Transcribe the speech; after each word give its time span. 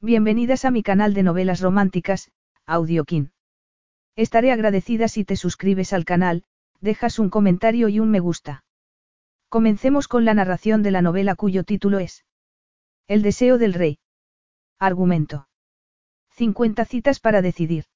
Bienvenidas 0.00 0.64
a 0.64 0.70
mi 0.70 0.84
canal 0.84 1.12
de 1.12 1.24
novelas 1.24 1.60
románticas, 1.60 2.30
Audiokin. 2.66 3.32
Estaré 4.14 4.52
agradecida 4.52 5.08
si 5.08 5.24
te 5.24 5.34
suscribes 5.34 5.92
al 5.92 6.04
canal, 6.04 6.44
dejas 6.80 7.18
un 7.18 7.30
comentario 7.30 7.88
y 7.88 7.98
un 7.98 8.08
me 8.08 8.20
gusta. 8.20 8.64
Comencemos 9.48 10.06
con 10.06 10.24
la 10.24 10.34
narración 10.34 10.84
de 10.84 10.92
la 10.92 11.02
novela 11.02 11.34
cuyo 11.34 11.64
título 11.64 11.98
es 11.98 12.24
El 13.08 13.22
deseo 13.22 13.58
del 13.58 13.74
rey. 13.74 13.98
Argumento. 14.78 15.48
50 16.36 16.84
citas 16.84 17.18
para 17.18 17.42
decidir. 17.42 17.86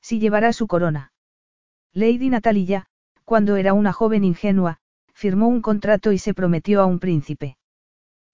Si 0.00 0.18
llevará 0.18 0.52
su 0.52 0.66
corona. 0.66 1.12
Lady 1.92 2.28
Natalia, 2.28 2.86
cuando 3.24 3.54
era 3.54 3.72
una 3.72 3.92
joven 3.92 4.24
ingenua, 4.24 4.78
firmó 5.14 5.46
un 5.46 5.62
contrato 5.62 6.10
y 6.10 6.18
se 6.18 6.34
prometió 6.34 6.80
a 6.80 6.86
un 6.86 6.98
príncipe. 6.98 7.56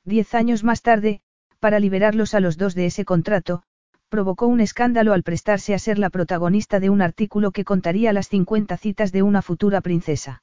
Diez 0.03 0.35
años 0.35 0.65
más 0.65 0.81
tarde, 0.81 1.21
para 1.59 1.81
liberarlos 1.81 2.35
a 2.35 2.41
los 2.41 2.57
dos 2.57 2.75
de 2.75 2.87
ese 2.87 3.05
contrato, 3.05 3.63
provocó 4.09 4.47
un 4.47 4.61
escándalo 4.61 5.13
al 5.13 5.23
prestarse 5.23 5.75
a 5.75 5.79
ser 5.79 5.99
la 5.99 6.11
protagonista 6.11 6.81
de 6.81 6.91
un 6.91 7.03
artículo 7.03 7.51
que 7.51 7.65
contaría 7.65 8.13
las 8.13 8.29
50 8.29 8.77
citas 8.77 9.13
de 9.13 9.23
una 9.23 9.43
futura 9.43 9.81
princesa. 9.81 10.43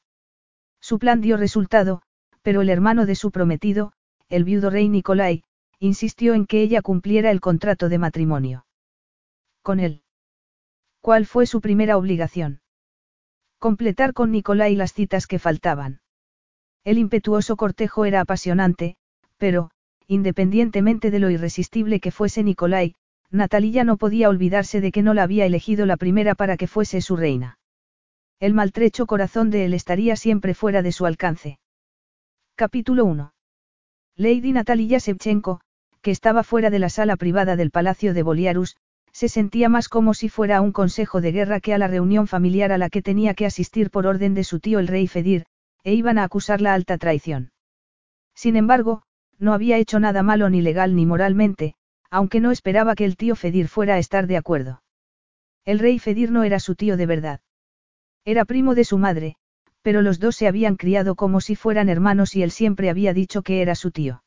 Su 0.82 1.00
plan 1.00 1.22
dio 1.22 1.38
resultado, 1.38 2.02
pero 2.42 2.62
el 2.62 2.70
hermano 2.70 3.06
de 3.06 3.16
su 3.16 3.32
prometido, 3.32 3.94
el 4.30 4.44
viudo 4.44 4.70
rey 4.70 4.90
Nicolai, 4.90 5.44
insistió 5.80 6.34
en 6.34 6.46
que 6.46 6.62
ella 6.62 6.82
cumpliera 6.82 7.32
el 7.32 7.40
contrato 7.40 7.90
de 7.90 7.98
matrimonio. 7.98 8.66
Con 9.62 9.80
él. 9.80 10.02
¿Cuál 11.02 11.26
fue 11.26 11.46
su 11.46 11.62
primera 11.62 11.98
obligación? 11.98 12.62
Completar 13.60 14.14
con 14.14 14.32
Nicolai 14.32 14.76
las 14.76 14.94
citas 14.94 15.26
que 15.28 15.40
faltaban. 15.40 16.02
El 16.84 16.98
impetuoso 16.98 17.56
cortejo 17.56 18.06
era 18.06 18.20
apasionante, 18.20 18.98
pero, 19.38 19.72
Independientemente 20.08 21.12
de 21.12 21.20
lo 21.20 21.30
irresistible 21.30 22.00
que 22.00 22.12
fuese 22.12 22.44
Nicolai, 22.44 22.96
Natalia 23.32 23.84
no 23.84 23.98
podía 23.98 24.30
olvidarse 24.30 24.82
de 24.82 24.92
que 24.92 25.02
no 25.02 25.14
la 25.14 25.24
había 25.24 25.46
elegido 25.46 25.86
la 25.86 25.98
primera 25.98 26.36
para 26.36 26.58
que 26.58 26.68
fuese 26.68 27.02
su 27.02 27.16
reina. 27.16 27.58
El 28.40 28.54
maltrecho 28.54 29.06
corazón 29.06 29.50
de 29.50 29.66
él 29.66 29.74
estaría 29.74 30.16
siempre 30.16 30.54
fuera 30.54 30.82
de 30.82 30.92
su 30.92 31.06
alcance. 31.06 31.60
Capítulo 32.56 33.06
1. 33.06 33.34
Lady 34.16 34.52
Natalia 34.52 35.00
Shevchenko, 35.00 35.62
que 36.02 36.12
estaba 36.12 36.44
fuera 36.44 36.70
de 36.70 36.80
la 36.80 36.90
sala 36.90 37.16
privada 37.16 37.56
del 37.56 37.72
Palacio 37.72 38.14
de 38.14 38.22
Boliarus, 38.22 38.76
se 39.14 39.30
sentía 39.30 39.70
más 39.70 39.90
como 39.90 40.14
si 40.14 40.28
fuera 40.28 40.58
a 40.58 40.62
un 40.62 40.72
consejo 40.72 41.22
de 41.22 41.32
guerra 41.32 41.60
que 41.60 41.74
a 41.74 41.78
la 41.78 41.88
reunión 41.88 42.28
familiar 42.28 42.72
a 42.72 42.78
la 42.78 42.90
que 42.90 43.02
tenía 43.02 43.34
que 43.34 43.46
asistir 43.46 43.90
por 43.90 44.06
orden 44.06 44.34
de 44.34 44.44
su 44.44 44.60
tío 44.60 44.80
el 44.80 44.88
rey 44.88 45.08
Fedir, 45.08 45.46
e 45.84 45.94
iban 45.94 46.18
a 46.18 46.24
acusarla 46.24 46.74
alta 46.74 46.98
traición. 46.98 47.52
Sin 48.36 48.56
embargo, 48.56 49.04
no 49.40 49.54
había 49.54 49.78
hecho 49.78 50.00
nada 50.00 50.24
malo 50.24 50.50
ni 50.50 50.62
legal 50.62 50.96
ni 50.96 51.06
moralmente, 51.06 51.76
aunque 52.10 52.40
no 52.40 52.52
esperaba 52.52 52.96
que 52.96 53.06
el 53.06 53.18
tío 53.18 53.36
Fedir 53.36 53.68
fuera 53.68 53.96
a 53.96 53.98
estar 53.98 54.28
de 54.28 54.38
acuerdo. 54.38 54.84
El 55.66 55.80
rey 55.80 56.00
Fedir 56.00 56.32
no 56.32 56.44
era 56.44 56.60
su 56.60 56.76
tío 56.76 56.98
de 56.98 57.06
verdad. 57.06 57.40
Era 58.26 58.46
primo 58.46 58.76
de 58.76 58.84
su 58.84 58.98
madre, 58.98 59.36
pero 59.82 60.02
los 60.02 60.20
dos 60.20 60.36
se 60.36 60.48
habían 60.48 60.76
criado 60.76 61.16
como 61.16 61.42
si 61.42 61.56
fueran 61.56 61.90
hermanos 61.90 62.36
y 62.36 62.44
él 62.44 62.52
siempre 62.52 62.90
había 62.90 63.14
dicho 63.14 63.42
que 63.42 63.62
era 63.62 63.76
su 63.76 63.92
tío. 63.92 64.24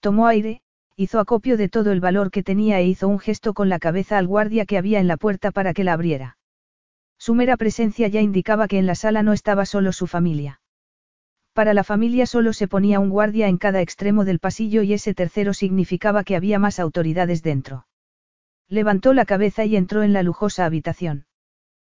Tomó 0.00 0.26
aire, 0.26 0.62
hizo 0.96 1.20
acopio 1.20 1.56
de 1.56 1.68
todo 1.68 1.92
el 1.92 2.00
valor 2.00 2.30
que 2.30 2.42
tenía 2.42 2.80
e 2.80 2.86
hizo 2.86 3.08
un 3.08 3.18
gesto 3.18 3.54
con 3.54 3.68
la 3.68 3.78
cabeza 3.78 4.18
al 4.18 4.26
guardia 4.26 4.66
que 4.66 4.78
había 4.78 5.00
en 5.00 5.08
la 5.08 5.16
puerta 5.16 5.50
para 5.50 5.74
que 5.74 5.84
la 5.84 5.92
abriera. 5.92 6.36
Su 7.18 7.34
mera 7.34 7.56
presencia 7.56 8.08
ya 8.08 8.20
indicaba 8.20 8.68
que 8.68 8.78
en 8.78 8.86
la 8.86 8.94
sala 8.94 9.22
no 9.22 9.32
estaba 9.32 9.64
solo 9.64 9.92
su 9.92 10.06
familia. 10.06 10.60
Para 11.54 11.72
la 11.72 11.84
familia 11.84 12.26
solo 12.26 12.52
se 12.52 12.66
ponía 12.66 12.98
un 12.98 13.10
guardia 13.10 13.46
en 13.46 13.58
cada 13.58 13.80
extremo 13.80 14.24
del 14.24 14.40
pasillo 14.40 14.82
y 14.82 14.92
ese 14.92 15.14
tercero 15.14 15.54
significaba 15.54 16.24
que 16.24 16.34
había 16.34 16.58
más 16.58 16.80
autoridades 16.80 17.44
dentro. 17.44 17.86
Levantó 18.68 19.14
la 19.14 19.24
cabeza 19.24 19.64
y 19.64 19.76
entró 19.76 20.02
en 20.02 20.12
la 20.12 20.24
lujosa 20.24 20.64
habitación. 20.64 21.26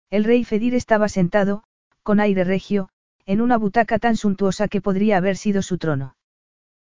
El 0.09 0.25
rey 0.25 0.43
Fedir 0.43 0.75
estaba 0.75 1.07
sentado, 1.07 1.63
con 2.03 2.19
aire 2.19 2.43
regio, 2.43 2.89
en 3.25 3.39
una 3.39 3.57
butaca 3.57 3.97
tan 3.97 4.17
suntuosa 4.17 4.67
que 4.67 4.81
podría 4.81 5.17
haber 5.17 5.37
sido 5.37 5.61
su 5.61 5.77
trono. 5.77 6.17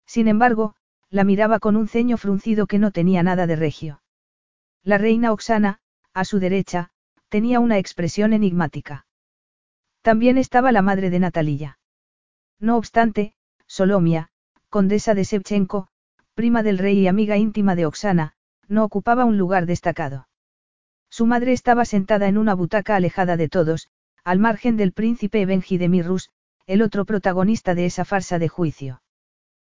Sin 0.06 0.30
embargo, 0.30 0.76
la 1.10 1.26
miraba 1.26 1.60
con 1.60 1.76
un 1.76 1.90
ceño 1.90 2.16
fruncido 2.16 2.66
que 2.66 2.80
no 2.80 2.92
tenía 2.92 3.24
nada 3.24 3.46
de 3.46 3.58
regio. 3.58 4.02
La 4.84 4.98
reina 4.98 5.34
Oxana, 5.34 5.80
a 6.14 6.24
su 6.24 6.40
derecha, 6.40 6.92
tenía 7.28 7.60
una 7.60 7.78
expresión 7.78 8.32
enigmática. 8.32 9.06
También 10.02 10.38
estaba 10.38 10.72
la 10.72 10.82
madre 10.82 11.10
de 11.10 11.20
Natalia. 11.20 11.78
No 12.64 12.78
obstante, 12.78 13.34
Solomia, 13.68 14.30
condesa 14.70 15.14
de 15.14 15.26
Shevchenko, 15.26 15.90
prima 16.34 16.64
del 16.64 16.78
rey 16.78 16.98
y 16.98 17.08
amiga 17.08 17.36
íntima 17.36 17.76
de 17.76 17.86
Oksana, 17.86 18.36
no 18.70 18.86
ocupaba 18.86 19.26
un 19.26 19.38
lugar 19.38 19.66
destacado. 19.66 20.30
Su 21.10 21.26
madre 21.26 21.52
estaba 21.52 21.84
sentada 21.84 22.30
en 22.30 22.38
una 22.38 22.54
butaca 22.54 22.96
alejada 22.96 23.36
de 23.36 23.50
todos, 23.50 23.90
al 24.24 24.40
margen 24.40 24.78
del 24.78 24.94
príncipe 24.94 25.46
Benji 25.46 25.78
de 25.78 25.90
Mirrus, 25.90 26.30
el 26.66 26.82
otro 26.82 27.04
protagonista 27.04 27.76
de 27.76 27.86
esa 27.86 28.06
farsa 28.06 28.40
de 28.40 28.48
juicio. 28.48 29.02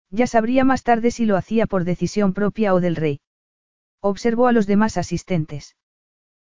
Ya 0.09 0.25
sabría 0.25 0.63
más 0.63 0.81
tarde 0.81 1.11
si 1.11 1.27
lo 1.27 1.37
hacía 1.37 1.67
por 1.67 1.83
decisión 1.83 2.33
propia 2.33 2.73
o 2.73 2.79
del 2.81 2.95
rey. 2.95 3.21
Observó 4.01 4.47
a 4.47 4.51
los 4.51 4.65
demás 4.65 4.97
asistentes. 4.97 5.75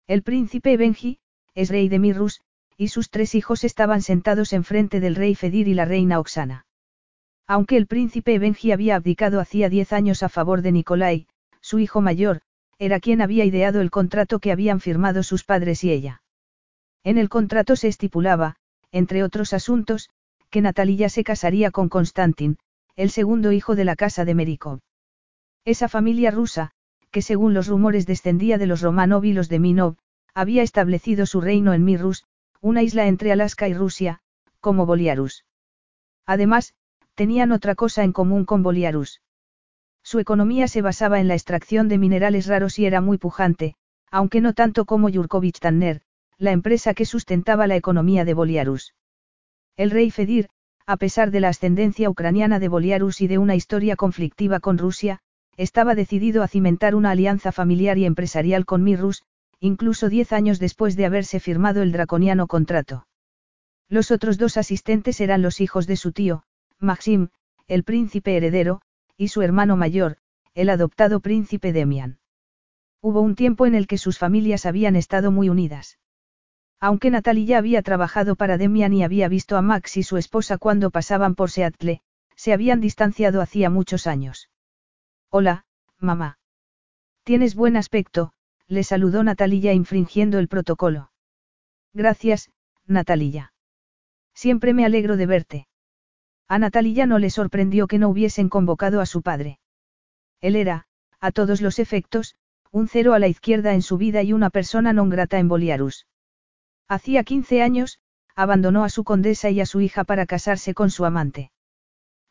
El 0.07 0.23
príncipe 0.23 0.77
Benji, 0.77 1.19
es 1.57 1.69
rey 1.69 1.89
de 1.89 1.99
Mirrus, 1.99 2.43
y 2.79 2.89
sus 2.89 3.11
tres 3.11 3.35
hijos 3.35 3.65
estaban 3.65 4.01
sentados 4.01 4.53
enfrente 4.53 5.01
del 5.01 5.17
rey 5.17 5.35
Fedir 5.35 5.67
y 5.67 5.75
la 5.75 5.85
reina 5.85 6.21
Oxana. 6.21 6.65
Aunque 7.47 7.77
el 7.77 7.89
príncipe 7.89 8.39
Benji 8.39 8.71
había 8.71 8.95
abdicado 8.95 9.41
hacía 9.41 9.69
diez 9.69 9.93
años 9.93 10.23
a 10.23 10.29
favor 10.29 10.63
de 10.63 10.71
Nicolai, 10.71 11.27
su 11.61 11.81
hijo 11.81 12.01
mayor, 12.01 12.41
era 12.79 13.01
quien 13.01 13.21
había 13.21 13.45
ideado 13.45 13.81
el 13.81 13.91
contrato 13.91 14.39
que 14.39 14.53
habían 14.53 14.81
firmado 14.81 15.25
sus 15.25 15.43
padres 15.43 15.83
y 15.83 15.91
ella. 15.91 16.23
En 17.03 17.19
el 17.19 17.29
contrato 17.29 17.75
se 17.75 17.89
estipulaba, 17.89 18.57
entre 18.93 19.25
otros 19.25 19.53
asuntos, 19.53 20.11
que 20.49 20.61
Natalia 20.61 21.09
se 21.09 21.25
casaría 21.25 21.73
con 21.73 21.89
Konstantin, 21.89 22.59
el 22.95 23.11
segundo 23.11 23.51
hijo 23.51 23.75
de 23.75 23.85
la 23.85 23.97
casa 23.97 24.25
de 24.25 24.35
Merikov. 24.35 24.79
Esa 25.65 25.89
familia 25.89 26.31
rusa, 26.31 26.71
que 27.11 27.23
según 27.23 27.55
los 27.55 27.67
rumores 27.67 28.07
descendía 28.07 28.57
de 28.57 28.67
los 28.67 28.83
Romanov 28.83 29.25
y 29.25 29.33
los 29.33 29.49
de 29.49 29.59
Minov, 29.59 29.97
había 30.33 30.63
establecido 30.63 31.27
su 31.27 31.41
reino 31.41 31.73
en 31.75 31.85
Mirrus, 31.85 32.25
una 32.61 32.83
isla 32.83 33.07
entre 33.07 33.33
Alaska 33.33 33.69
y 33.69 33.75
Rusia, 33.75 34.21
como 34.61 34.87
Boliarus. 34.87 35.45
Además, 36.27 36.75
tenían 37.15 37.53
otra 37.53 37.75
cosa 37.75 38.05
en 38.05 38.13
común 38.13 38.45
con 38.45 38.63
Boliarus. 38.63 39.23
Su 40.03 40.19
economía 40.19 40.69
se 40.69 40.83
basaba 40.83 41.21
en 41.21 41.29
la 41.29 41.35
extracción 41.35 41.89
de 41.89 41.99
minerales 41.99 42.47
raros 42.47 42.79
y 42.79 42.87
era 42.87 43.01
muy 43.01 43.19
pujante, 43.19 43.75
aunque 44.11 44.41
no 44.41 44.55
tanto 44.55 44.85
como 44.85 45.09
Yurkovich 45.09 45.61
Tanner, 45.61 46.01
la 46.39 46.53
empresa 46.53 46.95
que 46.95 47.05
sustentaba 47.05 47.67
la 47.67 47.77
economía 47.77 48.25
de 48.25 48.35
Boliarus. 48.35 48.95
El 49.77 49.91
rey 49.91 50.11
Fedir, 50.11 50.49
a 50.87 50.97
pesar 50.97 51.31
de 51.31 51.41
la 51.41 51.49
ascendencia 51.49 52.09
ucraniana 52.09 52.59
de 52.59 52.69
Boliarus 52.69 53.21
y 53.21 53.27
de 53.27 53.39
una 53.39 53.55
historia 53.55 53.97
conflictiva 53.97 54.61
con 54.61 54.79
Rusia, 54.79 55.21
estaba 55.57 55.95
decidido 55.95 56.43
a 56.43 56.49
cimentar 56.49 56.95
una 56.95 57.11
alianza 57.11 57.53
familiar 57.53 57.99
y 57.99 58.05
empresarial 58.05 58.65
con 58.65 58.83
Mirrus, 58.85 59.25
incluso 59.61 60.09
diez 60.09 60.33
años 60.33 60.59
después 60.59 60.97
de 60.97 61.07
haberse 61.07 61.41
firmado 61.41 61.83
el 61.83 61.93
draconiano 61.93 62.47
contrato. 62.47 63.07
Los 63.89 64.11
otros 64.11 64.39
dos 64.39 64.57
asistentes 64.57 65.21
eran 65.21 65.43
los 65.43 65.61
hijos 65.61 65.87
de 65.87 65.97
su 65.97 66.13
tío, 66.13 66.45
Maxim, 66.79 67.29
el 67.67 67.85
príncipe 67.85 68.37
heredero, 68.37 68.81
y 69.17 69.29
su 69.29 69.43
hermano 69.43 69.77
mayor, 69.77 70.19
el 70.55 70.71
adoptado 70.71 71.21
príncipe 71.21 71.73
Demian. 71.73 72.19
Hubo 73.01 73.21
un 73.21 73.35
tiempo 73.35 73.67
en 73.67 73.75
el 73.75 73.87
que 73.87 73.99
sus 73.99 74.19
familias 74.19 74.67
habían 74.67 74.97
estado 74.97 75.31
muy 75.31 75.49
unidas. 75.49 75.99
Aunque 76.81 77.11
Natalia 77.11 77.59
había 77.59 77.83
trabajado 77.83 78.37
para 78.37 78.59
Demian 78.59 78.93
y 78.93 79.03
había 79.03 79.29
visto 79.29 79.57
a 79.57 79.63
Max 79.63 79.97
y 79.97 80.03
su 80.03 80.17
esposa 80.17 80.59
cuando 80.59 80.91
pasaban 80.91 81.35
por 81.35 81.51
Seattle, 81.51 82.03
se 82.37 82.53
habían 82.53 82.81
distanciado 82.81 83.41
hacía 83.41 83.71
muchos 83.71 84.07
años. 84.07 84.51
Hola, 85.31 85.65
mamá. 85.99 86.39
Tienes 87.25 87.55
buen 87.57 87.77
aspecto, 87.77 88.33
le 88.69 88.85
saludó 88.85 89.25
Natalia 89.25 89.73
infringiendo 89.73 90.39
el 90.39 90.49
protocolo. 90.49 91.11
Gracias, 91.95 92.51
Natalia. 92.87 93.53
Siempre 94.35 94.75
me 94.75 94.85
alegro 94.85 95.17
de 95.17 95.27
verte. 95.27 95.69
A 96.47 96.59
Natalia 96.59 97.07
no 97.07 97.19
le 97.19 97.31
sorprendió 97.31 97.87
que 97.87 97.99
no 97.99 98.09
hubiesen 98.09 98.49
convocado 98.49 99.01
a 99.01 99.07
su 99.07 99.23
padre. 99.23 99.59
Él 100.41 100.55
era, 100.55 100.87
a 101.19 101.33
todos 101.33 101.61
los 101.61 101.79
efectos, 101.79 102.37
un 102.71 102.89
cero 102.89 103.15
a 103.15 103.19
la 103.19 103.29
izquierda 103.29 103.75
en 103.75 103.83
su 103.83 103.97
vida 103.97 104.23
y 104.23 104.33
una 104.33 104.51
persona 104.51 104.93
non 104.93 105.09
grata 105.09 105.39
en 105.39 105.49
Boliarus. 105.49 106.07
Hacía 106.87 107.25
15 107.25 107.63
años, 107.63 107.99
abandonó 108.35 108.85
a 108.85 108.89
su 108.89 109.03
condesa 109.03 109.51
y 109.51 109.61
a 109.61 109.67
su 109.67 109.81
hija 109.81 110.05
para 110.05 110.27
casarse 110.27 110.75
con 110.75 110.91
su 110.91 111.05
amante. 111.05 111.51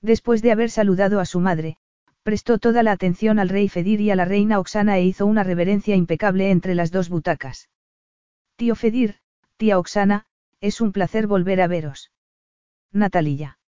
Después 0.02 0.42
de 0.42 0.52
haber 0.52 0.70
saludado 0.70 1.20
a 1.20 1.26
su 1.26 1.40
madre, 1.40 1.78
prestó 2.28 2.58
toda 2.58 2.84
la 2.84 2.92
atención 2.92 3.40
al 3.40 3.48
rey 3.48 3.70
Fedir 3.70 4.02
y 4.02 4.12
a 4.12 4.16
la 4.18 4.26
reina 4.26 4.60
Oxana 4.60 4.98
e 4.98 5.06
hizo 5.06 5.26
una 5.26 5.44
reverencia 5.44 5.96
impecable 5.96 6.52
entre 6.52 6.76
las 6.76 6.92
dos 6.92 7.08
butacas. 7.08 7.70
Tío 8.58 8.76
Fedir, 8.76 9.20
tía 9.56 9.80
Oxana, 9.80 10.26
es 10.60 10.82
un 10.82 10.92
placer 10.92 11.26
volver 11.26 11.62
a 11.62 11.68
veros. 11.68 12.12
Natalia. 12.92 13.60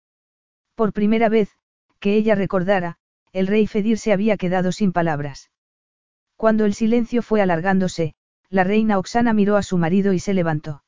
Por 0.74 0.92
primera 0.92 1.28
vez, 1.28 1.56
que 2.00 2.16
ella 2.16 2.34
recordara, 2.34 2.96
el 3.32 3.46
rey 3.46 3.68
Fedir 3.68 3.96
se 3.96 4.12
había 4.12 4.36
quedado 4.36 4.72
sin 4.72 4.90
palabras. 4.90 5.52
Cuando 6.34 6.64
el 6.64 6.74
silencio 6.74 7.22
fue 7.22 7.40
alargándose, 7.40 8.16
la 8.48 8.64
reina 8.64 8.98
Oxana 8.98 9.34
miró 9.34 9.56
a 9.56 9.62
su 9.62 9.78
marido 9.78 10.14
y 10.14 10.18
se 10.18 10.34
levantó. 10.34 10.82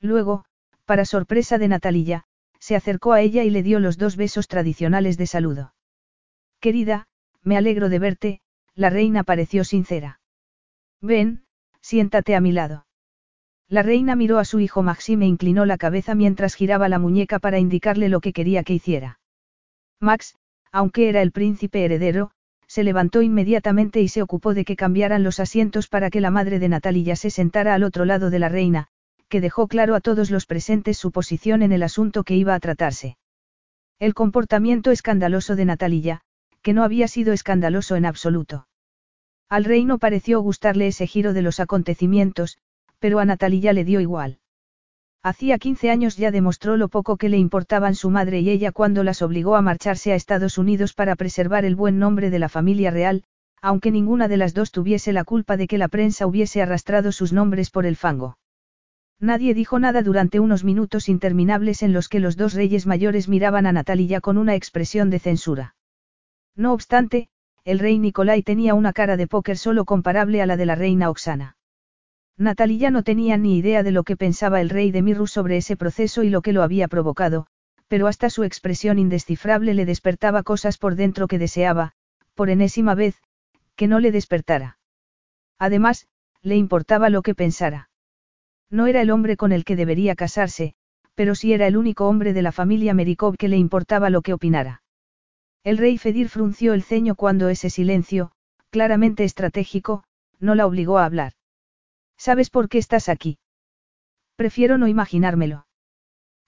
Luego, 0.00 0.44
para 0.84 1.04
sorpresa 1.06 1.58
de 1.58 1.66
Natalia, 1.66 2.22
se 2.60 2.76
acercó 2.76 3.14
a 3.14 3.20
ella 3.20 3.42
y 3.42 3.50
le 3.50 3.64
dio 3.64 3.80
los 3.80 3.98
dos 3.98 4.14
besos 4.14 4.46
tradicionales 4.46 5.16
de 5.16 5.26
saludo. 5.26 5.73
Querida, 6.64 7.04
me 7.42 7.58
alegro 7.58 7.90
de 7.90 7.98
verte, 7.98 8.40
la 8.74 8.88
reina 8.88 9.22
pareció 9.22 9.64
sincera. 9.64 10.20
Ven, 11.02 11.44
siéntate 11.82 12.34
a 12.34 12.40
mi 12.40 12.52
lado. 12.52 12.86
La 13.68 13.82
reina 13.82 14.16
miró 14.16 14.38
a 14.38 14.46
su 14.46 14.60
hijo 14.60 14.82
Maxime 14.82 15.26
e 15.26 15.28
inclinó 15.28 15.66
la 15.66 15.76
cabeza 15.76 16.14
mientras 16.14 16.54
giraba 16.54 16.88
la 16.88 16.98
muñeca 16.98 17.38
para 17.38 17.58
indicarle 17.58 18.08
lo 18.08 18.22
que 18.22 18.32
quería 18.32 18.64
que 18.64 18.72
hiciera. 18.72 19.20
Max, 20.00 20.36
aunque 20.72 21.10
era 21.10 21.20
el 21.20 21.32
príncipe 21.32 21.84
heredero, 21.84 22.30
se 22.66 22.82
levantó 22.82 23.20
inmediatamente 23.20 24.00
y 24.00 24.08
se 24.08 24.22
ocupó 24.22 24.54
de 24.54 24.64
que 24.64 24.74
cambiaran 24.74 25.22
los 25.22 25.40
asientos 25.40 25.88
para 25.88 26.08
que 26.08 26.22
la 26.22 26.30
madre 26.30 26.58
de 26.60 26.70
Natalia 26.70 27.14
se 27.14 27.28
sentara 27.28 27.74
al 27.74 27.82
otro 27.82 28.06
lado 28.06 28.30
de 28.30 28.38
la 28.38 28.48
reina, 28.48 28.86
que 29.28 29.42
dejó 29.42 29.68
claro 29.68 29.94
a 29.94 30.00
todos 30.00 30.30
los 30.30 30.46
presentes 30.46 30.96
su 30.96 31.12
posición 31.12 31.60
en 31.60 31.72
el 31.72 31.82
asunto 31.82 32.24
que 32.24 32.36
iba 32.36 32.54
a 32.54 32.60
tratarse. 32.60 33.18
El 33.98 34.14
comportamiento 34.14 34.92
escandaloso 34.92 35.56
de 35.56 35.66
Natalia, 35.66 36.22
que 36.64 36.72
no 36.72 36.82
había 36.82 37.08
sido 37.08 37.34
escandaloso 37.34 37.94
en 37.94 38.06
absoluto. 38.06 38.66
Al 39.50 39.64
rey 39.64 39.84
no 39.84 39.98
pareció 39.98 40.40
gustarle 40.40 40.86
ese 40.86 41.06
giro 41.06 41.34
de 41.34 41.42
los 41.42 41.60
acontecimientos, 41.60 42.56
pero 42.98 43.18
a 43.18 43.26
Natalia 43.26 43.74
le 43.74 43.84
dio 43.84 44.00
igual. 44.00 44.38
Hacía 45.22 45.58
15 45.58 45.90
años 45.90 46.16
ya 46.16 46.30
demostró 46.30 46.78
lo 46.78 46.88
poco 46.88 47.18
que 47.18 47.28
le 47.28 47.36
importaban 47.36 47.94
su 47.94 48.08
madre 48.08 48.40
y 48.40 48.48
ella 48.48 48.72
cuando 48.72 49.04
las 49.04 49.20
obligó 49.20 49.56
a 49.56 49.62
marcharse 49.62 50.12
a 50.12 50.14
Estados 50.14 50.56
Unidos 50.56 50.94
para 50.94 51.16
preservar 51.16 51.66
el 51.66 51.76
buen 51.76 51.98
nombre 51.98 52.30
de 52.30 52.38
la 52.38 52.48
familia 52.48 52.90
real, 52.90 53.24
aunque 53.60 53.90
ninguna 53.90 54.26
de 54.26 54.38
las 54.38 54.54
dos 54.54 54.72
tuviese 54.72 55.12
la 55.12 55.24
culpa 55.24 55.58
de 55.58 55.66
que 55.66 55.76
la 55.76 55.88
prensa 55.88 56.26
hubiese 56.26 56.62
arrastrado 56.62 57.12
sus 57.12 57.34
nombres 57.34 57.70
por 57.70 57.84
el 57.84 57.96
fango. 57.96 58.38
Nadie 59.20 59.52
dijo 59.52 59.78
nada 59.78 60.02
durante 60.02 60.40
unos 60.40 60.64
minutos 60.64 61.10
interminables 61.10 61.82
en 61.82 61.92
los 61.92 62.08
que 62.08 62.20
los 62.20 62.38
dos 62.38 62.54
reyes 62.54 62.86
mayores 62.86 63.28
miraban 63.28 63.66
a 63.66 63.72
Natalia 63.72 64.22
con 64.22 64.38
una 64.38 64.54
expresión 64.54 65.10
de 65.10 65.18
censura. 65.18 65.74
No 66.56 66.72
obstante, 66.72 67.28
el 67.64 67.78
rey 67.78 67.98
Nicolai 67.98 68.42
tenía 68.42 68.74
una 68.74 68.92
cara 68.92 69.16
de 69.16 69.26
póker 69.26 69.58
solo 69.58 69.84
comparable 69.84 70.42
a 70.42 70.46
la 70.46 70.56
de 70.56 70.66
la 70.66 70.74
reina 70.74 71.10
Oxana. 71.10 71.56
Natalia 72.36 72.90
no 72.90 73.02
tenía 73.02 73.36
ni 73.36 73.56
idea 73.56 73.82
de 73.82 73.92
lo 73.92 74.02
que 74.02 74.16
pensaba 74.16 74.60
el 74.60 74.68
rey 74.68 74.90
de 74.90 75.02
Mirru 75.02 75.26
sobre 75.26 75.56
ese 75.56 75.76
proceso 75.76 76.22
y 76.22 76.30
lo 76.30 76.42
que 76.42 76.52
lo 76.52 76.62
había 76.62 76.88
provocado, 76.88 77.46
pero 77.88 78.06
hasta 78.06 78.30
su 78.30 78.44
expresión 78.44 78.98
indescifrable 78.98 79.74
le 79.74 79.86
despertaba 79.86 80.42
cosas 80.42 80.78
por 80.78 80.96
dentro 80.96 81.28
que 81.28 81.38
deseaba, 81.38 81.92
por 82.34 82.50
enésima 82.50 82.94
vez, 82.94 83.22
que 83.76 83.88
no 83.88 84.00
le 84.00 84.12
despertara. 84.12 84.78
Además, 85.58 86.08
le 86.42 86.56
importaba 86.56 87.08
lo 87.08 87.22
que 87.22 87.34
pensara. 87.34 87.88
No 88.70 88.86
era 88.86 89.00
el 89.00 89.10
hombre 89.10 89.36
con 89.36 89.52
el 89.52 89.64
que 89.64 89.76
debería 89.76 90.14
casarse, 90.14 90.74
pero 91.14 91.34
sí 91.34 91.52
era 91.52 91.66
el 91.66 91.76
único 91.76 92.08
hombre 92.08 92.32
de 92.32 92.42
la 92.42 92.52
familia 92.52 92.94
Merikov 92.94 93.36
que 93.36 93.48
le 93.48 93.56
importaba 93.56 94.10
lo 94.10 94.22
que 94.22 94.32
opinara. 94.32 94.82
El 95.64 95.78
rey 95.78 95.96
Fedir 95.96 96.28
frunció 96.28 96.74
el 96.74 96.82
ceño 96.82 97.14
cuando 97.14 97.48
ese 97.48 97.70
silencio, 97.70 98.32
claramente 98.68 99.24
estratégico, 99.24 100.04
no 100.38 100.54
la 100.54 100.66
obligó 100.66 100.98
a 100.98 101.06
hablar. 101.06 101.32
¿Sabes 102.18 102.50
por 102.50 102.68
qué 102.68 102.76
estás 102.76 103.08
aquí? 103.08 103.38
Prefiero 104.36 104.76
no 104.76 104.88
imaginármelo. 104.88 105.66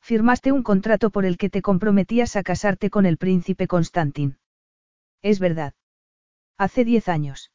Firmaste 0.02 0.52
un 0.52 0.62
contrato 0.62 1.08
por 1.10 1.24
el 1.24 1.38
que 1.38 1.48
te 1.48 1.62
comprometías 1.62 2.36
a 2.36 2.42
casarte 2.42 2.90
con 2.90 3.06
el 3.06 3.16
príncipe 3.16 3.66
Constantin. 3.66 4.38
Es 5.22 5.40
verdad. 5.40 5.72
Hace 6.58 6.84
diez 6.84 7.08
años. 7.08 7.52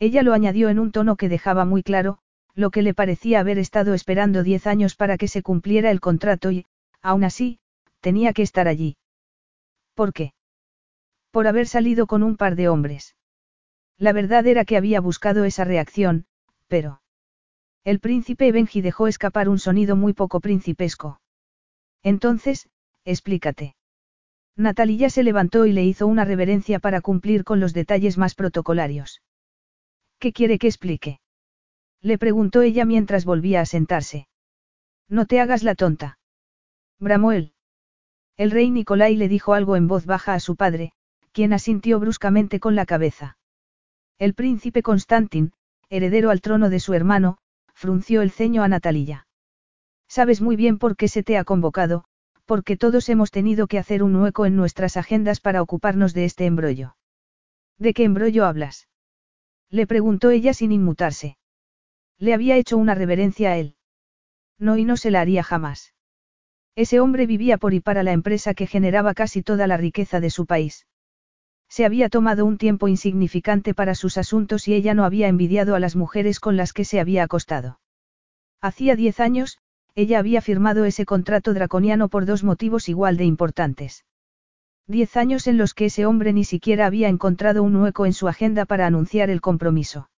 Ella 0.00 0.22
lo 0.24 0.32
añadió 0.32 0.68
en 0.68 0.80
un 0.80 0.90
tono 0.90 1.16
que 1.16 1.28
dejaba 1.28 1.64
muy 1.64 1.84
claro, 1.84 2.18
lo 2.54 2.70
que 2.70 2.82
le 2.82 2.92
parecía 2.92 3.38
haber 3.38 3.58
estado 3.58 3.94
esperando 3.94 4.42
diez 4.42 4.66
años 4.66 4.96
para 4.96 5.16
que 5.16 5.28
se 5.28 5.42
cumpliera 5.42 5.92
el 5.92 6.00
contrato 6.00 6.50
y, 6.50 6.66
aún 7.00 7.22
así, 7.22 7.60
tenía 8.00 8.32
que 8.32 8.42
estar 8.42 8.66
allí. 8.66 8.96
¿Por 9.94 10.12
qué? 10.12 10.34
Por 11.32 11.46
haber 11.46 11.66
salido 11.66 12.06
con 12.06 12.22
un 12.22 12.36
par 12.36 12.56
de 12.56 12.68
hombres. 12.68 13.16
La 13.98 14.12
verdad 14.12 14.46
era 14.46 14.64
que 14.66 14.76
había 14.76 15.00
buscado 15.00 15.44
esa 15.44 15.64
reacción, 15.64 16.26
pero... 16.68 17.00
El 17.84 18.00
príncipe 18.00 18.52
Benji 18.52 18.82
dejó 18.82 19.08
escapar 19.08 19.48
un 19.48 19.58
sonido 19.58 19.96
muy 19.96 20.12
poco 20.12 20.40
principesco. 20.40 21.20
Entonces, 22.02 22.68
explícate. 23.04 23.74
Natalia 24.56 25.08
se 25.08 25.22
levantó 25.22 25.64
y 25.64 25.72
le 25.72 25.82
hizo 25.82 26.06
una 26.06 26.26
reverencia 26.26 26.78
para 26.78 27.00
cumplir 27.00 27.44
con 27.44 27.60
los 27.60 27.72
detalles 27.72 28.18
más 28.18 28.34
protocolarios. 28.34 29.22
¿Qué 30.18 30.32
quiere 30.32 30.58
que 30.58 30.66
explique? 30.66 31.20
Le 32.02 32.18
preguntó 32.18 32.60
ella 32.60 32.84
mientras 32.84 33.24
volvía 33.24 33.62
a 33.62 33.66
sentarse. 33.66 34.28
No 35.08 35.24
te 35.26 35.40
hagas 35.40 35.62
la 35.62 35.74
tonta. 35.74 36.18
Bramó. 36.98 37.32
El 37.32 38.50
rey 38.50 38.70
Nicolai 38.70 39.16
le 39.16 39.28
dijo 39.28 39.54
algo 39.54 39.76
en 39.76 39.88
voz 39.88 40.04
baja 40.04 40.34
a 40.34 40.40
su 40.40 40.56
padre, 40.56 40.92
quien 41.32 41.52
asintió 41.52 41.98
bruscamente 41.98 42.60
con 42.60 42.74
la 42.74 42.86
cabeza. 42.86 43.38
El 44.18 44.34
príncipe 44.34 44.82
Constantin, 44.82 45.52
heredero 45.88 46.30
al 46.30 46.40
trono 46.40 46.70
de 46.70 46.80
su 46.80 46.94
hermano, 46.94 47.38
frunció 47.74 48.22
el 48.22 48.30
ceño 48.30 48.62
a 48.62 48.68
Natalia. 48.68 49.26
Sabes 50.08 50.40
muy 50.40 50.56
bien 50.56 50.78
por 50.78 50.96
qué 50.96 51.08
se 51.08 51.22
te 51.22 51.38
ha 51.38 51.44
convocado, 51.44 52.04
porque 52.44 52.76
todos 52.76 53.08
hemos 53.08 53.30
tenido 53.30 53.66
que 53.66 53.78
hacer 53.78 54.02
un 54.02 54.14
hueco 54.16 54.46
en 54.46 54.56
nuestras 54.56 54.96
agendas 54.96 55.40
para 55.40 55.62
ocuparnos 55.62 56.12
de 56.12 56.24
este 56.24 56.46
embrollo. 56.46 56.96
¿De 57.78 57.94
qué 57.94 58.04
embrollo 58.04 58.44
hablas? 58.44 58.88
Le 59.70 59.86
preguntó 59.86 60.30
ella 60.30 60.52
sin 60.52 60.70
inmutarse. 60.70 61.38
Le 62.18 62.34
había 62.34 62.56
hecho 62.56 62.76
una 62.76 62.94
reverencia 62.94 63.52
a 63.52 63.56
él. 63.56 63.76
No 64.58 64.76
y 64.76 64.84
no 64.84 64.96
se 64.96 65.10
la 65.10 65.22
haría 65.22 65.42
jamás. 65.42 65.94
Ese 66.74 67.00
hombre 67.00 67.26
vivía 67.26 67.58
por 67.58 67.74
y 67.74 67.80
para 67.80 68.02
la 68.02 68.12
empresa 68.12 68.54
que 68.54 68.66
generaba 68.66 69.14
casi 69.14 69.42
toda 69.42 69.66
la 69.66 69.76
riqueza 69.76 70.20
de 70.20 70.30
su 70.30 70.46
país. 70.46 70.86
Se 71.74 71.86
había 71.86 72.10
tomado 72.10 72.44
un 72.44 72.58
tiempo 72.58 72.86
insignificante 72.86 73.72
para 73.72 73.94
sus 73.94 74.18
asuntos 74.18 74.68
y 74.68 74.74
ella 74.74 74.92
no 74.92 75.06
había 75.06 75.28
envidiado 75.28 75.74
a 75.74 75.80
las 75.80 75.96
mujeres 75.96 76.38
con 76.38 76.58
las 76.58 76.74
que 76.74 76.84
se 76.84 77.00
había 77.00 77.22
acostado. 77.22 77.80
Hacía 78.60 78.94
diez 78.94 79.20
años, 79.20 79.56
ella 79.94 80.18
había 80.18 80.42
firmado 80.42 80.84
ese 80.84 81.06
contrato 81.06 81.54
draconiano 81.54 82.10
por 82.10 82.26
dos 82.26 82.44
motivos 82.44 82.90
igual 82.90 83.16
de 83.16 83.24
importantes. 83.24 84.04
Diez 84.86 85.16
años 85.16 85.46
en 85.46 85.56
los 85.56 85.72
que 85.72 85.86
ese 85.86 86.04
hombre 86.04 86.34
ni 86.34 86.44
siquiera 86.44 86.84
había 86.84 87.08
encontrado 87.08 87.62
un 87.62 87.74
hueco 87.76 88.04
en 88.04 88.12
su 88.12 88.28
agenda 88.28 88.66
para 88.66 88.86
anunciar 88.86 89.30
el 89.30 89.40
compromiso. 89.40 90.10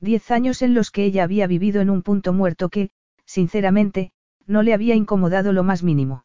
Diez 0.00 0.30
años 0.30 0.62
en 0.62 0.72
los 0.72 0.90
que 0.90 1.04
ella 1.04 1.24
había 1.24 1.46
vivido 1.46 1.82
en 1.82 1.90
un 1.90 2.00
punto 2.00 2.32
muerto 2.32 2.70
que, 2.70 2.88
sinceramente, 3.26 4.12
no 4.46 4.62
le 4.62 4.72
había 4.72 4.94
incomodado 4.94 5.52
lo 5.52 5.62
más 5.62 5.82
mínimo. 5.82 6.24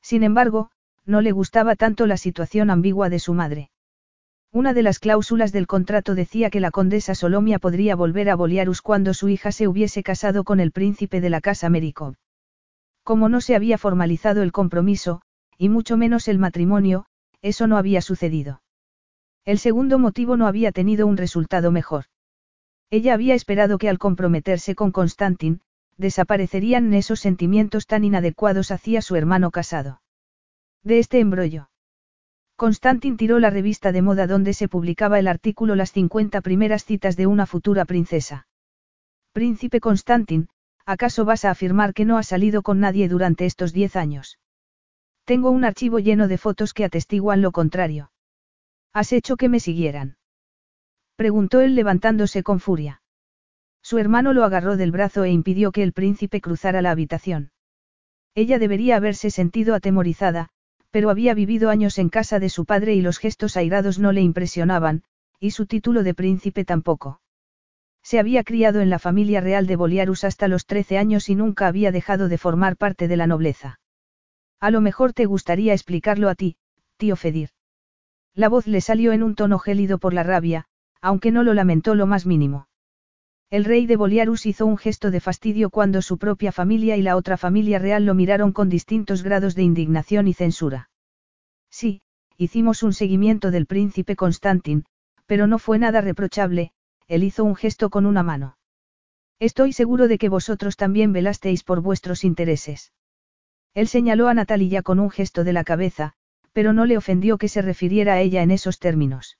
Sin 0.00 0.22
embargo, 0.22 0.70
no 1.06 1.20
le 1.20 1.32
gustaba 1.32 1.76
tanto 1.76 2.06
la 2.06 2.16
situación 2.16 2.70
ambigua 2.70 3.08
de 3.08 3.18
su 3.18 3.34
madre. 3.34 3.70
Una 4.52 4.72
de 4.72 4.84
las 4.84 5.00
cláusulas 5.00 5.50
del 5.50 5.66
contrato 5.66 6.14
decía 6.14 6.48
que 6.48 6.60
la 6.60 6.70
condesa 6.70 7.14
Solomia 7.16 7.58
podría 7.58 7.96
volver 7.96 8.30
a 8.30 8.36
Boliarus 8.36 8.82
cuando 8.82 9.12
su 9.12 9.28
hija 9.28 9.50
se 9.50 9.66
hubiese 9.66 10.02
casado 10.02 10.44
con 10.44 10.60
el 10.60 10.70
príncipe 10.70 11.20
de 11.20 11.28
la 11.28 11.40
casa 11.40 11.68
Merikov. 11.68 12.14
Como 13.02 13.28
no 13.28 13.40
se 13.40 13.56
había 13.56 13.78
formalizado 13.78 14.42
el 14.42 14.52
compromiso, 14.52 15.22
y 15.58 15.68
mucho 15.68 15.96
menos 15.96 16.28
el 16.28 16.38
matrimonio, 16.38 17.06
eso 17.42 17.66
no 17.66 17.76
había 17.76 18.00
sucedido. 18.00 18.62
El 19.44 19.58
segundo 19.58 19.98
motivo 19.98 20.36
no 20.36 20.46
había 20.46 20.70
tenido 20.70 21.06
un 21.06 21.16
resultado 21.16 21.72
mejor. 21.72 22.04
Ella 22.90 23.12
había 23.12 23.34
esperado 23.34 23.76
que 23.76 23.88
al 23.88 23.98
comprometerse 23.98 24.76
con 24.76 24.92
Constantin, 24.92 25.60
desaparecerían 25.96 26.94
esos 26.94 27.18
sentimientos 27.18 27.88
tan 27.88 28.04
inadecuados 28.04 28.70
hacia 28.70 29.02
su 29.02 29.16
hermano 29.16 29.50
casado. 29.50 30.00
De 30.84 30.98
este 30.98 31.18
embrollo. 31.18 31.70
Constantin 32.56 33.16
tiró 33.16 33.38
la 33.38 33.48
revista 33.48 33.90
de 33.90 34.02
moda 34.02 34.26
donde 34.26 34.52
se 34.52 34.68
publicaba 34.68 35.18
el 35.18 35.28
artículo 35.28 35.76
Las 35.76 35.92
50 35.92 36.42
primeras 36.42 36.84
citas 36.84 37.16
de 37.16 37.26
una 37.26 37.46
futura 37.46 37.86
princesa. 37.86 38.46
Príncipe 39.32 39.80
Constantin, 39.80 40.48
¿acaso 40.84 41.24
vas 41.24 41.46
a 41.46 41.50
afirmar 41.50 41.94
que 41.94 42.04
no 42.04 42.18
has 42.18 42.28
salido 42.28 42.62
con 42.62 42.80
nadie 42.80 43.08
durante 43.08 43.46
estos 43.46 43.72
diez 43.72 43.96
años? 43.96 44.38
Tengo 45.24 45.50
un 45.50 45.64
archivo 45.64 45.98
lleno 45.98 46.28
de 46.28 46.36
fotos 46.36 46.74
que 46.74 46.84
atestiguan 46.84 47.40
lo 47.40 47.50
contrario. 47.50 48.12
¿Has 48.92 49.12
hecho 49.12 49.36
que 49.36 49.48
me 49.48 49.60
siguieran? 49.60 50.18
Preguntó 51.16 51.62
él 51.62 51.74
levantándose 51.74 52.42
con 52.42 52.60
furia. 52.60 53.00
Su 53.82 53.96
hermano 53.96 54.34
lo 54.34 54.44
agarró 54.44 54.76
del 54.76 54.92
brazo 54.92 55.24
e 55.24 55.30
impidió 55.30 55.72
que 55.72 55.82
el 55.82 55.94
príncipe 55.94 56.42
cruzara 56.42 56.82
la 56.82 56.90
habitación. 56.90 57.52
Ella 58.34 58.58
debería 58.58 58.96
haberse 58.96 59.30
sentido 59.30 59.74
atemorizada, 59.74 60.50
pero 60.94 61.10
había 61.10 61.34
vivido 61.34 61.70
años 61.70 61.98
en 61.98 62.08
casa 62.08 62.38
de 62.38 62.48
su 62.48 62.66
padre 62.66 62.94
y 62.94 63.02
los 63.02 63.18
gestos 63.18 63.56
airados 63.56 63.98
no 63.98 64.12
le 64.12 64.20
impresionaban, 64.20 65.02
y 65.40 65.50
su 65.50 65.66
título 65.66 66.04
de 66.04 66.14
príncipe 66.14 66.64
tampoco. 66.64 67.20
Se 68.04 68.20
había 68.20 68.44
criado 68.44 68.80
en 68.80 68.90
la 68.90 69.00
familia 69.00 69.40
real 69.40 69.66
de 69.66 69.74
Boliarus 69.74 70.22
hasta 70.22 70.46
los 70.46 70.66
13 70.66 70.96
años 70.98 71.28
y 71.28 71.34
nunca 71.34 71.66
había 71.66 71.90
dejado 71.90 72.28
de 72.28 72.38
formar 72.38 72.76
parte 72.76 73.08
de 73.08 73.16
la 73.16 73.26
nobleza. 73.26 73.80
A 74.60 74.70
lo 74.70 74.80
mejor 74.80 75.12
te 75.12 75.24
gustaría 75.24 75.72
explicarlo 75.72 76.28
a 76.28 76.36
ti, 76.36 76.58
tío 76.96 77.16
Fedir. 77.16 77.48
La 78.32 78.48
voz 78.48 78.68
le 78.68 78.80
salió 78.80 79.10
en 79.10 79.24
un 79.24 79.34
tono 79.34 79.58
gélido 79.58 79.98
por 79.98 80.14
la 80.14 80.22
rabia, 80.22 80.66
aunque 81.00 81.32
no 81.32 81.42
lo 81.42 81.54
lamentó 81.54 81.96
lo 81.96 82.06
más 82.06 82.24
mínimo. 82.24 82.68
El 83.54 83.64
rey 83.64 83.86
de 83.86 83.94
Boliarus 83.94 84.46
hizo 84.46 84.66
un 84.66 84.76
gesto 84.76 85.12
de 85.12 85.20
fastidio 85.20 85.70
cuando 85.70 86.02
su 86.02 86.18
propia 86.18 86.50
familia 86.50 86.96
y 86.96 87.02
la 87.02 87.14
otra 87.14 87.36
familia 87.36 87.78
real 87.78 88.04
lo 88.04 88.12
miraron 88.12 88.50
con 88.50 88.68
distintos 88.68 89.22
grados 89.22 89.54
de 89.54 89.62
indignación 89.62 90.26
y 90.26 90.34
censura. 90.34 90.90
Sí, 91.70 92.02
hicimos 92.36 92.82
un 92.82 92.92
seguimiento 92.92 93.52
del 93.52 93.66
príncipe 93.66 94.16
Constantin, 94.16 94.86
pero 95.26 95.46
no 95.46 95.60
fue 95.60 95.78
nada 95.78 96.00
reprochable, 96.00 96.72
él 97.06 97.22
hizo 97.22 97.44
un 97.44 97.54
gesto 97.54 97.90
con 97.90 98.06
una 98.06 98.24
mano. 98.24 98.58
Estoy 99.38 99.72
seguro 99.72 100.08
de 100.08 100.18
que 100.18 100.28
vosotros 100.28 100.76
también 100.76 101.12
velasteis 101.12 101.62
por 101.62 101.80
vuestros 101.80 102.24
intereses. 102.24 102.92
Él 103.72 103.86
señaló 103.86 104.26
a 104.26 104.34
Natalia 104.34 104.82
con 104.82 104.98
un 104.98 105.10
gesto 105.10 105.44
de 105.44 105.52
la 105.52 105.62
cabeza, 105.62 106.14
pero 106.52 106.72
no 106.72 106.86
le 106.86 106.96
ofendió 106.96 107.38
que 107.38 107.46
se 107.46 107.62
refiriera 107.62 108.14
a 108.14 108.20
ella 108.20 108.42
en 108.42 108.50
esos 108.50 108.80
términos. 108.80 109.38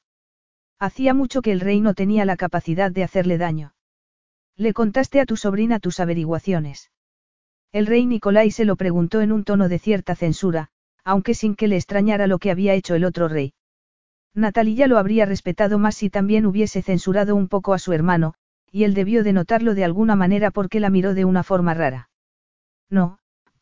Hacía 0.79 1.15
mucho 1.15 1.43
que 1.43 1.51
el 1.51 1.59
rey 1.59 1.81
no 1.81 1.95
tenía 1.95 2.25
la 2.25 2.37
capacidad 2.37 2.93
de 2.93 3.03
hacerle 3.03 3.39
daño. 3.39 3.75
Le 4.57 4.73
contaste 4.73 5.21
a 5.21 5.27
tu 5.27 5.37
sobrina 5.37 5.81
tus 5.81 5.99
averiguaciones. 6.01 6.91
El 7.73 7.87
rey 7.87 8.07
Nicolai 8.07 8.53
se 8.53 8.65
lo 8.65 8.77
preguntó 8.77 9.21
en 9.21 9.33
un 9.33 9.43
tono 9.43 9.69
de 9.69 9.81
cierta 9.81 10.15
censura, 10.15 10.69
aunque 11.03 11.35
sin 11.35 11.57
que 11.57 11.67
le 11.67 11.77
extrañara 11.77 12.29
lo 12.29 12.39
que 12.39 12.53
había 12.53 12.75
hecho 12.75 12.95
el 12.95 13.05
otro 13.05 13.29
rey. 13.29 13.55
Natalia 14.33 14.87
lo 14.87 14.99
habría 14.99 15.27
respetado 15.27 15.79
más 15.79 15.97
si 15.97 16.09
también 16.09 16.47
hubiese 16.47 16.83
censurado 16.83 17.35
un 17.35 17.49
poco 17.49 17.75
a 17.75 17.79
su 17.79 17.93
hermano, 17.93 18.35
y 18.71 18.85
él 18.85 18.95
debió 18.95 19.25
de 19.25 19.33
notarlo 19.33 19.75
de 19.75 19.85
alguna 19.85 20.15
manera 20.15 20.51
porque 20.53 20.79
la 20.79 20.91
miró 20.91 21.15
de 21.15 21.25
una 21.25 21.43
forma 21.43 21.75
rara. 21.75 22.11
No, 22.89 23.19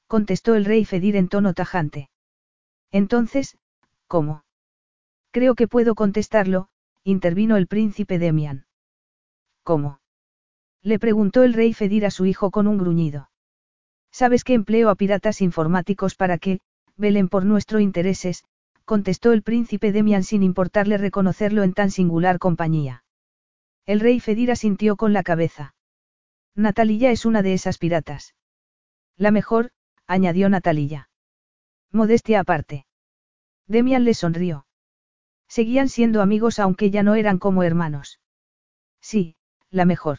contestó 0.07 0.55
el 0.55 0.67
rey 0.67 0.85
Fedir 0.85 1.17
en 1.17 1.29
tono 1.29 1.55
tajante. 1.55 2.11
Entonces, 2.91 3.57
¿cómo? 4.07 4.45
Creo 5.31 5.55
que 5.55 5.69
puedo 5.69 5.95
contestarlo, 5.95 6.69
intervino 7.03 7.57
el 7.57 7.67
príncipe 7.67 8.19
Demian. 8.19 8.67
¿Cómo? 9.63 10.02
Le 10.83 10.99
preguntó 10.99 11.45
el 11.45 11.55
rey 11.55 11.75
Fedir 11.75 12.05
a 12.05 12.11
su 12.11 12.27
hijo 12.27 12.51
con 12.51 12.67
un 12.67 12.79
gruñido. 12.79 13.31
¿Sabes 14.11 14.45
que 14.45 14.55
empleo 14.55 14.91
a 14.91 14.95
piratas 14.95 15.41
informáticos 15.41 16.15
para 16.17 16.39
que, 16.39 16.61
velen 16.97 17.29
por 17.29 17.45
nuestros 17.45 17.81
intereses? 17.81 18.45
contestó 18.85 19.33
el 19.33 19.43
príncipe 19.43 19.93
Demian 19.93 20.25
sin 20.25 20.43
importarle 20.43 20.99
reconocerlo 20.99 21.63
en 21.63 21.73
tan 21.73 21.91
singular 21.91 22.39
compañía. 22.39 23.05
El 23.87 24.01
rey 24.01 24.21
Fedir 24.21 24.51
asintió 24.51 24.97
con 24.97 25.13
la 25.13 25.23
cabeza. 25.23 25.75
Natalia 26.55 27.11
es 27.11 27.25
una 27.25 27.43
de 27.43 27.55
esas 27.55 27.79
piratas. 27.79 28.35
La 29.17 29.31
mejor, 29.31 29.71
añadió 30.07 30.49
Natalia. 30.49 31.09
Modestia 31.91 32.41
aparte. 32.41 32.87
Demian 33.67 34.05
le 34.05 34.15
sonrió. 34.15 34.67
Seguían 35.49 35.89
siendo 35.89 36.23
amigos 36.23 36.59
aunque 36.59 36.91
ya 36.91 37.03
no 37.03 37.15
eran 37.15 37.39
como 37.39 37.63
hermanos. 37.63 38.21
Sí, 39.01 39.37
la 39.71 39.85
mejor. 39.85 40.19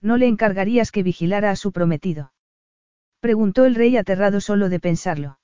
¿No 0.00 0.16
le 0.16 0.26
encargarías 0.26 0.92
que 0.92 1.02
vigilara 1.02 1.50
a 1.50 1.56
su 1.56 1.72
prometido? 1.72 2.32
Preguntó 3.20 3.66
el 3.66 3.74
rey 3.74 3.96
aterrado 3.96 4.40
solo 4.40 4.68
de 4.68 4.80
pensarlo. 4.80 5.38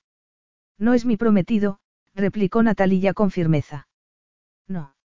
No 0.79 0.93
es 0.93 1.05
mi 1.05 1.17
prometido, 1.17 1.79
replicó 2.15 2.63
Natalia 2.63 3.13
con 3.13 3.29
firmeza. 3.29 3.87
No. 4.67 4.95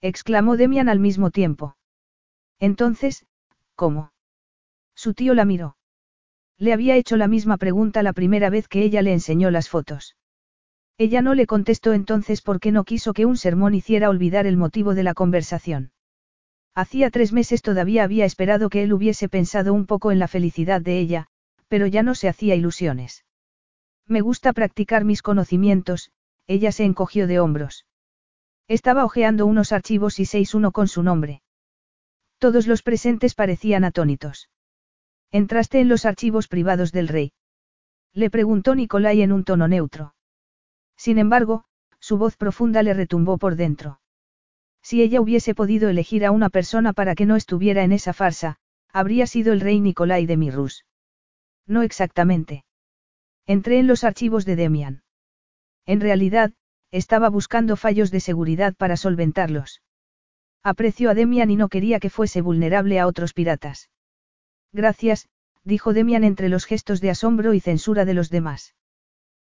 exclamó 0.00 0.56
Demian 0.56 0.88
al 0.88 0.98
mismo 0.98 1.30
tiempo. 1.30 1.76
Entonces, 2.58 3.26
¿cómo? 3.74 4.12
Su 4.94 5.14
tío 5.14 5.34
la 5.34 5.44
miró. 5.44 5.76
Le 6.58 6.72
había 6.72 6.96
hecho 6.96 7.16
la 7.16 7.28
misma 7.28 7.56
pregunta 7.56 8.02
la 8.02 8.12
primera 8.12 8.50
vez 8.50 8.68
que 8.68 8.82
ella 8.82 9.02
le 9.02 9.12
enseñó 9.12 9.50
las 9.50 9.68
fotos. 9.68 10.16
Ella 10.98 11.22
no 11.22 11.34
le 11.34 11.46
contestó 11.46 11.94
entonces 11.94 12.42
porque 12.42 12.72
no 12.72 12.84
quiso 12.84 13.14
que 13.14 13.24
un 13.24 13.38
sermón 13.38 13.74
hiciera 13.74 14.10
olvidar 14.10 14.46
el 14.46 14.58
motivo 14.58 14.94
de 14.94 15.02
la 15.02 15.14
conversación. 15.14 15.92
Hacía 16.74 17.10
tres 17.10 17.32
meses 17.32 17.62
todavía 17.62 18.04
había 18.04 18.24
esperado 18.24 18.70
que 18.70 18.82
él 18.82 18.92
hubiese 18.92 19.28
pensado 19.28 19.74
un 19.74 19.86
poco 19.86 20.12
en 20.12 20.18
la 20.18 20.28
felicidad 20.28 20.80
de 20.80 20.98
ella, 20.98 21.26
pero 21.68 21.86
ya 21.86 22.02
no 22.02 22.14
se 22.14 22.28
hacía 22.28 22.54
ilusiones. 22.54 23.24
Me 24.06 24.20
gusta 24.20 24.52
practicar 24.52 25.04
mis 25.04 25.22
conocimientos, 25.22 26.10
ella 26.46 26.72
se 26.72 26.84
encogió 26.84 27.26
de 27.26 27.38
hombros. 27.38 27.86
Estaba 28.66 29.04
hojeando 29.04 29.46
unos 29.46 29.72
archivos 29.72 30.18
y 30.20 30.24
seis 30.24 30.54
uno 30.54 30.72
con 30.72 30.88
su 30.88 31.02
nombre. 31.02 31.42
Todos 32.38 32.66
los 32.66 32.82
presentes 32.82 33.34
parecían 33.34 33.84
atónitos. 33.84 34.48
¿Entraste 35.30 35.80
en 35.80 35.88
los 35.88 36.06
archivos 36.06 36.48
privados 36.48 36.90
del 36.90 37.08
rey? 37.08 37.32
Le 38.12 38.30
preguntó 38.30 38.74
Nicolai 38.74 39.22
en 39.22 39.32
un 39.32 39.44
tono 39.44 39.68
neutro. 39.68 40.14
Sin 40.96 41.18
embargo, 41.18 41.64
su 42.00 42.18
voz 42.18 42.36
profunda 42.36 42.82
le 42.82 42.94
retumbó 42.94 43.38
por 43.38 43.56
dentro. 43.56 43.99
Si 44.82 45.02
ella 45.02 45.20
hubiese 45.20 45.54
podido 45.54 45.88
elegir 45.88 46.24
a 46.24 46.30
una 46.30 46.48
persona 46.48 46.92
para 46.92 47.14
que 47.14 47.26
no 47.26 47.36
estuviera 47.36 47.84
en 47.84 47.92
esa 47.92 48.12
farsa, 48.12 48.56
habría 48.92 49.26
sido 49.26 49.52
el 49.52 49.60
rey 49.60 49.80
Nicolai 49.80 50.26
de 50.26 50.36
Mirrus. 50.36 50.84
No 51.66 51.82
exactamente. 51.82 52.64
Entré 53.46 53.78
en 53.78 53.86
los 53.86 54.04
archivos 54.04 54.44
de 54.44 54.56
Demian. 54.56 55.02
En 55.86 56.00
realidad, 56.00 56.52
estaba 56.90 57.28
buscando 57.28 57.76
fallos 57.76 58.10
de 58.10 58.20
seguridad 58.20 58.74
para 58.74 58.96
solventarlos. 58.96 59.82
Apreció 60.62 61.10
a 61.10 61.14
Demian 61.14 61.50
y 61.50 61.56
no 61.56 61.68
quería 61.68 62.00
que 62.00 62.10
fuese 62.10 62.42
vulnerable 62.42 62.98
a 62.98 63.06
otros 63.06 63.32
piratas. 63.32 63.90
Gracias, 64.72 65.28
dijo 65.64 65.92
Demian 65.92 66.24
entre 66.24 66.48
los 66.48 66.64
gestos 66.64 67.00
de 67.00 67.10
asombro 67.10 67.54
y 67.54 67.60
censura 67.60 68.04
de 68.04 68.14
los 68.14 68.30
demás. 68.30 68.74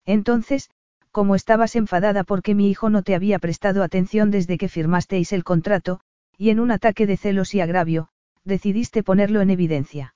Entonces, 0.05 0.69
como 1.12 1.36
estabas 1.36 1.75
enfadada 1.75 2.24
porque 2.24 2.56
mi 2.56 2.70
hijo 2.70 2.89
no 2.89 3.04
te 3.04 3.16
había 3.16 3.39
prestado 3.39 3.84
atención 3.84 4.32
desde 4.32 4.58
que 4.58 4.70
firmasteis 4.70 5.34
el 5.34 5.44
contrato, 5.44 6.01
y 6.38 6.50
en 6.50 6.60
un 6.60 6.72
ataque 6.72 7.08
de 7.08 7.18
celos 7.18 7.54
y 7.56 7.62
agravio, 7.62 8.10
decidiste 8.44 9.04
ponerlo 9.04 9.42
en 9.42 9.50
evidencia. 9.50 10.16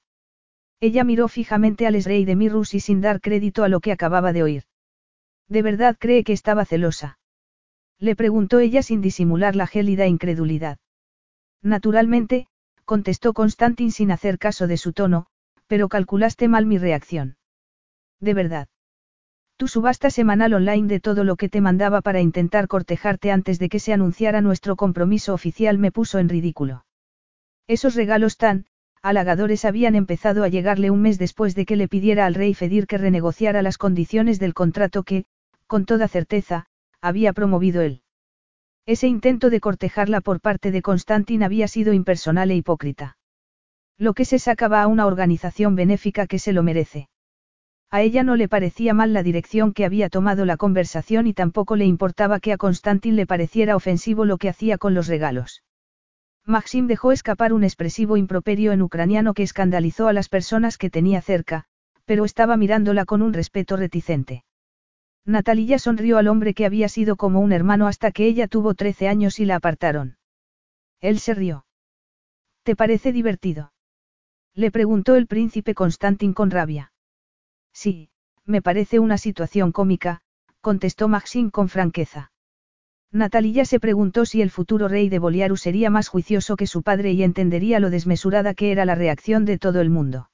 Ella 0.79 1.03
miró 1.03 1.27
fijamente 1.27 1.87
al 1.87 2.01
rey 2.03 2.25
de 2.25 2.35
Mirrus 2.35 2.73
y 2.73 2.79
sin 2.79 3.01
dar 3.01 3.21
crédito 3.21 3.63
a 3.63 3.69
lo 3.69 3.79
que 3.79 3.91
acababa 3.91 4.33
de 4.33 4.43
oír. 4.43 4.63
¿De 5.47 5.61
verdad 5.61 5.97
cree 5.99 6.23
que 6.23 6.33
estaba 6.33 6.65
celosa? 6.65 7.19
Le 7.99 8.15
preguntó 8.15 8.59
ella 8.59 8.83
sin 8.83 9.01
disimular 9.01 9.55
la 9.55 9.67
gélida 9.67 10.07
incredulidad. 10.07 10.77
Naturalmente, 11.61 12.47
contestó 12.85 13.33
Constantin 13.33 13.91
sin 13.91 14.11
hacer 14.11 14.37
caso 14.37 14.67
de 14.67 14.77
su 14.77 14.93
tono, 14.93 15.27
pero 15.67 15.87
calculaste 15.87 16.47
mal 16.47 16.65
mi 16.65 16.77
reacción. 16.77 17.37
De 18.19 18.33
verdad. 18.33 18.67
Tu 19.63 19.69
subasta 19.69 20.09
semanal 20.09 20.53
online 20.55 20.89
de 20.89 20.99
todo 20.99 21.23
lo 21.23 21.37
que 21.37 21.47
te 21.47 21.61
mandaba 21.61 22.01
para 22.01 22.19
intentar 22.19 22.67
cortejarte 22.67 23.31
antes 23.31 23.59
de 23.59 23.69
que 23.69 23.79
se 23.79 23.93
anunciara 23.93 24.41
nuestro 24.41 24.75
compromiso 24.75 25.33
oficial 25.33 25.77
me 25.77 25.89
puso 25.89 26.19
en 26.19 26.27
ridículo. 26.27 26.83
Esos 27.65 27.95
regalos 27.95 28.35
tan, 28.35 28.65
halagadores 29.01 29.63
habían 29.63 29.95
empezado 29.95 30.43
a 30.43 30.49
llegarle 30.49 30.91
un 30.91 31.01
mes 31.01 31.17
después 31.17 31.55
de 31.55 31.65
que 31.65 31.77
le 31.77 31.87
pidiera 31.87 32.25
al 32.25 32.33
rey 32.33 32.53
Fedir 32.53 32.87
que 32.87 32.97
renegociara 32.97 33.61
las 33.61 33.77
condiciones 33.77 34.37
del 34.37 34.53
contrato 34.53 35.03
que, 35.03 35.23
con 35.65 35.85
toda 35.85 36.09
certeza, 36.09 36.65
había 36.99 37.31
promovido 37.31 37.81
él. 37.81 38.01
Ese 38.85 39.07
intento 39.07 39.49
de 39.49 39.61
cortejarla 39.61 40.19
por 40.19 40.41
parte 40.41 40.71
de 40.71 40.81
Constantin 40.81 41.41
había 41.41 41.69
sido 41.69 41.93
impersonal 41.93 42.51
e 42.51 42.55
hipócrita. 42.55 43.15
Lo 43.97 44.13
que 44.13 44.25
se 44.25 44.39
sacaba 44.39 44.81
a 44.81 44.87
una 44.87 45.05
organización 45.05 45.77
benéfica 45.77 46.27
que 46.27 46.37
se 46.37 46.51
lo 46.51 46.63
merece. 46.63 47.07
A 47.93 48.01
ella 48.01 48.23
no 48.23 48.35
le 48.35 48.47
parecía 48.47 48.95
mal 48.95 49.13
la 49.13 49.21
dirección 49.21 49.71
que 49.71 49.85
había 49.85 50.09
tomado 50.09 50.45
la 50.45 50.57
conversación 50.57 51.27
y 51.27 51.35
tampoco 51.35 51.75
le 51.75 51.85
importaba 51.85 52.39
que 52.39 52.51
a 52.51 52.57
Constantin 52.57 53.15
le 53.15 53.27
pareciera 53.27 53.75
ofensivo 53.75 54.25
lo 54.25 54.39
que 54.39 54.49
hacía 54.49 54.79
con 54.79 54.95
los 54.95 55.05
regalos. 55.05 55.61
Maxim 56.43 56.87
dejó 56.87 57.11
escapar 57.11 57.53
un 57.53 57.63
expresivo 57.63 58.17
improperio 58.17 58.71
en 58.71 58.81
ucraniano 58.81 59.35
que 59.35 59.43
escandalizó 59.43 60.07
a 60.07 60.13
las 60.13 60.27
personas 60.27 60.79
que 60.79 60.89
tenía 60.89 61.21
cerca, 61.21 61.65
pero 62.05 62.25
estaba 62.25 62.57
mirándola 62.57 63.05
con 63.05 63.21
un 63.21 63.31
respeto 63.31 63.77
reticente. 63.77 64.43
Natalia 65.23 65.77
sonrió 65.77 66.17
al 66.17 66.29
hombre 66.29 66.55
que 66.55 66.65
había 66.65 66.89
sido 66.89 67.15
como 67.15 67.41
un 67.41 67.51
hermano 67.51 67.85
hasta 67.85 68.11
que 68.11 68.25
ella 68.25 68.47
tuvo 68.47 68.73
13 68.73 69.07
años 69.07 69.39
y 69.39 69.45
la 69.45 69.57
apartaron. 69.57 70.17
Él 70.99 71.19
se 71.19 71.35
rió. 71.35 71.67
¿Te 72.63 72.75
parece 72.75 73.11
divertido? 73.11 73.71
Le 74.55 74.71
preguntó 74.71 75.15
el 75.15 75.27
príncipe 75.27 75.75
Constantin 75.75 76.33
con 76.33 76.49
rabia. 76.49 76.92
Sí, 77.73 78.09
me 78.45 78.61
parece 78.61 78.99
una 78.99 79.17
situación 79.17 79.71
cómica, 79.71 80.21
contestó 80.61 81.07
Maxim 81.07 81.49
con 81.49 81.69
franqueza. 81.69 82.31
Natalia 83.11 83.65
se 83.65 83.79
preguntó 83.79 84.25
si 84.25 84.41
el 84.41 84.49
futuro 84.49 84.87
rey 84.87 85.09
de 85.09 85.19
Boliaru 85.19 85.57
sería 85.57 85.89
más 85.89 86.07
juicioso 86.07 86.55
que 86.55 86.67
su 86.67 86.83
padre 86.83 87.11
y 87.11 87.23
entendería 87.23 87.79
lo 87.79 87.89
desmesurada 87.89 88.53
que 88.53 88.71
era 88.71 88.85
la 88.85 88.95
reacción 88.95 89.45
de 89.45 89.59
todo 89.59 89.81
el 89.81 89.89
mundo. 89.89 90.29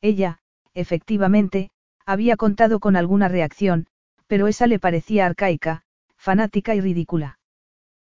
Ella, 0.00 0.38
efectivamente, 0.74 1.70
había 2.06 2.36
contado 2.36 2.80
con 2.80 2.96
alguna 2.96 3.28
reacción, 3.28 3.86
pero 4.26 4.48
esa 4.48 4.66
le 4.66 4.78
parecía 4.78 5.26
arcaica, 5.26 5.82
fanática 6.16 6.74
y 6.74 6.80
ridícula. 6.80 7.38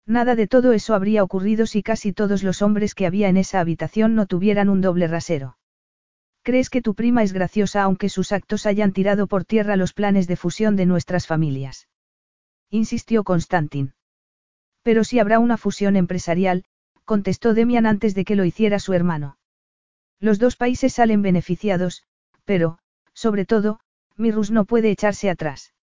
Nada 0.05 0.35
de 0.35 0.47
todo 0.47 0.73
eso 0.73 0.95
habría 0.95 1.23
ocurrido 1.23 1.67
si 1.67 1.83
casi 1.83 2.13
todos 2.13 2.43
los 2.43 2.61
hombres 2.61 2.95
que 2.95 3.05
había 3.05 3.29
en 3.29 3.37
esa 3.37 3.59
habitación 3.59 4.15
no 4.15 4.25
tuvieran 4.25 4.67
un 4.67 4.81
doble 4.81 5.07
rasero. 5.07 5.58
¿Crees 6.49 6.71
que 6.71 6.81
tu 6.81 6.95
prima 6.95 7.21
es 7.21 7.31
graciosa 7.31 7.83
aunque 7.83 8.09
sus 8.09 8.31
actos 8.31 8.65
hayan 8.65 8.91
tirado 8.91 9.27
por 9.27 9.45
tierra 9.45 9.75
los 9.75 9.93
planes 9.93 10.25
de 10.25 10.35
fusión 10.35 10.75
de 10.75 10.87
nuestras 10.87 11.27
familias? 11.27 11.87
Insistió 12.71 13.23
Constantin. 13.23 13.93
Pero 14.81 15.03
si 15.03 15.19
habrá 15.19 15.37
una 15.37 15.57
fusión 15.57 15.95
empresarial, 15.95 16.65
contestó 17.05 17.53
Demian 17.53 17.85
antes 17.85 18.15
de 18.15 18.25
que 18.25 18.35
lo 18.35 18.45
hiciera 18.45 18.79
su 18.79 18.93
hermano. 18.93 19.37
Los 20.19 20.39
dos 20.39 20.55
países 20.55 20.91
salen 20.91 21.21
beneficiados, 21.21 22.01
pero, 22.45 22.79
sobre 23.13 23.45
todo, 23.45 23.79
Mirrus 24.17 24.49
no 24.49 24.65
puede 24.65 24.89
echarse 24.89 25.29
atrás. 25.29 25.75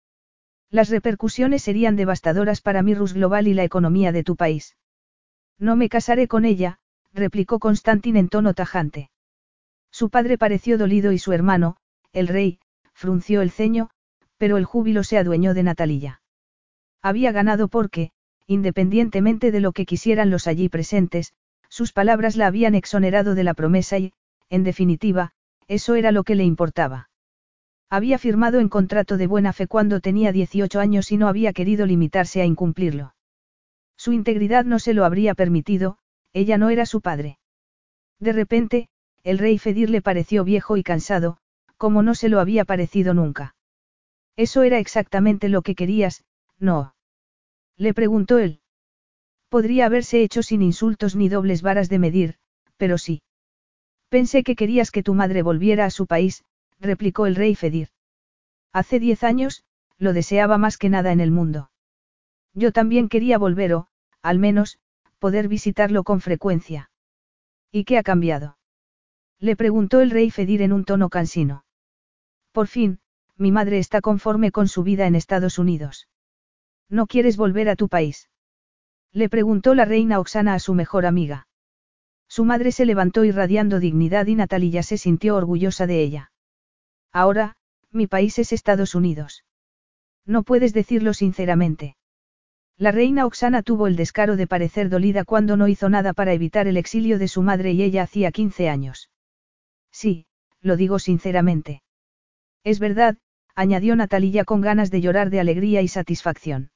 Las 0.71 0.89
repercusiones 0.89 1.61
serían 1.61 1.95
devastadoras 1.95 2.63
para 2.63 2.83
Mirrus 2.83 3.13
Global 3.13 3.49
y 3.49 3.53
la 3.53 3.65
economía 3.65 4.13
de 4.13 4.25
tu 4.25 4.35
país. 4.35 4.79
No 5.59 5.77
me 5.77 5.91
casaré 5.91 6.27
con 6.27 6.47
ella, 6.47 6.79
replicó 7.13 7.59
Constantin 7.59 8.17
en 8.17 8.31
tono 8.31 8.55
tajante. 8.55 9.11
Su 9.95 10.11
padre 10.11 10.39
pareció 10.39 10.77
dolido 10.77 11.13
y 11.13 11.21
su 11.21 11.33
hermano, 11.33 11.77
el 12.13 12.27
rey, 12.27 12.59
frunció 12.95 13.43
el 13.43 13.53
ceño, 13.53 13.91
pero 14.39 14.57
el 14.57 14.65
júbilo 14.65 15.05
se 15.05 15.19
adueñó 15.19 15.55
de 15.55 15.63
Natalilla. 15.63 16.21
Había 17.01 17.31
ganado 17.31 17.69
porque, 17.69 18.11
independientemente 18.49 19.53
de 19.53 19.61
lo 19.61 19.71
que 19.71 19.87
quisieran 19.87 20.31
los 20.31 20.49
allí 20.49 20.69
presentes, 20.69 21.33
sus 21.69 21.93
palabras 21.93 22.35
la 22.35 22.49
habían 22.49 22.75
exonerado 22.75 23.37
de 23.37 23.45
la 23.45 23.55
promesa 23.55 23.97
y, 23.99 24.13
en 24.51 24.65
definitiva, 24.65 25.31
eso 25.69 25.95
era 25.95 26.11
lo 26.11 26.25
que 26.25 26.35
le 26.35 26.43
importaba. 26.43 27.09
Había 27.89 28.19
firmado 28.19 28.59
en 28.59 28.69
contrato 28.69 29.17
de 29.17 29.29
buena 29.29 29.53
fe 29.53 29.69
cuando 29.69 30.01
tenía 30.01 30.33
18 30.33 30.81
años 30.81 31.13
y 31.13 31.19
no 31.19 31.29
había 31.29 31.53
querido 31.53 31.87
limitarse 31.87 32.41
a 32.41 32.47
incumplirlo. 32.47 33.15
Su 33.97 34.13
integridad 34.13 34.65
no 34.65 34.81
se 34.81 34.93
lo 34.93 35.05
habría 35.05 35.37
permitido, 35.37 35.99
ella 36.33 36.59
no 36.59 36.71
era 36.71 36.85
su 36.85 37.01
padre. 37.01 37.39
De 38.19 38.33
repente, 38.33 38.89
el 39.25 39.39
rey 39.39 39.59
Fedir 39.59 39.91
le 39.91 40.03
pareció 40.03 40.45
viejo 40.45 40.77
y 40.77 40.83
cansado, 40.83 41.39
como 41.77 42.03
no 42.03 42.15
se 42.15 42.29
lo 42.29 42.41
había 42.41 42.65
parecido 42.65 43.15
nunca. 43.15 43.57
Eso 44.37 44.63
era 44.63 44.79
exactamente 44.79 45.49
lo 45.49 45.63
que 45.63 45.75
querías, 45.75 46.25
¿no? 46.59 46.95
Le 47.77 47.95
preguntó 47.95 48.39
él. 48.39 48.61
Podría 49.49 49.87
haberse 49.87 50.23
hecho 50.23 50.43
sin 50.43 50.63
insultos 50.63 51.17
ni 51.17 51.29
dobles 51.29 51.63
varas 51.63 51.89
de 51.89 51.99
medir, 51.99 52.35
pero 52.77 52.99
sí. 52.99 53.23
Pensé 54.09 54.43
que 54.43 54.57
querías 54.57 54.91
que 54.91 55.03
tu 55.03 55.15
madre 55.15 55.43
volviera 55.43 55.87
a 55.87 55.91
su 55.91 56.07
país, 56.07 56.45
replicó 56.79 57.27
el 57.27 57.35
rey 57.35 57.55
Fedir. 57.55 57.89
Hace 58.73 59.01
diez 59.01 59.25
años, 59.25 59.65
lo 59.99 60.13
deseaba 60.13 60.59
más 60.59 60.77
que 60.77 60.89
nada 60.89 61.13
en 61.13 61.21
el 61.21 61.31
mundo. 61.31 61.71
Yo 62.53 62.73
también 62.73 63.09
quería 63.09 63.39
volver 63.39 63.75
o, 63.75 63.89
al 64.23 64.39
menos, 64.39 64.79
poder 65.19 65.49
visitarlo 65.49 66.05
con 66.05 66.21
frecuencia. 66.21 66.91
¿Y 67.73 67.85
qué 67.85 67.99
ha 67.99 68.03
cambiado? 68.03 68.57
Le 69.41 69.57
preguntó 69.57 70.01
el 70.01 70.11
rey 70.11 70.31
Fedir 70.31 70.63
en 70.63 70.73
un 70.73 70.85
tono 70.85 71.09
cansino. 71.09 71.65
Por 72.53 72.67
fin, 72.67 73.01
mi 73.37 73.51
madre 73.51 73.79
está 73.79 74.01
conforme 74.01 74.53
con 74.53 74.69
su 74.69 74.83
vida 74.83 75.07
en 75.07 75.15
Estados 75.15 75.59
Unidos. 75.59 76.09
¿No 76.89 77.07
quieres 77.07 77.37
volver 77.37 77.69
a 77.69 77.77
tu 77.77 77.89
país? 77.89 78.31
Le 79.13 79.29
preguntó 79.29 79.75
la 79.75 79.85
reina 79.85 80.21
Oxana 80.21 80.55
a 80.55 80.59
su 80.59 80.75
mejor 80.75 81.07
amiga. 81.07 81.47
Su 82.29 82.45
madre 82.45 82.73
se 82.73 82.85
levantó 82.85 83.25
irradiando 83.25 83.81
dignidad 83.81 84.27
y 84.27 84.35
Natalia 84.35 84.83
se 84.83 84.99
sintió 84.99 85.37
orgullosa 85.37 85.87
de 85.87 86.03
ella. 86.03 86.33
Ahora, 87.13 87.57
mi 87.91 88.07
país 88.07 88.39
es 88.39 88.53
Estados 88.53 88.95
Unidos. 88.95 89.45
No 90.27 90.43
puedes 90.43 90.73
decirlo 90.73 91.15
sinceramente. 91.15 91.97
La 92.77 92.91
reina 92.91 93.25
Oxana 93.27 93.63
tuvo 93.63 93.87
el 93.87 93.95
descaro 93.95 94.37
de 94.37 94.49
parecer 94.49 94.89
dolida 94.89 95.25
cuando 95.25 95.57
no 95.57 95.69
hizo 95.69 95.89
nada 95.89 96.13
para 96.13 96.33
evitar 96.33 96.67
el 96.67 96.77
exilio 96.77 97.19
de 97.21 97.29
su 97.29 97.43
madre 97.43 97.73
y 97.73 97.83
ella 97.83 98.03
hacía 98.03 98.33
15 98.33 98.69
años. 98.69 99.11
Sí, 99.95 100.27
lo 100.61 100.77
digo 100.77 100.99
sinceramente. 100.99 101.81
Es 102.65 102.81
verdad, 102.81 103.17
añadió 103.55 103.95
Natalia 103.95 104.45
con 104.45 104.61
ganas 104.61 104.91
de 104.91 105.01
llorar 105.01 105.31
de 105.31 105.39
alegría 105.39 105.83
y 105.83 105.89
satisfacción. 105.89 106.73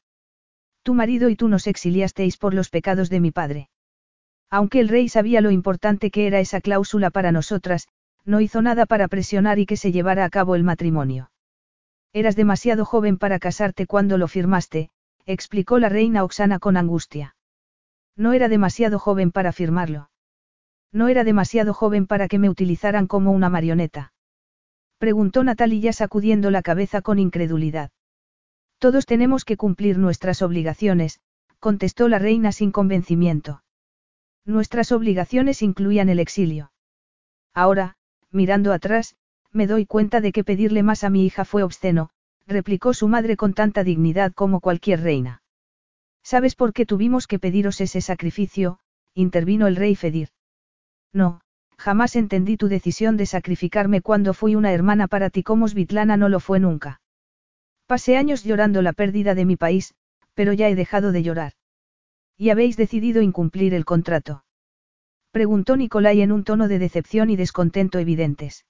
Tu 0.85 0.95
marido 0.95 1.29
y 1.29 1.35
tú 1.35 1.49
nos 1.49 1.67
exiliasteis 1.67 2.37
por 2.37 2.55
los 2.55 2.71
pecados 2.71 3.11
de 3.11 3.19
mi 3.19 3.33
padre. 3.33 3.71
Aunque 4.51 4.79
el 4.79 4.89
rey 4.89 5.09
sabía 5.09 5.41
lo 5.41 5.51
importante 5.51 6.13
que 6.13 6.29
era 6.29 6.39
esa 6.39 6.61
cláusula 6.61 7.11
para 7.11 7.33
nosotras, 7.33 7.89
no 8.25 8.41
hizo 8.41 8.63
nada 8.63 8.87
para 8.87 9.09
presionar 9.09 9.59
y 9.59 9.67
que 9.67 9.76
se 9.76 9.91
llevara 9.91 10.25
a 10.25 10.31
cabo 10.31 10.54
el 10.54 10.63
matrimonio. 10.63 11.33
Eras 12.13 12.37
demasiado 12.37 12.85
joven 12.85 13.19
para 13.19 13.41
casarte 13.41 13.87
cuando 13.87 14.17
lo 14.17 14.28
firmaste, 14.28 14.91
explicó 15.26 15.81
la 15.81 15.89
reina 15.89 16.23
Oxana 16.23 16.61
con 16.61 16.76
angustia. 16.76 17.35
No 18.17 18.33
era 18.33 18.49
demasiado 18.49 19.00
joven 19.00 19.33
para 19.33 19.52
firmarlo. 19.52 20.09
No 20.93 21.09
era 21.09 21.25
demasiado 21.25 21.75
joven 21.75 22.07
para 22.07 22.29
que 22.29 22.39
me 22.39 22.49
utilizaran 22.49 23.07
como 23.07 23.33
una 23.33 23.49
marioneta. 23.49 24.13
Preguntó 24.99 25.45
Natalia 25.45 25.93
sacudiendo 25.93 26.51
la 26.51 26.63
cabeza 26.63 27.03
con 27.03 27.19
incredulidad. 27.19 27.91
Todos 28.79 29.07
tenemos 29.07 29.45
que 29.45 29.57
cumplir 29.57 29.99
nuestras 29.99 30.43
obligaciones, 30.43 31.21
contestó 31.61 32.09
la 32.09 32.19
reina 32.19 32.53
sin 32.53 32.71
convencimiento. 32.71 33.63
Nuestras 34.45 34.93
obligaciones 34.93 35.63
incluían 35.63 36.09
el 36.09 36.21
exilio. 36.21 36.73
Ahora, 37.55 37.97
mirando 38.31 38.73
atrás, 38.73 39.17
me 39.53 39.67
doy 39.67 39.85
cuenta 39.85 40.21
de 40.21 40.33
que 40.33 40.45
pedirle 40.45 40.83
más 40.83 41.05
a 41.05 41.11
mi 41.11 41.27
hija 41.27 41.45
fue 41.45 41.63
obsceno, 41.63 42.11
replicó 42.47 42.95
su 42.95 43.09
madre 43.09 43.37
con 43.37 43.53
tanta 43.55 43.85
dignidad 43.85 44.33
como 44.33 44.61
cualquier 44.61 45.03
reina. 45.03 45.43
¿Sabes 46.23 46.55
por 46.55 46.73
qué 46.73 46.87
tuvimos 46.87 47.27
que 47.27 47.39
pediros 47.39 47.81
ese 47.81 48.01
sacrificio? 48.01 48.81
intervino 49.15 49.67
el 49.67 49.77
rey 49.77 49.95
Fedir. 49.97 50.29
No, 51.12 51.40
jamás 51.76 52.16
entendí 52.16 52.56
tu 52.56 52.68
decisión 52.68 53.16
de 53.16 53.26
sacrificarme 53.26 54.02
cuando 54.02 54.34
fui 54.34 54.54
una 54.54 54.73
hermana 54.73 55.08
para 55.08 55.30
ti 55.30 55.42
como 55.42 55.68
Svitlana 55.68 56.16
no 56.16 56.28
lo 56.28 56.40
fue 56.40 56.60
nunca. 56.60 57.00
Pasé 57.86 58.16
años 58.16 58.44
llorando 58.44 58.82
la 58.82 58.92
pérdida 58.92 59.34
de 59.34 59.44
mi 59.44 59.56
país, 59.56 59.94
pero 60.34 60.52
ya 60.52 60.68
he 60.68 60.75
dejado 60.75 61.12
de 61.12 61.23
llorar. 61.23 61.52
¿Y 62.36 62.50
habéis 62.50 62.76
decidido 62.76 63.23
incumplir 63.23 63.75
el 63.75 63.84
contrato? 63.84 64.44
Preguntó 65.30 65.76
Nicolai 65.76 66.21
en 66.21 66.32
un 66.32 66.44
tono 66.44 66.68
de 66.68 66.78
decepción 66.78 67.30
y 67.30 67.36
descontento 67.36 67.99
evidentes. 67.99 68.66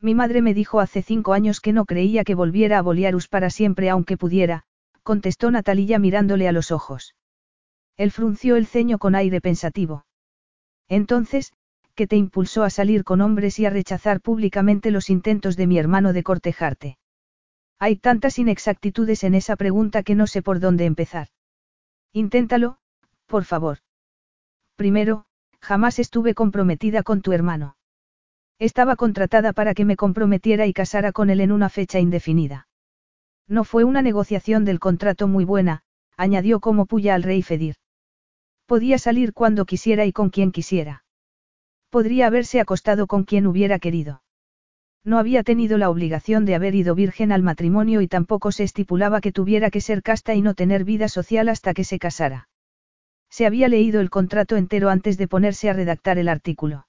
Mi 0.00 0.14
madre 0.14 0.40
me 0.40 0.54
dijo 0.54 0.80
hace 0.80 1.02
cinco 1.02 1.32
años 1.34 1.60
que 1.60 1.72
no 1.72 1.84
creía 1.84 2.24
que 2.24 2.34
volviera 2.34 2.78
a 2.78 2.82
Boliarus 2.82 3.28
para 3.28 3.50
siempre 3.50 3.90
aunque 3.90 4.16
pudiera, 4.16 4.64
contestó 5.02 5.50
Natalia 5.50 5.98
mirándole 5.98 6.48
a 6.48 6.52
los 6.52 6.70
ojos. 6.70 7.14
Él 7.96 8.10
frunció 8.10 8.56
el 8.56 8.66
ceño 8.66 8.98
con 8.98 9.14
aire 9.14 9.40
pensativo. 9.40 10.04
Entonces, 10.90 11.52
¿qué 11.94 12.08
te 12.08 12.16
impulsó 12.16 12.64
a 12.64 12.70
salir 12.70 13.04
con 13.04 13.20
hombres 13.20 13.58
y 13.60 13.64
a 13.64 13.70
rechazar 13.70 14.20
públicamente 14.20 14.90
los 14.90 15.08
intentos 15.08 15.56
de 15.56 15.68
mi 15.68 15.78
hermano 15.78 16.12
de 16.12 16.24
cortejarte? 16.24 16.98
Hay 17.78 17.96
tantas 17.96 18.38
inexactitudes 18.38 19.22
en 19.22 19.34
esa 19.34 19.56
pregunta 19.56 20.02
que 20.02 20.16
no 20.16 20.26
sé 20.26 20.42
por 20.42 20.58
dónde 20.58 20.84
empezar. 20.84 21.28
Inténtalo, 22.12 22.78
por 23.26 23.44
favor. 23.44 23.78
Primero, 24.74 25.26
jamás 25.60 26.00
estuve 26.00 26.34
comprometida 26.34 27.04
con 27.04 27.22
tu 27.22 27.32
hermano. 27.32 27.76
Estaba 28.58 28.96
contratada 28.96 29.52
para 29.52 29.74
que 29.74 29.84
me 29.84 29.96
comprometiera 29.96 30.66
y 30.66 30.72
casara 30.72 31.12
con 31.12 31.30
él 31.30 31.40
en 31.40 31.52
una 31.52 31.68
fecha 31.68 32.00
indefinida. 32.00 32.66
No 33.46 33.62
fue 33.62 33.84
una 33.84 34.02
negociación 34.02 34.64
del 34.64 34.80
contrato 34.80 35.28
muy 35.28 35.44
buena, 35.44 35.82
añadió 36.16 36.58
como 36.58 36.86
puya 36.86 37.14
al 37.14 37.22
rey 37.22 37.42
Fedir. 37.42 37.76
Podía 38.70 38.98
salir 38.98 39.32
cuando 39.32 39.64
quisiera 39.64 40.06
y 40.06 40.12
con 40.12 40.30
quien 40.30 40.52
quisiera. 40.52 41.02
Podría 41.88 42.28
haberse 42.28 42.60
acostado 42.60 43.08
con 43.08 43.24
quien 43.24 43.48
hubiera 43.48 43.80
querido. 43.80 44.22
No 45.02 45.18
había 45.18 45.42
tenido 45.42 45.76
la 45.76 45.90
obligación 45.90 46.44
de 46.44 46.54
haber 46.54 46.76
ido 46.76 46.94
virgen 46.94 47.32
al 47.32 47.42
matrimonio 47.42 48.00
y 48.00 48.06
tampoco 48.06 48.52
se 48.52 48.62
estipulaba 48.62 49.20
que 49.20 49.32
tuviera 49.32 49.72
que 49.72 49.80
ser 49.80 50.04
casta 50.04 50.36
y 50.36 50.40
no 50.40 50.54
tener 50.54 50.84
vida 50.84 51.08
social 51.08 51.48
hasta 51.48 51.74
que 51.74 51.82
se 51.82 51.98
casara. 51.98 52.48
Se 53.28 53.44
había 53.44 53.66
leído 53.66 54.00
el 54.00 54.08
contrato 54.08 54.56
entero 54.56 54.88
antes 54.88 55.18
de 55.18 55.26
ponerse 55.26 55.68
a 55.68 55.72
redactar 55.72 56.18
el 56.18 56.28
artículo. 56.28 56.86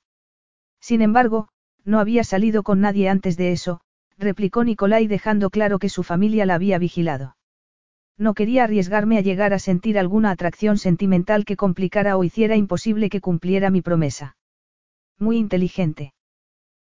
Sin 0.79 1.01
embargo, 1.01 1.47
no 1.83 1.99
había 1.99 2.23
salido 2.23 2.61
con 2.61 2.79
nadie 2.79 3.09
antes 3.09 3.37
de 3.37 3.53
eso, 3.53 3.81
replicó 4.19 4.63
Nicolai 4.63 5.07
dejando 5.07 5.49
claro 5.49 5.79
que 5.79 5.89
su 5.89 6.03
familia 6.03 6.45
la 6.45 6.53
había 6.53 6.77
vigilado. 6.77 7.37
No 8.17 8.33
quería 8.33 8.63
arriesgarme 8.63 9.17
a 9.17 9.21
llegar 9.21 9.53
a 9.53 9.59
sentir 9.59 9.97
alguna 9.97 10.31
atracción 10.31 10.77
sentimental 10.77 11.45
que 11.45 11.55
complicara 11.55 12.17
o 12.17 12.23
hiciera 12.23 12.55
imposible 12.55 13.09
que 13.09 13.21
cumpliera 13.21 13.69
mi 13.69 13.81
promesa. 13.81 14.37
Muy 15.17 15.37
inteligente. 15.37 16.13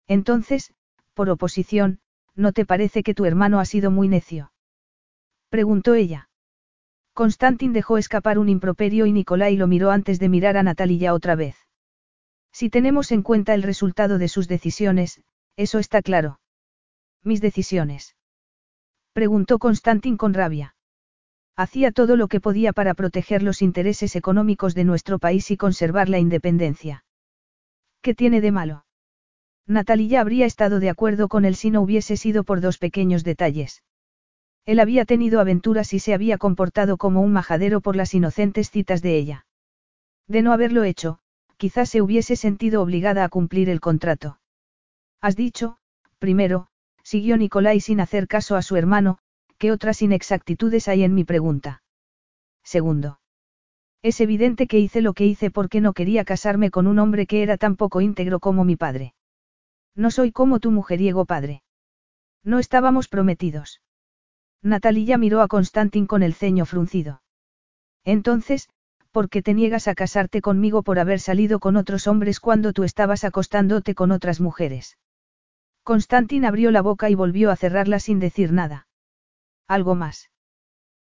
Entonces, 0.07 0.73
por 1.13 1.29
oposición, 1.29 1.99
¿no 2.35 2.51
te 2.51 2.65
parece 2.65 3.03
que 3.03 3.13
tu 3.13 3.25
hermano 3.25 3.59
ha 3.59 3.65
sido 3.65 3.91
muy 3.91 4.07
necio? 4.07 4.51
Preguntó 5.49 5.93
ella. 5.93 6.29
Constantin 7.13 7.73
dejó 7.73 7.97
escapar 7.97 8.39
un 8.39 8.49
improperio 8.49 9.05
y 9.05 9.11
Nicolai 9.11 9.55
lo 9.55 9.67
miró 9.67 9.91
antes 9.91 10.19
de 10.19 10.29
mirar 10.29 10.57
a 10.57 10.63
Natalia 10.63 11.13
otra 11.13 11.35
vez. 11.35 11.55
Si 12.51 12.69
tenemos 12.69 13.11
en 13.11 13.21
cuenta 13.21 13.53
el 13.53 13.63
resultado 13.63 14.17
de 14.17 14.27
sus 14.27 14.47
decisiones, 14.47 15.21
eso 15.55 15.77
está 15.77 16.01
claro. 16.01 16.39
¿Mis 17.23 17.39
decisiones? 17.39 18.15
Preguntó 19.13 19.59
Constantin 19.59 20.17
con 20.17 20.33
rabia. 20.33 20.72
Hacía 21.55 21.91
todo 21.91 22.15
lo 22.15 22.27
que 22.27 22.41
podía 22.41 22.73
para 22.73 22.95
proteger 22.95 23.43
los 23.43 23.61
intereses 23.61 24.15
económicos 24.15 24.73
de 24.73 24.85
nuestro 24.85 25.19
país 25.19 25.51
y 25.51 25.57
conservar 25.57 26.09
la 26.09 26.19
independencia. 26.19 27.05
¿Qué 28.01 28.15
tiene 28.15 28.41
de 28.41 28.51
malo? 28.51 28.85
Natalia 29.67 30.21
habría 30.21 30.45
estado 30.45 30.79
de 30.79 30.89
acuerdo 30.89 31.27
con 31.27 31.45
él 31.45 31.55
si 31.55 31.69
no 31.69 31.81
hubiese 31.81 32.17
sido 32.17 32.43
por 32.43 32.59
dos 32.59 32.77
pequeños 32.79 33.23
detalles. 33.23 33.83
Él 34.65 34.79
había 34.79 35.05
tenido 35.05 35.39
aventuras 35.39 35.93
y 35.93 35.99
se 35.99 36.13
había 36.13 36.37
comportado 36.37 36.97
como 36.97 37.21
un 37.21 37.31
majadero 37.31 37.81
por 37.81 37.95
las 37.95 38.13
inocentes 38.13 38.71
citas 38.71 39.01
de 39.01 39.17
ella. 39.17 39.45
De 40.27 40.41
no 40.41 40.53
haberlo 40.53 40.83
hecho, 40.83 41.19
quizás 41.57 41.89
se 41.89 42.01
hubiese 42.01 42.35
sentido 42.35 42.81
obligada 42.81 43.23
a 43.23 43.29
cumplir 43.29 43.69
el 43.69 43.79
contrato. 43.79 44.39
Has 45.21 45.35
dicho, 45.35 45.77
primero, 46.17 46.67
siguió 47.03 47.37
Nicolai 47.37 47.79
sin 47.79 47.99
hacer 47.99 48.27
caso 48.27 48.55
a 48.55 48.61
su 48.61 48.75
hermano, 48.75 49.19
¿qué 49.63 49.71
otras 49.71 50.01
inexactitudes 50.01 50.89
hay 50.89 51.05
en 51.05 51.15
mi 51.15 51.23
pregunta? 51.23 51.83
Segundo. 52.65 53.21
Es 54.01 54.19
evidente 54.19 54.67
que 54.67 54.77
hice 54.77 54.99
lo 55.01 55.13
que 55.13 55.25
hice 55.25 55.51
porque 55.51 55.79
no 55.79 55.93
quería 55.93 56.25
casarme 56.25 56.69
con 56.69 56.85
un 56.85 56.99
hombre 56.99 57.25
que 57.27 57.43
era 57.43 57.55
tan 57.55 57.77
poco 57.77 58.01
íntegro 58.01 58.41
como 58.41 58.65
mi 58.65 58.75
padre. 58.75 59.13
No 59.95 60.11
soy 60.11 60.33
como 60.33 60.59
tu 60.59 60.69
mujeriego 60.69 61.23
padre. 61.23 61.63
No 62.43 62.59
estábamos 62.59 63.07
prometidos. 63.07 63.79
Natalia 64.61 65.17
miró 65.17 65.39
a 65.39 65.47
Constantin 65.47 66.07
con 66.07 66.23
el 66.23 66.33
ceño 66.33 66.65
fruncido. 66.65 67.21
Entonces, 68.03 68.67
¿por 69.11 69.29
qué 69.29 69.41
te 69.41 69.53
niegas 69.53 69.87
a 69.87 69.95
casarte 69.95 70.41
conmigo 70.41 70.83
por 70.83 70.99
haber 70.99 71.21
salido 71.21 71.61
con 71.61 71.77
otros 71.77 72.07
hombres 72.07 72.41
cuando 72.41 72.73
tú 72.73 72.83
estabas 72.83 73.23
acostándote 73.23 73.95
con 73.95 74.11
otras 74.11 74.41
mujeres? 74.41 74.97
Constantin 75.83 76.43
abrió 76.43 76.69
la 76.69 76.81
boca 76.81 77.09
y 77.09 77.15
volvió 77.15 77.49
a 77.49 77.55
cerrarla 77.55 78.01
sin 78.01 78.19
decir 78.19 78.51
nada. 78.51 78.87
¿Algo 79.73 79.95
más? 79.95 80.29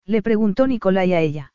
Le 0.06 0.22
preguntó 0.22 0.66
Nicolai 0.66 1.12
a 1.12 1.20
ella. 1.20 1.54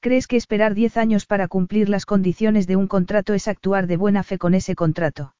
¿Crees 0.00 0.26
que 0.26 0.36
esperar 0.36 0.74
diez 0.74 0.98
años 0.98 1.24
para 1.24 1.48
cumplir 1.48 1.88
las 1.88 2.04
condiciones 2.04 2.66
de 2.66 2.76
un 2.76 2.86
contrato 2.86 3.32
es 3.32 3.48
actuar 3.48 3.86
de 3.86 3.96
buena 3.96 4.22
fe 4.22 4.36
con 4.36 4.52
ese 4.52 4.74
contrato? 4.74 5.34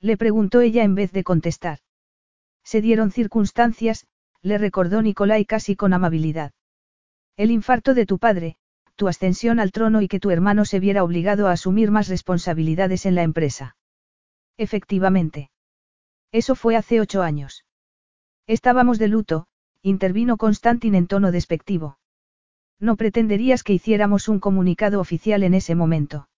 Le 0.00 0.18
preguntó 0.18 0.60
ella 0.60 0.84
en 0.84 0.94
vez 0.94 1.12
de 1.12 1.24
contestar. 1.24 1.78
Se 2.62 2.82
dieron 2.82 3.10
circunstancias, 3.10 4.06
le 4.42 4.58
recordó 4.58 5.00
Nicolai 5.00 5.46
casi 5.46 5.76
con 5.76 5.94
amabilidad. 5.94 6.52
El 7.38 7.50
infarto 7.50 7.94
de 7.94 8.04
tu 8.04 8.18
padre, 8.18 8.56
tu 8.96 9.08
ascensión 9.08 9.60
al 9.60 9.72
trono 9.72 10.02
y 10.02 10.08
que 10.08 10.20
tu 10.20 10.30
hermano 10.30 10.66
se 10.66 10.78
viera 10.78 11.04
obligado 11.04 11.48
a 11.48 11.52
asumir 11.52 11.90
más 11.90 12.08
responsabilidades 12.08 13.06
en 13.06 13.14
la 13.14 13.22
empresa. 13.22 13.78
Efectivamente. 14.58 15.50
Eso 16.32 16.54
fue 16.54 16.76
hace 16.76 17.00
ocho 17.00 17.22
años. 17.22 17.64
Estábamos 18.46 18.98
de 18.98 19.08
luto, 19.08 19.46
intervino 19.82 20.36
Constantin 20.36 20.94
en 20.94 21.08
tono 21.08 21.32
despectivo. 21.32 21.98
No 22.78 22.96
pretenderías 22.96 23.64
que 23.64 23.72
hiciéramos 23.72 24.28
un 24.28 24.38
comunicado 24.38 25.00
oficial 25.00 25.42
en 25.42 25.54
ese 25.54 25.74
momento. 25.74 26.28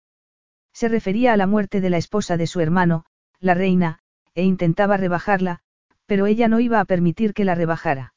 Se 0.72 0.88
refería 0.88 1.32
a 1.32 1.36
la 1.36 1.46
muerte 1.46 1.80
de 1.80 1.90
la 1.90 1.98
esposa 1.98 2.36
de 2.36 2.46
su 2.46 2.60
hermano, 2.60 3.04
la 3.40 3.54
reina, 3.54 3.98
e 4.34 4.44
intentaba 4.44 4.96
rebajarla, 4.96 5.60
pero 6.06 6.26
ella 6.26 6.48
no 6.48 6.60
iba 6.60 6.80
a 6.80 6.84
permitir 6.84 7.34
que 7.34 7.44
la 7.44 7.54
rebajara. 7.54 8.14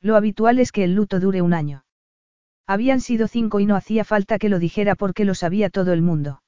Lo 0.00 0.16
habitual 0.16 0.58
es 0.58 0.72
que 0.72 0.84
el 0.84 0.94
luto 0.94 1.20
dure 1.20 1.42
un 1.42 1.54
año. 1.54 1.84
Habían 2.66 3.00
sido 3.00 3.28
cinco 3.28 3.60
y 3.60 3.66
no 3.66 3.76
hacía 3.76 4.04
falta 4.04 4.38
que 4.38 4.48
lo 4.48 4.58
dijera 4.58 4.94
porque 4.94 5.24
lo 5.24 5.34
sabía 5.34 5.70
todo 5.70 5.92
el 5.92 6.02
mundo. 6.02 6.42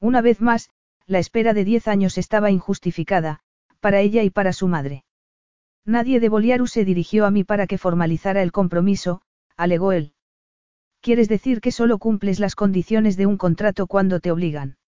Una 0.00 0.20
vez 0.20 0.40
más, 0.40 0.70
la 1.06 1.18
espera 1.18 1.54
de 1.54 1.64
diez 1.64 1.88
años 1.88 2.18
estaba 2.18 2.50
injustificada, 2.50 3.40
para 3.80 4.00
ella 4.00 4.22
y 4.22 4.30
para 4.30 4.52
su 4.52 4.68
madre. 4.68 5.05
Nadie 5.86 6.18
de 6.18 6.28
Boliaru 6.28 6.66
se 6.66 6.84
dirigió 6.84 7.26
a 7.26 7.30
mí 7.30 7.44
para 7.44 7.68
que 7.68 7.78
formalizara 7.78 8.42
el 8.42 8.50
compromiso, 8.50 9.22
alegó 9.56 9.92
él. 9.92 10.14
¿Quieres 11.00 11.28
decir 11.28 11.60
que 11.60 11.70
solo 11.70 11.98
cumples 11.98 12.40
las 12.40 12.56
condiciones 12.56 13.16
de 13.16 13.26
un 13.26 13.36
contrato 13.36 13.86
cuando 13.86 14.18
te 14.18 14.32
obligan? 14.32 14.78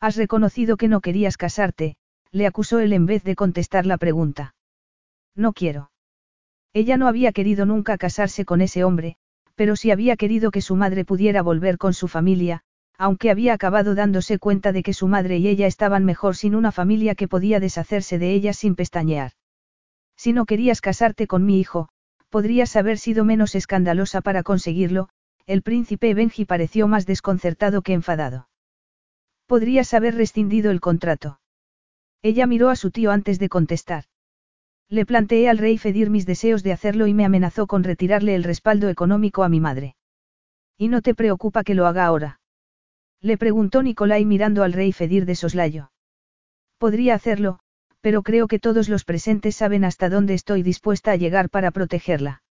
Has 0.00 0.16
reconocido 0.16 0.76
que 0.76 0.88
no 0.88 1.00
querías 1.00 1.36
casarte, 1.36 1.96
le 2.32 2.48
acusó 2.48 2.80
él 2.80 2.92
en 2.92 3.06
vez 3.06 3.22
de 3.22 3.36
contestar 3.36 3.86
la 3.86 3.98
pregunta. 3.98 4.56
No 5.36 5.52
quiero. 5.52 5.92
Ella 6.72 6.96
no 6.96 7.06
había 7.06 7.30
querido 7.30 7.64
nunca 7.64 7.96
casarse 7.96 8.44
con 8.44 8.60
ese 8.60 8.82
hombre, 8.82 9.16
pero 9.54 9.76
sí 9.76 9.92
había 9.92 10.16
querido 10.16 10.50
que 10.50 10.60
su 10.60 10.74
madre 10.74 11.04
pudiera 11.04 11.40
volver 11.40 11.78
con 11.78 11.94
su 11.94 12.08
familia, 12.08 12.62
aunque 12.98 13.30
había 13.30 13.52
acabado 13.52 13.94
dándose 13.94 14.40
cuenta 14.40 14.72
de 14.72 14.82
que 14.82 14.92
su 14.92 15.06
madre 15.06 15.38
y 15.38 15.46
ella 15.46 15.68
estaban 15.68 16.04
mejor 16.04 16.34
sin 16.34 16.56
una 16.56 16.72
familia 16.72 17.14
que 17.14 17.28
podía 17.28 17.60
deshacerse 17.60 18.18
de 18.18 18.32
ella 18.32 18.52
sin 18.52 18.74
pestañear. 18.74 19.32
Si 20.16 20.32
no 20.32 20.46
querías 20.46 20.80
casarte 20.80 21.26
con 21.26 21.44
mi 21.44 21.60
hijo, 21.60 21.88
podrías 22.30 22.74
haber 22.76 22.98
sido 22.98 23.24
menos 23.24 23.54
escandalosa 23.54 24.20
para 24.20 24.42
conseguirlo, 24.42 25.08
el 25.46 25.62
príncipe 25.62 26.12
Benji 26.14 26.44
pareció 26.44 26.88
más 26.88 27.06
desconcertado 27.06 27.82
que 27.82 27.92
enfadado. 27.92 28.48
Podrías 29.46 29.94
haber 29.94 30.16
rescindido 30.16 30.70
el 30.70 30.80
contrato. 30.80 31.40
Ella 32.22 32.46
miró 32.46 32.70
a 32.70 32.76
su 32.76 32.90
tío 32.90 33.12
antes 33.12 33.38
de 33.38 33.48
contestar. 33.48 34.04
Le 34.88 35.06
planteé 35.06 35.48
al 35.48 35.58
rey 35.58 35.78
Fedir 35.78 36.10
mis 36.10 36.26
deseos 36.26 36.62
de 36.62 36.72
hacerlo 36.72 37.06
y 37.06 37.14
me 37.14 37.24
amenazó 37.24 37.66
con 37.66 37.84
retirarle 37.84 38.34
el 38.34 38.44
respaldo 38.44 38.88
económico 38.88 39.44
a 39.44 39.48
mi 39.48 39.60
madre. 39.60 39.96
¿Y 40.76 40.88
no 40.88 41.02
te 41.02 41.14
preocupa 41.14 41.64
que 41.64 41.74
lo 41.74 41.86
haga 41.86 42.06
ahora? 42.06 42.40
Le 43.20 43.38
preguntó 43.38 43.82
Nicolai 43.82 44.24
mirando 44.24 44.62
al 44.62 44.72
rey 44.72 44.92
Fedir 44.92 45.26
de 45.26 45.34
soslayo. 45.34 45.90
Podría 46.78 47.14
hacerlo, 47.14 47.60
pero 48.00 48.22
creo 48.22 48.48
que 48.48 48.58
todos 48.58 48.88
los 48.88 49.04
presentes 49.04 49.56
saben 49.56 49.84
hasta 49.84 50.08
dónde 50.08 50.34
estoy 50.34 50.62
dispuesta 50.62 51.12
a 51.12 51.16
llegar 51.16 51.50
para 51.50 51.70
protegerla. 51.70 52.42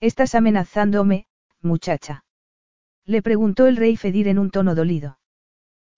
¿Estás 0.00 0.34
amenazándome, 0.34 1.26
muchacha? 1.60 2.24
Le 3.06 3.22
preguntó 3.22 3.66
el 3.66 3.76
rey 3.76 3.96
Fedir 3.96 4.28
en 4.28 4.38
un 4.38 4.50
tono 4.50 4.74
dolido. 4.74 5.18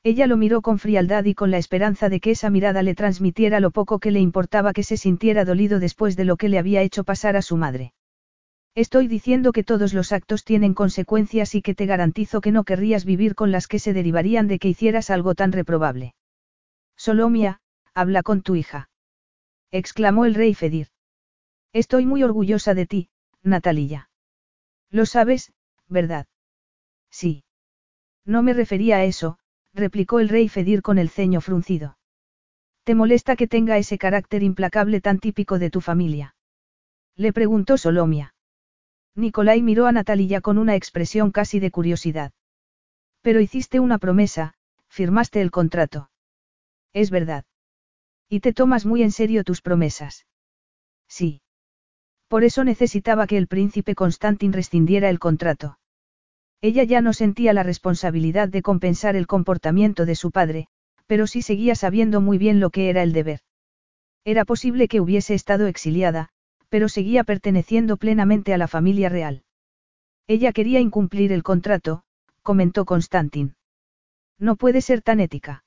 Ella 0.02 0.26
lo 0.26 0.36
miró 0.36 0.60
con 0.60 0.78
frialdad 0.78 1.24
y 1.24 1.34
con 1.34 1.50
la 1.50 1.56
esperanza 1.56 2.10
de 2.10 2.20
que 2.20 2.32
esa 2.32 2.50
mirada 2.50 2.82
le 2.82 2.94
transmitiera 2.94 3.58
lo 3.60 3.70
poco 3.70 3.98
que 3.98 4.10
le 4.10 4.20
importaba 4.20 4.74
que 4.74 4.82
se 4.82 4.98
sintiera 4.98 5.46
dolido 5.46 5.80
después 5.80 6.14
de 6.14 6.26
lo 6.26 6.36
que 6.36 6.50
le 6.50 6.58
había 6.58 6.82
hecho 6.82 7.04
pasar 7.04 7.36
a 7.36 7.42
su 7.42 7.56
madre. 7.56 7.94
Estoy 8.74 9.08
diciendo 9.08 9.52
que 9.52 9.64
todos 9.64 9.94
los 9.94 10.12
actos 10.12 10.44
tienen 10.44 10.74
consecuencias 10.74 11.54
y 11.54 11.62
que 11.62 11.74
te 11.74 11.86
garantizo 11.86 12.42
que 12.42 12.52
no 12.52 12.64
querrías 12.64 13.06
vivir 13.06 13.34
con 13.34 13.50
las 13.50 13.66
que 13.66 13.78
se 13.78 13.94
derivarían 13.94 14.46
de 14.46 14.58
que 14.58 14.68
hicieras 14.68 15.08
algo 15.08 15.34
tan 15.34 15.52
reprobable. 15.52 16.14
Solomia, 16.96 17.60
habla 17.94 18.22
con 18.22 18.42
tu 18.42 18.56
hija. 18.56 18.90
exclamó 19.70 20.24
el 20.24 20.34
rey 20.34 20.54
Fedir. 20.54 20.88
Estoy 21.72 22.06
muy 22.06 22.22
orgullosa 22.22 22.74
de 22.74 22.86
ti, 22.86 23.08
Natalia. 23.42 24.10
Lo 24.90 25.06
sabes, 25.06 25.52
¿verdad? 25.88 26.26
Sí. 27.10 27.44
No 28.24 28.42
me 28.42 28.52
refería 28.52 28.96
a 28.98 29.04
eso, 29.04 29.38
replicó 29.72 30.20
el 30.20 30.28
rey 30.28 30.48
Fedir 30.48 30.82
con 30.82 30.98
el 30.98 31.08
ceño 31.08 31.40
fruncido. 31.40 31.98
¿Te 32.84 32.94
molesta 32.94 33.36
que 33.36 33.46
tenga 33.46 33.78
ese 33.78 33.98
carácter 33.98 34.42
implacable 34.42 35.00
tan 35.00 35.18
típico 35.18 35.58
de 35.58 35.70
tu 35.70 35.80
familia? 35.80 36.36
Le 37.16 37.32
preguntó 37.32 37.76
Solomia. 37.78 38.34
Nicolai 39.14 39.62
miró 39.62 39.86
a 39.86 39.92
Natalia 39.92 40.40
con 40.40 40.58
una 40.58 40.74
expresión 40.74 41.30
casi 41.30 41.60
de 41.60 41.70
curiosidad. 41.70 42.32
Pero 43.22 43.40
hiciste 43.40 43.80
una 43.80 43.98
promesa, 43.98 44.54
firmaste 44.88 45.40
el 45.40 45.50
contrato. 45.50 46.10
Es 46.92 47.10
verdad. 47.10 47.44
Y 48.28 48.40
te 48.40 48.52
tomas 48.52 48.86
muy 48.86 49.02
en 49.02 49.12
serio 49.12 49.44
tus 49.44 49.60
promesas. 49.60 50.26
Sí. 51.08 51.42
Por 52.28 52.44
eso 52.44 52.64
necesitaba 52.64 53.26
que 53.26 53.36
el 53.36 53.46
príncipe 53.46 53.94
Constantin 53.94 54.52
rescindiera 54.52 55.10
el 55.10 55.18
contrato. 55.18 55.78
Ella 56.60 56.82
ya 56.84 57.00
no 57.00 57.12
sentía 57.12 57.52
la 57.52 57.62
responsabilidad 57.62 58.48
de 58.48 58.62
compensar 58.62 59.16
el 59.16 59.26
comportamiento 59.26 60.06
de 60.06 60.14
su 60.14 60.30
padre, 60.30 60.66
pero 61.06 61.26
sí 61.26 61.42
seguía 61.42 61.74
sabiendo 61.74 62.20
muy 62.20 62.38
bien 62.38 62.60
lo 62.60 62.70
que 62.70 62.88
era 62.88 63.02
el 63.02 63.12
deber. 63.12 63.40
Era 64.24 64.44
posible 64.44 64.88
que 64.88 65.00
hubiese 65.00 65.34
estado 65.34 65.66
exiliada, 65.66 66.30
pero 66.70 66.88
seguía 66.88 67.24
perteneciendo 67.24 67.98
plenamente 67.98 68.54
a 68.54 68.58
la 68.58 68.68
familia 68.68 69.10
real. 69.10 69.44
Ella 70.26 70.52
quería 70.52 70.80
incumplir 70.80 71.32
el 71.32 71.42
contrato, 71.42 72.04
comentó 72.42 72.86
Constantin. 72.86 73.56
No 74.38 74.56
puede 74.56 74.80
ser 74.80 75.02
tan 75.02 75.20
ética. 75.20 75.64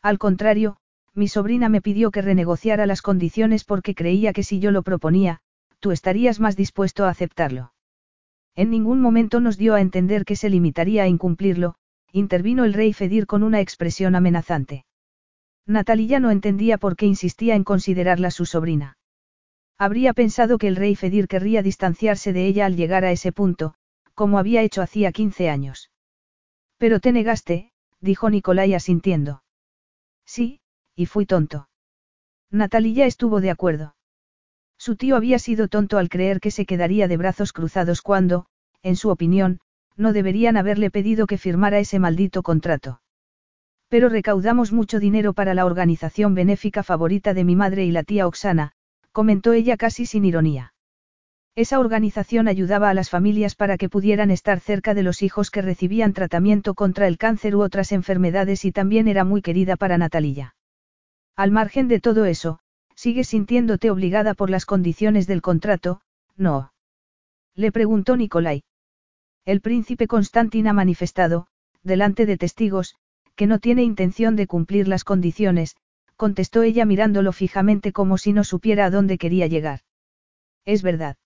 Al 0.00 0.18
contrario, 0.18 0.76
mi 1.14 1.28
sobrina 1.28 1.68
me 1.68 1.82
pidió 1.82 2.10
que 2.10 2.22
renegociara 2.22 2.86
las 2.86 3.02
condiciones 3.02 3.64
porque 3.64 3.94
creía 3.94 4.32
que 4.32 4.42
si 4.42 4.60
yo 4.60 4.70
lo 4.70 4.82
proponía, 4.82 5.40
tú 5.78 5.90
estarías 5.90 6.40
más 6.40 6.56
dispuesto 6.56 7.04
a 7.04 7.10
aceptarlo. 7.10 7.72
En 8.54 8.70
ningún 8.70 9.00
momento 9.00 9.40
nos 9.40 9.56
dio 9.56 9.74
a 9.74 9.80
entender 9.80 10.24
que 10.24 10.36
se 10.36 10.50
limitaría 10.50 11.04
a 11.04 11.08
incumplirlo, 11.08 11.74
intervino 12.12 12.64
el 12.64 12.74
rey 12.74 12.92
Fedir 12.92 13.26
con 13.26 13.42
una 13.42 13.60
expresión 13.60 14.14
amenazante. 14.14 14.84
Natalia 15.66 16.20
no 16.20 16.30
entendía 16.30 16.78
por 16.78 16.96
qué 16.96 17.06
insistía 17.06 17.54
en 17.54 17.64
considerarla 17.64 18.30
su 18.30 18.46
sobrina. 18.46 18.96
Habría 19.78 20.12
pensado 20.12 20.58
que 20.58 20.68
el 20.68 20.76
rey 20.76 20.94
Fedir 20.96 21.28
querría 21.28 21.62
distanciarse 21.62 22.32
de 22.32 22.46
ella 22.46 22.66
al 22.66 22.76
llegar 22.76 23.04
a 23.04 23.12
ese 23.12 23.32
punto, 23.32 23.74
como 24.14 24.38
había 24.38 24.62
hecho 24.62 24.82
hacía 24.82 25.12
15 25.12 25.48
años. 25.48 25.90
Pero 26.78 27.00
te 27.00 27.12
negaste, 27.12 27.72
dijo 28.00 28.28
Nicolai 28.28 28.74
asintiendo. 28.74 29.42
Sí, 30.24 30.60
y 30.94 31.06
fui 31.06 31.26
tonto. 31.26 31.68
Natalia 32.50 33.06
estuvo 33.06 33.40
de 33.40 33.50
acuerdo. 33.50 33.96
Su 34.78 34.96
tío 34.96 35.16
había 35.16 35.38
sido 35.38 35.68
tonto 35.68 35.98
al 35.98 36.08
creer 36.08 36.40
que 36.40 36.50
se 36.50 36.66
quedaría 36.66 37.08
de 37.08 37.16
brazos 37.16 37.52
cruzados 37.52 38.02
cuando, 38.02 38.46
en 38.82 38.96
su 38.96 39.10
opinión, 39.10 39.60
no 39.96 40.12
deberían 40.12 40.56
haberle 40.56 40.90
pedido 40.90 41.26
que 41.26 41.38
firmara 41.38 41.78
ese 41.78 41.98
maldito 41.98 42.42
contrato. 42.42 43.00
Pero 43.88 44.08
recaudamos 44.08 44.72
mucho 44.72 44.98
dinero 44.98 45.34
para 45.34 45.54
la 45.54 45.66
organización 45.66 46.34
benéfica 46.34 46.82
favorita 46.82 47.34
de 47.34 47.44
mi 47.44 47.56
madre 47.56 47.84
y 47.84 47.92
la 47.92 48.02
tía 48.02 48.26
Oxana, 48.26 48.72
comentó 49.12 49.52
ella 49.52 49.76
casi 49.76 50.06
sin 50.06 50.24
ironía. 50.24 50.72
Esa 51.54 51.78
organización 51.78 52.48
ayudaba 52.48 52.88
a 52.88 52.94
las 52.94 53.10
familias 53.10 53.54
para 53.54 53.76
que 53.76 53.90
pudieran 53.90 54.30
estar 54.30 54.60
cerca 54.60 54.94
de 54.94 55.02
los 55.02 55.22
hijos 55.22 55.50
que 55.50 55.60
recibían 55.60 56.14
tratamiento 56.14 56.74
contra 56.74 57.06
el 57.06 57.18
cáncer 57.18 57.54
u 57.54 57.62
otras 57.62 57.92
enfermedades 57.92 58.64
y 58.64 58.72
también 58.72 59.06
era 59.06 59.24
muy 59.24 59.42
querida 59.42 59.76
para 59.76 59.98
Natalia. 59.98 60.54
Al 61.36 61.50
margen 61.50 61.88
de 61.88 62.00
todo 62.00 62.24
eso, 62.24 62.58
¿sigues 62.94 63.28
sintiéndote 63.28 63.90
obligada 63.90 64.34
por 64.34 64.50
las 64.50 64.66
condiciones 64.66 65.26
del 65.26 65.42
contrato? 65.42 66.02
No. 66.36 66.72
Le 67.54 67.72
preguntó 67.72 68.16
Nicolai. 68.16 68.64
El 69.44 69.60
príncipe 69.60 70.06
Constantin 70.06 70.68
ha 70.68 70.72
manifestado, 70.72 71.46
delante 71.82 72.26
de 72.26 72.36
testigos, 72.36 72.96
que 73.34 73.46
no 73.46 73.58
tiene 73.58 73.82
intención 73.82 74.36
de 74.36 74.46
cumplir 74.46 74.88
las 74.88 75.04
condiciones, 75.04 75.76
contestó 76.16 76.62
ella 76.62 76.84
mirándolo 76.84 77.32
fijamente 77.32 77.92
como 77.92 78.18
si 78.18 78.32
no 78.32 78.44
supiera 78.44 78.84
a 78.84 78.90
dónde 78.90 79.18
quería 79.18 79.46
llegar. 79.46 79.80
Es 80.64 80.82
verdad. 80.82 81.16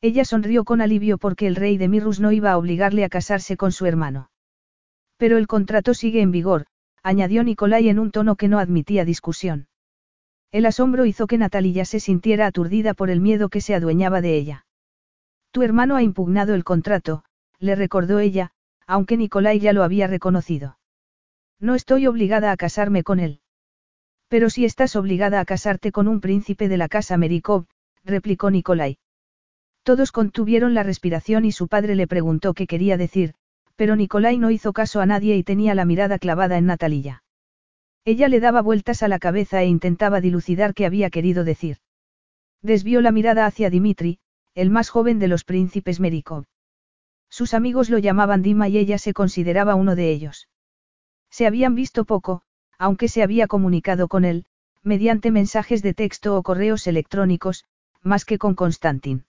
Ella 0.00 0.24
sonrió 0.24 0.64
con 0.64 0.80
alivio 0.80 1.18
porque 1.18 1.46
el 1.46 1.56
rey 1.56 1.78
de 1.78 1.88
Mirrus 1.88 2.20
no 2.20 2.32
iba 2.32 2.52
a 2.52 2.58
obligarle 2.58 3.04
a 3.04 3.08
casarse 3.08 3.56
con 3.56 3.72
su 3.72 3.86
hermano. 3.86 4.30
Pero 5.16 5.38
el 5.38 5.46
contrato 5.46 5.94
sigue 5.94 6.20
en 6.20 6.30
vigor, 6.30 6.66
añadió 7.02 7.42
Nicolai 7.44 7.88
en 7.88 7.98
un 7.98 8.10
tono 8.10 8.36
que 8.36 8.48
no 8.48 8.58
admitía 8.58 9.04
discusión. 9.04 9.68
El 10.50 10.66
asombro 10.66 11.06
hizo 11.06 11.26
que 11.26 11.38
Natalia 11.38 11.84
se 11.84 11.98
sintiera 11.98 12.46
aturdida 12.46 12.94
por 12.94 13.10
el 13.10 13.20
miedo 13.20 13.48
que 13.48 13.60
se 13.60 13.74
adueñaba 13.74 14.20
de 14.20 14.36
ella. 14.36 14.66
Tu 15.50 15.62
hermano 15.62 15.96
ha 15.96 16.02
impugnado 16.02 16.54
el 16.54 16.64
contrato, 16.64 17.24
le 17.58 17.74
recordó 17.74 18.18
ella, 18.18 18.50
aunque 18.86 19.16
Nicolai 19.16 19.60
ya 19.60 19.72
lo 19.72 19.82
había 19.82 20.06
reconocido. 20.06 20.78
No 21.58 21.74
estoy 21.74 22.06
obligada 22.06 22.52
a 22.52 22.56
casarme 22.56 23.02
con 23.02 23.20
él. 23.20 23.40
Pero 24.28 24.50
si 24.50 24.64
estás 24.64 24.96
obligada 24.96 25.40
a 25.40 25.44
casarte 25.44 25.92
con 25.92 26.08
un 26.08 26.20
príncipe 26.20 26.68
de 26.68 26.76
la 26.76 26.88
casa 26.88 27.16
Merikov, 27.16 27.66
replicó 28.04 28.50
Nicolai. 28.50 28.98
Todos 29.82 30.12
contuvieron 30.12 30.74
la 30.74 30.82
respiración 30.82 31.44
y 31.44 31.52
su 31.52 31.68
padre 31.68 31.94
le 31.94 32.06
preguntó 32.06 32.54
qué 32.54 32.66
quería 32.66 32.96
decir, 32.96 33.34
pero 33.76 33.96
Nicolai 33.96 34.38
no 34.38 34.50
hizo 34.50 34.72
caso 34.72 35.00
a 35.00 35.06
nadie 35.06 35.36
y 35.36 35.42
tenía 35.42 35.74
la 35.74 35.84
mirada 35.84 36.18
clavada 36.18 36.58
en 36.58 36.66
Natalia. 36.66 37.22
Ella 38.04 38.28
le 38.28 38.40
daba 38.40 38.62
vueltas 38.62 39.02
a 39.02 39.08
la 39.08 39.18
cabeza 39.18 39.62
e 39.62 39.66
intentaba 39.66 40.20
dilucidar 40.20 40.74
qué 40.74 40.86
había 40.86 41.10
querido 41.10 41.44
decir. 41.44 41.78
Desvió 42.60 43.00
la 43.00 43.12
mirada 43.12 43.46
hacia 43.46 43.70
Dimitri, 43.70 44.18
el 44.54 44.70
más 44.70 44.88
joven 44.88 45.18
de 45.18 45.28
los 45.28 45.44
príncipes 45.44 46.00
Merikov. 46.00 46.44
Sus 47.28 47.54
amigos 47.54 47.90
lo 47.90 47.98
llamaban 47.98 48.42
Dima 48.42 48.68
y 48.68 48.76
ella 48.78 48.98
se 48.98 49.14
consideraba 49.14 49.74
uno 49.74 49.96
de 49.96 50.10
ellos. 50.10 50.48
Se 51.30 51.46
habían 51.46 51.74
visto 51.74 52.04
poco, 52.04 52.42
aunque 52.78 53.08
se 53.08 53.22
había 53.22 53.46
comunicado 53.46 54.08
con 54.08 54.24
él, 54.24 54.44
mediante 54.82 55.30
mensajes 55.30 55.82
de 55.82 55.94
texto 55.94 56.36
o 56.36 56.42
correos 56.42 56.86
electrónicos, 56.86 57.64
más 58.02 58.24
que 58.24 58.36
con 58.36 58.54
Constantin. 58.54 59.24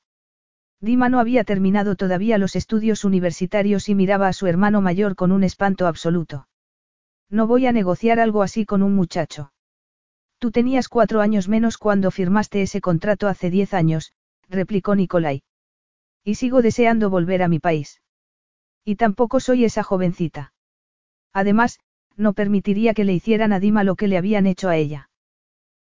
Dima 0.84 1.08
no 1.08 1.22
había 1.22 1.46
terminado 1.46 1.96
todavía 1.96 2.38
los 2.38 2.58
estudios 2.58 3.06
universitarios 3.06 3.88
y 3.88 3.96
miraba 3.96 4.28
a 4.28 4.34
su 4.34 4.48
hermano 4.48 4.82
mayor 4.82 5.15
con 5.15 5.32
un 5.32 5.46
espanto 5.46 5.88
absoluto. 5.88 6.50
No 7.30 7.48
voy 7.48 7.67
a 7.67 7.72
negociar 7.72 8.19
algo 8.19 8.43
así 8.43 8.65
con 8.65 8.84
un 8.84 8.93
muchacho. 8.93 9.54
Tú 10.39 10.52
tenías 10.52 10.89
cuatro 10.89 11.22
años 11.22 11.48
menos 11.48 11.78
cuando 11.78 12.12
firmaste 12.12 12.62
ese 12.62 12.82
contrato 12.82 13.30
hace 13.30 13.50
diez 13.50 13.74
años, 13.74 14.12
replicó 14.50 14.93
Nicolai. 14.93 15.43
Y 16.22 16.36
sigo 16.36 16.62
deseando 16.62 17.10
volver 17.10 17.43
a 17.43 17.48
mi 17.48 17.60
país. 17.60 18.02
Y 18.84 18.98
tampoco 18.98 19.39
soy 19.39 19.63
esa 19.63 19.84
jovencita. 19.84 20.52
Además, 21.32 21.80
no 22.17 22.34
permitiría 22.34 22.93
que 22.93 23.06
le 23.06 23.13
hicieran 23.13 23.54
a 23.54 23.62
Dima 23.62 23.86
lo 23.86 23.96
que 23.96 24.10
le 24.10 24.17
habían 24.17 24.48
hecho 24.48 24.67
a 24.67 24.76
ella. 24.76 25.10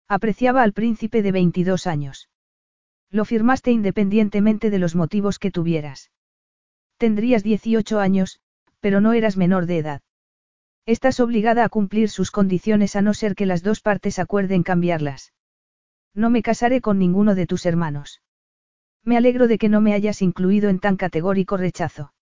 Apreciaba 0.07 0.61
al 0.61 0.73
príncipe 0.73 1.23
de 1.23 1.31
22 1.31 1.87
años. 1.87 2.29
Lo 3.11 3.25
firmaste 3.25 3.71
independientemente 3.71 4.69
de 4.69 4.79
los 4.79 4.95
motivos 4.95 5.37
que 5.37 5.51
tuvieras. 5.51 6.11
Tendrías 6.97 7.43
18 7.43 7.99
años, 7.99 8.39
pero 8.79 9.01
no 9.01 9.11
eras 9.13 9.35
menor 9.35 9.65
de 9.65 9.79
edad. 9.79 10.01
Estás 10.85 11.19
obligada 11.19 11.65
a 11.65 11.69
cumplir 11.69 12.09
sus 12.09 12.31
condiciones 12.31 12.95
a 12.95 13.01
no 13.01 13.13
ser 13.13 13.35
que 13.35 13.45
las 13.45 13.63
dos 13.63 13.81
partes 13.81 14.17
acuerden 14.17 14.63
cambiarlas. 14.63 15.33
No 16.13 16.29
me 16.29 16.41
casaré 16.41 16.81
con 16.81 16.99
ninguno 16.99 17.35
de 17.35 17.47
tus 17.47 17.65
hermanos. 17.65 18.21
Me 19.03 19.17
alegro 19.17 19.47
de 19.47 19.57
que 19.57 19.69
no 19.69 19.81
me 19.81 19.93
hayas 19.93 20.21
incluido 20.21 20.69
en 20.69 20.79
tan 20.79 20.95
categórico 20.95 21.57
rechazo. 21.57 22.13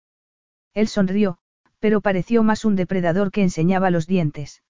Él 0.73 0.87
sonrió, 0.87 1.37
pero 1.79 2.01
pareció 2.01 2.43
más 2.43 2.65
un 2.65 2.75
depredador 2.75 3.31
que 3.31 3.41
enseñaba 3.41 3.91
los 3.91 4.07
dientes. 4.07 4.63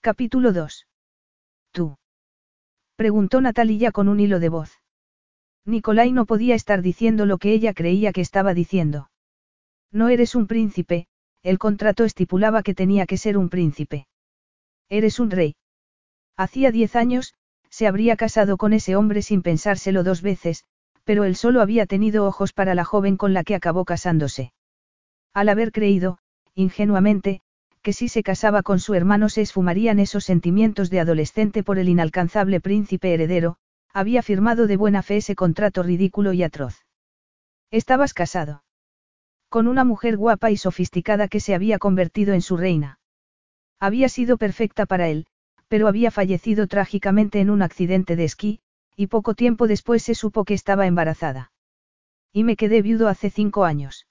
Capítulo 0.00 0.52
2. 0.52 0.86
¿Tú? 1.72 1.98
Preguntó 2.96 3.40
Natalia 3.40 3.92
con 3.92 4.08
un 4.08 4.20
hilo 4.20 4.40
de 4.40 4.48
voz. 4.48 4.79
Nicolai 5.66 6.12
no 6.12 6.26
podía 6.26 6.54
estar 6.54 6.82
diciendo 6.82 7.26
lo 7.26 7.38
que 7.38 7.52
ella 7.52 7.74
creía 7.74 8.12
que 8.12 8.20
estaba 8.20 8.54
diciendo. 8.54 9.10
No 9.92 10.08
eres 10.08 10.34
un 10.34 10.46
príncipe, 10.46 11.06
el 11.42 11.58
contrato 11.58 12.04
estipulaba 12.04 12.62
que 12.62 12.74
tenía 12.74 13.06
que 13.06 13.16
ser 13.16 13.36
un 13.36 13.48
príncipe. 13.48 14.06
Eres 14.88 15.20
un 15.20 15.30
rey. 15.30 15.56
Hacía 16.36 16.70
diez 16.70 16.96
años, 16.96 17.34
se 17.68 17.86
habría 17.86 18.16
casado 18.16 18.56
con 18.56 18.72
ese 18.72 18.96
hombre 18.96 19.22
sin 19.22 19.42
pensárselo 19.42 20.02
dos 20.02 20.22
veces, 20.22 20.64
pero 21.04 21.24
él 21.24 21.36
solo 21.36 21.60
había 21.60 21.86
tenido 21.86 22.26
ojos 22.26 22.52
para 22.52 22.74
la 22.74 22.84
joven 22.84 23.16
con 23.16 23.32
la 23.32 23.44
que 23.44 23.54
acabó 23.54 23.84
casándose. 23.84 24.52
Al 25.32 25.48
haber 25.48 25.70
creído, 25.70 26.18
ingenuamente, 26.54 27.40
que 27.82 27.92
si 27.92 28.08
se 28.08 28.22
casaba 28.22 28.62
con 28.62 28.80
su 28.80 28.94
hermano 28.94 29.28
se 29.28 29.42
esfumarían 29.42 30.00
esos 30.00 30.24
sentimientos 30.24 30.90
de 30.90 31.00
adolescente 31.00 31.62
por 31.62 31.78
el 31.78 31.88
inalcanzable 31.88 32.60
príncipe 32.60 33.14
heredero, 33.14 33.56
había 33.92 34.22
firmado 34.22 34.66
de 34.66 34.76
buena 34.76 35.02
fe 35.02 35.18
ese 35.18 35.34
contrato 35.34 35.82
ridículo 35.82 36.32
y 36.32 36.42
atroz. 36.42 36.84
Estabas 37.70 38.14
casado. 38.14 38.62
Con 39.48 39.66
una 39.66 39.84
mujer 39.84 40.16
guapa 40.16 40.50
y 40.50 40.56
sofisticada 40.56 41.28
que 41.28 41.40
se 41.40 41.54
había 41.54 41.78
convertido 41.78 42.34
en 42.34 42.42
su 42.42 42.56
reina. 42.56 42.98
Había 43.80 44.08
sido 44.08 44.36
perfecta 44.36 44.86
para 44.86 45.08
él, 45.08 45.26
pero 45.68 45.88
había 45.88 46.10
fallecido 46.10 46.66
trágicamente 46.66 47.40
en 47.40 47.50
un 47.50 47.62
accidente 47.62 48.16
de 48.16 48.24
esquí, 48.24 48.60
y 48.96 49.06
poco 49.06 49.34
tiempo 49.34 49.66
después 49.66 50.02
se 50.02 50.14
supo 50.14 50.44
que 50.44 50.54
estaba 50.54 50.86
embarazada. 50.86 51.52
Y 52.32 52.44
me 52.44 52.56
quedé 52.56 52.82
viudo 52.82 53.08
hace 53.08 53.30
cinco 53.30 53.64
años. 53.64 54.06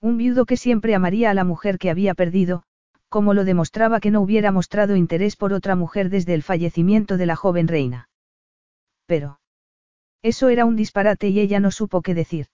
Un 0.00 0.16
viudo 0.16 0.44
que 0.44 0.56
siempre 0.56 0.94
amaría 0.94 1.30
a 1.30 1.34
la 1.34 1.44
mujer 1.44 1.78
que 1.78 1.90
había 1.90 2.14
perdido, 2.14 2.64
como 3.08 3.34
lo 3.34 3.44
demostraba 3.44 4.00
que 4.00 4.10
no 4.10 4.20
hubiera 4.20 4.52
mostrado 4.52 4.96
interés 4.96 5.36
por 5.36 5.52
otra 5.52 5.76
mujer 5.76 6.08
desde 6.08 6.34
el 6.34 6.42
fallecimiento 6.42 7.16
de 7.16 7.26
la 7.26 7.36
joven 7.36 7.68
reina. 7.68 8.08
Pero. 9.06 9.40
Eso 10.22 10.48
era 10.48 10.64
un 10.64 10.76
disparate 10.76 11.28
y 11.28 11.40
ella 11.40 11.60
no 11.60 11.70
supo 11.70 12.02
qué 12.02 12.14
decir. 12.14 12.46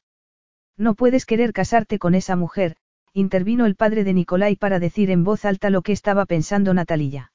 No 0.76 0.94
puedes 0.94 1.26
querer 1.26 1.52
casarte 1.52 1.98
con 1.98 2.14
esa 2.14 2.36
mujer, 2.36 2.76
intervino 3.12 3.66
el 3.66 3.76
padre 3.76 4.04
de 4.04 4.14
Nicolai 4.14 4.56
para 4.56 4.78
decir 4.78 5.10
en 5.10 5.24
voz 5.24 5.44
alta 5.44 5.70
lo 5.70 5.82
que 5.82 5.92
estaba 5.92 6.24
pensando 6.24 6.72
Natalia. 6.72 7.32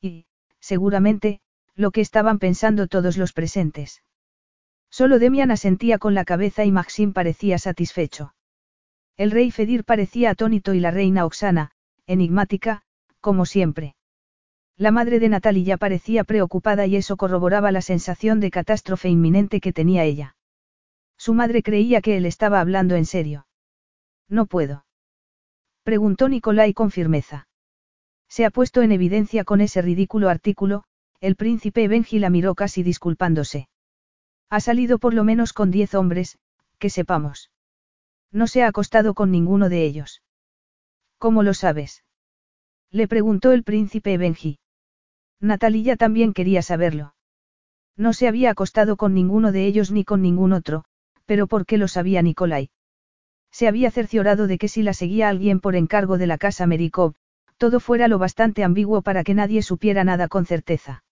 Y, 0.00 0.26
seguramente, 0.60 1.40
lo 1.74 1.90
que 1.90 2.00
estaban 2.00 2.38
pensando 2.38 2.86
todos 2.86 3.16
los 3.16 3.32
presentes. 3.32 4.02
Solo 4.90 5.18
Demian 5.18 5.50
asentía 5.50 5.98
con 5.98 6.14
la 6.14 6.24
cabeza 6.24 6.64
y 6.64 6.72
Maxim 6.72 7.12
parecía 7.12 7.58
satisfecho. 7.58 8.34
El 9.16 9.30
rey 9.30 9.50
Fedir 9.50 9.84
parecía 9.84 10.30
atónito 10.30 10.74
y 10.74 10.80
la 10.80 10.90
reina 10.90 11.24
Oxana, 11.24 11.70
enigmática, 12.06 12.82
como 13.20 13.46
siempre. 13.46 13.95
La 14.78 14.90
madre 14.90 15.20
de 15.20 15.30
Natalia 15.30 15.78
parecía 15.78 16.22
preocupada 16.24 16.84
y 16.86 16.96
eso 16.96 17.16
corroboraba 17.16 17.72
la 17.72 17.80
sensación 17.80 18.40
de 18.40 18.50
catástrofe 18.50 19.08
inminente 19.08 19.58
que 19.60 19.72
tenía 19.72 20.04
ella. 20.04 20.36
Su 21.16 21.32
madre 21.32 21.62
creía 21.62 22.02
que 22.02 22.18
él 22.18 22.26
estaba 22.26 22.60
hablando 22.60 22.94
en 22.94 23.06
serio. 23.06 23.46
No 24.28 24.44
puedo. 24.44 24.84
Preguntó 25.82 26.28
Nicolai 26.28 26.74
con 26.74 26.90
firmeza. 26.90 27.48
Se 28.28 28.44
ha 28.44 28.50
puesto 28.50 28.82
en 28.82 28.92
evidencia 28.92 29.44
con 29.44 29.62
ese 29.62 29.80
ridículo 29.80 30.28
artículo, 30.28 30.84
el 31.20 31.36
príncipe 31.36 31.88
Benji 31.88 32.18
la 32.18 32.28
miró 32.28 32.54
casi 32.54 32.82
disculpándose. 32.82 33.68
Ha 34.50 34.60
salido 34.60 34.98
por 34.98 35.14
lo 35.14 35.24
menos 35.24 35.54
con 35.54 35.70
diez 35.70 35.94
hombres, 35.94 36.38
que 36.78 36.90
sepamos. 36.90 37.50
No 38.30 38.46
se 38.46 38.62
ha 38.62 38.68
acostado 38.68 39.14
con 39.14 39.30
ninguno 39.30 39.70
de 39.70 39.84
ellos. 39.84 40.22
¿Cómo 41.16 41.42
lo 41.42 41.54
sabes? 41.54 42.04
Le 42.90 43.08
preguntó 43.08 43.52
el 43.52 43.64
príncipe 43.64 44.18
Benji. 44.18 44.58
Natalia 45.40 45.96
también 45.96 46.32
quería 46.32 46.62
saberlo. 46.62 47.14
No 47.96 48.12
se 48.12 48.28
había 48.28 48.50
acostado 48.50 48.96
con 48.96 49.14
ninguno 49.14 49.52
de 49.52 49.66
ellos 49.66 49.90
ni 49.90 50.04
con 50.04 50.22
ningún 50.22 50.52
otro, 50.52 50.84
pero 51.24 51.46
¿por 51.46 51.66
qué 51.66 51.78
lo 51.78 51.88
sabía 51.88 52.22
Nikolai? 52.22 52.70
Se 53.50 53.68
había 53.68 53.90
cerciorado 53.90 54.46
de 54.46 54.58
que 54.58 54.68
si 54.68 54.82
la 54.82 54.92
seguía 54.92 55.28
alguien 55.28 55.60
por 55.60 55.76
encargo 55.76 56.18
de 56.18 56.26
la 56.26 56.38
casa 56.38 56.66
Merikov, 56.66 57.14
todo 57.56 57.80
fuera 57.80 58.08
lo 58.08 58.18
bastante 58.18 58.64
ambiguo 58.64 59.02
para 59.02 59.24
que 59.24 59.34
nadie 59.34 59.62
supiera 59.62 60.04
nada 60.04 60.28
con 60.28 60.44
certeza. 60.44 61.04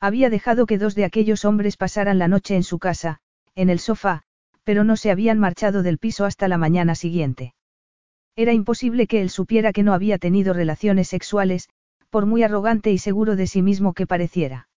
Había 0.00 0.30
dejado 0.30 0.66
que 0.66 0.78
dos 0.78 0.94
de 0.94 1.04
aquellos 1.04 1.44
hombres 1.44 1.76
pasaran 1.76 2.18
la 2.18 2.28
noche 2.28 2.56
en 2.56 2.62
su 2.62 2.78
casa, 2.78 3.20
en 3.54 3.70
el 3.70 3.78
sofá, 3.78 4.22
pero 4.64 4.84
no 4.84 4.96
se 4.96 5.10
habían 5.10 5.38
marchado 5.38 5.82
del 5.82 5.98
piso 5.98 6.24
hasta 6.24 6.48
la 6.48 6.58
mañana 6.58 6.94
siguiente. 6.94 7.54
Era 8.36 8.52
imposible 8.52 9.06
que 9.06 9.22
él 9.22 9.30
supiera 9.30 9.72
que 9.72 9.82
no 9.82 9.94
había 9.94 10.18
tenido 10.18 10.54
relaciones 10.54 11.08
sexuales, 11.08 11.68
por 12.12 12.26
muy 12.26 12.42
arrogante 12.42 12.92
y 12.92 12.98
seguro 12.98 13.36
de 13.36 13.46
sí 13.46 13.62
mismo 13.62 13.94
que 13.94 14.06
pareciera. 14.06 14.68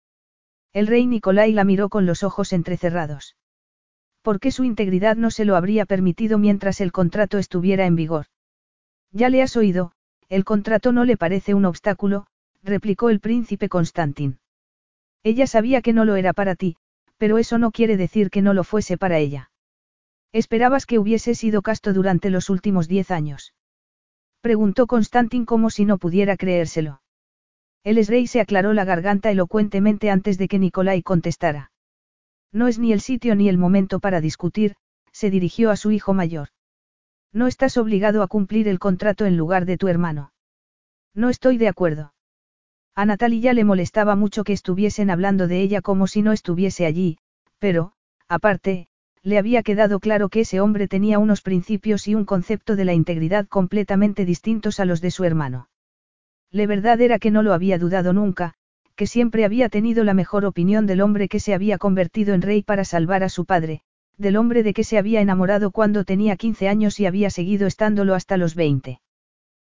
El 0.72 0.88
rey 0.88 1.06
Nicolai 1.06 1.52
la 1.52 1.66
miró 1.66 1.90
con 1.90 2.06
los 2.06 2.24
ojos 2.24 2.54
entrecerrados. 2.54 3.36
Porque 4.22 4.52
su 4.52 4.64
integridad 4.64 5.18
no 5.18 5.30
se 5.32 5.44
lo 5.44 5.58
habría 5.58 5.86
permitido 5.86 6.38
mientras 6.38 6.80
el 6.80 6.94
contrato 6.94 7.38
estuviera 7.38 7.88
en 7.88 7.98
vigor. 7.98 8.28
Ya 9.12 9.28
le 9.28 9.42
has 9.42 9.58
oído, 9.58 9.92
el 10.30 10.46
contrato 10.46 10.94
no 10.94 11.04
le 11.04 11.18
parece 11.18 11.54
un 11.54 11.66
obstáculo, 11.66 12.26
replicó 12.64 13.10
el 13.10 13.20
príncipe 13.20 13.68
Constantin. 13.68 14.40
Ella 15.22 15.46
sabía 15.46 15.82
que 15.82 15.92
no 15.92 16.06
lo 16.06 16.16
era 16.16 16.32
para 16.32 16.56
ti, 16.56 16.78
pero 17.18 17.38
eso 17.38 17.58
no 17.58 17.72
quiere 17.72 17.98
decir 17.98 18.30
que 18.30 18.42
no 18.42 18.54
lo 18.54 18.64
fuese 18.64 18.98
para 18.98 19.18
ella. 19.18 19.52
Esperabas 20.32 20.86
que 20.86 21.00
hubiese 21.00 21.36
sido 21.36 21.62
casto 21.62 21.92
durante 21.92 22.30
los 22.30 22.50
últimos 22.50 22.88
diez 22.88 23.12
años. 23.12 23.54
Preguntó 24.40 24.88
Constantin 24.88 25.44
como 25.44 25.70
si 25.70 25.84
no 25.84 25.98
pudiera 25.98 26.38
creérselo. 26.38 27.02
El 27.86 28.04
rey 28.04 28.26
se 28.26 28.42
aclaró 28.42 28.74
la 28.74 28.84
garganta 28.84 29.30
elocuentemente 29.30 30.10
antes 30.10 30.40
de 30.40 30.48
que 30.48 30.58
Nicolai 30.58 31.04
contestara. 31.04 31.72
No 32.52 32.68
es 32.68 32.80
ni 32.80 32.92
el 32.92 33.00
sitio 33.00 33.36
ni 33.36 33.48
el 33.48 33.60
momento 33.60 34.00
para 34.00 34.22
discutir, 34.22 34.76
se 35.12 35.30
dirigió 35.30 35.70
a 35.70 35.76
su 35.76 35.92
hijo 35.92 36.16
mayor. 36.16 36.48
No 37.32 37.46
estás 37.46 37.78
obligado 37.78 38.24
a 38.24 38.28
cumplir 38.28 38.68
el 38.68 38.80
contrato 38.80 39.28
en 39.28 39.38
lugar 39.38 39.66
de 39.66 39.78
tu 39.78 39.88
hermano. 39.88 40.34
No 41.14 41.30
estoy 41.30 41.60
de 41.60 41.68
acuerdo. 41.68 42.16
A 42.96 43.06
Natalia 43.06 43.54
le 43.54 43.64
molestaba 43.64 44.16
mucho 44.16 44.44
que 44.44 44.54
estuviesen 44.54 45.12
hablando 45.12 45.48
de 45.48 45.62
ella 45.62 45.82
como 45.82 46.08
si 46.08 46.24
no 46.24 46.32
estuviese 46.32 46.88
allí, 46.88 47.20
pero, 47.60 47.92
aparte, 48.28 48.88
le 49.22 49.38
había 49.38 49.62
quedado 49.62 50.00
claro 50.00 50.30
que 50.30 50.40
ese 50.40 50.60
hombre 50.60 50.88
tenía 50.88 51.20
unos 51.20 51.42
principios 51.42 52.08
y 52.08 52.16
un 52.16 52.26
concepto 52.26 52.76
de 52.76 52.86
la 52.86 52.94
integridad 52.94 53.46
completamente 53.48 54.26
distintos 54.26 54.80
a 54.80 54.86
los 54.86 55.02
de 55.02 55.12
su 55.12 55.24
hermano. 55.24 55.68
La 56.52 56.68
verdad 56.68 57.02
era 57.02 57.20
que 57.20 57.32
no 57.32 57.44
lo 57.44 57.54
había 57.54 57.78
dudado 57.78 58.14
nunca, 58.14 58.54
que 58.96 59.08
siempre 59.08 59.44
había 59.46 59.70
tenido 59.70 60.04
la 60.04 60.14
mejor 60.14 60.46
opinión 60.46 60.86
del 60.86 61.02
hombre 61.02 61.28
que 61.28 61.40
se 61.40 61.54
había 61.54 61.78
convertido 61.78 62.34
en 62.34 62.42
rey 62.42 62.64
para 62.64 62.86
salvar 62.86 63.24
a 63.24 63.30
su 63.30 63.46
padre, 63.46 63.82
del 64.18 64.38
hombre 64.38 64.64
de 64.64 64.74
que 64.74 64.84
se 64.84 64.98
había 64.98 65.22
enamorado 65.22 65.72
cuando 65.72 66.06
tenía 66.06 66.38
15 66.38 66.70
años 66.70 67.00
y 67.00 67.06
había 67.06 67.30
seguido 67.30 67.68
estándolo 67.68 68.16
hasta 68.16 68.38
los 68.38 68.56
20. 68.56 69.02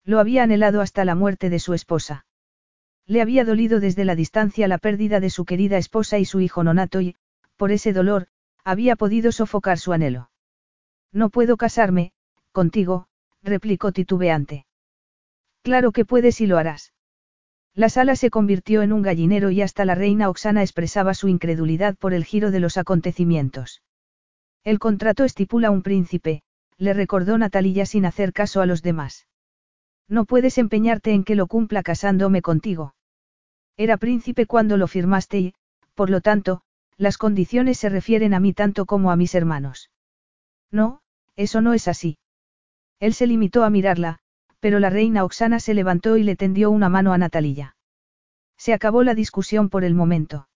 Lo 0.05 0.19
había 0.19 0.43
anhelado 0.43 0.81
hasta 0.81 1.03
la 1.03 1.15
muerte 1.15 1.49
de 1.49 1.59
su 1.59 1.73
esposa. 1.73 2.25
Le 3.07 3.21
había 3.21 3.43
dolido 3.43 3.79
desde 3.79 4.05
la 4.05 4.15
distancia 4.15 4.67
la 4.67 4.77
pérdida 4.77 5.19
de 5.19 5.29
su 5.29 5.45
querida 5.45 5.77
esposa 5.77 6.19
y 6.19 6.25
su 6.25 6.39
hijo 6.39 6.63
nonato 6.63 7.01
y, 7.01 7.15
por 7.55 7.71
ese 7.71 7.93
dolor, 7.93 8.27
había 8.63 8.95
podido 8.95 9.31
sofocar 9.31 9.79
su 9.79 9.93
anhelo. 9.93 10.29
No 11.11 11.29
puedo 11.29 11.57
casarme, 11.57 12.11
contigo, 12.51 13.07
replicó 13.41 13.91
titubeante. 13.91 14.66
Claro 15.67 15.91
que 15.91 16.05
puedes 16.05 16.39
y 16.39 16.47
lo 16.47 16.57
harás. 16.57 16.93
La 17.73 17.89
sala 17.89 18.15
se 18.15 18.29
convirtió 18.29 18.83
en 18.83 18.93
un 18.93 19.01
gallinero 19.01 19.51
y 19.51 19.61
hasta 19.61 19.83
la 19.83 19.95
reina 19.95 20.29
Oxana 20.29 20.61
expresaba 20.61 21.13
su 21.13 21.27
incredulidad 21.27 21.97
por 21.97 22.13
el 22.13 22.23
giro 22.23 22.51
de 22.51 22.61
los 22.61 22.77
acontecimientos. 22.77 23.81
El 24.63 24.79
contrato 24.79 25.25
estipula 25.25 25.69
un 25.69 25.83
príncipe, 25.83 26.41
le 26.77 26.93
recordó 26.93 27.37
Natalia 27.37 27.85
sin 27.85 28.05
hacer 28.05 28.31
caso 28.31 28.61
a 28.61 28.65
los 28.65 28.81
demás. 28.81 29.27
No 30.07 30.23
puedes 30.23 30.57
empeñarte 30.57 31.11
en 31.11 31.25
que 31.25 31.35
lo 31.35 31.47
cumpla 31.47 31.83
casándome 31.83 32.41
contigo. 32.41 32.95
Era 33.75 33.97
príncipe 33.97 34.45
cuando 34.45 34.77
lo 34.77 34.87
firmaste 34.87 35.37
y, 35.37 35.53
por 35.95 36.09
lo 36.09 36.21
tanto, 36.21 36.61
las 36.95 37.17
condiciones 37.17 37.77
se 37.77 37.89
refieren 37.89 38.33
a 38.33 38.39
mí 38.39 38.53
tanto 38.53 38.85
como 38.85 39.11
a 39.11 39.17
mis 39.17 39.35
hermanos. 39.35 39.91
No, 40.71 41.01
eso 41.35 41.59
no 41.59 41.73
es 41.73 41.89
así. 41.89 42.19
Él 43.01 43.13
se 43.13 43.27
limitó 43.27 43.65
a 43.65 43.69
mirarla, 43.69 44.21
pero 44.59 44.79
la 44.79 44.89
reina 44.89 45.23
Oxana 45.23 45.59
se 45.59 45.73
levantó 45.73 46.17
y 46.17 46.23
le 46.23 46.35
tendió 46.35 46.71
una 46.71 46.89
mano 46.89 47.13
a 47.13 47.17
Natalia. 47.17 47.75
Se 48.57 48.73
acabó 48.73 49.03
la 49.03 49.15
discusión 49.15 49.69
por 49.69 49.83
el 49.83 49.93
momento. 49.93 50.49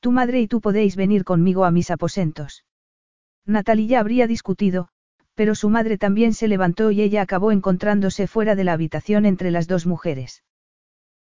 Tu 0.00 0.12
madre 0.12 0.40
y 0.40 0.48
tú 0.48 0.60
podéis 0.60 0.96
venir 0.96 1.24
conmigo 1.24 1.64
a 1.64 1.70
mis 1.70 1.90
aposentos. 1.90 2.64
Natalia 3.46 4.00
habría 4.00 4.26
discutido, 4.26 4.88
pero 5.34 5.54
su 5.54 5.68
madre 5.68 5.98
también 5.98 6.34
se 6.34 6.48
levantó 6.48 6.90
y 6.90 7.02
ella 7.02 7.22
acabó 7.22 7.52
encontrándose 7.52 8.26
fuera 8.26 8.54
de 8.54 8.64
la 8.64 8.72
habitación 8.72 9.26
entre 9.26 9.50
las 9.50 9.68
dos 9.68 9.86
mujeres. 9.86 10.42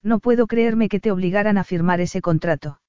No 0.02 0.18
puedo 0.18 0.46
creerme 0.46 0.88
que 0.88 1.00
te 1.00 1.10
obligaran 1.10 1.58
a 1.58 1.64
firmar 1.64 2.00
ese 2.00 2.20
contrato 2.20 2.80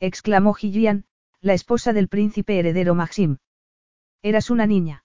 exclamó 0.00 0.52
Gillian, 0.52 1.04
la 1.40 1.54
esposa 1.54 1.92
del 1.92 2.08
príncipe 2.08 2.58
heredero 2.58 2.94
Maxim. 2.94 3.38
Eras 4.22 4.50
una 4.50 4.66
niña. 4.66 5.04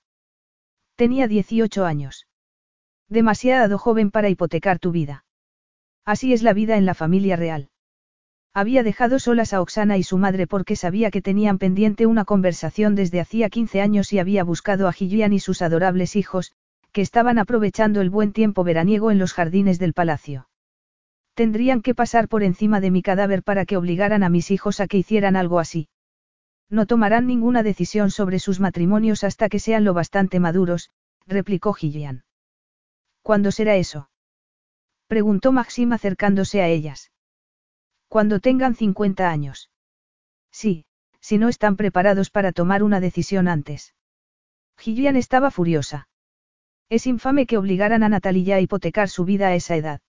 Tenía 0.96 1.28
18 1.28 1.86
años. 1.86 2.28
Demasiado 3.12 3.78
joven 3.78 4.10
para 4.10 4.30
hipotecar 4.30 4.80
tu 4.80 4.94
vida. 4.94 5.26
Así 6.06 6.32
es 6.32 6.44
la 6.44 6.54
vida 6.54 6.78
en 6.78 6.86
la 6.86 6.94
familia 6.94 7.36
real. 7.36 7.68
Había 8.54 8.84
dejado 8.84 9.20
solas 9.20 9.52
a 9.52 9.60
Oxana 9.60 9.98
y 9.98 10.04
su 10.04 10.18
madre 10.18 10.48
porque 10.48 10.78
sabía 10.78 11.12
que 11.12 11.22
tenían 11.22 11.58
pendiente 11.58 12.06
una 12.06 12.24
conversación 12.24 12.96
desde 12.96 13.20
hacía 13.20 13.50
15 13.50 13.82
años 13.82 14.14
y 14.14 14.20
había 14.20 14.46
buscado 14.46 14.88
a 14.88 14.94
Gillian 14.94 15.34
y 15.34 15.42
sus 15.42 15.62
adorables 15.62 16.16
hijos, 16.16 16.54
que 16.94 17.02
estaban 17.02 17.38
aprovechando 17.38 18.00
el 18.00 18.10
buen 18.10 18.32
tiempo 18.32 18.64
veraniego 18.64 19.12
en 19.12 19.20
los 19.20 19.34
jardines 19.34 19.78
del 19.78 19.92
palacio. 19.92 20.48
Tendrían 21.34 21.82
que 21.82 21.94
pasar 21.94 22.30
por 22.30 22.44
encima 22.44 22.80
de 22.80 22.92
mi 22.92 23.02
cadáver 23.02 23.44
para 23.44 23.66
que 23.66 23.76
obligaran 23.76 24.24
a 24.24 24.30
mis 24.30 24.52
hijos 24.52 24.80
a 24.80 24.88
que 24.88 24.98
hicieran 24.98 25.36
algo 25.36 25.60
así. 25.60 25.90
No 26.70 26.86
tomarán 26.86 27.28
ninguna 27.28 27.62
decisión 27.62 28.10
sobre 28.10 28.40
sus 28.40 28.62
matrimonios 28.62 29.26
hasta 29.26 29.50
que 29.50 29.60
sean 29.60 29.84
lo 29.84 29.94
bastante 29.94 30.40
maduros, 30.40 30.92
replicó 31.28 31.74
Gillian. 31.74 32.24
¿Cuándo 33.22 33.52
será 33.52 33.76
eso? 33.76 34.10
preguntó 35.08 35.52
Maxim 35.52 35.94
acercándose 35.94 36.62
a 36.62 36.68
ellas. 36.68 37.12
Cuando 38.08 38.40
tengan 38.40 38.76
50 38.76 39.30
años. 39.30 39.70
Sí, 40.52 40.86
si 41.20 41.38
no 41.38 41.50
están 41.50 41.76
preparados 41.76 42.30
para 42.30 42.52
tomar 42.52 42.84
una 42.84 43.00
decisión 43.00 43.48
antes. 43.48 43.94
Gillian 44.78 45.16
estaba 45.16 45.52
furiosa. 45.52 46.08
Es 46.90 47.08
infame 47.08 47.46
que 47.46 47.58
obligaran 47.58 48.04
a 48.04 48.10
Natalia 48.10 48.56
a 48.56 48.62
hipotecar 48.62 49.08
su 49.08 49.24
vida 49.24 49.48
a 49.48 49.56
esa 49.56 49.76
edad. 49.76 50.02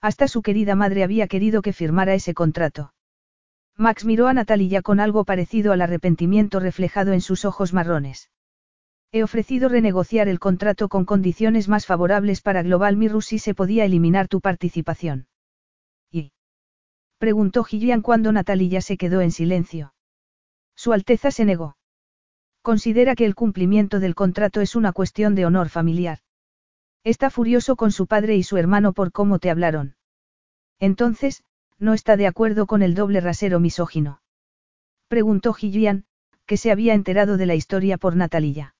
Hasta 0.00 0.28
su 0.28 0.42
querida 0.42 0.74
madre 0.74 1.02
había 1.02 1.26
querido 1.26 1.60
que 1.60 1.72
firmara 1.72 2.14
ese 2.14 2.32
contrato. 2.32 2.94
Max 3.76 4.04
miró 4.04 4.26
a 4.28 4.32
Natalia 4.32 4.82
con 4.82 5.00
algo 5.00 5.24
parecido 5.24 5.72
al 5.72 5.82
arrepentimiento 5.82 6.60
reflejado 6.60 7.12
en 7.12 7.20
sus 7.20 7.44
ojos 7.44 7.72
marrones. 7.72 8.30
He 9.10 9.22
ofrecido 9.22 9.68
renegociar 9.70 10.28
el 10.28 10.38
contrato 10.38 10.88
con 10.88 11.06
condiciones 11.06 11.68
más 11.68 11.86
favorables 11.86 12.42
para 12.42 12.62
Global 12.62 12.96
Mirror 12.96 13.24
si 13.24 13.38
se 13.38 13.54
podía 13.54 13.86
eliminar 13.86 14.28
tu 14.28 14.40
participación. 14.40 15.28
¿Y? 16.10 16.32
Preguntó 17.16 17.64
Gillian 17.64 18.02
cuando 18.02 18.32
Natalia 18.32 18.82
se 18.82 18.98
quedó 18.98 19.22
en 19.22 19.30
silencio. 19.30 19.94
Su 20.76 20.92
Alteza 20.92 21.30
se 21.30 21.46
negó. 21.46 21.76
Considera 22.60 23.14
que 23.14 23.24
el 23.24 23.34
cumplimiento 23.34 23.98
del 23.98 24.14
contrato 24.14 24.60
es 24.60 24.76
una 24.76 24.92
cuestión 24.92 25.34
de 25.34 25.46
honor 25.46 25.70
familiar. 25.70 26.18
Está 27.02 27.30
furioso 27.30 27.76
con 27.76 27.92
su 27.92 28.06
padre 28.06 28.36
y 28.36 28.42
su 28.42 28.58
hermano 28.58 28.92
por 28.92 29.10
cómo 29.10 29.38
te 29.38 29.50
hablaron. 29.50 29.96
Entonces, 30.78 31.42
no 31.78 31.94
está 31.94 32.16
de 32.18 32.26
acuerdo 32.26 32.66
con 32.66 32.82
el 32.82 32.94
doble 32.94 33.20
rasero 33.20 33.58
misógino. 33.58 34.20
Preguntó 35.08 35.54
Gillian, 35.54 36.04
que 36.44 36.58
se 36.58 36.70
había 36.70 36.92
enterado 36.92 37.38
de 37.38 37.46
la 37.46 37.54
historia 37.54 37.96
por 37.96 38.14
Natalia. 38.14 38.74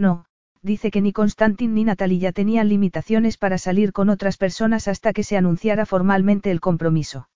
No, 0.00 0.24
dice 0.62 0.90
que 0.90 1.02
ni 1.02 1.12
Constantin 1.12 1.74
ni 1.74 1.84
Natalia 1.84 2.32
tenían 2.32 2.70
limitaciones 2.70 3.36
para 3.36 3.58
salir 3.58 3.92
con 3.92 4.08
otras 4.08 4.38
personas 4.38 4.88
hasta 4.88 5.12
que 5.12 5.24
se 5.24 5.36
anunciara 5.36 5.84
formalmente 5.84 6.50
el 6.50 6.60
compromiso. 6.60 7.28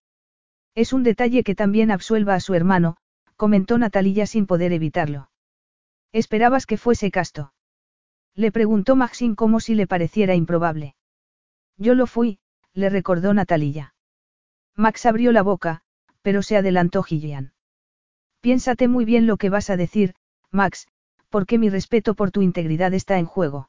Es 0.75 0.95
un 0.95 1.03
detalle 1.03 1.45
que 1.45 1.55
también 1.55 1.91
absuelva 1.91 2.35
a 2.35 2.41
su 2.41 2.55
hermano, 2.55 2.97
comentó 3.37 3.77
Natalia 3.77 4.27
sin 4.27 4.47
poder 4.47 4.73
evitarlo. 4.73 5.29
Esperabas 6.11 6.65
que 6.65 6.79
fuese 6.79 7.11
casto. 7.11 7.53
Le 8.35 8.51
preguntó 8.51 8.97
Maxim 8.97 9.35
como 9.35 9.61
si 9.61 9.75
le 9.75 9.87
pareciera 9.87 10.35
improbable. 10.35 10.95
Yo 11.77 11.95
lo 11.95 12.07
fui, 12.07 12.39
le 12.73 12.89
recordó 12.89 13.35
Natalia. 13.35 13.95
Max 14.75 15.05
abrió 15.05 15.33
la 15.33 15.43
boca, 15.43 15.83
pero 16.23 16.41
se 16.41 16.57
adelantó 16.57 17.03
Gillian. 17.03 17.53
Piénsate 18.41 18.89
muy 18.89 19.05
bien 19.05 19.27
lo 19.27 19.37
que 19.37 19.51
vas 19.51 19.69
a 19.69 19.77
decir, 19.77 20.15
Max, 20.51 20.89
porque 21.35 21.59
mi 21.59 21.69
respeto 21.69 22.15
por 22.15 22.31
tu 22.31 22.43
integridad 22.43 22.95
está 22.95 23.19
en 23.19 23.27
juego. 23.27 23.69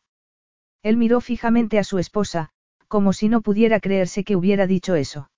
Él 0.84 0.98
miró 0.98 1.20
fijamente 1.20 1.80
a 1.80 1.84
su 1.84 1.98
esposa, 1.98 2.52
como 2.88 3.12
si 3.12 3.28
no 3.28 3.42
pudiera 3.42 3.80
creerse 3.80 4.24
que 4.24 4.36
hubiera 4.36 4.68
dicho 4.68 4.94
eso. 4.94 5.32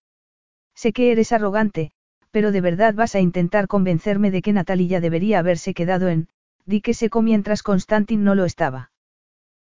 Sé 0.76 0.92
que 0.92 1.14
eres 1.14 1.32
arrogante, 1.32 1.94
pero 2.30 2.52
de 2.52 2.60
verdad 2.60 2.94
vas 2.94 3.16
a 3.16 3.22
intentar 3.22 3.70
convencerme 3.70 4.30
de 4.30 4.42
que 4.42 4.52
Natalia 4.52 5.00
debería 5.00 5.40
haberse 5.40 5.74
quedado 5.74 6.10
en, 6.10 6.28
di 6.66 6.82
que 6.82 6.94
seco 6.94 7.22
mientras 7.22 7.64
Constantin 7.64 8.26
no 8.26 8.36
lo 8.36 8.44
estaba. 8.44 8.92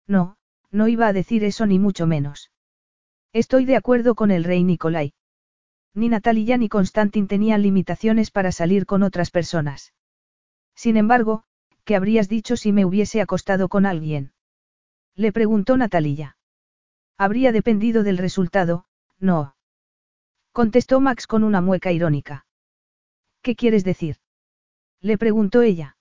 No, 0.07 0.37
no 0.71 0.87
iba 0.87 1.07
a 1.07 1.11
decir 1.11 1.43
eso 1.43 1.65
ni 1.65 1.79
mucho 1.79 2.07
menos. 2.07 2.49
Estoy 3.33 3.65
de 3.65 3.75
acuerdo 3.75 4.15
con 4.15 4.31
el 4.31 4.45
rey 4.45 4.63
Nicolai. 4.63 5.11
Ni 5.93 6.07
Natalia 6.07 6.55
ni 6.57 6.69
Constantin 6.69 7.27
tenían 7.27 7.61
limitaciones 7.61 8.31
para 8.31 8.53
salir 8.53 8.85
con 8.85 9.03
otras 9.03 9.31
personas. 9.31 9.93
Sin 10.75 10.95
embargo, 10.95 11.43
¿qué 11.83 11.95
habrías 11.95 12.29
dicho 12.29 12.55
si 12.57 12.71
me 12.71 12.85
hubiese 12.85 13.21
acostado 13.21 13.69
con 13.69 13.85
alguien? 13.85 14.31
Le 15.15 15.31
preguntó 15.31 15.77
Natalia. 15.77 16.37
Habría 17.17 17.51
dependido 17.51 18.03
del 18.03 18.17
resultado, 18.17 18.85
no. 19.19 19.55
Contestó 20.51 20.99
Max 20.99 21.27
con 21.27 21.43
una 21.43 21.61
mueca 21.61 21.91
irónica. 21.91 22.45
¿Qué 23.41 23.55
quieres 23.55 23.83
decir? 23.83 24.17
Le 25.01 25.17
preguntó 25.17 25.61
ella. 25.61 25.97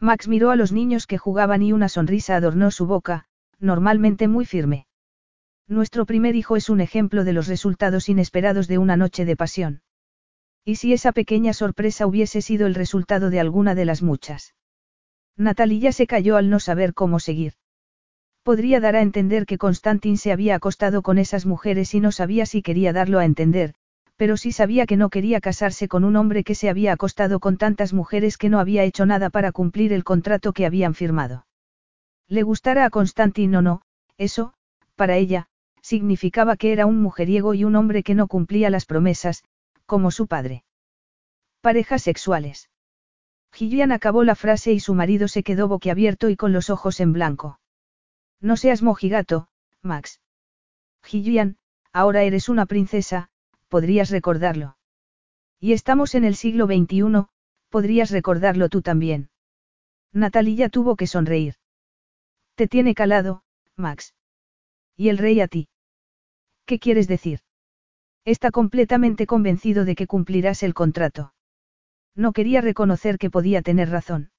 Max 0.00 0.28
miró 0.28 0.50
a 0.50 0.56
los 0.56 0.72
niños 0.72 1.06
que 1.06 1.18
jugaban 1.18 1.62
y 1.62 1.72
una 1.72 1.88
sonrisa 1.88 2.36
adornó 2.36 2.70
su 2.70 2.86
boca, 2.86 3.26
normalmente 3.58 4.28
muy 4.28 4.44
firme. 4.44 4.86
Nuestro 5.66 6.04
primer 6.04 6.36
hijo 6.36 6.56
es 6.56 6.68
un 6.68 6.80
ejemplo 6.80 7.24
de 7.24 7.32
los 7.32 7.46
resultados 7.46 8.08
inesperados 8.08 8.68
de 8.68 8.78
una 8.78 8.96
noche 8.96 9.24
de 9.24 9.36
pasión. 9.36 9.82
¿Y 10.64 10.76
si 10.76 10.92
esa 10.92 11.12
pequeña 11.12 11.52
sorpresa 11.52 12.06
hubiese 12.06 12.42
sido 12.42 12.66
el 12.66 12.74
resultado 12.74 13.30
de 13.30 13.40
alguna 13.40 13.74
de 13.74 13.84
las 13.84 14.02
muchas? 14.02 14.53
Natalia 15.36 15.92
se 15.92 16.06
cayó 16.06 16.36
al 16.36 16.48
no 16.48 16.60
saber 16.60 16.94
cómo 16.94 17.18
seguir. 17.18 17.54
Podría 18.42 18.78
dar 18.78 18.94
a 18.94 19.02
entender 19.02 19.46
que 19.46 19.58
Constantin 19.58 20.18
se 20.18 20.30
había 20.30 20.54
acostado 20.54 21.02
con 21.02 21.18
esas 21.18 21.46
mujeres 21.46 21.94
y 21.94 22.00
no 22.00 22.12
sabía 22.12 22.46
si 22.46 22.62
quería 22.62 22.92
darlo 22.92 23.18
a 23.18 23.24
entender, 23.24 23.74
pero 24.16 24.36
sí 24.36 24.52
sabía 24.52 24.86
que 24.86 24.96
no 24.96 25.08
quería 25.08 25.40
casarse 25.40 25.88
con 25.88 26.04
un 26.04 26.16
hombre 26.16 26.44
que 26.44 26.54
se 26.54 26.68
había 26.68 26.92
acostado 26.92 27.40
con 27.40 27.56
tantas 27.56 27.92
mujeres 27.92 28.36
que 28.36 28.48
no 28.48 28.60
había 28.60 28.84
hecho 28.84 29.06
nada 29.06 29.30
para 29.30 29.50
cumplir 29.50 29.92
el 29.92 30.04
contrato 30.04 30.52
que 30.52 30.66
habían 30.66 30.94
firmado. 30.94 31.46
Le 32.28 32.42
gustara 32.42 32.84
a 32.84 32.90
Constantin 32.90 33.54
o 33.56 33.62
no, 33.62 33.82
eso, 34.18 34.54
para 34.94 35.16
ella, 35.16 35.48
significaba 35.80 36.56
que 36.56 36.72
era 36.72 36.86
un 36.86 37.00
mujeriego 37.02 37.54
y 37.54 37.64
un 37.64 37.76
hombre 37.76 38.02
que 38.02 38.14
no 38.14 38.28
cumplía 38.28 38.70
las 38.70 38.86
promesas, 38.86 39.42
como 39.86 40.10
su 40.10 40.26
padre. 40.26 40.64
Parejas 41.60 42.02
sexuales. 42.02 42.70
Gillian 43.54 43.92
acabó 43.92 44.24
la 44.24 44.34
frase 44.34 44.72
y 44.72 44.80
su 44.80 44.94
marido 44.94 45.28
se 45.28 45.44
quedó 45.44 45.68
boquiabierto 45.68 46.28
y 46.28 46.34
con 46.34 46.52
los 46.52 46.70
ojos 46.70 46.98
en 46.98 47.12
blanco. 47.12 47.60
No 48.40 48.56
seas 48.56 48.82
mojigato, 48.82 49.46
Max. 49.80 50.20
Gillian, 51.04 51.56
ahora 51.92 52.24
eres 52.24 52.48
una 52.48 52.66
princesa, 52.66 53.28
podrías 53.68 54.10
recordarlo. 54.10 54.76
Y 55.60 55.72
estamos 55.72 56.16
en 56.16 56.24
el 56.24 56.34
siglo 56.34 56.66
XXI, 56.66 57.28
podrías 57.68 58.10
recordarlo 58.10 58.68
tú 58.68 58.82
también. 58.82 59.30
Natalia 60.12 60.68
tuvo 60.68 60.96
que 60.96 61.06
sonreír. 61.06 61.54
Te 62.56 62.66
tiene 62.66 62.92
calado, 62.96 63.44
Max. 63.76 64.14
Y 64.96 65.10
el 65.10 65.18
rey 65.18 65.40
a 65.40 65.46
ti. 65.46 65.68
¿Qué 66.66 66.80
quieres 66.80 67.06
decir? 67.06 67.38
Está 68.24 68.50
completamente 68.50 69.28
convencido 69.28 69.84
de 69.84 69.94
que 69.94 70.08
cumplirás 70.08 70.64
el 70.64 70.74
contrato. 70.74 71.33
No 72.16 72.32
quería 72.32 72.60
reconocer 72.60 73.18
que 73.18 73.30
podía 73.30 73.62
tener 73.62 73.90
razón. 73.90 74.30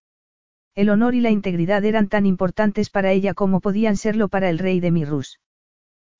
El 0.75 0.89
honor 0.89 1.15
y 1.15 1.21
la 1.21 1.29
integridad 1.29 1.83
eran 1.83 2.07
tan 2.07 2.25
importantes 2.25 2.89
para 2.89 3.11
ella 3.11 3.33
como 3.33 3.59
podían 3.59 3.97
serlo 3.97 4.27
para 4.27 4.49
el 4.49 4.59
rey 4.59 4.79
de 4.79 4.91
Mirrus. 4.91 5.39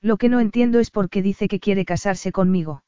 Lo 0.01 0.17
que 0.17 0.29
no 0.29 0.39
entiendo 0.39 0.79
es 0.79 0.91
por 0.91 1.09
qué 1.09 1.21
dice 1.21 1.47
que 1.47 1.59
quiere 1.59 1.85
casarse 1.85 2.31
conmigo. 2.31 2.83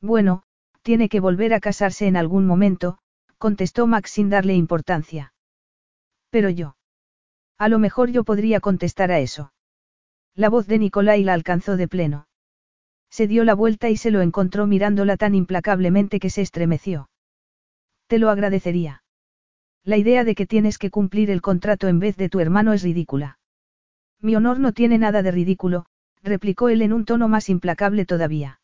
Bueno, 0.00 0.42
tiene 0.82 1.08
que 1.08 1.20
volver 1.20 1.52
a 1.52 1.60
casarse 1.60 2.06
en 2.06 2.16
algún 2.16 2.46
momento, 2.46 2.98
contestó 3.38 3.86
Max 3.86 4.10
sin 4.10 4.30
darle 4.30 4.54
importancia. 4.54 5.34
Pero 6.30 6.48
yo. 6.48 6.76
A 7.58 7.68
lo 7.68 7.78
mejor 7.78 8.10
yo 8.10 8.24
podría 8.24 8.60
contestar 8.60 9.10
a 9.10 9.18
eso. 9.18 9.52
La 10.34 10.48
voz 10.48 10.66
de 10.66 10.78
Nicolai 10.78 11.22
la 11.22 11.34
alcanzó 11.34 11.76
de 11.76 11.88
pleno. 11.88 12.26
Se 13.10 13.26
dio 13.26 13.44
la 13.44 13.54
vuelta 13.54 13.90
y 13.90 13.96
se 13.96 14.10
lo 14.10 14.22
encontró 14.22 14.66
mirándola 14.66 15.16
tan 15.16 15.34
implacablemente 15.34 16.20
que 16.20 16.30
se 16.30 16.40
estremeció. 16.40 17.09
Te 18.10 18.18
lo 18.18 18.28
agradecería. 18.28 19.04
La 19.84 19.96
idea 19.96 20.24
de 20.24 20.34
que 20.34 20.44
tienes 20.44 20.78
que 20.78 20.90
cumplir 20.90 21.30
el 21.30 21.40
contrato 21.40 21.86
en 21.86 22.00
vez 22.00 22.16
de 22.16 22.28
tu 22.28 22.40
hermano 22.40 22.72
es 22.72 22.82
ridícula. 22.82 23.38
Mi 24.20 24.34
honor 24.34 24.58
no 24.58 24.72
tiene 24.72 24.98
nada 24.98 25.22
de 25.22 25.30
ridículo, 25.30 25.86
replicó 26.20 26.68
él 26.70 26.82
en 26.82 26.92
un 26.92 27.04
tono 27.04 27.28
más 27.28 27.48
implacable 27.48 28.06
todavía. 28.06 28.60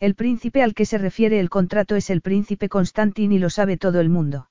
El 0.00 0.14
príncipe 0.14 0.62
al 0.62 0.74
que 0.74 0.84
se 0.84 0.98
refiere 0.98 1.40
el 1.40 1.48
contrato 1.48 1.96
es 1.96 2.10
el 2.10 2.20
príncipe 2.20 2.68
Constantin 2.68 3.32
y 3.32 3.38
lo 3.38 3.48
sabe 3.48 3.78
todo 3.78 4.00
el 4.00 4.10
mundo. 4.10 4.50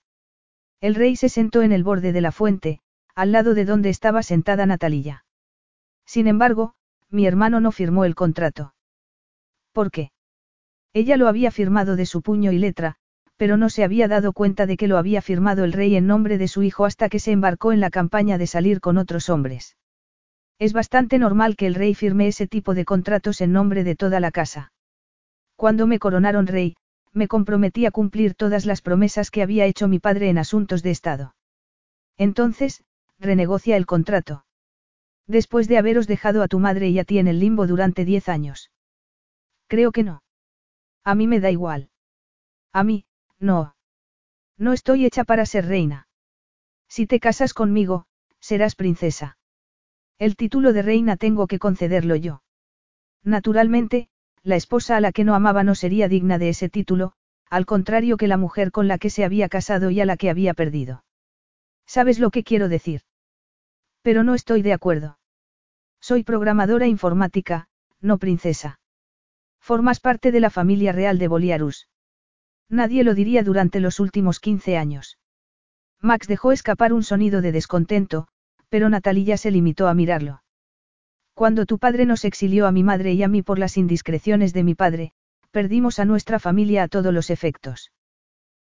El 0.82 0.96
rey 0.96 1.16
se 1.16 1.30
sentó 1.30 1.62
en 1.62 1.72
el 1.72 1.84
borde 1.84 2.12
de 2.12 2.22
la 2.22 2.32
fuente, 2.32 2.80
al 3.14 3.32
lado 3.32 3.54
de 3.54 3.66
donde 3.66 3.90
estaba 3.90 4.24
sentada 4.24 4.66
Natalia. 4.66 5.26
Sin 6.08 6.26
embargo, 6.26 6.74
mi 7.12 7.28
hermano 7.28 7.60
no 7.60 7.72
firmó 7.72 8.04
el 8.04 8.16
contrato. 8.16 8.74
¿Por 9.74 9.92
qué? 9.92 10.10
Ella 10.92 11.18
lo 11.18 11.28
había 11.28 11.52
firmado 11.52 11.96
de 11.96 12.08
su 12.08 12.24
puño 12.24 12.52
y 12.52 12.58
letra, 12.58 12.98
pero 13.38 13.56
no 13.56 13.70
se 13.70 13.84
había 13.84 14.08
dado 14.08 14.34
cuenta 14.34 14.66
de 14.66 14.78
que 14.78 14.88
lo 14.88 14.98
había 14.98 15.22
firmado 15.22 15.64
el 15.64 15.74
rey 15.74 15.96
en 15.96 16.08
nombre 16.08 16.38
de 16.38 16.48
su 16.48 16.64
hijo 16.64 16.86
hasta 16.86 17.08
que 17.08 17.20
se 17.20 17.32
embarcó 17.32 17.72
en 17.72 17.80
la 17.80 17.90
campaña 17.90 18.38
de 18.38 18.48
salir 18.48 18.82
con 18.82 18.98
otros 18.98 19.30
hombres. 19.30 19.78
Es 20.60 20.74
bastante 20.74 21.20
normal 21.20 21.56
que 21.56 21.68
el 21.68 21.76
rey 21.76 21.94
firme 21.94 22.28
ese 22.28 22.48
tipo 22.48 22.74
de 22.74 22.84
contratos 22.84 23.42
en 23.42 23.54
nombre 23.54 23.84
de 23.84 23.96
toda 23.96 24.20
la 24.20 24.32
casa. 24.32 24.74
Cuando 25.56 25.86
me 25.86 26.00
coronaron 26.00 26.48
rey, 26.48 26.76
me 27.14 27.28
comprometí 27.28 27.86
a 27.86 27.92
cumplir 27.92 28.34
todas 28.34 28.66
las 28.66 28.82
promesas 28.82 29.32
que 29.32 29.44
había 29.44 29.66
hecho 29.66 29.88
mi 29.88 30.00
padre 30.00 30.30
en 30.30 30.40
asuntos 30.40 30.82
de 30.82 30.92
Estado. 30.92 31.36
Entonces, 32.18 32.84
renegocia 33.20 33.78
el 33.78 33.86
contrato. 33.86 34.46
Después 35.28 35.68
de 35.68 35.78
haberos 35.78 36.08
dejado 36.08 36.42
a 36.42 36.48
tu 36.48 36.60
madre 36.60 36.90
y 36.90 37.00
a 37.00 37.04
ti 37.04 37.20
en 37.20 37.28
el 37.28 37.40
limbo 37.40 37.68
durante 37.68 38.06
diez 38.06 38.30
años. 38.30 38.72
Creo 39.68 39.92
que 39.92 40.04
no. 40.04 40.24
A 41.04 41.16
mí 41.16 41.28
me 41.28 41.40
da 41.40 41.52
igual. 41.52 41.90
A 42.72 42.84
mí, 42.84 43.06
no. 43.40 43.76
No 44.58 44.74
estoy 44.74 45.06
hecha 45.06 45.24
para 45.24 45.46
ser 45.46 45.66
reina. 45.66 46.08
Si 46.88 47.06
te 47.06 47.20
casas 47.20 47.54
conmigo, 47.54 48.06
serás 48.40 48.76
princesa. 48.76 49.38
El 50.18 50.36
título 50.36 50.74
de 50.74 50.82
reina 50.82 51.18
tengo 51.18 51.48
que 51.48 51.60
concederlo 51.60 52.16
yo. 52.16 52.42
Naturalmente, 53.24 54.10
la 54.42 54.56
esposa 54.56 54.98
a 54.98 55.02
la 55.02 55.12
que 55.12 55.24
no 55.24 55.36
amaba 55.36 55.64
no 55.64 55.76
sería 55.76 56.08
digna 56.08 56.38
de 56.38 56.50
ese 56.50 56.70
título, 56.70 57.14
al 57.50 57.66
contrario 57.66 58.18
que 58.18 58.28
la 58.28 58.38
mujer 58.38 58.72
con 58.72 58.88
la 58.88 58.98
que 58.98 59.10
se 59.10 59.24
había 59.24 59.50
casado 59.50 59.92
y 59.92 60.00
a 60.00 60.06
la 60.06 60.18
que 60.18 60.30
había 60.30 60.54
perdido. 60.54 61.04
¿Sabes 61.86 62.20
lo 62.20 62.32
que 62.32 62.44
quiero 62.44 62.70
decir? 62.70 63.02
Pero 64.02 64.24
no 64.24 64.34
estoy 64.34 64.62
de 64.62 64.74
acuerdo. 64.74 65.20
Soy 66.00 66.24
programadora 66.24 66.88
informática, 66.88 67.68
no 68.02 68.18
princesa. 68.18 68.80
Formas 69.60 70.00
parte 70.00 70.32
de 70.32 70.40
la 70.40 70.50
familia 70.50 70.92
real 70.92 71.20
de 71.20 71.28
Boliarus. 71.28 71.88
Nadie 72.70 73.04
lo 73.04 73.14
diría 73.16 73.44
durante 73.44 73.80
los 73.80 74.00
últimos 74.00 74.40
15 74.40 74.78
años. 74.78 75.18
Max 76.02 76.28
dejó 76.28 76.52
escapar 76.52 76.94
un 76.94 77.04
sonido 77.04 77.42
de 77.42 77.52
descontento, 77.52 78.28
pero 78.70 78.90
Natalia 78.90 79.38
se 79.38 79.52
limitó 79.52 79.88
a 79.88 79.94
mirarlo. 79.94 80.44
Cuando 81.34 81.66
tu 81.66 81.80
padre 81.80 82.06
nos 82.06 82.26
exilió 82.26 82.68
a 82.68 82.72
mi 82.72 82.84
madre 82.84 83.14
y 83.14 83.24
a 83.24 83.28
mí 83.28 83.42
por 83.42 83.60
las 83.60 83.78
indiscreciones 83.78 84.54
de 84.54 84.64
mi 84.64 84.76
padre, 84.76 85.12
perdimos 85.52 86.00
a 86.00 86.06
nuestra 86.06 86.40
familia 86.40 86.84
a 86.84 86.88
todos 86.88 87.14
los 87.14 87.30
efectos. 87.30 87.92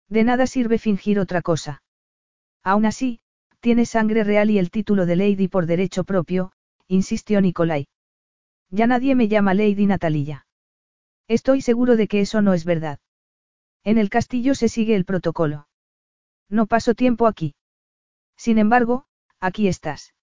De 0.09 0.25
nada 0.25 0.47
sirve 0.47 0.79
fingir 0.79 1.19
otra 1.19 1.43
cosa. 1.43 1.83
Aún 2.63 2.87
así, 2.87 3.21
tiene 3.61 3.87
sangre 3.87 4.25
real 4.25 4.51
y 4.51 4.59
el 4.59 4.71
título 4.71 5.07
de 5.07 5.17
Lady 5.17 5.49
por 5.49 5.67
derecho 5.67 6.05
propio, 6.05 6.53
insistió 6.89 7.41
Nicolai. 7.41 7.87
Ya 8.71 8.87
nadie 8.87 9.15
me 9.15 9.29
llama 9.29 9.55
Lady 9.55 9.87
Natalia. 9.87 10.47
Estoy 11.29 11.61
seguro 11.61 11.97
de 11.97 12.09
que 12.09 12.21
eso 12.21 12.43
no 12.43 12.55
es 12.55 12.65
verdad. 12.65 12.99
En 13.85 13.99
el 13.99 14.11
castillo 14.11 14.55
se 14.55 14.69
sigue 14.69 14.95
el 14.95 15.05
protocolo. 15.05 15.69
No 16.49 16.67
paso 16.67 16.95
tiempo 16.95 17.27
aquí. 17.27 17.55
Sin 18.37 18.59
embargo, 18.59 19.07
aquí 19.41 19.69
estás. 19.69 20.15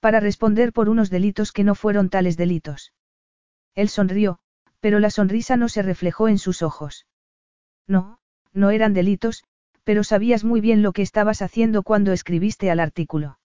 Para 0.00 0.20
responder 0.20 0.72
por 0.72 0.88
unos 0.88 1.10
delitos 1.10 1.52
que 1.52 1.64
no 1.64 1.74
fueron 1.74 2.08
tales 2.08 2.36
delitos. 2.36 2.92
Él 3.74 3.88
sonrió, 3.88 4.38
pero 4.80 4.98
la 4.98 5.10
sonrisa 5.10 5.56
no 5.56 5.68
se 5.68 5.82
reflejó 5.82 6.28
en 6.28 6.38
sus 6.38 6.62
ojos. 6.62 7.06
No, 7.86 8.18
no 8.52 8.70
eran 8.70 8.94
delitos, 8.94 9.44
pero 9.84 10.04
sabías 10.04 10.44
muy 10.44 10.60
bien 10.60 10.82
lo 10.82 10.92
que 10.92 11.02
estabas 11.02 11.42
haciendo 11.42 11.82
cuando 11.82 12.12
escribiste 12.12 12.70
al 12.70 12.80
artículo. 12.80 13.38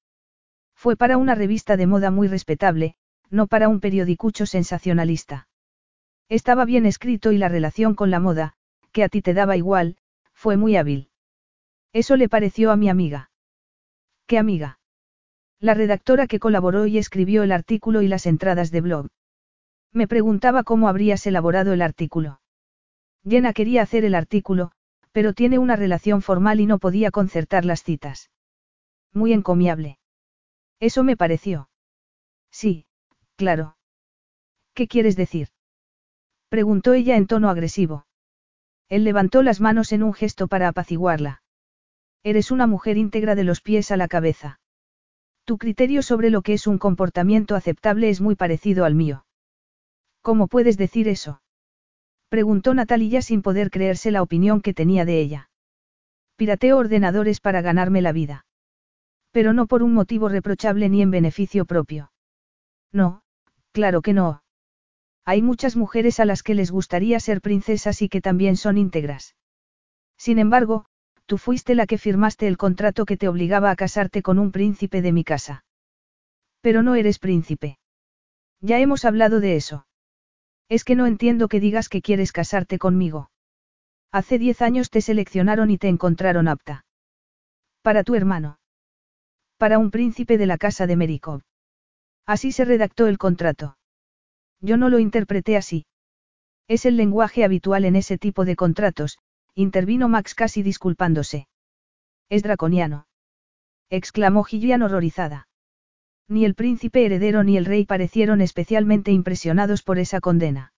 Fue 0.75 0.95
para 0.95 1.17
una 1.17 1.35
revista 1.35 1.77
de 1.77 1.87
moda 1.87 2.11
muy 2.11 2.27
respetable, 2.27 2.95
no 3.29 3.47
para 3.47 3.67
un 3.67 3.79
periodicucho 3.79 4.45
sensacionalista. 4.45 5.47
Estaba 6.29 6.65
bien 6.65 6.85
escrito 6.85 7.31
y 7.31 7.37
la 7.37 7.49
relación 7.49 7.95
con 7.95 8.11
la 8.11 8.19
moda, 8.19 8.55
que 8.95 9.03
a 9.03 9.09
ti 9.09 9.21
te 9.21 9.33
daba 9.33 9.57
igual, 9.57 9.97
fue 10.33 10.55
muy 10.55 10.77
hábil. 10.77 11.09
Eso 11.91 12.15
le 12.15 12.29
pareció 12.29 12.71
a 12.71 12.77
mi 12.77 12.87
amiga. 12.87 13.29
¿Qué 14.25 14.37
amiga? 14.37 14.79
La 15.59 15.73
redactora 15.73 16.27
que 16.27 16.39
colaboró 16.39 16.87
y 16.87 16.97
escribió 16.97 17.43
el 17.43 17.51
artículo 17.51 18.01
y 18.01 18.07
las 18.07 18.25
entradas 18.25 18.71
de 18.71 18.79
blog. 18.79 19.07
Me 19.91 20.07
preguntaba 20.07 20.63
cómo 20.63 20.87
habrías 20.87 21.27
elaborado 21.27 21.73
el 21.73 21.81
artículo. 21.81 22.39
Jenna 23.27 23.51
quería 23.51 23.81
hacer 23.81 24.05
el 24.05 24.15
artículo, 24.15 24.71
pero 25.11 25.33
tiene 25.33 25.59
una 25.59 25.75
relación 25.75 26.21
formal 26.21 26.61
y 26.61 26.65
no 26.65 26.79
podía 26.79 27.11
concertar 27.11 27.65
las 27.65 27.83
citas. 27.83 28.31
Muy 29.11 29.33
encomiable. 29.33 29.99
Eso 30.79 31.03
me 31.03 31.17
pareció. 31.17 31.69
Sí, 32.49 32.85
claro. 33.35 33.75
¿Qué 34.73 34.87
quieres 34.87 35.17
decir? 35.17 35.49
Preguntó 36.47 36.93
ella 36.93 37.17
en 37.17 37.27
tono 37.27 37.49
agresivo. 37.49 38.04
Él 38.89 39.03
levantó 39.03 39.41
las 39.41 39.61
manos 39.61 39.91
en 39.91 40.03
un 40.03 40.13
gesto 40.13 40.47
para 40.47 40.67
apaciguarla. 40.67 41.41
Eres 42.23 42.51
una 42.51 42.67
mujer 42.67 42.97
íntegra 42.97 43.35
de 43.35 43.43
los 43.43 43.61
pies 43.61 43.91
a 43.91 43.97
la 43.97 44.07
cabeza. 44.07 44.59
Tu 45.43 45.57
criterio 45.57 46.01
sobre 46.01 46.29
lo 46.29 46.41
que 46.41 46.53
es 46.53 46.65
un 46.67 46.77
comportamiento 46.77 47.55
aceptable 47.55 48.09
es 48.09 48.21
muy 48.21 48.35
parecido 48.35 48.85
al 48.85 48.95
mío. 48.95 49.25
¿Cómo 50.21 50.47
puedes 50.47 50.77
decir 50.77 51.07
eso? 51.07 51.41
Preguntó 52.29 52.73
Natalia 52.73 53.21
sin 53.21 53.41
poder 53.41 53.69
creerse 53.69 54.09
la 54.09 54.23
opinión 54.23 54.61
que 54.61 54.73
tenía 54.73 55.05
de 55.05 55.19
ella. 55.19 55.49
Pirateo 56.35 56.77
ordenadores 56.77 57.39
para 57.39 57.61
ganarme 57.61 58.01
la 58.01 58.11
vida. 58.11 58.45
Pero 59.31 59.53
no 59.53 59.67
por 59.67 59.83
un 59.83 59.93
motivo 59.93 60.29
reprochable 60.29 60.89
ni 60.89 61.01
en 61.01 61.11
beneficio 61.11 61.65
propio. 61.65 62.11
No, 62.91 63.21
claro 63.71 64.01
que 64.01 64.13
no. 64.13 64.41
Hay 65.25 65.41
muchas 65.41 65.75
mujeres 65.75 66.19
a 66.19 66.25
las 66.25 66.43
que 66.43 66.53
les 66.53 66.69
gustaría 66.69 67.19
ser 67.19 67.41
princesas 67.41 68.03
y 68.03 68.09
que 68.09 68.21
también 68.21 68.57
son 68.57 68.77
íntegras. 68.77 69.35
Sin 70.17 70.37
embargo, 70.37 70.85
tú 71.25 71.39
fuiste 71.39 71.73
la 71.73 71.87
que 71.87 71.97
firmaste 71.97 72.47
el 72.47 72.57
contrato 72.57 73.05
que 73.05 73.17
te 73.17 73.27
obligaba 73.27 73.71
a 73.71 73.75
casarte 73.75 74.21
con 74.21 74.37
un 74.37 74.51
príncipe 74.51 75.01
de 75.01 75.11
mi 75.11 75.23
casa. 75.23 75.65
Pero 76.61 76.83
no 76.83 76.93
eres 76.93 77.17
príncipe. 77.17 77.79
Ya 78.61 78.79
hemos 78.79 79.03
hablado 79.03 79.39
de 79.39 79.55
eso. 79.55 79.87
Es 80.69 80.83
que 80.83 80.95
no 80.95 81.07
entiendo 81.07 81.47
que 81.47 81.59
digas 81.59 81.89
que 81.89 82.01
quieres 82.01 82.31
casarte 82.31 82.77
conmigo. 82.77 83.31
Hace 84.11 84.37
diez 84.39 84.61
años 84.61 84.91
te 84.91 85.01
seleccionaron 85.01 85.71
y 85.71 85.77
te 85.77 85.87
encontraron 85.87 86.47
apta. 86.47 86.85
Para 87.81 88.03
tu 88.03 88.15
hermano. 88.15 88.59
Para 89.57 89.79
un 89.79 89.89
príncipe 89.91 90.37
de 90.37 90.45
la 90.45 90.57
casa 90.57 90.87
de 90.87 90.95
Merikov. 90.95 91.41
Así 92.25 92.51
se 92.51 92.65
redactó 92.65 93.07
el 93.07 93.17
contrato. 93.17 93.77
Yo 94.65 94.77
no 94.77 94.89
lo 94.89 94.97
interpreté 94.97 95.57
así. 95.57 95.85
Es 96.67 96.87
el 96.87 96.97
lenguaje 96.97 97.43
habitual 97.43 97.85
en 97.85 97.95
ese 97.95 98.17
tipo 98.17 98.45
de 98.45 98.55
contratos, 98.55 99.19
intervino 99.53 100.09
Max 100.09 100.33
casi 100.33 100.63
disculpándose. 100.63 101.47
Es 102.29 102.41
draconiano. 102.41 103.05
exclamó 103.91 104.43
Gillian 104.43 104.81
horrorizada. 104.81 105.47
Ni 106.27 106.45
el 106.45 106.55
príncipe 106.55 107.05
heredero 107.05 107.43
ni 107.43 107.57
el 107.57 107.65
rey 107.65 107.85
parecieron 107.85 108.41
especialmente 108.41 109.11
impresionados 109.11 109.83
por 109.83 109.99
esa 109.99 110.19
condena. 110.19 110.73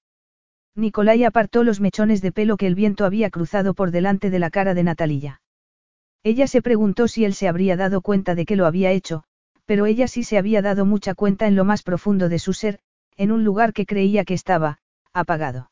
Nicolai 0.75 1.23
apartó 1.23 1.63
los 1.63 1.79
mechones 1.79 2.21
de 2.21 2.33
pelo 2.33 2.57
que 2.57 2.67
el 2.67 2.75
viento 2.75 3.05
había 3.05 3.29
cruzado 3.29 3.73
por 3.73 3.91
delante 3.91 4.29
de 4.29 4.39
la 4.39 4.49
cara 4.49 4.73
de 4.73 4.83
Natalilla. 4.83 5.41
Ella 6.23 6.47
se 6.47 6.61
preguntó 6.61 7.07
si 7.07 7.23
él 7.23 7.33
se 7.33 7.47
habría 7.47 7.77
dado 7.77 8.01
cuenta 8.01 8.35
de 8.35 8.45
que 8.45 8.57
lo 8.57 8.65
había 8.65 8.91
hecho, 8.91 9.23
pero 9.65 9.85
ella 9.85 10.09
sí 10.09 10.25
se 10.25 10.37
había 10.37 10.61
dado 10.61 10.85
mucha 10.85 11.15
cuenta 11.15 11.47
en 11.47 11.55
lo 11.55 11.63
más 11.63 11.83
profundo 11.83 12.27
de 12.27 12.39
su 12.39 12.51
ser, 12.51 12.81
en 13.17 13.31
un 13.31 13.43
lugar 13.43 13.73
que 13.73 13.85
creía 13.85 14.23
que 14.23 14.33
estaba, 14.33 14.79
apagado. 15.13 15.71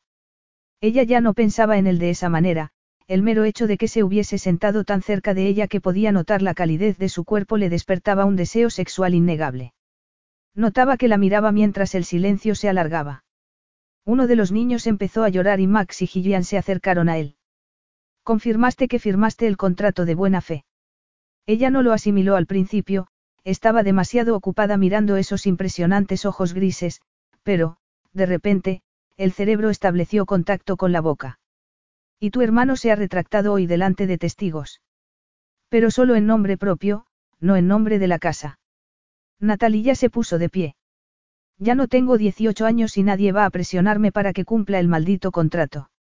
Ella 0.81 1.03
ya 1.03 1.21
no 1.21 1.33
pensaba 1.33 1.77
en 1.77 1.87
él 1.87 1.99
de 1.99 2.09
esa 2.09 2.29
manera, 2.29 2.71
el 3.07 3.21
mero 3.21 3.43
hecho 3.43 3.67
de 3.67 3.77
que 3.77 3.87
se 3.87 4.03
hubiese 4.03 4.37
sentado 4.37 4.83
tan 4.83 5.01
cerca 5.01 5.33
de 5.33 5.47
ella 5.47 5.67
que 5.67 5.79
podía 5.79 6.11
notar 6.11 6.41
la 6.41 6.55
calidez 6.55 6.97
de 6.97 7.09
su 7.09 7.23
cuerpo 7.23 7.57
le 7.57 7.69
despertaba 7.69 8.25
un 8.25 8.35
deseo 8.35 8.69
sexual 8.69 9.13
innegable. 9.13 9.73
Notaba 10.55 10.97
que 10.97 11.07
la 11.07 11.17
miraba 11.17 11.51
mientras 11.51 11.95
el 11.95 12.03
silencio 12.03 12.55
se 12.55 12.69
alargaba. 12.69 13.23
Uno 14.05 14.25
de 14.27 14.35
los 14.35 14.51
niños 14.51 14.87
empezó 14.87 15.23
a 15.23 15.29
llorar 15.29 15.59
y 15.59 15.67
Max 15.67 16.01
y 16.01 16.07
Gillian 16.07 16.43
se 16.43 16.57
acercaron 16.57 17.09
a 17.09 17.17
él. 17.17 17.35
Confirmaste 18.23 18.87
que 18.87 18.99
firmaste 18.99 19.45
el 19.47 19.57
contrato 19.57 20.05
de 20.05 20.15
buena 20.15 20.41
fe. 20.41 20.65
Ella 21.45 21.69
no 21.69 21.83
lo 21.83 21.93
asimiló 21.93 22.35
al 22.35 22.47
principio, 22.47 23.07
estaba 23.43 23.83
demasiado 23.83 24.35
ocupada 24.35 24.77
mirando 24.77 25.17
esos 25.17 25.45
impresionantes 25.45 26.25
ojos 26.25 26.53
grises, 26.53 27.01
pero, 27.45 27.77
de 28.11 28.25
repente, 28.25 28.81
el 29.17 29.31
cerebro 29.31 29.69
estableció 29.69 30.25
contacto 30.25 30.77
con 30.77 30.91
la 30.91 30.99
boca. 30.99 31.39
Y 32.19 32.31
tu 32.31 32.41
hermano 32.41 32.75
se 32.75 32.91
ha 32.91 32.95
retractado 32.95 33.53
hoy 33.53 33.67
delante 33.67 34.07
de 34.07 34.17
testigos. 34.17 34.81
Pero 35.69 35.91
solo 35.91 36.15
en 36.15 36.25
nombre 36.25 36.57
propio, 36.57 37.05
no 37.39 37.55
en 37.55 37.67
nombre 37.67 37.99
de 37.99 38.07
la 38.07 38.17
casa. 38.17 38.59
Natalia 39.39 39.93
se 39.93 40.09
puso 40.09 40.39
de 40.39 40.49
pie. 40.49 40.75
Ya 41.59 41.75
no 41.75 41.87
tengo 41.87 42.17
18 42.17 42.65
años 42.65 42.97
y 42.97 43.03
nadie 43.03 43.31
va 43.31 43.45
a 43.45 43.51
presionarme 43.51 44.11
para 44.11 44.33
que 44.33 44.43
cumpla 44.43 44.79
el 44.79 44.87
maldito 44.87 45.31
contrato. 45.31 45.91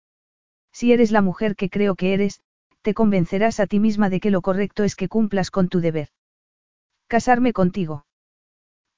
Si 0.73 0.93
eres 0.93 1.13
la 1.13 1.21
mujer 1.21 1.57
que 1.57 1.69
creo 1.69 1.95
que 1.95 2.15
eres, 2.15 2.41
te 2.81 2.95
convencerás 2.95 3.61
a 3.61 3.67
ti 3.67 3.81
misma 3.81 4.09
de 4.09 4.19
que 4.19 4.31
lo 4.31 4.41
correcto 4.41 4.83
es 4.83 4.97
que 4.97 5.09
cumplas 5.09 5.51
con 5.51 5.69
tu 5.69 5.81
deber. 5.81 6.09
¿Casarme 7.07 7.53
contigo? 7.53 8.07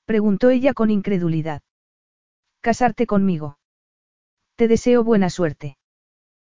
Preguntó 0.05 0.51
ella 0.51 0.75
con 0.75 0.91
incredulidad. 0.91 1.63
¿Casarte 2.67 3.07
conmigo? 3.07 3.61
Te 4.57 4.67
deseo 4.67 5.05
buena 5.05 5.31
suerte. 5.31 5.79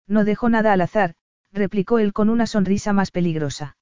No 0.08 0.24
dejo 0.24 0.48
nada 0.48 0.72
al 0.72 0.80
azar, 0.80 1.16
replicó 1.52 2.00
él 2.00 2.14
con 2.14 2.30
una 2.30 2.48
sonrisa 2.48 2.94
más 2.94 3.12
peligrosa. 3.12 3.76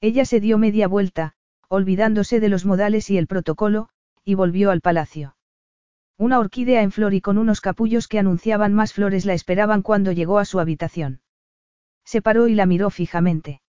Ella 0.00 0.24
se 0.24 0.38
dio 0.38 0.56
media 0.56 0.86
vuelta, 0.86 1.32
olvidándose 1.66 2.38
de 2.38 2.48
los 2.48 2.64
modales 2.64 3.10
y 3.10 3.18
el 3.18 3.26
protocolo, 3.26 3.88
y 4.24 4.34
volvió 4.34 4.70
al 4.70 4.80
palacio. 4.80 5.34
Una 6.16 6.38
orquídea 6.38 6.82
en 6.82 6.92
flor 6.92 7.12
y 7.12 7.20
con 7.20 7.38
unos 7.38 7.60
capullos 7.60 8.06
que 8.06 8.20
anunciaban 8.20 8.72
más 8.72 8.92
flores 8.92 9.24
la 9.24 9.34
esperaban 9.34 9.82
cuando 9.82 10.12
llegó 10.12 10.38
a 10.38 10.44
su 10.44 10.60
habitación. 10.60 11.22
Se 12.04 12.22
paró 12.22 12.46
y 12.46 12.54
la 12.54 12.66
miró 12.66 12.88
fijamente. 12.90 13.62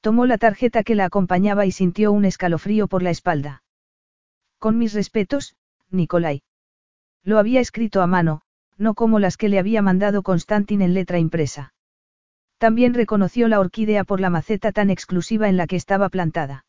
Tomó 0.00 0.24
la 0.24 0.38
tarjeta 0.38 0.82
que 0.82 0.94
la 0.94 1.04
acompañaba 1.04 1.66
y 1.66 1.72
sintió 1.72 2.10
un 2.10 2.24
escalofrío 2.24 2.88
por 2.88 3.02
la 3.02 3.10
espalda. 3.10 3.64
Con 4.58 4.78
mis 4.78 4.94
respetos, 4.94 5.56
Nicolai. 5.90 6.42
Lo 7.24 7.38
había 7.38 7.60
escrito 7.60 8.02
a 8.02 8.06
mano, 8.06 8.42
no 8.78 8.94
como 8.94 9.18
las 9.18 9.36
que 9.36 9.48
le 9.48 9.58
había 9.58 9.82
mandado 9.82 10.22
Constantin 10.22 10.82
en 10.82 10.94
letra 10.94 11.18
impresa. 11.18 11.72
También 12.58 12.94
reconoció 12.94 13.48
la 13.48 13.60
orquídea 13.60 14.04
por 14.04 14.20
la 14.20 14.30
maceta 14.30 14.72
tan 14.72 14.90
exclusiva 14.90 15.48
en 15.48 15.56
la 15.56 15.66
que 15.66 15.76
estaba 15.76 16.08
plantada. 16.08 16.64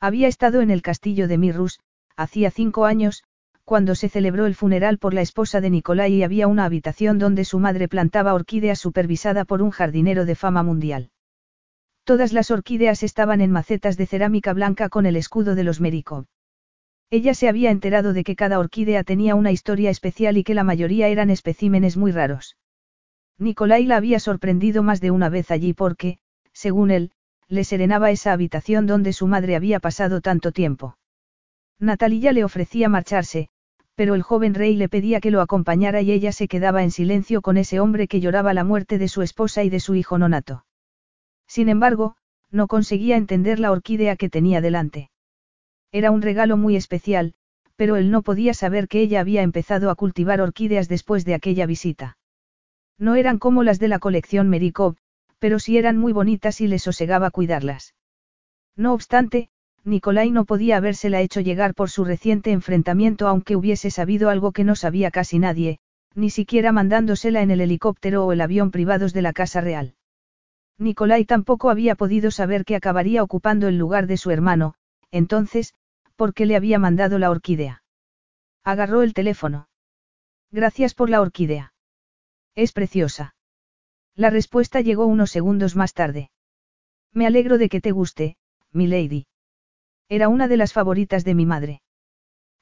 Había 0.00 0.28
estado 0.28 0.60
en 0.60 0.70
el 0.70 0.82
castillo 0.82 1.28
de 1.28 1.38
Mirrus, 1.38 1.80
hacía 2.16 2.50
cinco 2.50 2.84
años, 2.84 3.24
cuando 3.64 3.94
se 3.94 4.08
celebró 4.08 4.46
el 4.46 4.54
funeral 4.54 4.98
por 4.98 5.12
la 5.12 5.22
esposa 5.22 5.60
de 5.60 5.70
Nicolai 5.70 6.12
y 6.12 6.22
había 6.22 6.46
una 6.46 6.64
habitación 6.64 7.18
donde 7.18 7.44
su 7.44 7.58
madre 7.58 7.88
plantaba 7.88 8.34
orquídeas 8.34 8.78
supervisada 8.78 9.44
por 9.44 9.60
un 9.60 9.70
jardinero 9.70 10.24
de 10.24 10.36
fama 10.36 10.62
mundial. 10.62 11.10
Todas 12.04 12.32
las 12.32 12.50
orquídeas 12.52 13.02
estaban 13.02 13.40
en 13.40 13.50
macetas 13.50 13.96
de 13.96 14.06
cerámica 14.06 14.52
blanca 14.52 14.88
con 14.88 15.04
el 15.04 15.16
escudo 15.16 15.56
de 15.56 15.64
los 15.64 15.80
Merikov. 15.80 16.26
Ella 17.10 17.34
se 17.34 17.48
había 17.48 17.70
enterado 17.70 18.12
de 18.12 18.24
que 18.24 18.34
cada 18.34 18.58
orquídea 18.58 19.04
tenía 19.04 19.34
una 19.34 19.52
historia 19.52 19.90
especial 19.90 20.36
y 20.36 20.44
que 20.44 20.54
la 20.54 20.64
mayoría 20.64 21.08
eran 21.08 21.30
especímenes 21.30 21.96
muy 21.96 22.10
raros. 22.10 22.56
Nicolai 23.38 23.84
la 23.84 23.96
había 23.96 24.18
sorprendido 24.18 24.82
más 24.82 25.00
de 25.00 25.10
una 25.10 25.28
vez 25.28 25.50
allí 25.50 25.72
porque, 25.72 26.18
según 26.52 26.90
él, 26.90 27.12
le 27.48 27.64
serenaba 27.64 28.10
esa 28.10 28.32
habitación 28.32 28.86
donde 28.86 29.12
su 29.12 29.26
madre 29.26 29.54
había 29.54 29.78
pasado 29.78 30.20
tanto 30.20 30.50
tiempo. 30.50 30.98
Natalia 31.78 32.32
le 32.32 32.42
ofrecía 32.42 32.88
marcharse, 32.88 33.50
pero 33.94 34.14
el 34.14 34.22
joven 34.22 34.54
rey 34.54 34.74
le 34.74 34.88
pedía 34.88 35.20
que 35.20 35.30
lo 35.30 35.40
acompañara 35.40 36.00
y 36.00 36.10
ella 36.10 36.32
se 36.32 36.48
quedaba 36.48 36.82
en 36.82 36.90
silencio 36.90 37.40
con 37.40 37.56
ese 37.56 37.78
hombre 37.78 38.08
que 38.08 38.20
lloraba 38.20 38.52
la 38.54 38.64
muerte 38.64 38.98
de 38.98 39.08
su 39.08 39.22
esposa 39.22 39.62
y 39.62 39.70
de 39.70 39.80
su 39.80 39.94
hijo 39.94 40.18
nonato. 40.18 40.64
Sin 41.46 41.68
embargo, 41.68 42.16
no 42.50 42.66
conseguía 42.66 43.16
entender 43.16 43.60
la 43.60 43.70
orquídea 43.70 44.16
que 44.16 44.28
tenía 44.28 44.60
delante. 44.60 45.10
Era 45.92 46.10
un 46.10 46.22
regalo 46.22 46.56
muy 46.56 46.76
especial, 46.76 47.34
pero 47.76 47.96
él 47.96 48.10
no 48.10 48.22
podía 48.22 48.54
saber 48.54 48.88
que 48.88 49.00
ella 49.00 49.20
había 49.20 49.42
empezado 49.42 49.90
a 49.90 49.94
cultivar 49.94 50.40
orquídeas 50.40 50.88
después 50.88 51.24
de 51.24 51.34
aquella 51.34 51.66
visita. 51.66 52.16
No 52.98 53.14
eran 53.14 53.38
como 53.38 53.62
las 53.62 53.78
de 53.78 53.88
la 53.88 53.98
colección 53.98 54.48
Merikov, 54.48 54.96
pero 55.38 55.58
sí 55.58 55.76
eran 55.76 55.98
muy 55.98 56.12
bonitas 56.12 56.60
y 56.60 56.66
le 56.66 56.78
sosegaba 56.78 57.30
cuidarlas. 57.30 57.94
No 58.74 58.94
obstante, 58.94 59.50
Nicolai 59.84 60.30
no 60.30 60.44
podía 60.44 60.78
habérsela 60.78 61.20
hecho 61.20 61.40
llegar 61.40 61.74
por 61.74 61.90
su 61.90 62.04
reciente 62.04 62.50
enfrentamiento 62.50 63.28
aunque 63.28 63.54
hubiese 63.54 63.90
sabido 63.90 64.30
algo 64.30 64.52
que 64.52 64.64
no 64.64 64.74
sabía 64.74 65.10
casi 65.10 65.38
nadie, 65.38 65.78
ni 66.14 66.30
siquiera 66.30 66.72
mandándosela 66.72 67.42
en 67.42 67.50
el 67.50 67.60
helicóptero 67.60 68.24
o 68.24 68.32
el 68.32 68.40
avión 68.40 68.70
privados 68.70 69.12
de 69.12 69.22
la 69.22 69.32
Casa 69.32 69.60
Real. 69.60 69.94
Nicolai 70.78 71.24
tampoco 71.24 71.70
había 71.70 71.94
podido 71.94 72.30
saber 72.30 72.64
que 72.64 72.76
acabaría 72.76 73.22
ocupando 73.22 73.68
el 73.68 73.78
lugar 73.78 74.06
de 74.06 74.16
su 74.16 74.30
hermano, 74.30 74.74
entonces, 75.16 75.74
¿por 76.16 76.34
qué 76.34 76.46
le 76.46 76.56
había 76.56 76.78
mandado 76.78 77.18
la 77.18 77.30
orquídea? 77.30 77.82
Agarró 78.64 79.02
el 79.02 79.14
teléfono. 79.14 79.68
Gracias 80.50 80.94
por 80.94 81.10
la 81.10 81.20
orquídea. 81.20 81.72
Es 82.54 82.72
preciosa. 82.72 83.34
La 84.14 84.30
respuesta 84.30 84.80
llegó 84.80 85.06
unos 85.06 85.30
segundos 85.30 85.76
más 85.76 85.94
tarde. 85.94 86.30
Me 87.12 87.26
alegro 87.26 87.58
de 87.58 87.68
que 87.68 87.80
te 87.80 87.92
guste, 87.92 88.36
mi 88.72 88.86
lady. 88.86 89.26
Era 90.08 90.28
una 90.28 90.48
de 90.48 90.56
las 90.56 90.72
favoritas 90.72 91.24
de 91.24 91.34
mi 91.34 91.46
madre. 91.46 91.82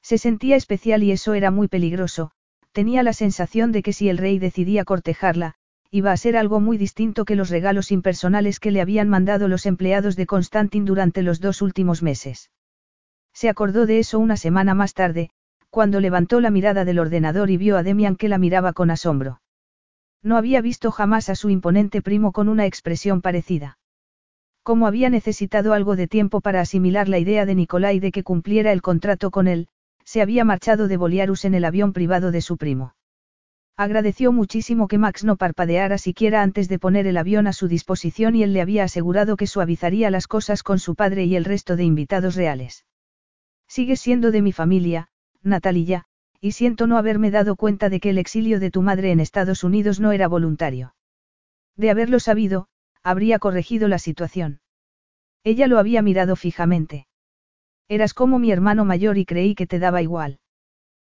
Se 0.01 0.17
sentía 0.17 0.55
especial 0.55 1.03
y 1.03 1.11
eso 1.11 1.33
era 1.33 1.51
muy 1.51 1.67
peligroso, 1.67 2.31
tenía 2.71 3.03
la 3.03 3.13
sensación 3.13 3.71
de 3.71 3.83
que 3.83 3.93
si 3.93 4.09
el 4.09 4.17
rey 4.17 4.39
decidía 4.39 4.85
cortejarla, 4.85 5.55
iba 5.91 6.11
a 6.11 6.17
ser 6.17 6.37
algo 6.37 6.59
muy 6.59 6.77
distinto 6.77 7.25
que 7.25 7.35
los 7.35 7.49
regalos 7.49 7.91
impersonales 7.91 8.59
que 8.59 8.71
le 8.71 8.81
habían 8.81 9.09
mandado 9.09 9.47
los 9.47 9.65
empleados 9.65 10.15
de 10.15 10.25
Constantin 10.25 10.85
durante 10.85 11.21
los 11.21 11.39
dos 11.39 11.61
últimos 11.61 12.03
meses. 12.03 12.51
Se 13.33 13.49
acordó 13.49 13.85
de 13.85 13.99
eso 13.99 14.19
una 14.19 14.37
semana 14.37 14.73
más 14.73 14.93
tarde, 14.93 15.29
cuando 15.69 15.99
levantó 15.99 16.39
la 16.39 16.51
mirada 16.51 16.85
del 16.85 16.99
ordenador 16.99 17.49
y 17.49 17.57
vio 17.57 17.77
a 17.77 17.83
Demian 17.83 18.15
que 18.15 18.29
la 18.29 18.37
miraba 18.37 18.73
con 18.73 18.91
asombro. 18.91 19.41
No 20.23 20.37
había 20.37 20.61
visto 20.61 20.89
jamás 20.89 21.29
a 21.29 21.35
su 21.35 21.49
imponente 21.49 22.01
primo 22.01 22.31
con 22.31 22.49
una 22.49 22.65
expresión 22.65 23.21
parecida. 23.21 23.77
Como 24.63 24.87
había 24.87 25.11
necesitado 25.11 25.73
algo 25.73 25.95
de 25.95 26.07
tiempo 26.07 26.41
para 26.41 26.61
asimilar 26.61 27.07
la 27.07 27.19
idea 27.19 27.45
de 27.45 27.53
Nicolai 27.53 27.99
de 27.99 28.11
que 28.11 28.23
cumpliera 28.23 28.71
el 28.71 28.81
contrato 28.81 29.29
con 29.29 29.47
él, 29.47 29.67
se 30.03 30.21
había 30.21 30.43
marchado 30.43 30.87
de 30.87 30.97
Boliarus 30.97 31.45
en 31.45 31.53
el 31.53 31.65
avión 31.65 31.93
privado 31.93 32.31
de 32.31 32.41
su 32.41 32.57
primo. 32.57 32.94
Agradeció 33.77 34.31
muchísimo 34.31 34.87
que 34.87 34.97
Max 34.97 35.25
no 35.25 35.35
parpadeara 35.35 35.97
siquiera 35.97 36.41
antes 36.41 36.69
de 36.69 36.79
poner 36.79 37.07
el 37.07 37.17
avión 37.17 37.45
a 37.45 37.53
su 37.53 37.67
disposición 37.67 38.35
y 38.35 38.43
él 38.43 38.53
le 38.53 38.61
había 38.61 38.85
asegurado 38.85 39.35
que 39.35 39.47
suavizaría 39.47 40.09
las 40.09 40.27
cosas 40.27 40.63
con 40.63 40.79
su 40.79 40.95
padre 40.95 41.25
y 41.25 41.35
el 41.35 41.43
resto 41.43 41.75
de 41.75 41.83
invitados 41.83 42.35
reales. 42.35 42.85
Sigues 43.67 43.99
siendo 43.99 44.31
de 44.31 44.41
mi 44.41 44.53
familia, 44.53 45.09
Natalia, 45.41 46.05
y 46.39 46.53
siento 46.53 46.87
no 46.87 46.97
haberme 46.97 47.31
dado 47.31 47.57
cuenta 47.57 47.89
de 47.89 47.99
que 47.99 48.11
el 48.11 48.17
exilio 48.17 48.61
de 48.61 48.71
tu 48.71 48.81
madre 48.81 49.11
en 49.11 49.19
Estados 49.19 49.63
Unidos 49.65 49.99
no 49.99 50.13
era 50.13 50.29
voluntario. 50.29 50.95
De 51.75 51.89
haberlo 51.89 52.21
sabido, 52.21 52.67
habría 53.03 53.39
corregido 53.39 53.89
la 53.89 53.99
situación. 53.99 54.61
Ella 55.43 55.67
lo 55.67 55.79
había 55.79 56.01
mirado 56.01 56.37
fijamente. 56.37 57.07
Eras 57.89 58.13
como 58.13 58.39
mi 58.39 58.51
hermano 58.51 58.85
mayor 58.85 59.17
y 59.17 59.25
creí 59.25 59.53
que 59.53 59.67
te 59.67 59.79
daba 59.79 60.01
igual. 60.01 60.39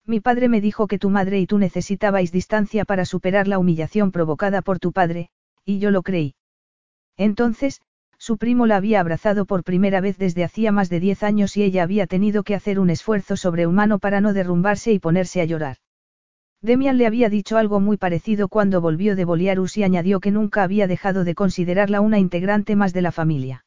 Mi 0.07 0.21
padre 0.21 0.49
me 0.49 0.61
dijo 0.61 0.87
que 0.87 1.01
tu 1.01 1.11
madre 1.11 1.41
y 1.41 1.47
tú 1.47 1.59
necesitabais 1.59 2.31
distancia 2.31 2.85
para 2.85 3.05
superar 3.05 3.49
la 3.49 3.59
humillación 3.59 4.13
provocada 4.13 4.63
por 4.63 4.79
tu 4.79 4.93
padre, 4.93 5.31
y 5.65 5.81
yo 5.81 5.91
lo 5.91 6.03
creí. 6.03 6.37
Entonces, 7.17 7.81
su 8.17 8.39
primo 8.39 8.67
la 8.67 8.77
había 8.77 9.01
abrazado 9.01 9.47
por 9.47 9.65
primera 9.65 10.01
vez 10.01 10.17
desde 10.17 10.45
hacía 10.45 10.71
más 10.71 10.89
de 10.91 11.01
diez 11.01 11.23
años 11.23 11.57
y 11.57 11.65
ella 11.65 11.83
había 11.83 12.07
tenido 12.07 12.45
que 12.45 12.55
hacer 12.55 12.79
un 12.79 12.91
esfuerzo 12.91 13.37
sobrehumano 13.37 13.99
para 13.99 14.21
no 14.21 14.33
derrumbarse 14.33 14.93
y 14.93 15.01
ponerse 15.01 15.41
a 15.41 15.45
llorar. 15.45 15.79
Demian 16.63 16.99
le 16.99 17.07
había 17.07 17.29
dicho 17.29 17.59
algo 17.59 17.81
muy 17.81 17.97
parecido 17.97 18.49
cuando 18.49 18.81
volvió 18.81 19.17
de 19.17 19.25
Boliarus 19.25 19.77
y 19.77 19.83
añadió 19.83 20.21
que 20.21 20.31
nunca 20.31 20.63
había 20.63 20.87
dejado 20.87 21.25
de 21.25 21.35
considerarla 21.35 22.01
una 22.01 22.19
integrante 22.19 22.77
más 22.77 22.93
de 22.93 23.03
la 23.03 23.13
familia. 23.13 23.65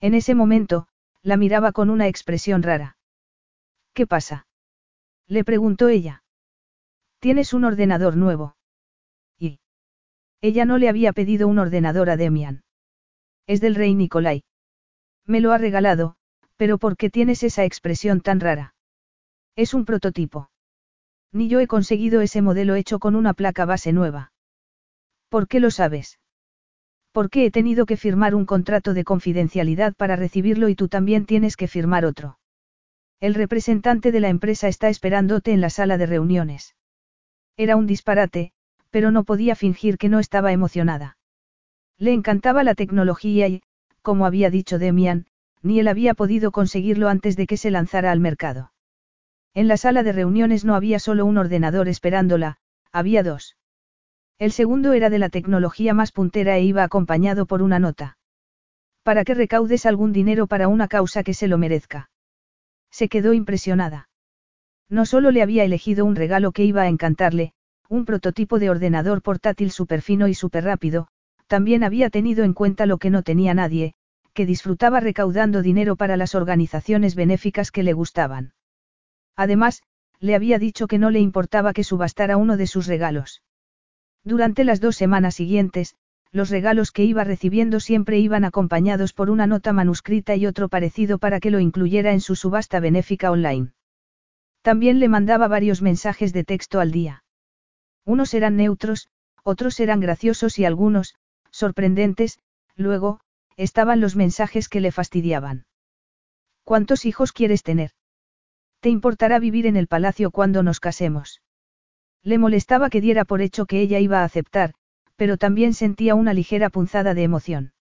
En 0.00 0.14
ese 0.14 0.34
momento, 0.34 0.88
la 1.22 1.36
miraba 1.36 1.72
con 1.72 1.90
una 1.90 2.08
expresión 2.08 2.62
rara. 2.62 2.96
¿Qué 3.92 4.06
pasa? 4.06 4.46
Le 5.30 5.44
preguntó 5.44 5.88
ella. 5.88 6.24
Tienes 7.20 7.54
un 7.54 7.64
ordenador 7.64 8.16
nuevo. 8.16 8.56
Y. 9.38 9.60
Ella 10.40 10.64
no 10.64 10.76
le 10.76 10.88
había 10.88 11.12
pedido 11.12 11.46
un 11.46 11.60
ordenador 11.60 12.10
a 12.10 12.16
Demian. 12.16 12.64
Es 13.46 13.60
del 13.60 13.76
rey 13.76 13.94
Nicolai. 13.94 14.42
Me 15.24 15.40
lo 15.40 15.52
ha 15.52 15.58
regalado, 15.58 16.16
pero 16.56 16.78
¿por 16.78 16.96
qué 16.96 17.10
tienes 17.10 17.44
esa 17.44 17.64
expresión 17.64 18.22
tan 18.22 18.40
rara? 18.40 18.74
Es 19.54 19.72
un 19.72 19.84
prototipo. 19.84 20.50
Ni 21.30 21.48
yo 21.48 21.60
he 21.60 21.68
conseguido 21.68 22.22
ese 22.22 22.42
modelo 22.42 22.74
hecho 22.74 22.98
con 22.98 23.14
una 23.14 23.32
placa 23.32 23.64
base 23.64 23.92
nueva. 23.92 24.32
¿Por 25.28 25.46
qué 25.46 25.60
lo 25.60 25.70
sabes? 25.70 26.18
¿Por 27.12 27.30
qué 27.30 27.46
he 27.46 27.52
tenido 27.52 27.86
que 27.86 27.96
firmar 27.96 28.34
un 28.34 28.46
contrato 28.46 28.94
de 28.94 29.04
confidencialidad 29.04 29.94
para 29.94 30.16
recibirlo 30.16 30.68
y 30.68 30.74
tú 30.74 30.88
también 30.88 31.24
tienes 31.24 31.56
que 31.56 31.68
firmar 31.68 32.04
otro? 32.04 32.39
El 33.20 33.34
representante 33.34 34.12
de 34.12 34.20
la 34.20 34.30
empresa 34.30 34.66
está 34.66 34.88
esperándote 34.88 35.52
en 35.52 35.60
la 35.60 35.68
sala 35.68 35.98
de 35.98 36.06
reuniones. 36.06 36.74
Era 37.58 37.76
un 37.76 37.86
disparate, 37.86 38.52
pero 38.88 39.10
no 39.10 39.24
podía 39.24 39.54
fingir 39.54 39.98
que 39.98 40.08
no 40.08 40.20
estaba 40.20 40.52
emocionada. 40.52 41.18
Le 41.98 42.14
encantaba 42.14 42.64
la 42.64 42.74
tecnología 42.74 43.46
y, 43.46 43.62
como 44.00 44.24
había 44.24 44.48
dicho 44.48 44.78
Demian, 44.78 45.26
ni 45.62 45.80
él 45.80 45.88
había 45.88 46.14
podido 46.14 46.50
conseguirlo 46.50 47.10
antes 47.10 47.36
de 47.36 47.46
que 47.46 47.58
se 47.58 47.70
lanzara 47.70 48.10
al 48.10 48.20
mercado. 48.20 48.72
En 49.52 49.68
la 49.68 49.76
sala 49.76 50.02
de 50.02 50.12
reuniones 50.12 50.64
no 50.64 50.74
había 50.74 50.98
solo 50.98 51.26
un 51.26 51.36
ordenador 51.36 51.88
esperándola, 51.88 52.56
había 52.90 53.22
dos. 53.22 53.58
El 54.38 54.52
segundo 54.52 54.94
era 54.94 55.10
de 55.10 55.18
la 55.18 55.28
tecnología 55.28 55.92
más 55.92 56.12
puntera 56.12 56.56
e 56.56 56.62
iba 56.62 56.84
acompañado 56.84 57.44
por 57.44 57.60
una 57.60 57.78
nota. 57.78 58.16
Para 59.02 59.24
que 59.24 59.34
recaudes 59.34 59.84
algún 59.84 60.14
dinero 60.14 60.46
para 60.46 60.68
una 60.68 60.88
causa 60.88 61.22
que 61.22 61.34
se 61.34 61.48
lo 61.48 61.58
merezca. 61.58 62.08
Se 62.90 63.08
quedó 63.08 63.32
impresionada. 63.32 64.08
No 64.88 65.06
solo 65.06 65.30
le 65.30 65.42
había 65.42 65.64
elegido 65.64 66.04
un 66.04 66.16
regalo 66.16 66.52
que 66.52 66.64
iba 66.64 66.82
a 66.82 66.88
encantarle, 66.88 67.52
un 67.88 68.04
prototipo 68.04 68.58
de 68.58 68.70
ordenador 68.70 69.22
portátil 69.22 69.70
súper 69.70 70.02
fino 70.02 70.28
y 70.28 70.34
súper 70.34 70.64
rápido, 70.64 71.08
también 71.46 71.82
había 71.82 72.10
tenido 72.10 72.44
en 72.44 72.54
cuenta 72.54 72.86
lo 72.86 72.98
que 72.98 73.10
no 73.10 73.22
tenía 73.22 73.54
nadie, 73.54 73.94
que 74.32 74.46
disfrutaba 74.46 75.00
recaudando 75.00 75.62
dinero 75.62 75.96
para 75.96 76.16
las 76.16 76.34
organizaciones 76.34 77.14
benéficas 77.14 77.72
que 77.72 77.82
le 77.82 77.92
gustaban. 77.92 78.52
Además, 79.36 79.82
le 80.20 80.34
había 80.34 80.58
dicho 80.58 80.86
que 80.86 80.98
no 80.98 81.10
le 81.10 81.18
importaba 81.18 81.72
que 81.72 81.84
subastara 81.84 82.36
uno 82.36 82.56
de 82.56 82.66
sus 82.66 82.86
regalos. 82.86 83.42
Durante 84.22 84.64
las 84.64 84.80
dos 84.80 84.96
semanas 84.96 85.34
siguientes, 85.34 85.96
los 86.32 86.50
regalos 86.50 86.92
que 86.92 87.04
iba 87.04 87.24
recibiendo 87.24 87.80
siempre 87.80 88.18
iban 88.18 88.44
acompañados 88.44 89.12
por 89.12 89.30
una 89.30 89.46
nota 89.46 89.72
manuscrita 89.72 90.36
y 90.36 90.46
otro 90.46 90.68
parecido 90.68 91.18
para 91.18 91.40
que 91.40 91.50
lo 91.50 91.58
incluyera 91.58 92.12
en 92.12 92.20
su 92.20 92.36
subasta 92.36 92.78
benéfica 92.78 93.30
online. 93.30 93.72
También 94.62 95.00
le 95.00 95.08
mandaba 95.08 95.48
varios 95.48 95.82
mensajes 95.82 96.32
de 96.32 96.44
texto 96.44 96.80
al 96.80 96.92
día. 96.92 97.24
Unos 98.04 98.34
eran 98.34 98.56
neutros, 98.56 99.08
otros 99.42 99.80
eran 99.80 100.00
graciosos 100.00 100.58
y 100.58 100.64
algunos, 100.64 101.14
sorprendentes, 101.50 102.38
luego, 102.76 103.20
estaban 103.56 104.00
los 104.00 104.16
mensajes 104.16 104.68
que 104.68 104.80
le 104.80 104.92
fastidiaban. 104.92 105.66
¿Cuántos 106.64 107.04
hijos 107.06 107.32
quieres 107.32 107.62
tener? 107.62 107.90
¿Te 108.80 108.88
importará 108.88 109.38
vivir 109.38 109.66
en 109.66 109.76
el 109.76 109.86
palacio 109.86 110.30
cuando 110.30 110.62
nos 110.62 110.80
casemos? 110.80 111.42
Le 112.22 112.38
molestaba 112.38 112.90
que 112.90 113.00
diera 113.00 113.24
por 113.24 113.40
hecho 113.40 113.66
que 113.66 113.80
ella 113.80 113.98
iba 113.98 114.20
a 114.20 114.24
aceptar, 114.24 114.74
pero 115.20 115.36
también 115.36 115.74
sentía 115.74 116.14
una 116.14 116.32
ligera 116.32 116.70
punzada 116.70 117.12
de 117.12 117.22
emoción. 117.22 117.74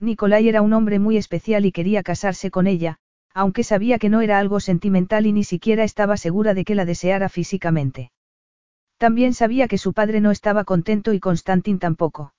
Nicolai 0.00 0.48
era 0.48 0.62
un 0.62 0.72
hombre 0.72 0.98
muy 0.98 1.18
especial 1.18 1.66
y 1.66 1.72
quería 1.72 2.02
casarse 2.02 2.50
con 2.50 2.66
ella, 2.66 2.96
aunque 3.34 3.64
sabía 3.64 3.98
que 3.98 4.08
no 4.08 4.22
era 4.22 4.38
algo 4.38 4.60
sentimental 4.60 5.26
y 5.26 5.32
ni 5.34 5.44
siquiera 5.44 5.84
estaba 5.84 6.16
segura 6.16 6.54
de 6.54 6.64
que 6.64 6.74
la 6.74 6.86
deseara 6.86 7.28
físicamente. 7.28 8.12
También 8.96 9.34
sabía 9.34 9.68
que 9.68 9.76
su 9.76 9.92
padre 9.92 10.22
no 10.22 10.30
estaba 10.30 10.64
contento 10.64 11.12
y 11.12 11.20
Constantin 11.20 11.78
tampoco. 11.78 12.32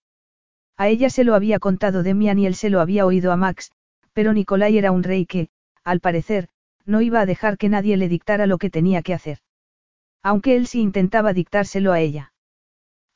A 0.76 0.88
ella 0.88 1.12
se 1.12 1.24
lo 1.24 1.36
había 1.36 1.60
contado 1.60 2.02
Demian 2.02 2.40
y 2.40 2.48
él 2.48 2.56
se 2.56 2.72
lo 2.72 2.82
había 2.82 3.06
oído 3.06 3.32
a 3.32 3.38
Max, 3.38 3.74
pero 4.14 4.34
Nicolai 4.34 4.76
era 4.76 4.92
un 4.92 5.04
rey 5.04 5.28
que, 5.28 5.50
al 5.84 6.00
parecer, 6.00 6.48
no 6.84 7.02
iba 7.02 7.20
a 7.20 7.28
dejar 7.28 7.60
que 7.60 7.70
nadie 7.70 7.96
le 7.96 8.10
dictara 8.10 8.48
lo 8.48 8.58
que 8.58 8.72
tenía 8.72 9.04
que 9.04 9.14
hacer. 9.14 9.38
Aunque 10.24 10.56
él 10.56 10.66
sí 10.66 10.82
intentaba 10.82 11.32
dictárselo 11.32 11.92
a 11.92 12.00
ella. 12.00 12.32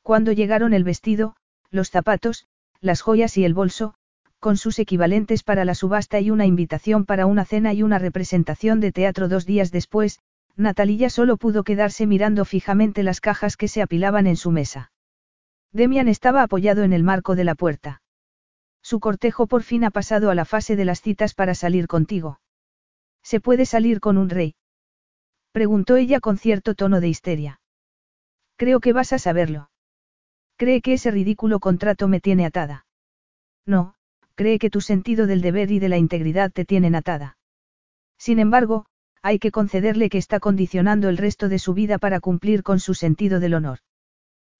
Cuando 0.02 0.32
llegaron 0.32 0.74
el 0.74 0.84
vestido, 0.84 1.36
los 1.70 1.90
zapatos, 1.90 2.46
las 2.80 3.00
joyas 3.00 3.36
y 3.36 3.44
el 3.44 3.54
bolso, 3.54 3.94
con 4.38 4.56
sus 4.56 4.78
equivalentes 4.78 5.42
para 5.42 5.64
la 5.64 5.74
subasta 5.74 6.18
y 6.20 6.30
una 6.30 6.46
invitación 6.46 7.04
para 7.04 7.26
una 7.26 7.44
cena 7.44 7.74
y 7.74 7.82
una 7.82 7.98
representación 7.98 8.80
de 8.80 8.90
teatro 8.90 9.28
dos 9.28 9.44
días 9.44 9.70
después, 9.70 10.18
Natalia 10.56 11.10
solo 11.10 11.36
pudo 11.36 11.62
quedarse 11.62 12.06
mirando 12.06 12.44
fijamente 12.44 13.02
las 13.02 13.20
cajas 13.20 13.56
que 13.56 13.68
se 13.68 13.82
apilaban 13.82 14.26
en 14.26 14.36
su 14.36 14.50
mesa. 14.50 14.92
Demian 15.72 16.08
estaba 16.08 16.42
apoyado 16.42 16.82
en 16.82 16.92
el 16.92 17.04
marco 17.04 17.36
de 17.36 17.44
la 17.44 17.54
puerta. 17.54 18.02
Su 18.82 18.98
cortejo 18.98 19.46
por 19.46 19.62
fin 19.62 19.84
ha 19.84 19.90
pasado 19.90 20.30
a 20.30 20.34
la 20.34 20.44
fase 20.44 20.74
de 20.74 20.84
las 20.84 21.00
citas 21.00 21.34
para 21.34 21.54
salir 21.54 21.86
contigo. 21.86 22.40
¿Se 23.22 23.40
puede 23.40 23.66
salir 23.66 24.00
con 24.00 24.16
un 24.16 24.30
rey? 24.30 24.54
Preguntó 25.52 25.96
ella 25.96 26.20
con 26.20 26.38
cierto 26.38 26.74
tono 26.74 27.00
de 27.00 27.08
histeria. 27.08 27.60
Creo 28.56 28.80
que 28.80 28.92
vas 28.92 29.12
a 29.12 29.18
saberlo. 29.18 29.69
¿Cree 30.60 30.82
que 30.82 30.92
ese 30.92 31.10
ridículo 31.10 31.58
contrato 31.58 32.06
me 32.06 32.20
tiene 32.20 32.44
atada? 32.44 32.84
No, 33.64 33.94
cree 34.34 34.58
que 34.58 34.68
tu 34.68 34.82
sentido 34.82 35.26
del 35.26 35.40
deber 35.40 35.70
y 35.70 35.78
de 35.78 35.88
la 35.88 35.96
integridad 35.96 36.52
te 36.52 36.66
tienen 36.66 36.94
atada. 36.94 37.38
Sin 38.18 38.38
embargo, 38.38 38.84
hay 39.22 39.38
que 39.38 39.52
concederle 39.52 40.10
que 40.10 40.18
está 40.18 40.38
condicionando 40.38 41.08
el 41.08 41.16
resto 41.16 41.48
de 41.48 41.58
su 41.58 41.72
vida 41.72 41.96
para 41.96 42.20
cumplir 42.20 42.62
con 42.62 42.78
su 42.78 42.92
sentido 42.92 43.40
del 43.40 43.54
honor. 43.54 43.78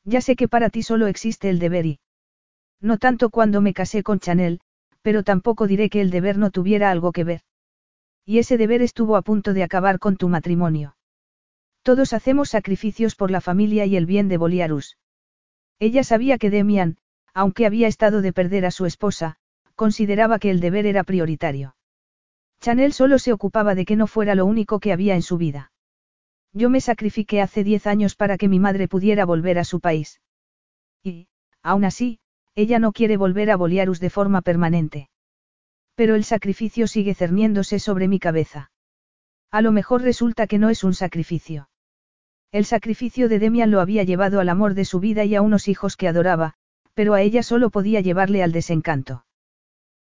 Ya 0.03 0.23
sé 0.23 0.37
que 0.37 0.49
para 0.49 0.71
ti 0.71 0.83
solo 0.83 1.07
existe 1.07 1.51
el 1.51 1.59
deber 1.59 1.85
y... 1.85 2.01
No 2.81 2.97
tanto 2.97 3.29
cuando 3.29 3.61
me 3.61 3.75
casé 3.75 4.03
con 4.03 4.21
Chanel, 4.21 4.61
pero 5.03 5.23
tampoco 5.23 5.67
diré 5.67 5.91
que 5.91 6.01
el 6.01 6.09
deber 6.09 6.39
no 6.39 6.51
tuviera 6.51 6.91
algo 6.91 7.13
que 7.13 7.25
ver. 7.25 7.43
Y 8.25 8.39
ese 8.39 8.57
deber 8.57 8.81
estuvo 8.81 9.17
a 9.17 9.23
punto 9.23 9.53
de 9.53 9.65
acabar 9.65 9.99
con 9.99 10.17
tu 10.17 10.31
matrimonio. 10.31 10.97
Todos 11.83 12.15
hacemos 12.15 12.49
sacrificios 12.49 13.17
por 13.17 13.31
la 13.31 13.43
familia 13.43 13.85
y 13.85 13.97
el 13.97 14.07
bien 14.07 14.29
de 14.29 14.39
Boliarus. 14.39 14.97
Ella 15.81 16.05
sabía 16.05 16.39
que 16.39 16.51
Demian, 16.51 16.99
aunque 17.35 17.67
había 17.67 17.89
estado 17.89 18.21
de 18.21 18.33
perder 18.33 18.67
a 18.67 18.71
su 18.71 18.87
esposa, 18.87 19.37
consideraba 19.75 20.39
que 20.39 20.51
el 20.51 20.61
deber 20.61 20.85
era 20.85 21.05
prioritario. 21.05 21.75
Chanel 22.61 22.93
solo 22.93 23.19
se 23.19 23.33
ocupaba 23.33 23.75
de 23.75 23.87
que 23.87 23.97
no 23.97 24.07
fuera 24.07 24.35
lo 24.35 24.45
único 24.45 24.79
que 24.79 24.93
había 24.93 25.15
en 25.15 25.23
su 25.23 25.39
vida. 25.39 25.73
Yo 26.53 26.69
me 26.69 26.83
sacrifiqué 26.83 27.41
hace 27.41 27.65
diez 27.65 27.87
años 27.87 28.15
para 28.15 28.37
que 28.37 28.49
mi 28.49 28.61
madre 28.61 28.89
pudiera 28.89 29.25
volver 29.25 29.59
a 29.59 29.65
su 29.65 29.81
país. 29.81 30.21
Y, 31.03 31.29
aún 31.63 31.87
así, 31.87 32.19
ella 32.55 32.79
no 32.79 32.93
quiere 32.93 33.17
volver 33.17 33.51
a 33.51 33.57
Boliarus 33.57 34.01
de 34.01 34.11
forma 34.11 34.43
permanente. 34.43 35.09
Pero 35.95 36.15
el 36.15 36.25
sacrificio 36.25 36.87
sigue 36.89 37.15
cerniéndose 37.15 37.79
sobre 37.79 38.07
mi 38.07 38.19
cabeza. 38.19 38.71
A 39.51 39.63
lo 39.63 39.73
mejor 39.73 40.03
resulta 40.03 40.47
que 40.47 40.59
no 40.59 40.69
es 40.69 40.85
un 40.85 40.93
sacrificio. 40.93 41.71
El 42.53 42.65
sacrificio 42.65 43.29
de 43.29 43.39
Demian 43.39 43.71
lo 43.71 43.81
había 43.81 44.03
llevado 44.03 44.41
al 44.41 44.49
amor 44.49 44.75
de 44.75 44.85
su 44.85 44.99
vida 44.99 45.25
y 45.25 45.37
a 45.37 45.43
unos 45.43 45.69
hijos 45.69 45.97
que 45.97 46.09
adoraba, 46.09 46.55
pero 46.95 47.15
a 47.15 47.23
ella 47.23 47.45
solo 47.45 47.71
podía 47.71 48.01
llevarle 48.01 48.43
al 48.43 48.51
desencanto. 48.51 49.25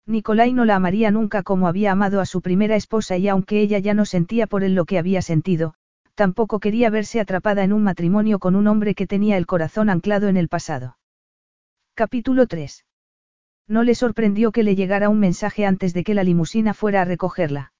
Nicolai 0.07 0.53
no 0.53 0.65
la 0.65 0.75
amaría 0.75 1.11
nunca 1.11 1.43
como 1.43 1.67
había 1.67 1.91
amado 1.91 2.19
a 2.19 2.25
su 2.25 2.41
primera 2.41 2.75
esposa 2.75 3.17
y 3.17 3.27
aunque 3.27 3.61
ella 3.61 3.77
ya 3.77 3.93
no 3.93 4.05
sentía 4.05 4.47
por 4.47 4.63
él 4.63 4.73
lo 4.73 4.85
que 4.85 4.97
había 4.97 5.21
sentido, 5.21 5.75
tampoco 6.15 6.59
quería 6.59 6.89
verse 6.89 7.19
atrapada 7.19 7.63
en 7.63 7.71
un 7.71 7.83
matrimonio 7.83 8.39
con 8.39 8.55
un 8.55 8.65
hombre 8.65 8.95
que 8.95 9.05
tenía 9.05 9.37
el 9.37 9.45
corazón 9.45 9.89
anclado 9.91 10.27
en 10.27 10.35
el 10.35 10.47
pasado. 10.47 10.97
Capítulo 11.93 12.47
3. 12.47 12.83
No 13.67 13.83
le 13.83 13.93
sorprendió 13.93 14.51
que 14.51 14.63
le 14.63 14.75
llegara 14.75 15.09
un 15.09 15.19
mensaje 15.19 15.67
antes 15.67 15.93
de 15.93 16.03
que 16.03 16.15
la 16.15 16.23
limusina 16.23 16.73
fuera 16.73 17.03
a 17.03 17.05
recogerla. 17.05 17.73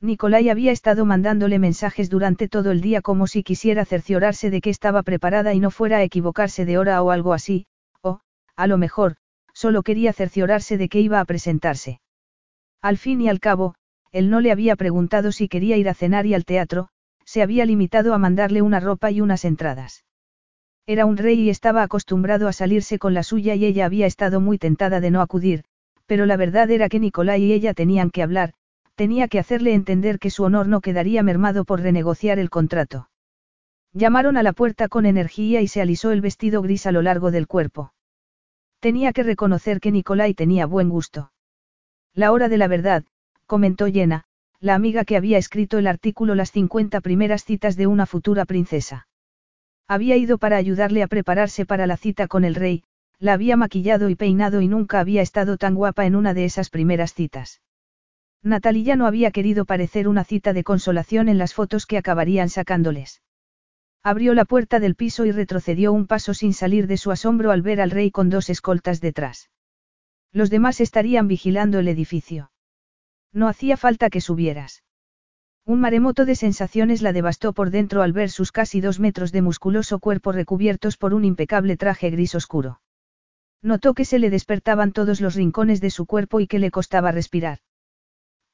Nicolai 0.00 0.50
había 0.50 0.72
estado 0.72 1.06
mandándole 1.06 1.58
mensajes 1.58 2.10
durante 2.10 2.48
todo 2.48 2.70
el 2.70 2.80
día 2.80 3.00
como 3.00 3.26
si 3.26 3.42
quisiera 3.42 3.84
cerciorarse 3.84 4.50
de 4.50 4.60
que 4.60 4.70
estaba 4.70 5.02
preparada 5.02 5.54
y 5.54 5.60
no 5.60 5.70
fuera 5.70 5.98
a 5.98 6.02
equivocarse 6.02 6.64
de 6.64 6.76
hora 6.76 7.02
o 7.02 7.10
algo 7.10 7.32
así, 7.32 7.66
o, 8.02 8.20
a 8.56 8.66
lo 8.66 8.76
mejor, 8.76 9.16
solo 9.54 9.82
quería 9.82 10.12
cerciorarse 10.12 10.76
de 10.76 10.88
que 10.90 11.00
iba 11.00 11.18
a 11.18 11.24
presentarse. 11.24 12.00
Al 12.82 12.98
fin 12.98 13.22
y 13.22 13.28
al 13.28 13.40
cabo, 13.40 13.74
él 14.12 14.28
no 14.28 14.40
le 14.40 14.52
había 14.52 14.76
preguntado 14.76 15.32
si 15.32 15.48
quería 15.48 15.78
ir 15.78 15.88
a 15.88 15.94
cenar 15.94 16.26
y 16.26 16.34
al 16.34 16.44
teatro, 16.44 16.88
se 17.24 17.42
había 17.42 17.64
limitado 17.64 18.12
a 18.12 18.18
mandarle 18.18 18.62
una 18.62 18.80
ropa 18.80 19.10
y 19.10 19.20
unas 19.22 19.44
entradas. 19.44 20.04
Era 20.86 21.06
un 21.06 21.16
rey 21.16 21.40
y 21.40 21.50
estaba 21.50 21.82
acostumbrado 21.82 22.48
a 22.48 22.52
salirse 22.52 22.98
con 22.98 23.14
la 23.14 23.22
suya 23.22 23.54
y 23.54 23.64
ella 23.64 23.86
había 23.86 24.06
estado 24.06 24.40
muy 24.40 24.58
tentada 24.58 25.00
de 25.00 25.10
no 25.10 25.20
acudir, 25.20 25.64
pero 26.04 26.26
la 26.26 26.36
verdad 26.36 26.70
era 26.70 26.88
que 26.88 27.00
Nicolai 27.00 27.42
y 27.42 27.52
ella 27.52 27.74
tenían 27.74 28.10
que 28.10 28.22
hablar, 28.22 28.52
tenía 28.96 29.28
que 29.28 29.38
hacerle 29.38 29.74
entender 29.74 30.18
que 30.18 30.30
su 30.30 30.42
honor 30.42 30.66
no 30.66 30.80
quedaría 30.80 31.22
mermado 31.22 31.64
por 31.64 31.80
renegociar 31.80 32.38
el 32.38 32.50
contrato. 32.50 33.08
Llamaron 33.92 34.36
a 34.36 34.42
la 34.42 34.52
puerta 34.52 34.88
con 34.88 35.06
energía 35.06 35.60
y 35.60 35.68
se 35.68 35.80
alisó 35.80 36.10
el 36.10 36.20
vestido 36.20 36.62
gris 36.62 36.86
a 36.86 36.92
lo 36.92 37.02
largo 37.02 37.30
del 37.30 37.46
cuerpo. 37.46 37.92
Tenía 38.80 39.12
que 39.12 39.22
reconocer 39.22 39.80
que 39.80 39.92
Nicolai 39.92 40.34
tenía 40.34 40.66
buen 40.66 40.88
gusto. 40.88 41.32
La 42.14 42.32
hora 42.32 42.48
de 42.48 42.56
la 42.56 42.68
verdad, 42.68 43.04
comentó 43.46 43.86
Jenna, 43.86 44.24
la 44.60 44.74
amiga 44.74 45.04
que 45.04 45.16
había 45.16 45.38
escrito 45.38 45.78
el 45.78 45.86
artículo 45.86 46.34
Las 46.34 46.50
50 46.50 47.00
primeras 47.02 47.44
citas 47.44 47.76
de 47.76 47.86
una 47.86 48.06
futura 48.06 48.46
princesa. 48.46 49.08
Había 49.86 50.16
ido 50.16 50.38
para 50.38 50.56
ayudarle 50.56 51.02
a 51.02 51.06
prepararse 51.06 51.66
para 51.66 51.86
la 51.86 51.96
cita 51.96 52.28
con 52.28 52.44
el 52.44 52.54
rey, 52.54 52.82
la 53.18 53.34
había 53.34 53.56
maquillado 53.56 54.08
y 54.08 54.14
peinado 54.14 54.62
y 54.62 54.68
nunca 54.68 55.00
había 55.00 55.22
estado 55.22 55.58
tan 55.58 55.74
guapa 55.74 56.06
en 56.06 56.16
una 56.16 56.34
de 56.34 56.44
esas 56.44 56.70
primeras 56.70 57.14
citas. 57.14 57.60
Natalia 58.42 58.96
no 58.96 59.06
había 59.06 59.30
querido 59.30 59.64
parecer 59.64 60.08
una 60.08 60.24
cita 60.24 60.52
de 60.52 60.64
consolación 60.64 61.28
en 61.28 61.38
las 61.38 61.54
fotos 61.54 61.86
que 61.86 61.98
acabarían 61.98 62.48
sacándoles. 62.48 63.22
Abrió 64.02 64.34
la 64.34 64.44
puerta 64.44 64.78
del 64.78 64.94
piso 64.94 65.24
y 65.24 65.32
retrocedió 65.32 65.92
un 65.92 66.06
paso 66.06 66.32
sin 66.32 66.54
salir 66.54 66.86
de 66.86 66.96
su 66.96 67.10
asombro 67.10 67.50
al 67.50 67.62
ver 67.62 67.80
al 67.80 67.90
rey 67.90 68.10
con 68.12 68.30
dos 68.30 68.50
escoltas 68.50 69.00
detrás. 69.00 69.50
Los 70.32 70.48
demás 70.48 70.80
estarían 70.80 71.26
vigilando 71.26 71.78
el 71.80 71.88
edificio. 71.88 72.52
No 73.32 73.48
hacía 73.48 73.76
falta 73.76 74.10
que 74.10 74.20
subieras. 74.20 74.84
Un 75.64 75.80
maremoto 75.80 76.24
de 76.24 76.36
sensaciones 76.36 77.02
la 77.02 77.12
devastó 77.12 77.52
por 77.52 77.70
dentro 77.70 78.02
al 78.02 78.12
ver 78.12 78.30
sus 78.30 78.52
casi 78.52 78.80
dos 78.80 79.00
metros 79.00 79.32
de 79.32 79.42
musculoso 79.42 79.98
cuerpo 79.98 80.30
recubiertos 80.30 80.96
por 80.96 81.12
un 81.12 81.24
impecable 81.24 81.76
traje 81.76 82.10
gris 82.10 82.36
oscuro. 82.36 82.80
Notó 83.62 83.94
que 83.94 84.04
se 84.04 84.20
le 84.20 84.30
despertaban 84.30 84.92
todos 84.92 85.20
los 85.20 85.34
rincones 85.34 85.80
de 85.80 85.90
su 85.90 86.06
cuerpo 86.06 86.38
y 86.38 86.46
que 86.46 86.60
le 86.60 86.70
costaba 86.70 87.10
respirar. 87.10 87.58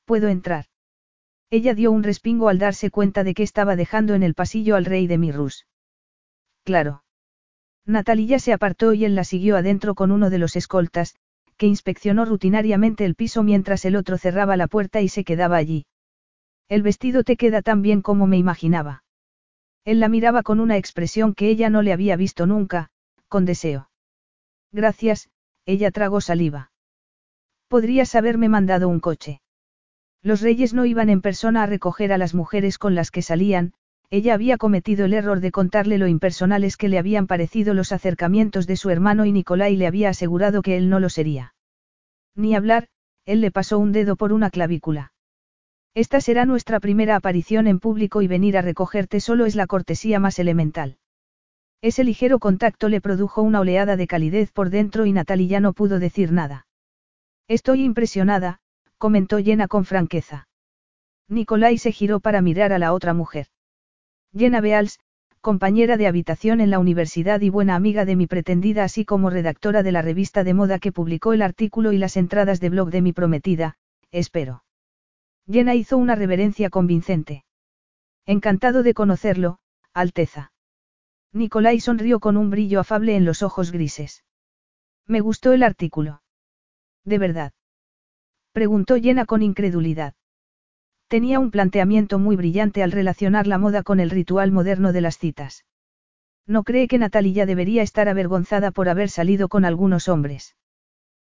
¿Puedo 0.05 0.29
entrar? 0.29 0.67
Ella 1.51 1.75
dio 1.75 1.93
un 1.93 2.03
respingo 2.03 2.49
al 2.49 2.59
darse 2.59 2.91
cuenta 2.91 3.25
de 3.25 3.35
que 3.35 3.43
estaba 3.43 3.77
dejando 3.77 4.15
en 4.15 4.23
el 4.23 4.35
pasillo 4.35 4.75
al 4.75 4.87
rey 4.87 5.07
de 5.07 5.19
Mirrus. 5.19 5.67
Claro. 6.65 7.05
Natalia 7.85 8.39
se 8.39 8.53
apartó 8.53 8.95
y 8.95 9.05
él 9.05 9.15
la 9.15 9.25
siguió 9.25 9.57
adentro 9.57 9.95
con 9.95 10.13
uno 10.13 10.31
de 10.31 10.39
los 10.39 10.57
escoltas, 10.57 11.15
que 11.57 11.67
inspeccionó 11.67 12.25
rutinariamente 12.25 13.05
el 13.05 13.15
piso 13.15 13.43
mientras 13.43 13.85
el 13.85 13.97
otro 13.97 14.17
cerraba 14.17 14.57
la 14.57 14.67
puerta 14.67 15.01
y 15.03 15.09
se 15.09 15.25
quedaba 15.25 15.57
allí. 15.57 15.85
El 16.69 16.83
vestido 16.83 17.23
te 17.23 17.37
queda 17.37 17.61
tan 17.61 17.83
bien 17.83 18.01
como 18.01 18.27
me 18.27 18.39
imaginaba. 18.39 19.05
Él 19.85 20.01
la 20.01 20.09
miraba 20.09 20.43
con 20.43 20.59
una 20.59 20.79
expresión 20.79 21.35
que 21.35 21.51
ella 21.51 21.69
no 21.69 21.83
le 21.83 21.93
había 21.93 22.17
visto 22.17 22.47
nunca, 22.47 22.89
con 23.29 23.45
deseo. 23.45 23.91
Gracias, 24.71 25.29
ella 25.67 25.91
tragó 25.91 26.23
saliva. 26.23 26.73
Podrías 27.69 28.15
haberme 28.15 28.49
mandado 28.49 28.89
un 28.89 29.01
coche. 29.01 29.42
Los 30.23 30.41
reyes 30.41 30.73
no 30.73 30.85
iban 30.85 31.09
en 31.09 31.21
persona 31.21 31.65
a 31.65 31.67
recoger 31.67 32.13
a 32.13 32.19
las 32.19 32.35
mujeres 32.35 32.79
con 32.79 32.95
las 32.95 33.11
que 33.11 33.23
salían, 33.23 33.73
ella 34.09 34.35
había 34.35 34.59
cometido 34.59 35.07
el 35.07 35.15
error 35.15 35.41
de 35.41 35.51
contarle 35.51 35.99
lo 35.99 36.07
impersonales 36.07 36.77
que 36.77 36.89
le 36.89 36.99
habían 36.99 37.27
parecido 37.27 37.75
los 37.75 37.93
acercamientos 37.93 38.67
de 38.67 38.77
su 38.77 38.91
hermano 38.91 39.25
y 39.25 39.33
Nicolai 39.33 39.75
le 39.75 39.87
había 39.87 40.11
asegurado 40.11 40.63
que 40.63 40.77
él 40.77 40.91
no 40.91 41.01
lo 41.01 41.09
sería. 41.09 41.55
Ni 42.37 42.55
hablar, 42.55 42.89
él 43.25 43.41
le 43.41 43.51
pasó 43.51 43.79
un 43.79 43.91
dedo 43.91 44.17
por 44.17 44.33
una 44.33 44.51
clavícula. 44.51 45.13
Esta 45.95 46.21
será 46.21 46.47
nuestra 46.47 46.79
primera 46.79 47.17
aparición 47.17 47.67
en 47.67 47.81
público 47.81 48.23
y 48.23 48.27
venir 48.27 48.57
a 48.57 48.63
recogerte 48.63 49.19
solo 49.21 49.45
es 49.45 49.57
la 49.57 49.67
cortesía 49.67 50.21
más 50.21 50.39
elemental. 50.39 50.99
Ese 51.83 52.05
ligero 52.05 52.39
contacto 52.39 52.89
le 52.89 53.01
produjo 53.01 53.43
una 53.43 53.61
oleada 53.61 53.97
de 53.97 54.07
calidez 54.07 54.53
por 54.53 54.71
dentro 54.71 55.05
y 55.05 55.13
Natalie 55.13 55.49
ya 55.49 55.61
no 55.61 55.73
pudo 55.73 55.99
decir 55.99 56.33
nada. 56.33 56.67
Estoy 57.49 57.83
impresionada, 57.83 58.61
comentó 59.03 59.41
llena 59.41 59.67
con 59.67 59.85
franqueza. 59.85 60.47
Nicolai 61.29 61.77
se 61.77 61.91
giró 61.91 62.21
para 62.21 62.41
mirar 62.41 62.73
a 62.73 62.79
la 62.79 62.93
otra 62.93 63.15
mujer. 63.15 63.49
Jenna 64.33 64.61
Beals, 64.61 65.01
compañera 65.41 65.97
de 65.97 66.07
habitación 66.07 66.61
en 66.61 66.71
la 66.71 66.79
universidad 66.79 67.41
y 67.41 67.49
buena 67.49 67.75
amiga 67.75 68.05
de 68.05 68.15
mi 68.15 68.29
pretendida 68.29 68.85
así 68.85 69.05
como 69.05 69.29
redactora 69.29 69.83
de 69.83 69.91
la 69.91 70.03
revista 70.03 70.45
de 70.45 70.55
moda 70.55 70.79
que 70.79 70.93
publicó 70.93 71.33
el 71.33 71.43
artículo 71.43 71.91
y 71.91 71.99
las 71.99 72.17
entradas 72.17 72.61
de 72.61 72.69
blog 72.69 72.91
de 72.91 73.03
mi 73.03 73.13
prometida, 73.13 73.77
espero. 74.13 74.63
Jenna 75.51 75.75
hizo 75.75 75.99
una 75.99 76.15
reverencia 76.15 76.71
convincente. 76.71 77.45
Encantado 78.25 78.85
de 78.85 78.95
conocerlo, 78.95 79.59
Alteza. 79.93 80.53
Nicolai 81.33 81.81
sonrió 81.81 82.21
con 82.21 82.37
un 82.37 82.51
brillo 82.51 82.79
afable 82.79 83.17
en 83.17 83.25
los 83.25 83.43
ojos 83.43 83.73
grises. 83.73 84.23
Me 85.09 85.19
gustó 85.19 85.53
el 85.55 85.65
artículo. 85.65 86.23
De 87.05 87.19
verdad. 87.19 87.53
Preguntó 88.53 88.97
llena 88.97 89.25
con 89.25 89.43
incredulidad. 89.43 90.15
Tenía 91.09 91.41
un 91.41 91.51
planteamiento 91.51 92.19
muy 92.19 92.37
brillante 92.37 92.83
al 92.83 92.93
relacionar 92.93 93.47
la 93.47 93.59
moda 93.59 93.83
con 93.83 94.01
el 94.01 94.11
ritual 94.11 94.53
moderno 94.53 94.93
de 94.93 95.01
las 95.01 95.19
citas. 95.19 95.65
¿No 96.47 96.65
cree 96.65 96.89
que 96.89 96.99
Natalia 96.99 97.47
debería 97.47 97.83
estar 97.83 98.09
avergonzada 98.09 98.71
por 98.71 98.89
haber 98.89 99.09
salido 99.09 99.49
con 99.49 99.65
algunos 99.65 100.09
hombres? 100.09 100.57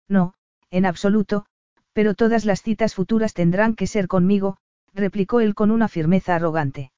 No, 0.07 0.33
en 0.71 0.85
absoluto, 0.85 1.45
pero 1.93 2.13
todas 2.13 2.45
las 2.45 2.61
citas 2.61 2.95
futuras 2.95 3.33
tendrán 3.33 3.75
que 3.75 3.87
ser 3.87 4.07
conmigo, 4.07 4.57
replicó 4.93 5.39
él 5.39 5.55
con 5.55 5.71
una 5.71 5.87
firmeza 5.87 6.35
arrogante. 6.35 6.91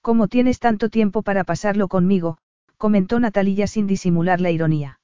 ¿Cómo 0.00 0.28
tienes 0.28 0.58
tanto 0.58 0.88
tiempo 0.88 1.22
para 1.22 1.44
pasarlo 1.44 1.88
conmigo? 1.88 2.38
comentó 2.76 3.18
Natalia 3.20 3.66
sin 3.66 3.86
disimular 3.86 4.40
la 4.40 4.50
ironía. 4.50 5.00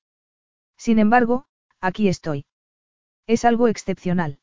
Sin 0.76 0.98
embargo, 0.98 1.46
aquí 1.80 2.08
estoy. 2.08 2.46
Es 3.26 3.44
algo 3.44 3.68
excepcional. 3.68 4.38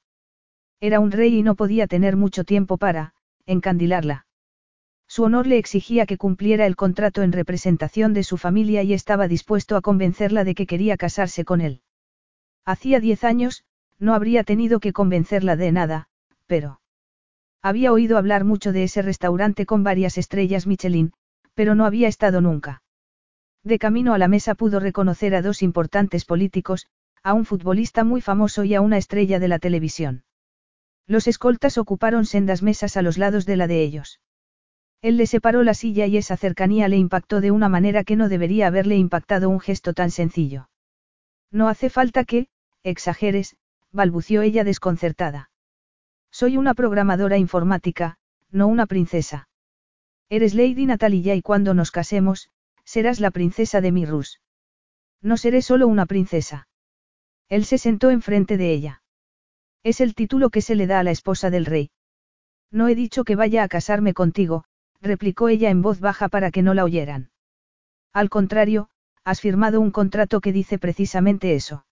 Era 0.80 1.00
un 1.00 1.12
rey 1.12 1.38
y 1.38 1.44
no 1.44 1.56
podía 1.56 1.88
tener 1.88 2.18
mucho 2.18 2.44
tiempo 2.44 2.78
para, 2.78 3.14
encandilarla. 3.46 4.26
Su 5.08 5.24
honor 5.24 5.46
le 5.46 5.58
exigía 5.58 6.06
que 6.06 6.18
cumpliera 6.18 6.66
el 6.66 6.76
contrato 6.76 7.22
en 7.22 7.34
representación 7.34 8.14
de 8.14 8.24
su 8.24 8.38
familia 8.38 8.82
y 8.82 8.94
estaba 8.94 9.28
dispuesto 9.28 9.76
a 9.76 9.82
convencerla 9.82 10.44
de 10.44 10.56
que 10.56 10.66
quería 10.66 10.98
casarse 10.98 11.46
con 11.46 11.62
él. 11.62 11.82
Hacía 12.66 13.00
diez 13.00 13.24
años, 13.24 13.66
no 14.00 14.14
habría 14.14 14.44
tenido 14.44 14.80
que 14.80 14.94
convencerla 14.94 15.56
de 15.56 15.72
nada, 15.72 16.08
pero... 16.48 16.82
Había 17.62 17.92
oído 17.92 18.18
hablar 18.18 18.44
mucho 18.44 18.72
de 18.72 18.84
ese 18.84 19.04
restaurante 19.04 19.66
con 19.68 19.84
varias 19.84 20.18
estrellas 20.18 20.66
Michelin, 20.66 21.14
pero 21.54 21.76
no 21.76 21.86
había 21.86 22.08
estado 22.08 22.42
nunca. 22.42 22.82
De 23.64 23.78
camino 23.78 24.16
a 24.16 24.18
la 24.18 24.28
mesa 24.28 24.56
pudo 24.56 24.80
reconocer 24.80 25.36
a 25.36 25.44
dos 25.44 25.62
importantes 25.62 26.26
políticos, 26.26 26.88
a 27.24 27.34
un 27.34 27.46
futbolista 27.46 28.04
muy 28.04 28.22
famoso 28.22 28.64
y 28.64 28.74
a 28.74 28.82
una 28.82 28.98
estrella 28.98 29.40
de 29.40 29.48
la 29.48 29.60
televisión. 29.60 30.24
Los 31.08 31.28
escoltas 31.28 31.78
ocuparon 31.78 32.26
sendas 32.26 32.64
mesas 32.64 32.98
a 32.98 33.02
los 33.02 33.18
lados 33.18 33.46
de 33.46 33.58
la 33.58 33.68
de 33.68 33.84
ellos. 33.84 34.20
Él 35.02 35.18
le 35.18 35.28
separó 35.28 35.64
la 35.64 35.74
silla 35.74 36.06
y 36.06 36.18
esa 36.18 36.38
cercanía 36.38 36.88
le 36.88 36.98
impactó 36.98 37.42
de 37.42 37.52
una 37.52 37.70
manera 37.70 38.04
que 38.04 38.16
no 38.16 38.30
debería 38.30 38.68
haberle 38.68 38.98
impactado 38.98 39.50
un 39.50 39.60
gesto 39.60 39.94
tan 39.94 40.12
sencillo. 40.12 40.70
No 41.52 41.68
hace 41.68 41.90
falta 41.90 42.24
que, 42.24 42.48
exageres, 42.84 43.56
balbució 43.92 44.42
ella 44.42 44.64
desconcertada. 44.64 45.50
Soy 46.32 46.56
una 46.58 46.74
programadora 46.74 47.38
informática, 47.38 48.18
no 48.52 48.68
una 48.68 48.86
princesa. 48.86 49.50
Eres 50.30 50.54
Lady 50.54 50.86
Natalia 50.86 51.36
y 51.36 51.42
cuando 51.42 51.74
nos 51.74 51.92
casemos, 51.92 52.50
serás 52.86 53.20
la 53.20 53.32
princesa 53.32 53.82
de 53.82 53.92
Mirrus. 53.92 54.40
No 55.22 55.36
seré 55.36 55.62
solo 55.62 55.88
una 55.88 56.06
princesa. 56.06 56.68
Él 57.52 57.66
se 57.66 57.78
sentó 57.78 58.12
enfrente 58.12 58.56
de 58.56 58.72
ella. 58.72 59.04
Es 59.84 60.00
el 60.00 60.16
título 60.16 60.52
que 60.52 60.62
se 60.62 60.74
le 60.74 60.88
da 60.88 61.02
a 61.02 61.04
la 61.04 61.12
esposa 61.12 61.50
del 61.50 61.66
rey. 61.66 61.92
No 62.72 62.88
he 62.88 62.96
dicho 62.96 63.26
que 63.26 63.36
vaya 63.36 63.64
a 63.64 63.68
casarme 63.68 64.14
contigo, 64.14 64.64
replicó 65.02 65.50
ella 65.50 65.70
en 65.70 65.82
voz 65.82 66.00
baja 66.00 66.30
para 66.30 66.50
que 66.50 66.62
no 66.62 66.74
la 66.74 66.86
oyeran. 66.86 67.30
Al 68.14 68.30
contrario, 68.30 68.88
has 69.26 69.42
firmado 69.42 69.82
un 69.82 69.92
contrato 69.92 70.40
que 70.40 70.54
dice 70.54 70.80
precisamente 70.80 71.54
eso. 71.54 71.86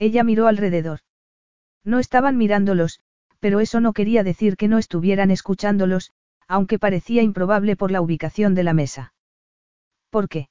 Ella 0.00 0.24
miró 0.24 0.48
alrededor. 0.48 0.98
No 1.84 2.00
estaban 2.00 2.36
mirándolos, 2.36 2.98
pero 3.38 3.60
eso 3.60 3.78
no 3.78 3.92
quería 3.92 4.24
decir 4.24 4.56
que 4.56 4.66
no 4.66 4.78
estuvieran 4.78 5.30
escuchándolos, 5.30 6.10
aunque 6.48 6.80
parecía 6.80 7.22
improbable 7.22 7.76
por 7.76 7.92
la 7.92 8.00
ubicación 8.00 8.56
de 8.56 8.64
la 8.64 8.74
mesa. 8.74 9.14
¿Por 10.10 10.28
qué? 10.28 10.48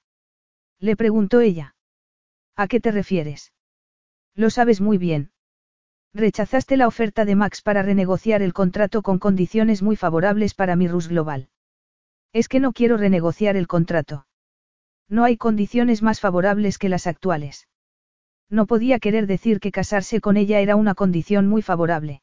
Le 0.80 0.96
preguntó 0.96 1.42
ella. 1.42 1.76
¿A 2.56 2.70
qué 2.70 2.80
te 2.80 2.92
refieres? 2.92 3.52
Lo 4.36 4.50
sabes 4.50 4.82
muy 4.82 4.98
bien. 4.98 5.32
Rechazaste 6.14 6.78
la 6.78 6.88
oferta 6.88 7.26
de 7.26 7.36
Max 7.36 7.62
para 7.62 7.84
renegociar 7.84 8.42
el 8.42 8.54
contrato 8.54 9.02
con 9.02 9.20
condiciones 9.20 9.82
muy 9.82 9.96
favorables 9.96 10.54
para 10.54 10.76
mi 10.76 10.88
Rus 10.88 11.08
Global. 11.08 11.50
Es 12.34 12.48
que 12.48 12.60
no 12.60 12.74
quiero 12.74 12.98
renegociar 12.98 13.56
el 13.56 13.68
contrato. 13.68 14.26
No 15.10 15.24
hay 15.24 15.38
condiciones 15.38 16.02
más 16.02 16.20
favorables 16.20 16.78
que 16.78 16.90
las 16.90 17.08
actuales. 17.08 17.68
No 18.50 18.66
podía 18.66 19.00
querer 19.00 19.28
decir 19.28 19.60
que 19.60 19.72
casarse 19.72 20.20
con 20.22 20.38
ella 20.38 20.60
era 20.60 20.76
una 20.76 20.96
condición 20.96 21.48
muy 21.48 21.62
favorable. 21.62 22.22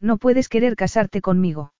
No 0.00 0.18
puedes 0.18 0.48
querer 0.48 0.76
casarte 0.76 1.20
conmigo. 1.20 1.72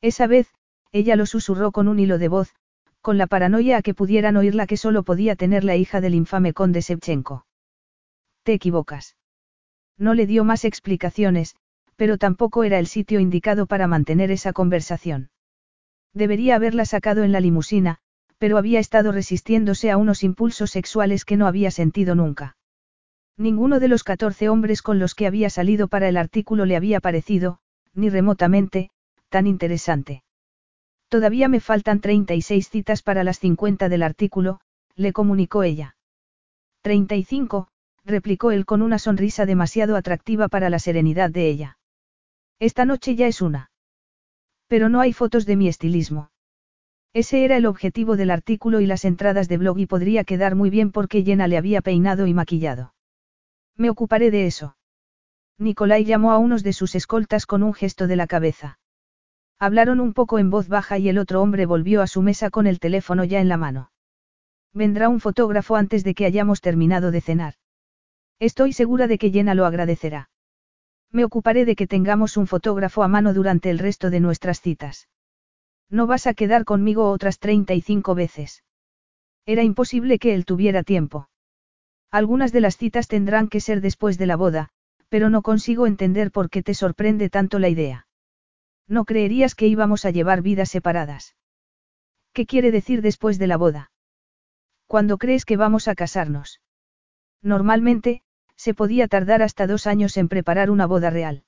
Esa 0.00 0.26
vez, 0.26 0.52
ella 0.92 1.16
lo 1.16 1.26
susurró 1.26 1.72
con 1.72 1.88
un 1.88 1.98
hilo 1.98 2.18
de 2.18 2.28
voz, 2.28 2.54
con 3.00 3.18
la 3.18 3.26
paranoia 3.26 3.78
a 3.78 3.82
que 3.82 3.94
pudieran 3.94 4.36
oír 4.36 4.54
la 4.54 4.66
que 4.66 4.76
solo 4.76 5.02
podía 5.02 5.34
tener 5.36 5.64
la 5.64 5.76
hija 5.76 6.00
del 6.00 6.14
infame 6.14 6.52
conde 6.52 6.80
Shevchenko. 6.80 7.46
Te 8.44 8.52
equivocas. 8.52 9.16
No 9.98 10.14
le 10.14 10.26
dio 10.26 10.44
más 10.44 10.64
explicaciones, 10.64 11.56
pero 11.96 12.18
tampoco 12.18 12.62
era 12.62 12.78
el 12.78 12.86
sitio 12.86 13.18
indicado 13.18 13.66
para 13.66 13.86
mantener 13.86 14.30
esa 14.30 14.52
conversación. 14.52 15.30
Debería 16.12 16.56
haberla 16.56 16.84
sacado 16.84 17.24
en 17.24 17.32
la 17.32 17.40
limusina, 17.40 17.98
pero 18.38 18.58
había 18.58 18.80
estado 18.80 19.12
resistiéndose 19.12 19.90
a 19.90 19.96
unos 19.96 20.22
impulsos 20.22 20.70
sexuales 20.70 21.24
que 21.24 21.38
no 21.38 21.46
había 21.46 21.70
sentido 21.70 22.14
nunca. 22.14 22.56
Ninguno 23.38 23.80
de 23.80 23.88
los 23.88 24.04
catorce 24.04 24.50
hombres 24.50 24.82
con 24.82 24.98
los 24.98 25.14
que 25.14 25.26
había 25.26 25.48
salido 25.48 25.88
para 25.88 26.08
el 26.08 26.18
artículo 26.18 26.66
le 26.66 26.76
había 26.76 27.00
parecido, 27.00 27.58
ni 27.94 28.10
remotamente, 28.10 28.90
tan 29.30 29.46
interesante. 29.46 30.22
Todavía 31.08 31.48
me 31.48 31.60
faltan 31.60 32.00
36 32.00 32.68
citas 32.68 33.02
para 33.02 33.24
las 33.24 33.38
50 33.38 33.88
del 33.88 34.02
artículo, 34.02 34.60
le 34.94 35.12
comunicó 35.12 35.62
ella. 35.62 35.96
35, 36.82 37.68
replicó 38.04 38.50
él 38.50 38.66
con 38.66 38.82
una 38.82 38.98
sonrisa 38.98 39.46
demasiado 39.46 39.96
atractiva 39.96 40.48
para 40.48 40.70
la 40.70 40.78
serenidad 40.78 41.30
de 41.30 41.48
ella. 41.48 41.78
Esta 42.58 42.84
noche 42.84 43.16
ya 43.16 43.26
es 43.26 43.40
una. 43.40 43.70
Pero 44.68 44.88
no 44.88 45.00
hay 45.00 45.12
fotos 45.12 45.46
de 45.46 45.56
mi 45.56 45.68
estilismo. 45.68 46.30
Ese 47.12 47.44
era 47.44 47.56
el 47.56 47.66
objetivo 47.66 48.16
del 48.16 48.30
artículo 48.30 48.80
y 48.80 48.86
las 48.86 49.04
entradas 49.04 49.48
de 49.48 49.56
blog 49.56 49.78
y 49.78 49.86
podría 49.86 50.24
quedar 50.24 50.56
muy 50.56 50.68
bien 50.68 50.90
porque 50.90 51.22
Jenna 51.22 51.46
le 51.46 51.56
había 51.56 51.80
peinado 51.80 52.26
y 52.26 52.34
maquillado. 52.34 52.94
Me 53.76 53.88
ocuparé 53.88 54.30
de 54.30 54.46
eso. 54.46 54.76
Nicolai 55.58 56.04
llamó 56.04 56.32
a 56.32 56.38
unos 56.38 56.64
de 56.64 56.72
sus 56.72 56.94
escoltas 56.96 57.46
con 57.46 57.62
un 57.62 57.72
gesto 57.72 58.08
de 58.08 58.16
la 58.16 58.26
cabeza. 58.26 58.78
Hablaron 59.60 60.00
un 60.00 60.12
poco 60.12 60.40
en 60.40 60.50
voz 60.50 60.68
baja 60.68 60.98
y 60.98 61.08
el 61.08 61.18
otro 61.18 61.40
hombre 61.40 61.66
volvió 61.66 62.02
a 62.02 62.08
su 62.08 62.22
mesa 62.22 62.50
con 62.50 62.66
el 62.66 62.80
teléfono 62.80 63.22
ya 63.22 63.40
en 63.40 63.48
la 63.48 63.56
mano. 63.56 63.92
Vendrá 64.72 65.08
un 65.08 65.20
fotógrafo 65.20 65.76
antes 65.76 66.02
de 66.02 66.14
que 66.14 66.26
hayamos 66.26 66.60
terminado 66.60 67.12
de 67.12 67.20
cenar. 67.20 67.54
Estoy 68.40 68.72
segura 68.72 69.06
de 69.06 69.18
que 69.18 69.30
Jenna 69.30 69.54
lo 69.54 69.66
agradecerá. 69.66 70.28
Me 71.10 71.24
ocuparé 71.24 71.64
de 71.64 71.76
que 71.76 71.86
tengamos 71.86 72.36
un 72.36 72.46
fotógrafo 72.46 73.02
a 73.02 73.08
mano 73.08 73.32
durante 73.32 73.70
el 73.70 73.78
resto 73.78 74.10
de 74.10 74.20
nuestras 74.20 74.60
citas. 74.60 75.08
No 75.88 76.06
vas 76.06 76.26
a 76.26 76.34
quedar 76.34 76.64
conmigo 76.64 77.08
otras 77.10 77.38
35 77.38 78.14
veces. 78.16 78.64
Era 79.46 79.62
imposible 79.62 80.18
que 80.18 80.34
él 80.34 80.44
tuviera 80.44 80.82
tiempo. 80.82 81.28
Algunas 82.10 82.52
de 82.52 82.60
las 82.60 82.76
citas 82.76 83.06
tendrán 83.06 83.48
que 83.48 83.60
ser 83.60 83.80
después 83.80 84.18
de 84.18 84.26
la 84.26 84.36
boda, 84.36 84.70
pero 85.08 85.30
no 85.30 85.42
consigo 85.42 85.86
entender 85.86 86.32
por 86.32 86.50
qué 86.50 86.62
te 86.62 86.74
sorprende 86.74 87.30
tanto 87.30 87.60
la 87.60 87.68
idea. 87.68 88.08
No 88.88 89.04
creerías 89.04 89.54
que 89.54 89.68
íbamos 89.68 90.04
a 90.04 90.10
llevar 90.10 90.42
vidas 90.42 90.70
separadas. 90.70 91.36
¿Qué 92.32 92.46
quiere 92.46 92.72
decir 92.72 93.00
después 93.00 93.38
de 93.38 93.46
la 93.46 93.56
boda? 93.56 93.92
¿Cuándo 94.88 95.18
crees 95.18 95.44
que 95.44 95.56
vamos 95.56 95.86
a 95.86 95.94
casarnos? 95.94 96.60
Normalmente, 97.40 98.22
se 98.56 98.74
podía 98.74 99.08
tardar 99.08 99.42
hasta 99.42 99.66
dos 99.66 99.86
años 99.86 100.16
en 100.16 100.28
preparar 100.28 100.70
una 100.70 100.86
boda 100.86 101.10
real. 101.10 101.44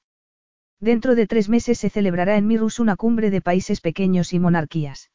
Dentro 0.80 1.14
de 1.14 1.26
tres 1.26 1.48
meses 1.48 1.78
se 1.78 1.90
celebrará 1.90 2.36
en 2.36 2.46
Mirus 2.46 2.78
una 2.78 2.96
cumbre 2.96 3.30
de 3.30 3.40
países 3.40 3.80
pequeños 3.80 4.32
y 4.32 4.38
monarquías. 4.38 5.11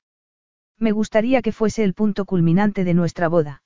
Me 0.77 0.91
gustaría 0.91 1.41
que 1.41 1.51
fuese 1.51 1.83
el 1.83 1.93
punto 1.93 2.25
culminante 2.25 2.83
de 2.83 2.95
nuestra 2.95 3.27
boda. 3.27 3.63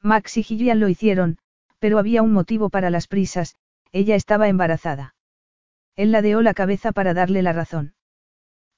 Max 0.00 0.36
y 0.36 0.44
Gillian 0.44 0.78
lo 0.78 0.88
hicieron, 0.88 1.38
pero 1.80 1.98
había 1.98 2.22
un 2.22 2.32
motivo 2.32 2.70
para 2.70 2.90
las 2.90 3.08
prisas, 3.08 3.56
ella 3.90 4.14
estaba 4.14 4.48
embarazada. 4.48 5.16
Él 5.96 6.12
ladeó 6.12 6.42
la 6.42 6.54
cabeza 6.54 6.92
para 6.92 7.14
darle 7.14 7.42
la 7.42 7.52
razón. 7.52 7.94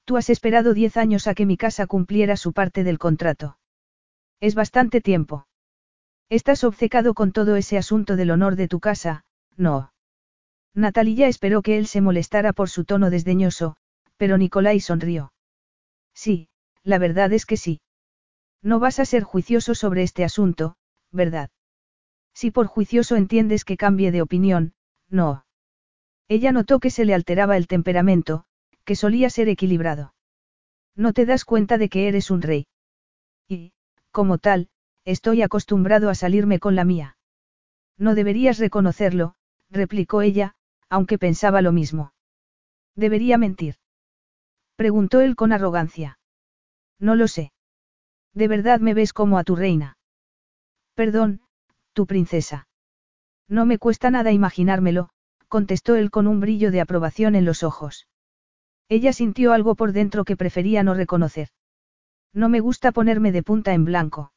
Tú 0.05 0.17
has 0.17 0.31
esperado 0.31 0.73
diez 0.73 0.97
años 0.97 1.27
a 1.27 1.35
que 1.35 1.45
mi 1.45 1.57
casa 1.57 1.85
cumpliera 1.85 2.35
su 2.37 2.53
parte 2.53 2.83
del 2.83 2.97
contrato. 2.97 3.59
Es 4.39 4.55
bastante 4.55 5.01
tiempo. 5.01 5.45
Estás 6.31 6.63
obcecado 6.63 7.13
con 7.13 7.33
todo 7.33 7.57
ese 7.57 7.77
asunto 7.77 8.15
del 8.15 8.31
honor 8.31 8.55
de 8.55 8.69
tu 8.69 8.79
casa, 8.79 9.25
no. 9.57 9.91
Natalia 10.73 11.27
esperó 11.27 11.61
que 11.61 11.77
él 11.77 11.87
se 11.87 11.99
molestara 11.99 12.53
por 12.53 12.69
su 12.69 12.85
tono 12.85 13.09
desdeñoso, 13.09 13.75
pero 14.15 14.37
Nicolai 14.37 14.79
sonrió. 14.79 15.33
Sí, 16.13 16.47
la 16.83 16.99
verdad 16.99 17.33
es 17.33 17.45
que 17.45 17.57
sí. 17.57 17.81
No 18.61 18.79
vas 18.79 18.99
a 18.99 19.05
ser 19.05 19.23
juicioso 19.23 19.75
sobre 19.75 20.03
este 20.03 20.23
asunto, 20.23 20.77
¿verdad? 21.11 21.49
Si 22.33 22.49
por 22.49 22.67
juicioso 22.67 23.17
entiendes 23.17 23.65
que 23.65 23.75
cambie 23.75 24.13
de 24.13 24.21
opinión, 24.21 24.73
no. 25.09 25.43
Ella 26.29 26.53
notó 26.53 26.79
que 26.79 26.91
se 26.91 27.03
le 27.03 27.13
alteraba 27.13 27.57
el 27.57 27.67
temperamento, 27.67 28.45
que 28.85 28.95
solía 28.95 29.29
ser 29.29 29.49
equilibrado. 29.49 30.13
No 30.95 31.11
te 31.11 31.25
das 31.25 31.43
cuenta 31.43 31.77
de 31.77 31.89
que 31.89 32.07
eres 32.07 32.31
un 32.31 32.41
rey. 32.41 32.67
Y, 33.49 33.73
como 34.11 34.37
tal, 34.37 34.69
estoy 35.05 35.41
acostumbrado 35.41 36.09
a 36.09 36.15
salirme 36.15 36.59
con 36.59 36.75
la 36.75 36.85
mía. 36.85 37.17
No 37.97 38.15
deberías 38.15 38.57
reconocerlo, 38.57 39.35
replicó 39.69 40.21
ella, 40.21 40.55
aunque 40.89 41.17
pensaba 41.17 41.61
lo 41.61 41.71
mismo. 41.71 42.13
¿Debería 42.95 43.37
mentir? 43.37 43.75
Preguntó 44.75 45.21
él 45.21 45.35
con 45.35 45.53
arrogancia. 45.53 46.19
No 46.99 47.15
lo 47.15 47.27
sé. 47.27 47.51
¿De 48.33 48.47
verdad 48.47 48.79
me 48.79 48.93
ves 48.93 49.13
como 49.13 49.37
a 49.37 49.43
tu 49.43 49.55
reina? 49.55 49.97
Perdón, 50.95 51.41
tu 51.93 52.05
princesa. 52.05 52.67
No 53.47 53.65
me 53.65 53.77
cuesta 53.77 54.09
nada 54.11 54.31
imaginármelo, 54.31 55.09
contestó 55.47 55.95
él 55.95 56.11
con 56.11 56.27
un 56.27 56.39
brillo 56.39 56.71
de 56.71 56.81
aprobación 56.81 57.35
en 57.35 57.45
los 57.45 57.63
ojos. 57.63 58.07
Ella 58.87 59.13
sintió 59.13 59.53
algo 59.53 59.75
por 59.75 59.91
dentro 59.91 60.23
que 60.23 60.37
prefería 60.37 60.83
no 60.83 60.93
reconocer. 60.93 61.49
No 62.33 62.49
me 62.49 62.59
gusta 62.59 62.91
ponerme 62.91 63.31
de 63.31 63.43
punta 63.43 63.73
en 63.73 63.85
blanco. 63.85 64.31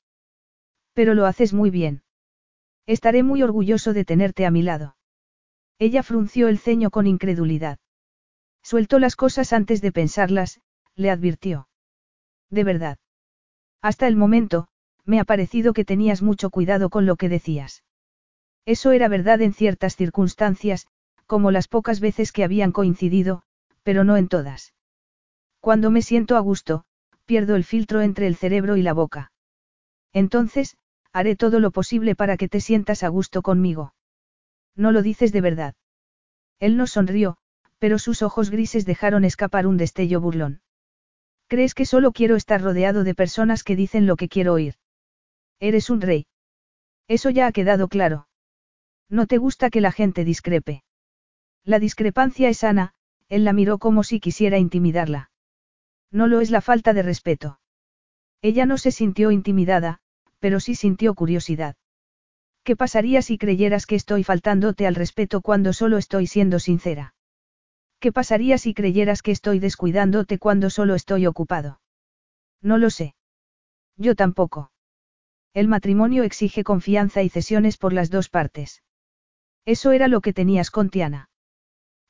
Pero 0.95 1.15
lo 1.15 1.27
haces 1.27 1.53
muy 1.53 1.71
bien. 1.71 2.03
Estaré 2.87 3.23
muy 3.23 3.43
orgulloso 3.43 3.93
de 3.93 4.05
tenerte 4.05 4.47
a 4.47 4.51
mi 4.51 4.63
lado. 4.63 4.97
Ella 5.79 6.03
frunció 6.03 6.49
el 6.49 6.59
ceño 6.59 6.91
con 6.91 7.07
incredulidad. 7.07 7.79
Sueltó 8.63 8.99
las 8.99 9.17
cosas 9.17 9.53
antes 9.53 9.81
de 9.83 9.93
pensarlas, 9.93 10.61
le 10.95 11.11
advirtió. 11.11 11.69
De 12.51 12.65
verdad. 12.65 12.99
Hasta 13.83 14.07
el 14.07 14.17
momento, 14.17 14.69
me 15.05 15.21
ha 15.21 15.25
parecido 15.25 15.73
que 15.73 15.85
tenías 15.85 16.23
mucho 16.23 16.51
cuidado 16.51 16.89
con 16.89 17.05
lo 17.07 17.17
que 17.17 17.29
decías. 17.29 17.83
Eso 18.65 18.93
era 18.93 19.09
verdad 19.09 19.43
en 19.43 19.53
ciertas 19.53 19.97
circunstancias, 19.97 20.87
como 21.27 21.51
las 21.51 21.69
pocas 21.69 22.01
veces 22.01 22.33
que 22.33 22.45
habían 22.45 22.73
coincidido, 22.73 23.43
pero 23.83 24.05
no 24.05 24.17
en 24.17 24.29
todas. 24.29 24.73
Cuando 25.61 25.91
me 25.91 26.03
siento 26.03 26.37
a 26.37 26.41
gusto, 26.41 26.85
pierdo 27.27 27.57
el 27.57 27.65
filtro 27.65 28.01
entre 28.01 28.27
el 28.27 28.37
cerebro 28.37 28.77
y 28.77 28.83
la 28.83 28.93
boca. 28.93 29.33
Entonces, 30.13 30.77
haré 31.15 31.37
todo 31.37 31.61
lo 31.61 31.71
posible 31.71 32.15
para 32.17 32.37
que 32.37 32.49
te 32.49 32.61
sientas 32.61 33.05
a 33.05 33.09
gusto 33.09 33.41
conmigo. 33.41 33.95
No 34.77 34.91
lo 34.91 35.01
dices 35.01 35.33
de 35.33 35.41
verdad. 35.41 35.75
Él 36.59 36.77
no 36.77 36.87
sonrió, 36.89 37.39
pero 37.79 37.99
sus 37.99 38.21
ojos 38.21 38.51
grises 38.51 38.85
dejaron 38.85 39.25
escapar 39.25 39.67
un 39.67 39.77
destello 39.77 40.21
burlón. 40.21 40.61
¿Crees 41.47 41.75
que 41.75 41.87
solo 41.87 42.11
quiero 42.11 42.35
estar 42.35 42.61
rodeado 42.61 43.05
de 43.05 43.15
personas 43.15 43.63
que 43.63 43.77
dicen 43.77 44.07
lo 44.07 44.17
que 44.17 44.29
quiero 44.29 44.55
oír? 44.55 44.75
Eres 45.61 45.89
un 45.89 46.01
rey. 46.01 46.27
Eso 47.07 47.31
ya 47.31 47.47
ha 47.47 47.53
quedado 47.53 47.87
claro. 47.87 48.27
No 49.09 49.27
te 49.27 49.39
gusta 49.39 49.71
que 49.71 49.81
la 49.81 49.93
gente 49.93 50.25
discrepe. 50.25 50.83
La 51.65 51.79
discrepancia 51.79 52.49
es 52.49 52.59
sana, 52.59 52.95
él 53.29 53.45
la 53.45 53.53
miró 53.53 53.79
como 53.79 54.03
si 54.03 54.19
quisiera 54.19 54.59
intimidarla. 54.59 55.31
No 56.11 56.27
lo 56.27 56.41
es 56.41 56.51
la 56.51 56.61
falta 56.61 56.93
de 56.93 57.03
respeto. 57.03 57.61
Ella 58.43 58.67
no 58.67 58.79
se 58.79 58.91
sintió 58.91 59.31
intimidada, 59.31 60.01
pero 60.45 60.61
sí 60.61 60.75
sintió 60.75 61.15
curiosidad. 61.15 61.75
¿Qué 62.65 62.77
pasaría 62.77 63.23
si 63.23 63.39
creyeras 63.39 63.87
que 63.87 63.95
estoy 63.95 64.25
faltándote 64.25 64.87
al 64.87 64.95
respeto 64.95 65.41
cuando 65.41 65.73
solo 65.73 65.97
estoy 65.97 66.27
siendo 66.27 66.59
sincera? 66.59 67.15
¿Qué 67.99 68.13
pasaría 68.13 68.59
si 68.59 68.75
creyeras 68.75 69.23
que 69.23 69.31
estoy 69.31 69.59
descuidándote 69.59 70.39
cuando 70.39 70.69
solo 70.69 70.97
estoy 70.97 71.25
ocupado? 71.25 71.81
No 72.61 72.77
lo 72.77 72.91
sé. 72.91 73.15
Yo 73.97 74.15
tampoco. 74.15 74.71
El 75.55 75.67
matrimonio 75.67 76.25
exige 76.25 76.63
confianza 76.63 77.23
y 77.23 77.31
cesiones 77.31 77.79
por 77.79 77.95
las 77.95 78.11
dos 78.11 78.29
partes. 78.29 78.83
Eso 79.65 79.93
era 79.93 80.09
lo 80.09 80.21
que 80.21 80.35
tenías 80.35 80.71
con 80.71 80.91
Tiana. 80.91 81.31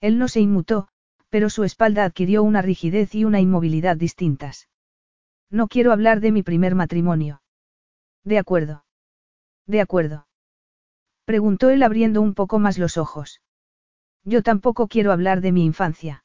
Él 0.00 0.18
no 0.18 0.26
se 0.26 0.40
inmutó, 0.40 0.88
pero 1.28 1.50
su 1.50 1.62
espalda 1.62 2.02
adquirió 2.02 2.42
una 2.42 2.62
rigidez 2.62 3.14
y 3.14 3.24
una 3.24 3.40
inmovilidad 3.40 3.96
distintas. 3.96 4.68
No 5.52 5.68
quiero 5.68 5.92
hablar 5.92 6.18
de 6.18 6.32
mi 6.32 6.42
primer 6.42 6.74
matrimonio. 6.74 7.42
De 8.24 8.38
acuerdo. 8.38 8.84
De 9.66 9.80
acuerdo. 9.80 10.26
Preguntó 11.24 11.70
él 11.70 11.82
abriendo 11.82 12.20
un 12.20 12.34
poco 12.34 12.58
más 12.58 12.78
los 12.78 12.96
ojos. 12.96 13.40
Yo 14.24 14.42
tampoco 14.42 14.88
quiero 14.88 15.12
hablar 15.12 15.40
de 15.40 15.52
mi 15.52 15.64
infancia. 15.64 16.24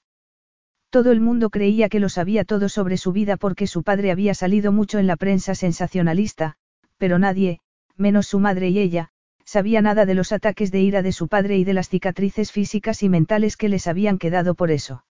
Todo 0.90 1.12
el 1.12 1.22
mundo 1.22 1.50
creía 1.50 1.90
que 1.90 2.00
lo 2.00 2.10
sabía 2.10 2.46
todo 2.46 2.68
sobre 2.70 2.98
su 2.98 3.12
vida 3.12 3.38
porque 3.38 3.68
su 3.68 3.84
padre 3.84 4.12
había 4.12 4.34
salido 4.34 4.72
mucho 4.72 4.98
en 4.98 5.08
la 5.08 5.18
prensa 5.18 5.54
sensacionalista, 5.56 6.56
pero 6.98 7.20
nadie, 7.20 7.60
menos 7.96 8.28
su 8.28 8.40
madre 8.40 8.70
y 8.70 8.80
ella, 8.80 9.12
sabía 9.46 9.82
nada 9.82 10.06
de 10.06 10.16
los 10.16 10.32
ataques 10.32 10.72
de 10.72 10.80
ira 10.80 11.02
de 11.02 11.12
su 11.12 11.28
padre 11.28 11.58
y 11.58 11.64
de 11.64 11.74
las 11.74 11.90
cicatrices 11.90 12.52
físicas 12.52 13.04
y 13.04 13.10
mentales 13.10 13.58
que 13.58 13.70
les 13.70 13.88
habían 13.88 14.18
quedado 14.18 14.56
por 14.56 14.72
eso. 14.72 15.06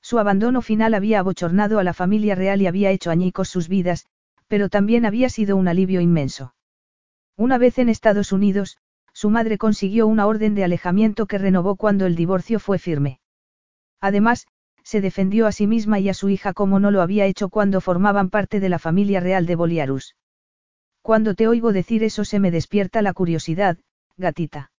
Su 0.00 0.18
abandono 0.18 0.62
final 0.62 0.94
había 0.94 1.20
abochornado 1.20 1.78
a 1.78 1.84
la 1.84 1.94
familia 1.94 2.34
real 2.34 2.62
y 2.62 2.66
había 2.66 2.90
hecho 2.90 3.10
añicos 3.10 3.48
sus 3.48 3.68
vidas, 3.68 4.06
pero 4.54 4.68
también 4.68 5.04
había 5.04 5.30
sido 5.30 5.56
un 5.56 5.66
alivio 5.66 6.00
inmenso. 6.00 6.54
Una 7.36 7.58
vez 7.58 7.80
en 7.80 7.88
Estados 7.88 8.30
Unidos, 8.30 8.78
su 9.12 9.28
madre 9.28 9.58
consiguió 9.58 10.06
una 10.06 10.28
orden 10.28 10.54
de 10.54 10.62
alejamiento 10.62 11.26
que 11.26 11.38
renovó 11.38 11.74
cuando 11.74 12.06
el 12.06 12.14
divorcio 12.14 12.60
fue 12.60 12.78
firme. 12.78 13.18
Además, 14.00 14.46
se 14.84 15.00
defendió 15.00 15.48
a 15.48 15.50
sí 15.50 15.66
misma 15.66 15.98
y 15.98 16.08
a 16.08 16.14
su 16.14 16.28
hija 16.28 16.52
como 16.52 16.78
no 16.78 16.92
lo 16.92 17.02
había 17.02 17.26
hecho 17.26 17.48
cuando 17.48 17.80
formaban 17.80 18.30
parte 18.30 18.60
de 18.60 18.68
la 18.68 18.78
familia 18.78 19.18
real 19.18 19.44
de 19.44 19.56
Boliarus. 19.56 20.14
Cuando 21.02 21.34
te 21.34 21.48
oigo 21.48 21.72
decir 21.72 22.04
eso 22.04 22.24
se 22.24 22.38
me 22.38 22.52
despierta 22.52 23.02
la 23.02 23.12
curiosidad, 23.12 23.78
gatita. 24.16 24.70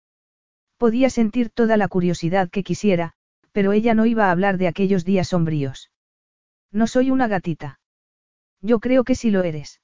Podía 0.77 1.09
sentir 1.09 1.49
toda 1.49 1.75
la 1.75 1.89
curiosidad 1.89 2.49
que 2.49 2.63
quisiera, 2.63 3.11
pero 3.51 3.73
ella 3.73 3.93
no 3.93 4.05
iba 4.05 4.27
a 4.27 4.31
hablar 4.31 4.57
de 4.57 4.69
aquellos 4.69 5.03
días 5.03 5.27
sombríos. 5.27 5.91
No 6.71 6.87
soy 6.87 7.11
una 7.11 7.27
gatita. 7.27 7.81
Yo 8.65 8.79
creo 8.79 9.03
que 9.03 9.13
sí 9.13 9.29
lo 9.29 9.43
eres. 9.43 9.79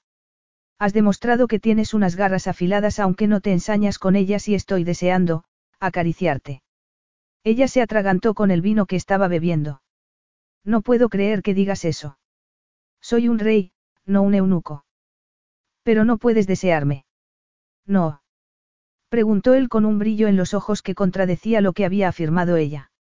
Has 0.80 0.92
demostrado 0.92 1.48
que 1.48 1.60
tienes 1.60 1.94
unas 1.94 2.16
garras 2.16 2.48
afiladas 2.48 2.98
aunque 2.98 3.28
no 3.28 3.40
te 3.40 3.52
ensañas 3.52 4.00
con 4.00 4.16
ellas 4.16 4.48
y 4.48 4.56
estoy 4.56 4.84
deseando, 4.84 5.44
acariciarte. 5.80 6.64
Ella 7.44 7.68
se 7.68 7.84
atragantó 7.84 8.34
con 8.34 8.50
el 8.50 8.62
vino 8.62 8.88
que 8.88 8.96
estaba 8.96 9.28
bebiendo. 9.28 9.84
No 10.66 10.82
puedo 10.82 11.10
creer 11.10 11.44
que 11.44 11.54
digas 11.54 11.86
eso. 11.86 12.18
Soy 13.02 13.28
un 13.28 13.38
rey, 13.38 13.72
no 14.08 14.24
un 14.24 14.34
eunuco. 14.34 14.84
Pero 15.84 16.04
no 16.04 16.18
puedes 16.18 16.48
desearme. 16.48 17.06
No. 17.86 18.24
Preguntó 19.10 19.54
él 19.54 19.70
con 19.70 19.86
un 19.86 20.00
brillo 20.00 20.28
en 20.28 20.38
los 20.38 20.56
ojos 20.56 20.82
que 20.82 20.96
contradecía 20.96 21.62
lo 21.62 21.74
que 21.74 21.86
había 21.86 22.08
afirmado 22.08 22.58
ella. 22.58 22.92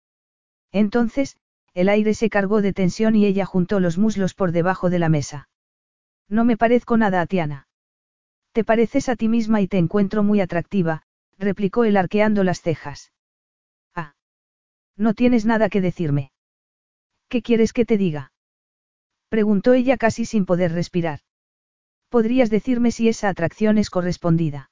Entonces, 0.71 1.37
el 1.73 1.89
aire 1.89 2.13
se 2.13 2.29
cargó 2.29 2.61
de 2.61 2.73
tensión 2.73 3.15
y 3.15 3.25
ella 3.25 3.47
juntó 3.47 3.79
los 3.79 3.97
muslos 3.97 4.35
por 4.35 4.51
debajo 4.51 4.91
de 4.91 4.99
la 4.99 5.09
mesa. 5.09 5.47
No 6.29 6.45
me 6.45 6.57
parezco 6.57 6.97
nada 6.97 7.21
a 7.21 7.25
Tiana. 7.25 7.67
Te 8.53 8.63
pareces 8.63 9.09
a 9.09 9.15
ti 9.15 9.27
misma 9.27 9.61
y 9.61 9.67
te 9.67 9.77
encuentro 9.77 10.23
muy 10.23 10.41
atractiva, 10.41 11.03
replicó 11.37 11.83
él 11.83 11.97
arqueando 11.97 12.43
las 12.43 12.61
cejas. 12.61 13.11
Ah. 13.95 14.13
No 14.97 15.13
tienes 15.13 15.45
nada 15.45 15.69
que 15.69 15.81
decirme. 15.81 16.31
¿Qué 17.29 17.41
quieres 17.41 17.73
que 17.73 17.85
te 17.85 17.97
diga? 17.97 18.33
Preguntó 19.29 19.73
ella 19.73 19.97
casi 19.97 20.25
sin 20.25 20.45
poder 20.45 20.73
respirar. 20.73 21.21
¿Podrías 22.09 22.49
decirme 22.49 22.91
si 22.91 23.07
esa 23.07 23.29
atracción 23.29 23.77
es 23.77 23.89
correspondida? 23.89 24.69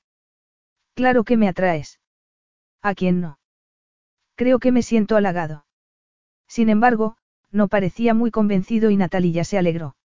Claro 0.93 1.24
que 1.24 1.38
me 1.38 1.47
atraes. 1.47 2.02
¿A 2.82 2.93
quién 2.95 3.22
no? 3.22 3.39
Creo 4.36 4.60
que 4.60 4.74
me 4.74 4.84
siento 4.84 5.16
halagado. 5.16 5.66
Sin 6.47 6.68
embargo, 6.68 7.16
no 7.52 7.70
parecía 7.70 8.14
muy 8.14 8.32
convencido 8.32 8.89
y 8.89 8.97
Natalia 8.97 9.45
se 9.45 9.58
alegró. 9.58 9.95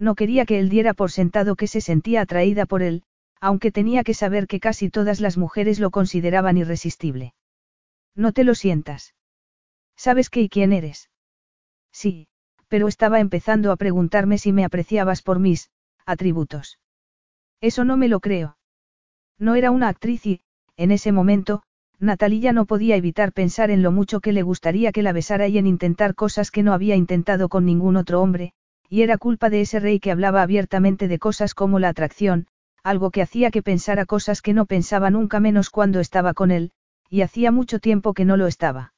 No 0.00 0.14
quería 0.14 0.46
que 0.46 0.58
él 0.58 0.70
diera 0.70 0.94
por 0.94 1.12
sentado 1.12 1.56
que 1.56 1.66
se 1.66 1.82
sentía 1.82 2.22
atraída 2.22 2.64
por 2.64 2.82
él, 2.82 3.04
aunque 3.38 3.70
tenía 3.70 4.02
que 4.02 4.14
saber 4.14 4.46
que 4.46 4.58
casi 4.58 4.88
todas 4.88 5.20
las 5.20 5.36
mujeres 5.36 5.78
lo 5.78 5.90
consideraban 5.90 6.56
irresistible. 6.56 7.34
No 8.16 8.32
te 8.32 8.42
lo 8.42 8.54
sientas. 8.54 9.14
¿Sabes 9.96 10.30
qué 10.30 10.40
y 10.40 10.48
quién 10.48 10.72
eres? 10.72 11.10
Sí, 11.92 12.28
pero 12.68 12.88
estaba 12.88 13.20
empezando 13.20 13.72
a 13.72 13.76
preguntarme 13.76 14.38
si 14.38 14.52
me 14.52 14.64
apreciabas 14.64 15.20
por 15.20 15.38
mis, 15.38 15.70
atributos. 16.06 16.78
Eso 17.60 17.84
no 17.84 17.98
me 17.98 18.08
lo 18.08 18.20
creo. 18.20 18.56
No 19.38 19.54
era 19.54 19.70
una 19.70 19.88
actriz 19.88 20.24
y, 20.24 20.40
en 20.76 20.92
ese 20.92 21.12
momento, 21.12 21.62
Natalia 21.98 22.54
no 22.54 22.64
podía 22.64 22.96
evitar 22.96 23.34
pensar 23.34 23.70
en 23.70 23.82
lo 23.82 23.92
mucho 23.92 24.20
que 24.20 24.32
le 24.32 24.42
gustaría 24.42 24.92
que 24.92 25.02
la 25.02 25.12
besara 25.12 25.46
y 25.48 25.58
en 25.58 25.66
intentar 25.66 26.14
cosas 26.14 26.50
que 26.50 26.62
no 26.62 26.72
había 26.72 26.96
intentado 26.96 27.50
con 27.50 27.66
ningún 27.66 27.96
otro 27.96 28.22
hombre, 28.22 28.54
y 28.90 29.02
era 29.02 29.18
culpa 29.18 29.50
de 29.50 29.60
ese 29.60 29.78
rey 29.78 30.00
que 30.00 30.10
hablaba 30.10 30.42
abiertamente 30.42 31.06
de 31.06 31.20
cosas 31.20 31.54
como 31.54 31.78
la 31.78 31.88
atracción, 31.88 32.48
algo 32.82 33.12
que 33.12 33.22
hacía 33.22 33.52
que 33.52 33.62
pensara 33.62 34.04
cosas 34.04 34.42
que 34.42 34.52
no 34.52 34.66
pensaba 34.66 35.10
nunca 35.10 35.38
menos 35.38 35.70
cuando 35.70 36.00
estaba 36.00 36.34
con 36.34 36.50
él, 36.50 36.72
y 37.08 37.22
hacía 37.22 37.52
mucho 37.52 37.78
tiempo 37.78 38.14
que 38.14 38.24
no 38.24 38.36
lo 38.36 38.48
estaba. 38.48 38.92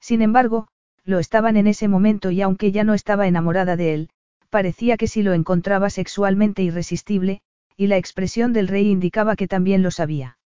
Sin 0.00 0.20
embargo, 0.20 0.68
lo 1.02 1.18
estaban 1.18 1.56
en 1.56 1.66
ese 1.66 1.88
momento 1.88 2.30
y 2.30 2.42
aunque 2.42 2.72
ya 2.72 2.84
no 2.84 2.92
estaba 2.92 3.26
enamorada 3.26 3.76
de 3.76 3.94
él, 3.94 4.10
parecía 4.50 4.98
que 4.98 5.08
sí 5.08 5.22
lo 5.22 5.32
encontraba 5.32 5.88
sexualmente 5.88 6.62
irresistible, 6.62 7.40
y 7.74 7.86
la 7.86 7.96
expresión 7.96 8.52
del 8.52 8.68
rey 8.68 8.90
indicaba 8.90 9.34
que 9.34 9.48
también 9.48 9.82
lo 9.82 9.90
sabía. 9.90 10.38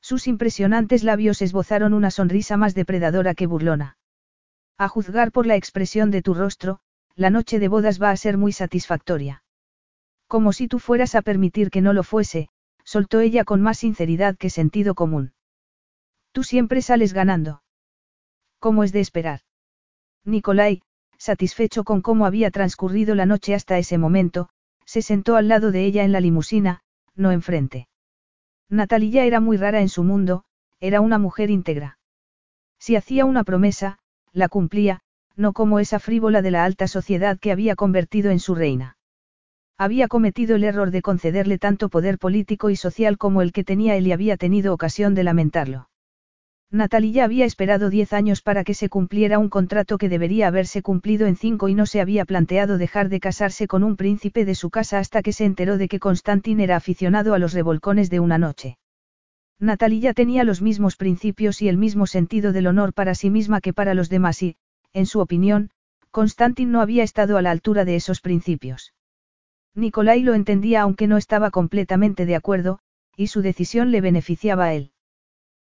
Sus 0.00 0.28
impresionantes 0.28 1.02
labios 1.02 1.42
esbozaron 1.42 1.94
una 1.94 2.12
sonrisa 2.12 2.56
más 2.56 2.74
depredadora 2.74 3.34
que 3.34 3.46
burlona. 3.46 3.96
A 4.76 4.86
juzgar 4.86 5.32
por 5.32 5.46
la 5.46 5.56
expresión 5.56 6.12
de 6.12 6.22
tu 6.22 6.34
rostro, 6.34 6.78
la 7.18 7.30
noche 7.30 7.58
de 7.58 7.66
bodas 7.66 8.00
va 8.00 8.10
a 8.10 8.16
ser 8.16 8.38
muy 8.38 8.52
satisfactoria. 8.52 9.42
Como 10.28 10.52
si 10.52 10.68
tú 10.68 10.78
fueras 10.78 11.16
a 11.16 11.22
permitir 11.22 11.68
que 11.68 11.80
no 11.80 11.92
lo 11.92 12.04
fuese, 12.04 12.48
soltó 12.84 13.18
ella 13.18 13.42
con 13.42 13.60
más 13.60 13.78
sinceridad 13.78 14.36
que 14.36 14.50
sentido 14.50 14.94
común. 14.94 15.32
Tú 16.30 16.44
siempre 16.44 16.80
sales 16.80 17.12
ganando. 17.12 17.64
¿Cómo 18.60 18.84
es 18.84 18.92
de 18.92 19.00
esperar? 19.00 19.40
Nicolai, 20.24 20.80
satisfecho 21.16 21.82
con 21.82 22.02
cómo 22.02 22.24
había 22.24 22.52
transcurrido 22.52 23.16
la 23.16 23.26
noche 23.26 23.52
hasta 23.52 23.78
ese 23.78 23.98
momento, 23.98 24.48
se 24.84 25.02
sentó 25.02 25.34
al 25.34 25.48
lado 25.48 25.72
de 25.72 25.84
ella 25.86 26.04
en 26.04 26.12
la 26.12 26.20
limusina, 26.20 26.82
no 27.16 27.32
enfrente. 27.32 27.88
Natalia 28.68 29.24
era 29.24 29.40
muy 29.40 29.56
rara 29.56 29.80
en 29.80 29.88
su 29.88 30.04
mundo, 30.04 30.44
era 30.78 31.00
una 31.00 31.18
mujer 31.18 31.50
íntegra. 31.50 31.98
Si 32.78 32.94
hacía 32.94 33.24
una 33.24 33.42
promesa, 33.42 33.98
la 34.32 34.48
cumplía, 34.48 35.02
no 35.38 35.52
como 35.52 35.78
esa 35.78 35.98
frívola 36.00 36.42
de 36.42 36.50
la 36.50 36.64
alta 36.64 36.88
sociedad 36.88 37.38
que 37.38 37.52
había 37.52 37.76
convertido 37.76 38.30
en 38.30 38.40
su 38.40 38.54
reina. 38.54 38.96
Había 39.78 40.08
cometido 40.08 40.56
el 40.56 40.64
error 40.64 40.90
de 40.90 41.02
concederle 41.02 41.56
tanto 41.56 41.88
poder 41.88 42.18
político 42.18 42.68
y 42.68 42.76
social 42.76 43.16
como 43.16 43.42
el 43.42 43.52
que 43.52 43.62
tenía 43.62 43.94
él 43.96 44.08
y 44.08 44.12
había 44.12 44.36
tenido 44.36 44.74
ocasión 44.74 45.14
de 45.14 45.22
lamentarlo. 45.22 45.88
Natalia 46.70 47.24
había 47.24 47.46
esperado 47.46 47.88
diez 47.88 48.12
años 48.12 48.42
para 48.42 48.62
que 48.64 48.74
se 48.74 48.90
cumpliera 48.90 49.38
un 49.38 49.48
contrato 49.48 49.96
que 49.96 50.10
debería 50.10 50.48
haberse 50.48 50.82
cumplido 50.82 51.26
en 51.26 51.36
cinco 51.36 51.68
y 51.68 51.74
no 51.74 51.86
se 51.86 52.00
había 52.00 52.26
planteado 52.26 52.76
dejar 52.76 53.08
de 53.08 53.20
casarse 53.20 53.66
con 53.66 53.84
un 53.84 53.96
príncipe 53.96 54.44
de 54.44 54.54
su 54.54 54.68
casa 54.68 54.98
hasta 54.98 55.22
que 55.22 55.32
se 55.32 55.44
enteró 55.46 55.78
de 55.78 55.88
que 55.88 56.00
Constantin 56.00 56.60
era 56.60 56.76
aficionado 56.76 57.32
a 57.32 57.38
los 57.38 57.54
revolcones 57.54 58.10
de 58.10 58.20
una 58.20 58.36
noche. 58.36 58.76
Natalia 59.60 60.12
tenía 60.12 60.44
los 60.44 60.60
mismos 60.60 60.96
principios 60.96 61.62
y 61.62 61.68
el 61.68 61.78
mismo 61.78 62.06
sentido 62.06 62.52
del 62.52 62.66
honor 62.66 62.92
para 62.92 63.14
sí 63.14 63.30
misma 63.30 63.60
que 63.60 63.72
para 63.72 63.94
los 63.94 64.10
demás 64.10 64.42
y, 64.42 64.56
en 64.92 65.06
su 65.06 65.20
opinión, 65.20 65.70
Constantin 66.10 66.72
no 66.72 66.80
había 66.80 67.02
estado 67.02 67.36
a 67.36 67.42
la 67.42 67.50
altura 67.50 67.84
de 67.84 67.96
esos 67.96 68.20
principios. 68.20 68.94
Nicolai 69.74 70.22
lo 70.22 70.34
entendía 70.34 70.82
aunque 70.82 71.06
no 71.06 71.16
estaba 71.16 71.50
completamente 71.50 72.26
de 72.26 72.34
acuerdo, 72.34 72.80
y 73.16 73.28
su 73.28 73.42
decisión 73.42 73.90
le 73.90 74.00
beneficiaba 74.00 74.64
a 74.66 74.74
él. 74.74 74.92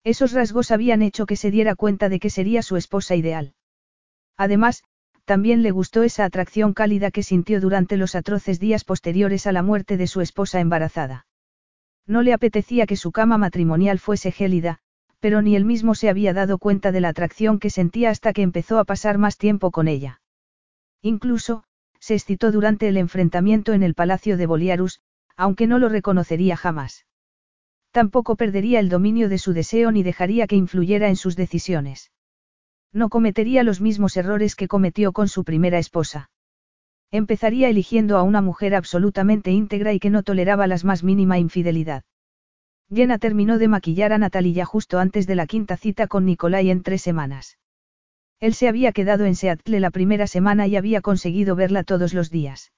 Esos 0.05 0.33
rasgos 0.33 0.71
habían 0.71 1.03
hecho 1.03 1.27
que 1.27 1.37
se 1.37 1.51
diera 1.51 1.75
cuenta 1.75 2.09
de 2.09 2.21
que 2.21 2.31
sería 2.31 2.62
su 2.62 2.77
esposa 2.77 3.17
ideal. 3.17 3.55
Además, 4.37 4.85
también 5.25 5.62
le 5.62 5.73
gustó 5.73 6.05
esa 6.05 6.25
atracción 6.25 6.73
cálida 6.73 7.11
que 7.11 7.25
sintió 7.25 7.61
durante 7.61 7.97
los 7.97 8.14
atroces 8.14 8.61
días 8.61 8.85
posteriores 8.85 9.49
a 9.49 9.53
la 9.53 9.62
muerte 9.62 9.97
de 9.97 10.07
su 10.07 10.21
esposa 10.21 10.61
embarazada. 10.61 11.27
No 12.07 12.23
le 12.23 12.33
apetecía 12.33 12.87
que 12.87 12.97
su 12.97 13.11
cama 13.11 13.37
matrimonial 13.37 13.99
fuese 13.99 14.31
gélida, 14.31 14.79
pero 15.27 15.43
ni 15.43 15.57
él 15.57 15.64
mismo 15.64 15.97
se 15.97 16.09
había 16.09 16.33
dado 16.33 16.57
cuenta 16.57 16.93
de 16.93 17.01
la 17.01 17.09
atracción 17.09 17.59
que 17.59 17.68
sentía 17.68 18.11
hasta 18.11 18.33
que 18.33 18.43
empezó 18.43 18.79
a 18.79 18.85
pasar 18.85 19.18
más 19.18 19.39
tiempo 19.39 19.72
con 19.72 19.89
ella. 19.89 20.20
Incluso, 21.03 21.64
se 21.99 22.14
excitó 22.14 22.53
durante 22.53 22.87
el 22.87 22.97
enfrentamiento 22.97 23.72
en 23.72 23.83
el 23.83 23.95
palacio 23.95 24.37
de 24.37 24.47
Boliarus, 24.47 25.01
aunque 25.37 25.66
no 25.66 25.81
lo 25.81 25.89
reconocería 25.89 26.57
jamás. 26.57 27.07
Tampoco 27.91 28.37
perdería 28.37 28.79
el 28.79 28.89
dominio 28.89 29.29
de 29.29 29.39
su 29.39 29.53
deseo 29.53 29.91
ni 29.91 30.05
dejaría 30.05 30.47
que 30.47 30.55
influyera 30.55 31.09
en 31.09 31.16
sus 31.16 31.35
decisiones. 31.35 32.12
No 32.93 33.09
cometería 33.09 33.64
los 33.64 33.81
mismos 33.81 34.16
errores 34.16 34.55
que 34.55 34.68
cometió 34.68 35.11
con 35.11 35.27
su 35.27 35.43
primera 35.43 35.81
esposa. 35.81 36.31
Empezaría 37.11 37.68
eligiendo 37.68 38.16
a 38.16 38.22
una 38.22 38.43
mujer 38.43 38.77
absolutamente 38.77 39.51
íntegra 39.51 39.93
y 39.93 39.99
que 39.99 40.11
no 40.11 40.22
toleraba 40.22 40.68
las 40.68 40.85
más 40.85 41.03
mínima 41.03 41.41
infidelidad. 41.41 42.05
Jenna 42.93 43.18
terminó 43.18 43.59
de 43.59 43.68
maquillar 43.68 44.12
a 44.12 44.18
Natalia 44.18 44.64
justo 44.64 44.99
antes 44.99 45.26
de 45.26 45.34
la 45.34 45.47
quinta 45.47 45.76
cita 45.76 46.07
con 46.07 46.24
Nicolai 46.24 46.70
en 46.70 46.82
tres 46.82 47.03
semanas. 47.03 47.59
Él 48.39 48.55
se 48.55 48.68
había 48.68 48.93
quedado 48.93 49.24
en 49.24 49.34
Seattle 49.34 49.80
la 49.80 49.91
primera 49.91 50.26
semana 50.26 50.66
y 50.66 50.76
había 50.76 51.01
conseguido 51.01 51.57
verla 51.57 51.84
todos 51.84 52.14
los 52.14 52.30
días. 52.30 52.72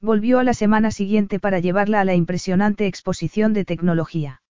Volvió 0.00 0.40
a 0.40 0.44
la 0.44 0.54
semana 0.54 0.90
siguiente 0.90 1.38
para 1.38 1.60
llevarla 1.60 2.00
a 2.00 2.04
la 2.04 2.14
impresionante 2.14 2.86
exposición 2.86 3.52
de 3.52 3.64
tecnología. 3.64 4.42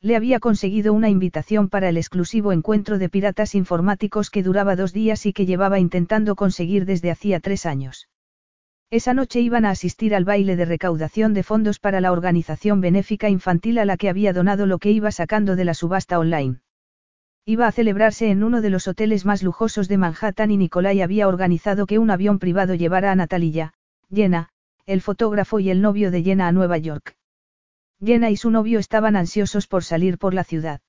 Le 0.00 0.16
había 0.16 0.40
conseguido 0.40 0.94
una 0.94 1.10
invitación 1.10 1.68
para 1.68 1.90
el 1.90 1.98
exclusivo 1.98 2.52
encuentro 2.52 2.98
de 2.98 3.10
piratas 3.10 3.54
informáticos 3.54 4.30
que 4.30 4.42
duraba 4.42 4.74
dos 4.74 4.94
días 4.94 5.26
y 5.26 5.34
que 5.34 5.44
llevaba 5.44 5.78
intentando 5.78 6.36
conseguir 6.36 6.86
desde 6.86 7.10
hacía 7.10 7.38
tres 7.38 7.66
años. 7.66 8.08
Esa 8.92 9.14
noche 9.14 9.40
iban 9.40 9.64
a 9.66 9.70
asistir 9.70 10.16
al 10.16 10.24
baile 10.24 10.56
de 10.56 10.64
recaudación 10.64 11.32
de 11.32 11.44
fondos 11.44 11.78
para 11.78 12.00
la 12.00 12.10
organización 12.10 12.80
benéfica 12.80 13.28
infantil 13.28 13.78
a 13.78 13.84
la 13.84 13.96
que 13.96 14.08
había 14.08 14.32
donado 14.32 14.66
lo 14.66 14.80
que 14.80 14.90
iba 14.90 15.12
sacando 15.12 15.54
de 15.54 15.64
la 15.64 15.74
subasta 15.74 16.18
online. 16.18 16.58
Iba 17.44 17.68
a 17.68 17.72
celebrarse 17.72 18.30
en 18.30 18.42
uno 18.42 18.60
de 18.60 18.70
los 18.70 18.88
hoteles 18.88 19.24
más 19.24 19.44
lujosos 19.44 19.86
de 19.86 19.96
Manhattan 19.96 20.50
y 20.50 20.56
Nicolai 20.56 21.02
había 21.02 21.28
organizado 21.28 21.86
que 21.86 22.00
un 22.00 22.10
avión 22.10 22.40
privado 22.40 22.74
llevara 22.74 23.12
a 23.12 23.14
Natalia, 23.14 23.74
Jenna, 24.12 24.48
el 24.86 25.02
fotógrafo 25.02 25.60
y 25.60 25.70
el 25.70 25.80
novio 25.80 26.10
de 26.10 26.24
Jenna 26.24 26.48
a 26.48 26.52
Nueva 26.52 26.76
York. 26.76 27.14
Jenna 28.04 28.30
y 28.30 28.36
su 28.36 28.50
novio 28.50 28.80
estaban 28.80 29.14
ansiosos 29.14 29.68
por 29.68 29.84
salir 29.84 30.18
por 30.18 30.34
la 30.34 30.42
ciudad. 30.42 30.80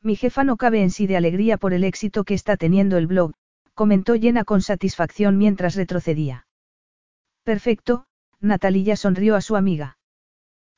Mi 0.00 0.14
jefa 0.14 0.44
no 0.44 0.56
cabe 0.56 0.80
en 0.80 0.90
sí 0.90 1.08
de 1.08 1.16
alegría 1.16 1.56
por 1.56 1.74
el 1.74 1.82
éxito 1.82 2.22
que 2.22 2.34
está 2.34 2.56
teniendo 2.56 2.98
el 2.98 3.08
blog, 3.08 3.32
comentó 3.74 4.14
Jenna 4.14 4.44
con 4.44 4.62
satisfacción 4.62 5.38
mientras 5.38 5.74
retrocedía. 5.74 6.45
Perfecto, 7.46 8.06
Natalia 8.40 8.96
sonrió 8.96 9.36
a 9.36 9.40
su 9.40 9.54
amiga. 9.54 9.98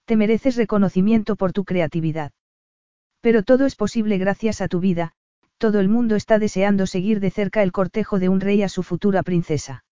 Te 0.05 0.17
mereces 0.17 0.55
reconocimiento 0.57 1.35
por 1.35 1.55
tu 1.55 1.65
creatividad. 1.65 2.33
Pero 3.23 3.43
todo 3.43 3.65
es 3.65 3.75
posible 3.75 4.19
gracias 4.19 4.61
a 4.61 4.69
tu 4.69 4.79
vida, 4.79 5.13
todo 5.57 5.81
el 5.81 5.89
mundo 5.89 6.15
está 6.15 6.39
deseando 6.39 6.87
seguir 6.87 7.21
de 7.21 7.31
cerca 7.31 7.63
el 7.63 7.73
cortejo 7.73 8.19
de 8.19 8.29
un 8.29 8.43
rey 8.43 8.63
a 8.63 8.69
su 8.69 8.83
futura 8.83 9.23
princesa. 9.23 9.83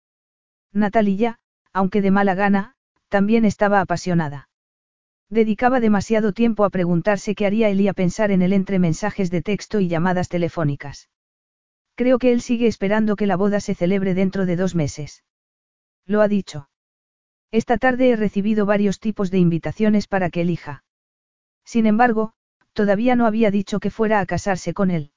Natalia, 0.70 1.38
aunque 1.72 2.02
de 2.02 2.10
mala 2.10 2.34
gana, 2.34 2.74
también 3.08 3.46
estaba 3.46 3.80
apasionada. 3.80 4.50
Dedicaba 5.30 5.80
demasiado 5.80 6.34
tiempo 6.34 6.66
a 6.66 6.68
preguntarse 6.68 7.34
qué 7.34 7.46
haría 7.46 7.70
él 7.70 7.80
y 7.80 7.88
a 7.88 7.94
pensar 7.94 8.30
en 8.30 8.42
él 8.42 8.52
entre 8.52 8.78
mensajes 8.78 9.30
de 9.30 9.40
texto 9.40 9.80
y 9.80 9.88
llamadas 9.88 10.28
telefónicas. 10.28 11.08
Creo 11.94 12.18
que 12.18 12.32
él 12.32 12.42
sigue 12.42 12.66
esperando 12.66 13.16
que 13.16 13.26
la 13.26 13.36
boda 13.36 13.60
se 13.60 13.74
celebre 13.74 14.12
dentro 14.12 14.44
de 14.44 14.56
dos 14.56 14.74
meses. 14.74 15.22
Lo 16.06 16.20
ha 16.22 16.28
dicho. 16.28 16.68
Esta 17.50 17.78
tarde 17.78 18.10
he 18.10 18.16
recibido 18.16 18.66
varios 18.66 19.00
tipos 19.00 19.30
de 19.30 19.38
invitaciones 19.38 20.06
para 20.06 20.30
que 20.30 20.42
elija. 20.42 20.84
Sin 21.64 21.86
embargo, 21.86 22.32
todavía 22.72 23.16
no 23.16 23.26
había 23.26 23.50
dicho 23.50 23.80
que 23.80 23.90
fuera 23.90 24.20
a 24.20 24.26
casarse 24.26 24.72
con 24.72 24.90
él. 24.90 25.12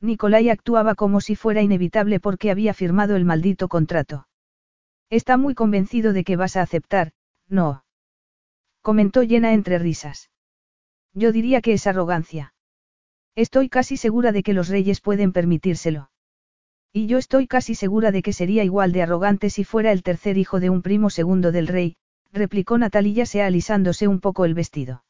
Nicolai 0.00 0.50
actuaba 0.50 0.94
como 0.94 1.20
si 1.20 1.36
fuera 1.36 1.62
inevitable 1.62 2.20
porque 2.20 2.50
había 2.50 2.74
firmado 2.74 3.16
el 3.16 3.24
maldito 3.24 3.68
contrato. 3.68 4.26
Está 5.10 5.36
muy 5.36 5.54
convencido 5.54 6.12
de 6.12 6.24
que 6.24 6.36
vas 6.36 6.56
a 6.56 6.62
aceptar, 6.62 7.12
no 7.48 7.84
comentó 8.82 9.22
llena 9.22 9.52
entre 9.52 9.78
risas. 9.78 10.30
Yo 11.14 11.32
diría 11.32 11.60
que 11.60 11.72
es 11.74 11.86
arrogancia. 11.86 12.52
Estoy 13.36 13.68
casi 13.68 13.96
segura 13.96 14.32
de 14.32 14.42
que 14.42 14.52
los 14.52 14.68
reyes 14.68 15.00
pueden 15.00 15.32
permitírselo. 15.32 16.10
Y 16.92 17.06
yo 17.06 17.16
estoy 17.16 17.46
casi 17.46 17.74
segura 17.74 18.12
de 18.12 18.22
que 18.22 18.34
sería 18.34 18.64
igual 18.64 18.92
de 18.92 19.02
arrogante 19.02 19.48
si 19.48 19.64
fuera 19.64 19.92
el 19.92 20.02
tercer 20.02 20.36
hijo 20.36 20.60
de 20.60 20.68
un 20.68 20.82
primo 20.82 21.08
segundo 21.08 21.50
del 21.50 21.66
rey, 21.66 21.96
replicó 22.32 22.76
Natalia 22.76 23.24
se 23.24 23.42
alisándose 23.42 24.08
un 24.08 24.20
poco 24.20 24.44
el 24.44 24.52
vestido. 24.52 25.02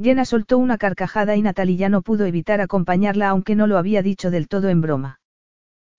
Jenna 0.00 0.24
soltó 0.24 0.58
una 0.58 0.78
carcajada 0.78 1.36
y 1.36 1.42
Natalia 1.42 1.88
no 1.88 2.02
pudo 2.02 2.24
evitar 2.24 2.60
acompañarla 2.60 3.28
aunque 3.28 3.56
no 3.56 3.66
lo 3.66 3.78
había 3.78 4.02
dicho 4.02 4.30
del 4.30 4.48
todo 4.48 4.68
en 4.68 4.80
broma. 4.80 5.20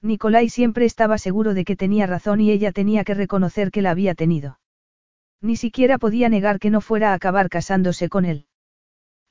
Nicolai 0.01 0.49
siempre 0.49 0.85
estaba 0.85 1.17
seguro 1.17 1.53
de 1.53 1.65
que 1.65 1.75
tenía 1.75 2.07
razón 2.07 2.41
y 2.41 2.51
ella 2.51 2.71
tenía 2.71 3.03
que 3.03 3.13
reconocer 3.13 3.71
que 3.71 3.81
la 3.81 3.91
había 3.91 4.15
tenido. 4.15 4.59
Ni 5.41 5.57
siquiera 5.57 5.97
podía 5.97 6.29
negar 6.29 6.59
que 6.59 6.69
no 6.69 6.81
fuera 6.81 7.11
a 7.11 7.13
acabar 7.13 7.49
casándose 7.49 8.09
con 8.09 8.25
él. 8.25 8.45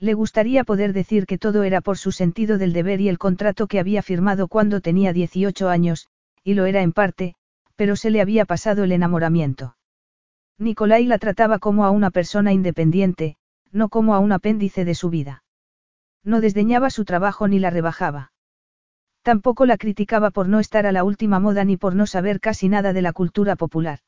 Le 0.03 0.15
gustaría 0.15 0.65
poder 0.65 0.93
decir 0.93 1.27
que 1.27 1.39
todo 1.39 1.63
era 1.63 1.81
por 1.81 1.97
su 1.97 2.11
sentido 2.11 2.59
del 2.59 2.73
deber 2.73 3.01
y 3.01 3.09
el 3.09 3.19
contrato 3.19 3.69
que 3.69 3.79
había 3.79 4.03
firmado 4.03 4.49
cuando 4.49 4.81
tenía 4.81 5.13
18 5.13 5.69
años, 5.69 6.09
y 6.43 6.55
lo 6.55 6.67
era 6.67 6.83
en 6.83 6.93
parte, 6.93 7.37
pero 7.77 7.95
se 7.95 8.11
le 8.11 8.21
había 8.21 8.45
pasado 8.45 8.83
el 8.83 8.91
enamoramiento. 8.91 9.77
Nicolai 10.59 11.07
la 11.07 11.19
trataba 11.19 11.61
como 11.61 11.85
a 11.85 11.93
una 11.93 12.11
persona 12.11 12.53
independiente, 12.53 13.37
no 13.71 13.91
como 13.91 14.17
a 14.17 14.19
un 14.19 14.33
apéndice 14.33 14.85
de 14.85 14.97
su 14.97 15.09
vida. 15.09 15.45
No 16.25 16.41
desdeñaba 16.41 16.91
su 16.91 17.05
trabajo 17.05 17.47
ni 17.47 17.61
la 17.61 17.71
rebajaba. 17.71 18.33
Tampoco 19.23 19.67
la 19.67 19.77
criticaba 19.77 20.33
por 20.33 20.49
no 20.49 20.59
estar 20.59 20.85
a 20.85 20.91
la 20.91 21.05
última 21.05 21.39
moda 21.39 21.63
ni 21.63 21.77
por 21.77 21.95
no 21.95 22.07
saber 22.07 22.41
casi 22.41 22.69
nada 22.69 22.93
de 22.93 23.03
la 23.03 23.13
cultura 23.13 23.55
popular. 23.55 24.01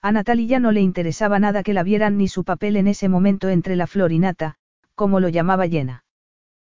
A 0.00 0.12
Natalia 0.12 0.60
no 0.60 0.72
le 0.72 0.80
interesaba 0.80 1.38
nada 1.38 1.62
que 1.62 1.74
la 1.74 1.82
vieran 1.82 2.16
ni 2.16 2.26
su 2.26 2.42
papel 2.42 2.76
en 2.76 2.86
ese 2.86 3.10
momento 3.10 3.50
entre 3.50 3.76
la 3.76 3.86
flor 3.86 4.12
y 4.12 4.18
nata, 4.18 4.56
como 5.00 5.18
lo 5.18 5.30
llamaba 5.30 5.64
Llena. 5.64 6.04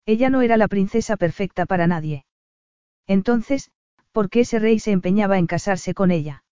Ella 0.05 0.29
no 0.29 0.43
era 0.43 0.59
la 0.59 0.69
princesa 0.69 1.17
perfecta 1.17 1.65
para 1.65 1.87
nadie. 1.87 2.27
Entonces, 3.07 3.71
¿por 4.13 4.29
qué 4.29 4.41
ese 4.41 4.59
rey 4.59 4.79
se 4.79 4.91
empeñaba 4.91 5.39
en 5.39 5.47
casarse 5.47 5.95
con 5.95 6.11
ella? 6.11 6.45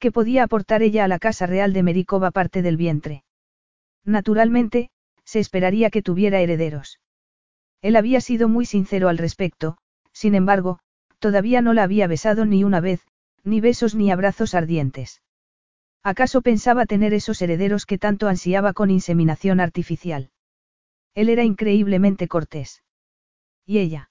¿Qué 0.00 0.10
podía 0.10 0.42
aportar 0.42 0.82
ella 0.82 1.04
a 1.04 1.06
la 1.06 1.20
casa 1.20 1.46
real 1.46 1.72
de 1.72 1.84
Merikova 1.84 2.32
parte 2.32 2.60
del 2.60 2.76
vientre? 2.76 3.22
Naturalmente, 4.04 4.90
se 5.24 5.38
esperaría 5.38 5.90
que 5.90 6.02
tuviera 6.02 6.40
herederos. 6.40 6.98
Él 7.82 7.94
había 7.94 8.20
sido 8.20 8.48
muy 8.48 8.66
sincero 8.66 9.08
al 9.08 9.18
respecto, 9.18 9.76
sin 10.10 10.34
embargo, 10.34 10.80
todavía 11.20 11.62
no 11.62 11.72
la 11.72 11.84
había 11.84 12.08
besado 12.08 12.46
ni 12.46 12.64
una 12.64 12.80
vez, 12.80 13.06
ni 13.44 13.60
besos 13.60 13.94
ni 13.94 14.10
abrazos 14.10 14.56
ardientes. 14.56 15.22
¿Acaso 16.02 16.42
pensaba 16.42 16.84
tener 16.84 17.14
esos 17.14 17.40
herederos 17.42 17.86
que 17.86 17.96
tanto 17.96 18.26
ansiaba 18.26 18.72
con 18.72 18.90
inseminación 18.90 19.60
artificial? 19.60 20.32
Él 21.14 21.28
era 21.28 21.44
increíblemente 21.44 22.28
cortés. 22.28 22.82
¿Y 23.66 23.78
ella? 23.78 24.10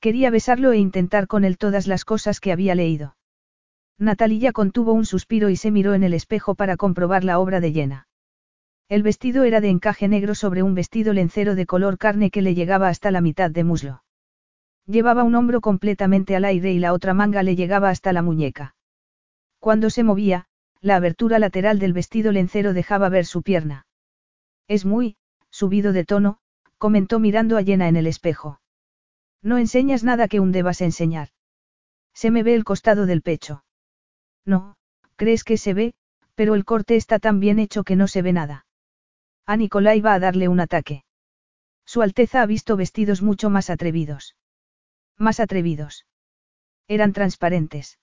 Quería 0.00 0.30
besarlo 0.30 0.72
e 0.72 0.78
intentar 0.78 1.26
con 1.26 1.44
él 1.44 1.58
todas 1.58 1.86
las 1.86 2.04
cosas 2.04 2.40
que 2.40 2.52
había 2.52 2.74
leído. 2.74 3.16
Natalia 3.98 4.52
contuvo 4.52 4.92
un 4.92 5.06
suspiro 5.06 5.48
y 5.48 5.56
se 5.56 5.70
miró 5.70 5.94
en 5.94 6.02
el 6.02 6.14
espejo 6.14 6.54
para 6.54 6.76
comprobar 6.76 7.24
la 7.24 7.38
obra 7.38 7.60
de 7.60 7.72
Llena. 7.72 8.08
El 8.88 9.02
vestido 9.02 9.44
era 9.44 9.60
de 9.60 9.70
encaje 9.70 10.08
negro 10.08 10.34
sobre 10.34 10.62
un 10.62 10.74
vestido 10.74 11.12
lencero 11.12 11.54
de 11.54 11.64
color 11.64 11.96
carne 11.96 12.30
que 12.30 12.42
le 12.42 12.54
llegaba 12.54 12.88
hasta 12.88 13.10
la 13.10 13.20
mitad 13.20 13.50
de 13.50 13.64
muslo. 13.64 14.02
Llevaba 14.86 15.22
un 15.22 15.34
hombro 15.34 15.60
completamente 15.60 16.36
al 16.36 16.44
aire 16.44 16.72
y 16.72 16.78
la 16.78 16.92
otra 16.92 17.14
manga 17.14 17.42
le 17.42 17.56
llegaba 17.56 17.88
hasta 17.88 18.12
la 18.12 18.20
muñeca. 18.20 18.74
Cuando 19.58 19.88
se 19.88 20.02
movía, 20.02 20.46
la 20.82 20.96
abertura 20.96 21.38
lateral 21.38 21.78
del 21.78 21.94
vestido 21.94 22.32
lencero 22.32 22.74
dejaba 22.74 23.08
ver 23.08 23.24
su 23.24 23.42
pierna. 23.42 23.86
Es 24.68 24.84
muy, 24.84 25.16
subido 25.54 25.92
de 25.92 26.04
tono, 26.04 26.38
comentó 26.78 27.20
mirando 27.20 27.56
a 27.56 27.62
Llena 27.62 27.86
en 27.86 27.94
el 27.94 28.08
espejo. 28.08 28.60
No 29.40 29.56
enseñas 29.56 30.02
nada 30.02 30.26
que 30.26 30.40
un 30.40 30.50
debas 30.50 30.80
enseñar. 30.80 31.28
Se 32.12 32.32
me 32.32 32.42
ve 32.42 32.56
el 32.56 32.64
costado 32.64 33.06
del 33.06 33.22
pecho. 33.22 33.64
No, 34.44 34.74
crees 35.14 35.44
que 35.44 35.56
se 35.56 35.72
ve, 35.72 35.94
pero 36.34 36.56
el 36.56 36.64
corte 36.64 36.96
está 36.96 37.20
tan 37.20 37.38
bien 37.38 37.60
hecho 37.60 37.84
que 37.84 37.94
no 37.94 38.08
se 38.08 38.20
ve 38.20 38.32
nada. 38.32 38.66
A 39.46 39.56
Nicolai 39.56 40.00
va 40.00 40.14
a 40.14 40.18
darle 40.18 40.48
un 40.48 40.58
ataque. 40.58 41.04
Su 41.86 42.02
Alteza 42.02 42.42
ha 42.42 42.46
visto 42.46 42.76
vestidos 42.76 43.22
mucho 43.22 43.48
más 43.48 43.70
atrevidos. 43.70 44.34
Más 45.16 45.38
atrevidos. 45.38 46.04
Eran 46.88 47.12
transparentes. 47.12 48.00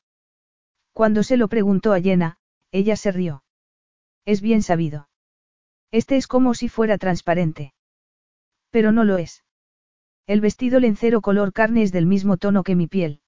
Cuando 0.94 1.22
se 1.22 1.36
lo 1.36 1.50
preguntó 1.50 1.92
a 1.92 2.00
Llena, 2.00 2.38
ella 2.72 2.96
se 2.96 3.12
rió. 3.12 3.44
Es 4.24 4.40
bien 4.40 4.64
sabido. 4.64 5.10
Este 5.92 6.16
es 6.16 6.28
como 6.28 6.54
si 6.54 6.70
fuera 6.70 6.98
transparente. 6.98 7.74
Pero 8.70 8.92
no 8.92 9.04
lo 9.04 9.18
es. 9.18 9.44
El 10.26 10.40
vestido 10.40 10.80
lencero 10.80 11.22
color 11.22 11.52
carne 11.52 11.84
es 11.84 11.92
del 11.92 12.06
mismo 12.06 12.38
tono 12.38 12.64
que 12.64 12.76
mi 12.76 12.88
piel. 12.88 13.22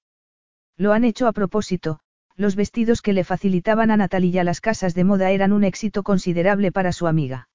Lo 0.76 0.92
han 0.92 1.04
hecho 1.04 1.26
a 1.28 1.32
propósito, 1.32 2.00
los 2.36 2.56
vestidos 2.56 3.02
que 3.02 3.12
le 3.12 3.24
facilitaban 3.24 3.90
a 3.90 3.96
Natalia 3.96 4.42
las 4.42 4.60
casas 4.60 4.94
de 4.94 5.04
moda 5.04 5.30
eran 5.30 5.52
un 5.52 5.64
éxito 5.64 6.02
considerable 6.02 6.72
para 6.72 6.92
su 6.92 7.06
amiga. 7.06 7.48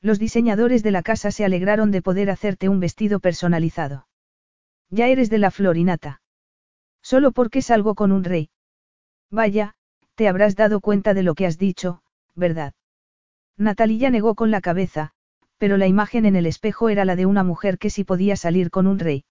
Los 0.00 0.18
diseñadores 0.18 0.82
de 0.82 0.90
la 0.90 1.02
casa 1.02 1.30
se 1.30 1.44
alegraron 1.44 1.90
de 1.90 2.02
poder 2.02 2.30
hacerte 2.30 2.68
un 2.68 2.78
vestido 2.78 3.18
personalizado. 3.18 4.06
Ya 4.90 5.08
eres 5.08 5.30
de 5.30 5.38
la 5.38 5.50
florinata. 5.50 6.20
Solo 7.02 7.32
porque 7.32 7.62
salgo 7.62 7.94
con 7.94 8.12
un 8.12 8.22
rey. 8.22 8.50
Vaya, 9.30 9.74
te 10.14 10.28
habrás 10.28 10.54
dado 10.54 10.80
cuenta 10.80 11.14
de 11.14 11.22
lo 11.22 11.34
que 11.34 11.46
has 11.46 11.58
dicho, 11.58 12.02
¿verdad? 12.34 12.74
Natalia 13.58 14.10
negó 14.10 14.34
con 14.34 14.50
la 14.50 14.60
cabeza, 14.60 15.12
pero 15.58 15.76
la 15.76 15.86
imagen 15.86 16.26
en 16.26 16.36
el 16.36 16.46
espejo 16.46 16.88
era 16.88 17.04
la 17.04 17.16
de 17.16 17.26
una 17.26 17.42
mujer 17.42 17.78
que 17.78 17.90
sí 17.90 18.04
podía 18.04 18.36
salir 18.36 18.70
con 18.70 18.86
un 18.86 18.98
rey. 18.98 19.24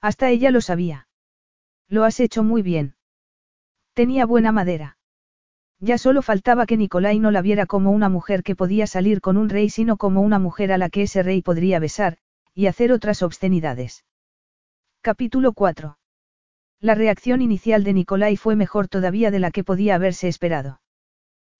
Hasta 0.00 0.30
ella 0.30 0.50
lo 0.50 0.60
sabía. 0.60 1.08
Lo 1.88 2.04
has 2.04 2.20
hecho 2.20 2.42
muy 2.42 2.62
bien. 2.62 2.96
Tenía 3.94 4.24
buena 4.26 4.52
madera. 4.52 4.96
Ya 5.78 5.98
solo 5.98 6.22
faltaba 6.22 6.64
que 6.64 6.76
Nicolai 6.76 7.18
no 7.18 7.30
la 7.30 7.42
viera 7.42 7.66
como 7.66 7.90
una 7.90 8.08
mujer 8.08 8.42
que 8.42 8.56
podía 8.56 8.86
salir 8.86 9.20
con 9.20 9.36
un 9.36 9.48
rey, 9.48 9.68
sino 9.68 9.96
como 9.96 10.22
una 10.22 10.38
mujer 10.38 10.72
a 10.72 10.78
la 10.78 10.88
que 10.88 11.02
ese 11.02 11.22
rey 11.22 11.42
podría 11.42 11.78
besar, 11.78 12.18
y 12.54 12.66
hacer 12.66 12.92
otras 12.92 13.22
obscenidades. 13.22 14.04
Capítulo 15.02 15.52
4. 15.52 15.98
La 16.80 16.94
reacción 16.94 17.42
inicial 17.42 17.84
de 17.84 17.92
Nicolai 17.92 18.36
fue 18.36 18.56
mejor 18.56 18.88
todavía 18.88 19.30
de 19.30 19.40
la 19.40 19.50
que 19.50 19.64
podía 19.64 19.96
haberse 19.96 20.28
esperado. 20.28 20.81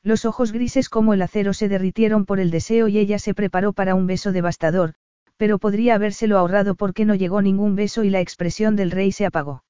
Los 0.03 0.25
ojos 0.25 0.53
grises 0.53 0.89
como 0.89 1.15
el 1.15 1.23
acero 1.23 1.55
se 1.55 1.69
derritieron 1.69 2.27
por 2.27 2.41
el 2.41 2.51
deseo 2.51 2.89
y 2.89 2.99
ella 2.99 3.19
se 3.19 3.35
preparó 3.35 3.73
para 3.73 3.95
un 3.95 4.07
beso 4.07 4.33
devastador, 4.33 4.95
pero 5.37 5.59
podría 5.59 5.95
habérselo 5.95 6.39
ahorrado 6.39 6.75
porque 6.75 7.05
no 7.05 7.15
llegó 7.15 7.41
ningún 7.41 7.77
beso 7.77 8.05
y 8.05 8.11
la 8.11 8.21
expresión 8.21 8.77
del 8.77 8.91
rey 8.91 9.13
se 9.13 9.27
apagó. 9.27 9.65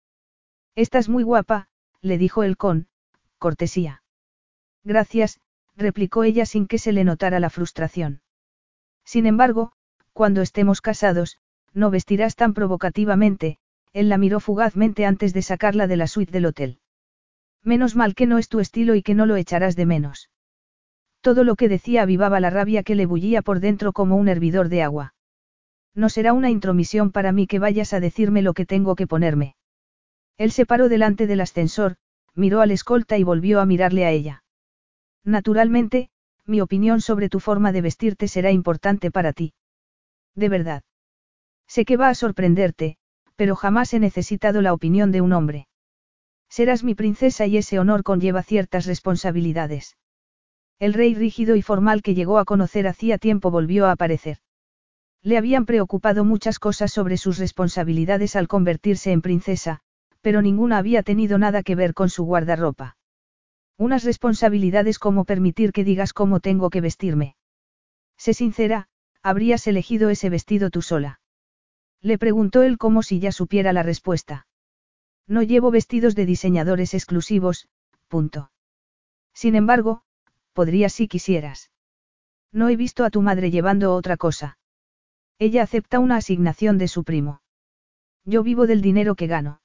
Estás 0.75 1.09
muy 1.09 1.23
guapa, 1.23 1.69
le 2.01 2.17
dijo 2.17 2.43
él 2.43 2.57
con, 2.57 2.89
cortesía. 3.39 4.03
Gracias, 4.85 5.39
replicó 5.77 6.25
ella 6.25 6.47
sin 6.47 6.67
que 6.67 6.79
se 6.79 6.93
le 6.93 7.05
notara 7.05 7.41
la 7.41 7.51
frustración. 7.51 8.23
Sin 9.05 9.27
embargo, 9.27 9.73
cuando 10.13 10.43
estemos 10.43 10.81
casados, 10.81 11.39
no 11.75 11.91
vestirás 11.91 12.37
tan 12.37 12.55
provocativamente, 12.55 13.59
él 13.93 14.09
la 14.09 14.19
miró 14.19 14.41
fugazmente 14.41 15.07
antes 15.07 15.35
de 15.35 15.43
sacarla 15.43 15.87
de 15.87 15.97
la 15.97 16.07
suite 16.07 16.33
del 16.33 16.47
hotel. 16.47 16.82
Menos 17.65 17.95
mal 17.95 18.15
que 18.15 18.27
no 18.27 18.39
es 18.39 18.49
tu 18.49 18.61
estilo 18.61 18.95
y 18.95 19.03
que 19.03 19.15
no 19.15 19.27
lo 19.27 19.37
echarás 19.37 19.77
de 19.77 19.87
menos. 19.87 20.31
Todo 21.21 21.45
lo 21.45 21.55
que 21.55 21.69
decía 21.69 22.03
avivaba 22.03 22.41
la 22.41 22.51
rabia 22.51 22.83
que 22.83 22.97
le 22.97 23.07
bullía 23.07 23.43
por 23.43 23.61
dentro 23.61 23.93
como 23.93 24.17
un 24.17 24.29
hervidor 24.29 24.69
de 24.69 24.83
agua. 24.83 25.15
No 25.95 26.09
será 26.09 26.33
una 26.33 26.51
intromisión 26.51 27.13
para 27.13 27.33
mí 27.33 27.47
que 27.47 27.59
vayas 27.59 27.93
a 27.93 28.01
decirme 28.01 28.43
lo 28.43 28.55
que 28.55 28.67
tengo 28.67 28.97
que 28.97 29.07
ponerme. 29.07 29.55
Él 30.39 30.51
se 30.51 30.67
paró 30.67 30.89
delante 30.89 31.27
del 31.27 31.41
ascensor, 31.41 31.97
miró 32.35 32.61
al 32.61 32.71
escolta 32.71 33.19
y 33.19 33.23
volvió 33.23 33.61
a 33.61 33.67
mirarle 33.67 34.05
a 34.07 34.11
ella. 34.11 34.43
Naturalmente, 35.25 36.11
mi 36.47 36.61
opinión 36.61 37.01
sobre 37.01 37.29
tu 37.29 37.39
forma 37.39 37.71
de 37.71 37.83
vestirte 37.83 38.27
será 38.27 38.51
importante 38.51 39.11
para 39.13 39.33
ti. 39.33 39.55
De 40.35 40.49
verdad. 40.49 40.83
Sé 41.69 41.85
que 41.85 41.97
va 41.97 42.09
a 42.09 42.15
sorprenderte, 42.15 42.97
pero 43.37 43.55
jamás 43.55 43.95
he 43.95 44.01
necesitado 44.01 44.63
la 44.63 44.73
opinión 44.73 45.13
de 45.13 45.21
un 45.21 45.33
hombre. 45.33 45.69
Serás 46.53 46.85
mi 46.85 46.95
princesa 46.95 47.47
y 47.47 47.57
ese 47.57 47.79
honor 47.79 48.03
conlleva 48.03 48.43
ciertas 48.43 48.85
responsabilidades. 48.85 49.97
El 50.79 50.93
rey 50.93 51.15
rígido 51.15 51.57
y 51.57 51.63
formal 51.63 52.03
que 52.03 52.15
llegó 52.15 52.39
a 52.39 52.45
conocer 52.45 52.87
hacía 52.87 53.17
tiempo 53.17 53.51
volvió 53.51 53.87
a 53.87 53.93
aparecer. 53.93 54.37
Le 55.23 55.39
habían 55.39 55.65
preocupado 55.65 56.27
muchas 56.27 56.59
cosas 56.59 56.93
sobre 56.93 57.17
sus 57.17 57.39
responsabilidades 57.39 58.37
al 58.37 58.49
convertirse 58.49 59.13
en 59.13 59.23
princesa, 59.23 59.81
pero 60.21 60.43
ninguna 60.43 60.77
había 60.77 61.03
tenido 61.03 61.39
nada 61.39 61.63
que 61.63 61.75
ver 61.75 61.95
con 61.95 62.11
su 62.11 62.25
guardarropa. 62.25 62.99
Unas 63.79 64.05
responsabilidades 64.05 64.99
como 64.99 65.25
permitir 65.25 65.73
que 65.73 65.85
digas 65.85 66.13
cómo 66.13 66.41
tengo 66.41 66.69
que 66.69 66.83
vestirme. 66.83 67.35
Sé 68.19 68.35
sincera, 68.35 68.89
habrías 69.23 69.67
elegido 69.67 70.11
ese 70.11 70.29
vestido 70.29 70.69
tú 70.69 70.83
sola. 70.83 71.19
Le 72.03 72.19
preguntó 72.19 72.63
él 72.63 72.77
como 72.77 73.03
si 73.03 73.21
ya 73.21 73.33
supiera 73.33 73.73
la 73.73 73.83
respuesta. 73.83 74.47
No 75.27 75.43
llevo 75.43 75.71
vestidos 75.71 76.15
de 76.15 76.27
diseñadores 76.27 76.95
exclusivos, 76.95 77.69
punto. 78.09 78.51
Sin 79.33 79.55
embargo, 79.55 80.03
podrías 80.53 80.93
si 80.93 81.09
quisieras. 81.09 81.71
No 82.53 82.69
he 82.69 82.77
visto 82.77 83.05
a 83.05 83.11
tu 83.11 83.23
madre 83.23 83.51
llevando 83.51 83.95
otra 83.95 84.17
cosa. 84.17 84.59
Ella 85.39 85.63
acepta 85.63 85.99
una 85.99 86.17
asignación 86.17 86.79
de 86.79 86.89
su 86.89 87.05
primo. 87.05 87.41
Yo 88.25 88.43
vivo 88.43 88.67
del 88.67 88.83
dinero 88.83 89.15
que 89.15 89.27
gano. 89.27 89.61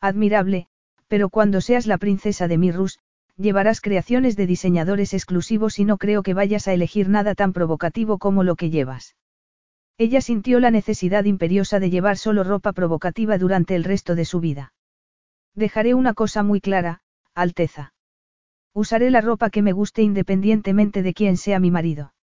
Admirable, 0.00 0.66
pero 1.06 1.30
cuando 1.30 1.60
seas 1.60 1.86
la 1.86 1.98
princesa 1.98 2.48
de 2.48 2.58
Mirrus, 2.58 2.98
llevarás 3.36 3.80
creaciones 3.80 4.36
de 4.36 4.46
diseñadores 4.46 5.14
exclusivos 5.14 5.78
y 5.78 5.84
no 5.84 5.98
creo 5.98 6.22
que 6.22 6.34
vayas 6.34 6.68
a 6.68 6.72
elegir 6.72 7.08
nada 7.08 7.34
tan 7.34 7.52
provocativo 7.52 8.18
como 8.18 8.44
lo 8.44 8.56
que 8.56 8.70
llevas. 8.70 9.16
Ella 10.00 10.22
sintió 10.22 10.60
la 10.60 10.70
necesidad 10.70 11.26
imperiosa 11.26 11.78
de 11.78 11.90
llevar 11.90 12.16
solo 12.16 12.42
ropa 12.42 12.72
provocativa 12.72 13.36
durante 13.36 13.74
el 13.76 13.84
resto 13.84 14.14
de 14.14 14.24
su 14.24 14.40
vida. 14.40 14.72
Dejaré 15.54 15.92
una 15.92 16.14
cosa 16.14 16.42
muy 16.42 16.62
clara, 16.62 17.02
Alteza. 17.34 17.92
Usaré 18.72 19.10
la 19.10 19.20
ropa 19.20 19.50
que 19.50 19.60
me 19.60 19.72
guste 19.72 20.00
independientemente 20.00 21.02
de 21.02 21.12
quién 21.12 21.36
sea 21.36 21.60
mi 21.60 21.70
marido. 21.70 22.14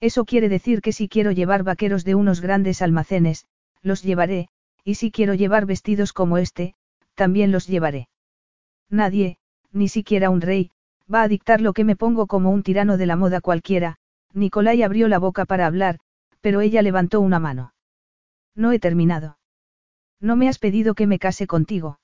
Eso 0.00 0.24
quiere 0.24 0.48
decir 0.48 0.80
que 0.80 0.92
si 0.92 1.10
quiero 1.10 1.30
llevar 1.30 1.62
vaqueros 1.62 2.06
de 2.06 2.14
unos 2.14 2.40
grandes 2.40 2.80
almacenes, 2.80 3.44
los 3.82 4.02
llevaré, 4.02 4.48
y 4.82 4.94
si 4.94 5.10
quiero 5.10 5.34
llevar 5.34 5.66
vestidos 5.66 6.14
como 6.14 6.38
este, 6.38 6.74
también 7.14 7.52
los 7.52 7.66
llevaré. 7.66 8.08
Nadie, 8.88 9.36
ni 9.72 9.88
siquiera 9.88 10.30
un 10.30 10.40
rey, 10.40 10.70
va 11.12 11.20
a 11.20 11.28
dictar 11.28 11.60
lo 11.60 11.74
que 11.74 11.84
me 11.84 11.96
pongo 11.96 12.26
como 12.26 12.48
un 12.50 12.62
tirano 12.62 12.96
de 12.96 13.04
la 13.04 13.16
moda 13.16 13.42
cualquiera, 13.42 13.98
Nicolai 14.32 14.82
abrió 14.82 15.06
la 15.08 15.18
boca 15.18 15.44
para 15.44 15.66
hablar, 15.66 15.98
pero 16.44 16.60
ella 16.60 16.82
levantó 16.82 17.22
una 17.22 17.38
mano. 17.38 17.72
No 18.54 18.72
he 18.72 18.78
terminado. 18.78 19.38
No 20.20 20.36
me 20.36 20.46
has 20.46 20.58
pedido 20.58 20.94
que 20.94 21.06
me 21.06 21.18
case 21.18 21.46
contigo. 21.46 22.00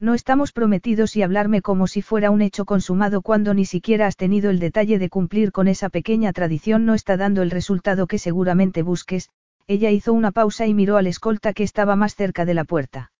No 0.00 0.14
estamos 0.14 0.50
prometidos 0.50 1.14
y 1.14 1.22
hablarme 1.22 1.62
como 1.62 1.86
si 1.86 2.02
fuera 2.02 2.32
un 2.32 2.42
hecho 2.42 2.64
consumado 2.64 3.22
cuando 3.22 3.54
ni 3.54 3.64
siquiera 3.64 4.08
has 4.08 4.16
tenido 4.16 4.50
el 4.50 4.58
detalle 4.58 4.98
de 4.98 5.08
cumplir 5.08 5.52
con 5.52 5.68
esa 5.68 5.90
pequeña 5.90 6.32
tradición 6.32 6.86
no 6.86 6.94
está 6.94 7.16
dando 7.16 7.40
el 7.40 7.52
resultado 7.52 8.08
que 8.08 8.18
seguramente 8.18 8.82
busques, 8.82 9.30
ella 9.68 9.92
hizo 9.92 10.12
una 10.12 10.32
pausa 10.32 10.66
y 10.66 10.74
miró 10.74 10.96
al 10.96 11.06
escolta 11.06 11.52
que 11.52 11.62
estaba 11.62 11.94
más 11.94 12.16
cerca 12.16 12.44
de 12.44 12.54
la 12.54 12.64
puerta. 12.64 13.12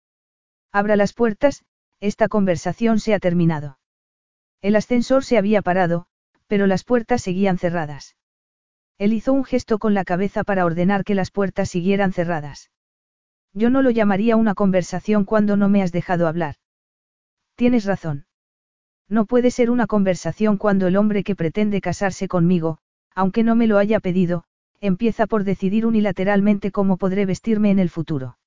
Abra 0.72 0.96
las 0.96 1.12
puertas, 1.12 1.62
esta 2.00 2.26
conversación 2.26 2.98
se 2.98 3.14
ha 3.14 3.20
terminado. 3.20 3.78
El 4.60 4.74
ascensor 4.74 5.24
se 5.24 5.38
había 5.38 5.62
parado, 5.62 6.06
pero 6.48 6.66
las 6.66 6.82
puertas 6.82 7.22
seguían 7.22 7.58
cerradas. 7.58 8.16
Él 9.02 9.12
hizo 9.14 9.32
un 9.32 9.42
gesto 9.42 9.80
con 9.80 9.94
la 9.94 10.04
cabeza 10.04 10.44
para 10.44 10.64
ordenar 10.64 11.02
que 11.02 11.16
las 11.16 11.32
puertas 11.32 11.68
siguieran 11.68 12.12
cerradas. 12.12 12.70
Yo 13.52 13.68
no 13.68 13.82
lo 13.82 13.90
llamaría 13.90 14.36
una 14.36 14.54
conversación 14.54 15.24
cuando 15.24 15.56
no 15.56 15.68
me 15.68 15.82
has 15.82 15.90
dejado 15.90 16.28
hablar. 16.28 16.54
Tienes 17.56 17.84
razón. 17.84 18.26
No 19.08 19.26
puede 19.26 19.50
ser 19.50 19.72
una 19.72 19.88
conversación 19.88 20.56
cuando 20.56 20.86
el 20.86 20.96
hombre 20.96 21.24
que 21.24 21.34
pretende 21.34 21.80
casarse 21.80 22.28
conmigo, 22.28 22.78
aunque 23.12 23.42
no 23.42 23.56
me 23.56 23.66
lo 23.66 23.78
haya 23.78 23.98
pedido, 23.98 24.44
empieza 24.80 25.26
por 25.26 25.42
decidir 25.42 25.84
unilateralmente 25.84 26.70
cómo 26.70 26.96
podré 26.96 27.26
vestirme 27.26 27.72
en 27.72 27.80
el 27.80 27.90
futuro. 27.90 28.38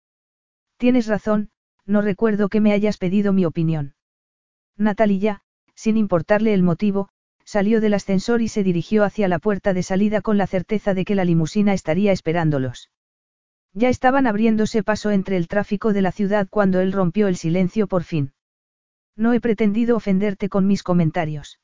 Tienes 0.77 1.07
razón, 1.07 1.49
no 1.86 1.99
recuerdo 1.99 2.48
que 2.48 2.61
me 2.61 2.72
hayas 2.72 2.98
pedido 2.98 3.34
mi 3.34 3.44
opinión. 3.44 3.95
Natalia, 4.77 5.41
sin 5.73 5.98
importarle 5.98 6.53
el 6.53 6.64
motivo, 6.64 7.10
salió 7.45 7.80
del 7.80 7.93
ascensor 7.93 8.41
y 8.41 8.49
se 8.49 8.63
dirigió 8.63 9.03
hacia 9.03 9.27
la 9.27 9.39
puerta 9.39 9.73
de 9.73 9.84
salida 9.84 10.22
con 10.22 10.38
la 10.38 10.47
certeza 10.47 10.93
de 10.93 11.05
que 11.05 11.15
la 11.15 11.23
limusina 11.23 11.73
estaría 11.73 12.11
esperándolos. 12.11 12.89
Ya 13.73 13.89
estaban 13.89 14.26
abriéndose 14.26 14.84
paso 14.84 15.11
entre 15.11 15.38
el 15.38 15.47
tráfico 15.47 15.93
de 15.93 16.01
la 16.01 16.11
ciudad 16.11 16.47
cuando 16.49 16.80
él 16.80 16.91
rompió 16.91 17.27
el 17.27 17.35
silencio 17.35 17.88
por 17.88 18.03
fin. 18.03 18.34
No 19.15 19.34
he 19.34 19.39
pretendido 19.39 19.95
ofenderte 19.95 20.49
con 20.49 20.65
mis 20.65 20.81
comentarios. 20.81 21.59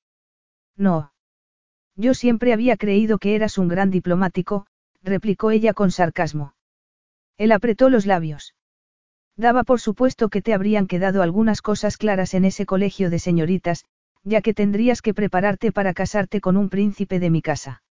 No. 0.78 1.14
Yo 1.96 2.14
siempre 2.14 2.54
había 2.54 2.78
creído 2.78 3.18
que 3.18 3.36
eras 3.36 3.58
un 3.58 3.68
gran 3.68 3.92
diplomático, 3.92 4.68
replicó 5.02 5.52
ella 5.52 5.74
con 5.74 5.92
sarcasmo. 5.92 6.54
Él 7.38 7.52
apretó 7.52 7.90
los 7.90 8.06
labios. 8.06 8.56
Daba 9.36 9.64
por 9.64 9.80
supuesto 9.80 10.30
que 10.30 10.42
te 10.42 10.54
habrían 10.54 10.88
quedado 10.88 11.24
algunas 11.24 11.62
cosas 11.62 11.98
claras 11.98 12.34
en 12.34 12.46
ese 12.46 12.66
colegio 12.66 13.10
de 13.10 13.20
señoritas, 13.20 13.86
ya 14.24 14.42
que 14.42 14.54
tendrías 14.54 15.02
que 15.02 15.14
prepararte 15.14 15.72
para 15.72 15.94
casarte 15.94 16.42
con 16.42 16.58
un 16.58 16.70
príncipe 16.70 17.20
de 17.20 17.30
mi 17.30 17.42
casa. 17.42 17.84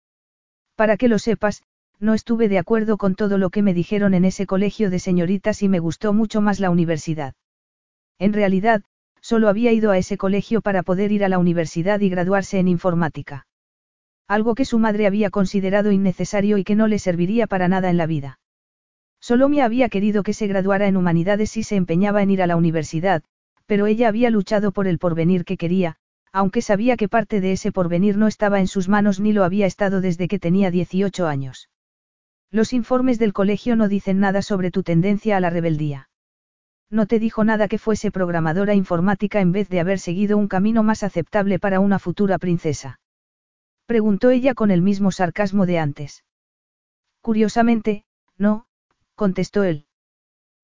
Para 0.75 0.97
que 0.97 1.07
lo 1.07 1.19
sepas, 1.19 1.63
no 1.99 2.13
estuve 2.13 2.47
de 2.47 2.59
acuerdo 2.59 2.97
con 2.97 3.15
todo 3.15 3.37
lo 3.37 3.49
que 3.49 3.61
me 3.61 3.73
dijeron 3.73 4.13
en 4.13 4.25
ese 4.25 4.45
colegio 4.45 4.89
de 4.89 4.99
señoritas 4.99 5.61
y 5.63 5.69
me 5.69 5.79
gustó 5.79 6.13
mucho 6.13 6.39
más 6.39 6.59
la 6.59 6.69
universidad. 6.69 7.33
En 8.19 8.33
realidad, 8.33 8.83
solo 9.21 9.49
había 9.49 9.71
ido 9.71 9.91
a 9.91 9.97
ese 9.97 10.17
colegio 10.17 10.61
para 10.61 10.83
poder 10.83 11.11
ir 11.11 11.25
a 11.25 11.29
la 11.29 11.39
universidad 11.39 11.99
y 11.99 12.09
graduarse 12.09 12.59
en 12.59 12.67
informática. 12.67 13.47
Algo 14.27 14.55
que 14.55 14.65
su 14.65 14.79
madre 14.79 15.07
había 15.07 15.29
considerado 15.29 15.91
innecesario 15.91 16.57
y 16.57 16.63
que 16.63 16.75
no 16.75 16.87
le 16.87 16.99
serviría 16.99 17.47
para 17.47 17.67
nada 17.67 17.89
en 17.89 17.97
la 17.97 18.05
vida. 18.05 18.39
Solo 19.19 19.49
me 19.49 19.61
había 19.61 19.89
querido 19.89 20.23
que 20.23 20.33
se 20.33 20.47
graduara 20.47 20.87
en 20.87 20.95
humanidades 20.95 21.57
y 21.57 21.63
se 21.63 21.75
empeñaba 21.75 22.21
en 22.21 22.29
ir 22.29 22.41
a 22.41 22.47
la 22.47 22.55
universidad, 22.55 23.23
pero 23.65 23.87
ella 23.87 24.07
había 24.07 24.29
luchado 24.29 24.71
por 24.71 24.87
el 24.87 24.99
porvenir 24.99 25.43
que 25.43 25.57
quería, 25.57 25.97
aunque 26.31 26.61
sabía 26.61 26.97
que 26.97 27.09
parte 27.09 27.41
de 27.41 27.51
ese 27.53 27.71
porvenir 27.71 28.17
no 28.17 28.27
estaba 28.27 28.59
en 28.59 28.67
sus 28.67 28.87
manos 28.87 29.19
ni 29.19 29.33
lo 29.33 29.43
había 29.43 29.65
estado 29.65 30.01
desde 30.01 30.27
que 30.27 30.39
tenía 30.39 30.71
18 30.71 31.27
años. 31.27 31.69
Los 32.51 32.73
informes 32.73 33.19
del 33.19 33.33
colegio 33.33 33.75
no 33.75 33.87
dicen 33.87 34.19
nada 34.19 34.41
sobre 34.41 34.71
tu 34.71 34.83
tendencia 34.83 35.37
a 35.37 35.39
la 35.39 35.49
rebeldía. 35.49 36.09
No 36.89 37.05
te 37.05 37.19
dijo 37.19 37.43
nada 37.43 37.67
que 37.67 37.77
fuese 37.77 38.11
programadora 38.11 38.73
informática 38.73 39.41
en 39.41 39.51
vez 39.51 39.69
de 39.69 39.79
haber 39.79 39.99
seguido 39.99 40.37
un 40.37 40.47
camino 40.47 40.81
más 40.81 41.03
aceptable 41.03 41.59
para 41.59 41.79
una 41.79 41.99
futura 41.99 42.39
princesa. 42.39 42.99
Preguntó 43.85 44.31
ella 44.31 44.55
con 44.55 44.71
el 44.71 44.81
mismo 44.81 45.11
sarcasmo 45.11 45.65
de 45.65 45.77
antes. 45.77 46.23
Curiosamente, 47.21 48.05
no, 48.37 48.65
contestó 49.15 49.63
él. 49.63 49.85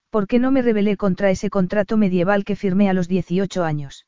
¿Por 0.09 0.27
qué 0.27 0.39
no 0.39 0.49
me 0.49 0.61
rebelé 0.61 0.97
contra 0.97 1.29
ese 1.29 1.49
contrato 1.49 1.97
medieval 1.97 2.45
que 2.45 2.55
firmé 2.55 2.89
a 2.89 2.93
los 2.93 3.07
18 3.07 3.63
años? 3.63 4.05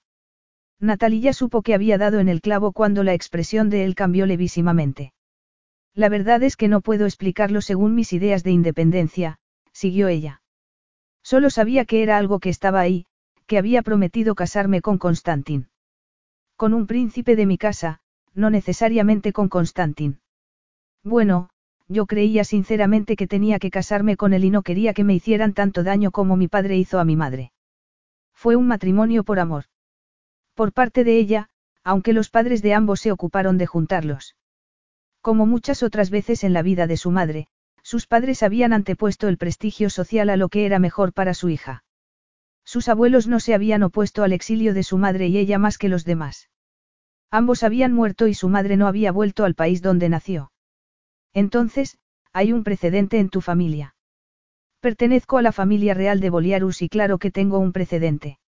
Natalia 0.79 1.33
supo 1.33 1.63
que 1.63 1.73
había 1.73 1.97
dado 1.97 2.19
en 2.19 2.29
el 2.29 2.41
clavo 2.41 2.71
cuando 2.71 3.03
la 3.03 3.13
expresión 3.13 3.69
de 3.69 3.83
él 3.83 3.95
cambió 3.95 4.25
levísimamente. 4.25 5.13
La 5.95 6.09
verdad 6.09 6.43
es 6.43 6.55
que 6.55 6.67
no 6.67 6.81
puedo 6.81 7.05
explicarlo 7.05 7.61
según 7.61 7.95
mis 7.95 8.13
ideas 8.13 8.43
de 8.43 8.51
independencia, 8.51 9.39
siguió 9.71 10.07
ella. 10.07 10.41
Solo 11.23 11.49
sabía 11.49 11.85
que 11.85 12.03
era 12.03 12.17
algo 12.17 12.39
que 12.39 12.49
estaba 12.49 12.79
ahí, 12.79 13.07
que 13.47 13.57
había 13.57 13.81
prometido 13.81 14.35
casarme 14.35 14.81
con 14.81 14.99
Constantin. 14.99 15.69
Con 16.55 16.75
un 16.75 16.85
príncipe 16.85 17.35
de 17.35 17.47
mi 17.47 17.57
casa, 17.57 17.99
no 18.35 18.51
necesariamente 18.51 19.33
con 19.33 19.49
Constantin. 19.49 20.19
Bueno, 21.03 21.49
yo 21.87 22.05
creía 22.05 22.43
sinceramente 22.43 23.15
que 23.15 23.27
tenía 23.27 23.57
que 23.57 23.71
casarme 23.71 24.15
con 24.15 24.33
él 24.33 24.43
y 24.43 24.51
no 24.51 24.61
quería 24.61 24.93
que 24.93 25.03
me 25.03 25.15
hicieran 25.15 25.53
tanto 25.53 25.83
daño 25.83 26.11
como 26.11 26.35
mi 26.35 26.47
padre 26.47 26.77
hizo 26.77 26.99
a 26.99 27.05
mi 27.05 27.15
madre. 27.15 27.51
Fue 28.33 28.55
un 28.55 28.67
matrimonio 28.67 29.23
por 29.23 29.39
amor. 29.39 29.65
Por 30.57 30.73
parte 30.73 31.03
de 31.03 31.19
ella, 31.19 31.49
aunque 31.83 32.13
los 32.13 32.31
padres 32.31 32.63
de 32.63 32.73
ambos 32.73 32.99
se 33.01 33.11
ocuparon 33.11 33.59
de 33.59 33.67
juntarlos. 33.67 34.35
Como 35.21 35.45
muchas 35.45 35.83
otras 35.83 36.09
veces 36.09 36.43
en 36.43 36.51
la 36.51 36.63
vida 36.63 36.87
de 36.87 36.97
su 36.97 37.11
madre, 37.11 37.47
sus 37.83 38.07
padres 38.07 38.41
habían 38.41 38.73
antepuesto 38.73 39.27
el 39.27 39.37
prestigio 39.37 39.91
social 39.91 40.31
a 40.31 40.35
lo 40.35 40.49
que 40.49 40.65
era 40.65 40.79
mejor 40.79 41.13
para 41.13 41.35
su 41.35 41.49
hija. 41.49 41.83
Sus 42.65 42.89
abuelos 42.89 43.27
no 43.27 43.39
se 43.39 43.53
habían 43.53 43.83
opuesto 43.83 44.23
al 44.23 44.33
exilio 44.33 44.73
de 44.73 44.81
su 44.81 44.97
madre 44.97 45.27
y 45.27 45.37
ella 45.37 45.59
más 45.59 45.77
que 45.77 45.89
los 45.89 46.05
demás. 46.05 46.49
Ambos 47.29 47.61
habían 47.61 47.93
muerto 47.93 48.25
y 48.25 48.33
su 48.33 48.49
madre 48.49 48.77
no 48.77 48.87
había 48.87 49.11
vuelto 49.11 49.45
al 49.45 49.53
país 49.53 49.83
donde 49.83 50.09
nació. 50.09 50.51
Entonces, 51.35 51.99
hay 52.33 52.51
un 52.51 52.63
precedente 52.63 53.19
en 53.19 53.29
tu 53.29 53.41
familia. 53.41 53.93
Pertenezco 54.79 55.37
a 55.37 55.43
la 55.43 55.51
familia 55.51 55.93
real 55.93 56.19
de 56.19 56.31
Boliarus 56.31 56.81
y 56.81 56.89
claro 56.89 57.19
que 57.19 57.29
tengo 57.29 57.59
un 57.59 57.73
precedente. 57.73 58.39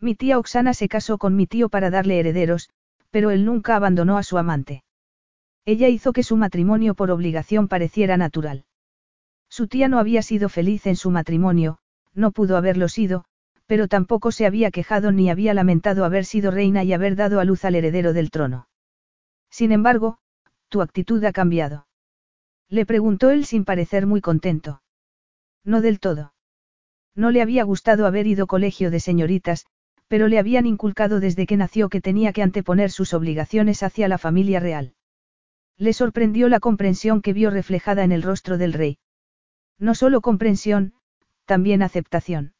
Mi 0.00 0.14
tía 0.14 0.38
Oxana 0.38 0.74
se 0.74 0.88
casó 0.88 1.18
con 1.18 1.36
mi 1.36 1.46
tío 1.46 1.68
para 1.68 1.90
darle 1.90 2.18
herederos, 2.18 2.68
pero 3.10 3.30
él 3.30 3.44
nunca 3.44 3.76
abandonó 3.76 4.18
a 4.18 4.22
su 4.22 4.38
amante. 4.38 4.84
Ella 5.64 5.88
hizo 5.88 6.12
que 6.12 6.22
su 6.22 6.36
matrimonio 6.36 6.94
por 6.94 7.10
obligación 7.10 7.66
pareciera 7.66 8.16
natural. 8.16 8.64
Su 9.48 9.68
tía 9.68 9.88
no 9.88 9.98
había 9.98 10.22
sido 10.22 10.48
feliz 10.48 10.86
en 10.86 10.96
su 10.96 11.10
matrimonio, 11.10 11.78
no 12.14 12.30
pudo 12.30 12.56
haberlo 12.56 12.88
sido, 12.88 13.24
pero 13.66 13.88
tampoco 13.88 14.32
se 14.32 14.46
había 14.46 14.70
quejado 14.70 15.12
ni 15.12 15.30
había 15.30 15.54
lamentado 15.54 16.04
haber 16.04 16.24
sido 16.24 16.50
reina 16.50 16.84
y 16.84 16.92
haber 16.92 17.16
dado 17.16 17.40
a 17.40 17.44
luz 17.44 17.64
al 17.64 17.74
heredero 17.74 18.12
del 18.12 18.30
trono. 18.30 18.68
Sin 19.50 19.72
embargo, 19.72 20.18
tu 20.68 20.82
actitud 20.82 21.22
ha 21.24 21.32
cambiado. 21.32 21.86
Le 22.68 22.86
preguntó 22.86 23.30
él 23.30 23.44
sin 23.44 23.64
parecer 23.64 24.06
muy 24.06 24.20
contento. 24.20 24.82
No 25.64 25.80
del 25.80 26.00
todo. 26.00 26.32
No 27.14 27.30
le 27.30 27.42
había 27.42 27.64
gustado 27.64 28.06
haber 28.06 28.26
ido 28.26 28.46
colegio 28.46 28.90
de 28.90 29.00
señoritas, 29.00 29.66
pero 30.08 30.28
le 30.28 30.38
habían 30.38 30.66
inculcado 30.66 31.20
desde 31.20 31.46
que 31.46 31.56
nació 31.56 31.88
que 31.88 32.00
tenía 32.00 32.32
que 32.32 32.42
anteponer 32.42 32.90
sus 32.90 33.14
obligaciones 33.14 33.82
hacia 33.82 34.08
la 34.08 34.18
familia 34.18 34.60
real. 34.60 34.94
Le 35.76 35.92
sorprendió 35.92 36.48
la 36.48 36.60
comprensión 36.60 37.22
que 37.22 37.32
vio 37.32 37.50
reflejada 37.50 38.04
en 38.04 38.12
el 38.12 38.22
rostro 38.22 38.56
del 38.56 38.72
rey. 38.72 38.98
No 39.78 39.94
solo 39.94 40.20
comprensión, 40.20 40.94
también 41.44 41.82
aceptación. 41.82 42.54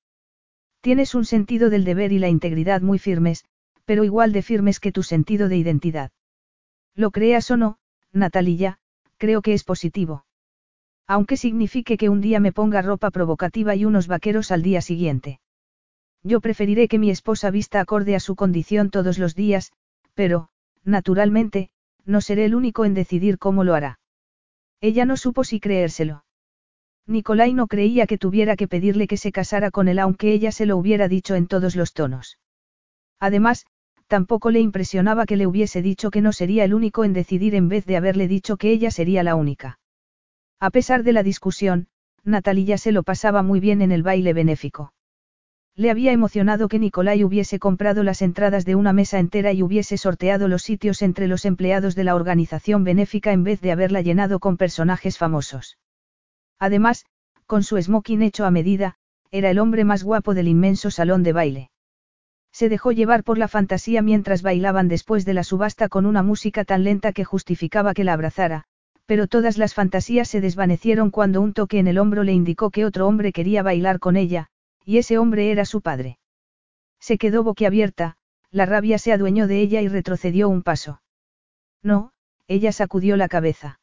Tienes 0.80 1.14
un 1.14 1.24
sentido 1.24 1.70
del 1.70 1.84
deber 1.84 2.12
y 2.12 2.18
la 2.18 2.28
integridad 2.28 2.82
muy 2.82 2.98
firmes, 2.98 3.44
pero 3.84 4.04
igual 4.04 4.32
de 4.32 4.42
firmes 4.42 4.80
que 4.80 4.92
tu 4.92 5.02
sentido 5.02 5.48
de 5.48 5.56
identidad. 5.56 6.10
Lo 6.94 7.10
creas 7.10 7.50
o 7.50 7.56
no, 7.56 7.78
Natalia, 8.12 8.78
creo 9.16 9.42
que 9.42 9.54
es 9.54 9.64
positivo. 9.64 10.26
Aunque 11.06 11.36
signifique 11.36 11.96
que 11.96 12.08
un 12.08 12.20
día 12.20 12.40
me 12.40 12.52
ponga 12.52 12.82
ropa 12.82 13.10
provocativa 13.10 13.74
y 13.74 13.84
unos 13.84 14.08
vaqueros 14.08 14.50
al 14.50 14.62
día 14.62 14.80
siguiente. 14.80 15.40
Yo 16.26 16.40
preferiré 16.40 16.88
que 16.88 16.98
mi 16.98 17.10
esposa 17.10 17.52
vista 17.52 17.78
acorde 17.80 18.16
a 18.16 18.20
su 18.20 18.34
condición 18.34 18.90
todos 18.90 19.16
los 19.16 19.36
días, 19.36 19.70
pero, 20.14 20.48
naturalmente, 20.82 21.70
no 22.04 22.20
seré 22.20 22.46
el 22.46 22.56
único 22.56 22.84
en 22.84 22.94
decidir 22.94 23.38
cómo 23.38 23.62
lo 23.62 23.74
hará. 23.74 24.00
Ella 24.80 25.04
no 25.04 25.16
supo 25.16 25.44
si 25.44 25.60
creérselo. 25.60 26.24
Nicolai 27.06 27.54
no 27.54 27.68
creía 27.68 28.08
que 28.08 28.18
tuviera 28.18 28.56
que 28.56 28.66
pedirle 28.66 29.06
que 29.06 29.16
se 29.16 29.30
casara 29.30 29.70
con 29.70 29.86
él 29.86 30.00
aunque 30.00 30.32
ella 30.32 30.50
se 30.50 30.66
lo 30.66 30.76
hubiera 30.76 31.06
dicho 31.06 31.36
en 31.36 31.46
todos 31.46 31.76
los 31.76 31.92
tonos. 31.92 32.38
Además, 33.20 33.64
tampoco 34.08 34.50
le 34.50 34.58
impresionaba 34.58 35.26
que 35.26 35.36
le 35.36 35.46
hubiese 35.46 35.80
dicho 35.80 36.10
que 36.10 36.22
no 36.22 36.32
sería 36.32 36.64
el 36.64 36.74
único 36.74 37.04
en 37.04 37.12
decidir 37.12 37.54
en 37.54 37.68
vez 37.68 37.86
de 37.86 37.96
haberle 37.96 38.26
dicho 38.26 38.56
que 38.56 38.72
ella 38.72 38.90
sería 38.90 39.22
la 39.22 39.36
única. 39.36 39.78
A 40.58 40.70
pesar 40.70 41.04
de 41.04 41.12
la 41.12 41.22
discusión, 41.22 41.86
Natalia 42.24 42.78
se 42.78 42.90
lo 42.90 43.04
pasaba 43.04 43.44
muy 43.44 43.60
bien 43.60 43.80
en 43.80 43.92
el 43.92 44.02
baile 44.02 44.32
benéfico. 44.32 44.92
Le 45.78 45.90
había 45.90 46.12
emocionado 46.12 46.68
que 46.68 46.78
Nicolai 46.78 47.22
hubiese 47.22 47.58
comprado 47.58 48.02
las 48.02 48.22
entradas 48.22 48.64
de 48.64 48.76
una 48.76 48.94
mesa 48.94 49.18
entera 49.18 49.52
y 49.52 49.62
hubiese 49.62 49.98
sorteado 49.98 50.48
los 50.48 50.62
sitios 50.62 51.02
entre 51.02 51.28
los 51.28 51.44
empleados 51.44 51.94
de 51.94 52.04
la 52.04 52.14
organización 52.14 52.82
benéfica 52.82 53.32
en 53.32 53.44
vez 53.44 53.60
de 53.60 53.72
haberla 53.72 54.00
llenado 54.00 54.40
con 54.40 54.56
personajes 54.56 55.18
famosos. 55.18 55.76
Además, 56.58 57.04
con 57.44 57.62
su 57.62 57.80
smoking 57.80 58.22
hecho 58.22 58.46
a 58.46 58.50
medida, 58.50 58.94
era 59.30 59.50
el 59.50 59.58
hombre 59.58 59.84
más 59.84 60.02
guapo 60.02 60.32
del 60.32 60.48
inmenso 60.48 60.90
salón 60.90 61.22
de 61.22 61.34
baile. 61.34 61.70
Se 62.52 62.70
dejó 62.70 62.92
llevar 62.92 63.22
por 63.22 63.36
la 63.36 63.48
fantasía 63.48 64.00
mientras 64.00 64.40
bailaban 64.40 64.88
después 64.88 65.26
de 65.26 65.34
la 65.34 65.44
subasta 65.44 65.90
con 65.90 66.06
una 66.06 66.22
música 66.22 66.64
tan 66.64 66.84
lenta 66.84 67.12
que 67.12 67.24
justificaba 67.24 67.92
que 67.92 68.04
la 68.04 68.14
abrazara, 68.14 68.64
pero 69.04 69.26
todas 69.26 69.58
las 69.58 69.74
fantasías 69.74 70.28
se 70.28 70.40
desvanecieron 70.40 71.10
cuando 71.10 71.42
un 71.42 71.52
toque 71.52 71.78
en 71.78 71.86
el 71.86 71.98
hombro 71.98 72.22
le 72.22 72.32
indicó 72.32 72.70
que 72.70 72.86
otro 72.86 73.06
hombre 73.06 73.30
quería 73.30 73.62
bailar 73.62 73.98
con 73.98 74.16
ella, 74.16 74.48
y 74.86 74.98
ese 74.98 75.18
hombre 75.18 75.50
era 75.50 75.64
su 75.64 75.82
padre. 75.82 76.18
Se 77.00 77.18
quedó 77.18 77.42
boquiabierta, 77.42 78.16
la 78.50 78.64
rabia 78.64 78.98
se 78.98 79.12
adueñó 79.12 79.48
de 79.48 79.60
ella 79.60 79.82
y 79.82 79.88
retrocedió 79.88 80.48
un 80.48 80.62
paso. 80.62 81.02
No, 81.82 82.12
ella 82.46 82.70
sacudió 82.70 83.16
la 83.16 83.28
cabeza. 83.28 83.80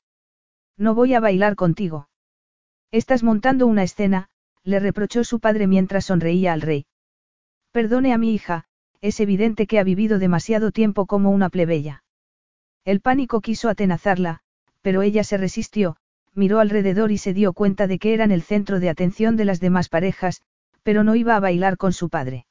No 0.77 0.95
voy 0.95 1.13
a 1.13 1.19
bailar 1.19 1.55
contigo. 1.55 2.07
Estás 2.89 3.21
montando 3.21 3.67
una 3.67 3.84
escena, 3.84 4.30
le 4.63 4.80
reprochó 4.80 5.25
su 5.25 5.41
padre 5.41 5.67
mientras 5.67 6.05
sonreía 6.05 6.53
al 6.53 6.61
rey. 6.61 6.85
Perdone 7.71 8.13
a 8.13 8.17
mi 8.17 8.34
hija, 8.34 8.65
es 9.01 9.19
evidente 9.19 9.67
que 9.67 9.80
ha 9.80 9.84
vivido 9.84 10.19
demasiado 10.19 10.71
tiempo 10.71 11.05
como 11.05 11.31
una 11.31 11.49
plebeya. 11.49 12.05
El 12.85 13.01
pánico 13.01 13.41
quiso 13.41 13.67
atenazarla, 13.67 14.39
pero 14.81 15.01
ella 15.01 15.25
se 15.25 15.38
resistió, 15.38 15.97
miró 16.34 16.59
alrededor 16.59 17.11
y 17.11 17.17
se 17.17 17.34
dio 17.34 17.51
cuenta 17.51 17.88
de 17.88 17.99
que 17.99 18.13
eran 18.13 18.31
el 18.31 18.41
centro 18.41 18.80
de 18.80 18.89
atención 18.89 19.35
de 19.35 19.45
las 19.45 19.59
demás 19.59 19.89
parejas, 19.89 20.41
pero 20.84 21.03
no 21.03 21.15
iba 21.15 21.35
a 21.35 21.39
bailar 21.39 21.77
con 21.77 21.93
su 21.93 22.10
padre. 22.10 22.45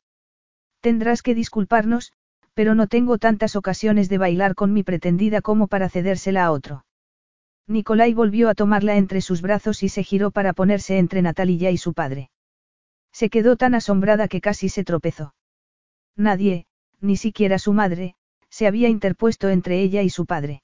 Tendrás 0.80 1.22
que 1.22 1.34
disculparnos, 1.34 2.12
pero 2.54 2.74
no 2.74 2.86
tengo 2.86 3.18
tantas 3.18 3.56
ocasiones 3.56 4.08
de 4.08 4.18
bailar 4.18 4.54
con 4.54 4.72
mi 4.72 4.82
pretendida 4.82 5.40
como 5.40 5.68
para 5.68 5.88
cedérsela 5.88 6.44
a 6.44 6.50
otro. 6.50 6.84
Nicolai 7.66 8.12
volvió 8.12 8.48
a 8.48 8.54
tomarla 8.54 8.96
entre 8.96 9.20
sus 9.20 9.40
brazos 9.40 9.82
y 9.82 9.88
se 9.88 10.02
giró 10.02 10.30
para 10.30 10.52
ponerse 10.52 10.98
entre 10.98 11.22
Natalia 11.22 11.70
y 11.70 11.78
su 11.78 11.94
padre. 11.94 12.30
Se 13.12 13.30
quedó 13.30 13.56
tan 13.56 13.74
asombrada 13.74 14.26
que 14.28 14.40
casi 14.40 14.68
se 14.68 14.84
tropezó. 14.84 15.34
Nadie, 16.16 16.66
ni 17.00 17.16
siquiera 17.16 17.58
su 17.58 17.72
madre, 17.72 18.16
se 18.48 18.66
había 18.66 18.88
interpuesto 18.88 19.48
entre 19.48 19.80
ella 19.80 20.02
y 20.02 20.10
su 20.10 20.26
padre. 20.26 20.62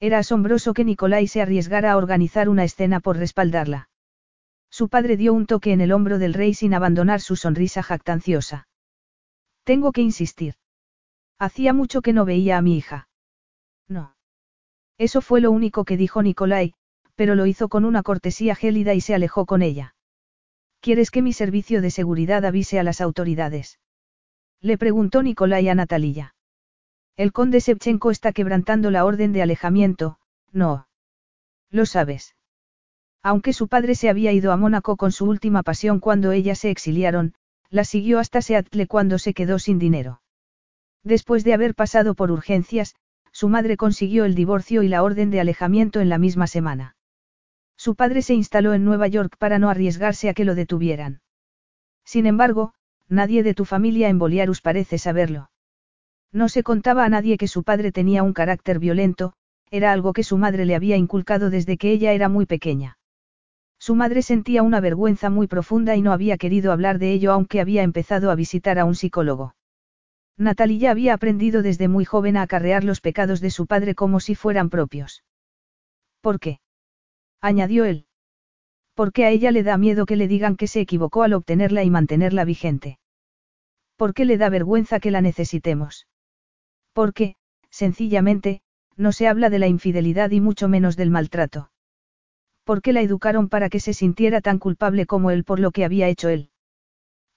Era 0.00 0.18
asombroso 0.18 0.74
que 0.74 0.84
Nicolai 0.84 1.26
se 1.26 1.40
arriesgara 1.40 1.92
a 1.92 1.96
organizar 1.96 2.48
una 2.48 2.64
escena 2.64 3.00
por 3.00 3.16
respaldarla. 3.16 3.88
Su 4.70 4.88
padre 4.88 5.16
dio 5.16 5.32
un 5.32 5.46
toque 5.46 5.72
en 5.72 5.80
el 5.80 5.92
hombro 5.92 6.18
del 6.18 6.34
rey 6.34 6.54
sin 6.54 6.74
abandonar 6.74 7.20
su 7.20 7.36
sonrisa 7.36 7.82
jactanciosa. 7.82 8.68
Tengo 9.64 9.92
que 9.92 10.02
insistir. 10.02 10.54
Hacía 11.38 11.72
mucho 11.72 12.02
que 12.02 12.12
no 12.12 12.24
veía 12.24 12.58
a 12.58 12.62
mi 12.62 12.76
hija. 12.76 13.08
No. 13.88 14.16
Eso 14.98 15.20
fue 15.20 15.40
lo 15.40 15.50
único 15.50 15.84
que 15.84 15.96
dijo 15.96 16.22
Nicolai, 16.22 16.74
pero 17.14 17.34
lo 17.34 17.46
hizo 17.46 17.68
con 17.68 17.84
una 17.84 18.02
cortesía 18.02 18.54
gélida 18.54 18.94
y 18.94 19.00
se 19.00 19.14
alejó 19.14 19.46
con 19.46 19.62
ella. 19.62 19.94
¿Quieres 20.80 21.10
que 21.10 21.22
mi 21.22 21.32
servicio 21.32 21.82
de 21.82 21.90
seguridad 21.90 22.44
avise 22.44 22.78
a 22.78 22.82
las 22.82 23.00
autoridades? 23.00 23.78
Le 24.60 24.78
preguntó 24.78 25.22
Nikolai 25.22 25.68
a 25.68 25.74
Natalia. 25.74 26.34
El 27.16 27.32
conde 27.32 27.60
Shevchenko 27.60 28.10
está 28.10 28.32
quebrantando 28.32 28.90
la 28.90 29.04
orden 29.04 29.32
de 29.32 29.42
alejamiento, 29.42 30.18
no. 30.52 30.88
Lo 31.70 31.84
sabes. 31.84 32.36
Aunque 33.22 33.52
su 33.52 33.68
padre 33.68 33.94
se 33.94 34.08
había 34.08 34.32
ido 34.32 34.52
a 34.52 34.56
Mónaco 34.56 34.96
con 34.96 35.12
su 35.12 35.26
última 35.26 35.62
pasión 35.62 36.00
cuando 36.00 36.32
ellas 36.32 36.60
se 36.60 36.70
exiliaron, 36.70 37.34
la 37.70 37.84
siguió 37.84 38.18
hasta 38.18 38.40
Seattle 38.40 38.86
cuando 38.86 39.18
se 39.18 39.34
quedó 39.34 39.58
sin 39.58 39.78
dinero. 39.78 40.22
Después 41.02 41.44
de 41.44 41.54
haber 41.54 41.74
pasado 41.74 42.14
por 42.14 42.30
urgencias, 42.30 42.94
su 43.32 43.48
madre 43.48 43.76
consiguió 43.76 44.24
el 44.24 44.34
divorcio 44.34 44.82
y 44.82 44.88
la 44.88 45.02
orden 45.02 45.30
de 45.30 45.40
alejamiento 45.40 46.00
en 46.00 46.08
la 46.08 46.18
misma 46.18 46.46
semana. 46.46 46.96
Su 47.76 47.94
padre 47.94 48.22
se 48.22 48.34
instaló 48.34 48.74
en 48.74 48.84
Nueva 48.84 49.06
York 49.06 49.36
para 49.38 49.58
no 49.58 49.70
arriesgarse 49.70 50.28
a 50.28 50.34
que 50.34 50.44
lo 50.44 50.54
detuvieran. 50.54 51.20
Sin 52.04 52.26
embargo, 52.26 52.72
nadie 53.08 53.42
de 53.42 53.54
tu 53.54 53.64
familia 53.64 54.08
en 54.08 54.18
Boliarus 54.18 54.60
parece 54.60 54.98
saberlo. 54.98 55.50
No 56.32 56.48
se 56.48 56.62
contaba 56.62 57.04
a 57.04 57.08
nadie 57.08 57.38
que 57.38 57.48
su 57.48 57.62
padre 57.62 57.92
tenía 57.92 58.22
un 58.22 58.32
carácter 58.32 58.78
violento, 58.78 59.32
era 59.70 59.92
algo 59.92 60.12
que 60.12 60.24
su 60.24 60.38
madre 60.38 60.64
le 60.64 60.74
había 60.74 60.96
inculcado 60.96 61.50
desde 61.50 61.76
que 61.76 61.92
ella 61.92 62.12
era 62.12 62.28
muy 62.28 62.46
pequeña. 62.46 62.97
Su 63.78 63.94
madre 63.94 64.22
sentía 64.22 64.62
una 64.62 64.80
vergüenza 64.80 65.30
muy 65.30 65.46
profunda 65.46 65.94
y 65.96 66.02
no 66.02 66.12
había 66.12 66.36
querido 66.36 66.72
hablar 66.72 66.98
de 66.98 67.12
ello 67.12 67.32
aunque 67.32 67.60
había 67.60 67.82
empezado 67.82 68.30
a 68.30 68.34
visitar 68.34 68.78
a 68.78 68.84
un 68.84 68.94
psicólogo. 68.94 69.54
Natalia 70.36 70.90
había 70.90 71.14
aprendido 71.14 71.62
desde 71.62 71.88
muy 71.88 72.04
joven 72.04 72.36
a 72.36 72.42
acarrear 72.42 72.84
los 72.84 73.00
pecados 73.00 73.40
de 73.40 73.50
su 73.50 73.66
padre 73.66 73.94
como 73.94 74.20
si 74.20 74.34
fueran 74.34 74.70
propios. 74.70 75.24
¿Por 76.20 76.38
qué? 76.38 76.60
añadió 77.40 77.84
él. 77.84 78.06
Porque 78.94 79.24
a 79.24 79.30
ella 79.30 79.52
le 79.52 79.62
da 79.62 79.78
miedo 79.78 80.06
que 80.06 80.16
le 80.16 80.28
digan 80.28 80.56
que 80.56 80.66
se 80.66 80.80
equivocó 80.80 81.22
al 81.22 81.32
obtenerla 81.32 81.84
y 81.84 81.90
mantenerla 81.90 82.44
vigente. 82.44 82.98
¿Por 83.96 84.14
qué 84.14 84.24
le 84.24 84.38
da 84.38 84.48
vergüenza 84.48 85.00
que 85.00 85.10
la 85.10 85.20
necesitemos? 85.20 86.06
Porque, 86.92 87.36
sencillamente, 87.70 88.60
no 88.96 89.12
se 89.12 89.28
habla 89.28 89.50
de 89.50 89.60
la 89.60 89.68
infidelidad 89.68 90.30
y 90.30 90.40
mucho 90.40 90.68
menos 90.68 90.96
del 90.96 91.10
maltrato. 91.10 91.70
¿Por 92.68 92.82
qué 92.82 92.92
la 92.92 93.00
educaron 93.00 93.48
para 93.48 93.70
que 93.70 93.80
se 93.80 93.94
sintiera 93.94 94.42
tan 94.42 94.58
culpable 94.58 95.06
como 95.06 95.30
él 95.30 95.42
por 95.42 95.58
lo 95.58 95.70
que 95.70 95.86
había 95.86 96.06
hecho 96.06 96.28
él? 96.28 96.50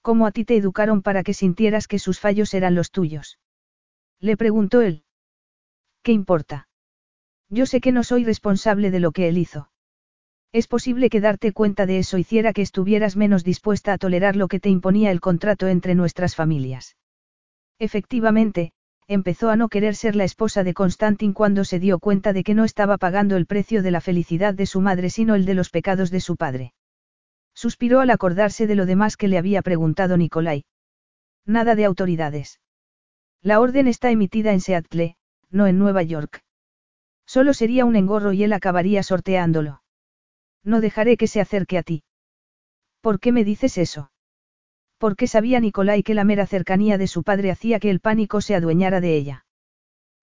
¿Cómo 0.02 0.26
a 0.26 0.30
ti 0.30 0.44
te 0.44 0.56
educaron 0.58 1.00
para 1.00 1.22
que 1.22 1.32
sintieras 1.32 1.88
que 1.88 1.98
sus 1.98 2.20
fallos 2.20 2.52
eran 2.52 2.74
los 2.74 2.90
tuyos? 2.90 3.38
Le 4.20 4.36
preguntó 4.36 4.82
él. 4.82 5.04
¿Qué 6.02 6.12
importa? 6.12 6.68
Yo 7.48 7.64
sé 7.64 7.80
que 7.80 7.92
no 7.92 8.04
soy 8.04 8.24
responsable 8.24 8.90
de 8.90 9.00
lo 9.00 9.12
que 9.12 9.26
él 9.26 9.38
hizo. 9.38 9.70
Es 10.52 10.68
posible 10.68 11.08
que 11.08 11.22
darte 11.22 11.52
cuenta 11.52 11.86
de 11.86 11.98
eso 12.00 12.18
hiciera 12.18 12.52
que 12.52 12.60
estuvieras 12.60 13.16
menos 13.16 13.42
dispuesta 13.42 13.94
a 13.94 13.96
tolerar 13.96 14.36
lo 14.36 14.48
que 14.48 14.60
te 14.60 14.68
imponía 14.68 15.10
el 15.10 15.22
contrato 15.22 15.66
entre 15.66 15.94
nuestras 15.94 16.36
familias. 16.36 16.98
Efectivamente, 17.78 18.74
empezó 19.08 19.50
a 19.50 19.56
no 19.56 19.68
querer 19.68 19.94
ser 19.94 20.16
la 20.16 20.24
esposa 20.24 20.64
de 20.64 20.74
Constantin 20.74 21.32
cuando 21.32 21.64
se 21.64 21.78
dio 21.78 21.98
cuenta 21.98 22.32
de 22.32 22.44
que 22.44 22.54
no 22.54 22.64
estaba 22.64 22.98
pagando 22.98 23.36
el 23.36 23.46
precio 23.46 23.82
de 23.82 23.90
la 23.90 24.00
felicidad 24.00 24.54
de 24.54 24.66
su 24.66 24.80
madre 24.80 25.10
sino 25.10 25.34
el 25.34 25.44
de 25.44 25.54
los 25.54 25.70
pecados 25.70 26.10
de 26.10 26.20
su 26.20 26.36
padre. 26.36 26.72
Suspiró 27.54 28.00
al 28.00 28.10
acordarse 28.10 28.66
de 28.66 28.74
lo 28.74 28.86
demás 28.86 29.16
que 29.16 29.28
le 29.28 29.38
había 29.38 29.62
preguntado 29.62 30.16
Nicolai. 30.16 30.64
Nada 31.44 31.74
de 31.74 31.84
autoridades. 31.84 32.60
La 33.42 33.60
orden 33.60 33.88
está 33.88 34.10
emitida 34.10 34.52
en 34.52 34.60
Seattle, 34.60 35.16
no 35.50 35.66
en 35.66 35.78
Nueva 35.78 36.02
York. 36.02 36.42
Solo 37.26 37.54
sería 37.54 37.84
un 37.84 37.96
engorro 37.96 38.32
y 38.32 38.44
él 38.44 38.52
acabaría 38.52 39.02
sorteándolo. 39.02 39.82
No 40.64 40.80
dejaré 40.80 41.16
que 41.16 41.26
se 41.26 41.40
acerque 41.40 41.78
a 41.78 41.82
ti. 41.82 42.04
¿Por 43.00 43.18
qué 43.18 43.32
me 43.32 43.44
dices 43.44 43.78
eso? 43.78 44.10
Porque 45.02 45.26
sabía 45.26 45.58
Nicolai 45.58 46.04
que 46.04 46.14
la 46.14 46.22
mera 46.22 46.46
cercanía 46.46 46.96
de 46.96 47.08
su 47.08 47.24
padre 47.24 47.50
hacía 47.50 47.80
que 47.80 47.90
el 47.90 47.98
pánico 47.98 48.40
se 48.40 48.54
adueñara 48.54 49.00
de 49.00 49.16
ella. 49.16 49.44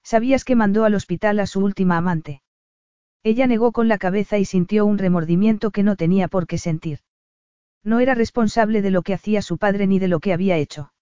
¿Sabías 0.03 0.45
que 0.45 0.55
mandó 0.55 0.85
al 0.85 0.95
hospital 0.95 1.41
a 1.41 1.47
su 1.47 1.59
última 1.59 1.97
amante? 1.97 2.43
Ella 3.21 3.45
negó 3.45 3.73
con 3.73 3.89
la 3.89 3.97
cabeza 3.97 4.37
y 4.37 4.45
sintió 4.45 4.85
un 4.85 4.97
remordimiento 4.97 5.71
que 5.71 5.83
no 5.83 5.97
tenía 5.97 6.29
por 6.29 6.47
qué 6.47 6.57
sentir. 6.57 6.99
No 7.83 7.99
era 7.99 8.15
responsable 8.15 8.81
de 8.81 8.89
lo 8.89 9.01
que 9.01 9.13
hacía 9.13 9.41
su 9.41 9.57
padre 9.57 9.85
ni 9.85 9.99
de 9.99 10.07
lo 10.07 10.21
que 10.21 10.31
había 10.31 10.55
hecho. 10.55 10.93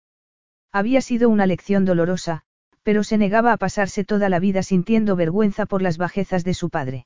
Había 0.71 1.01
sido 1.01 1.29
una 1.29 1.45
lección 1.45 1.85
dolorosa, 1.85 2.41
pero 2.81 3.03
se 3.03 3.19
negaba 3.19 3.53
a 3.53 3.57
pasarse 3.57 4.03
toda 4.03 4.27
la 4.27 4.39
vida 4.39 4.63
sintiendo 4.63 5.15
vergüenza 5.15 5.67
por 5.67 5.83
las 5.83 5.99
bajezas 5.99 6.43
de 6.43 6.55
su 6.55 6.71
padre. 6.71 7.05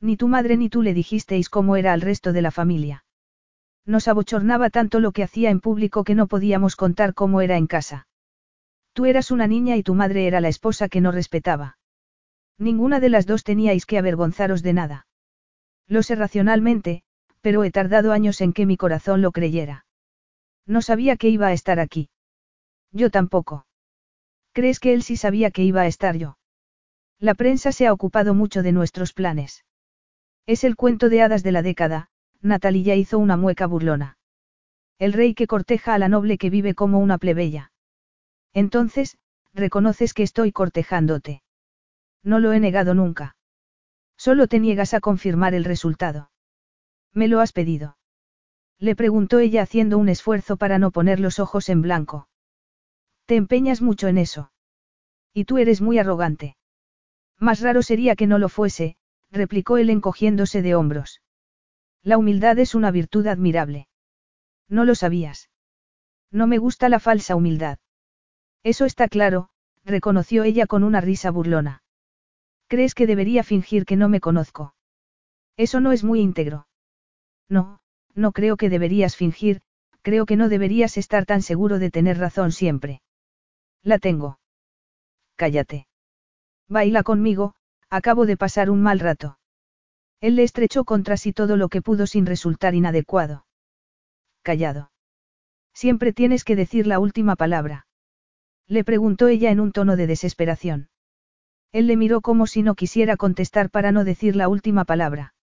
Ni 0.00 0.16
tu 0.16 0.28
madre 0.28 0.56
ni 0.56 0.68
tú 0.68 0.82
le 0.82 0.94
dijisteis 0.94 1.48
cómo 1.48 1.74
era 1.74 1.92
al 1.92 2.00
resto 2.00 2.32
de 2.32 2.42
la 2.42 2.52
familia. 2.52 3.02
Nos 3.90 4.06
abochornaba 4.06 4.70
tanto 4.70 5.00
lo 5.00 5.10
que 5.10 5.24
hacía 5.24 5.50
en 5.50 5.58
público 5.58 6.04
que 6.04 6.14
no 6.14 6.28
podíamos 6.28 6.76
contar 6.76 7.12
cómo 7.12 7.40
era 7.40 7.56
en 7.56 7.66
casa. 7.66 8.06
Tú 8.92 9.04
eras 9.04 9.32
una 9.32 9.48
niña 9.48 9.74
y 9.74 9.82
tu 9.82 9.96
madre 9.96 10.28
era 10.28 10.40
la 10.40 10.46
esposa 10.46 10.88
que 10.88 11.00
no 11.00 11.10
respetaba. 11.10 11.76
Ninguna 12.56 13.00
de 13.00 13.08
las 13.08 13.26
dos 13.26 13.42
teníais 13.42 13.86
que 13.86 13.98
avergonzaros 13.98 14.62
de 14.62 14.74
nada. 14.74 15.06
Lo 15.88 16.04
sé 16.04 16.14
racionalmente, 16.14 17.02
pero 17.40 17.64
he 17.64 17.72
tardado 17.72 18.12
años 18.12 18.40
en 18.40 18.52
que 18.52 18.64
mi 18.64 18.76
corazón 18.76 19.22
lo 19.22 19.32
creyera. 19.32 19.86
No 20.66 20.82
sabía 20.82 21.16
que 21.16 21.28
iba 21.28 21.48
a 21.48 21.52
estar 21.52 21.80
aquí. 21.80 22.10
Yo 22.92 23.10
tampoco. 23.10 23.66
¿Crees 24.52 24.78
que 24.78 24.94
él 24.94 25.02
sí 25.02 25.16
sabía 25.16 25.50
que 25.50 25.64
iba 25.64 25.80
a 25.80 25.88
estar 25.88 26.16
yo? 26.16 26.38
La 27.18 27.34
prensa 27.34 27.72
se 27.72 27.88
ha 27.88 27.92
ocupado 27.92 28.34
mucho 28.34 28.62
de 28.62 28.70
nuestros 28.70 29.12
planes. 29.12 29.64
Es 30.46 30.62
el 30.62 30.76
cuento 30.76 31.08
de 31.08 31.22
hadas 31.22 31.42
de 31.42 31.50
la 31.50 31.62
década, 31.62 32.09
Natalia 32.42 32.94
hizo 32.96 33.18
una 33.18 33.36
mueca 33.36 33.66
burlona. 33.66 34.16
El 34.98 35.12
rey 35.12 35.34
que 35.34 35.46
corteja 35.46 35.94
a 35.94 35.98
la 35.98 36.08
noble 36.08 36.38
que 36.38 36.50
vive 36.50 36.74
como 36.74 36.98
una 36.98 37.18
plebeya. 37.18 37.72
Entonces, 38.52 39.18
reconoces 39.52 40.14
que 40.14 40.22
estoy 40.22 40.52
cortejándote. 40.52 41.42
No 42.22 42.38
lo 42.38 42.52
he 42.52 42.60
negado 42.60 42.94
nunca. 42.94 43.36
Solo 44.16 44.46
te 44.46 44.60
niegas 44.60 44.94
a 44.94 45.00
confirmar 45.00 45.54
el 45.54 45.64
resultado. 45.64 46.30
¿Me 47.12 47.28
lo 47.28 47.40
has 47.40 47.52
pedido? 47.52 47.96
Le 48.78 48.96
preguntó 48.96 49.38
ella 49.38 49.62
haciendo 49.62 49.98
un 49.98 50.08
esfuerzo 50.08 50.56
para 50.56 50.78
no 50.78 50.90
poner 50.90 51.20
los 51.20 51.38
ojos 51.38 51.68
en 51.68 51.82
blanco. 51.82 52.28
Te 53.26 53.36
empeñas 53.36 53.82
mucho 53.82 54.08
en 54.08 54.18
eso. 54.18 54.52
Y 55.32 55.44
tú 55.44 55.58
eres 55.58 55.80
muy 55.80 55.98
arrogante. 55.98 56.56
Más 57.38 57.60
raro 57.60 57.82
sería 57.82 58.16
que 58.16 58.26
no 58.26 58.38
lo 58.38 58.48
fuese, 58.48 58.96
replicó 59.30 59.76
él 59.76 59.90
encogiéndose 59.90 60.62
de 60.62 60.74
hombros. 60.74 61.20
La 62.02 62.16
humildad 62.16 62.58
es 62.58 62.74
una 62.74 62.90
virtud 62.90 63.26
admirable. 63.26 63.88
No 64.68 64.84
lo 64.84 64.94
sabías. 64.94 65.50
No 66.30 66.46
me 66.46 66.58
gusta 66.58 66.88
la 66.88 67.00
falsa 67.00 67.36
humildad. 67.36 67.78
Eso 68.62 68.84
está 68.84 69.08
claro, 69.08 69.48
reconoció 69.84 70.44
ella 70.44 70.66
con 70.66 70.84
una 70.84 71.00
risa 71.00 71.30
burlona. 71.30 71.82
¿Crees 72.68 72.94
que 72.94 73.06
debería 73.06 73.42
fingir 73.42 73.84
que 73.84 73.96
no 73.96 74.08
me 74.08 74.20
conozco? 74.20 74.74
Eso 75.56 75.80
no 75.80 75.92
es 75.92 76.04
muy 76.04 76.20
íntegro. 76.20 76.68
No, 77.48 77.80
no 78.14 78.32
creo 78.32 78.56
que 78.56 78.70
deberías 78.70 79.16
fingir, 79.16 79.60
creo 80.02 80.24
que 80.24 80.36
no 80.36 80.48
deberías 80.48 80.96
estar 80.96 81.26
tan 81.26 81.42
seguro 81.42 81.78
de 81.78 81.90
tener 81.90 82.18
razón 82.18 82.52
siempre. 82.52 83.02
La 83.82 83.98
tengo. 83.98 84.38
Cállate. 85.34 85.88
Baila 86.68 87.02
conmigo, 87.02 87.54
acabo 87.88 88.24
de 88.24 88.36
pasar 88.36 88.70
un 88.70 88.82
mal 88.82 89.00
rato. 89.00 89.39
Él 90.20 90.36
le 90.36 90.42
estrechó 90.42 90.84
contra 90.84 91.16
sí 91.16 91.32
todo 91.32 91.56
lo 91.56 91.68
que 91.68 91.80
pudo 91.80 92.06
sin 92.06 92.26
resultar 92.26 92.74
inadecuado. 92.74 93.46
Callado. 94.42 94.90
Siempre 95.72 96.12
tienes 96.12 96.44
que 96.44 96.56
decir 96.56 96.86
la 96.86 96.98
última 96.98 97.36
palabra. 97.36 97.86
Le 98.66 98.84
preguntó 98.84 99.28
ella 99.28 99.50
en 99.50 99.60
un 99.60 99.72
tono 99.72 99.96
de 99.96 100.06
desesperación. 100.06 100.88
Él 101.72 101.86
le 101.86 101.96
miró 101.96 102.20
como 102.20 102.46
si 102.46 102.62
no 102.62 102.74
quisiera 102.74 103.16
contestar 103.16 103.70
para 103.70 103.92
no 103.92 104.04
decir 104.04 104.36
la 104.36 104.48
última 104.48 104.84
palabra. 104.84 105.34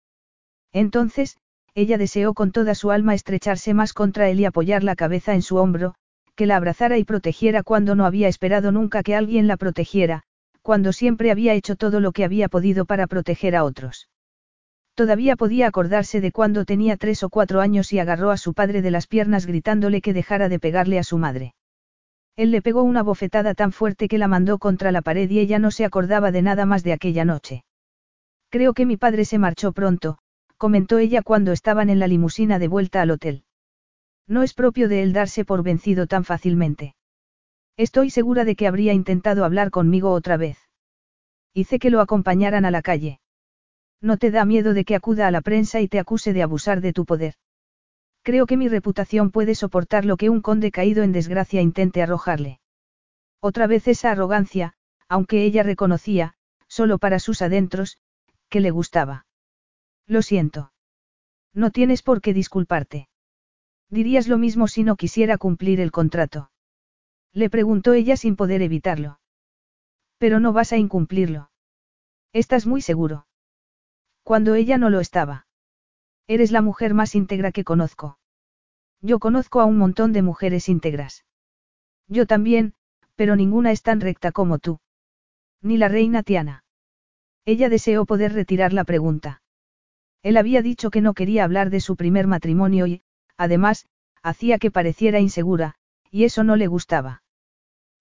Entonces, 0.74 1.38
ella 1.74 1.98
deseó 1.98 2.34
con 2.34 2.52
toda 2.52 2.76
su 2.76 2.92
alma 2.92 3.14
estrecharse 3.16 3.74
más 3.74 3.94
contra 3.94 4.30
él 4.30 4.40
y 4.40 4.46
apoyar 4.46 4.84
la 4.84 4.96
cabeza 4.96 5.34
en 5.34 5.42
su 5.42 5.58
hombro, 5.58 5.96
que 6.36 6.46
la 6.46 6.56
abrazara 6.56 6.98
y 6.98 7.04
protegiera 7.04 7.64
cuando 7.64 7.96
no 7.96 8.06
había 8.06 8.28
esperado 8.28 8.72
nunca 8.72 9.04
que 9.04 9.16
alguien 9.16 9.48
la 9.48 9.58
protegiera, 9.58 10.24
cuando 10.62 10.94
siempre 10.94 11.32
había 11.32 11.54
hecho 11.54 11.76
todo 11.76 12.00
lo 12.00 12.12
que 12.12 12.26
había 12.26 12.50
podido 12.50 12.86
para 12.86 13.08
proteger 13.08 13.56
a 13.56 13.64
otros. 13.64 14.10
Todavía 14.98 15.36
podía 15.36 15.68
acordarse 15.68 16.22
de 16.22 16.32
cuando 16.32 16.66
tenía 16.66 16.98
tres 16.98 17.22
o 17.22 17.30
cuatro 17.30 17.62
años 17.62 17.94
y 17.94 18.00
agarró 18.00 18.32
a 18.32 18.38
su 18.38 18.56
padre 18.56 18.82
de 18.82 18.90
las 18.90 19.06
piernas 19.06 19.46
gritándole 19.46 20.02
que 20.02 20.12
dejara 20.12 20.50
de 20.50 20.58
pegarle 20.58 20.98
a 20.98 21.04
su 21.04 21.20
madre. 21.20 21.54
Él 22.36 22.50
le 22.50 22.64
pegó 22.64 22.82
una 22.82 23.04
bofetada 23.04 23.54
tan 23.54 23.72
fuerte 23.72 24.08
que 24.08 24.18
la 24.18 24.28
mandó 24.28 24.58
contra 24.58 24.92
la 24.92 25.04
pared 25.04 25.30
y 25.30 25.38
ella 25.38 25.60
no 25.60 25.70
se 25.70 25.86
acordaba 25.86 26.32
de 26.32 26.42
nada 26.42 26.66
más 26.66 26.84
de 26.84 26.94
aquella 26.94 27.26
noche. 27.26 27.64
Creo 28.50 28.74
que 28.74 28.88
mi 28.88 28.98
padre 28.98 29.26
se 29.26 29.38
marchó 29.38 29.72
pronto, 29.72 30.18
comentó 30.58 30.98
ella 30.98 31.22
cuando 31.22 31.52
estaban 31.52 31.92
en 31.92 32.00
la 32.00 32.08
limusina 32.08 32.58
de 32.58 32.68
vuelta 32.68 33.00
al 33.00 33.12
hotel. 33.12 33.44
No 34.26 34.42
es 34.42 34.56
propio 34.56 34.90
de 34.90 35.04
él 35.04 35.14
darse 35.14 35.46
por 35.46 35.62
vencido 35.62 36.08
tan 36.08 36.24
fácilmente. 36.24 36.96
Estoy 37.78 38.10
segura 38.10 38.46
de 38.46 38.56
que 38.56 38.66
habría 38.66 38.94
intentado 38.94 39.46
hablar 39.46 39.70
conmigo 39.70 40.12
otra 40.12 40.38
vez. 40.38 40.58
Hice 41.54 41.78
que 41.78 41.92
lo 41.92 42.02
acompañaran 42.02 42.66
a 42.66 42.72
la 42.72 42.82
calle. 42.82 43.20
No 44.02 44.18
te 44.18 44.32
da 44.32 44.46
miedo 44.46 44.74
de 44.74 44.86
que 44.86 44.96
acuda 44.96 45.28
a 45.28 45.32
la 45.32 45.42
prensa 45.42 45.82
y 45.82 45.88
te 45.88 46.00
acuse 46.00 46.34
de 46.34 46.44
abusar 46.44 46.82
de 46.82 46.94
tu 46.94 47.06
poder. 47.06 47.36
Creo 48.22 48.46
que 48.46 48.58
mi 48.58 48.68
reputación 48.68 49.32
puede 49.32 49.56
soportar 49.56 50.06
lo 50.06 50.18
que 50.18 50.30
un 50.30 50.42
conde 50.42 50.72
caído 50.72 51.04
en 51.04 51.12
desgracia 51.12 51.62
intente 51.62 52.02
arrojarle. 52.02 52.60
Otra 53.40 53.68
vez 53.68 53.88
esa 53.88 54.12
arrogancia, 54.12 54.74
aunque 55.08 55.44
ella 55.44 55.64
reconocía, 55.64 56.34
solo 56.68 56.98
para 56.98 57.20
sus 57.20 57.42
adentros, 57.42 57.98
que 58.50 58.60
le 58.60 58.72
gustaba. 58.72 59.26
Lo 60.06 60.22
siento. 60.22 60.74
No 61.54 61.72
tienes 61.72 62.04
por 62.04 62.22
qué 62.22 62.34
disculparte. 62.34 63.08
Dirías 63.90 64.28
lo 64.28 64.38
mismo 64.38 64.68
si 64.68 64.84
no 64.84 64.96
quisiera 64.96 65.38
cumplir 65.38 65.80
el 65.80 65.92
contrato. 65.92 66.52
Le 67.32 67.50
preguntó 67.50 67.94
ella 67.94 68.18
sin 68.18 68.36
poder 68.36 68.62
evitarlo. 68.62 69.20
Pero 70.18 70.40
no 70.40 70.52
vas 70.52 70.74
a 70.74 70.78
incumplirlo. 70.78 71.52
Estás 72.34 72.66
muy 72.66 72.82
seguro. 72.82 73.27
Cuando 74.28 74.56
ella 74.56 74.78
no 74.78 74.90
lo 74.90 75.00
estaba. 75.00 75.48
Eres 76.28 76.52
la 76.52 76.62
mujer 76.62 76.94
más 76.94 77.16
íntegra 77.16 77.54
que 77.54 77.64
conozco. 77.64 78.20
Yo 79.02 79.20
conozco 79.20 79.62
a 79.62 79.66
un 79.66 79.78
montón 79.78 80.12
de 80.12 80.22
mujeres 80.22 80.68
íntegras. 80.68 81.24
Yo 82.10 82.26
también, 82.26 82.74
pero 83.16 83.38
ninguna 83.38 83.72
es 83.72 83.84
tan 83.84 84.02
recta 84.02 84.34
como 84.34 84.60
tú. 84.60 84.82
Ni 85.62 85.78
la 85.78 85.88
reina 85.88 86.24
Tiana. 86.24 86.66
Ella 87.46 87.70
deseó 87.70 88.06
poder 88.06 88.34
retirar 88.34 88.74
la 88.74 88.84
pregunta. 88.84 89.42
Él 90.24 90.36
había 90.36 90.62
dicho 90.62 90.90
que 90.90 91.00
no 91.00 91.14
quería 91.14 91.46
hablar 91.46 91.70
de 91.70 91.80
su 91.80 91.96
primer 91.96 92.28
matrimonio 92.28 92.86
y, 92.86 93.04
además, 93.38 93.88
hacía 94.22 94.60
que 94.60 94.72
pareciera 94.72 95.22
insegura, 95.22 95.76
y 96.12 96.26
eso 96.26 96.44
no 96.44 96.58
le 96.58 96.68
gustaba. 96.68 97.24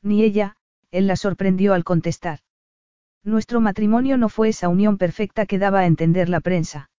Ni 0.03 0.25
ella, 0.25 0.57
él 0.91 1.07
la 1.07 1.15
sorprendió 1.15 1.73
al 1.73 1.85
contestar. 1.85 2.41
Nuestro 3.27 3.61
matrimonio 3.61 4.19
no 4.19 4.29
fue 4.29 4.51
esa 4.51 4.69
unión 4.69 4.99
perfecta 4.99 5.47
que 5.47 5.59
daba 5.59 5.81
a 5.81 5.87
entender 5.87 6.29
la 6.29 6.39
prensa. 6.39 6.91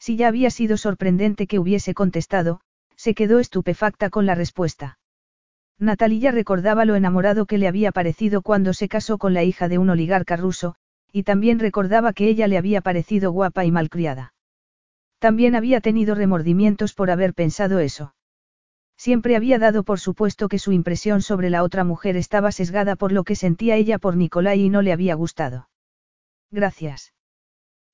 Si 0.00 0.16
ya 0.16 0.26
había 0.26 0.50
sido 0.50 0.76
sorprendente 0.76 1.46
que 1.46 1.60
hubiese 1.60 1.94
contestado, 1.94 2.60
se 2.96 3.14
quedó 3.14 3.38
estupefacta 3.38 4.10
con 4.10 4.26
la 4.26 4.34
respuesta. 4.34 4.98
Natalia 5.78 6.32
recordaba 6.32 6.84
lo 6.84 6.96
enamorado 6.96 7.46
que 7.46 7.58
le 7.58 7.68
había 7.68 7.92
parecido 7.92 8.42
cuando 8.42 8.72
se 8.72 8.88
casó 8.88 9.16
con 9.16 9.32
la 9.32 9.44
hija 9.44 9.68
de 9.68 9.78
un 9.78 9.90
oligarca 9.90 10.36
ruso, 10.36 10.74
y 11.12 11.22
también 11.22 11.60
recordaba 11.60 12.12
que 12.12 12.26
ella 12.26 12.48
le 12.48 12.58
había 12.58 12.80
parecido 12.80 13.30
guapa 13.30 13.64
y 13.64 13.70
malcriada. 13.70 14.34
También 15.20 15.54
había 15.54 15.80
tenido 15.80 16.16
remordimientos 16.16 16.94
por 16.94 17.12
haber 17.12 17.32
pensado 17.32 17.78
eso. 17.78 18.16
Siempre 18.96 19.36
había 19.36 19.58
dado 19.58 19.82
por 19.82 20.00
supuesto 20.00 20.48
que 20.48 20.58
su 20.58 20.72
impresión 20.72 21.20
sobre 21.20 21.50
la 21.50 21.62
otra 21.62 21.84
mujer 21.84 22.16
estaba 22.16 22.52
sesgada 22.52 22.96
por 22.96 23.12
lo 23.12 23.24
que 23.24 23.36
sentía 23.36 23.76
ella 23.76 23.98
por 23.98 24.16
Nicolai 24.16 24.60
y 24.60 24.70
no 24.70 24.82
le 24.82 24.92
había 24.92 25.14
gustado. 25.14 25.68
Gracias. 26.50 27.12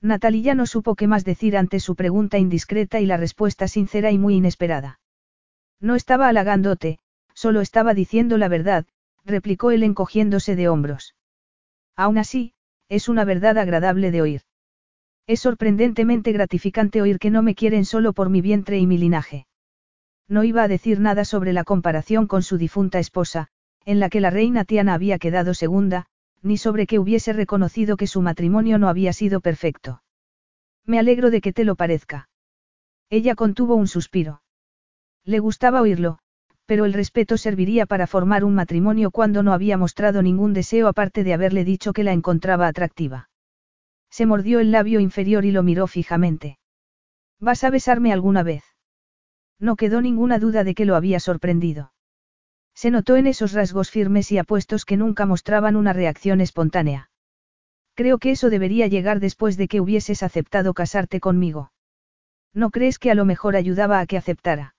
Natalia 0.02 0.54
no 0.54 0.66
supo 0.66 0.94
qué 0.94 1.06
más 1.06 1.24
decir 1.24 1.56
ante 1.56 1.80
su 1.80 1.94
pregunta 1.94 2.38
indiscreta 2.38 3.00
y 3.00 3.06
la 3.06 3.16
respuesta 3.16 3.68
sincera 3.68 4.10
y 4.10 4.18
muy 4.18 4.34
inesperada. 4.34 5.00
No 5.80 5.94
estaba 5.94 6.28
halagándote, 6.28 6.98
solo 7.34 7.60
estaba 7.60 7.94
diciendo 7.94 8.38
la 8.38 8.48
verdad, 8.48 8.86
replicó 9.24 9.70
él 9.70 9.82
encogiéndose 9.82 10.56
de 10.56 10.68
hombros. 10.68 11.14
Aún 11.96 12.18
así, 12.18 12.54
es 12.88 13.08
una 13.08 13.24
verdad 13.24 13.58
agradable 13.58 14.10
de 14.10 14.22
oír. 14.22 14.42
Es 15.26 15.40
sorprendentemente 15.40 16.32
gratificante 16.32 17.02
oír 17.02 17.18
que 17.18 17.30
no 17.30 17.42
me 17.42 17.54
quieren 17.54 17.84
solo 17.84 18.12
por 18.12 18.30
mi 18.30 18.40
vientre 18.40 18.78
y 18.78 18.86
mi 18.86 18.98
linaje. 18.98 19.46
No 20.30 20.44
iba 20.44 20.62
a 20.62 20.68
decir 20.68 21.00
nada 21.00 21.24
sobre 21.24 21.52
la 21.52 21.64
comparación 21.64 22.28
con 22.28 22.44
su 22.44 22.56
difunta 22.56 23.00
esposa, 23.00 23.48
en 23.84 23.98
la 23.98 24.08
que 24.08 24.20
la 24.20 24.30
reina 24.30 24.64
Tiana 24.64 24.94
había 24.94 25.18
quedado 25.18 25.54
segunda, 25.54 26.06
ni 26.40 26.56
sobre 26.56 26.86
que 26.86 27.00
hubiese 27.00 27.32
reconocido 27.32 27.96
que 27.96 28.06
su 28.06 28.22
matrimonio 28.22 28.78
no 28.78 28.88
había 28.88 29.12
sido 29.12 29.40
perfecto. 29.40 30.02
Me 30.86 31.00
alegro 31.00 31.30
de 31.30 31.40
que 31.40 31.52
te 31.52 31.64
lo 31.64 31.74
parezca. 31.74 32.28
Ella 33.10 33.34
contuvo 33.34 33.74
un 33.74 33.88
suspiro. 33.88 34.42
Le 35.24 35.40
gustaba 35.40 35.82
oírlo, 35.82 36.20
pero 36.64 36.84
el 36.84 36.92
respeto 36.92 37.36
serviría 37.36 37.84
para 37.84 38.06
formar 38.06 38.44
un 38.44 38.54
matrimonio 38.54 39.10
cuando 39.10 39.42
no 39.42 39.52
había 39.52 39.76
mostrado 39.76 40.22
ningún 40.22 40.52
deseo 40.52 40.86
aparte 40.86 41.24
de 41.24 41.34
haberle 41.34 41.64
dicho 41.64 41.92
que 41.92 42.04
la 42.04 42.12
encontraba 42.12 42.68
atractiva. 42.68 43.28
Se 44.10 44.26
mordió 44.26 44.60
el 44.60 44.70
labio 44.70 45.00
inferior 45.00 45.44
y 45.44 45.50
lo 45.50 45.64
miró 45.64 45.88
fijamente. 45.88 46.60
¿Vas 47.40 47.64
a 47.64 47.70
besarme 47.70 48.12
alguna 48.12 48.44
vez? 48.44 48.62
No 49.60 49.76
quedó 49.76 50.00
ninguna 50.00 50.38
duda 50.38 50.64
de 50.64 50.74
que 50.74 50.86
lo 50.86 50.96
había 50.96 51.20
sorprendido. 51.20 51.92
Se 52.74 52.90
notó 52.90 53.16
en 53.16 53.26
esos 53.26 53.52
rasgos 53.52 53.90
firmes 53.90 54.32
y 54.32 54.38
apuestos 54.38 54.86
que 54.86 54.96
nunca 54.96 55.26
mostraban 55.26 55.76
una 55.76 55.92
reacción 55.92 56.40
espontánea. 56.40 57.10
Creo 57.94 58.18
que 58.18 58.30
eso 58.30 58.48
debería 58.48 58.86
llegar 58.86 59.20
después 59.20 59.58
de 59.58 59.68
que 59.68 59.80
hubieses 59.80 60.22
aceptado 60.22 60.72
casarte 60.72 61.20
conmigo. 61.20 61.72
¿No 62.54 62.70
crees 62.70 62.98
que 62.98 63.10
a 63.10 63.14
lo 63.14 63.26
mejor 63.26 63.54
ayudaba 63.54 64.00
a 64.00 64.06
que 64.06 64.16
aceptara? 64.16 64.74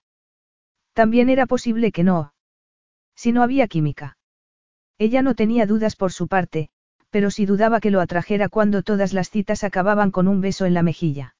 También 0.92 1.30
era 1.30 1.46
posible 1.46 1.92
que 1.92 2.02
no. 2.02 2.34
Si 3.14 3.30
no 3.30 3.42
había 3.42 3.68
química. 3.68 4.18
Ella 4.98 5.22
no 5.22 5.34
tenía 5.34 5.66
dudas 5.66 5.94
por 5.94 6.12
su 6.12 6.26
parte, 6.26 6.70
pero 7.10 7.30
sí 7.30 7.46
dudaba 7.46 7.80
que 7.80 7.90
lo 7.90 8.00
atrajera 8.00 8.48
cuando 8.48 8.82
todas 8.82 9.12
las 9.12 9.30
citas 9.30 9.62
acababan 9.62 10.10
con 10.10 10.26
un 10.26 10.40
beso 10.40 10.66
en 10.66 10.74
la 10.74 10.82
mejilla. 10.82 11.36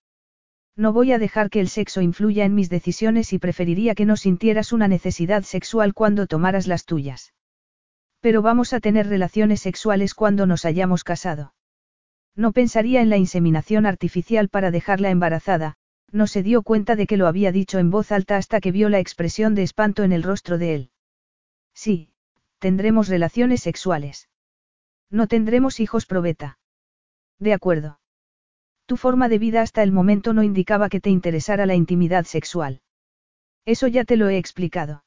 No 0.77 0.93
voy 0.93 1.13
a 1.13 1.19
dejar 1.19 1.51
que 1.51 1.61
el 1.61 1.69
sexo 1.69 2.01
influya 2.01 2.45
en 2.45 2.55
mis 2.55 2.71
decisiones 2.71 3.33
y 3.33 3.39
preferiría 3.39 3.95
que 3.95 4.07
no 4.07 4.17
sintieras 4.17 4.73
una 4.73 4.89
necesidad 4.89 5.43
sexual 5.43 5.93
cuando 5.93 6.27
tomaras 6.27 6.67
las 6.67 6.87
tuyas. 6.87 7.35
Pero 8.21 8.41
vamos 8.41 8.73
a 8.73 8.81
tener 8.81 9.09
relaciones 9.09 9.61
sexuales 9.61 10.15
cuando 10.15 10.47
nos 10.47 10.65
hayamos 10.65 11.05
casado. 11.05 11.55
No 12.35 12.53
pensaría 12.53 13.03
en 13.03 13.11
la 13.11 13.19
inseminación 13.19 13.85
artificial 13.85 14.49
para 14.49 14.71
dejarla 14.71 15.11
embarazada, 15.11 15.75
no 16.11 16.27
se 16.27 16.43
dio 16.43 16.63
cuenta 16.63 16.97
de 16.97 17.07
que 17.07 17.17
lo 17.17 17.27
había 17.27 17.53
dicho 17.53 17.79
en 17.79 17.91
voz 17.91 18.13
alta 18.13 18.37
hasta 18.37 18.61
que 18.61 18.73
vio 18.73 18.89
la 18.89 19.01
expresión 19.01 19.55
de 19.55 19.63
espanto 19.63 20.05
en 20.05 20.13
el 20.13 20.23
rostro 20.23 20.57
de 20.57 20.75
él. 20.75 20.91
Sí, 21.75 22.11
tendremos 22.59 23.09
relaciones 23.09 23.61
sexuales. 23.63 24.29
No 25.11 25.27
tendremos 25.27 25.81
hijos 25.81 26.07
probeta. 26.07 26.59
De 27.39 27.53
acuerdo. 27.53 27.99
Tu 28.87 28.97
forma 28.97 29.29
de 29.29 29.39
vida 29.39 29.63
hasta 29.63 29.83
el 29.83 29.93
momento 29.93 30.33
no 30.33 30.43
indicaba 30.43 30.89
que 30.89 31.01
te 31.01 31.11
interesara 31.11 31.67
la 31.67 31.75
intimidad 31.75 32.25
sexual. 32.25 32.81
Eso 33.65 33.87
ya 33.87 34.05
te 34.05 34.17
lo 34.17 34.29
he 34.29 34.39
explicado. 34.39 35.05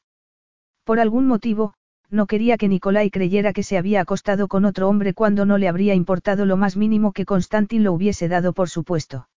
Por 0.84 1.00
algún 1.00 1.28
motivo, 1.28 1.74
no 2.10 2.28
quería 2.28 2.58
que 2.58 2.68
Nicolai 2.68 3.10
creyera 3.10 3.54
que 3.54 3.64
se 3.64 3.78
había 3.78 4.02
acostado 4.02 4.48
con 4.48 4.66
otro 4.66 4.88
hombre 4.88 5.14
cuando 5.14 5.46
no 5.46 5.58
le 5.58 5.68
habría 5.68 5.94
importado 5.94 6.46
lo 6.46 6.58
más 6.58 6.78
mínimo 6.78 7.12
que 7.12 7.26
Constantin 7.26 7.84
lo 7.84 7.94
hubiese 7.94 8.28
dado 8.28 8.54
por 8.54 8.70
supuesto. 8.70 9.28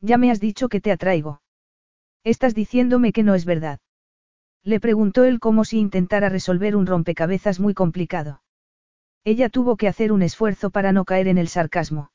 Ya 0.00 0.18
me 0.18 0.30
has 0.30 0.40
dicho 0.40 0.68
que 0.68 0.80
te 0.80 0.92
atraigo. 0.92 1.40
Estás 2.24 2.54
diciéndome 2.54 3.12
que 3.12 3.22
no 3.22 3.34
es 3.34 3.44
verdad. 3.44 3.80
Le 4.62 4.80
preguntó 4.80 5.24
él 5.24 5.40
como 5.40 5.64
si 5.64 5.78
intentara 5.78 6.28
resolver 6.28 6.74
un 6.74 6.86
rompecabezas 6.86 7.60
muy 7.60 7.74
complicado. 7.74 8.42
Ella 9.22 9.48
tuvo 9.48 9.76
que 9.76 9.88
hacer 9.88 10.12
un 10.12 10.22
esfuerzo 10.22 10.70
para 10.70 10.92
no 10.92 11.04
caer 11.04 11.28
en 11.28 11.38
el 11.38 11.48
sarcasmo. 11.48 12.10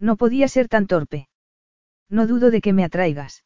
No 0.00 0.16
podía 0.16 0.48
ser 0.48 0.68
tan 0.68 0.86
torpe. 0.86 1.28
No 2.08 2.26
dudo 2.26 2.50
de 2.50 2.60
que 2.60 2.72
me 2.72 2.84
atraigas. 2.84 3.44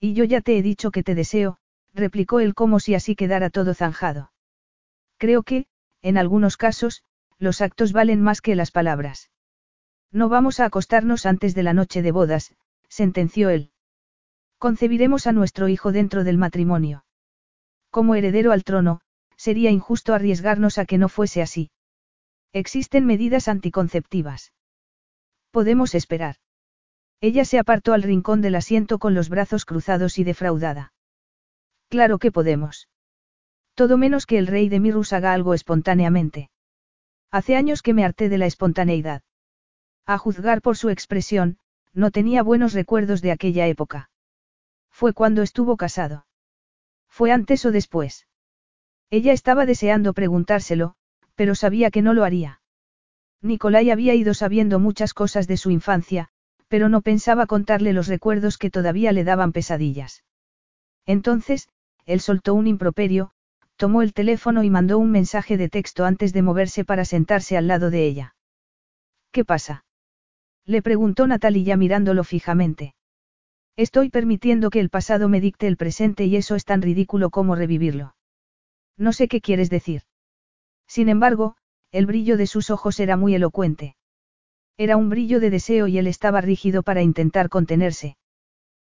Y 0.00 0.14
yo 0.14 0.24
ya 0.24 0.40
te 0.40 0.56
he 0.56 0.62
dicho 0.62 0.90
que 0.90 1.02
te 1.02 1.14
deseo, 1.14 1.58
replicó 1.92 2.40
él 2.40 2.54
como 2.54 2.80
si 2.80 2.94
así 2.94 3.16
quedara 3.16 3.50
todo 3.50 3.74
zanjado. 3.74 4.32
Creo 5.18 5.42
que, 5.42 5.66
en 6.00 6.16
algunos 6.16 6.56
casos, 6.56 7.02
los 7.38 7.60
actos 7.60 7.92
valen 7.92 8.22
más 8.22 8.40
que 8.40 8.54
las 8.54 8.70
palabras. 8.70 9.30
No 10.12 10.28
vamos 10.28 10.60
a 10.60 10.66
acostarnos 10.66 11.26
antes 11.26 11.54
de 11.54 11.64
la 11.64 11.72
noche 11.72 12.00
de 12.00 12.12
bodas, 12.12 12.54
sentenció 12.88 13.50
él. 13.50 13.70
Concebiremos 14.58 15.26
a 15.26 15.32
nuestro 15.32 15.68
hijo 15.68 15.90
dentro 15.90 16.22
del 16.24 16.38
matrimonio. 16.38 17.04
Como 17.90 18.14
heredero 18.14 18.52
al 18.52 18.64
trono, 18.64 19.00
sería 19.36 19.70
injusto 19.70 20.14
arriesgarnos 20.14 20.78
a 20.78 20.84
que 20.84 20.98
no 20.98 21.08
fuese 21.08 21.42
así. 21.42 21.70
Existen 22.52 23.04
medidas 23.04 23.48
anticonceptivas. 23.48 24.52
Podemos 25.54 25.94
esperar. 25.94 26.34
Ella 27.20 27.44
se 27.44 27.60
apartó 27.60 27.92
al 27.92 28.02
rincón 28.02 28.42
del 28.42 28.56
asiento 28.56 28.98
con 28.98 29.14
los 29.14 29.28
brazos 29.28 29.64
cruzados 29.64 30.18
y 30.18 30.24
defraudada. 30.24 30.92
Claro 31.88 32.18
que 32.18 32.32
podemos. 32.32 32.88
Todo 33.74 33.96
menos 33.96 34.26
que 34.26 34.38
el 34.38 34.48
rey 34.48 34.68
de 34.68 34.80
Mirus 34.80 35.12
haga 35.12 35.32
algo 35.32 35.54
espontáneamente. 35.54 36.50
Hace 37.30 37.54
años 37.54 37.82
que 37.82 37.94
me 37.94 38.04
harté 38.04 38.28
de 38.28 38.38
la 38.38 38.46
espontaneidad. 38.46 39.22
A 40.06 40.18
juzgar 40.18 40.60
por 40.60 40.76
su 40.76 40.90
expresión, 40.90 41.58
no 41.92 42.10
tenía 42.10 42.42
buenos 42.42 42.72
recuerdos 42.72 43.22
de 43.22 43.30
aquella 43.30 43.68
época. 43.68 44.10
Fue 44.90 45.12
cuando 45.12 45.42
estuvo 45.42 45.76
casado. 45.76 46.26
Fue 47.08 47.30
antes 47.30 47.64
o 47.64 47.70
después. 47.70 48.26
Ella 49.08 49.32
estaba 49.32 49.66
deseando 49.66 50.14
preguntárselo, 50.14 50.96
pero 51.36 51.54
sabía 51.54 51.92
que 51.92 52.02
no 52.02 52.12
lo 52.12 52.24
haría. 52.24 52.60
Nicolai 53.44 53.90
había 53.90 54.14
ido 54.14 54.32
sabiendo 54.32 54.80
muchas 54.80 55.12
cosas 55.12 55.46
de 55.46 55.58
su 55.58 55.70
infancia, 55.70 56.30
pero 56.66 56.88
no 56.88 57.02
pensaba 57.02 57.46
contarle 57.46 57.92
los 57.92 58.08
recuerdos 58.08 58.56
que 58.56 58.70
todavía 58.70 59.12
le 59.12 59.22
daban 59.22 59.52
pesadillas. 59.52 60.24
Entonces, 61.04 61.68
él 62.06 62.20
soltó 62.20 62.54
un 62.54 62.66
improperio, 62.66 63.32
tomó 63.76 64.00
el 64.00 64.14
teléfono 64.14 64.62
y 64.62 64.70
mandó 64.70 64.98
un 64.98 65.10
mensaje 65.10 65.58
de 65.58 65.68
texto 65.68 66.06
antes 66.06 66.32
de 66.32 66.40
moverse 66.40 66.86
para 66.86 67.04
sentarse 67.04 67.58
al 67.58 67.66
lado 67.66 67.90
de 67.90 68.06
ella. 68.06 68.34
¿Qué 69.30 69.44
pasa? 69.44 69.84
Le 70.64 70.80
preguntó 70.80 71.26
Natalia 71.26 71.76
mirándolo 71.76 72.24
fijamente. 72.24 72.94
Estoy 73.76 74.08
permitiendo 74.08 74.70
que 74.70 74.80
el 74.80 74.88
pasado 74.88 75.28
me 75.28 75.42
dicte 75.42 75.66
el 75.66 75.76
presente 75.76 76.24
y 76.24 76.36
eso 76.36 76.54
es 76.54 76.64
tan 76.64 76.80
ridículo 76.80 77.28
como 77.28 77.56
revivirlo. 77.56 78.14
No 78.96 79.12
sé 79.12 79.28
qué 79.28 79.42
quieres 79.42 79.68
decir. 79.68 80.02
Sin 80.86 81.10
embargo, 81.10 81.56
el 81.94 82.06
brillo 82.06 82.36
de 82.36 82.48
sus 82.48 82.70
ojos 82.70 82.98
era 82.98 83.16
muy 83.16 83.36
elocuente. 83.36 83.94
Era 84.76 84.96
un 84.96 85.10
brillo 85.10 85.38
de 85.38 85.50
deseo 85.50 85.86
y 85.86 85.96
él 85.96 86.08
estaba 86.08 86.40
rígido 86.40 86.82
para 86.82 87.02
intentar 87.02 87.48
contenerse. 87.48 88.16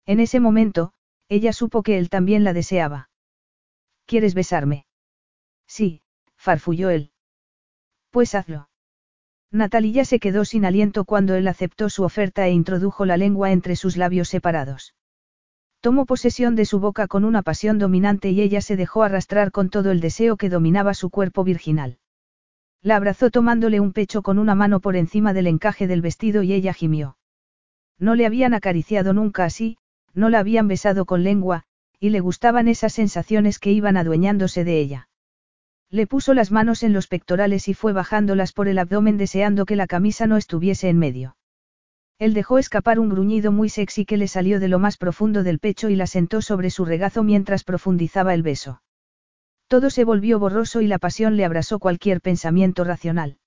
En 0.06 0.20
ese 0.20 0.40
momento, 0.40 0.94
ella 1.28 1.52
supo 1.52 1.82
que 1.82 1.98
él 1.98 2.10
también 2.10 2.44
la 2.44 2.54
deseaba. 2.54 3.10
¿Quieres 4.06 4.36
besarme? 4.36 4.86
Sí, 5.66 6.04
farfulló 6.36 6.92
él. 6.92 7.10
Pues 8.12 8.36
hazlo. 8.36 8.70
Natalia 9.50 10.06
se 10.06 10.20
quedó 10.20 10.46
sin 10.46 10.64
aliento 10.64 11.04
cuando 11.04 11.34
él 11.34 11.48
aceptó 11.48 11.90
su 11.90 12.04
oferta 12.04 12.46
e 12.46 12.52
introdujo 12.52 13.06
la 13.06 13.18
lengua 13.18 13.52
entre 13.52 13.76
sus 13.76 13.98
labios 13.98 14.30
separados. 14.30 14.94
Tomó 15.80 16.06
posesión 16.06 16.56
de 16.56 16.66
su 16.66 16.80
boca 16.80 17.08
con 17.08 17.26
una 17.26 17.42
pasión 17.42 17.80
dominante 17.80 18.30
y 18.30 18.42
ella 18.42 18.62
se 18.62 18.76
dejó 18.76 19.02
arrastrar 19.02 19.52
con 19.52 19.72
todo 19.72 19.90
el 19.90 20.02
deseo 20.02 20.38
que 20.38 20.50
dominaba 20.50 20.94
su 20.94 21.10
cuerpo 21.10 21.44
virginal. 21.44 21.98
La 22.84 22.96
abrazó 22.96 23.30
tomándole 23.30 23.80
un 23.80 23.94
pecho 23.94 24.24
con 24.24 24.40
una 24.40 24.56
mano 24.56 24.80
por 24.80 24.96
encima 24.96 25.34
del 25.34 25.48
encaje 25.48 25.88
del 25.88 26.02
vestido 26.02 26.42
y 26.42 26.54
ella 26.54 26.74
gimió. 26.74 27.18
No 28.00 28.16
le 28.16 28.26
habían 28.26 28.56
acariciado 28.56 29.14
nunca 29.14 29.46
así, 29.46 29.78
no 30.14 30.30
la 30.30 30.40
habían 30.40 30.68
besado 30.68 31.06
con 31.06 31.24
lengua, 31.24 31.64
y 32.00 32.10
le 32.10 32.20
gustaban 32.20 32.68
esas 32.68 32.94
sensaciones 32.94 33.60
que 33.60 33.72
iban 33.72 33.98
adueñándose 33.98 34.64
de 34.64 34.80
ella. 34.80 35.10
Le 35.92 36.08
puso 36.08 36.34
las 36.34 36.52
manos 36.52 36.82
en 36.82 36.94
los 36.94 37.08
pectorales 37.08 37.68
y 37.68 37.76
fue 37.76 37.94
bajándolas 37.94 38.54
por 38.54 38.68
el 38.68 38.80
abdomen 38.80 39.18
deseando 39.18 39.66
que 39.66 39.76
la 39.76 39.86
camisa 39.86 40.26
no 40.26 40.38
estuviese 40.38 40.90
en 40.90 40.98
medio. 40.98 41.36
Él 42.18 42.34
dejó 42.34 42.58
escapar 42.58 43.00
un 43.00 43.10
gruñido 43.10 43.52
muy 43.52 43.70
sexy 43.70 44.06
que 44.06 44.18
le 44.18 44.28
salió 44.28 44.60
de 44.60 44.70
lo 44.70 44.80
más 44.80 44.98
profundo 44.98 45.44
del 45.44 45.60
pecho 45.60 45.90
y 45.90 45.96
la 45.96 46.08
sentó 46.08 46.42
sobre 46.42 46.70
su 46.72 46.86
regazo 46.86 47.24
mientras 47.24 47.64
profundizaba 47.64 48.34
el 48.34 48.42
beso. 48.42 48.82
Todo 49.72 49.90
se 49.90 50.04
volvió 50.04 50.38
borroso 50.38 50.82
y 50.82 50.88
la 50.88 51.00
pasión 51.00 51.38
le 51.38 51.46
abrasó 51.46 51.80
cualquier 51.80 52.20
pensamiento 52.20 52.84
racional. 52.84 53.38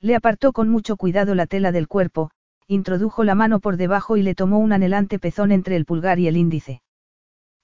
Le 0.00 0.14
apartó 0.14 0.52
con 0.52 0.68
mucho 0.68 0.96
cuidado 0.96 1.34
la 1.34 1.46
tela 1.46 1.72
del 1.72 1.88
cuerpo, 1.88 2.30
introdujo 2.68 3.24
la 3.24 3.34
mano 3.34 3.58
por 3.58 3.76
debajo 3.76 4.16
y 4.16 4.22
le 4.22 4.36
tomó 4.36 4.60
un 4.60 4.72
anhelante 4.72 5.18
pezón 5.18 5.50
entre 5.50 5.74
el 5.74 5.86
pulgar 5.86 6.20
y 6.20 6.28
el 6.28 6.36
índice. 6.36 6.82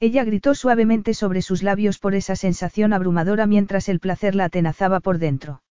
Ella 0.00 0.24
gritó 0.24 0.56
suavemente 0.56 1.14
sobre 1.14 1.42
sus 1.42 1.62
labios 1.62 2.00
por 2.00 2.16
esa 2.16 2.34
sensación 2.34 2.92
abrumadora 2.92 3.46
mientras 3.46 3.88
el 3.88 4.00
placer 4.00 4.34
la 4.34 4.46
atenazaba 4.46 4.98
por 4.98 5.18
dentro. 5.18 5.62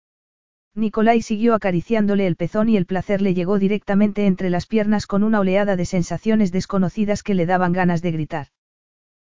Nicolai 0.74 1.20
siguió 1.20 1.52
acariciándole 1.52 2.26
el 2.26 2.36
pezón 2.36 2.70
y 2.70 2.78
el 2.78 2.86
placer 2.86 3.20
le 3.20 3.34
llegó 3.34 3.58
directamente 3.58 4.24
entre 4.24 4.48
las 4.48 4.64
piernas 4.64 5.06
con 5.06 5.22
una 5.22 5.40
oleada 5.40 5.76
de 5.76 5.84
sensaciones 5.84 6.50
desconocidas 6.50 7.22
que 7.22 7.34
le 7.34 7.44
daban 7.44 7.74
ganas 7.74 8.00
de 8.00 8.12
gritar. 8.12 8.46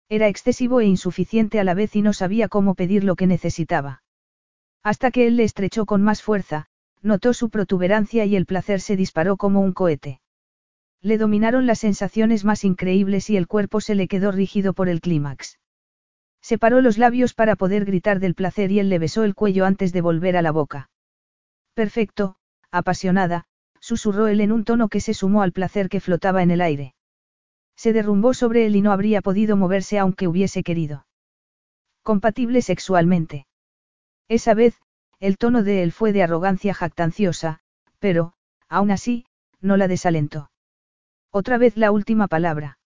Era 0.09 0.27
excesivo 0.27 0.81
e 0.81 0.85
insuficiente 0.85 1.59
a 1.59 1.63
la 1.63 1.73
vez 1.73 1.95
y 1.95 2.01
no 2.01 2.13
sabía 2.13 2.47
cómo 2.47 2.75
pedir 2.75 3.03
lo 3.03 3.15
que 3.15 3.27
necesitaba. 3.27 4.03
Hasta 4.84 5.11
que 5.11 5.27
él 5.27 5.38
le 5.38 5.43
estrechó 5.43 5.85
con 5.85 6.01
más 6.01 6.21
fuerza, 6.21 6.67
notó 7.01 7.34
su 7.34 7.49
protuberancia 7.49 8.25
y 8.25 8.35
el 8.35 8.45
placer 8.45 8.81
se 8.81 8.95
disparó 8.95 9.38
como 9.38 9.61
un 9.61 9.73
cohete. 9.73 10.19
Le 11.01 11.17
dominaron 11.17 11.67
las 11.67 11.80
sensaciones 11.80 12.45
más 12.45 12.63
increíbles 12.63 13.30
y 13.30 13.38
el 13.38 13.47
cuerpo 13.47 13.81
se 13.81 13.95
le 13.95 14.07
quedó 14.07 14.31
rígido 14.31 14.73
por 14.73 14.88
el 14.88 15.01
clímax. 15.01 15.59
Separó 16.41 16.81
los 16.81 16.97
labios 16.97 17.34
para 17.34 17.55
poder 17.55 17.85
gritar 17.85 18.19
del 18.19 18.35
placer 18.35 18.71
y 18.71 18.80
él 18.80 18.89
le 18.89 18.99
besó 18.99 19.23
el 19.23 19.35
cuello 19.35 19.65
antes 19.65 19.93
de 19.93 20.01
volver 20.01 20.38
a 20.38 20.41
la 20.41 20.51
boca. 20.51 20.89
Perfecto, 21.73 22.35
apasionada, 22.71 23.45
susurró 23.80 24.27
él 24.27 24.41
en 24.41 24.51
un 24.51 24.63
tono 24.63 24.89
que 24.89 25.01
se 25.01 25.13
sumó 25.13 25.41
al 25.41 25.51
placer 25.51 25.89
que 25.89 25.99
flotaba 25.99 26.43
en 26.43 26.51
el 26.51 26.61
aire. 26.61 26.92
Se 27.84 27.91
derrumbó 27.91 28.34
sobre 28.34 28.65
él 28.65 28.77
y 28.77 28.81
no 28.81 28.93
habría 28.93 29.22
podido 29.22 29.57
moverse 29.57 29.99
aunque 29.99 30.30
hubiese 30.30 30.64
querido. 30.64 31.05
Compatible 32.01 32.61
sexualmente. 32.61 33.45
Esa 34.30 34.53
vez, 34.53 34.80
el 35.19 35.38
tono 35.38 35.64
de 35.64 35.84
él 35.84 35.91
fue 35.91 36.14
de 36.14 36.23
arrogancia 36.23 36.73
jactanciosa, 36.73 37.60
pero, 37.99 38.35
aún 38.69 38.89
así, 38.89 39.26
no 39.60 39.76
la 39.76 39.89
desalentó. 39.89 40.49
Otra 41.30 41.57
vez 41.57 41.76
la 41.76 41.91
última 41.91 42.30
palabra. 42.30 42.80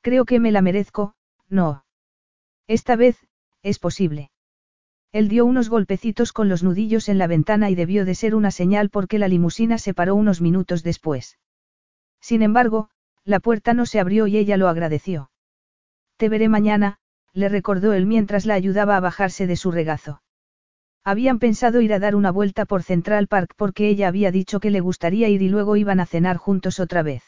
Creo 0.00 0.24
que 0.24 0.40
me 0.40 0.50
la 0.50 0.60
merezco, 0.60 1.14
no. 1.48 1.84
Esta 2.66 2.96
vez, 2.96 3.16
es 3.62 3.78
posible. 3.78 4.32
Él 5.12 5.28
dio 5.28 5.46
unos 5.46 5.68
golpecitos 5.68 6.32
con 6.32 6.48
los 6.48 6.64
nudillos 6.64 7.08
en 7.08 7.18
la 7.18 7.28
ventana 7.28 7.70
y 7.70 7.76
debió 7.76 8.04
de 8.04 8.16
ser 8.16 8.34
una 8.34 8.50
señal 8.50 8.90
porque 8.90 9.20
la 9.20 9.28
limusina 9.28 9.78
se 9.78 9.94
paró 9.94 10.16
unos 10.16 10.40
minutos 10.40 10.82
después. 10.82 11.38
Sin 12.20 12.42
embargo, 12.42 12.90
la 13.24 13.40
puerta 13.40 13.74
no 13.74 13.86
se 13.86 14.00
abrió 14.00 14.26
y 14.26 14.36
ella 14.36 14.56
lo 14.56 14.68
agradeció. 14.68 15.30
Te 16.16 16.28
veré 16.28 16.48
mañana, 16.48 16.98
le 17.32 17.48
recordó 17.48 17.92
él 17.92 18.06
mientras 18.06 18.46
la 18.46 18.54
ayudaba 18.54 18.96
a 18.96 19.00
bajarse 19.00 19.46
de 19.46 19.56
su 19.56 19.70
regazo. 19.70 20.22
Habían 21.04 21.38
pensado 21.38 21.80
ir 21.80 21.94
a 21.94 21.98
dar 21.98 22.14
una 22.14 22.30
vuelta 22.30 22.66
por 22.66 22.82
Central 22.82 23.26
Park 23.26 23.54
porque 23.56 23.88
ella 23.88 24.08
había 24.08 24.30
dicho 24.30 24.60
que 24.60 24.70
le 24.70 24.80
gustaría 24.80 25.28
ir 25.28 25.40
y 25.42 25.48
luego 25.48 25.76
iban 25.76 26.00
a 26.00 26.06
cenar 26.06 26.36
juntos 26.36 26.78
otra 26.78 27.02
vez. 27.02 27.22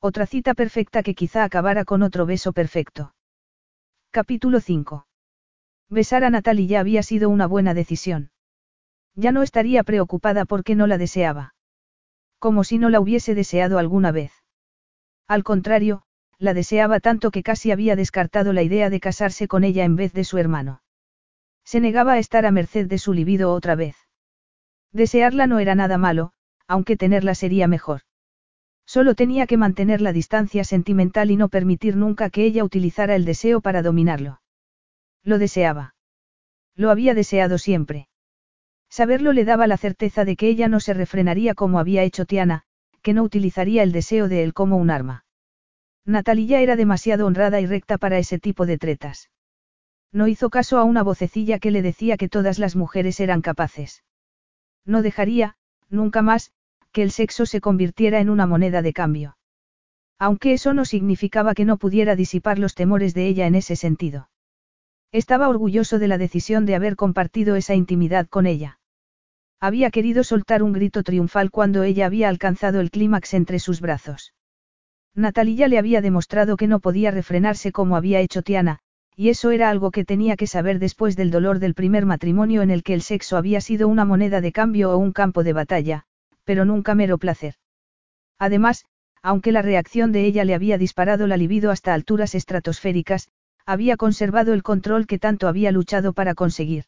Otra 0.00 0.26
cita 0.26 0.54
perfecta 0.54 1.04
que 1.04 1.14
quizá 1.14 1.44
acabara 1.44 1.84
con 1.84 2.02
otro 2.02 2.26
beso 2.26 2.52
perfecto. 2.52 3.14
Capítulo 4.10 4.58
5. 4.60 5.06
Besar 5.88 6.24
a 6.24 6.30
Natalie 6.30 6.66
ya 6.66 6.80
había 6.80 7.04
sido 7.04 7.30
una 7.30 7.46
buena 7.46 7.72
decisión. 7.72 8.30
Ya 9.14 9.30
no 9.30 9.42
estaría 9.42 9.84
preocupada 9.84 10.44
porque 10.44 10.74
no 10.74 10.86
la 10.86 10.98
deseaba. 10.98 11.54
Como 12.40 12.64
si 12.64 12.78
no 12.78 12.90
la 12.90 12.98
hubiese 12.98 13.36
deseado 13.36 13.78
alguna 13.78 14.10
vez. 14.10 14.41
Al 15.28 15.44
contrario, 15.44 16.02
la 16.38 16.54
deseaba 16.54 17.00
tanto 17.00 17.30
que 17.30 17.42
casi 17.42 17.70
había 17.70 17.96
descartado 17.96 18.52
la 18.52 18.62
idea 18.62 18.90
de 18.90 19.00
casarse 19.00 19.48
con 19.48 19.64
ella 19.64 19.84
en 19.84 19.96
vez 19.96 20.12
de 20.12 20.24
su 20.24 20.38
hermano. 20.38 20.82
Se 21.64 21.80
negaba 21.80 22.14
a 22.14 22.18
estar 22.18 22.44
a 22.46 22.50
merced 22.50 22.86
de 22.88 22.98
su 22.98 23.12
libido 23.12 23.52
otra 23.52 23.74
vez. 23.74 23.96
Desearla 24.92 25.46
no 25.46 25.58
era 25.58 25.74
nada 25.74 25.98
malo, 25.98 26.32
aunque 26.66 26.96
tenerla 26.96 27.34
sería 27.34 27.68
mejor. 27.68 28.02
Solo 28.84 29.14
tenía 29.14 29.46
que 29.46 29.56
mantener 29.56 30.00
la 30.00 30.12
distancia 30.12 30.64
sentimental 30.64 31.30
y 31.30 31.36
no 31.36 31.48
permitir 31.48 31.96
nunca 31.96 32.30
que 32.30 32.44
ella 32.44 32.64
utilizara 32.64 33.14
el 33.14 33.24
deseo 33.24 33.60
para 33.60 33.82
dominarlo. 33.82 34.42
Lo 35.22 35.38
deseaba. 35.38 35.94
Lo 36.74 36.90
había 36.90 37.14
deseado 37.14 37.58
siempre. 37.58 38.08
Saberlo 38.90 39.32
le 39.32 39.44
daba 39.44 39.66
la 39.66 39.76
certeza 39.76 40.24
de 40.24 40.36
que 40.36 40.48
ella 40.48 40.68
no 40.68 40.80
se 40.80 40.92
refrenaría 40.92 41.54
como 41.54 41.78
había 41.78 42.02
hecho 42.02 42.26
Tiana, 42.26 42.64
que 43.02 43.12
no 43.12 43.22
utilizaría 43.22 43.82
el 43.82 43.92
deseo 43.92 44.28
de 44.28 44.42
él 44.42 44.54
como 44.54 44.76
un 44.76 44.90
arma. 44.90 45.24
Natalia 46.04 46.60
era 46.60 46.76
demasiado 46.76 47.26
honrada 47.26 47.60
y 47.60 47.66
recta 47.66 47.98
para 47.98 48.18
ese 48.18 48.38
tipo 48.38 48.66
de 48.66 48.78
tretas. 48.78 49.30
No 50.12 50.28
hizo 50.28 50.50
caso 50.50 50.78
a 50.78 50.84
una 50.84 51.02
vocecilla 51.02 51.58
que 51.58 51.70
le 51.70 51.82
decía 51.82 52.16
que 52.16 52.28
todas 52.28 52.58
las 52.58 52.76
mujeres 52.76 53.20
eran 53.20 53.40
capaces. 53.40 54.04
No 54.84 55.02
dejaría, 55.02 55.56
nunca 55.88 56.22
más, 56.22 56.52
que 56.92 57.02
el 57.02 57.10
sexo 57.10 57.46
se 57.46 57.60
convirtiera 57.60 58.20
en 58.20 58.28
una 58.28 58.46
moneda 58.46 58.82
de 58.82 58.92
cambio. 58.92 59.36
Aunque 60.18 60.52
eso 60.52 60.74
no 60.74 60.84
significaba 60.84 61.54
que 61.54 61.64
no 61.64 61.78
pudiera 61.78 62.14
disipar 62.14 62.58
los 62.58 62.74
temores 62.74 63.14
de 63.14 63.26
ella 63.26 63.46
en 63.46 63.54
ese 63.54 63.76
sentido. 63.76 64.28
Estaba 65.10 65.48
orgulloso 65.48 65.98
de 65.98 66.08
la 66.08 66.18
decisión 66.18 66.66
de 66.66 66.74
haber 66.74 66.96
compartido 66.96 67.56
esa 67.56 67.74
intimidad 67.74 68.28
con 68.28 68.46
ella. 68.46 68.78
Había 69.62 69.92
querido 69.92 70.24
soltar 70.24 70.64
un 70.64 70.72
grito 70.72 71.04
triunfal 71.04 71.52
cuando 71.52 71.84
ella 71.84 72.06
había 72.06 72.28
alcanzado 72.28 72.80
el 72.80 72.90
clímax 72.90 73.32
entre 73.32 73.60
sus 73.60 73.80
brazos. 73.80 74.34
Natalia 75.14 75.68
le 75.68 75.78
había 75.78 76.00
demostrado 76.00 76.56
que 76.56 76.66
no 76.66 76.80
podía 76.80 77.12
refrenarse 77.12 77.70
como 77.70 77.94
había 77.94 78.18
hecho 78.18 78.42
Tiana, 78.42 78.80
y 79.14 79.28
eso 79.28 79.52
era 79.52 79.70
algo 79.70 79.92
que 79.92 80.04
tenía 80.04 80.34
que 80.34 80.48
saber 80.48 80.80
después 80.80 81.14
del 81.14 81.30
dolor 81.30 81.60
del 81.60 81.74
primer 81.74 82.06
matrimonio 82.06 82.62
en 82.62 82.72
el 82.72 82.82
que 82.82 82.92
el 82.92 83.02
sexo 83.02 83.36
había 83.36 83.60
sido 83.60 83.86
una 83.86 84.04
moneda 84.04 84.40
de 84.40 84.50
cambio 84.50 84.90
o 84.90 84.96
un 84.96 85.12
campo 85.12 85.44
de 85.44 85.52
batalla, 85.52 86.06
pero 86.42 86.64
nunca 86.64 86.96
mero 86.96 87.18
placer. 87.18 87.54
Además, 88.40 88.84
aunque 89.22 89.52
la 89.52 89.62
reacción 89.62 90.10
de 90.10 90.24
ella 90.24 90.44
le 90.44 90.56
había 90.56 90.76
disparado 90.76 91.28
la 91.28 91.36
libido 91.36 91.70
hasta 91.70 91.94
alturas 91.94 92.34
estratosféricas, 92.34 93.28
había 93.64 93.96
conservado 93.96 94.54
el 94.54 94.64
control 94.64 95.06
que 95.06 95.20
tanto 95.20 95.46
había 95.46 95.70
luchado 95.70 96.14
para 96.14 96.34
conseguir. 96.34 96.86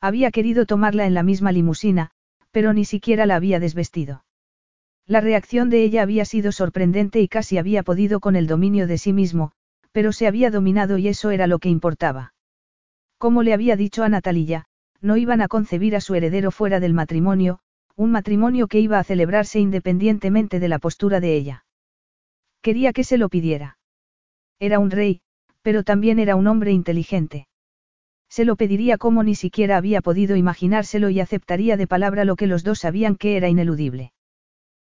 Había 0.00 0.30
querido 0.30 0.66
tomarla 0.66 1.06
en 1.06 1.14
la 1.14 1.22
misma 1.22 1.52
limusina, 1.52 2.10
pero 2.50 2.72
ni 2.72 2.84
siquiera 2.84 3.26
la 3.26 3.36
había 3.36 3.60
desvestido. 3.60 4.24
La 5.06 5.20
reacción 5.20 5.70
de 5.70 5.82
ella 5.82 6.02
había 6.02 6.24
sido 6.24 6.52
sorprendente 6.52 7.20
y 7.20 7.28
casi 7.28 7.58
había 7.58 7.82
podido 7.82 8.20
con 8.20 8.36
el 8.36 8.46
dominio 8.46 8.86
de 8.86 8.98
sí 8.98 9.12
mismo, 9.12 9.52
pero 9.92 10.12
se 10.12 10.26
había 10.26 10.50
dominado 10.50 10.98
y 10.98 11.08
eso 11.08 11.30
era 11.30 11.46
lo 11.46 11.58
que 11.58 11.68
importaba. 11.68 12.34
Como 13.18 13.42
le 13.42 13.52
había 13.54 13.76
dicho 13.76 14.02
a 14.02 14.08
Natalia, 14.08 14.66
no 15.00 15.16
iban 15.16 15.40
a 15.40 15.48
concebir 15.48 15.94
a 15.96 16.00
su 16.00 16.14
heredero 16.14 16.50
fuera 16.50 16.80
del 16.80 16.94
matrimonio, 16.94 17.60
un 17.96 18.10
matrimonio 18.10 18.66
que 18.66 18.80
iba 18.80 18.98
a 18.98 19.04
celebrarse 19.04 19.60
independientemente 19.60 20.58
de 20.58 20.68
la 20.68 20.78
postura 20.78 21.20
de 21.20 21.36
ella. 21.36 21.64
Quería 22.62 22.92
que 22.92 23.04
se 23.04 23.18
lo 23.18 23.28
pidiera. 23.28 23.78
Era 24.58 24.78
un 24.78 24.90
rey, 24.90 25.20
pero 25.62 25.84
también 25.84 26.18
era 26.18 26.34
un 26.34 26.46
hombre 26.46 26.72
inteligente. 26.72 27.46
Se 28.34 28.44
lo 28.44 28.56
pediría 28.56 28.98
como 28.98 29.22
ni 29.22 29.36
siquiera 29.36 29.76
había 29.76 30.00
podido 30.00 30.34
imaginárselo 30.34 31.08
y 31.08 31.20
aceptaría 31.20 31.76
de 31.76 31.86
palabra 31.86 32.24
lo 32.24 32.34
que 32.34 32.48
los 32.48 32.64
dos 32.64 32.80
sabían 32.80 33.14
que 33.14 33.36
era 33.36 33.48
ineludible. 33.48 34.12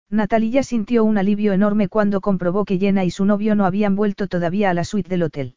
Natalia 0.08 0.62
sintió 0.62 1.02
un 1.02 1.18
alivio 1.18 1.52
enorme 1.52 1.88
cuando 1.88 2.20
comprobó 2.20 2.64
que 2.64 2.78
Jenna 2.78 3.04
y 3.04 3.10
su 3.10 3.24
novio 3.24 3.56
no 3.56 3.64
habían 3.64 3.96
vuelto 3.96 4.28
todavía 4.28 4.70
a 4.70 4.74
la 4.74 4.84
suite 4.84 5.08
del 5.08 5.24
hotel. 5.24 5.56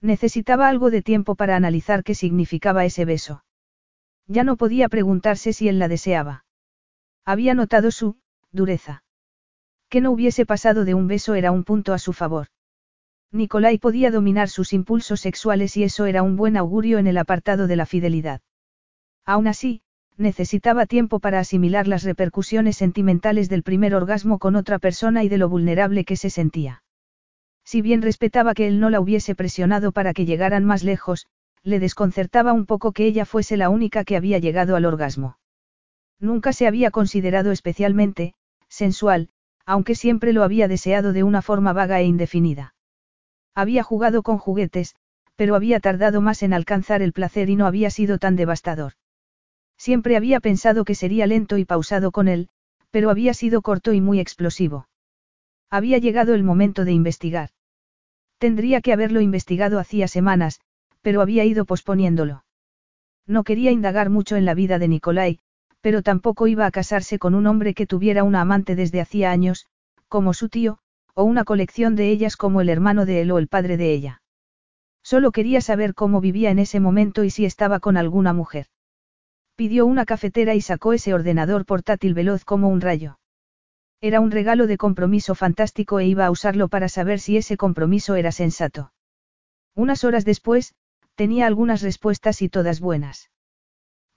Necesitaba 0.00 0.70
algo 0.70 0.90
de 0.90 1.02
tiempo 1.02 1.34
para 1.34 1.54
analizar 1.54 2.02
qué 2.02 2.14
significaba 2.14 2.86
ese 2.86 3.04
beso. 3.04 3.44
Ya 4.26 4.42
no 4.42 4.56
podía 4.56 4.88
preguntarse 4.88 5.52
si 5.52 5.68
él 5.68 5.78
la 5.78 5.88
deseaba. 5.88 6.46
Había 7.26 7.52
notado 7.52 7.90
su 7.90 8.16
dureza. 8.52 9.04
Que 9.90 10.00
no 10.00 10.12
hubiese 10.12 10.46
pasado 10.46 10.86
de 10.86 10.94
un 10.94 11.08
beso 11.08 11.34
era 11.34 11.52
un 11.52 11.64
punto 11.64 11.92
a 11.92 11.98
su 11.98 12.14
favor. 12.14 12.46
Nicolai 13.32 13.78
podía 13.78 14.10
dominar 14.10 14.50
sus 14.50 14.72
impulsos 14.72 15.20
sexuales 15.20 15.76
y 15.78 15.84
eso 15.84 16.04
era 16.04 16.22
un 16.22 16.36
buen 16.36 16.56
augurio 16.58 16.98
en 16.98 17.06
el 17.06 17.16
apartado 17.16 17.66
de 17.66 17.76
la 17.76 17.86
fidelidad. 17.86 18.42
Aún 19.24 19.46
así, 19.48 19.80
necesitaba 20.18 20.84
tiempo 20.84 21.18
para 21.18 21.38
asimilar 21.38 21.88
las 21.88 22.02
repercusiones 22.02 22.76
sentimentales 22.76 23.48
del 23.48 23.62
primer 23.62 23.94
orgasmo 23.94 24.38
con 24.38 24.54
otra 24.54 24.78
persona 24.78 25.24
y 25.24 25.28
de 25.28 25.38
lo 25.38 25.48
vulnerable 25.48 26.04
que 26.04 26.16
se 26.16 26.28
sentía. 26.28 26.82
Si 27.64 27.80
bien 27.80 28.02
respetaba 28.02 28.54
que 28.54 28.66
él 28.66 28.80
no 28.80 28.90
la 28.90 29.00
hubiese 29.00 29.34
presionado 29.34 29.92
para 29.92 30.12
que 30.12 30.26
llegaran 30.26 30.64
más 30.64 30.82
lejos, 30.82 31.26
le 31.62 31.78
desconcertaba 31.78 32.52
un 32.52 32.66
poco 32.66 32.92
que 32.92 33.06
ella 33.06 33.24
fuese 33.24 33.56
la 33.56 33.70
única 33.70 34.04
que 34.04 34.16
había 34.16 34.38
llegado 34.38 34.76
al 34.76 34.84
orgasmo. 34.84 35.38
Nunca 36.18 36.52
se 36.52 36.66
había 36.66 36.90
considerado 36.90 37.50
especialmente, 37.50 38.34
sensual, 38.68 39.30
aunque 39.64 39.94
siempre 39.94 40.32
lo 40.32 40.42
había 40.42 40.68
deseado 40.68 41.12
de 41.12 41.22
una 41.22 41.40
forma 41.40 41.72
vaga 41.72 42.00
e 42.00 42.04
indefinida. 42.04 42.71
Había 43.54 43.82
jugado 43.82 44.22
con 44.22 44.38
juguetes, 44.38 44.94
pero 45.36 45.54
había 45.54 45.80
tardado 45.80 46.20
más 46.20 46.42
en 46.42 46.52
alcanzar 46.52 47.02
el 47.02 47.12
placer 47.12 47.50
y 47.50 47.56
no 47.56 47.66
había 47.66 47.90
sido 47.90 48.18
tan 48.18 48.36
devastador. 48.36 48.92
Siempre 49.76 50.16
había 50.16 50.40
pensado 50.40 50.84
que 50.84 50.94
sería 50.94 51.26
lento 51.26 51.58
y 51.58 51.64
pausado 51.64 52.12
con 52.12 52.28
él, 52.28 52.48
pero 52.90 53.10
había 53.10 53.34
sido 53.34 53.62
corto 53.62 53.92
y 53.92 54.00
muy 54.00 54.20
explosivo. 54.20 54.86
Había 55.70 55.98
llegado 55.98 56.34
el 56.34 56.44
momento 56.44 56.84
de 56.84 56.92
investigar. 56.92 57.50
Tendría 58.38 58.80
que 58.80 58.92
haberlo 58.92 59.20
investigado 59.20 59.78
hacía 59.78 60.08
semanas, 60.08 60.60
pero 61.00 61.20
había 61.20 61.44
ido 61.44 61.64
posponiéndolo. 61.64 62.44
No 63.26 63.44
quería 63.44 63.70
indagar 63.70 64.10
mucho 64.10 64.36
en 64.36 64.44
la 64.44 64.54
vida 64.54 64.78
de 64.78 64.88
Nicolai, 64.88 65.38
pero 65.80 66.02
tampoco 66.02 66.46
iba 66.46 66.66
a 66.66 66.70
casarse 66.70 67.18
con 67.18 67.34
un 67.34 67.46
hombre 67.46 67.74
que 67.74 67.86
tuviera 67.86 68.24
una 68.24 68.40
amante 68.40 68.76
desde 68.76 69.00
hacía 69.00 69.30
años, 69.30 69.66
como 70.08 70.34
su 70.34 70.48
tío, 70.48 70.78
o 71.14 71.24
una 71.24 71.44
colección 71.44 71.96
de 71.96 72.10
ellas 72.10 72.36
como 72.36 72.60
el 72.60 72.68
hermano 72.68 73.06
de 73.06 73.22
él 73.22 73.30
o 73.30 73.38
el 73.38 73.48
padre 73.48 73.76
de 73.76 73.92
ella. 73.92 74.22
Solo 75.02 75.32
quería 75.32 75.60
saber 75.60 75.94
cómo 75.94 76.20
vivía 76.20 76.50
en 76.50 76.58
ese 76.58 76.80
momento 76.80 77.24
y 77.24 77.30
si 77.30 77.44
estaba 77.44 77.80
con 77.80 77.96
alguna 77.96 78.32
mujer. 78.32 78.66
Pidió 79.56 79.84
una 79.84 80.06
cafetera 80.06 80.54
y 80.54 80.60
sacó 80.60 80.92
ese 80.92 81.12
ordenador 81.12 81.66
portátil 81.66 82.14
veloz 82.14 82.44
como 82.44 82.68
un 82.68 82.80
rayo. 82.80 83.18
Era 84.00 84.20
un 84.20 84.30
regalo 84.30 84.66
de 84.66 84.78
compromiso 84.78 85.34
fantástico 85.34 86.00
e 86.00 86.06
iba 86.06 86.26
a 86.26 86.30
usarlo 86.30 86.68
para 86.68 86.88
saber 86.88 87.20
si 87.20 87.36
ese 87.36 87.56
compromiso 87.56 88.14
era 88.14 88.32
sensato. 88.32 88.92
Unas 89.74 90.04
horas 90.04 90.24
después, 90.24 90.74
tenía 91.14 91.46
algunas 91.46 91.82
respuestas 91.82 92.42
y 92.42 92.48
todas 92.48 92.80
buenas. 92.80 93.30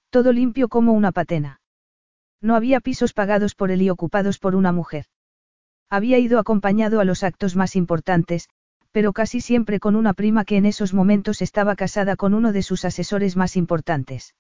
Todo 0.09 0.31
limpio 0.31 0.69
como 0.69 0.93
una 0.93 1.11
patena. 1.11 1.61
No 2.41 2.55
había 2.55 2.79
pisos 2.79 3.13
pagados 3.13 3.53
por 3.53 3.71
él 3.71 3.81
y 3.81 3.89
ocupados 3.89 4.39
por 4.39 4.55
una 4.55 4.71
mujer. 4.71 5.05
Había 5.89 6.19
ido 6.19 6.39
acompañado 6.39 6.99
a 6.99 7.05
los 7.05 7.23
actos 7.23 7.55
más 7.55 7.75
importantes, 7.75 8.49
pero 8.91 9.13
casi 9.13 9.41
siempre 9.41 9.79
con 9.79 9.95
una 9.95 10.13
prima 10.13 10.45
que 10.45 10.57
en 10.57 10.65
esos 10.65 10.93
momentos 10.93 11.41
estaba 11.41 11.75
casada 11.75 12.15
con 12.15 12.33
uno 12.33 12.53
de 12.53 12.63
sus 12.63 12.85
asesores 12.85 13.35
más 13.35 13.55
importantes. 13.55 14.35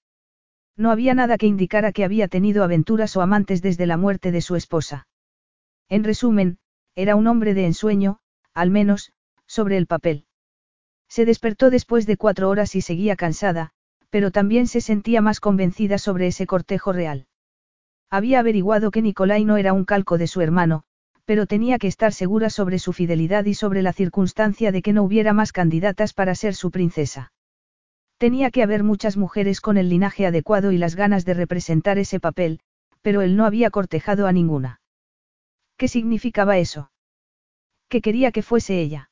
No 0.77 0.91
había 0.91 1.13
nada 1.13 1.37
que 1.37 1.47
indicara 1.47 1.91
que 1.91 2.03
había 2.03 2.27
tenido 2.27 2.63
aventuras 2.63 3.15
o 3.15 3.21
amantes 3.21 3.61
desde 3.61 3.85
la 3.85 3.97
muerte 3.97 4.31
de 4.31 4.41
su 4.41 4.55
esposa. 4.55 5.07
En 5.89 6.03
resumen, 6.03 6.57
era 6.95 7.15
un 7.15 7.27
hombre 7.27 7.53
de 7.53 7.65
ensueño, 7.65 8.19
al 8.53 8.71
menos, 8.71 9.11
sobre 9.45 9.77
el 9.77 9.87
papel. 9.87 10.25
Se 11.07 11.25
despertó 11.25 11.69
después 11.69 12.05
de 12.05 12.17
cuatro 12.17 12.49
horas 12.49 12.75
y 12.75 12.81
seguía 12.81 13.15
cansada, 13.15 13.71
pero 14.09 14.31
también 14.31 14.67
se 14.67 14.81
sentía 14.81 15.21
más 15.21 15.39
convencida 15.39 15.97
sobre 15.97 16.27
ese 16.27 16.47
cortejo 16.47 16.93
real. 16.93 17.27
Había 18.09 18.39
averiguado 18.39 18.91
que 18.91 19.01
Nicolai 19.01 19.45
no 19.45 19.57
era 19.57 19.73
un 19.73 19.85
calco 19.85 20.17
de 20.17 20.27
su 20.27 20.41
hermano, 20.41 20.83
pero 21.25 21.47
tenía 21.47 21.79
que 21.79 21.87
estar 21.87 22.13
segura 22.13 22.49
sobre 22.49 22.79
su 22.79 22.93
fidelidad 22.93 23.45
y 23.45 23.55
sobre 23.55 23.81
la 23.81 23.93
circunstancia 23.93 24.71
de 24.71 24.81
que 24.81 24.93
no 24.93 25.03
hubiera 25.03 25.33
más 25.33 25.51
candidatas 25.51 26.13
para 26.13 26.35
ser 26.35 26.55
su 26.55 26.71
princesa. 26.71 27.33
Tenía 28.17 28.51
que 28.51 28.63
haber 28.63 28.83
muchas 28.83 29.17
mujeres 29.17 29.59
con 29.59 29.77
el 29.77 29.89
linaje 29.89 30.25
adecuado 30.25 30.71
y 30.71 30.77
las 30.77 30.95
ganas 30.95 31.25
de 31.25 31.33
representar 31.33 31.97
ese 31.97 32.19
papel, 32.19 32.59
pero 33.01 33.21
él 33.21 33.35
no 33.35 33.45
había 33.45 33.71
cortejado 33.71 34.27
a 34.27 34.31
ninguna. 34.31 34.79
¿Qué 35.77 35.87
significaba 35.87 36.57
eso? 36.57 36.91
Que 37.89 38.01
quería 38.01 38.31
que 38.31 38.41
fuese 38.41 38.79
ella. 38.79 39.09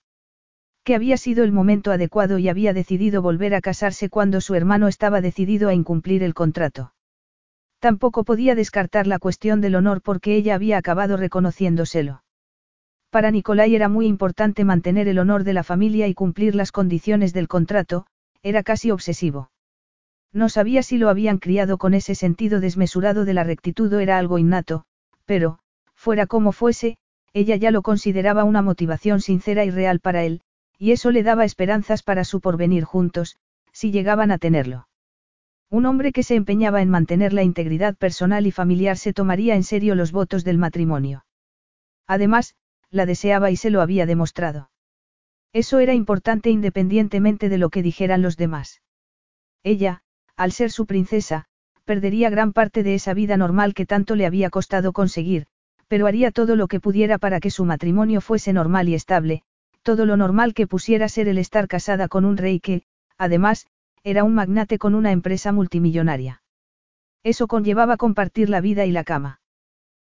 Que 0.83 0.95
había 0.95 1.17
sido 1.17 1.43
el 1.43 1.51
momento 1.51 1.91
adecuado 1.91 2.39
y 2.39 2.47
había 2.47 2.73
decidido 2.73 3.21
volver 3.21 3.55
a 3.55 3.61
casarse 3.61 4.09
cuando 4.09 4.39
su 4.39 4.55
hermano 4.55 4.87
estaba 4.87 5.21
decidido 5.21 5.69
a 5.69 5.73
incumplir 5.73 6.23
el 6.23 6.33
contrato. 6.33 6.92
Tampoco 7.83 8.23
podía 8.23 8.55
descartar 8.55 9.07
la 9.07 9.19
cuestión 9.19 9.59
del 9.59 9.75
honor 9.75 10.01
porque 10.01 10.37
ella 10.37 10.55
había 10.55 10.77
acabado 10.77 11.17
reconociéndoselo. 11.17 12.23
Para 13.09 13.29
Nicolai 13.29 13.75
era 13.75 13.89
muy 13.89 14.05
importante 14.07 14.63
mantener 14.63 15.09
el 15.09 15.19
honor 15.19 15.43
de 15.43 15.51
la 15.51 15.63
familia 15.63 16.07
y 16.07 16.13
cumplir 16.13 16.55
las 16.55 16.71
condiciones 16.71 17.33
del 17.33 17.49
contrato, 17.49 18.05
era 18.41 18.63
casi 18.63 18.89
obsesivo. 18.89 19.51
No 20.31 20.47
sabía 20.47 20.81
si 20.81 20.97
lo 20.97 21.09
habían 21.09 21.39
criado 21.39 21.77
con 21.77 21.93
ese 21.93 22.15
sentido 22.15 22.61
desmesurado 22.61 23.25
de 23.25 23.33
la 23.33 23.43
rectitud 23.43 23.91
o 23.91 23.99
era 23.99 24.17
algo 24.17 24.37
innato, 24.37 24.85
pero, 25.25 25.59
Fuera 25.93 26.25
como 26.25 26.53
fuese, 26.53 26.95
ella 27.33 27.57
ya 27.57 27.69
lo 27.69 27.81
consideraba 27.81 28.45
una 28.45 28.61
motivación 28.61 29.19
sincera 29.19 29.65
y 29.65 29.71
real 29.71 29.99
para 29.99 30.23
él, 30.23 30.39
y 30.79 30.93
eso 30.93 31.11
le 31.11 31.21
daba 31.21 31.43
esperanzas 31.43 32.01
para 32.01 32.23
su 32.23 32.39
porvenir 32.39 32.85
juntos, 32.85 33.35
si 33.73 33.91
llegaban 33.91 34.31
a 34.31 34.37
tenerlo. 34.37 34.87
Un 35.73 35.87
hombre 35.87 36.11
que 36.11 36.21
se 36.21 36.35
empeñaba 36.35 36.83
en 36.83 36.89
mantener 36.91 37.33
la 37.33 37.41
integridad 37.41 37.95
personal 37.95 38.45
y 38.45 38.51
familiar 38.51 38.95
se 38.95 39.11
tomaría 39.11 39.55
en 39.55 39.63
serio 39.63 39.95
los 39.95 40.11
votos 40.11 40.43
del 40.43 40.59
matrimonio. 40.59 41.25
Además, 42.05 42.53
la 42.91 43.07
deseaba 43.07 43.49
y 43.49 43.55
se 43.55 43.71
lo 43.71 43.81
había 43.81 44.05
demostrado. 44.05 44.69
Eso 45.51 45.79
era 45.79 45.95
importante 45.95 46.51
independientemente 46.51 47.49
de 47.49 47.57
lo 47.57 47.71
que 47.71 47.81
dijeran 47.81 48.21
los 48.21 48.37
demás. 48.37 48.83
Ella, 49.63 50.03
al 50.35 50.51
ser 50.51 50.69
su 50.69 50.85
princesa, 50.85 51.45
perdería 51.85 52.29
gran 52.29 52.53
parte 52.53 52.83
de 52.83 52.93
esa 52.93 53.15
vida 53.15 53.35
normal 53.35 53.73
que 53.73 53.87
tanto 53.87 54.15
le 54.15 54.27
había 54.27 54.51
costado 54.51 54.93
conseguir, 54.93 55.47
pero 55.87 56.05
haría 56.05 56.29
todo 56.29 56.55
lo 56.55 56.67
que 56.67 56.79
pudiera 56.79 57.17
para 57.17 57.39
que 57.39 57.49
su 57.49 57.65
matrimonio 57.65 58.21
fuese 58.21 58.53
normal 58.53 58.89
y 58.89 58.93
estable, 58.93 59.41
todo 59.81 60.05
lo 60.05 60.17
normal 60.17 60.53
que 60.53 60.67
pusiera 60.67 61.09
ser 61.09 61.27
el 61.27 61.39
estar 61.39 61.67
casada 61.67 62.09
con 62.09 62.25
un 62.25 62.37
rey 62.37 62.59
que, 62.59 62.83
además, 63.17 63.65
era 64.03 64.23
un 64.23 64.33
magnate 64.33 64.77
con 64.77 64.95
una 64.95 65.11
empresa 65.11 65.51
multimillonaria. 65.51 66.43
Eso 67.23 67.47
conllevaba 67.47 67.95
compartir 67.95 68.49
la 68.49 68.59
vida 68.59 68.85
y 68.85 68.91
la 68.91 69.05
cama. 69.05 69.39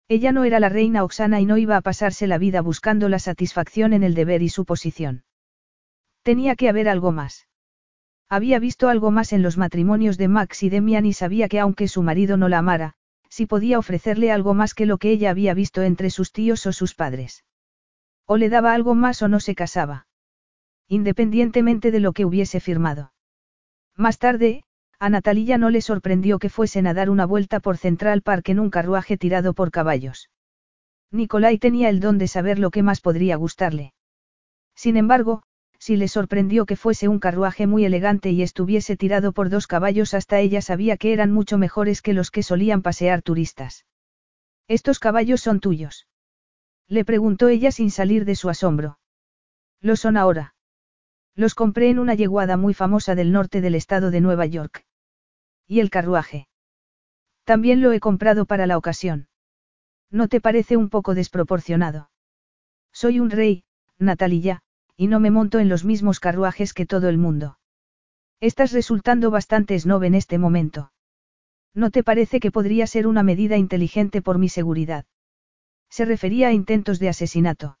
Ella 0.08 0.30
no 0.32 0.44
era 0.44 0.60
la 0.60 0.68
reina 0.68 1.02
Oxana 1.02 1.40
y 1.40 1.46
no 1.46 1.56
iba 1.56 1.76
a 1.76 1.80
pasarse 1.80 2.26
la 2.26 2.38
vida 2.38 2.60
buscando 2.62 3.08
la 3.08 3.18
satisfacción 3.18 3.92
en 3.92 4.02
el 4.02 4.14
deber 4.14 4.42
y 4.42 4.48
su 4.48 4.64
posición. 4.64 5.24
Tenía 6.22 6.54
que 6.54 6.68
haber 6.68 6.88
algo 6.88 7.10
más. 7.10 7.48
Había 8.28 8.60
visto 8.60 8.88
algo 8.88 9.10
más 9.10 9.32
en 9.32 9.42
los 9.42 9.56
matrimonios 9.56 10.18
de 10.18 10.28
Max 10.28 10.62
y 10.62 10.68
Demian 10.68 11.04
y 11.04 11.12
sabía 11.12 11.48
que 11.48 11.58
aunque 11.58 11.88
su 11.88 12.02
marido 12.02 12.36
no 12.36 12.48
la 12.48 12.58
amara, 12.58 12.94
si 13.28 13.46
podía 13.46 13.78
ofrecerle 13.78 14.30
algo 14.30 14.54
más 14.54 14.74
que 14.74 14.86
lo 14.86 14.98
que 14.98 15.10
ella 15.10 15.30
había 15.30 15.54
visto 15.54 15.82
entre 15.82 16.10
sus 16.10 16.32
tíos 16.32 16.64
o 16.66 16.72
sus 16.72 16.94
padres. 16.94 17.44
O 18.26 18.36
le 18.36 18.48
daba 18.48 18.72
algo 18.72 18.94
más 18.94 19.22
o 19.22 19.28
no 19.28 19.40
se 19.40 19.56
casaba. 19.56 20.06
Independientemente 20.86 21.90
de 21.90 22.00
lo 22.00 22.12
que 22.12 22.24
hubiese 22.24 22.60
firmado. 22.60 23.12
Más 24.00 24.16
tarde, 24.16 24.62
a 24.98 25.10
Natalia 25.10 25.58
no 25.58 25.68
le 25.68 25.82
sorprendió 25.82 26.38
que 26.38 26.48
fuesen 26.48 26.86
a 26.86 26.94
dar 26.94 27.10
una 27.10 27.26
vuelta 27.26 27.60
por 27.60 27.76
Central 27.76 28.22
Park 28.22 28.48
en 28.48 28.58
un 28.58 28.70
carruaje 28.70 29.18
tirado 29.18 29.52
por 29.52 29.70
caballos. 29.70 30.30
Nicolai 31.10 31.58
tenía 31.58 31.90
el 31.90 32.00
don 32.00 32.16
de 32.16 32.26
saber 32.26 32.58
lo 32.58 32.70
que 32.70 32.82
más 32.82 33.02
podría 33.02 33.36
gustarle. 33.36 33.92
Sin 34.74 34.96
embargo, 34.96 35.42
si 35.78 35.96
le 35.96 36.08
sorprendió 36.08 36.64
que 36.64 36.76
fuese 36.76 37.08
un 37.08 37.18
carruaje 37.18 37.66
muy 37.66 37.84
elegante 37.84 38.30
y 38.30 38.40
estuviese 38.40 38.96
tirado 38.96 39.32
por 39.32 39.50
dos 39.50 39.66
caballos 39.66 40.14
hasta 40.14 40.40
ella 40.40 40.62
sabía 40.62 40.96
que 40.96 41.12
eran 41.12 41.30
mucho 41.30 41.58
mejores 41.58 42.00
que 42.00 42.14
los 42.14 42.30
que 42.30 42.42
solían 42.42 42.80
pasear 42.80 43.20
turistas. 43.20 43.84
¿Estos 44.66 44.98
caballos 44.98 45.42
son 45.42 45.60
tuyos? 45.60 46.06
Le 46.88 47.04
preguntó 47.04 47.48
ella 47.48 47.70
sin 47.70 47.90
salir 47.90 48.24
de 48.24 48.34
su 48.34 48.48
asombro. 48.48 48.98
Lo 49.82 49.94
son 49.94 50.16
ahora. 50.16 50.54
Los 51.34 51.54
compré 51.54 51.90
en 51.90 51.98
una 51.98 52.14
yeguada 52.14 52.56
muy 52.56 52.74
famosa 52.74 53.14
del 53.14 53.32
norte 53.32 53.60
del 53.60 53.74
estado 53.74 54.10
de 54.10 54.20
Nueva 54.20 54.46
York. 54.46 54.84
¿Y 55.66 55.80
el 55.80 55.90
carruaje? 55.90 56.48
También 57.44 57.80
lo 57.80 57.92
he 57.92 58.00
comprado 58.00 58.46
para 58.46 58.66
la 58.66 58.76
ocasión. 58.76 59.28
¿No 60.10 60.28
te 60.28 60.40
parece 60.40 60.76
un 60.76 60.88
poco 60.88 61.14
desproporcionado? 61.14 62.10
Soy 62.92 63.20
un 63.20 63.30
rey, 63.30 63.64
Natalia, 63.98 64.62
y 64.96 65.06
no 65.06 65.20
me 65.20 65.30
monto 65.30 65.58
en 65.58 65.68
los 65.68 65.84
mismos 65.84 66.20
carruajes 66.20 66.74
que 66.74 66.86
todo 66.86 67.08
el 67.08 67.18
mundo. 67.18 67.58
Estás 68.40 68.72
resultando 68.72 69.30
bastante 69.30 69.78
snob 69.78 70.02
en 70.04 70.14
este 70.14 70.38
momento. 70.38 70.92
¿No 71.74 71.90
te 71.90 72.02
parece 72.02 72.40
que 72.40 72.50
podría 72.50 72.86
ser 72.86 73.06
una 73.06 73.22
medida 73.22 73.56
inteligente 73.56 74.22
por 74.22 74.38
mi 74.38 74.48
seguridad? 74.48 75.04
Se 75.88 76.04
refería 76.04 76.48
a 76.48 76.52
intentos 76.52 76.98
de 76.98 77.08
asesinato. 77.08 77.78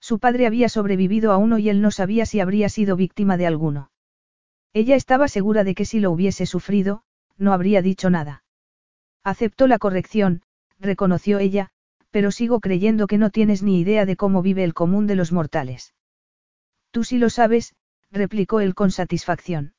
Su 0.00 0.18
padre 0.18 0.46
había 0.46 0.68
sobrevivido 0.68 1.32
a 1.32 1.36
uno 1.36 1.58
y 1.58 1.68
él 1.68 1.82
no 1.82 1.90
sabía 1.90 2.26
si 2.26 2.40
habría 2.40 2.68
sido 2.68 2.96
víctima 2.96 3.36
de 3.36 3.46
alguno. 3.46 3.90
Ella 4.72 4.96
estaba 4.96 5.28
segura 5.28 5.62
de 5.62 5.74
que 5.74 5.84
si 5.84 6.00
lo 6.00 6.10
hubiese 6.10 6.46
sufrido, 6.46 7.02
no 7.36 7.52
habría 7.52 7.82
dicho 7.82 8.10
nada. 8.10 8.44
Aceptó 9.22 9.66
la 9.66 9.78
corrección, 9.78 10.42
reconoció 10.78 11.38
ella, 11.38 11.70
pero 12.10 12.30
sigo 12.30 12.60
creyendo 12.60 13.06
que 13.06 13.18
no 13.18 13.30
tienes 13.30 13.62
ni 13.62 13.80
idea 13.80 14.06
de 14.06 14.16
cómo 14.16 14.42
vive 14.42 14.64
el 14.64 14.74
común 14.74 15.06
de 15.06 15.16
los 15.16 15.32
mortales. 15.32 15.94
Tú 16.90 17.04
sí 17.04 17.18
lo 17.18 17.30
sabes, 17.30 17.74
replicó 18.10 18.60
él 18.60 18.74
con 18.74 18.90
satisfacción. 18.90 19.74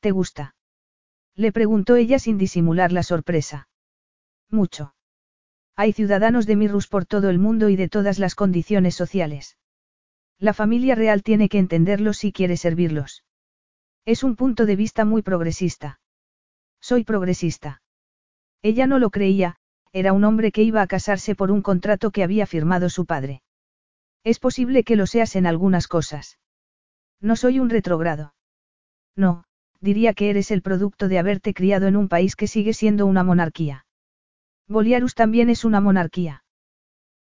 ¿Te 0.00 0.10
gusta? 0.10 0.54
Le 1.34 1.52
preguntó 1.52 1.96
ella 1.96 2.18
sin 2.18 2.38
disimular 2.38 2.92
la 2.92 3.02
sorpresa. 3.02 3.68
Mucho. 4.50 4.94
Hay 5.80 5.92
ciudadanos 5.92 6.46
de 6.46 6.56
Mirrus 6.56 6.88
por 6.88 7.06
todo 7.06 7.30
el 7.30 7.38
mundo 7.38 7.68
y 7.68 7.76
de 7.76 7.88
todas 7.88 8.18
las 8.18 8.34
condiciones 8.34 8.96
sociales. 8.96 9.58
La 10.40 10.52
familia 10.52 10.96
real 10.96 11.22
tiene 11.22 11.48
que 11.48 11.60
entenderlos 11.60 12.16
si 12.16 12.32
quiere 12.32 12.56
servirlos. 12.56 13.24
Es 14.04 14.24
un 14.24 14.34
punto 14.34 14.66
de 14.66 14.74
vista 14.74 15.04
muy 15.04 15.22
progresista. 15.22 16.00
Soy 16.80 17.04
progresista. 17.04 17.80
Ella 18.60 18.88
no 18.88 18.98
lo 18.98 19.10
creía, 19.10 19.54
era 19.92 20.12
un 20.12 20.24
hombre 20.24 20.50
que 20.50 20.64
iba 20.64 20.82
a 20.82 20.88
casarse 20.88 21.36
por 21.36 21.52
un 21.52 21.62
contrato 21.62 22.10
que 22.10 22.24
había 22.24 22.46
firmado 22.46 22.90
su 22.90 23.06
padre. 23.06 23.42
Es 24.24 24.40
posible 24.40 24.82
que 24.82 24.96
lo 24.96 25.06
seas 25.06 25.36
en 25.36 25.46
algunas 25.46 25.86
cosas. 25.86 26.40
No 27.20 27.36
soy 27.36 27.60
un 27.60 27.70
retrogrado. 27.70 28.34
No, 29.14 29.44
diría 29.80 30.12
que 30.12 30.28
eres 30.30 30.50
el 30.50 30.60
producto 30.60 31.06
de 31.06 31.20
haberte 31.20 31.54
criado 31.54 31.86
en 31.86 31.96
un 31.96 32.08
país 32.08 32.34
que 32.34 32.48
sigue 32.48 32.74
siendo 32.74 33.06
una 33.06 33.22
monarquía. 33.22 33.84
Boliarus 34.68 35.14
también 35.14 35.48
es 35.48 35.64
una 35.64 35.80
monarquía. 35.80 36.44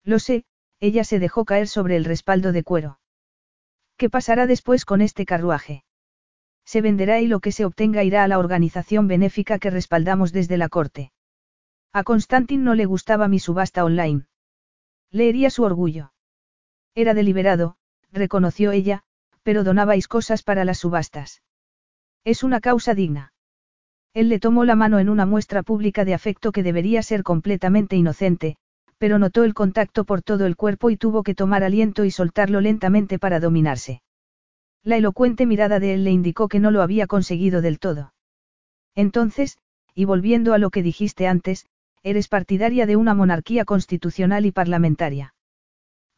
Lo 0.04 0.20
sé, 0.20 0.46
ella 0.80 1.04
se 1.04 1.20
dejó 1.20 1.46
caer 1.46 1.68
sobre 1.68 1.96
el 1.96 2.06
respaldo 2.06 2.52
de 2.52 2.64
cuero. 2.64 3.00
¿Qué 3.96 4.10
pasará 4.10 4.46
después 4.46 4.86
con 4.86 5.02
este 5.02 5.26
carruaje? 5.26 5.84
Se 6.66 6.82
venderá 6.82 7.22
y 7.22 7.28
lo 7.28 7.40
que 7.40 7.54
se 7.54 7.66
obtenga 7.66 8.04
irá 8.04 8.24
a 8.24 8.28
la 8.28 8.40
organización 8.40 9.08
benéfica 9.08 9.58
que 9.58 9.70
respaldamos 9.70 10.34
desde 10.34 10.58
la 10.58 10.68
corte. 10.70 11.12
A 11.94 12.04
Constantin 12.04 12.64
no 12.64 12.76
le 12.76 12.86
gustaba 12.86 13.28
mi 13.28 13.40
subasta 13.40 13.86
online. 13.86 14.26
Le 15.10 15.30
hería 15.30 15.50
su 15.50 15.64
orgullo. 15.64 16.12
Era 16.94 17.14
deliberado, 17.14 17.78
reconoció 18.12 18.72
ella, 18.72 19.04
pero 19.44 19.64
donabais 19.64 20.10
cosas 20.10 20.44
para 20.44 20.66
las 20.66 20.80
subastas. 20.80 21.42
Es 22.26 22.44
una 22.44 22.60
causa 22.60 22.94
digna. 22.94 23.32
Él 24.18 24.30
le 24.30 24.40
tomó 24.40 24.66
la 24.66 24.76
mano 24.76 24.98
en 24.98 25.10
una 25.10 25.28
muestra 25.28 25.62
pública 25.62 26.04
de 26.04 26.16
afecto 26.16 26.52
que 26.52 26.64
debería 26.64 27.04
ser 27.04 27.22
completamente 27.22 27.96
inocente, 27.96 28.56
pero 28.98 29.20
notó 29.20 29.44
el 29.44 29.54
contacto 29.54 30.06
por 30.06 30.24
todo 30.24 30.48
el 30.48 30.56
cuerpo 30.56 30.90
y 30.90 30.98
tuvo 30.98 31.22
que 31.22 31.36
tomar 31.36 31.64
aliento 31.64 32.04
y 32.04 32.10
soltarlo 32.10 32.60
lentamente 32.60 33.20
para 33.20 33.40
dominarse. 33.40 34.02
La 34.84 34.98
elocuente 34.98 35.46
mirada 35.46 35.80
de 35.80 35.94
él 35.94 36.04
le 36.04 36.10
indicó 36.10 36.48
que 36.48 36.60
no 36.60 36.72
lo 36.72 36.82
había 36.82 37.06
conseguido 37.06 37.62
del 37.62 37.78
todo. 37.78 38.12
Entonces, 38.96 39.60
y 39.94 40.06
volviendo 40.06 40.56
a 40.56 40.58
lo 40.58 40.72
que 40.72 40.82
dijiste 40.82 41.28
antes, 41.28 41.68
eres 42.02 42.28
partidaria 42.28 42.88
de 42.88 42.96
una 42.96 43.14
monarquía 43.14 43.66
constitucional 43.66 44.48
y 44.48 44.52
parlamentaria. 44.52 45.36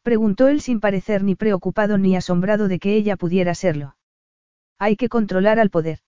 Preguntó 0.02 0.48
él 0.48 0.62
sin 0.62 0.80
parecer 0.80 1.22
ni 1.22 1.34
preocupado 1.34 1.98
ni 1.98 2.16
asombrado 2.16 2.66
de 2.66 2.78
que 2.78 2.94
ella 2.94 3.18
pudiera 3.18 3.54
serlo. 3.54 3.96
Hay 4.78 4.96
que 4.96 5.10
controlar 5.10 5.58
al 5.60 5.68
poder. 5.68 5.98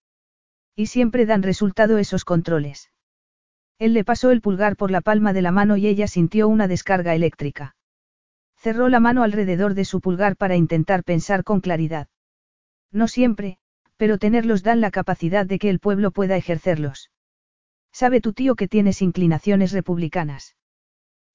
Y 0.74 0.86
siempre 0.86 1.26
dan 1.26 1.42
resultado 1.42 1.98
esos 1.98 2.24
controles. 2.24 2.90
Él 3.78 3.94
le 3.94 4.04
pasó 4.04 4.30
el 4.30 4.40
pulgar 4.40 4.76
por 4.76 4.90
la 4.90 5.00
palma 5.00 5.32
de 5.32 5.42
la 5.42 5.52
mano 5.52 5.76
y 5.76 5.86
ella 5.86 6.06
sintió 6.06 6.48
una 6.48 6.68
descarga 6.68 7.14
eléctrica. 7.14 7.76
Cerró 8.56 8.88
la 8.88 9.00
mano 9.00 9.22
alrededor 9.22 9.74
de 9.74 9.84
su 9.84 10.00
pulgar 10.00 10.36
para 10.36 10.56
intentar 10.56 11.02
pensar 11.02 11.42
con 11.42 11.60
claridad. 11.60 12.08
No 12.92 13.08
siempre, 13.08 13.58
pero 13.96 14.18
tenerlos 14.18 14.62
dan 14.62 14.80
la 14.80 14.90
capacidad 14.90 15.46
de 15.46 15.58
que 15.58 15.68
el 15.68 15.80
pueblo 15.80 16.10
pueda 16.10 16.36
ejercerlos. 16.36 17.10
¿Sabe 17.92 18.20
tu 18.20 18.32
tío 18.32 18.54
que 18.54 18.68
tienes 18.68 19.02
inclinaciones 19.02 19.72
republicanas? 19.72 20.56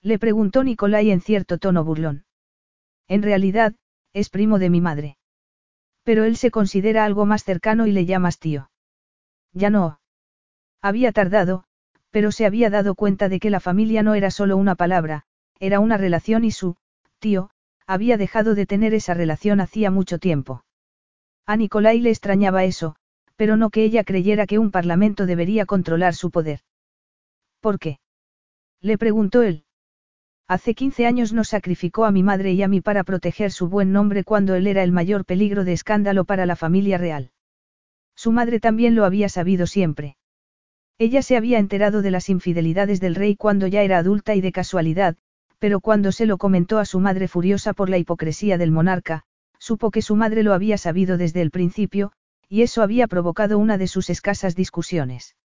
Le 0.01 0.17
preguntó 0.17 0.63
Nicolai 0.63 1.11
en 1.11 1.21
cierto 1.21 1.57
tono 1.57 1.83
burlón. 1.83 2.25
En 3.07 3.23
realidad, 3.23 3.75
es 4.13 4.29
primo 4.29 4.57
de 4.57 4.69
mi 4.69 4.81
madre. 4.81 5.17
Pero 6.03 6.23
él 6.23 6.37
se 6.37 6.49
considera 6.49 7.05
algo 7.05 7.25
más 7.25 7.43
cercano 7.43 7.87
y 7.87 7.91
le 7.91 8.05
llamas 8.05 8.39
tío. 8.39 8.69
Ya 9.57 9.71
no. 9.71 9.99
Había 10.83 11.11
tardado, 11.11 11.63
pero 12.11 12.31
se 12.31 12.45
había 12.45 12.69
dado 12.69 12.93
cuenta 12.93 13.27
de 13.27 13.39
que 13.39 13.49
la 13.49 13.59
familia 13.59 14.03
no 14.03 14.13
era 14.13 14.29
solo 14.29 14.55
una 14.55 14.75
palabra, 14.75 15.23
era 15.59 15.79
una 15.79 15.97
relación 15.97 16.45
y 16.45 16.51
su, 16.51 16.75
tío, 17.17 17.49
había 17.87 18.17
dejado 18.17 18.53
de 18.53 18.67
tener 18.67 18.93
esa 18.93 19.15
relación 19.15 19.59
hacía 19.59 19.89
mucho 19.89 20.19
tiempo. 20.19 20.63
A 21.47 21.57
Nicolai 21.57 21.99
le 21.99 22.11
extrañaba 22.11 22.65
eso, 22.65 22.97
pero 23.35 23.57
no 23.57 23.71
que 23.71 23.83
ella 23.83 24.03
creyera 24.03 24.45
que 24.45 24.59
un 24.59 24.69
parlamento 24.69 25.25
debería 25.25 25.65
controlar 25.65 26.13
su 26.13 26.29
poder. 26.29 26.59
¿Por 27.59 27.79
qué? 27.79 27.99
Le 28.79 28.99
preguntó 28.99 29.41
él. 29.41 29.63
Hace 30.47 30.75
15 30.75 31.07
años 31.07 31.33
nos 31.33 31.49
sacrificó 31.49 32.05
a 32.05 32.11
mi 32.11 32.21
madre 32.21 32.53
y 32.53 32.61
a 32.61 32.67
mí 32.67 32.81
para 32.81 33.03
proteger 33.03 33.51
su 33.51 33.67
buen 33.67 33.91
nombre 33.91 34.23
cuando 34.23 34.53
él 34.53 34.67
era 34.67 34.83
el 34.83 34.91
mayor 34.91 35.25
peligro 35.25 35.63
de 35.63 35.73
escándalo 35.73 36.25
para 36.25 36.45
la 36.45 36.55
familia 36.55 36.99
real. 36.99 37.31
Su 38.17 38.31
madre 38.31 38.59
también 38.59 38.95
lo 38.95 39.05
había 39.05 39.29
sabido 39.29 39.67
siempre. 39.67 40.17
Ella 40.97 41.21
se 41.21 41.37
había 41.37 41.59
enterado 41.59 42.01
de 42.01 42.09
las 42.09 42.29
infidelidades 42.29 42.99
del 42.99 43.13
rey 43.13 43.35
cuando 43.35 43.67
ya 43.67 43.83
era 43.83 43.99
adulta 43.99 44.33
y 44.33 44.41
de 44.41 44.51
casualidad, 44.51 45.15
pero 45.59 45.79
cuando 45.79 46.11
se 46.11 46.25
lo 46.25 46.39
comentó 46.39 46.79
a 46.79 46.85
su 46.85 46.99
madre 46.99 47.27
furiosa 47.27 47.73
por 47.73 47.89
la 47.89 47.99
hipocresía 47.99 48.57
del 48.57 48.71
monarca, 48.71 49.23
supo 49.59 49.91
que 49.91 50.01
su 50.01 50.15
madre 50.15 50.41
lo 50.41 50.53
había 50.53 50.79
sabido 50.79 51.17
desde 51.17 51.43
el 51.43 51.51
principio, 51.51 52.11
y 52.49 52.63
eso 52.63 52.81
había 52.81 53.07
provocado 53.07 53.59
una 53.59 53.77
de 53.77 53.87
sus 53.87 54.09
escasas 54.09 54.55
discusiones. 54.55 55.35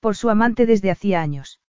Por 0.00 0.16
su 0.16 0.30
amante 0.30 0.64
desde 0.64 0.90
hacía 0.90 1.20
años. 1.20 1.60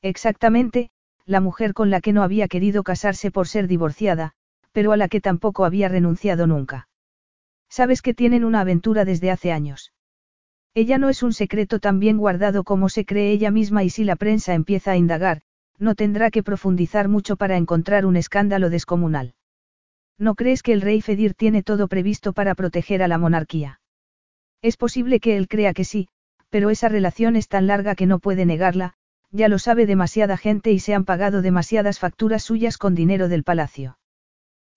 Exactamente, 0.00 0.90
la 1.26 1.40
mujer 1.40 1.74
con 1.74 1.90
la 1.90 2.00
que 2.00 2.14
no 2.14 2.22
había 2.22 2.48
querido 2.48 2.82
casarse 2.82 3.30
por 3.30 3.46
ser 3.46 3.68
divorciada, 3.68 4.32
pero 4.72 4.92
a 4.92 4.96
la 4.96 5.08
que 5.08 5.20
tampoco 5.20 5.66
había 5.66 5.88
renunciado 5.88 6.46
nunca. 6.46 6.88
Sabes 7.76 8.02
que 8.02 8.14
tienen 8.14 8.44
una 8.44 8.60
aventura 8.60 9.04
desde 9.04 9.32
hace 9.32 9.50
años. 9.50 9.92
Ella 10.74 10.96
no 10.96 11.08
es 11.08 11.24
un 11.24 11.32
secreto 11.32 11.80
tan 11.80 11.98
bien 11.98 12.18
guardado 12.18 12.62
como 12.62 12.88
se 12.88 13.04
cree 13.04 13.32
ella 13.32 13.50
misma 13.50 13.82
y 13.82 13.90
si 13.90 14.04
la 14.04 14.14
prensa 14.14 14.54
empieza 14.54 14.92
a 14.92 14.96
indagar, 14.96 15.40
no 15.80 15.96
tendrá 15.96 16.30
que 16.30 16.44
profundizar 16.44 17.08
mucho 17.08 17.34
para 17.34 17.56
encontrar 17.56 18.06
un 18.06 18.14
escándalo 18.14 18.70
descomunal. 18.70 19.34
¿No 20.18 20.36
crees 20.36 20.62
que 20.62 20.72
el 20.72 20.82
rey 20.82 21.00
Fedir 21.00 21.34
tiene 21.34 21.64
todo 21.64 21.88
previsto 21.88 22.32
para 22.32 22.54
proteger 22.54 23.02
a 23.02 23.08
la 23.08 23.18
monarquía? 23.18 23.80
Es 24.62 24.76
posible 24.76 25.18
que 25.18 25.36
él 25.36 25.48
crea 25.48 25.74
que 25.74 25.82
sí, 25.82 26.06
pero 26.50 26.70
esa 26.70 26.88
relación 26.88 27.34
es 27.34 27.48
tan 27.48 27.66
larga 27.66 27.96
que 27.96 28.06
no 28.06 28.20
puede 28.20 28.46
negarla, 28.46 28.94
ya 29.32 29.48
lo 29.48 29.58
sabe 29.58 29.86
demasiada 29.86 30.36
gente 30.36 30.70
y 30.70 30.78
se 30.78 30.94
han 30.94 31.04
pagado 31.04 31.42
demasiadas 31.42 31.98
facturas 31.98 32.44
suyas 32.44 32.78
con 32.78 32.94
dinero 32.94 33.26
del 33.26 33.42
palacio. 33.42 33.98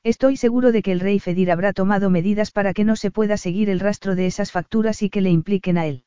Estoy 0.08 0.38
seguro 0.38 0.72
de 0.72 0.84
que 0.84 0.94
el 0.94 1.02
rey 1.02 1.20
Fedir 1.20 1.52
habrá 1.52 1.74
tomado 1.74 2.10
medidas 2.10 2.52
para 2.52 2.74
que 2.74 2.86
no 2.86 2.96
se 2.96 3.12
pueda 3.12 3.36
seguir 3.36 3.70
el 3.70 3.82
rastro 3.82 4.16
de 4.16 4.26
esas 4.26 4.54
facturas 4.54 5.02
y 5.02 5.10
que 5.10 5.20
le 5.20 5.32
impliquen 5.32 5.78
a 5.78 5.86
él. 5.86 6.06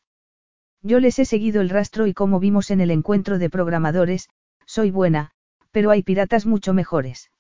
Yo 0.81 1.01
les 1.01 1.19
he 1.19 1.27
seguido 1.27 1.61
el 1.61 1.69
rastro 1.69 2.07
y 2.07 2.15
como 2.15 2.41
vimos 2.41 2.71
en 2.71 2.81
el 2.81 2.91
encuentro 2.93 3.39
de 3.39 3.51
programadores, 3.51 4.31
soy 4.65 4.91
buena, 4.91 5.33
pero 5.71 5.91
hay 5.91 6.03
piratas 6.03 6.47
mucho 6.47 6.73
mejores. 6.73 7.31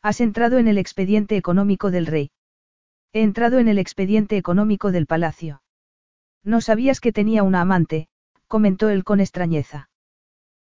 Has 0.00 0.22
entrado 0.22 0.56
en 0.56 0.68
el 0.68 0.78
expediente 0.78 1.36
económico 1.36 1.90
del 1.90 2.06
rey. 2.06 2.30
He 3.12 3.20
entrado 3.20 3.58
en 3.58 3.68
el 3.68 3.76
expediente 3.76 4.38
económico 4.38 4.90
del 4.90 5.04
palacio. 5.04 5.60
No 6.42 6.62
sabías 6.62 6.98
que 6.98 7.12
tenía 7.12 7.42
una 7.42 7.60
amante, 7.60 8.08
comentó 8.48 8.88
él 8.88 9.04
con 9.04 9.20
extrañeza. 9.20 9.90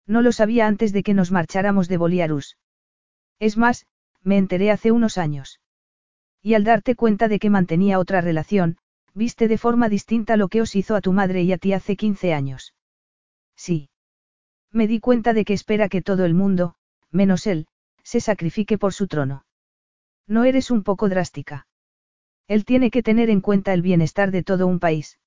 No 0.07 0.23
lo 0.23 0.31
sabía 0.31 0.65
antes 0.65 0.93
de 0.93 1.03
que 1.03 1.13
nos 1.13 1.31
marcháramos 1.31 1.87
de 1.89 1.97
Boliarus. 1.97 2.57
Es 3.37 3.55
más, 3.55 3.85
me 4.23 4.37
enteré 4.37 4.71
hace 4.71 4.91
unos 4.91 5.17
años. 5.17 5.59
Y 6.41 6.53
al 6.53 6.63
darte 6.63 6.95
cuenta 6.95 7.27
de 7.27 7.39
que 7.39 7.49
mantenía 7.49 7.99
otra 7.99 8.21
relación, 8.21 8.77
viste 9.13 9.47
de 9.47 9.57
forma 9.57 9.89
distinta 9.89 10.37
lo 10.37 10.47
que 10.47 10.61
os 10.61 10.75
hizo 10.75 10.95
a 10.95 11.01
tu 11.01 11.13
madre 11.13 11.43
y 11.43 11.51
a 11.51 11.57
ti 11.57 11.73
hace 11.73 11.95
15 11.95 12.33
años. 12.33 12.73
Sí. 13.55 13.89
Me 14.71 14.87
di 14.87 14.99
cuenta 14.99 15.33
de 15.33 15.45
que 15.45 15.53
espera 15.53 15.89
que 15.89 16.01
todo 16.01 16.25
el 16.25 16.33
mundo, 16.33 16.75
menos 17.11 17.45
él, 17.45 17.67
se 18.03 18.21
sacrifique 18.21 18.77
por 18.77 18.93
su 18.93 19.07
trono. 19.07 19.45
No 20.27 20.45
eres 20.45 20.71
un 20.71 20.83
poco 20.83 21.09
drástica. 21.09 21.67
Él 22.47 22.65
tiene 22.65 22.89
que 22.89 23.03
tener 23.03 23.29
en 23.29 23.41
cuenta 23.41 23.73
el 23.73 23.81
bienestar 23.81 24.31
de 24.31 24.43
todo 24.43 24.67
un 24.67 24.79
país. 24.79 25.19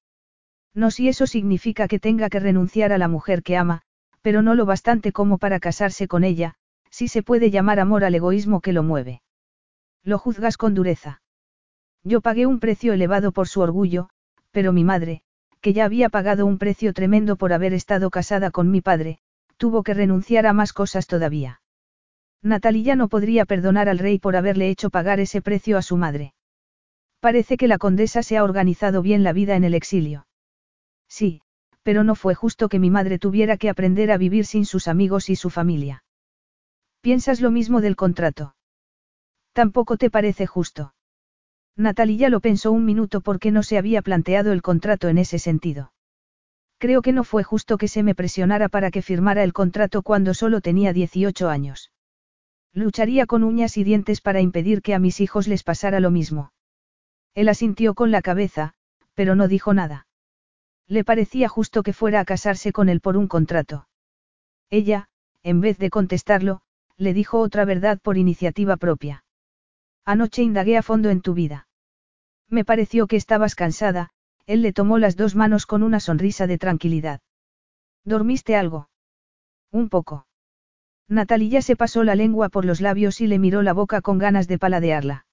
No 0.74 0.90
si 0.90 1.08
eso 1.08 1.26
significa 1.26 1.88
que 1.88 2.00
tenga 2.00 2.28
que 2.28 2.40
renunciar 2.40 2.92
a 2.92 2.98
la 2.98 3.08
mujer 3.08 3.42
que 3.42 3.56
ama, 3.56 3.82
pero 4.22 4.42
no 4.42 4.54
lo 4.54 4.66
bastante 4.66 5.12
como 5.12 5.38
para 5.38 5.60
casarse 5.60 6.08
con 6.08 6.24
ella, 6.24 6.56
si 6.94 7.08
se 7.08 7.24
puede 7.24 7.50
llamar 7.50 7.80
amor 7.80 8.04
al 8.04 8.14
egoísmo 8.14 8.60
que 8.60 8.72
lo 8.72 8.84
mueve. 8.84 9.20
Lo 10.04 10.16
juzgas 10.16 10.56
con 10.56 10.74
dureza. 10.74 11.22
Yo 12.04 12.20
pagué 12.20 12.46
un 12.46 12.60
precio 12.60 12.92
elevado 12.92 13.32
por 13.32 13.48
su 13.48 13.62
orgullo, 13.62 14.10
pero 14.52 14.72
mi 14.72 14.84
madre, 14.84 15.22
que 15.60 15.72
ya 15.72 15.86
había 15.86 16.08
pagado 16.08 16.46
un 16.46 16.56
precio 16.56 16.92
tremendo 16.92 17.34
por 17.34 17.52
haber 17.52 17.74
estado 17.74 18.10
casada 18.10 18.52
con 18.52 18.70
mi 18.70 18.80
padre, 18.80 19.18
tuvo 19.56 19.82
que 19.82 19.92
renunciar 19.92 20.46
a 20.46 20.52
más 20.52 20.72
cosas 20.72 21.08
todavía. 21.08 21.60
Natalia 22.42 22.94
no 22.94 23.08
podría 23.08 23.44
perdonar 23.44 23.88
al 23.88 23.98
rey 23.98 24.20
por 24.20 24.36
haberle 24.36 24.68
hecho 24.68 24.88
pagar 24.88 25.18
ese 25.18 25.42
precio 25.42 25.76
a 25.76 25.82
su 25.82 25.96
madre. 25.96 26.32
Parece 27.18 27.56
que 27.56 27.66
la 27.66 27.78
condesa 27.78 28.22
se 28.22 28.36
ha 28.36 28.44
organizado 28.44 29.02
bien 29.02 29.24
la 29.24 29.32
vida 29.32 29.56
en 29.56 29.64
el 29.64 29.74
exilio. 29.74 30.28
Sí, 31.08 31.42
pero 31.82 32.04
no 32.04 32.14
fue 32.14 32.36
justo 32.36 32.68
que 32.68 32.78
mi 32.78 32.90
madre 32.90 33.18
tuviera 33.18 33.56
que 33.56 33.68
aprender 33.68 34.12
a 34.12 34.16
vivir 34.16 34.46
sin 34.46 34.64
sus 34.64 34.86
amigos 34.86 35.28
y 35.28 35.34
su 35.34 35.50
familia. 35.50 36.03
¿Piensas 37.04 37.42
lo 37.42 37.50
mismo 37.50 37.82
del 37.82 37.96
contrato? 37.96 38.56
Tampoco 39.52 39.98
te 39.98 40.08
parece 40.08 40.46
justo. 40.46 40.94
Natalia 41.76 42.30
lo 42.30 42.40
pensó 42.40 42.72
un 42.72 42.86
minuto 42.86 43.20
porque 43.20 43.50
no 43.50 43.62
se 43.62 43.76
había 43.76 44.00
planteado 44.00 44.52
el 44.52 44.62
contrato 44.62 45.08
en 45.08 45.18
ese 45.18 45.38
sentido. 45.38 45.92
Creo 46.78 47.02
que 47.02 47.12
no 47.12 47.22
fue 47.22 47.44
justo 47.44 47.76
que 47.76 47.88
se 47.88 48.02
me 48.02 48.14
presionara 48.14 48.70
para 48.70 48.90
que 48.90 49.02
firmara 49.02 49.44
el 49.44 49.52
contrato 49.52 50.00
cuando 50.00 50.32
solo 50.32 50.62
tenía 50.62 50.94
18 50.94 51.50
años. 51.50 51.92
Lucharía 52.72 53.26
con 53.26 53.44
uñas 53.44 53.76
y 53.76 53.84
dientes 53.84 54.22
para 54.22 54.40
impedir 54.40 54.80
que 54.80 54.94
a 54.94 54.98
mis 54.98 55.20
hijos 55.20 55.46
les 55.46 55.62
pasara 55.62 56.00
lo 56.00 56.10
mismo. 56.10 56.52
Él 57.34 57.50
asintió 57.50 57.92
con 57.92 58.12
la 58.12 58.22
cabeza, 58.22 58.72
pero 59.12 59.34
no 59.34 59.46
dijo 59.46 59.74
nada. 59.74 60.06
Le 60.86 61.04
parecía 61.04 61.50
justo 61.50 61.82
que 61.82 61.92
fuera 61.92 62.20
a 62.20 62.24
casarse 62.24 62.72
con 62.72 62.88
él 62.88 63.02
por 63.02 63.18
un 63.18 63.28
contrato. 63.28 63.88
Ella, 64.70 65.10
en 65.42 65.60
vez 65.60 65.76
de 65.76 65.90
contestarlo, 65.90 66.62
le 66.96 67.14
dijo 67.14 67.40
otra 67.40 67.64
verdad 67.64 67.98
por 68.00 68.16
iniciativa 68.16 68.76
propia. 68.76 69.24
Anoche 70.04 70.42
indagué 70.42 70.76
a 70.76 70.82
fondo 70.82 71.10
en 71.10 71.20
tu 71.20 71.34
vida. 71.34 71.68
Me 72.48 72.64
pareció 72.64 73.06
que 73.06 73.16
estabas 73.16 73.54
cansada, 73.54 74.10
él 74.46 74.62
le 74.62 74.72
tomó 74.72 74.98
las 74.98 75.16
dos 75.16 75.34
manos 75.34 75.66
con 75.66 75.82
una 75.82 76.00
sonrisa 76.00 76.46
de 76.46 76.58
tranquilidad. 76.58 77.20
¿Dormiste 78.04 78.56
algo? 78.56 78.90
Un 79.70 79.88
poco. 79.88 80.26
Natalia 81.08 81.62
se 81.62 81.76
pasó 81.76 82.04
la 82.04 82.14
lengua 82.14 82.48
por 82.48 82.64
los 82.64 82.80
labios 82.80 83.20
y 83.20 83.26
le 83.26 83.38
miró 83.38 83.62
la 83.62 83.72
boca 83.72 84.00
con 84.00 84.18
ganas 84.18 84.46
de 84.46 84.58
paladearla. 84.58 85.26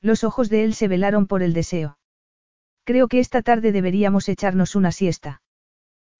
Los 0.00 0.24
ojos 0.24 0.48
de 0.48 0.64
él 0.64 0.74
se 0.74 0.88
velaron 0.88 1.26
por 1.26 1.42
el 1.42 1.52
deseo. 1.52 1.98
Creo 2.84 3.08
que 3.08 3.18
esta 3.18 3.42
tarde 3.42 3.72
deberíamos 3.72 4.28
echarnos 4.28 4.74
una 4.74 4.92
siesta. 4.92 5.42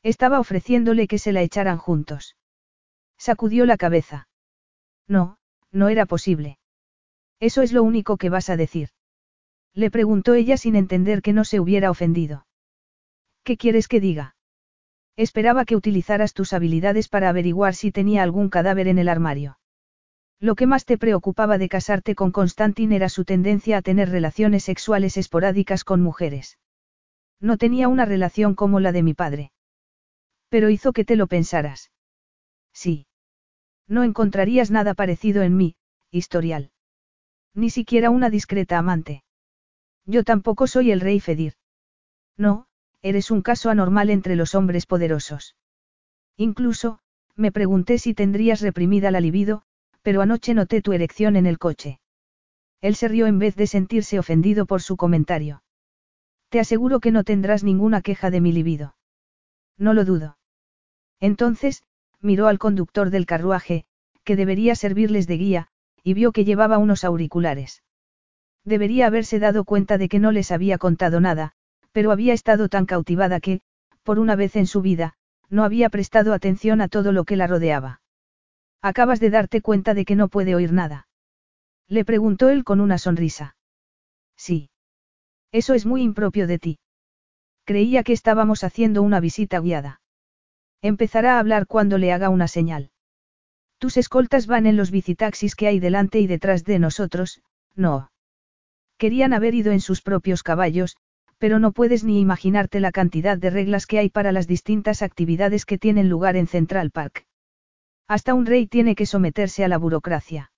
Estaba 0.02 0.40
ofreciéndole 0.40 1.06
que 1.06 1.18
se 1.18 1.32
la 1.32 1.42
echaran 1.42 1.78
juntos. 1.78 2.36
Sacudió 3.16 3.66
la 3.66 3.76
cabeza. 3.76 4.27
No, 5.08 5.38
no 5.72 5.88
era 5.88 6.06
posible. 6.06 6.58
Eso 7.40 7.62
es 7.62 7.72
lo 7.72 7.82
único 7.82 8.16
que 8.16 8.30
vas 8.30 8.50
a 8.50 8.56
decir. 8.56 8.90
Le 9.74 9.90
preguntó 9.90 10.34
ella 10.34 10.56
sin 10.56 10.76
entender 10.76 11.22
que 11.22 11.32
no 11.32 11.44
se 11.44 11.60
hubiera 11.60 11.90
ofendido. 11.90 12.46
¿Qué 13.44 13.56
quieres 13.56 13.88
que 13.88 14.00
diga? 14.00 14.36
Esperaba 15.16 15.64
que 15.64 15.76
utilizaras 15.76 16.34
tus 16.34 16.52
habilidades 16.52 17.08
para 17.08 17.28
averiguar 17.28 17.74
si 17.74 17.90
tenía 17.90 18.22
algún 18.22 18.50
cadáver 18.50 18.88
en 18.88 18.98
el 18.98 19.08
armario. 19.08 19.58
Lo 20.40 20.54
que 20.54 20.66
más 20.66 20.84
te 20.84 20.98
preocupaba 20.98 21.58
de 21.58 21.68
casarte 21.68 22.14
con 22.14 22.30
Constantin 22.30 22.92
era 22.92 23.08
su 23.08 23.24
tendencia 23.24 23.78
a 23.78 23.82
tener 23.82 24.10
relaciones 24.10 24.62
sexuales 24.62 25.16
esporádicas 25.16 25.82
con 25.82 26.00
mujeres. 26.00 26.58
No 27.40 27.56
tenía 27.56 27.88
una 27.88 28.04
relación 28.04 28.54
como 28.54 28.78
la 28.78 28.92
de 28.92 29.02
mi 29.02 29.14
padre. 29.14 29.52
Pero 30.48 30.70
hizo 30.70 30.92
que 30.92 31.04
te 31.04 31.16
lo 31.16 31.26
pensaras. 31.26 31.90
Sí. 32.72 33.06
No 33.88 34.04
encontrarías 34.04 34.70
nada 34.70 34.94
parecido 34.94 35.42
en 35.42 35.56
mí, 35.56 35.74
historial. 36.10 36.70
Ni 37.54 37.70
siquiera 37.70 38.10
una 38.10 38.30
discreta 38.30 38.78
amante. 38.78 39.24
Yo 40.04 40.24
tampoco 40.24 40.66
soy 40.66 40.90
el 40.90 41.00
rey 41.00 41.20
Fedir. 41.20 41.54
No, 42.36 42.66
eres 43.02 43.30
un 43.30 43.42
caso 43.42 43.70
anormal 43.70 44.10
entre 44.10 44.36
los 44.36 44.54
hombres 44.54 44.86
poderosos. 44.86 45.56
Incluso, 46.36 47.00
me 47.34 47.50
pregunté 47.50 47.98
si 47.98 48.14
tendrías 48.14 48.60
reprimida 48.60 49.10
la 49.10 49.20
libido, 49.20 49.62
pero 50.02 50.20
anoche 50.20 50.54
noté 50.54 50.82
tu 50.82 50.92
erección 50.92 51.36
en 51.36 51.46
el 51.46 51.58
coche. 51.58 52.00
Él 52.80 52.94
se 52.94 53.08
rió 53.08 53.26
en 53.26 53.38
vez 53.38 53.56
de 53.56 53.66
sentirse 53.66 54.18
ofendido 54.18 54.66
por 54.66 54.82
su 54.82 54.96
comentario. 54.96 55.62
Te 56.48 56.60
aseguro 56.60 57.00
que 57.00 57.10
no 57.10 57.24
tendrás 57.24 57.64
ninguna 57.64 58.02
queja 58.02 58.30
de 58.30 58.40
mi 58.40 58.52
libido. 58.52 58.96
No 59.76 59.94
lo 59.94 60.04
dudo. 60.04 60.38
Entonces, 61.20 61.82
miró 62.20 62.48
al 62.48 62.58
conductor 62.58 63.10
del 63.10 63.26
carruaje, 63.26 63.84
que 64.24 64.36
debería 64.36 64.74
servirles 64.74 65.26
de 65.26 65.36
guía, 65.36 65.68
y 66.02 66.14
vio 66.14 66.32
que 66.32 66.44
llevaba 66.44 66.78
unos 66.78 67.04
auriculares. 67.04 67.82
Debería 68.64 69.06
haberse 69.06 69.38
dado 69.38 69.64
cuenta 69.64 69.98
de 69.98 70.08
que 70.08 70.18
no 70.18 70.32
les 70.32 70.50
había 70.50 70.78
contado 70.78 71.20
nada, 71.20 71.52
pero 71.92 72.12
había 72.12 72.32
estado 72.32 72.68
tan 72.68 72.86
cautivada 72.86 73.40
que, 73.40 73.60
por 74.02 74.18
una 74.18 74.36
vez 74.36 74.56
en 74.56 74.66
su 74.66 74.82
vida, 74.82 75.14
no 75.50 75.64
había 75.64 75.88
prestado 75.88 76.34
atención 76.34 76.80
a 76.80 76.88
todo 76.88 77.12
lo 77.12 77.24
que 77.24 77.36
la 77.36 77.46
rodeaba. 77.46 78.00
Acabas 78.82 79.20
de 79.20 79.30
darte 79.30 79.60
cuenta 79.60 79.94
de 79.94 80.04
que 80.04 80.16
no 80.16 80.28
puede 80.28 80.54
oír 80.54 80.72
nada. 80.72 81.08
Le 81.88 82.04
preguntó 82.04 82.48
él 82.50 82.64
con 82.64 82.80
una 82.80 82.98
sonrisa. 82.98 83.56
Sí. 84.36 84.70
Eso 85.50 85.74
es 85.74 85.86
muy 85.86 86.02
impropio 86.02 86.46
de 86.46 86.58
ti. 86.58 86.78
Creía 87.64 88.02
que 88.02 88.12
estábamos 88.12 88.64
haciendo 88.64 89.02
una 89.02 89.20
visita 89.20 89.60
guiada. 89.60 90.00
Empezará 90.82 91.36
a 91.36 91.38
hablar 91.40 91.66
cuando 91.66 91.98
le 91.98 92.12
haga 92.12 92.28
una 92.28 92.48
señal. 92.48 92.90
Tus 93.78 93.96
escoltas 93.96 94.46
van 94.46 94.66
en 94.66 94.76
los 94.76 94.90
bicitaxis 94.90 95.54
que 95.54 95.66
hay 95.66 95.80
delante 95.80 96.20
y 96.20 96.26
detrás 96.26 96.64
de 96.64 96.78
nosotros, 96.78 97.42
no. 97.74 98.10
Querían 98.96 99.32
haber 99.32 99.54
ido 99.54 99.72
en 99.72 99.80
sus 99.80 100.02
propios 100.02 100.42
caballos, 100.42 100.96
pero 101.38 101.58
no 101.60 101.72
puedes 101.72 102.02
ni 102.02 102.20
imaginarte 102.20 102.80
la 102.80 102.90
cantidad 102.90 103.38
de 103.38 103.50
reglas 103.50 103.86
que 103.86 103.98
hay 103.98 104.10
para 104.10 104.32
las 104.32 104.48
distintas 104.48 105.02
actividades 105.02 105.64
que 105.64 105.78
tienen 105.78 106.08
lugar 106.08 106.36
en 106.36 106.48
Central 106.48 106.90
Park. 106.90 107.26
Hasta 108.08 108.34
un 108.34 108.46
rey 108.46 108.66
tiene 108.66 108.96
que 108.96 109.06
someterse 109.06 109.64
a 109.64 109.68
la 109.68 109.78
burocracia. 109.78 110.50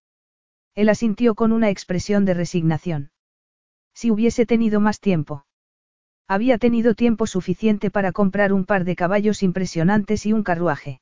Él 0.74 0.88
asintió 0.88 1.34
con 1.34 1.52
una 1.52 1.68
expresión 1.68 2.24
de 2.24 2.34
resignación. 2.34 3.10
Si 3.92 4.10
hubiese 4.10 4.46
tenido 4.46 4.80
más 4.80 5.00
tiempo. 5.00 5.44
Había 6.30 6.58
tenido 6.58 6.94
tiempo 6.94 7.26
suficiente 7.26 7.90
para 7.90 8.12
comprar 8.12 8.52
un 8.52 8.64
par 8.64 8.84
de 8.84 8.94
caballos 8.94 9.42
impresionantes 9.42 10.26
y 10.26 10.32
un 10.32 10.44
carruaje. 10.44 11.00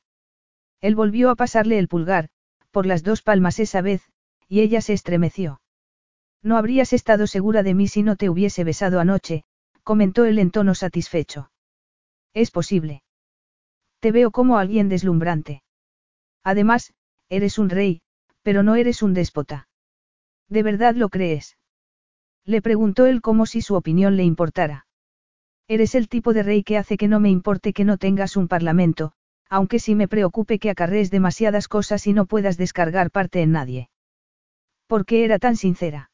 Él 0.80 0.94
volvió 0.94 1.28
a 1.28 1.36
pasarle 1.36 1.78
el 1.78 1.86
pulgar, 1.86 2.30
por 2.70 2.86
las 2.86 3.02
dos 3.02 3.20
palmas 3.20 3.58
esa 3.58 3.82
vez, 3.82 4.00
y 4.48 4.60
ella 4.60 4.80
se 4.80 4.94
estremeció. 4.94 5.60
No 6.42 6.56
habrías 6.56 6.94
estado 6.94 7.26
segura 7.26 7.62
de 7.62 7.74
mí 7.74 7.88
si 7.88 8.02
no 8.02 8.16
te 8.16 8.30
hubiese 8.30 8.64
besado 8.64 9.00
anoche, 9.00 9.44
comentó 9.82 10.24
él 10.24 10.38
en 10.38 10.50
tono 10.50 10.74
satisfecho. 10.74 11.50
Es 12.32 12.50
posible. 12.50 13.02
Te 14.00 14.12
veo 14.12 14.30
como 14.30 14.56
alguien 14.56 14.88
deslumbrante. 14.88 15.62
Además, 16.42 16.94
eres 17.28 17.58
un 17.58 17.68
rey, 17.68 18.00
pero 18.40 18.62
no 18.62 18.76
eres 18.76 19.02
un 19.02 19.12
déspota. 19.12 19.68
¿De 20.48 20.62
verdad 20.62 20.94
lo 20.94 21.10
crees? 21.10 21.58
Le 22.46 22.62
preguntó 22.62 23.04
él 23.04 23.20
como 23.20 23.44
si 23.44 23.60
su 23.60 23.74
opinión 23.74 24.16
le 24.16 24.24
importara. 24.24 24.86
Eres 25.68 25.94
el 25.94 26.08
tipo 26.08 26.32
de 26.32 26.42
rey 26.42 26.64
que 26.64 26.78
hace 26.78 26.96
que 26.96 27.08
no 27.08 27.20
me 27.20 27.28
importe 27.28 27.74
que 27.74 27.84
no 27.84 27.98
tengas 27.98 28.36
un 28.38 28.48
parlamento, 28.48 29.12
aunque 29.50 29.78
sí 29.78 29.94
me 29.94 30.08
preocupe 30.08 30.58
que 30.58 30.70
acarrees 30.70 31.10
demasiadas 31.10 31.68
cosas 31.68 32.06
y 32.06 32.14
no 32.14 32.24
puedas 32.24 32.56
descargar 32.56 33.10
parte 33.10 33.42
en 33.42 33.52
nadie. 33.52 33.90
¿Por 34.86 35.04
qué 35.04 35.24
era 35.24 35.38
tan 35.38 35.56
sincera? 35.56 36.10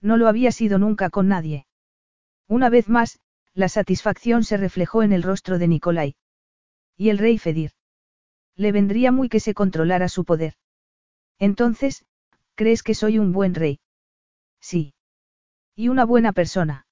No 0.00 0.16
lo 0.16 0.28
había 0.28 0.52
sido 0.52 0.78
nunca 0.78 1.10
con 1.10 1.26
nadie. 1.26 1.66
Una 2.46 2.70
vez 2.70 2.88
más, 2.88 3.18
la 3.52 3.68
satisfacción 3.68 4.44
se 4.44 4.56
reflejó 4.56 5.02
en 5.02 5.12
el 5.12 5.24
rostro 5.24 5.58
de 5.58 5.66
Nicolai. 5.66 6.14
¿Y 6.96 7.08
el 7.10 7.18
rey 7.18 7.38
Fedir? 7.38 7.72
Le 8.54 8.70
vendría 8.70 9.10
muy 9.10 9.28
que 9.28 9.40
se 9.40 9.54
controlara 9.54 10.08
su 10.08 10.24
poder. 10.24 10.54
Entonces, 11.40 12.04
¿crees 12.54 12.84
que 12.84 12.94
soy 12.94 13.18
un 13.18 13.32
buen 13.32 13.54
rey? 13.54 13.80
Sí. 14.60 14.94
Y 15.74 15.88
una 15.88 16.04
buena 16.04 16.32
persona. 16.32 16.86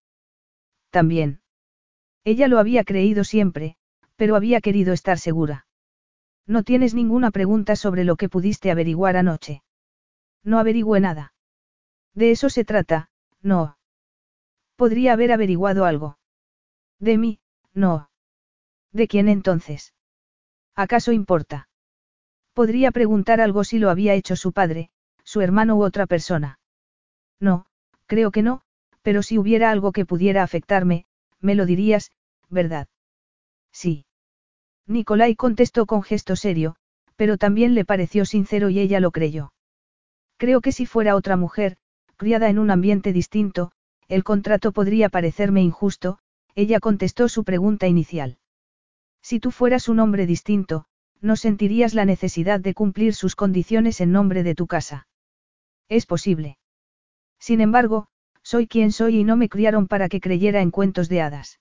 También. 0.90 1.40
Ella 2.26 2.48
lo 2.48 2.58
había 2.58 2.82
creído 2.82 3.22
siempre, 3.22 3.76
pero 4.16 4.34
había 4.34 4.60
querido 4.60 4.92
estar 4.92 5.16
segura. 5.16 5.68
No 6.44 6.64
tienes 6.64 6.92
ninguna 6.92 7.30
pregunta 7.30 7.76
sobre 7.76 8.02
lo 8.02 8.16
que 8.16 8.28
pudiste 8.28 8.72
averiguar 8.72 9.16
anoche. 9.16 9.62
No 10.42 10.58
averigüé 10.58 10.98
nada. 10.98 11.34
De 12.14 12.32
eso 12.32 12.50
se 12.50 12.64
trata, 12.64 13.10
no. 13.42 13.78
Podría 14.74 15.12
haber 15.12 15.30
averiguado 15.30 15.84
algo. 15.84 16.18
De 16.98 17.16
mí, 17.16 17.38
no. 17.72 18.10
¿De 18.90 19.06
quién 19.06 19.28
entonces? 19.28 19.94
¿Acaso 20.74 21.12
importa? 21.12 21.68
Podría 22.54 22.90
preguntar 22.90 23.40
algo 23.40 23.62
si 23.62 23.78
lo 23.78 23.88
había 23.88 24.14
hecho 24.14 24.34
su 24.34 24.50
padre, 24.50 24.90
su 25.22 25.42
hermano 25.42 25.76
u 25.76 25.84
otra 25.84 26.06
persona. 26.06 26.58
No, 27.38 27.66
creo 28.06 28.32
que 28.32 28.42
no, 28.42 28.62
pero 29.02 29.22
si 29.22 29.38
hubiera 29.38 29.70
algo 29.70 29.92
que 29.92 30.04
pudiera 30.04 30.42
afectarme, 30.42 31.06
me 31.40 31.54
lo 31.54 31.66
dirías, 31.66 32.10
¿verdad? 32.48 32.88
Sí. 33.72 34.04
Nicolai 34.86 35.34
contestó 35.34 35.86
con 35.86 36.02
gesto 36.02 36.36
serio, 36.36 36.76
pero 37.16 37.38
también 37.38 37.74
le 37.74 37.84
pareció 37.84 38.24
sincero 38.24 38.70
y 38.70 38.78
ella 38.78 39.00
lo 39.00 39.10
creyó. 39.10 39.52
Creo 40.36 40.60
que 40.60 40.72
si 40.72 40.86
fuera 40.86 41.16
otra 41.16 41.36
mujer, 41.36 41.76
criada 42.16 42.48
en 42.48 42.58
un 42.58 42.70
ambiente 42.70 43.12
distinto, 43.12 43.72
el 44.08 44.22
contrato 44.22 44.72
podría 44.72 45.08
parecerme 45.08 45.62
injusto, 45.62 46.18
ella 46.54 46.80
contestó 46.80 47.28
su 47.28 47.44
pregunta 47.44 47.86
inicial. 47.86 48.38
Si 49.22 49.40
tú 49.40 49.50
fueras 49.50 49.88
un 49.88 49.98
hombre 49.98 50.26
distinto, 50.26 50.86
no 51.20 51.36
sentirías 51.36 51.94
la 51.94 52.04
necesidad 52.04 52.60
de 52.60 52.74
cumplir 52.74 53.14
sus 53.14 53.34
condiciones 53.34 54.00
en 54.00 54.12
nombre 54.12 54.42
de 54.42 54.54
tu 54.54 54.66
casa. 54.66 55.08
Es 55.88 56.06
posible. 56.06 56.58
Sin 57.38 57.60
embargo, 57.60 58.06
soy 58.42 58.66
quien 58.66 58.92
soy 58.92 59.18
y 59.18 59.24
no 59.24 59.36
me 59.36 59.48
criaron 59.48 59.88
para 59.88 60.08
que 60.08 60.20
creyera 60.20 60.60
en 60.60 60.70
cuentos 60.70 61.08
de 61.08 61.22
hadas. 61.22 61.58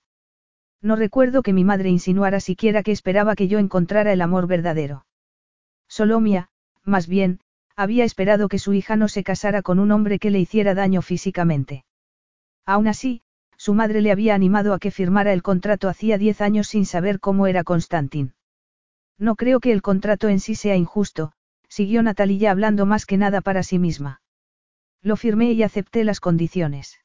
No 0.82 0.96
recuerdo 0.96 1.42
que 1.42 1.52
mi 1.52 1.64
madre 1.64 1.88
insinuara 1.88 2.40
siquiera 2.40 2.82
que 2.82 2.92
esperaba 2.92 3.34
que 3.34 3.48
yo 3.48 3.58
encontrara 3.58 4.12
el 4.12 4.20
amor 4.20 4.46
verdadero. 4.46 5.06
Solomia, 5.88 6.48
más 6.84 7.06
bien, 7.06 7.40
había 7.76 8.04
esperado 8.04 8.48
que 8.48 8.58
su 8.58 8.72
hija 8.72 8.96
no 8.96 9.08
se 9.08 9.22
casara 9.22 9.62
con 9.62 9.78
un 9.78 9.90
hombre 9.90 10.18
que 10.18 10.30
le 10.30 10.40
hiciera 10.40 10.74
daño 10.74 11.02
físicamente. 11.02 11.84
Aún 12.64 12.88
así, 12.88 13.22
su 13.56 13.74
madre 13.74 14.00
le 14.00 14.12
había 14.12 14.34
animado 14.34 14.74
a 14.74 14.78
que 14.78 14.90
firmara 14.90 15.32
el 15.32 15.42
contrato 15.42 15.88
hacía 15.88 16.18
diez 16.18 16.40
años 16.40 16.68
sin 16.68 16.86
saber 16.86 17.20
cómo 17.20 17.46
era 17.46 17.64
Constantin. 17.64 18.34
No 19.18 19.36
creo 19.36 19.60
que 19.60 19.72
el 19.72 19.82
contrato 19.82 20.28
en 20.28 20.40
sí 20.40 20.54
sea 20.54 20.76
injusto, 20.76 21.32
siguió 21.68 22.02
Natalia 22.02 22.50
hablando 22.50 22.86
más 22.86 23.06
que 23.06 23.16
nada 23.16 23.40
para 23.40 23.62
sí 23.62 23.78
misma. 23.78 24.20
Lo 25.02 25.16
firmé 25.16 25.52
y 25.52 25.62
acepté 25.62 26.04
las 26.04 26.20
condiciones. 26.20 27.00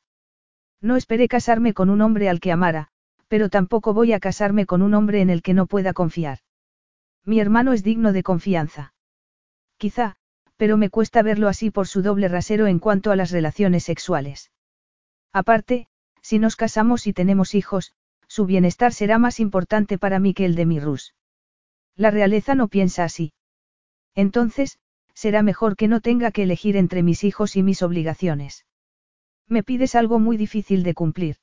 No 0.82 0.96
esperé 0.96 1.28
casarme 1.28 1.74
con 1.74 1.90
un 1.90 2.02
hombre 2.02 2.30
al 2.30 2.40
que 2.40 2.52
amara, 2.52 2.91
pero 3.32 3.48
tampoco 3.48 3.94
voy 3.94 4.12
a 4.12 4.20
casarme 4.20 4.66
con 4.66 4.82
un 4.82 4.94
hombre 4.94 5.22
en 5.22 5.30
el 5.30 5.42
que 5.42 5.54
no 5.54 5.66
pueda 5.66 5.94
confiar. 5.94 6.40
Mi 7.24 7.40
hermano 7.40 7.72
es 7.72 7.82
digno 7.82 8.12
de 8.12 8.24
confianza. 8.24 8.94
Quizá, 9.78 10.18
pero 10.58 10.76
me 10.76 10.90
cuesta 10.90 11.22
verlo 11.22 11.48
así 11.48 11.72
por 11.72 11.88
su 11.88 12.02
doble 12.02 12.28
rasero 12.28 12.68
en 12.68 12.78
cuanto 12.78 13.10
a 13.10 13.16
las 13.16 13.32
relaciones 13.32 13.86
sexuales. 13.86 14.52
Aparte, 15.32 15.88
si 16.22 16.40
nos 16.40 16.58
casamos 16.58 17.08
y 17.08 17.14
tenemos 17.14 17.56
hijos, 17.56 17.94
su 18.28 18.46
bienestar 18.46 18.92
será 18.92 19.18
más 19.18 19.40
importante 19.40 19.98
para 19.98 20.20
mí 20.20 20.34
que 20.34 20.44
el 20.44 20.56
de 20.56 20.66
mi 20.66 20.82
Rus. 20.82 21.16
La 21.96 22.12
realeza 22.12 22.54
no 22.54 22.68
piensa 22.68 23.06
así. 23.06 23.32
Entonces, 24.14 24.78
será 25.14 25.42
mejor 25.42 25.78
que 25.78 25.88
no 25.88 26.02
tenga 26.02 26.32
que 26.32 26.44
elegir 26.44 26.76
entre 26.76 27.02
mis 27.02 27.24
hijos 27.24 27.56
y 27.56 27.64
mis 27.64 27.82
obligaciones. 27.82 28.66
Me 29.48 29.64
pides 29.64 29.96
algo 29.96 30.20
muy 30.20 30.36
difícil 30.36 30.84
de 30.84 30.94
cumplir. 30.94 31.38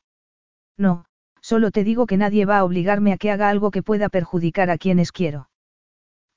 No, 0.77 1.07
Solo 1.51 1.71
te 1.71 1.83
digo 1.83 2.05
que 2.05 2.19
nadie 2.19 2.45
va 2.45 2.59
a 2.59 2.65
obligarme 2.65 3.11
a 3.15 3.17
que 3.17 3.31
haga 3.31 3.49
algo 3.49 3.71
que 3.71 3.83
pueda 3.83 4.11
perjudicar 4.11 4.69
a 4.69 4.77
quienes 4.77 5.13
quiero. 5.13 5.49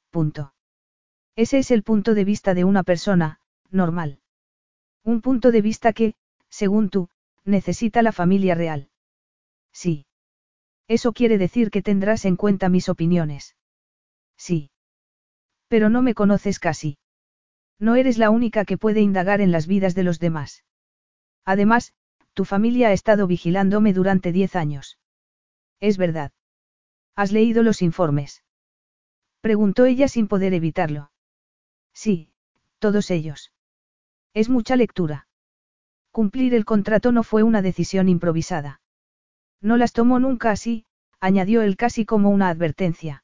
Punto. 0.10 0.54
Ese 1.36 1.58
es 1.58 1.70
el 1.70 1.84
punto 1.84 2.14
de 2.14 2.24
vista 2.24 2.54
de 2.54 2.64
una 2.64 2.84
persona, 2.84 3.42
normal. 3.72 4.20
Un 5.04 5.20
punto 5.20 5.52
de 5.52 5.62
vista 5.62 5.92
que, 5.92 6.14
según 6.50 6.90
tú, 6.90 7.10
necesita 7.44 8.02
la 8.02 8.14
familia 8.14 8.56
real. 8.56 8.88
Sí. 9.74 10.06
Eso 10.88 11.12
quiere 11.12 11.38
decir 11.38 11.72
que 11.72 11.82
tendrás 11.82 12.24
en 12.24 12.38
cuenta 12.38 12.70
mis 12.70 12.88
opiniones. 12.88 13.58
Sí. 14.38 14.72
Pero 15.68 15.90
no 15.90 16.02
me 16.02 16.14
conoces 16.14 16.58
casi. 16.58 17.00
No 17.80 17.98
eres 17.98 18.18
la 18.18 18.30
única 18.30 18.64
que 18.64 18.78
puede 18.78 19.02
indagar 19.02 19.42
en 19.42 19.52
las 19.52 19.68
vidas 19.68 19.94
de 19.94 20.04
los 20.04 20.20
demás. 20.22 20.64
Además, 21.44 21.92
tu 22.34 22.46
familia 22.46 22.88
ha 22.88 22.94
estado 22.94 23.28
vigilándome 23.28 23.92
durante 23.92 24.32
diez 24.32 24.56
años. 24.56 25.00
Es 25.82 25.98
verdad. 25.98 26.32
¿Has 27.16 27.34
leído 27.34 27.64
los 27.64 27.82
informes? 27.82 28.44
Preguntó 29.42 29.86
ella 29.86 30.08
sin 30.08 30.28
poder 30.28 30.54
evitarlo. 30.54 31.12
Sí, 31.94 32.32
todos 32.80 33.12
ellos. 33.12 33.52
Es 34.34 34.48
mucha 34.48 34.76
lectura. 34.76 35.28
Cumplir 36.12 36.54
el 36.54 36.66
contrato 36.66 37.12
no 37.12 37.24
fue 37.24 37.44
una 37.44 37.62
decisión 37.62 38.08
improvisada. 38.08 38.82
No 39.60 39.76
las 39.78 39.92
tomó 39.92 40.20
nunca 40.20 40.52
así, 40.52 40.86
añadió 41.20 41.62
él 41.64 41.76
casi 41.78 42.06
como 42.06 42.30
una 42.30 42.50
advertencia. 42.50 43.24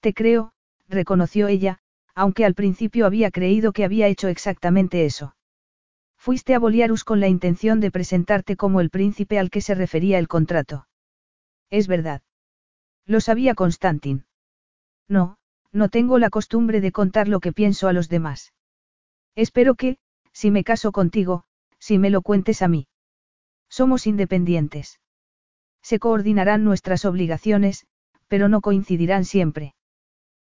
Te 0.00 0.14
creo, 0.14 0.52
reconoció 0.88 1.48
ella, 1.48 1.78
aunque 2.14 2.44
al 2.44 2.54
principio 2.54 3.06
había 3.06 3.30
creído 3.30 3.72
que 3.72 3.84
había 3.84 4.08
hecho 4.08 4.28
exactamente 4.28 5.06
eso. 5.06 5.36
Fuiste 6.16 6.54
a 6.54 6.58
Boliarus 6.58 7.04
con 7.04 7.20
la 7.20 7.28
intención 7.28 7.80
de 7.80 7.90
presentarte 7.90 8.56
como 8.56 8.80
el 8.80 8.90
príncipe 8.90 9.38
al 9.38 9.50
que 9.50 9.60
se 9.60 9.74
refería 9.74 10.18
el 10.18 10.28
contrato. 10.28 10.86
Es 11.72 11.88
verdad. 11.88 12.20
Lo 13.06 13.20
sabía 13.20 13.54
Constantin. 13.54 14.26
No, 15.08 15.38
no 15.72 15.88
tengo 15.88 16.18
la 16.18 16.28
costumbre 16.28 16.82
de 16.82 16.92
contar 16.92 17.28
lo 17.28 17.40
que 17.40 17.54
pienso 17.54 17.88
a 17.88 17.94
los 17.94 18.10
demás. 18.10 18.52
Espero 19.34 19.74
que, 19.74 19.96
si 20.34 20.50
me 20.50 20.64
caso 20.64 20.92
contigo, 20.92 21.44
si 21.78 21.98
me 21.98 22.10
lo 22.10 22.20
cuentes 22.20 22.60
a 22.60 22.68
mí. 22.68 22.88
Somos 23.70 24.06
independientes. 24.06 25.00
Se 25.80 25.98
coordinarán 25.98 26.62
nuestras 26.62 27.06
obligaciones, 27.06 27.86
pero 28.28 28.50
no 28.50 28.60
coincidirán 28.60 29.24
siempre. 29.24 29.74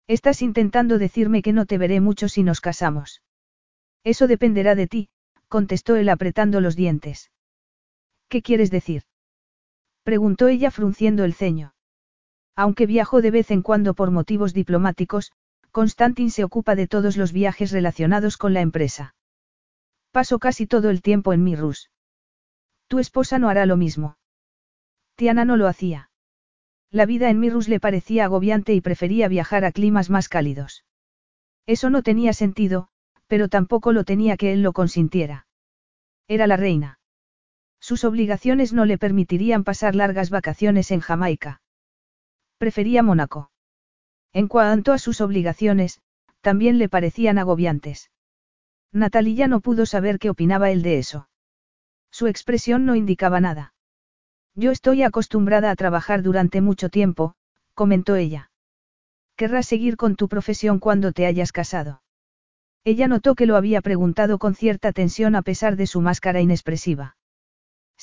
Estás 0.08 0.42
intentando 0.42 0.98
decirme 0.98 1.42
que 1.42 1.54
no 1.54 1.66
te 1.66 1.78
veré 1.78 2.02
mucho 2.02 2.28
si 2.28 2.44
nos 2.44 2.60
casamos. 2.60 3.22
Eso 4.04 4.28
dependerá 4.28 4.76
de 4.76 4.88
ti, 4.88 5.10
contestó 5.48 5.96
él 5.96 6.10
apretando 6.10 6.60
los 6.60 6.76
dientes. 6.76 7.32
¿Qué 8.28 8.42
quieres 8.42 8.72
decir? 8.72 9.04
Preguntó 10.04 10.48
ella 10.48 10.72
frunciendo 10.72 11.24
el 11.24 11.34
ceño. 11.34 11.74
Aunque 12.56 12.86
viajó 12.86 13.22
de 13.22 13.32
vez 13.32 13.52
en 13.52 13.62
cuando 13.62 13.94
por 13.94 14.12
motivos 14.12 14.54
diplomáticos, 14.54 15.32
Constantin 15.72 16.30
se 16.30 16.44
ocupa 16.44 16.76
de 16.76 16.88
todos 16.88 17.18
los 17.18 17.34
viajes 17.34 17.72
relacionados 17.72 18.38
con 18.38 18.54
la 18.54 18.62
empresa. 18.62 19.16
Paso 20.12 20.38
casi 20.38 20.68
todo 20.68 20.92
el 20.92 21.02
tiempo 21.02 21.34
en 21.34 21.44
Mirrus. 21.44 21.90
Tu 22.88 23.00
esposa 23.00 23.40
no 23.40 23.50
hará 23.50 23.66
lo 23.66 23.76
mismo. 23.76 24.18
Tiana 25.16 25.46
no 25.46 25.58
lo 25.58 25.68
hacía. 25.68 26.12
La 26.92 27.08
vida 27.08 27.32
en 27.32 27.40
Mirrus 27.40 27.68
le 27.68 27.80
parecía 27.80 28.26
agobiante 28.26 28.76
y 28.76 28.82
prefería 28.82 29.28
viajar 29.28 29.66
a 29.66 29.72
climas 29.72 30.12
más 30.12 30.30
cálidos. 30.30 30.86
Eso 31.66 31.90
no 31.90 32.04
tenía 32.04 32.34
sentido, 32.34 32.90
pero 33.26 33.48
tampoco 33.48 33.94
lo 33.94 34.04
tenía 34.04 34.38
que 34.38 34.54
él 34.54 34.62
lo 34.62 34.74
consintiera. 34.74 35.48
Era 36.28 36.46
la 36.46 36.58
reina. 36.58 37.00
Sus 37.84 38.06
obligaciones 38.06 38.72
no 38.72 38.86
le 38.86 38.98
permitirían 38.98 39.66
pasar 39.66 39.94
largas 39.94 40.30
vacaciones 40.30 40.90
en 40.92 41.02
Jamaica. 41.02 41.62
Prefería 42.58 43.04
Mónaco. 43.04 43.52
En 44.32 44.48
cuanto 44.48 44.94
a 44.94 44.98
sus 44.98 45.20
obligaciones, 45.20 46.00
también 46.40 46.78
le 46.78 46.88
parecían 46.88 47.38
agobiantes. 47.40 48.10
Natalia 48.94 49.50
no 49.50 49.60
pudo 49.60 49.86
saber 49.86 50.18
qué 50.18 50.30
opinaba 50.30 50.72
él 50.72 50.82
de 50.82 50.98
eso. 50.98 51.28
Su 52.10 52.28
expresión 52.28 52.86
no 52.86 52.96
indicaba 52.96 53.42
nada. 53.42 53.74
Yo 54.56 54.72
estoy 54.72 55.04
acostumbrada 55.04 55.70
a 55.70 55.76
trabajar 55.76 56.22
durante 56.22 56.62
mucho 56.62 56.88
tiempo, 56.88 57.36
comentó 57.74 58.16
ella. 58.16 58.50
Querrás 59.36 59.66
seguir 59.68 59.98
con 59.98 60.16
tu 60.16 60.30
profesión 60.30 60.80
cuando 60.80 61.12
te 61.12 61.26
hayas 61.26 61.52
casado. 61.52 62.02
Ella 62.86 63.10
notó 63.10 63.36
que 63.36 63.46
lo 63.46 63.58
había 63.58 63.82
preguntado 63.82 64.40
con 64.40 64.56
cierta 64.56 64.94
tensión 64.94 65.36
a 65.36 65.42
pesar 65.42 65.76
de 65.76 65.86
su 65.86 66.00
máscara 66.00 66.40
inexpresiva. 66.40 67.18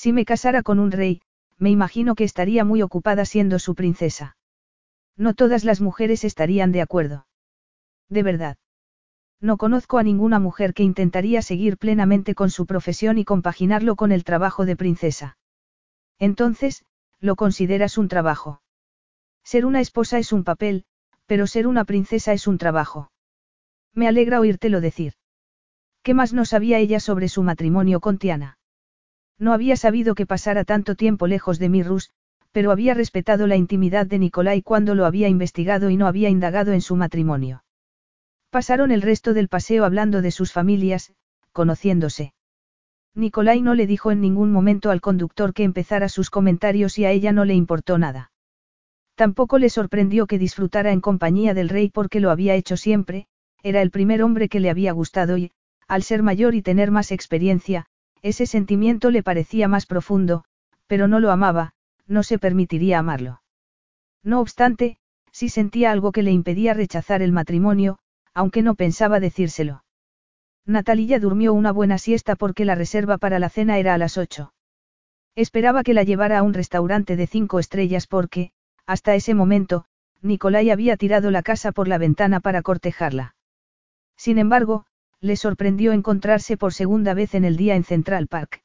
Si 0.01 0.13
me 0.13 0.25
casara 0.25 0.63
con 0.63 0.79
un 0.79 0.89
rey, 0.89 1.21
me 1.59 1.69
imagino 1.69 2.15
que 2.15 2.23
estaría 2.23 2.65
muy 2.65 2.81
ocupada 2.81 3.23
siendo 3.23 3.59
su 3.59 3.75
princesa. 3.75 4.35
No 5.15 5.35
todas 5.35 5.63
las 5.63 5.79
mujeres 5.79 6.23
estarían 6.23 6.71
de 6.71 6.81
acuerdo. 6.81 7.27
De 8.09 8.23
verdad. 8.23 8.57
No 9.39 9.57
conozco 9.57 9.99
a 9.99 10.03
ninguna 10.03 10.39
mujer 10.39 10.73
que 10.73 10.81
intentaría 10.81 11.43
seguir 11.43 11.77
plenamente 11.77 12.33
con 12.33 12.49
su 12.49 12.65
profesión 12.65 13.19
y 13.19 13.25
compaginarlo 13.25 13.95
con 13.95 14.11
el 14.11 14.23
trabajo 14.23 14.65
de 14.65 14.75
princesa. 14.75 15.37
Entonces, 16.17 16.83
lo 17.19 17.35
consideras 17.35 17.99
un 17.99 18.07
trabajo. 18.07 18.63
Ser 19.43 19.67
una 19.67 19.81
esposa 19.81 20.17
es 20.17 20.33
un 20.33 20.43
papel, 20.43 20.85
pero 21.27 21.45
ser 21.45 21.67
una 21.67 21.85
princesa 21.85 22.33
es 22.33 22.47
un 22.47 22.57
trabajo. 22.57 23.11
Me 23.93 24.07
alegra 24.07 24.39
oírtelo 24.39 24.81
decir. 24.81 25.13
¿Qué 26.01 26.15
más 26.15 26.33
no 26.33 26.45
sabía 26.45 26.79
ella 26.79 26.99
sobre 26.99 27.29
su 27.29 27.43
matrimonio 27.43 27.99
con 27.99 28.17
Tiana? 28.17 28.57
No 29.41 29.53
había 29.53 29.75
sabido 29.75 30.13
que 30.13 30.27
pasara 30.27 30.65
tanto 30.65 30.93
tiempo 30.93 31.25
lejos 31.25 31.57
de 31.57 31.67
Mirrus, 31.67 32.11
pero 32.51 32.69
había 32.69 32.93
respetado 32.93 33.47
la 33.47 33.55
intimidad 33.55 34.05
de 34.05 34.19
Nicolai 34.19 34.61
cuando 34.61 34.93
lo 34.93 35.07
había 35.07 35.29
investigado 35.29 35.89
y 35.89 35.97
no 35.97 36.05
había 36.05 36.29
indagado 36.29 36.73
en 36.73 36.81
su 36.81 36.95
matrimonio. 36.95 37.63
Pasaron 38.51 38.91
el 38.91 39.01
resto 39.01 39.33
del 39.33 39.47
paseo 39.47 39.83
hablando 39.83 40.21
de 40.21 40.29
sus 40.29 40.53
familias, 40.53 41.13
conociéndose. 41.53 42.35
Nicolai 43.15 43.63
no 43.63 43.73
le 43.73 43.87
dijo 43.87 44.11
en 44.11 44.21
ningún 44.21 44.51
momento 44.51 44.91
al 44.91 45.01
conductor 45.01 45.55
que 45.55 45.63
empezara 45.63 46.07
sus 46.07 46.29
comentarios 46.29 46.99
y 46.99 47.05
a 47.05 47.11
ella 47.11 47.31
no 47.31 47.43
le 47.43 47.55
importó 47.55 47.97
nada. 47.97 48.31
Tampoco 49.15 49.57
le 49.57 49.71
sorprendió 49.71 50.27
que 50.27 50.37
disfrutara 50.37 50.91
en 50.91 51.01
compañía 51.01 51.55
del 51.55 51.69
rey 51.69 51.89
porque 51.89 52.19
lo 52.19 52.29
había 52.29 52.53
hecho 52.53 52.77
siempre, 52.77 53.25
era 53.63 53.81
el 53.81 53.89
primer 53.89 54.21
hombre 54.21 54.49
que 54.49 54.59
le 54.59 54.69
había 54.69 54.91
gustado 54.91 55.35
y, 55.39 55.51
al 55.87 56.03
ser 56.03 56.21
mayor 56.21 56.53
y 56.53 56.61
tener 56.61 56.91
más 56.91 57.11
experiencia, 57.11 57.87
ese 58.21 58.45
sentimiento 58.45 59.11
le 59.11 59.23
parecía 59.23 59.67
más 59.67 59.85
profundo, 59.85 60.43
pero 60.87 61.07
no 61.07 61.19
lo 61.19 61.31
amaba, 61.31 61.73
no 62.07 62.23
se 62.23 62.37
permitiría 62.37 62.99
amarlo. 62.99 63.41
No 64.23 64.39
obstante, 64.39 64.97
sí 65.31 65.49
sentía 65.49 65.91
algo 65.91 66.11
que 66.11 66.23
le 66.23 66.31
impedía 66.31 66.73
rechazar 66.73 67.21
el 67.21 67.31
matrimonio, 67.31 67.97
aunque 68.33 68.61
no 68.61 68.75
pensaba 68.75 69.19
decírselo. 69.19 69.83
Natalia 70.65 71.19
durmió 71.19 71.53
una 71.53 71.71
buena 71.71 71.97
siesta 71.97 72.35
porque 72.35 72.65
la 72.65 72.75
reserva 72.75 73.17
para 73.17 73.39
la 73.39 73.49
cena 73.49 73.79
era 73.79 73.93
a 73.93 73.97
las 73.97 74.17
ocho. 74.17 74.53
Esperaba 75.35 75.83
que 75.83 75.93
la 75.93 76.03
llevara 76.03 76.39
a 76.39 76.43
un 76.43 76.53
restaurante 76.53 77.15
de 77.15 77.25
cinco 77.25 77.59
estrellas 77.59 78.05
porque, 78.05 78.51
hasta 78.85 79.15
ese 79.15 79.33
momento, 79.33 79.85
Nicolai 80.21 80.69
había 80.69 80.97
tirado 80.97 81.31
la 81.31 81.41
casa 81.41 81.71
por 81.71 81.87
la 81.87 81.97
ventana 81.97 82.39
para 82.41 82.61
cortejarla. 82.61 83.35
Sin 84.17 84.37
embargo, 84.37 84.85
le 85.21 85.35
sorprendió 85.35 85.91
encontrarse 85.93 86.57
por 86.57 86.73
segunda 86.73 87.13
vez 87.13 87.35
en 87.35 87.45
el 87.45 87.55
día 87.55 87.75
en 87.75 87.83
Central 87.83 88.27
Park. 88.27 88.63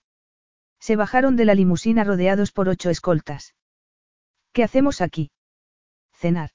Se 0.81 0.97
bajaron 0.97 1.37
de 1.37 1.45
la 1.45 1.55
limusina 1.55 2.03
rodeados 2.03 2.51
por 2.51 2.69
ocho 2.69 2.89
escoltas. 2.89 3.55
¿Qué 4.53 4.65
hacemos 4.65 5.03
aquí? 5.03 5.31
Cenar. 6.15 6.51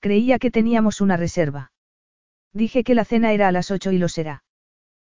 Creía 0.00 0.38
que 0.40 0.50
teníamos 0.50 1.00
una 1.00 1.16
reserva. 1.16 1.70
Dije 2.52 2.82
que 2.82 2.94
la 2.96 3.04
cena 3.04 3.32
era 3.32 3.46
a 3.46 3.52
las 3.52 3.70
ocho 3.70 3.92
y 3.92 3.98
lo 3.98 4.08
será. 4.08 4.42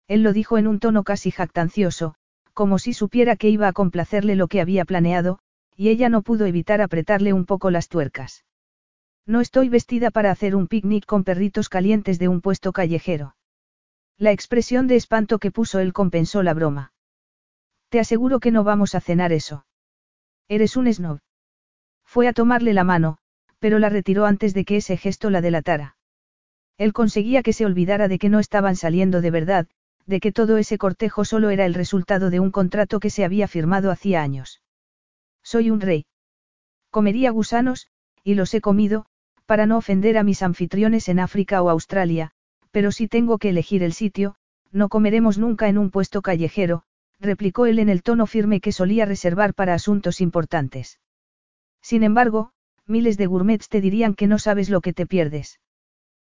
Él 0.08 0.22
lo 0.22 0.34
dijo 0.34 0.58
en 0.58 0.68
un 0.68 0.80
tono 0.80 1.04
casi 1.04 1.32
jactancioso, 1.32 2.16
como 2.54 2.78
si 2.78 2.94
supiera 2.94 3.36
que 3.36 3.50
iba 3.50 3.68
a 3.68 3.74
complacerle 3.74 4.36
lo 4.36 4.48
que 4.48 4.62
había 4.62 4.86
planeado, 4.86 5.40
y 5.76 5.90
ella 5.90 6.10
no 6.10 6.22
pudo 6.22 6.46
evitar 6.46 6.82
apretarle 6.82 7.34
un 7.34 7.46
poco 7.46 7.72
las 7.72 7.88
tuercas. 7.88 8.46
No 9.26 9.42
estoy 9.42 9.70
vestida 9.70 10.12
para 10.12 10.30
hacer 10.32 10.56
un 10.56 10.68
picnic 10.68 11.06
con 11.06 11.24
perritos 11.24 11.70
calientes 11.70 12.20
de 12.20 12.28
un 12.28 12.42
puesto 12.42 12.72
callejero. 12.74 13.36
La 14.20 14.34
expresión 14.34 14.88
de 14.88 14.98
espanto 14.98 15.40
que 15.40 15.50
puso 15.50 15.80
él 15.80 15.94
compensó 15.94 16.44
la 16.44 16.54
broma. 16.54 16.92
Te 17.88 18.02
aseguro 18.02 18.42
que 18.42 18.52
no 18.52 18.66
vamos 18.66 18.94
a 18.94 19.00
cenar 19.00 19.32
eso. 19.32 19.66
Eres 20.50 20.76
un 20.76 20.94
snob. 20.94 21.20
Fue 22.04 22.28
a 22.28 22.34
tomarle 22.34 22.74
la 22.74 22.84
mano, 22.84 23.20
pero 23.60 23.80
la 23.80 23.88
retiró 23.88 24.26
antes 24.26 24.54
de 24.54 24.66
que 24.66 24.76
ese 24.76 24.98
gesto 24.98 25.30
la 25.30 25.40
delatara. 25.40 25.96
Él 26.78 26.92
conseguía 26.92 27.44
que 27.44 27.54
se 27.54 27.66
olvidara 27.66 28.10
de 28.10 28.20
que 28.20 28.28
no 28.28 28.40
estaban 28.40 28.76
saliendo 28.76 29.22
de 29.22 29.32
verdad, 29.32 29.68
de 30.06 30.20
que 30.20 30.34
todo 30.34 30.58
ese 30.58 30.78
cortejo 30.78 31.24
solo 31.24 31.50
era 31.50 31.66
el 31.66 31.74
resultado 31.74 32.30
de 32.30 32.42
un 32.42 32.52
contrato 32.52 33.00
que 33.00 33.10
se 33.10 33.24
había 33.24 33.48
firmado 33.48 33.90
hacía 33.90 34.22
años. 34.22 34.62
Soy 35.44 35.70
un 35.70 35.80
rey. 35.80 36.08
Comería 36.90 37.32
gusanos, 37.32 37.88
y 38.26 38.34
los 38.34 38.54
he 38.54 38.60
comido, 38.60 39.06
para 39.46 39.66
no 39.66 39.78
ofender 39.78 40.18
a 40.18 40.24
mis 40.24 40.44
anfitriones 40.44 41.08
en 41.08 41.20
África 41.20 41.62
o 41.62 41.70
Australia, 41.70 42.34
pero 42.72 42.92
si 42.92 43.08
tengo 43.08 43.38
que 43.38 43.50
elegir 43.50 43.84
el 43.84 43.94
sitio, 43.94 44.36
no 44.72 44.90
comeremos 44.90 45.38
nunca 45.38 45.68
en 45.70 45.78
un 45.78 45.90
puesto 45.90 46.22
callejero, 46.22 46.84
replicó 47.20 47.66
él 47.66 47.80
en 47.80 47.90
el 47.90 48.04
tono 48.04 48.28
firme 48.28 48.62
que 48.62 48.72
solía 48.72 49.06
reservar 49.06 49.54
para 49.54 49.74
asuntos 49.74 50.22
importantes. 50.22 51.00
Sin 51.82 52.04
embargo, 52.04 52.52
miles 52.86 53.18
de 53.18 53.26
gourmets 53.26 53.70
te 53.70 53.82
dirían 53.82 54.14
que 54.14 54.28
no 54.28 54.40
sabes 54.40 54.70
lo 54.70 54.82
que 54.82 54.94
te 54.94 55.06
pierdes. 55.06 55.60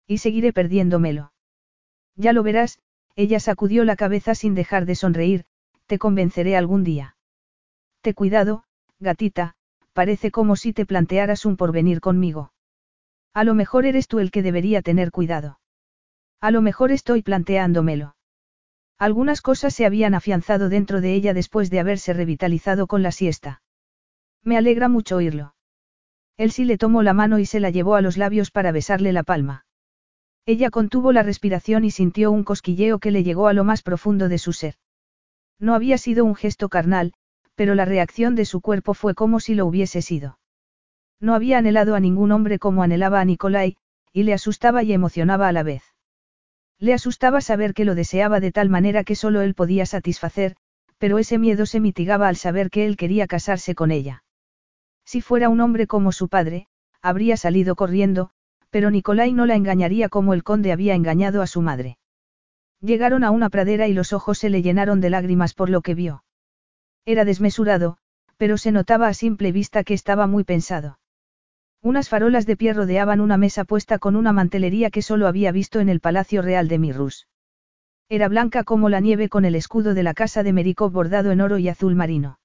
Y 0.06 0.19
seguiré 0.19 0.52
perdiéndomelo. 0.52 1.32
Ya 2.16 2.32
lo 2.32 2.43
verás, 2.43 2.78
ella 3.16 3.40
sacudió 3.40 3.85
la 3.85 3.97
cabeza 3.97 4.35
sin 4.35 4.55
dejar 4.55 4.86
de 4.86 4.94
sonreír, 4.94 5.44
te 5.86 5.98
convenceré 5.98 6.56
algún 6.56 6.85
día. 6.85 7.16
Te 8.01 8.15
cuidado, 8.15 8.65
gatita, 8.98 9.55
parece 9.93 10.31
como 10.31 10.56
si 10.56 10.73
te 10.73 10.86
plantearas 10.86 11.44
un 11.44 11.56
porvenir 11.56 12.01
conmigo. 12.01 12.52
A 13.32 13.44
lo 13.44 13.55
mejor 13.55 13.86
eres 13.86 14.09
tú 14.09 14.19
el 14.19 14.31
que 14.31 14.43
debería 14.43 14.82
tener 14.82 15.11
cuidado. 15.11 15.59
A 16.44 16.50
lo 16.50 16.60
mejor 16.60 16.92
estoy 16.92 17.22
planteándomelo. 17.22 18.16
Algunas 18.98 19.40
cosas 19.40 19.72
se 19.72 19.86
habían 19.86 20.12
afianzado 20.12 20.68
dentro 20.68 21.00
de 21.00 21.14
ella 21.14 21.32
después 21.32 21.70
de 21.70 21.80
haberse 21.80 22.12
revitalizado 22.12 22.86
con 22.86 23.02
la 23.02 23.12
siesta. 23.12 23.62
Me 24.42 24.58
alegra 24.58 24.90
mucho 24.90 25.16
oírlo. 25.16 25.54
Él 26.36 26.52
sí 26.52 26.66
le 26.66 26.76
tomó 26.76 27.02
la 27.02 27.14
mano 27.14 27.38
y 27.38 27.46
se 27.46 27.60
la 27.60 27.70
llevó 27.70 27.94
a 27.94 28.02
los 28.02 28.18
labios 28.18 28.50
para 28.50 28.72
besarle 28.72 29.14
la 29.14 29.22
palma. 29.22 29.64
Ella 30.44 30.68
contuvo 30.68 31.12
la 31.12 31.22
respiración 31.22 31.82
y 31.86 31.90
sintió 31.90 32.30
un 32.30 32.44
cosquilleo 32.44 32.98
que 32.98 33.10
le 33.10 33.22
llegó 33.22 33.48
a 33.48 33.54
lo 33.54 33.64
más 33.64 33.80
profundo 33.80 34.28
de 34.28 34.36
su 34.36 34.52
ser. 34.52 34.74
No 35.58 35.74
había 35.74 35.96
sido 35.96 36.26
un 36.26 36.34
gesto 36.34 36.68
carnal, 36.68 37.14
pero 37.54 37.74
la 37.74 37.86
reacción 37.86 38.34
de 38.34 38.44
su 38.44 38.60
cuerpo 38.60 38.92
fue 38.92 39.14
como 39.14 39.40
si 39.40 39.54
lo 39.54 39.64
hubiese 39.64 40.02
sido. 40.02 40.38
No 41.20 41.34
había 41.34 41.56
anhelado 41.56 41.94
a 41.94 42.00
ningún 42.00 42.32
hombre 42.32 42.58
como 42.58 42.82
anhelaba 42.82 43.22
a 43.22 43.24
Nicolai, 43.24 43.78
y 44.12 44.24
le 44.24 44.34
asustaba 44.34 44.82
y 44.82 44.92
emocionaba 44.92 45.48
a 45.48 45.52
la 45.52 45.62
vez. 45.62 45.93
Le 46.78 46.92
asustaba 46.92 47.40
saber 47.40 47.74
que 47.74 47.84
lo 47.84 47.94
deseaba 47.94 48.40
de 48.40 48.52
tal 48.52 48.68
manera 48.68 49.05
que 49.05 49.14
solo 49.14 49.42
él 49.42 49.55
podía 49.55 49.86
satisfacer, 49.86 50.56
pero 50.98 51.18
ese 51.18 51.38
miedo 51.38 51.66
se 51.66 51.80
mitigaba 51.80 52.28
al 52.28 52.36
saber 52.36 52.70
que 52.70 52.86
él 52.86 52.96
quería 52.96 53.26
casarse 53.26 53.74
con 53.74 53.90
ella. 53.90 54.24
Si 55.05 55.20
fuera 55.20 55.48
un 55.48 55.60
hombre 55.60 55.86
como 55.86 56.12
su 56.12 56.28
padre, 56.28 56.66
habría 57.02 57.36
salido 57.36 57.76
corriendo, 57.76 58.30
pero 58.70 58.90
Nicolai 58.90 59.32
no 59.32 59.46
la 59.46 59.55
engañaría 59.55 60.09
como 60.09 60.34
el 60.34 60.42
conde 60.42 60.72
había 60.72 60.94
engañado 60.94 61.42
a 61.42 61.46
su 61.46 61.62
madre. 61.62 61.98
Llegaron 62.80 63.22
a 63.24 63.30
una 63.30 63.51
pradera 63.51 63.86
y 63.86 63.92
los 63.92 64.12
ojos 64.12 64.38
se 64.38 64.51
le 64.51 64.62
llenaron 64.62 65.01
de 65.01 65.10
lágrimas 65.10 65.55
por 65.55 65.70
lo 65.70 65.80
que 65.80 65.94
vio. 65.94 66.24
Era 67.06 67.24
desmesurado, 67.24 67.98
pero 68.36 68.59
se 68.59 68.72
notaba 68.72 69.09
a 69.09 69.14
simple 69.14 69.52
vista 69.52 69.84
que 69.84 69.94
estaba 69.94 70.26
muy 70.26 70.44
pensado. 70.44 70.98
Unas 71.85 72.09
farolas 72.09 72.47
de 72.47 72.56
pie 72.56 72.73
rodeaban 72.73 73.20
una 73.20 73.36
mesa 73.36 73.65
puesta 73.65 73.98
con 73.98 74.16
una 74.16 74.32
mantelería 74.32 74.89
que 74.89 75.02
solo 75.02 75.27
había 75.27 75.52
visto 75.52 75.81
en 75.81 75.90
el 75.90 76.01
Palacio 76.01 76.40
Real 76.40 76.66
de 76.66 76.78
Mirrus. 76.78 77.28
Era 78.09 78.27
blanca 78.28 78.65
como 78.65 78.89
la 78.89 79.01
nieve 79.01 79.28
con 79.28 79.44
el 79.44 79.55
escudo 79.55 79.93
de 79.93 80.02
la 80.02 80.15
casa 80.15 80.43
de 80.43 80.55
Mericó 80.55 80.89
bordado 80.89 81.31
en 81.31 81.43
oro 81.43 81.59
y 81.59 81.69
azul 81.69 81.94
marino. 81.94 82.39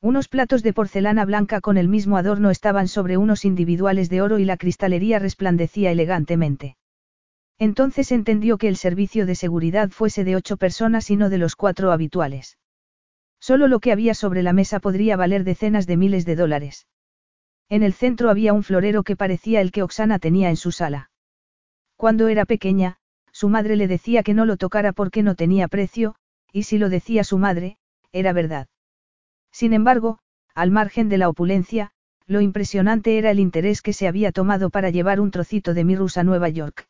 Unos 0.00 0.28
platos 0.28 0.62
de 0.62 0.72
porcelana 0.72 1.26
blanca 1.26 1.60
con 1.60 1.76
el 1.76 1.88
mismo 1.88 2.16
adorno 2.16 2.48
estaban 2.48 2.88
sobre 2.88 3.18
unos 3.18 3.44
individuales 3.44 4.08
de 4.08 4.22
oro 4.22 4.38
y 4.38 4.46
la 4.46 4.56
cristalería 4.56 5.18
resplandecía 5.18 5.90
elegantemente. 5.90 6.78
Entonces 7.58 8.12
entendió 8.12 8.56
que 8.56 8.68
el 8.68 8.76
servicio 8.76 9.26
de 9.26 9.34
seguridad 9.34 9.90
fuese 9.90 10.24
de 10.24 10.36
ocho 10.36 10.56
personas 10.56 11.10
y 11.10 11.16
no 11.16 11.28
de 11.28 11.36
los 11.36 11.54
cuatro 11.54 11.92
habituales. 11.92 12.56
Solo 13.40 13.68
lo 13.68 13.80
que 13.80 13.92
había 13.92 14.14
sobre 14.14 14.42
la 14.42 14.54
mesa 14.54 14.80
podría 14.80 15.18
valer 15.18 15.44
decenas 15.44 15.86
de 15.86 15.98
miles 15.98 16.24
de 16.24 16.36
dólares. 16.36 16.86
En 17.68 17.82
el 17.82 17.92
centro 17.92 18.30
había 18.30 18.52
un 18.52 18.62
florero 18.62 19.02
que 19.02 19.16
parecía 19.16 19.60
el 19.60 19.72
que 19.72 19.82
Oxana 19.82 20.18
tenía 20.18 20.50
en 20.50 20.56
su 20.56 20.70
sala. 20.70 21.10
Cuando 21.96 22.28
era 22.28 22.44
pequeña, 22.44 22.98
su 23.32 23.48
madre 23.48 23.76
le 23.76 23.88
decía 23.88 24.22
que 24.22 24.34
no 24.34 24.44
lo 24.44 24.56
tocara 24.56 24.92
porque 24.92 25.22
no 25.22 25.34
tenía 25.34 25.68
precio, 25.68 26.14
y 26.52 26.64
si 26.64 26.78
lo 26.78 26.88
decía 26.88 27.24
su 27.24 27.38
madre, 27.38 27.78
era 28.12 28.32
verdad. 28.32 28.68
Sin 29.50 29.72
embargo, 29.72 30.18
al 30.54 30.70
margen 30.70 31.08
de 31.08 31.18
la 31.18 31.28
opulencia, 31.28 31.90
lo 32.26 32.40
impresionante 32.40 33.18
era 33.18 33.30
el 33.30 33.40
interés 33.40 33.82
que 33.82 33.92
se 33.92 34.08
había 34.08 34.32
tomado 34.32 34.70
para 34.70 34.90
llevar 34.90 35.20
un 35.20 35.30
trocito 35.30 35.74
de 35.74 35.84
mirrus 35.84 36.16
a 36.16 36.24
Nueva 36.24 36.48
York. 36.48 36.88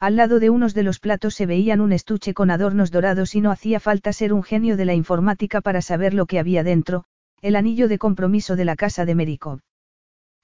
Al 0.00 0.16
lado 0.16 0.38
de 0.38 0.50
unos 0.50 0.74
de 0.74 0.82
los 0.82 1.00
platos 1.00 1.34
se 1.34 1.46
veían 1.46 1.80
un 1.80 1.92
estuche 1.92 2.34
con 2.34 2.50
adornos 2.50 2.90
dorados 2.90 3.34
y 3.34 3.40
no 3.40 3.50
hacía 3.50 3.80
falta 3.80 4.12
ser 4.12 4.32
un 4.32 4.42
genio 4.42 4.76
de 4.76 4.84
la 4.84 4.94
informática 4.94 5.60
para 5.60 5.80
saber 5.80 6.14
lo 6.14 6.26
que 6.26 6.38
había 6.38 6.62
dentro, 6.62 7.04
el 7.40 7.56
anillo 7.56 7.88
de 7.88 7.98
compromiso 7.98 8.54
de 8.54 8.64
la 8.64 8.76
casa 8.76 9.04
de 9.04 9.14
Merikov. 9.14 9.60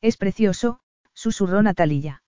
Es 0.01 0.17
precioso, 0.17 0.81
susurró 1.13 1.63
Natalilla. 1.63 2.23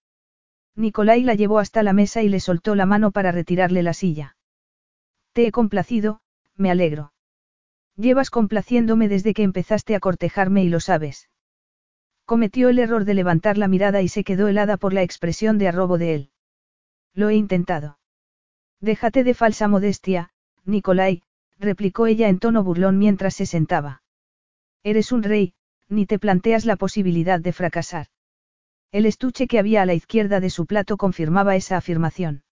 Nicolai 0.75 1.23
la 1.23 1.35
llevó 1.35 1.59
hasta 1.59 1.83
la 1.83 1.93
mesa 1.93 2.23
y 2.23 2.29
le 2.29 2.41
soltó 2.41 2.75
la 2.75 2.87
mano 2.87 3.11
para 3.11 3.33
retirarle 3.33 3.83
la 3.83 3.95
silla. 3.95 4.37
Te 5.33 5.47
he 5.47 5.53
complacido, 5.53 6.21
me 6.57 6.71
alegro. 6.71 7.13
Llevas 7.97 8.31
complaciéndome 8.31 9.09
desde 9.09 9.35
que 9.35 9.43
empezaste 9.43 9.95
a 9.95 10.01
cortejarme 10.01 10.65
y 10.65 10.69
lo 10.69 10.81
sabes. 10.81 11.29
Cometió 12.25 12.69
el 12.69 12.79
error 12.79 13.05
de 13.05 13.15
levantar 13.15 13.59
la 13.59 13.69
mirada 13.69 14.01
y 14.01 14.09
se 14.09 14.25
quedó 14.25 14.49
helada 14.49 14.77
por 14.77 14.93
la 14.93 15.03
expresión 15.03 15.59
de 15.59 15.69
arrobo 15.69 15.99
de 15.99 16.15
él. 16.15 16.31
Lo 17.15 17.29
he 17.29 17.35
intentado. 17.35 17.99
Déjate 18.81 19.25
de 19.25 19.35
falsa 19.35 19.69
modestia, 19.69 20.31
Nicolai, 20.65 21.23
replicó 21.59 22.07
ella 22.07 22.29
en 22.29 22.39
tono 22.39 22.65
burlón 22.65 22.99
mientras 22.99 23.35
se 23.35 23.47
sentaba. 23.47 24.03
Eres 24.83 25.13
un 25.13 25.23
rey, 25.23 25.55
ni 25.93 26.07
te 26.07 26.19
planteas 26.19 26.65
la 26.65 26.77
posibilidad 26.77 27.39
de 27.39 27.53
fracasar. 27.53 28.07
El 28.91 29.07
estuche 29.07 29.47
que 29.47 29.59
había 29.59 29.83
a 29.83 29.87
la 29.87 29.95
izquierda 29.95 30.41
de 30.41 30.51
su 30.51 30.67
plato 30.67 30.97
confirmaba 30.97 31.55
esa 31.55 31.77
afirmación. 31.77 32.43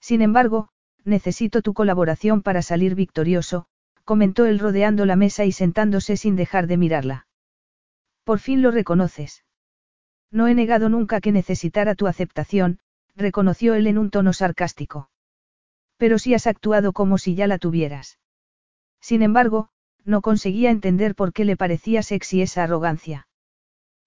Sin 0.00 0.20
embargo, 0.20 0.68
necesito 1.04 1.62
tu 1.62 1.74
colaboración 1.74 2.42
para 2.42 2.62
salir 2.62 2.94
victorioso, 2.94 3.66
comentó 4.04 4.46
él 4.46 4.58
rodeando 4.58 5.06
la 5.06 5.16
mesa 5.16 5.44
y 5.44 5.52
sentándose 5.52 6.16
sin 6.16 6.36
dejar 6.36 6.66
de 6.66 6.76
mirarla. 6.76 7.26
Por 8.24 8.40
fin 8.40 8.62
lo 8.62 8.70
reconoces. 8.70 9.44
No 10.30 10.48
he 10.48 10.54
negado 10.54 10.88
nunca 10.88 11.20
que 11.20 11.32
necesitara 11.32 11.94
tu 11.94 12.06
aceptación, 12.06 12.80
reconoció 13.14 13.74
él 13.74 13.86
en 13.86 13.98
un 13.98 14.10
tono 14.10 14.32
sarcástico. 14.32 15.08
Pero 15.96 16.18
si 16.18 16.34
has 16.34 16.46
actuado 16.46 16.92
como 16.92 17.16
si 17.16 17.34
ya 17.34 17.46
la 17.46 17.58
tuvieras. 17.58 18.18
Sin 19.00 19.22
embargo, 19.22 19.70
no 20.06 20.22
conseguía 20.22 20.70
entender 20.70 21.14
por 21.14 21.32
qué 21.32 21.44
le 21.44 21.56
parecía 21.56 22.02
sexy 22.02 22.42
esa 22.42 22.64
arrogancia. 22.64 23.26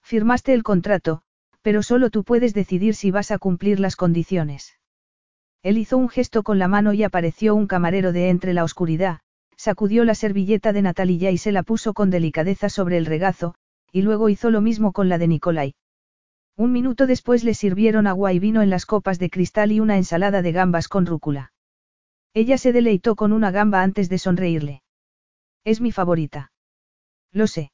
Firmaste 0.01 0.53
el 0.53 0.63
contrato, 0.63 1.21
pero 1.61 1.84
solo 1.84 2.09
tú 2.09 2.23
puedes 2.23 2.53
decidir 2.53 2.95
si 2.95 3.11
vas 3.11 3.31
a 3.31 3.38
cumplir 3.38 3.80
las 3.80 3.95
condiciones. 3.95 4.80
Él 5.61 5.77
hizo 5.77 5.97
un 5.97 6.09
gesto 6.09 6.41
con 6.41 6.57
la 6.57 6.69
mano 6.69 6.93
y 6.93 7.03
apareció 7.03 7.53
un 7.53 7.67
camarero 7.67 8.13
de 8.13 8.30
entre 8.30 8.53
la 8.53 8.63
oscuridad, 8.63 9.19
sacudió 9.57 10.05
la 10.05 10.15
servilleta 10.15 10.71
de 10.71 10.81
Natalia 10.81 11.31
y 11.31 11.38
se 11.38 11.51
la 11.51 11.63
puso 11.63 11.93
con 11.93 12.09
delicadeza 12.09 12.69
sobre 12.69 12.97
el 12.97 13.05
regazo, 13.05 13.55
y 13.91 14.01
luego 14.01 14.30
hizo 14.30 14.51
lo 14.51 14.61
mismo 14.61 14.93
con 14.93 15.09
la 15.09 15.17
de 15.17 15.27
Nicolai. 15.27 15.76
Un 16.55 16.71
minuto 16.71 17.07
después 17.07 17.43
le 17.43 17.53
sirvieron 17.53 18.07
agua 18.07 18.31
y 18.31 18.39
vino 18.39 18.61
en 18.61 18.69
las 18.69 18.85
copas 18.85 19.19
de 19.19 19.30
cristal 19.30 19.73
y 19.73 19.80
una 19.80 19.97
ensalada 19.97 20.41
de 20.41 20.51
gambas 20.53 20.88
con 20.88 21.05
rúcula. 21.05 21.51
Ella 22.34 22.57
se 22.57 22.71
deleitó 22.71 23.15
con 23.15 23.34
una 23.34 23.51
gamba 23.51 23.81
antes 23.81 24.07
de 24.07 24.17
sonreírle. 24.17 24.81
Es 25.69 25.81
mi 25.81 25.91
favorita. 25.91 26.51
Lo 27.31 27.45
sé. 27.45 27.71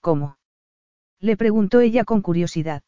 ¿Cómo? 0.00 0.36
Le 1.18 1.36
preguntó 1.36 1.80
ella 1.80 2.04
con 2.04 2.22
curiosidad. 2.22 2.84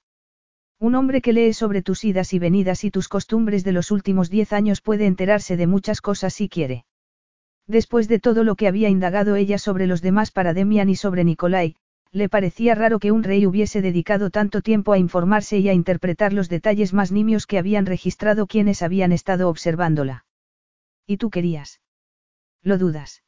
Un 0.78 0.94
hombre 0.94 1.20
que 1.20 1.32
lee 1.32 1.52
sobre 1.52 1.82
tus 1.82 2.04
idas 2.04 2.32
y 2.32 2.38
venidas 2.38 2.84
y 2.84 2.92
tus 2.92 3.08
costumbres 3.08 3.64
de 3.64 3.72
los 3.72 3.90
últimos 3.90 4.30
diez 4.30 4.52
años 4.52 4.80
puede 4.82 5.06
enterarse 5.06 5.56
de 5.56 5.66
muchas 5.66 6.00
cosas 6.00 6.32
si 6.32 6.48
quiere. 6.48 6.84
Después 7.66 8.06
de 8.06 8.20
todo 8.20 8.44
lo 8.44 8.54
que 8.54 8.68
había 8.68 8.88
indagado 8.88 9.34
ella 9.34 9.58
sobre 9.58 9.88
los 9.88 10.00
demás 10.00 10.30
para 10.30 10.54
Demian 10.54 10.90
y 10.90 10.94
sobre 10.94 11.24
Nicolai, 11.24 11.74
le 12.12 12.28
parecía 12.28 12.76
raro 12.76 13.00
que 13.00 13.10
un 13.10 13.24
rey 13.24 13.46
hubiese 13.46 13.82
dedicado 13.82 14.30
tanto 14.30 14.62
tiempo 14.62 14.92
a 14.92 14.98
informarse 14.98 15.58
y 15.58 15.68
a 15.68 15.72
interpretar 15.72 16.32
los 16.32 16.48
detalles 16.48 16.92
más 16.92 17.10
nimios 17.10 17.48
que 17.48 17.58
habían 17.58 17.84
registrado 17.84 18.46
quienes 18.46 18.80
habían 18.80 19.10
estado 19.10 19.48
observándola. 19.48 20.24
¿Y 21.04 21.16
tú 21.16 21.30
querías? 21.30 21.80
Lo 22.62 22.78
dudas. 22.78 23.23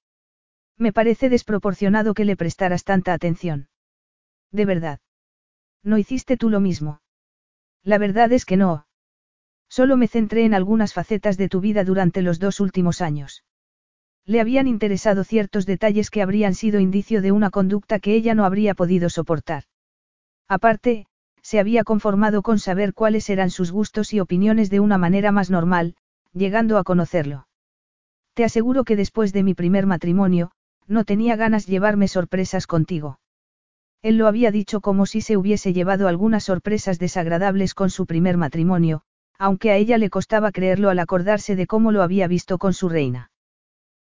Me 0.78 0.92
parece 0.92 1.28
desproporcionado 1.28 2.14
que 2.14 2.24
le 2.24 2.36
prestaras 2.36 2.84
tanta 2.84 3.12
atención. 3.12 3.68
De 4.52 4.66
verdad. 4.66 5.00
¿No 5.82 5.98
hiciste 5.98 6.36
tú 6.36 6.50
lo 6.50 6.60
mismo? 6.60 7.00
La 7.82 7.98
verdad 7.98 8.32
es 8.32 8.44
que 8.44 8.56
no. 8.56 8.86
Solo 9.68 9.96
me 9.96 10.08
centré 10.08 10.44
en 10.44 10.54
algunas 10.54 10.92
facetas 10.92 11.36
de 11.36 11.48
tu 11.48 11.60
vida 11.60 11.84
durante 11.84 12.22
los 12.22 12.38
dos 12.38 12.60
últimos 12.60 13.00
años. 13.00 13.44
Le 14.24 14.40
habían 14.40 14.66
interesado 14.66 15.24
ciertos 15.24 15.66
detalles 15.66 16.10
que 16.10 16.22
habrían 16.22 16.54
sido 16.54 16.80
indicio 16.80 17.22
de 17.22 17.32
una 17.32 17.50
conducta 17.50 18.00
que 18.00 18.14
ella 18.14 18.34
no 18.34 18.44
habría 18.44 18.74
podido 18.74 19.08
soportar. 19.08 19.64
Aparte, 20.48 21.06
se 21.42 21.60
había 21.60 21.84
conformado 21.84 22.42
con 22.42 22.58
saber 22.58 22.92
cuáles 22.92 23.30
eran 23.30 23.50
sus 23.50 23.70
gustos 23.70 24.12
y 24.12 24.18
opiniones 24.18 24.68
de 24.68 24.80
una 24.80 24.98
manera 24.98 25.30
más 25.30 25.48
normal, 25.48 25.94
llegando 26.32 26.76
a 26.76 26.84
conocerlo. 26.84 27.46
Te 28.34 28.44
aseguro 28.44 28.82
que 28.82 28.96
después 28.96 29.32
de 29.32 29.44
mi 29.44 29.54
primer 29.54 29.86
matrimonio, 29.86 30.50
no 30.88 31.04
tenía 31.04 31.36
ganas 31.36 31.66
llevarme 31.66 32.08
sorpresas 32.08 32.66
contigo. 32.66 33.18
Él 34.02 34.18
lo 34.18 34.26
había 34.26 34.50
dicho 34.50 34.80
como 34.80 35.06
si 35.06 35.20
se 35.20 35.36
hubiese 35.36 35.72
llevado 35.72 36.08
algunas 36.08 36.44
sorpresas 36.44 36.98
desagradables 36.98 37.74
con 37.74 37.90
su 37.90 38.06
primer 38.06 38.36
matrimonio, 38.36 39.02
aunque 39.38 39.70
a 39.70 39.76
ella 39.76 39.98
le 39.98 40.10
costaba 40.10 40.52
creerlo 40.52 40.90
al 40.90 40.98
acordarse 40.98 41.56
de 41.56 41.66
cómo 41.66 41.92
lo 41.92 42.02
había 42.02 42.28
visto 42.28 42.58
con 42.58 42.72
su 42.72 42.88
reina. 42.88 43.30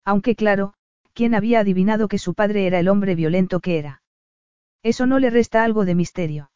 Aunque 0.06 0.36
claro, 0.36 0.74
¿quién 1.14 1.36
había 1.36 1.60
adivinado 1.60 2.08
que 2.08 2.18
su 2.18 2.34
padre 2.34 2.66
era 2.66 2.80
el 2.80 2.88
hombre 2.88 3.16
violento 3.16 3.60
que 3.60 3.78
era? 3.78 4.02
Eso 4.84 5.06
no 5.06 5.20
le 5.20 5.30
resta 5.30 5.64
algo 5.64 5.86
de 5.86 5.96
misterio. 5.96 6.52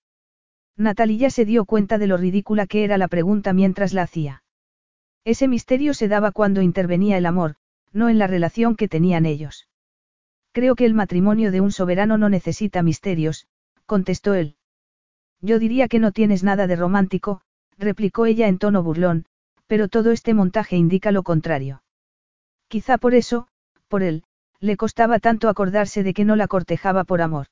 Natalia 0.77 1.29
se 1.29 1.45
dio 1.45 1.65
cuenta 1.65 1.97
de 1.97 2.07
lo 2.07 2.17
ridícula 2.17 2.65
que 2.65 2.83
era 2.83 2.97
la 2.97 3.07
pregunta 3.07 3.53
mientras 3.53 3.93
la 3.93 4.03
hacía. 4.03 4.43
Ese 5.25 5.47
misterio 5.47 5.93
se 5.93 6.07
daba 6.07 6.31
cuando 6.31 6.61
intervenía 6.61 7.17
el 7.17 7.25
amor, 7.25 7.55
no 7.91 8.09
en 8.09 8.17
la 8.17 8.27
relación 8.27 8.75
que 8.75 8.87
tenían 8.87 9.25
ellos. 9.25 9.67
Creo 10.53 10.75
que 10.75 10.85
el 10.85 10.93
matrimonio 10.93 11.51
de 11.51 11.61
un 11.61 11.71
soberano 11.71 12.17
no 12.17 12.29
necesita 12.29 12.83
misterios, 12.83 13.47
contestó 13.85 14.35
él. 14.35 14.55
Yo 15.41 15.59
diría 15.59 15.87
que 15.87 15.99
no 15.99 16.11
tienes 16.11 16.43
nada 16.43 16.67
de 16.67 16.75
romántico, 16.75 17.41
replicó 17.77 18.27
ella 18.27 18.47
en 18.47 18.59
tono 18.59 18.83
burlón, 18.83 19.25
pero 19.67 19.87
todo 19.87 20.11
este 20.11 20.33
montaje 20.33 20.77
indica 20.77 21.11
lo 21.11 21.23
contrario. 21.23 21.83
Quizá 22.67 22.97
por 22.97 23.15
eso, 23.15 23.47
por 23.87 24.03
él, 24.03 24.23
le 24.59 24.77
costaba 24.77 25.19
tanto 25.19 25.49
acordarse 25.49 26.03
de 26.03 26.13
que 26.13 26.23
no 26.23 26.35
la 26.35 26.47
cortejaba 26.47 27.03
por 27.03 27.21
amor. 27.21 27.47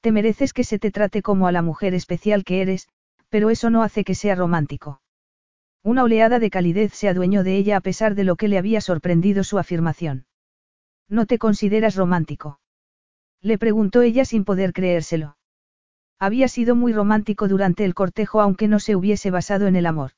Te 0.00 0.12
mereces 0.12 0.52
que 0.52 0.64
se 0.64 0.78
te 0.78 0.90
trate 0.90 1.22
como 1.22 1.46
a 1.46 1.52
la 1.52 1.62
mujer 1.62 1.94
especial 1.94 2.44
que 2.44 2.60
eres, 2.60 2.88
pero 3.28 3.50
eso 3.50 3.70
no 3.70 3.82
hace 3.82 4.04
que 4.04 4.14
sea 4.14 4.34
romántico. 4.34 5.00
Una 5.82 6.02
oleada 6.02 6.38
de 6.38 6.50
calidez 6.50 6.92
se 6.94 7.08
adueñó 7.08 7.44
de 7.44 7.56
ella 7.56 7.76
a 7.76 7.80
pesar 7.80 8.14
de 8.14 8.24
lo 8.24 8.36
que 8.36 8.48
le 8.48 8.58
había 8.58 8.80
sorprendido 8.80 9.44
su 9.44 9.58
afirmación. 9.58 10.26
¿No 11.08 11.26
te 11.26 11.38
consideras 11.38 11.96
romántico? 11.96 12.60
Le 13.40 13.58
preguntó 13.58 14.02
ella 14.02 14.24
sin 14.24 14.44
poder 14.44 14.72
creérselo. 14.72 15.36
Había 16.18 16.48
sido 16.48 16.74
muy 16.74 16.92
romántico 16.92 17.48
durante 17.48 17.84
el 17.84 17.94
cortejo 17.94 18.40
aunque 18.40 18.68
no 18.68 18.80
se 18.80 18.96
hubiese 18.96 19.30
basado 19.30 19.66
en 19.66 19.76
el 19.76 19.86
amor. 19.86 20.12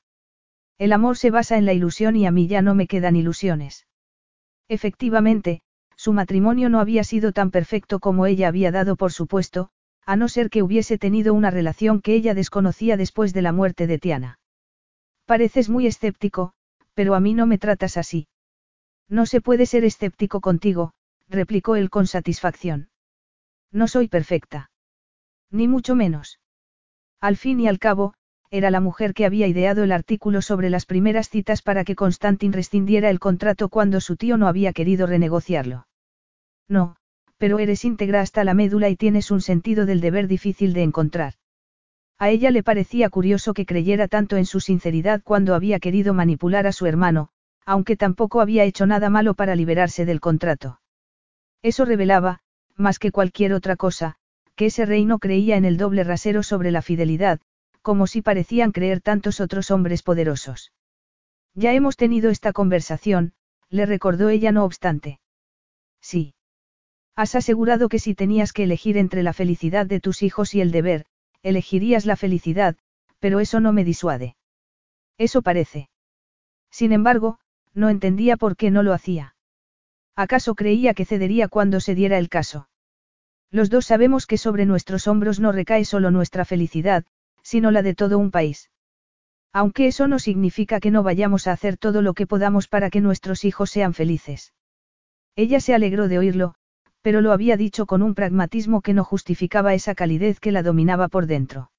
El 0.78 0.92
amor 0.92 1.18
se 1.18 1.30
basa 1.30 1.58
en 1.58 1.66
la 1.66 1.74
ilusión 1.74 2.16
y 2.16 2.26
a 2.26 2.30
mí 2.30 2.48
ya 2.48 2.62
no 2.62 2.74
me 2.74 2.86
quedan 2.86 3.16
ilusiones. 3.16 3.86
Efectivamente, 4.68 5.60
su 5.94 6.14
matrimonio 6.14 6.70
no 6.70 6.80
había 6.80 7.04
sido 7.04 7.32
tan 7.32 7.50
perfecto 7.50 8.00
como 8.00 8.24
ella 8.24 8.48
había 8.48 8.72
dado 8.72 8.96
por 8.96 9.12
supuesto, 9.12 9.68
a 10.06 10.16
no 10.16 10.28
ser 10.28 10.48
que 10.48 10.62
hubiese 10.62 10.96
tenido 10.96 11.34
una 11.34 11.50
relación 11.50 12.00
que 12.00 12.14
ella 12.14 12.34
desconocía 12.34 12.96
después 12.96 13.34
de 13.34 13.42
la 13.42 13.52
muerte 13.52 13.86
de 13.86 13.98
Tiana. 13.98 14.38
Pareces 15.26 15.68
muy 15.68 15.86
escéptico, 15.86 16.54
pero 16.94 17.14
a 17.14 17.20
mí 17.20 17.34
no 17.34 17.44
me 17.44 17.58
tratas 17.58 17.98
así. 17.98 18.26
No 19.10 19.26
se 19.26 19.40
puede 19.40 19.66
ser 19.66 19.84
escéptico 19.84 20.40
contigo, 20.40 20.92
replicó 21.28 21.74
él 21.74 21.90
con 21.90 22.06
satisfacción. 22.06 22.88
No 23.72 23.88
soy 23.88 24.06
perfecta. 24.06 24.70
Ni 25.50 25.66
mucho 25.66 25.96
menos. 25.96 26.38
Al 27.20 27.36
fin 27.36 27.58
y 27.58 27.66
al 27.66 27.80
cabo, 27.80 28.14
era 28.50 28.70
la 28.70 28.80
mujer 28.80 29.12
que 29.12 29.26
había 29.26 29.48
ideado 29.48 29.82
el 29.82 29.92
artículo 29.92 30.42
sobre 30.42 30.70
las 30.70 30.86
primeras 30.86 31.28
citas 31.28 31.60
para 31.60 31.84
que 31.84 31.96
Constantin 31.96 32.52
rescindiera 32.52 33.10
el 33.10 33.18
contrato 33.18 33.68
cuando 33.68 34.00
su 34.00 34.16
tío 34.16 34.36
no 34.36 34.46
había 34.46 34.72
querido 34.72 35.06
renegociarlo. 35.06 35.88
No, 36.68 36.96
pero 37.36 37.58
eres 37.58 37.84
íntegra 37.84 38.20
hasta 38.20 38.44
la 38.44 38.54
médula 38.54 38.88
y 38.90 38.96
tienes 38.96 39.32
un 39.32 39.40
sentido 39.40 39.86
del 39.86 40.00
deber 40.00 40.28
difícil 40.28 40.72
de 40.72 40.82
encontrar. 40.82 41.34
A 42.16 42.30
ella 42.30 42.50
le 42.50 42.62
parecía 42.62 43.08
curioso 43.08 43.54
que 43.54 43.66
creyera 43.66 44.06
tanto 44.06 44.36
en 44.36 44.46
su 44.46 44.60
sinceridad 44.60 45.20
cuando 45.24 45.54
había 45.54 45.80
querido 45.80 46.14
manipular 46.14 46.66
a 46.66 46.72
su 46.72 46.86
hermano, 46.86 47.30
aunque 47.70 47.96
tampoco 47.96 48.40
había 48.40 48.64
hecho 48.64 48.84
nada 48.84 49.10
malo 49.10 49.34
para 49.34 49.54
liberarse 49.54 50.04
del 50.04 50.18
contrato. 50.18 50.80
Eso 51.62 51.84
revelaba, 51.84 52.40
más 52.74 52.98
que 52.98 53.12
cualquier 53.12 53.52
otra 53.52 53.76
cosa, 53.76 54.16
que 54.56 54.66
ese 54.66 54.86
rey 54.86 55.04
no 55.04 55.20
creía 55.20 55.56
en 55.56 55.64
el 55.64 55.76
doble 55.76 56.02
rasero 56.02 56.42
sobre 56.42 56.72
la 56.72 56.82
fidelidad, 56.82 57.38
como 57.80 58.08
si 58.08 58.22
parecían 58.22 58.72
creer 58.72 59.00
tantos 59.00 59.40
otros 59.40 59.70
hombres 59.70 60.02
poderosos. 60.02 60.72
Ya 61.54 61.72
hemos 61.72 61.96
tenido 61.96 62.30
esta 62.30 62.52
conversación, 62.52 63.34
le 63.68 63.86
recordó 63.86 64.30
ella 64.30 64.50
no 64.50 64.64
obstante. 64.64 65.20
Sí. 66.00 66.34
Has 67.14 67.36
asegurado 67.36 67.88
que 67.88 68.00
si 68.00 68.16
tenías 68.16 68.52
que 68.52 68.64
elegir 68.64 68.96
entre 68.96 69.22
la 69.22 69.32
felicidad 69.32 69.86
de 69.86 70.00
tus 70.00 70.24
hijos 70.24 70.56
y 70.56 70.60
el 70.60 70.72
deber, 70.72 71.06
elegirías 71.44 72.04
la 72.04 72.16
felicidad, 72.16 72.76
pero 73.20 73.38
eso 73.38 73.60
no 73.60 73.72
me 73.72 73.84
disuade. 73.84 74.34
Eso 75.18 75.40
parece. 75.42 75.88
Sin 76.72 76.90
embargo, 76.90 77.38
no 77.74 77.88
entendía 77.88 78.36
por 78.36 78.56
qué 78.56 78.70
no 78.70 78.82
lo 78.82 78.92
hacía. 78.92 79.34
¿Acaso 80.16 80.54
creía 80.54 80.94
que 80.94 81.04
cedería 81.04 81.48
cuando 81.48 81.80
se 81.80 81.94
diera 81.94 82.18
el 82.18 82.28
caso? 82.28 82.68
Los 83.50 83.70
dos 83.70 83.86
sabemos 83.86 84.26
que 84.26 84.38
sobre 84.38 84.66
nuestros 84.66 85.06
hombros 85.08 85.40
no 85.40 85.52
recae 85.52 85.84
solo 85.84 86.10
nuestra 86.10 86.44
felicidad, 86.44 87.04
sino 87.42 87.70
la 87.70 87.82
de 87.82 87.94
todo 87.94 88.18
un 88.18 88.30
país. 88.30 88.70
Aunque 89.52 89.88
eso 89.88 90.06
no 90.06 90.18
significa 90.18 90.78
que 90.78 90.90
no 90.90 91.02
vayamos 91.02 91.46
a 91.46 91.52
hacer 91.52 91.76
todo 91.76 92.02
lo 92.02 92.14
que 92.14 92.26
podamos 92.26 92.68
para 92.68 92.90
que 92.90 93.00
nuestros 93.00 93.44
hijos 93.44 93.70
sean 93.70 93.94
felices. 93.94 94.52
Ella 95.34 95.60
se 95.60 95.74
alegró 95.74 96.06
de 96.06 96.18
oírlo, 96.18 96.54
pero 97.02 97.20
lo 97.20 97.32
había 97.32 97.56
dicho 97.56 97.86
con 97.86 98.02
un 98.02 98.14
pragmatismo 98.14 98.82
que 98.82 98.94
no 98.94 99.04
justificaba 99.04 99.74
esa 99.74 99.94
calidez 99.94 100.38
que 100.38 100.52
la 100.52 100.62
dominaba 100.62 101.08
por 101.08 101.26
dentro. 101.26 101.70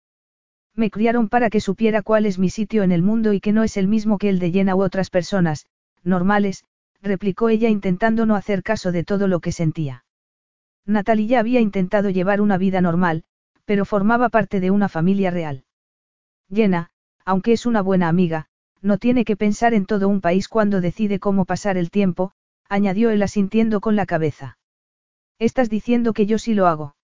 Me 0.76 0.90
criaron 0.90 1.30
para 1.30 1.50
que 1.50 1.62
supiera 1.62 2.02
cuál 2.02 2.26
es 2.26 2.40
mi 2.40 2.50
sitio 2.50 2.84
en 2.84 2.92
el 2.92 3.04
mundo 3.04 3.34
y 3.34 3.40
que 3.40 3.52
no 3.52 3.64
es 3.64 3.78
el 3.78 3.88
mismo 3.88 4.18
que 4.18 4.30
el 4.30 4.40
de 4.40 4.52
Jenna 4.52 4.76
u 4.76 4.82
otras 4.82 5.10
personas, 5.10 5.66
normales, 6.04 6.64
replicó 7.02 7.50
ella 7.50 7.70
intentando 7.70 8.26
no 8.26 8.36
hacer 8.36 8.64
caso 8.64 8.92
de 8.92 9.04
todo 9.04 9.28
lo 9.28 9.40
que 9.40 9.52
sentía. 9.52 10.06
Natalie 10.86 11.28
ya 11.28 11.40
había 11.40 11.60
intentado 11.60 12.10
llevar 12.10 12.42
una 12.42 12.58
vida 12.58 12.82
normal, 12.82 13.24
pero 13.66 13.86
formaba 13.86 14.30
parte 14.30 14.60
de 14.60 14.72
una 14.72 14.90
familia 14.90 15.32
real. 15.32 15.64
Llena, 16.50 16.90
aunque 17.26 17.54
es 17.54 17.66
una 17.66 17.82
buena 17.82 18.08
amiga, 18.08 18.48
no 18.82 18.98
tiene 18.98 19.26
que 19.26 19.38
pensar 19.38 19.74
en 19.74 19.86
todo 19.86 20.08
un 20.08 20.22
país 20.22 20.48
cuando 20.48 20.82
decide 20.82 21.20
cómo 21.20 21.46
pasar 21.46 21.78
el 21.78 21.92
tiempo, 21.92 22.32
añadió 22.68 23.12
él 23.12 23.22
asintiendo 23.22 23.80
con 23.80 23.96
la 23.96 24.06
cabeza. 24.06 24.58
Estás 25.40 25.70
diciendo 25.70 26.14
que 26.14 26.26
yo 26.26 26.40
sí 26.40 26.54
lo 26.54 26.68
hago. 26.68 26.96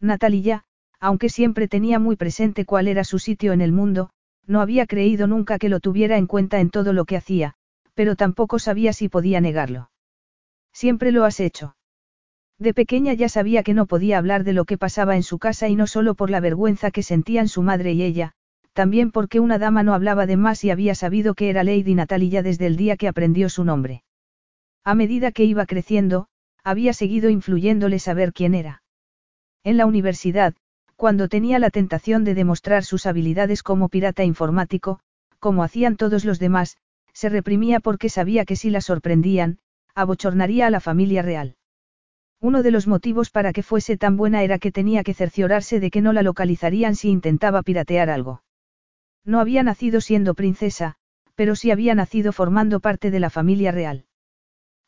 Natalia, 0.00 0.64
aunque 1.00 1.28
siempre 1.28 1.68
tenía 1.68 1.98
muy 1.98 2.16
presente 2.16 2.64
cuál 2.64 2.88
era 2.88 3.04
su 3.04 3.18
sitio 3.18 3.52
en 3.52 3.60
el 3.60 3.72
mundo, 3.72 4.10
no 4.46 4.60
había 4.60 4.86
creído 4.86 5.26
nunca 5.26 5.58
que 5.58 5.68
lo 5.68 5.80
tuviera 5.80 6.16
en 6.16 6.26
cuenta 6.26 6.60
en 6.60 6.70
todo 6.70 6.92
lo 6.92 7.04
que 7.04 7.16
hacía, 7.16 7.54
pero 7.94 8.16
tampoco 8.16 8.58
sabía 8.58 8.92
si 8.92 9.08
podía 9.08 9.40
negarlo. 9.40 9.90
Siempre 10.72 11.12
lo 11.12 11.24
has 11.24 11.40
hecho. 11.40 11.76
De 12.58 12.74
pequeña 12.74 13.12
ya 13.12 13.28
sabía 13.28 13.62
que 13.62 13.74
no 13.74 13.86
podía 13.86 14.18
hablar 14.18 14.44
de 14.44 14.52
lo 14.52 14.64
que 14.64 14.78
pasaba 14.78 15.16
en 15.16 15.22
su 15.22 15.38
casa 15.38 15.68
y 15.68 15.76
no 15.76 15.86
solo 15.86 16.14
por 16.14 16.30
la 16.30 16.40
vergüenza 16.40 16.90
que 16.90 17.02
sentían 17.02 17.48
su 17.48 17.62
madre 17.62 17.92
y 17.92 18.02
ella, 18.02 18.32
también 18.72 19.10
porque 19.10 19.40
una 19.40 19.58
dama 19.58 19.82
no 19.82 19.94
hablaba 19.94 20.26
de 20.26 20.36
más 20.36 20.64
y 20.64 20.70
había 20.70 20.94
sabido 20.94 21.34
que 21.34 21.48
era 21.48 21.64
Lady 21.64 21.94
Natalia 21.94 22.42
desde 22.42 22.66
el 22.66 22.76
día 22.76 22.96
que 22.96 23.08
aprendió 23.08 23.48
su 23.48 23.64
nombre. 23.64 24.02
A 24.84 24.94
medida 24.94 25.32
que 25.32 25.44
iba 25.44 25.64
creciendo, 25.66 26.26
había 26.62 26.92
seguido 26.92 27.30
influyéndole 27.30 27.98
saber 27.98 28.32
quién 28.32 28.54
era. 28.54 28.82
En 29.62 29.76
la 29.76 29.86
universidad, 29.86 30.54
cuando 30.96 31.28
tenía 31.28 31.58
la 31.58 31.70
tentación 31.70 32.24
de 32.24 32.34
demostrar 32.34 32.84
sus 32.84 33.06
habilidades 33.06 33.62
como 33.62 33.88
pirata 33.88 34.24
informático, 34.24 35.00
como 35.38 35.62
hacían 35.62 35.96
todos 35.96 36.24
los 36.24 36.38
demás, 36.38 36.76
se 37.14 37.30
reprimía 37.30 37.80
porque 37.80 38.10
sabía 38.10 38.44
que 38.44 38.56
si 38.56 38.68
la 38.68 38.82
sorprendían, 38.82 39.58
abochornaría 39.94 40.66
a 40.66 40.70
la 40.70 40.80
familia 40.80 41.22
real. 41.22 41.56
Uno 42.40 42.62
de 42.62 42.70
los 42.70 42.86
motivos 42.86 43.30
para 43.30 43.52
que 43.52 43.62
fuese 43.62 43.96
tan 43.96 44.18
buena 44.18 44.42
era 44.42 44.58
que 44.58 44.72
tenía 44.72 45.02
que 45.02 45.14
cerciorarse 45.14 45.80
de 45.80 45.90
que 45.90 46.02
no 46.02 46.12
la 46.12 46.22
localizarían 46.22 46.96
si 46.96 47.08
intentaba 47.08 47.62
piratear 47.62 48.10
algo. 48.10 48.42
No 49.24 49.40
había 49.40 49.62
nacido 49.62 50.02
siendo 50.02 50.34
princesa, 50.34 50.96
pero 51.34 51.56
sí 51.56 51.70
había 51.70 51.94
nacido 51.94 52.32
formando 52.32 52.80
parte 52.80 53.10
de 53.10 53.20
la 53.20 53.30
familia 53.30 53.72
real. 53.72 54.04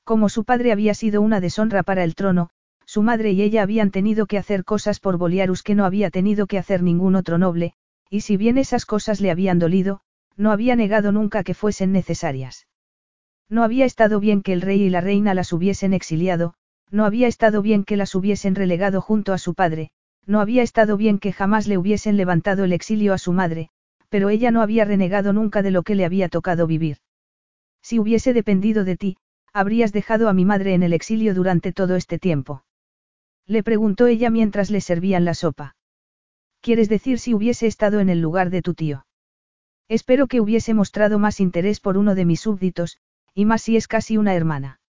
Como 0.05 0.29
su 0.29 0.45
padre 0.45 0.73
había 0.73 0.95
sido 0.95 1.23
una 1.23 1.41
deshonra 1.41 1.83
para 1.83 2.05
el 2.05 2.15
trono, 2.15 2.51
su 2.85 3.03
madre 3.03 3.33
y 3.33 3.43
ella 3.43 3.63
habían 3.63 3.91
tenido 3.91 4.27
que 4.27 4.39
hacer 4.39 4.65
cosas 4.65 5.01
por 5.01 5.17
Boliarus 5.17 5.63
que 5.63 5.75
no 5.75 5.85
había 5.85 6.11
tenido 6.11 6.47
que 6.47 6.59
hacer 6.59 6.83
ningún 6.83 7.17
otro 7.17 7.39
noble, 7.39 7.73
y 8.11 8.21
si 8.21 8.37
bien 8.37 8.59
esas 8.59 8.87
cosas 8.87 9.21
le 9.21 9.31
habían 9.31 9.59
dolido, 9.59 10.01
no 10.37 10.53
había 10.53 10.77
negado 10.77 11.13
nunca 11.13 11.43
que 11.43 11.55
fuesen 11.55 11.93
necesarias. 11.93 12.67
No 13.49 13.63
había 13.63 13.85
estado 13.85 14.21
bien 14.21 14.43
que 14.43 14.53
el 14.53 14.61
rey 14.61 14.83
y 14.83 14.91
la 14.91 15.01
reina 15.01 15.35
las 15.35 15.53
hubiesen 15.53 15.95
exiliado, 15.95 16.55
no 16.91 17.05
había 17.05 17.29
estado 17.29 17.63
bien 17.63 17.85
que 17.85 17.97
las 17.97 18.15
hubiesen 18.15 18.55
relegado 18.55 19.01
junto 19.01 19.33
a 19.33 19.39
su 19.39 19.55
padre, 19.55 19.91
no 20.27 20.41
había 20.41 20.63
estado 20.63 20.97
bien 20.97 21.19
que 21.19 21.33
jamás 21.33 21.67
le 21.67 21.79
hubiesen 21.79 22.17
levantado 22.17 22.65
el 22.65 22.73
exilio 22.73 23.13
a 23.13 23.19
su 23.19 23.33
madre, 23.33 23.71
pero 24.09 24.29
ella 24.29 24.51
no 24.51 24.63
había 24.63 24.85
renegado 24.85 25.33
nunca 25.33 25.63
de 25.63 25.71
lo 25.71 25.83
que 25.83 25.95
le 25.95 26.05
había 26.05 26.29
tocado 26.29 26.67
vivir. 26.67 26.99
Si 27.83 27.99
hubiese 27.99 28.33
dependido 28.33 28.85
de 28.85 28.97
ti, 28.97 29.17
habrías 29.53 29.93
dejado 29.93 30.29
a 30.29 30.33
mi 30.33 30.45
madre 30.45 30.75
en 30.75 30.83
el 30.83 30.93
exilio 30.93 31.35
durante 31.35 31.73
todo 31.73 31.97
este 31.97 32.19
tiempo. 32.19 32.65
Le 33.47 33.63
preguntó 33.63 34.07
ella 34.09 34.29
mientras 34.29 34.71
le 34.71 34.81
servían 34.81 35.25
la 35.25 35.35
sopa. 35.35 35.77
¿Quieres 36.61 36.89
decir 36.89 37.21
si 37.21 37.33
hubiese 37.33 37.69
estado 37.69 38.01
en 38.01 38.09
el 38.09 38.21
lugar 38.21 38.51
de 38.51 38.63
tu 38.63 38.75
tío? 38.75 39.07
Espero 39.89 40.27
que 40.27 40.41
hubiese 40.41 40.75
mostrado 40.75 41.19
más 41.19 41.41
interés 41.41 41.81
por 41.81 41.97
uno 41.97 42.15
de 42.15 42.25
mis 42.25 42.41
súbditos, 42.41 42.99
y 43.35 43.45
más 43.45 43.63
si 43.63 43.77
es 43.77 43.87
casi 43.87 44.17
una 44.17 44.35
hermana. 44.35 44.81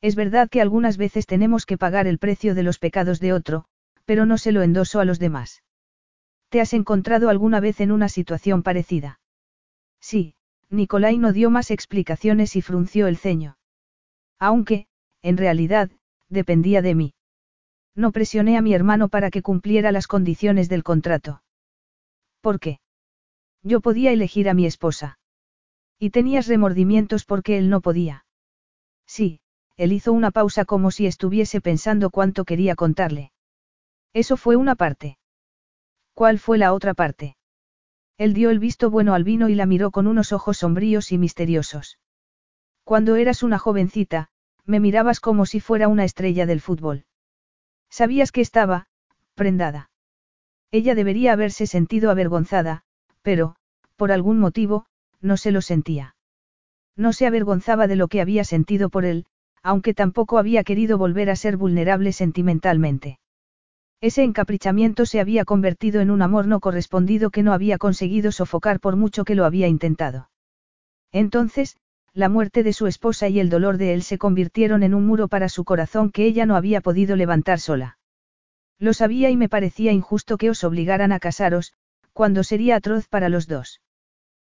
Es 0.00 0.16
verdad 0.16 0.48
que 0.48 0.60
algunas 0.60 0.96
veces 0.96 1.26
tenemos 1.26 1.66
que 1.66 1.78
pagar 1.78 2.06
el 2.06 2.18
precio 2.18 2.54
de 2.54 2.62
los 2.62 2.78
pecados 2.78 3.20
de 3.20 3.32
otro, 3.32 3.64
pero 4.04 4.26
no 4.26 4.38
se 4.38 4.52
lo 4.52 4.62
endoso 4.62 5.00
a 5.00 5.04
los 5.04 5.18
demás. 5.18 5.62
¿Te 6.48 6.60
has 6.60 6.72
encontrado 6.72 7.28
alguna 7.28 7.60
vez 7.60 7.80
en 7.80 7.92
una 7.92 8.08
situación 8.08 8.62
parecida? 8.62 9.20
Sí, 10.00 10.34
Nicolai 10.70 11.18
no 11.18 11.32
dio 11.32 11.50
más 11.50 11.70
explicaciones 11.70 12.56
y 12.56 12.62
frunció 12.62 13.06
el 13.06 13.16
ceño. 13.16 13.58
Aunque, 14.38 14.86
en 15.22 15.36
realidad, 15.36 15.90
dependía 16.28 16.82
de 16.82 16.94
mí. 16.94 17.14
No 17.94 18.12
presioné 18.12 18.56
a 18.56 18.62
mi 18.62 18.74
hermano 18.74 19.08
para 19.08 19.30
que 19.30 19.42
cumpliera 19.42 19.92
las 19.92 20.06
condiciones 20.06 20.68
del 20.68 20.82
contrato. 20.82 21.42
¿Por 22.40 22.60
qué? 22.60 22.78
Yo 23.66 23.80
podía 23.80 24.12
elegir 24.12 24.48
a 24.48 24.54
mi 24.54 24.64
esposa. 24.64 25.18
Y 25.98 26.10
tenías 26.10 26.46
remordimientos 26.46 27.24
porque 27.24 27.58
él 27.58 27.68
no 27.68 27.80
podía. 27.80 28.24
Sí, 29.08 29.40
él 29.76 29.90
hizo 29.90 30.12
una 30.12 30.30
pausa 30.30 30.64
como 30.64 30.92
si 30.92 31.06
estuviese 31.06 31.60
pensando 31.60 32.10
cuánto 32.10 32.44
quería 32.44 32.76
contarle. 32.76 33.32
Eso 34.12 34.36
fue 34.36 34.54
una 34.54 34.76
parte. 34.76 35.18
¿Cuál 36.14 36.38
fue 36.38 36.58
la 36.58 36.72
otra 36.72 36.94
parte? 36.94 37.36
Él 38.18 38.34
dio 38.34 38.50
el 38.50 38.60
visto 38.60 38.88
bueno 38.88 39.14
al 39.14 39.24
vino 39.24 39.48
y 39.48 39.56
la 39.56 39.66
miró 39.66 39.90
con 39.90 40.06
unos 40.06 40.32
ojos 40.32 40.58
sombríos 40.58 41.10
y 41.10 41.18
misteriosos. 41.18 41.98
Cuando 42.84 43.16
eras 43.16 43.42
una 43.42 43.58
jovencita, 43.58 44.28
me 44.64 44.78
mirabas 44.78 45.18
como 45.18 45.44
si 45.44 45.58
fuera 45.58 45.88
una 45.88 46.04
estrella 46.04 46.46
del 46.46 46.60
fútbol. 46.60 47.04
Sabías 47.90 48.30
que 48.30 48.42
estaba, 48.42 48.86
prendada. 49.34 49.90
Ella 50.70 50.94
debería 50.94 51.32
haberse 51.32 51.66
sentido 51.66 52.12
avergonzada, 52.12 52.85
pero, 53.26 53.56
por 53.96 54.12
algún 54.12 54.38
motivo, 54.38 54.86
no 55.20 55.36
se 55.36 55.50
lo 55.50 55.60
sentía. 55.60 56.14
No 56.94 57.12
se 57.12 57.26
avergonzaba 57.26 57.88
de 57.88 57.96
lo 57.96 58.06
que 58.06 58.20
había 58.20 58.44
sentido 58.44 58.88
por 58.88 59.04
él, 59.04 59.26
aunque 59.64 59.94
tampoco 59.94 60.38
había 60.38 60.62
querido 60.62 60.96
volver 60.96 61.28
a 61.30 61.34
ser 61.34 61.56
vulnerable 61.56 62.12
sentimentalmente. 62.12 63.18
Ese 64.00 64.22
encaprichamiento 64.22 65.06
se 65.06 65.18
había 65.18 65.44
convertido 65.44 66.00
en 66.00 66.12
un 66.12 66.22
amor 66.22 66.46
no 66.46 66.60
correspondido 66.60 67.30
que 67.30 67.42
no 67.42 67.52
había 67.52 67.78
conseguido 67.78 68.30
sofocar 68.30 68.78
por 68.78 68.94
mucho 68.94 69.24
que 69.24 69.34
lo 69.34 69.44
había 69.44 69.66
intentado. 69.66 70.30
Entonces, 71.10 71.76
la 72.12 72.28
muerte 72.28 72.62
de 72.62 72.72
su 72.72 72.86
esposa 72.86 73.28
y 73.28 73.40
el 73.40 73.50
dolor 73.50 73.76
de 73.76 73.92
él 73.92 74.04
se 74.04 74.18
convirtieron 74.18 74.84
en 74.84 74.94
un 74.94 75.04
muro 75.04 75.26
para 75.26 75.48
su 75.48 75.64
corazón 75.64 76.12
que 76.12 76.26
ella 76.26 76.46
no 76.46 76.54
había 76.54 76.80
podido 76.80 77.16
levantar 77.16 77.58
sola. 77.58 77.98
Lo 78.78 78.92
sabía 78.92 79.30
y 79.30 79.36
me 79.36 79.48
parecía 79.48 79.90
injusto 79.90 80.38
que 80.38 80.48
os 80.48 80.62
obligaran 80.62 81.10
a 81.10 81.18
casaros, 81.18 81.72
cuando 82.16 82.44
sería 82.44 82.76
atroz 82.76 83.08
para 83.08 83.28
los 83.28 83.46
dos. 83.46 83.82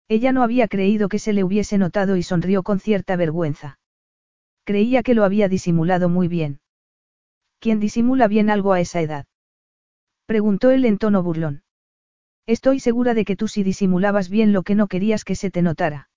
Ella 0.07 0.31
no 0.31 0.41
había 0.41 0.67
creído 0.67 1.09
que 1.09 1.19
se 1.19 1.31
le 1.31 1.43
hubiese 1.43 1.77
notado 1.77 2.17
y 2.17 2.23
sonrió 2.23 2.63
con 2.63 2.79
cierta 2.79 3.15
vergüenza. 3.15 3.77
Creía 4.63 5.03
que 5.03 5.13
lo 5.13 5.23
había 5.23 5.47
disimulado 5.47 6.09
muy 6.09 6.27
bien. 6.27 6.59
¿Quién 7.59 7.79
disimula 7.79 8.27
bien 8.27 8.49
algo 8.49 8.73
a 8.73 8.79
esa 8.79 8.99
edad? 8.99 9.27
Preguntó 10.25 10.71
él 10.71 10.85
en 10.85 10.97
tono 10.97 11.21
burlón. 11.21 11.61
Estoy 12.47 12.79
segura 12.79 13.13
de 13.13 13.25
que 13.25 13.35
tú 13.35 13.47
sí 13.47 13.61
disimulabas 13.61 14.27
bien 14.31 14.53
lo 14.53 14.63
que 14.63 14.73
no 14.73 14.87
querías 14.87 15.23
que 15.23 15.35
se 15.35 15.51
te 15.51 15.61
notara. 15.61 16.09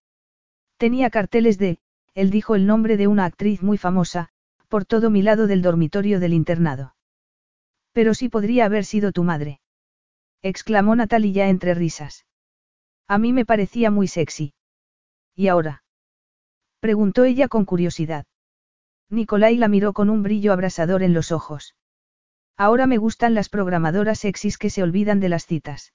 Tenía 0.78 1.10
carteles 1.10 1.58
de, 1.58 1.78
él 2.14 2.30
dijo 2.30 2.54
el 2.54 2.64
nombre 2.64 2.96
de 2.96 3.06
una 3.06 3.26
actriz 3.26 3.62
muy 3.62 3.76
famosa, 3.76 4.30
por 4.68 4.86
todo 4.86 5.10
mi 5.10 5.20
lado 5.20 5.46
del 5.46 5.60
dormitorio 5.60 6.20
del 6.20 6.32
internado. 6.32 6.96
Pero 7.92 8.14
sí 8.14 8.30
podría 8.30 8.64
haber 8.64 8.86
sido 8.86 9.12
tu 9.12 9.24
madre. 9.24 9.60
Exclamó 10.46 10.94
Natalia 10.94 11.48
entre 11.48 11.72
risas. 11.72 12.26
A 13.08 13.16
mí 13.16 13.32
me 13.32 13.46
parecía 13.46 13.90
muy 13.90 14.08
sexy. 14.08 14.52
¿Y 15.34 15.48
ahora? 15.48 15.84
Preguntó 16.80 17.24
ella 17.24 17.48
con 17.48 17.64
curiosidad. 17.64 18.26
Nicolai 19.08 19.56
la 19.56 19.68
miró 19.68 19.94
con 19.94 20.10
un 20.10 20.22
brillo 20.22 20.52
abrasador 20.52 21.02
en 21.02 21.14
los 21.14 21.32
ojos. 21.32 21.76
Ahora 22.58 22.86
me 22.86 22.98
gustan 22.98 23.32
las 23.32 23.48
programadoras 23.48 24.18
sexys 24.18 24.58
que 24.58 24.68
se 24.68 24.82
olvidan 24.82 25.18
de 25.18 25.30
las 25.30 25.46
citas. 25.46 25.94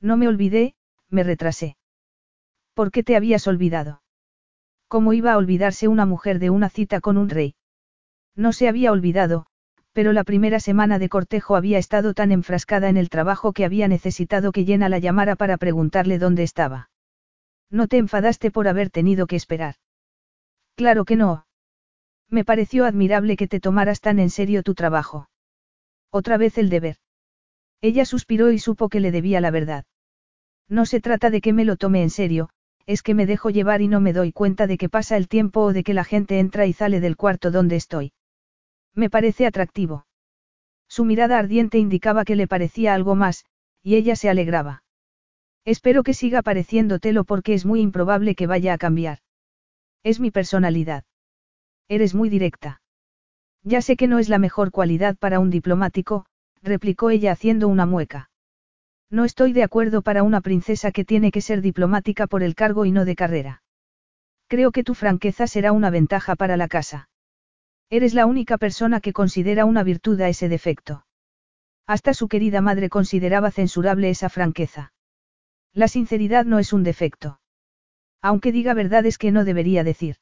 No 0.00 0.16
me 0.16 0.26
olvidé, 0.26 0.74
me 1.08 1.22
retrasé. 1.22 1.76
¿Por 2.74 2.90
qué 2.90 3.04
te 3.04 3.14
habías 3.14 3.46
olvidado? 3.46 4.02
¿Cómo 4.88 5.12
iba 5.12 5.32
a 5.32 5.36
olvidarse 5.36 5.86
una 5.86 6.06
mujer 6.06 6.40
de 6.40 6.50
una 6.50 6.70
cita 6.70 7.00
con 7.00 7.16
un 7.16 7.28
rey? 7.28 7.54
No 8.34 8.52
se 8.52 8.66
había 8.66 8.90
olvidado, 8.90 9.46
pero 9.92 10.12
la 10.12 10.24
primera 10.24 10.60
semana 10.60 10.98
de 10.98 11.08
cortejo 11.08 11.56
había 11.56 11.78
estado 11.78 12.14
tan 12.14 12.32
enfrascada 12.32 12.88
en 12.88 12.96
el 12.96 13.10
trabajo 13.10 13.52
que 13.52 13.64
había 13.64 13.88
necesitado 13.88 14.52
que 14.52 14.64
Llena 14.64 14.88
la 14.88 14.98
llamara 14.98 15.36
para 15.36 15.56
preguntarle 15.56 16.18
dónde 16.18 16.42
estaba. 16.42 16.90
¿No 17.70 17.88
te 17.88 17.98
enfadaste 17.98 18.50
por 18.50 18.68
haber 18.68 18.90
tenido 18.90 19.26
que 19.26 19.36
esperar? 19.36 19.76
Claro 20.76 21.04
que 21.04 21.16
no. 21.16 21.46
Me 22.28 22.44
pareció 22.44 22.84
admirable 22.84 23.36
que 23.36 23.48
te 23.48 23.60
tomaras 23.60 24.00
tan 24.00 24.18
en 24.18 24.30
serio 24.30 24.62
tu 24.62 24.74
trabajo. 24.74 25.28
Otra 26.10 26.36
vez 26.36 26.58
el 26.58 26.70
deber. 26.70 26.96
Ella 27.80 28.04
suspiró 28.04 28.52
y 28.52 28.58
supo 28.58 28.88
que 28.88 29.00
le 29.00 29.10
debía 29.10 29.40
la 29.40 29.50
verdad. 29.50 29.84
No 30.68 30.86
se 30.86 31.00
trata 31.00 31.30
de 31.30 31.40
que 31.40 31.52
me 31.52 31.64
lo 31.64 31.76
tome 31.76 32.02
en 32.02 32.10
serio, 32.10 32.50
es 32.86 33.02
que 33.02 33.14
me 33.14 33.26
dejo 33.26 33.50
llevar 33.50 33.82
y 33.82 33.88
no 33.88 34.00
me 34.00 34.12
doy 34.12 34.32
cuenta 34.32 34.66
de 34.66 34.78
que 34.78 34.88
pasa 34.88 35.16
el 35.16 35.28
tiempo 35.28 35.62
o 35.62 35.72
de 35.72 35.82
que 35.82 35.94
la 35.94 36.04
gente 36.04 36.38
entra 36.38 36.66
y 36.66 36.72
sale 36.72 37.00
del 37.00 37.16
cuarto 37.16 37.50
donde 37.50 37.76
estoy. 37.76 38.12
Me 38.94 39.10
parece 39.10 39.46
atractivo. 39.46 40.06
Su 40.88 41.04
mirada 41.04 41.38
ardiente 41.38 41.78
indicaba 41.78 42.24
que 42.24 42.36
le 42.36 42.48
parecía 42.48 42.94
algo 42.94 43.14
más, 43.14 43.44
y 43.82 43.96
ella 43.96 44.16
se 44.16 44.28
alegraba. 44.28 44.82
Espero 45.64 46.02
que 46.02 46.14
siga 46.14 46.42
pareciéndotelo 46.42 47.24
porque 47.24 47.54
es 47.54 47.64
muy 47.64 47.80
improbable 47.80 48.34
que 48.34 48.46
vaya 48.46 48.72
a 48.72 48.78
cambiar. 48.78 49.18
Es 50.02 50.18
mi 50.18 50.30
personalidad. 50.30 51.04
Eres 51.88 52.14
muy 52.14 52.28
directa. 52.28 52.80
Ya 53.62 53.82
sé 53.82 53.96
que 53.96 54.08
no 54.08 54.18
es 54.18 54.28
la 54.28 54.38
mejor 54.38 54.70
cualidad 54.70 55.16
para 55.18 55.38
un 55.38 55.50
diplomático, 55.50 56.24
replicó 56.62 57.10
ella 57.10 57.32
haciendo 57.32 57.68
una 57.68 57.84
mueca. 57.84 58.30
No 59.10 59.24
estoy 59.24 59.52
de 59.52 59.62
acuerdo 59.62 60.02
para 60.02 60.22
una 60.22 60.40
princesa 60.40 60.92
que 60.92 61.04
tiene 61.04 61.30
que 61.30 61.40
ser 61.40 61.60
diplomática 61.60 62.26
por 62.26 62.42
el 62.42 62.54
cargo 62.54 62.86
y 62.86 62.92
no 62.92 63.04
de 63.04 63.16
carrera. 63.16 63.62
Creo 64.46 64.72
que 64.72 64.84
tu 64.84 64.94
franqueza 64.94 65.46
será 65.46 65.72
una 65.72 65.90
ventaja 65.90 66.36
para 66.36 66.56
la 66.56 66.68
casa. 66.68 67.09
Eres 67.90 68.14
la 68.14 68.26
única 68.26 68.56
persona 68.56 69.00
que 69.00 69.12
considera 69.12 69.64
una 69.64 69.82
virtud 69.82 70.20
a 70.20 70.28
ese 70.28 70.48
defecto. 70.48 71.04
Hasta 71.88 72.14
su 72.14 72.28
querida 72.28 72.60
madre 72.60 72.88
consideraba 72.88 73.50
censurable 73.50 74.10
esa 74.10 74.28
franqueza. 74.28 74.92
La 75.72 75.88
sinceridad 75.88 76.44
no 76.44 76.60
es 76.60 76.72
un 76.72 76.84
defecto. 76.84 77.40
Aunque 78.22 78.52
diga 78.52 78.74
verdades 78.74 79.18
que 79.18 79.32
no 79.32 79.44
debería 79.44 79.82
decir. 79.82 80.16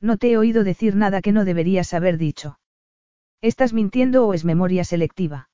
No 0.00 0.16
te 0.16 0.32
he 0.32 0.36
oído 0.36 0.64
decir 0.64 0.96
nada 0.96 1.20
que 1.20 1.30
no 1.30 1.44
deberías 1.44 1.94
haber 1.94 2.18
dicho. 2.18 2.58
¿Estás 3.40 3.72
mintiendo 3.72 4.26
o 4.26 4.34
es 4.34 4.44
memoria 4.44 4.82
selectiva? 4.82 5.48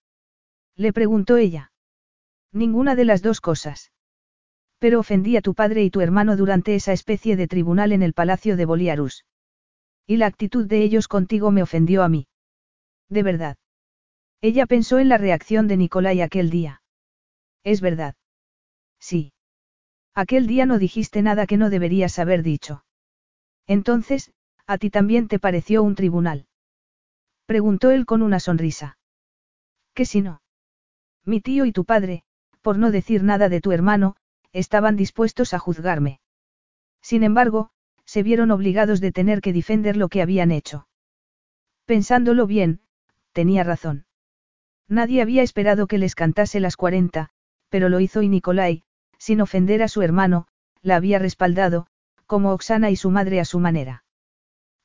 Le 0.74 0.94
preguntó 0.94 1.36
ella. 1.36 1.70
Ninguna 2.50 2.94
de 2.94 3.04
las 3.04 3.20
dos 3.20 3.42
cosas. 3.42 3.92
Pero 4.78 5.00
ofendí 5.00 5.36
a 5.36 5.42
tu 5.42 5.54
padre 5.54 5.82
y 5.82 5.90
tu 5.90 6.00
hermano 6.00 6.36
durante 6.36 6.74
esa 6.74 6.94
especie 6.94 7.36
de 7.36 7.46
tribunal 7.46 7.92
en 7.92 8.02
el 8.02 8.14
palacio 8.14 8.56
de 8.56 8.64
Boliarus. 8.64 9.24
Y 10.06 10.16
la 10.16 10.26
actitud 10.26 10.66
de 10.66 10.82
ellos 10.82 11.08
contigo 11.08 11.50
me 11.50 11.62
ofendió 11.62 12.02
a 12.02 12.08
mí. 12.08 12.28
De 13.08 13.22
verdad. 13.22 13.56
Ella 14.40 14.66
pensó 14.66 14.98
en 14.98 15.08
la 15.08 15.18
reacción 15.18 15.66
de 15.68 15.76
Nicolai 15.76 16.20
aquel 16.20 16.50
día. 16.50 16.82
Es 17.64 17.80
verdad. 17.80 18.14
Sí. 19.00 19.32
Aquel 20.14 20.46
día 20.46 20.66
no 20.66 20.78
dijiste 20.78 21.22
nada 21.22 21.46
que 21.46 21.56
no 21.56 21.70
deberías 21.70 22.18
haber 22.18 22.42
dicho. 22.42 22.84
Entonces, 23.66 24.32
¿A 24.68 24.78
ti 24.78 24.90
también 24.90 25.28
te 25.28 25.38
pareció 25.38 25.84
un 25.84 25.94
tribunal? 25.94 26.46
Preguntó 27.46 27.92
él 27.92 28.04
con 28.04 28.22
una 28.22 28.40
sonrisa. 28.40 28.98
¿Qué 29.94 30.04
si 30.04 30.22
no? 30.22 30.42
Mi 31.24 31.40
tío 31.40 31.66
y 31.66 31.72
tu 31.72 31.84
padre, 31.84 32.24
por 32.62 32.76
no 32.76 32.90
decir 32.90 33.22
nada 33.22 33.48
de 33.48 33.60
tu 33.60 33.70
hermano, 33.70 34.16
estaban 34.52 34.96
dispuestos 34.96 35.54
a 35.54 35.60
juzgarme. 35.60 36.20
Sin 37.00 37.22
embargo, 37.22 37.70
se 38.16 38.22
vieron 38.22 38.50
obligados 38.50 39.02
de 39.02 39.12
tener 39.12 39.42
que 39.42 39.52
defender 39.52 39.98
lo 39.98 40.08
que 40.08 40.22
habían 40.22 40.50
hecho. 40.50 40.88
Pensándolo 41.84 42.46
bien, 42.46 42.80
tenía 43.32 43.62
razón. 43.62 44.06
Nadie 44.88 45.20
había 45.20 45.42
esperado 45.42 45.86
que 45.86 45.98
les 45.98 46.14
cantase 46.14 46.58
las 46.58 46.76
cuarenta, 46.78 47.28
pero 47.68 47.90
lo 47.90 48.00
hizo 48.00 48.22
y 48.22 48.30
Nicolai, 48.30 48.84
sin 49.18 49.42
ofender 49.42 49.82
a 49.82 49.88
su 49.88 50.00
hermano, 50.00 50.46
la 50.80 50.96
había 50.96 51.18
respaldado, 51.18 51.88
como 52.24 52.52
Oxana 52.52 52.88
y 52.88 52.96
su 52.96 53.10
madre 53.10 53.38
a 53.38 53.44
su 53.44 53.60
manera. 53.60 54.02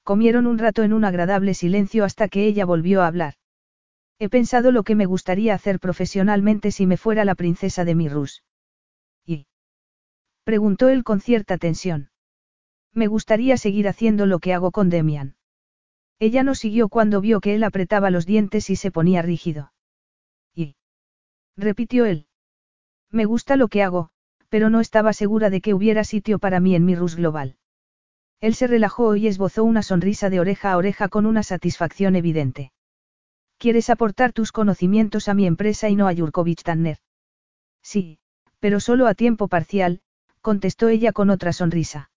Comieron 0.04 0.46
un 0.46 0.58
rato 0.58 0.84
en 0.84 0.92
un 0.92 1.06
agradable 1.06 1.54
silencio 1.54 2.04
hasta 2.04 2.28
que 2.28 2.46
ella 2.46 2.66
volvió 2.66 3.02
a 3.02 3.08
hablar. 3.08 3.36
He 4.20 4.28
pensado 4.28 4.74
lo 4.74 4.84
que 4.84 4.96
me 4.96 5.06
gustaría 5.06 5.54
hacer 5.54 5.80
profesionalmente 5.80 6.70
si 6.72 6.86
me 6.86 6.98
fuera 6.98 7.24
la 7.24 7.36
princesa 7.36 7.86
de 7.86 7.96
Mirrus. 7.96 8.44
¿Y? 9.26 9.48
Preguntó 10.44 10.90
él 10.90 11.06
con 11.06 11.22
cierta 11.22 11.58
tensión. 11.58 12.11
Me 12.94 13.08
gustaría 13.08 13.58
seguir 13.58 13.88
haciendo 13.88 14.26
lo 14.26 14.40
que 14.40 14.54
hago 14.54 14.72
con 14.72 14.90
Demian. 14.90 15.36
Ella 16.20 16.44
no 16.44 16.54
siguió 16.54 16.90
cuando 16.90 17.20
vio 17.20 17.40
que 17.40 17.56
él 17.56 17.64
apretaba 17.64 18.12
los 18.12 18.26
dientes 18.26 18.70
y 18.70 18.76
se 18.76 18.92
ponía 18.92 19.22
rígido. 19.22 19.74
¿Y? 20.54 20.76
repitió 21.58 22.06
él. 22.06 22.28
Me 23.10 23.26
gusta 23.26 23.56
lo 23.56 23.70
que 23.70 23.82
hago, 23.82 24.12
pero 24.50 24.70
no 24.70 24.82
estaba 24.82 25.14
segura 25.14 25.50
de 25.50 25.62
que 25.62 25.74
hubiera 25.74 26.04
sitio 26.04 26.38
para 26.38 26.60
mí 26.60 26.76
en 26.76 26.86
Mirrus 26.86 27.16
Global. 27.16 27.56
Él 28.40 28.54
se 28.54 28.68
relajó 28.68 29.16
y 29.16 29.28
esbozó 29.28 29.64
una 29.64 29.82
sonrisa 29.82 30.30
de 30.30 30.40
oreja 30.40 30.74
a 30.74 30.78
oreja 30.78 31.08
con 31.08 31.26
una 31.26 31.42
satisfacción 31.42 32.16
evidente. 32.16 32.72
¿Quieres 33.58 33.90
aportar 33.90 34.34
tus 34.34 34.52
conocimientos 34.52 35.28
a 35.28 35.34
mi 35.34 35.48
empresa 35.48 35.90
y 35.90 35.96
no 35.96 36.08
a 36.08 36.14
Yurkovich 36.14 36.64
Tanner? 36.64 36.98
Sí, 37.82 38.20
pero 38.60 38.80
solo 38.80 39.08
a 39.08 39.16
tiempo 39.16 39.48
parcial, 39.48 40.02
contestó 40.42 40.88
ella 40.90 41.14
con 41.14 41.32
otra 41.32 41.52
sonrisa. 41.52 42.11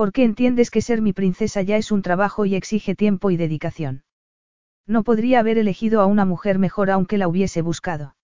¿Por 0.00 0.12
qué 0.12 0.24
entiendes 0.24 0.70
que 0.70 0.80
ser 0.80 1.02
mi 1.02 1.12
princesa 1.12 1.60
ya 1.60 1.76
es 1.76 1.92
un 1.92 2.00
trabajo 2.00 2.46
y 2.46 2.54
exige 2.54 2.94
tiempo 2.94 3.30
y 3.30 3.36
dedicación? 3.36 4.02
No 4.86 5.04
podría 5.04 5.40
haber 5.40 5.58
elegido 5.58 6.00
a 6.00 6.06
una 6.06 6.24
mujer 6.24 6.58
mejor 6.58 6.90
aunque 6.90 7.18
la 7.18 7.28
hubiese 7.28 7.60
buscado. 7.60 8.16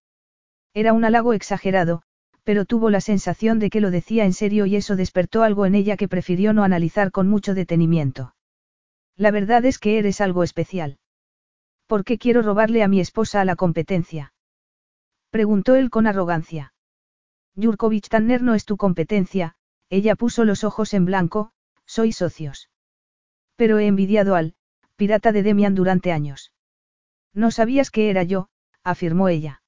Era 0.72 0.94
un 0.94 1.04
halago 1.04 1.34
exagerado, 1.34 2.00
pero 2.44 2.64
tuvo 2.64 2.88
la 2.88 3.02
sensación 3.02 3.58
de 3.58 3.68
que 3.68 3.82
lo 3.82 3.90
decía 3.90 4.24
en 4.24 4.32
serio 4.32 4.64
y 4.64 4.76
eso 4.76 4.96
despertó 4.96 5.42
algo 5.42 5.66
en 5.66 5.74
ella 5.74 5.98
que 5.98 6.08
prefirió 6.08 6.54
no 6.54 6.64
analizar 6.64 7.10
con 7.10 7.28
mucho 7.28 7.52
detenimiento. 7.52 8.34
La 9.14 9.30
verdad 9.30 9.62
es 9.66 9.78
que 9.78 9.98
eres 9.98 10.22
algo 10.22 10.44
especial. 10.44 10.96
¿Por 11.86 12.04
qué 12.04 12.16
quiero 12.16 12.40
robarle 12.40 12.84
a 12.84 12.88
mi 12.88 13.00
esposa 13.00 13.42
a 13.42 13.44
la 13.44 13.54
competencia? 13.54 14.32
Preguntó 15.28 15.74
él 15.74 15.90
con 15.90 16.06
arrogancia. 16.06 16.72
Yurkovich 17.54 18.08
Tanner 18.08 18.42
no 18.42 18.54
es 18.54 18.64
tu 18.64 18.78
competencia, 18.78 19.56
ella 19.90 20.16
puso 20.16 20.46
los 20.46 20.64
ojos 20.64 20.94
en 20.94 21.04
blanco, 21.04 21.52
soy 21.86 22.12
socios. 22.12 22.68
Pero 23.56 23.78
he 23.78 23.86
envidiado 23.86 24.34
al, 24.34 24.54
pirata 24.96 25.32
de 25.32 25.42
Demian 25.42 25.74
durante 25.74 26.12
años. 26.12 26.52
No 27.32 27.50
sabías 27.50 27.90
que 27.90 28.10
era 28.10 28.22
yo, 28.22 28.48
afirmó 28.82 29.28
ella. 29.28 29.62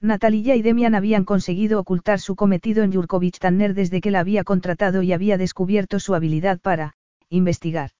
Natalia 0.00 0.54
y 0.54 0.62
Demian 0.62 0.94
habían 0.94 1.24
conseguido 1.24 1.80
ocultar 1.80 2.20
su 2.20 2.36
cometido 2.36 2.82
en 2.82 2.92
Yurkovich 2.92 3.38
Tanner 3.38 3.74
desde 3.74 4.00
que 4.00 4.10
la 4.10 4.20
había 4.20 4.44
contratado 4.44 5.02
y 5.02 5.12
había 5.12 5.38
descubierto 5.38 5.98
su 5.98 6.14
habilidad 6.14 6.60
para, 6.60 6.94
investigar. 7.30 7.90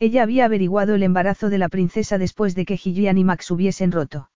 Ella 0.00 0.22
había 0.22 0.44
averiguado 0.44 0.94
el 0.94 1.02
embarazo 1.02 1.50
de 1.50 1.58
la 1.58 1.68
princesa 1.68 2.18
después 2.18 2.54
de 2.54 2.64
que 2.64 2.76
Gillian 2.76 3.18
y 3.18 3.24
Max 3.24 3.50
hubiesen 3.50 3.92
roto. 3.92 4.30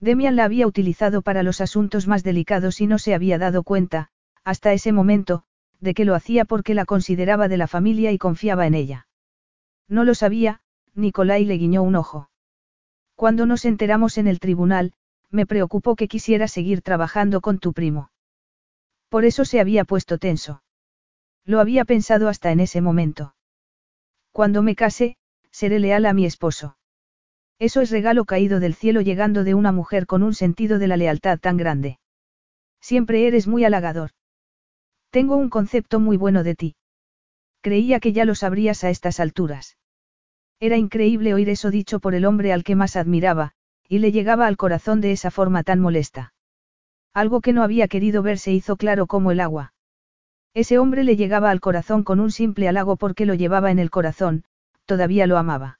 Demian 0.00 0.36
la 0.36 0.44
había 0.44 0.66
utilizado 0.66 1.22
para 1.22 1.42
los 1.42 1.60
asuntos 1.60 2.06
más 2.06 2.22
delicados 2.22 2.80
y 2.80 2.86
no 2.86 2.98
se 2.98 3.14
había 3.14 3.38
dado 3.38 3.62
cuenta, 3.62 4.08
hasta 4.44 4.72
ese 4.72 4.92
momento, 4.92 5.44
de 5.80 5.94
que 5.94 6.04
lo 6.04 6.14
hacía 6.14 6.44
porque 6.44 6.74
la 6.74 6.84
consideraba 6.84 7.48
de 7.48 7.56
la 7.56 7.66
familia 7.66 8.12
y 8.12 8.18
confiaba 8.18 8.66
en 8.66 8.74
ella. 8.74 9.06
No 9.88 10.04
lo 10.04 10.14
sabía, 10.14 10.60
Nicolai 10.94 11.44
le 11.44 11.58
guiñó 11.58 11.82
un 11.82 11.96
ojo. 11.96 12.30
Cuando 13.14 13.46
nos 13.46 13.64
enteramos 13.64 14.18
en 14.18 14.26
el 14.26 14.40
tribunal, 14.40 14.92
me 15.30 15.46
preocupó 15.46 15.96
que 15.96 16.08
quisiera 16.08 16.48
seguir 16.48 16.82
trabajando 16.82 17.40
con 17.40 17.58
tu 17.58 17.72
primo. 17.72 18.10
Por 19.08 19.24
eso 19.24 19.44
se 19.44 19.60
había 19.60 19.84
puesto 19.84 20.18
tenso. 20.18 20.62
Lo 21.44 21.60
había 21.60 21.84
pensado 21.84 22.28
hasta 22.28 22.50
en 22.50 22.60
ese 22.60 22.80
momento. 22.80 23.34
Cuando 24.32 24.62
me 24.62 24.74
case, 24.74 25.16
seré 25.50 25.78
leal 25.78 26.06
a 26.06 26.12
mi 26.12 26.26
esposo. 26.26 26.76
Eso 27.58 27.80
es 27.80 27.90
regalo 27.90 28.24
caído 28.26 28.60
del 28.60 28.74
cielo 28.74 29.00
llegando 29.00 29.44
de 29.44 29.54
una 29.54 29.72
mujer 29.72 30.06
con 30.06 30.22
un 30.22 30.34
sentido 30.34 30.78
de 30.78 30.88
la 30.88 30.96
lealtad 30.96 31.38
tan 31.38 31.56
grande. 31.56 31.98
Siempre 32.80 33.26
eres 33.26 33.46
muy 33.46 33.64
halagador. 33.64 34.10
Tengo 35.10 35.36
un 35.36 35.48
concepto 35.48 36.00
muy 36.00 36.16
bueno 36.16 36.42
de 36.42 36.54
ti. 36.54 36.76
Creía 37.62 38.00
que 38.00 38.12
ya 38.12 38.24
lo 38.24 38.34
sabrías 38.34 38.84
a 38.84 38.90
estas 38.90 39.20
alturas. 39.20 39.76
Era 40.60 40.76
increíble 40.76 41.34
oír 41.34 41.48
eso 41.48 41.70
dicho 41.70 42.00
por 42.00 42.14
el 42.14 42.24
hombre 42.24 42.52
al 42.52 42.64
que 42.64 42.76
más 42.76 42.96
admiraba, 42.96 43.52
y 43.88 43.98
le 43.98 44.12
llegaba 44.12 44.46
al 44.46 44.56
corazón 44.56 45.00
de 45.00 45.12
esa 45.12 45.30
forma 45.30 45.62
tan 45.62 45.80
molesta. 45.80 46.32
Algo 47.12 47.40
que 47.40 47.52
no 47.52 47.62
había 47.62 47.88
querido 47.88 48.22
ver 48.22 48.38
se 48.38 48.52
hizo 48.52 48.76
claro 48.76 49.06
como 49.06 49.30
el 49.30 49.40
agua. 49.40 49.72
Ese 50.54 50.78
hombre 50.78 51.04
le 51.04 51.16
llegaba 51.16 51.50
al 51.50 51.60
corazón 51.60 52.02
con 52.02 52.20
un 52.20 52.30
simple 52.30 52.68
halago 52.68 52.96
porque 52.96 53.26
lo 53.26 53.34
llevaba 53.34 53.70
en 53.70 53.78
el 53.78 53.90
corazón, 53.90 54.44
todavía 54.86 55.26
lo 55.26 55.36
amaba. 55.36 55.78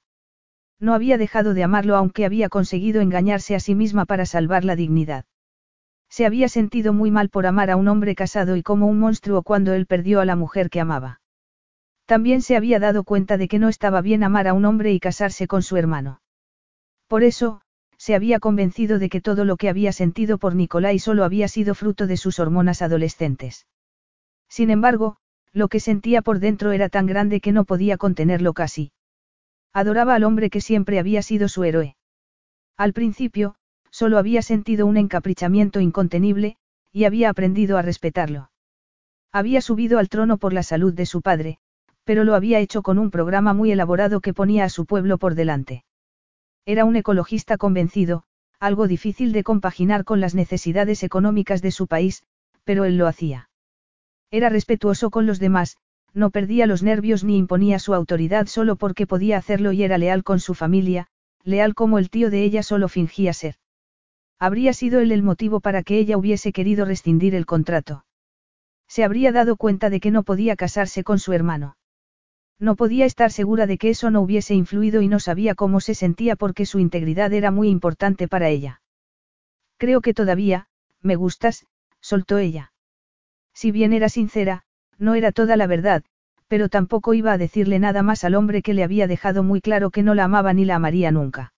No 0.78 0.92
había 0.92 1.16
dejado 1.16 1.54
de 1.54 1.62
amarlo 1.62 1.96
aunque 1.96 2.26
había 2.26 2.48
conseguido 2.48 3.00
engañarse 3.00 3.54
a 3.54 3.60
sí 3.60 3.74
misma 3.74 4.04
para 4.04 4.26
salvar 4.26 4.64
la 4.64 4.76
dignidad. 4.76 5.24
Se 6.08 6.26
había 6.26 6.48
sentido 6.48 6.92
muy 6.92 7.10
mal 7.10 7.28
por 7.28 7.46
amar 7.46 7.70
a 7.70 7.76
un 7.76 7.88
hombre 7.88 8.14
casado 8.14 8.56
y 8.56 8.62
como 8.62 8.86
un 8.86 8.98
monstruo 8.98 9.42
cuando 9.42 9.72
él 9.74 9.86
perdió 9.86 10.20
a 10.20 10.24
la 10.24 10.36
mujer 10.36 10.70
que 10.70 10.80
amaba. 10.80 11.20
También 12.06 12.40
se 12.40 12.56
había 12.56 12.78
dado 12.78 13.04
cuenta 13.04 13.36
de 13.36 13.48
que 13.48 13.58
no 13.58 13.68
estaba 13.68 14.00
bien 14.00 14.22
amar 14.22 14.46
a 14.46 14.54
un 14.54 14.64
hombre 14.64 14.92
y 14.92 15.00
casarse 15.00 15.46
con 15.46 15.62
su 15.62 15.76
hermano. 15.76 16.20
Por 17.08 17.24
eso, 17.24 17.60
se 17.98 18.14
había 18.14 18.38
convencido 18.38 18.98
de 18.98 19.08
que 19.08 19.20
todo 19.20 19.44
lo 19.44 19.56
que 19.56 19.68
había 19.68 19.92
sentido 19.92 20.38
por 20.38 20.54
Nicolai 20.54 20.98
solo 20.98 21.24
había 21.24 21.48
sido 21.48 21.74
fruto 21.74 22.06
de 22.06 22.16
sus 22.16 22.38
hormonas 22.38 22.82
adolescentes. 22.82 23.66
Sin 24.48 24.70
embargo, 24.70 25.16
lo 25.52 25.68
que 25.68 25.80
sentía 25.80 26.22
por 26.22 26.38
dentro 26.38 26.72
era 26.72 26.88
tan 26.88 27.06
grande 27.06 27.40
que 27.40 27.52
no 27.52 27.64
podía 27.64 27.96
contenerlo 27.96 28.52
casi. 28.52 28.92
Adoraba 29.72 30.14
al 30.14 30.24
hombre 30.24 30.50
que 30.50 30.60
siempre 30.60 30.98
había 30.98 31.22
sido 31.22 31.48
su 31.48 31.64
héroe. 31.64 31.96
Al 32.76 32.92
principio, 32.92 33.56
solo 33.96 34.18
había 34.18 34.42
sentido 34.42 34.84
un 34.84 34.98
encaprichamiento 34.98 35.80
incontenible, 35.80 36.58
y 36.92 37.04
había 37.04 37.30
aprendido 37.30 37.78
a 37.78 37.82
respetarlo. 37.82 38.50
Había 39.32 39.62
subido 39.62 39.98
al 39.98 40.10
trono 40.10 40.36
por 40.36 40.52
la 40.52 40.62
salud 40.62 40.92
de 40.92 41.06
su 41.06 41.22
padre, 41.22 41.56
pero 42.04 42.22
lo 42.22 42.34
había 42.34 42.58
hecho 42.58 42.82
con 42.82 42.98
un 42.98 43.10
programa 43.10 43.54
muy 43.54 43.72
elaborado 43.72 44.20
que 44.20 44.34
ponía 44.34 44.64
a 44.64 44.68
su 44.68 44.84
pueblo 44.84 45.16
por 45.16 45.34
delante. 45.34 45.86
Era 46.66 46.84
un 46.84 46.96
ecologista 46.96 47.56
convencido, 47.56 48.24
algo 48.60 48.86
difícil 48.86 49.32
de 49.32 49.42
compaginar 49.42 50.04
con 50.04 50.20
las 50.20 50.34
necesidades 50.34 51.02
económicas 51.02 51.62
de 51.62 51.70
su 51.70 51.86
país, 51.86 52.22
pero 52.64 52.84
él 52.84 52.98
lo 52.98 53.06
hacía. 53.06 53.48
Era 54.30 54.50
respetuoso 54.50 55.08
con 55.08 55.24
los 55.24 55.38
demás, 55.38 55.78
no 56.12 56.28
perdía 56.28 56.66
los 56.66 56.82
nervios 56.82 57.24
ni 57.24 57.38
imponía 57.38 57.78
su 57.78 57.94
autoridad 57.94 58.46
solo 58.46 58.76
porque 58.76 59.06
podía 59.06 59.38
hacerlo 59.38 59.72
y 59.72 59.84
era 59.84 59.96
leal 59.96 60.22
con 60.22 60.38
su 60.38 60.52
familia, 60.52 61.06
leal 61.44 61.74
como 61.74 61.98
el 61.98 62.10
tío 62.10 62.28
de 62.28 62.42
ella 62.42 62.62
solo 62.62 62.88
fingía 62.88 63.32
ser. 63.32 63.56
Habría 64.38 64.72
sido 64.72 65.00
él 65.00 65.12
el 65.12 65.22
motivo 65.22 65.60
para 65.60 65.82
que 65.82 65.98
ella 65.98 66.18
hubiese 66.18 66.52
querido 66.52 66.84
rescindir 66.84 67.34
el 67.34 67.46
contrato. 67.46 68.04
Se 68.88 69.02
habría 69.02 69.32
dado 69.32 69.56
cuenta 69.56 69.90
de 69.90 70.00
que 70.00 70.10
no 70.10 70.22
podía 70.22 70.56
casarse 70.56 71.04
con 71.04 71.18
su 71.18 71.32
hermano. 71.32 71.76
No 72.58 72.76
podía 72.76 73.04
estar 73.04 73.32
segura 73.32 73.66
de 73.66 73.78
que 73.78 73.90
eso 73.90 74.10
no 74.10 74.20
hubiese 74.20 74.54
influido 74.54 75.02
y 75.02 75.08
no 75.08 75.20
sabía 75.20 75.54
cómo 75.54 75.80
se 75.80 75.94
sentía 75.94 76.36
porque 76.36 76.66
su 76.66 76.78
integridad 76.78 77.32
era 77.32 77.50
muy 77.50 77.68
importante 77.68 78.28
para 78.28 78.48
ella. 78.48 78.82
Creo 79.78 80.00
que 80.00 80.14
todavía, 80.14 80.68
me 81.02 81.16
gustas, 81.16 81.66
soltó 82.00 82.38
ella. 82.38 82.72
Si 83.52 83.70
bien 83.70 83.92
era 83.92 84.08
sincera, 84.08 84.64
no 84.98 85.14
era 85.14 85.32
toda 85.32 85.56
la 85.56 85.66
verdad, 85.66 86.04
pero 86.48 86.68
tampoco 86.68 87.14
iba 87.14 87.32
a 87.32 87.38
decirle 87.38 87.78
nada 87.78 88.02
más 88.02 88.24
al 88.24 88.34
hombre 88.34 88.62
que 88.62 88.74
le 88.74 88.84
había 88.84 89.06
dejado 89.06 89.42
muy 89.42 89.60
claro 89.60 89.90
que 89.90 90.02
no 90.02 90.14
la 90.14 90.24
amaba 90.24 90.52
ni 90.52 90.64
la 90.64 90.76
amaría 90.76 91.10
nunca. 91.10 91.52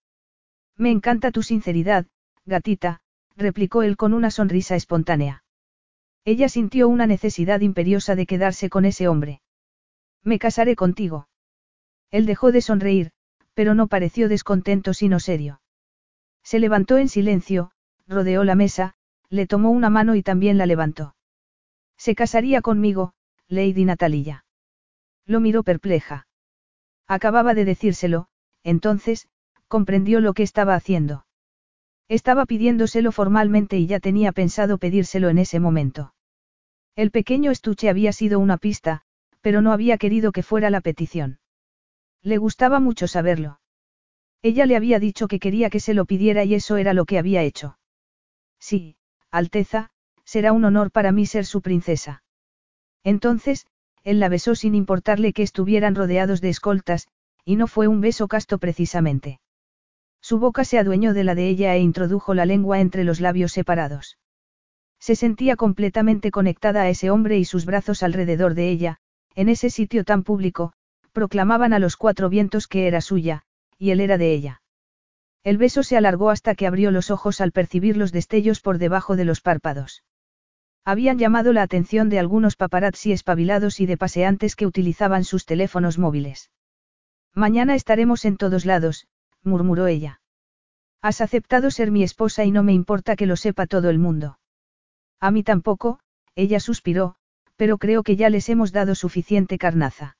Me 0.76 0.90
encanta 0.90 1.30
tu 1.30 1.42
sinceridad, 1.42 2.06
gatita, 2.48 3.00
replicó 3.36 3.82
él 3.82 3.96
con 3.96 4.14
una 4.14 4.30
sonrisa 4.30 4.74
espontánea. 4.74 5.44
Ella 6.24 6.48
sintió 6.48 6.88
una 6.88 7.06
necesidad 7.06 7.60
imperiosa 7.60 8.16
de 8.16 8.26
quedarse 8.26 8.68
con 8.68 8.84
ese 8.84 9.06
hombre. 9.06 9.40
Me 10.24 10.38
casaré 10.38 10.74
contigo. 10.74 11.28
Él 12.10 12.26
dejó 12.26 12.50
de 12.50 12.60
sonreír, 12.60 13.12
pero 13.54 13.74
no 13.74 13.86
pareció 13.86 14.28
descontento 14.28 14.94
sino 14.94 15.20
serio. 15.20 15.60
Se 16.42 16.58
levantó 16.58 16.96
en 16.98 17.08
silencio, 17.08 17.70
rodeó 18.06 18.44
la 18.44 18.54
mesa, 18.54 18.94
le 19.28 19.46
tomó 19.46 19.70
una 19.70 19.90
mano 19.90 20.14
y 20.14 20.22
también 20.22 20.58
la 20.58 20.66
levantó. 20.66 21.14
Se 21.96 22.14
casaría 22.14 22.62
conmigo, 22.62 23.12
Lady 23.48 23.84
Natalia. 23.84 24.44
Lo 25.26 25.40
miró 25.40 25.62
perpleja. 25.62 26.26
Acababa 27.06 27.54
de 27.54 27.64
decírselo, 27.64 28.28
entonces, 28.62 29.28
comprendió 29.66 30.20
lo 30.20 30.32
que 30.34 30.42
estaba 30.42 30.74
haciendo. 30.74 31.26
Estaba 32.08 32.46
pidiéndoselo 32.46 33.12
formalmente 33.12 33.78
y 33.78 33.86
ya 33.86 34.00
tenía 34.00 34.32
pensado 34.32 34.78
pedírselo 34.78 35.28
en 35.28 35.38
ese 35.38 35.60
momento. 35.60 36.14
El 36.96 37.10
pequeño 37.10 37.50
estuche 37.50 37.90
había 37.90 38.12
sido 38.12 38.38
una 38.38 38.56
pista, 38.56 39.02
pero 39.40 39.60
no 39.60 39.72
había 39.72 39.98
querido 39.98 40.32
que 40.32 40.42
fuera 40.42 40.70
la 40.70 40.80
petición. 40.80 41.38
Le 42.22 42.38
gustaba 42.38 42.80
mucho 42.80 43.06
saberlo. 43.06 43.60
Ella 44.42 44.66
le 44.66 44.76
había 44.76 44.98
dicho 44.98 45.28
que 45.28 45.38
quería 45.38 45.70
que 45.70 45.80
se 45.80 45.94
lo 45.94 46.06
pidiera 46.06 46.44
y 46.44 46.54
eso 46.54 46.76
era 46.76 46.94
lo 46.94 47.04
que 47.04 47.18
había 47.18 47.42
hecho. 47.42 47.78
Sí, 48.58 48.96
Alteza, 49.30 49.90
será 50.24 50.52
un 50.52 50.64
honor 50.64 50.90
para 50.90 51.12
mí 51.12 51.26
ser 51.26 51.44
su 51.44 51.60
princesa. 51.60 52.22
Entonces, 53.04 53.66
él 54.02 54.20
la 54.20 54.28
besó 54.28 54.54
sin 54.54 54.74
importarle 54.74 55.32
que 55.32 55.42
estuvieran 55.42 55.94
rodeados 55.94 56.40
de 56.40 56.48
escoltas, 56.48 57.08
y 57.44 57.56
no 57.56 57.66
fue 57.66 57.88
un 57.88 58.00
beso 58.00 58.28
casto 58.28 58.58
precisamente. 58.58 59.40
Su 60.20 60.38
boca 60.38 60.64
se 60.64 60.78
adueñó 60.78 61.14
de 61.14 61.24
la 61.24 61.34
de 61.34 61.48
ella 61.48 61.74
e 61.74 61.80
introdujo 61.80 62.34
la 62.34 62.46
lengua 62.46 62.80
entre 62.80 63.04
los 63.04 63.20
labios 63.20 63.52
separados. 63.52 64.18
Se 64.98 65.14
sentía 65.14 65.56
completamente 65.56 66.30
conectada 66.30 66.82
a 66.82 66.88
ese 66.88 67.10
hombre 67.10 67.38
y 67.38 67.44
sus 67.44 67.64
brazos 67.64 68.02
alrededor 68.02 68.54
de 68.54 68.68
ella, 68.68 68.98
en 69.34 69.48
ese 69.48 69.70
sitio 69.70 70.04
tan 70.04 70.24
público, 70.24 70.72
proclamaban 71.12 71.72
a 71.72 71.78
los 71.78 71.96
cuatro 71.96 72.28
vientos 72.28 72.66
que 72.66 72.86
era 72.88 73.00
suya, 73.00 73.42
y 73.78 73.90
él 73.90 74.00
era 74.00 74.18
de 74.18 74.32
ella. 74.32 74.62
El 75.44 75.56
beso 75.56 75.82
se 75.82 75.96
alargó 75.96 76.30
hasta 76.30 76.54
que 76.54 76.66
abrió 76.66 76.90
los 76.90 77.10
ojos 77.10 77.40
al 77.40 77.52
percibir 77.52 77.96
los 77.96 78.12
destellos 78.12 78.60
por 78.60 78.78
debajo 78.78 79.16
de 79.16 79.24
los 79.24 79.40
párpados. 79.40 80.02
Habían 80.84 81.18
llamado 81.18 81.52
la 81.52 81.62
atención 81.62 82.08
de 82.08 82.18
algunos 82.18 82.56
paparazzi 82.56 83.12
espabilados 83.12 83.78
y 83.80 83.86
de 83.86 83.96
paseantes 83.96 84.56
que 84.56 84.66
utilizaban 84.66 85.24
sus 85.24 85.44
teléfonos 85.46 85.98
móviles. 85.98 86.50
Mañana 87.34 87.74
estaremos 87.74 88.24
en 88.24 88.36
todos 88.36 88.64
lados, 88.64 89.06
murmuró 89.42 89.86
ella. 89.86 90.20
Has 91.00 91.20
aceptado 91.20 91.70
ser 91.70 91.90
mi 91.90 92.02
esposa 92.02 92.44
y 92.44 92.50
no 92.50 92.62
me 92.62 92.72
importa 92.72 93.16
que 93.16 93.26
lo 93.26 93.36
sepa 93.36 93.66
todo 93.66 93.90
el 93.90 93.98
mundo. 93.98 94.38
A 95.20 95.30
mí 95.30 95.42
tampoco, 95.42 96.00
ella 96.34 96.60
suspiró, 96.60 97.16
pero 97.56 97.78
creo 97.78 98.02
que 98.02 98.16
ya 98.16 98.30
les 98.30 98.48
hemos 98.48 98.72
dado 98.72 98.94
suficiente 98.94 99.58
carnaza. 99.58 100.16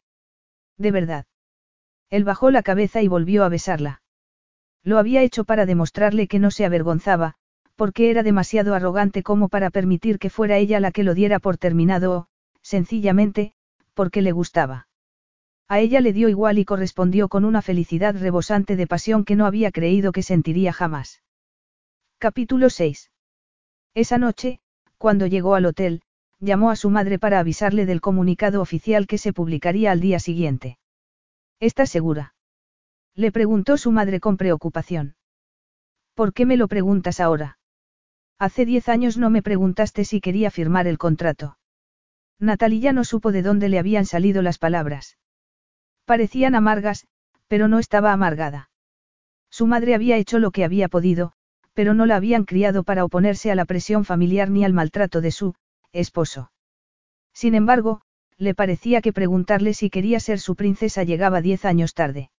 De 0.77 0.91
verdad. 0.91 1.27
Él 2.11 2.25
bajó 2.25 2.51
la 2.51 2.63
cabeza 2.63 3.03
y 3.03 3.09
volvió 3.09 3.45
a 3.45 3.49
besarla. 3.49 4.03
Lo 4.83 4.99
había 4.99 5.23
hecho 5.23 5.45
para 5.45 5.67
demostrarle 5.67 6.27
que 6.27 6.39
no 6.39 6.51
se 6.51 6.65
avergonzaba, 6.65 7.35
porque 7.77 8.11
era 8.11 8.25
demasiado 8.25 8.75
arrogante 8.75 9.23
como 9.23 9.49
para 9.49 9.71
permitir 9.71 10.19
que 10.19 10.31
fuera 10.31 10.57
ella 10.57 10.81
la 10.81 10.91
que 10.91 11.05
lo 11.05 11.15
diera 11.15 11.39
por 11.39 11.59
terminado 11.59 12.13
o, 12.13 12.29
sencillamente, 12.63 13.53
porque 13.95 14.23
le 14.23 14.33
gustaba. 14.33 14.88
A 15.71 15.81
ella 15.81 16.01
le 16.01 16.15
dio 16.15 16.31
igual 16.31 16.59
y 16.59 16.65
correspondió 16.65 17.29
con 17.29 17.45
una 17.45 17.61
felicidad 17.61 18.17
rebosante 18.19 18.75
de 18.75 18.87
pasión 18.87 19.25
que 19.27 19.37
no 19.37 19.45
había 19.45 19.71
creído 19.71 20.13
que 20.13 20.23
sentiría 20.23 20.73
jamás. 20.73 21.23
Capítulo 22.17 22.71
6. 22.71 23.11
Esa 23.95 24.17
noche, 24.17 24.61
cuando 24.97 25.27
llegó 25.27 25.55
al 25.55 25.67
hotel, 25.67 26.01
llamó 26.41 26.71
a 26.71 26.77
su 26.77 26.89
madre 26.89 27.19
para 27.19 27.39
avisarle 27.39 27.85
del 27.85 28.01
comunicado 28.01 28.63
oficial 28.63 29.07
que 29.07 29.19
se 29.19 29.35
publicaría 29.35 29.93
al 29.93 30.01
día 30.01 30.21
siguiente. 30.21 30.79
¿Estás 31.61 31.91
segura? 31.91 32.35
Le 33.15 33.31
preguntó 33.31 33.77
su 33.77 33.93
madre 33.93 34.21
con 34.21 34.39
preocupación. 34.39 35.17
¿Por 36.15 36.33
qué 36.33 36.47
me 36.47 36.57
lo 36.57 36.69
preguntas 36.69 37.21
ahora? 37.21 37.59
Hace 38.39 38.65
diez 38.65 38.89
años 38.89 39.19
no 39.19 39.29
me 39.29 39.43
preguntaste 39.43 40.05
si 40.05 40.21
quería 40.21 40.51
firmar 40.51 40.87
el 40.87 40.97
contrato. 40.97 41.59
Natalia 42.39 42.93
no 42.93 43.05
supo 43.05 43.33
de 43.33 43.43
dónde 43.43 43.69
le 43.69 43.79
habían 43.79 44.07
salido 44.07 44.41
las 44.41 44.59
palabras. 44.59 45.19
Parecían 46.09 46.55
amargas, 46.55 47.07
pero 47.49 47.69
no 47.69 47.79
estaba 47.79 48.15
amargada. 48.15 48.71
Su 49.51 49.67
madre 49.67 49.95
había 49.95 50.17
hecho 50.17 50.39
lo 50.39 50.53
que 50.53 50.65
había 50.65 50.89
podido, 50.89 51.35
pero 51.75 51.93
no 51.93 52.07
la 52.07 52.17
habían 52.17 52.45
criado 52.45 52.83
para 52.83 53.05
oponerse 53.05 53.51
a 53.51 53.55
la 53.55 53.67
presión 53.67 54.07
familiar 54.07 54.49
ni 54.49 54.65
al 54.65 54.73
maltrato 54.73 55.21
de 55.21 55.33
su 55.33 55.55
esposo. 55.93 56.51
Sin 57.35 57.55
embargo, 57.55 58.01
le 58.39 58.55
parecía 58.55 59.03
que 59.03 59.13
preguntarle 59.13 59.75
si 59.75 59.91
quería 59.91 60.19
ser 60.19 60.41
su 60.41 60.57
princesa 60.57 61.03
llegaba 61.03 61.43
diez 61.43 61.67
años 61.67 61.93
tarde. 61.93 62.31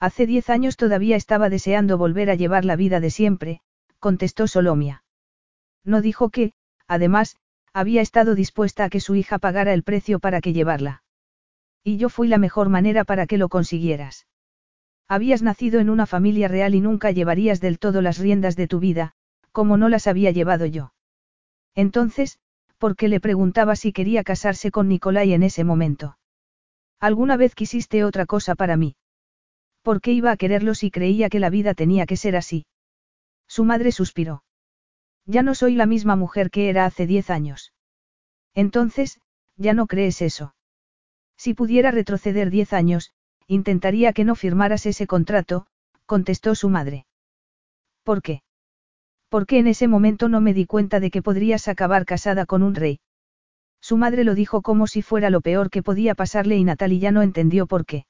Hace 0.00 0.24
diez 0.24 0.48
años 0.48 0.78
todavía 0.78 1.16
estaba 1.16 1.50
deseando 1.50 1.98
volver 1.98 2.30
a 2.30 2.34
llevar 2.34 2.64
la 2.64 2.76
vida 2.76 2.98
de 2.98 3.10
siempre, 3.10 3.60
contestó 3.98 4.48
Solomia. 4.48 5.04
No 5.84 6.00
dijo 6.00 6.30
que, 6.30 6.54
además, 6.88 7.36
había 7.74 8.00
estado 8.00 8.34
dispuesta 8.34 8.84
a 8.84 8.88
que 8.88 9.00
su 9.00 9.16
hija 9.16 9.38
pagara 9.38 9.74
el 9.74 9.82
precio 9.82 10.18
para 10.18 10.40
que 10.40 10.54
llevarla. 10.54 11.02
Y 11.86 11.98
yo 11.98 12.08
fui 12.08 12.26
la 12.26 12.38
mejor 12.38 12.68
manera 12.68 13.04
para 13.04 13.28
que 13.28 13.38
lo 13.38 13.48
consiguieras. 13.48 14.26
Habías 15.06 15.42
nacido 15.42 15.78
en 15.78 15.88
una 15.88 16.04
familia 16.04 16.48
real 16.48 16.74
y 16.74 16.80
nunca 16.80 17.12
llevarías 17.12 17.60
del 17.60 17.78
todo 17.78 18.02
las 18.02 18.18
riendas 18.18 18.56
de 18.56 18.66
tu 18.66 18.80
vida, 18.80 19.12
como 19.52 19.76
no 19.76 19.88
las 19.88 20.08
había 20.08 20.32
llevado 20.32 20.66
yo. 20.66 20.92
Entonces, 21.76 22.40
¿por 22.78 22.96
qué 22.96 23.06
le 23.06 23.20
preguntaba 23.20 23.76
si 23.76 23.92
quería 23.92 24.24
casarse 24.24 24.72
con 24.72 24.88
Nicolai 24.88 25.32
en 25.32 25.44
ese 25.44 25.62
momento? 25.62 26.18
¿Alguna 26.98 27.36
vez 27.36 27.54
quisiste 27.54 28.02
otra 28.02 28.26
cosa 28.26 28.56
para 28.56 28.76
mí? 28.76 28.96
¿Por 29.82 30.00
qué 30.00 30.10
iba 30.10 30.32
a 30.32 30.36
quererlo 30.36 30.74
si 30.74 30.90
creía 30.90 31.28
que 31.28 31.38
la 31.38 31.50
vida 31.50 31.74
tenía 31.74 32.04
que 32.06 32.16
ser 32.16 32.34
así? 32.34 32.66
Su 33.46 33.62
madre 33.62 33.92
suspiró. 33.92 34.42
Ya 35.24 35.44
no 35.44 35.54
soy 35.54 35.76
la 35.76 35.86
misma 35.86 36.16
mujer 36.16 36.50
que 36.50 36.68
era 36.68 36.84
hace 36.84 37.06
diez 37.06 37.30
años. 37.30 37.72
Entonces, 38.54 39.20
ya 39.56 39.72
no 39.72 39.86
crees 39.86 40.20
eso. 40.20 40.55
Si 41.36 41.54
pudiera 41.54 41.90
retroceder 41.90 42.50
diez 42.50 42.72
años, 42.72 43.12
intentaría 43.46 44.12
que 44.12 44.24
no 44.24 44.34
firmaras 44.34 44.86
ese 44.86 45.06
contrato, 45.06 45.66
contestó 46.06 46.54
su 46.54 46.68
madre. 46.68 47.06
¿Por 48.02 48.22
qué? 48.22 48.42
Porque 49.28 49.58
en 49.58 49.66
ese 49.66 49.88
momento 49.88 50.28
no 50.28 50.40
me 50.40 50.54
di 50.54 50.66
cuenta 50.66 51.00
de 51.00 51.10
que 51.10 51.22
podrías 51.22 51.68
acabar 51.68 52.04
casada 52.04 52.46
con 52.46 52.62
un 52.62 52.74
rey. 52.74 53.00
Su 53.80 53.96
madre 53.96 54.24
lo 54.24 54.34
dijo 54.34 54.62
como 54.62 54.86
si 54.86 55.02
fuera 55.02 55.30
lo 55.30 55.40
peor 55.40 55.70
que 55.70 55.82
podía 55.82 56.14
pasarle 56.14 56.56
y 56.56 56.64
Natalie 56.64 56.98
ya 56.98 57.12
no 57.12 57.22
entendió 57.22 57.66
por 57.66 57.84
qué. 57.84 58.06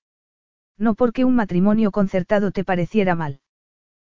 No 0.79 0.95
porque 0.95 1.25
un 1.25 1.35
matrimonio 1.35 1.91
concertado 1.91 2.51
te 2.51 2.65
pareciera 2.65 3.15
mal. 3.15 3.41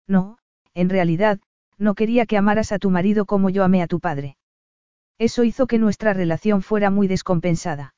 No, 0.06 0.38
en 0.74 0.88
realidad, 0.88 1.40
no 1.78 1.94
quería 1.94 2.26
que 2.26 2.36
amaras 2.36 2.72
a 2.72 2.78
tu 2.78 2.90
marido 2.90 3.24
como 3.24 3.48
yo 3.50 3.64
amé 3.64 3.82
a 3.82 3.86
tu 3.86 4.00
padre. 4.00 4.36
Eso 5.18 5.44
hizo 5.44 5.66
que 5.66 5.78
nuestra 5.78 6.12
relación 6.12 6.62
fuera 6.62 6.90
muy 6.90 7.08
descompensada. 7.08 7.94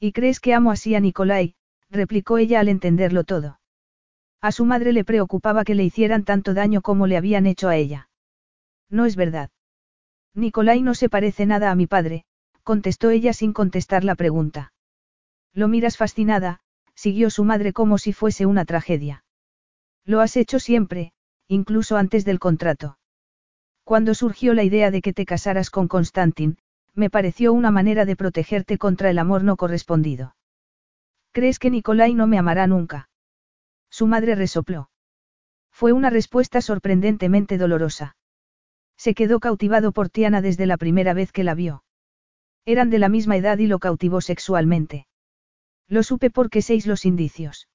¿Y 0.00 0.12
crees 0.12 0.40
que 0.40 0.54
amo 0.54 0.70
así 0.70 0.94
a 0.94 1.00
Nicolai? 1.00 1.54
replicó 1.90 2.38
ella 2.38 2.60
al 2.60 2.68
entenderlo 2.68 3.24
todo. 3.24 3.60
A 4.40 4.52
su 4.52 4.64
madre 4.64 4.92
le 4.92 5.04
preocupaba 5.04 5.64
que 5.64 5.74
le 5.74 5.84
hicieran 5.84 6.24
tanto 6.24 6.52
daño 6.52 6.82
como 6.82 7.06
le 7.06 7.16
habían 7.16 7.46
hecho 7.46 7.68
a 7.68 7.76
ella. 7.76 8.08
No 8.90 9.06
es 9.06 9.16
verdad. 9.16 9.50
Nicolai 10.34 10.82
no 10.82 10.94
se 10.94 11.08
parece 11.08 11.46
nada 11.46 11.70
a 11.70 11.74
mi 11.74 11.86
padre, 11.86 12.24
contestó 12.62 13.10
ella 13.10 13.32
sin 13.32 13.52
contestar 13.52 14.04
la 14.04 14.16
pregunta. 14.16 14.72
Lo 15.52 15.68
miras 15.68 15.96
fascinada, 15.96 16.60
siguió 16.94 17.30
su 17.30 17.44
madre 17.44 17.72
como 17.72 17.98
si 17.98 18.12
fuese 18.12 18.44
una 18.46 18.64
tragedia. 18.64 19.24
Lo 20.04 20.20
has 20.20 20.36
hecho 20.36 20.58
siempre, 20.58 21.12
incluso 21.48 21.96
antes 21.96 22.24
del 22.24 22.38
contrato. 22.38 22.98
Cuando 23.84 24.14
surgió 24.14 24.54
la 24.54 24.64
idea 24.64 24.90
de 24.90 25.02
que 25.02 25.12
te 25.12 25.24
casaras 25.24 25.70
con 25.70 25.88
Constantin, 25.88 26.58
me 26.94 27.10
pareció 27.10 27.52
una 27.52 27.70
manera 27.70 28.04
de 28.04 28.16
protegerte 28.16 28.78
contra 28.78 29.10
el 29.10 29.18
amor 29.18 29.42
no 29.42 29.56
correspondido. 29.56 30.36
¿Crees 31.32 31.58
que 31.58 31.70
Nicolai 31.70 32.14
no 32.14 32.26
me 32.26 32.38
amará 32.38 32.66
nunca? 32.66 33.08
Su 33.90 34.06
madre 34.06 34.34
resopló. 34.34 34.90
Fue 35.72 35.92
una 35.92 36.08
respuesta 36.08 36.60
sorprendentemente 36.60 37.58
dolorosa. 37.58 38.16
Se 38.96 39.14
quedó 39.14 39.40
cautivado 39.40 39.90
por 39.90 40.08
Tiana 40.08 40.40
desde 40.40 40.66
la 40.66 40.76
primera 40.76 41.14
vez 41.14 41.32
que 41.32 41.42
la 41.42 41.54
vio. 41.54 41.82
Eran 42.64 42.90
de 42.90 43.00
la 43.00 43.08
misma 43.08 43.36
edad 43.36 43.58
y 43.58 43.66
lo 43.66 43.80
cautivó 43.80 44.20
sexualmente. 44.20 45.08
Lo 45.88 46.04
supe 46.04 46.30
porque 46.30 46.62
seis 46.62 46.86
los 46.86 47.04
indicios. 47.04 47.68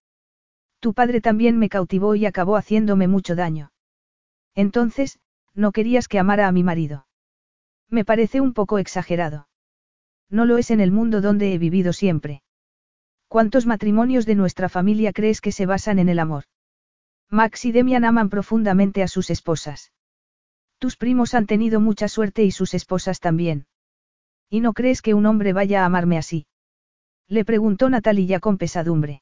Tu 0.80 0.94
padre 0.94 1.20
también 1.20 1.60
me 1.60 1.68
cautivó 1.68 2.16
y 2.16 2.26
acabó 2.26 2.56
haciéndome 2.56 3.10
mucho 3.10 3.36
daño. 3.36 3.72
Entonces, 4.56 5.20
no 5.54 5.74
querías 5.74 6.08
que 6.08 6.20
amara 6.20 6.48
a 6.48 6.54
mi 6.54 6.64
marido. 6.64 7.06
Me 7.90 8.06
parece 8.06 8.42
un 8.42 8.54
poco 8.54 8.78
exagerado. 8.78 9.48
No 10.30 10.46
lo 10.46 10.58
es 10.58 10.72
en 10.72 10.80
el 10.80 10.92
mundo 10.92 11.22
donde 11.22 11.54
he 11.54 11.58
vivido 11.58 11.94
siempre. 11.94 12.44
¿Cuántos 13.28 13.66
matrimonios 13.66 14.26
de 14.26 14.36
nuestra 14.36 14.70
familia 14.70 15.14
crees 15.14 15.42
que 15.42 15.52
se 15.52 15.66
basan 15.66 16.00
en 16.00 16.10
el 16.10 16.20
amor? 16.20 16.46
Max 17.30 17.66
y 17.66 17.72
Demian 17.72 18.06
aman 18.06 18.30
profundamente 18.30 19.04
a 19.04 19.08
sus 19.08 19.30
esposas. 19.30 19.92
Tus 20.80 20.98
primos 20.98 21.34
han 21.34 21.46
tenido 21.46 21.80
mucha 21.80 22.08
suerte 22.08 22.44
y 22.44 22.52
sus 22.52 22.74
esposas 22.74 23.20
también. 23.20 23.68
¿Y 24.50 24.62
no 24.62 24.74
crees 24.74 25.02
que 25.02 25.14
un 25.14 25.26
hombre 25.26 25.54
vaya 25.54 25.84
a 25.84 25.86
amarme 25.86 26.18
así? 26.18 26.48
Le 27.28 27.46
preguntó 27.46 27.90
Natalia 27.90 28.40
con 28.40 28.58
pesadumbre. 28.58 29.22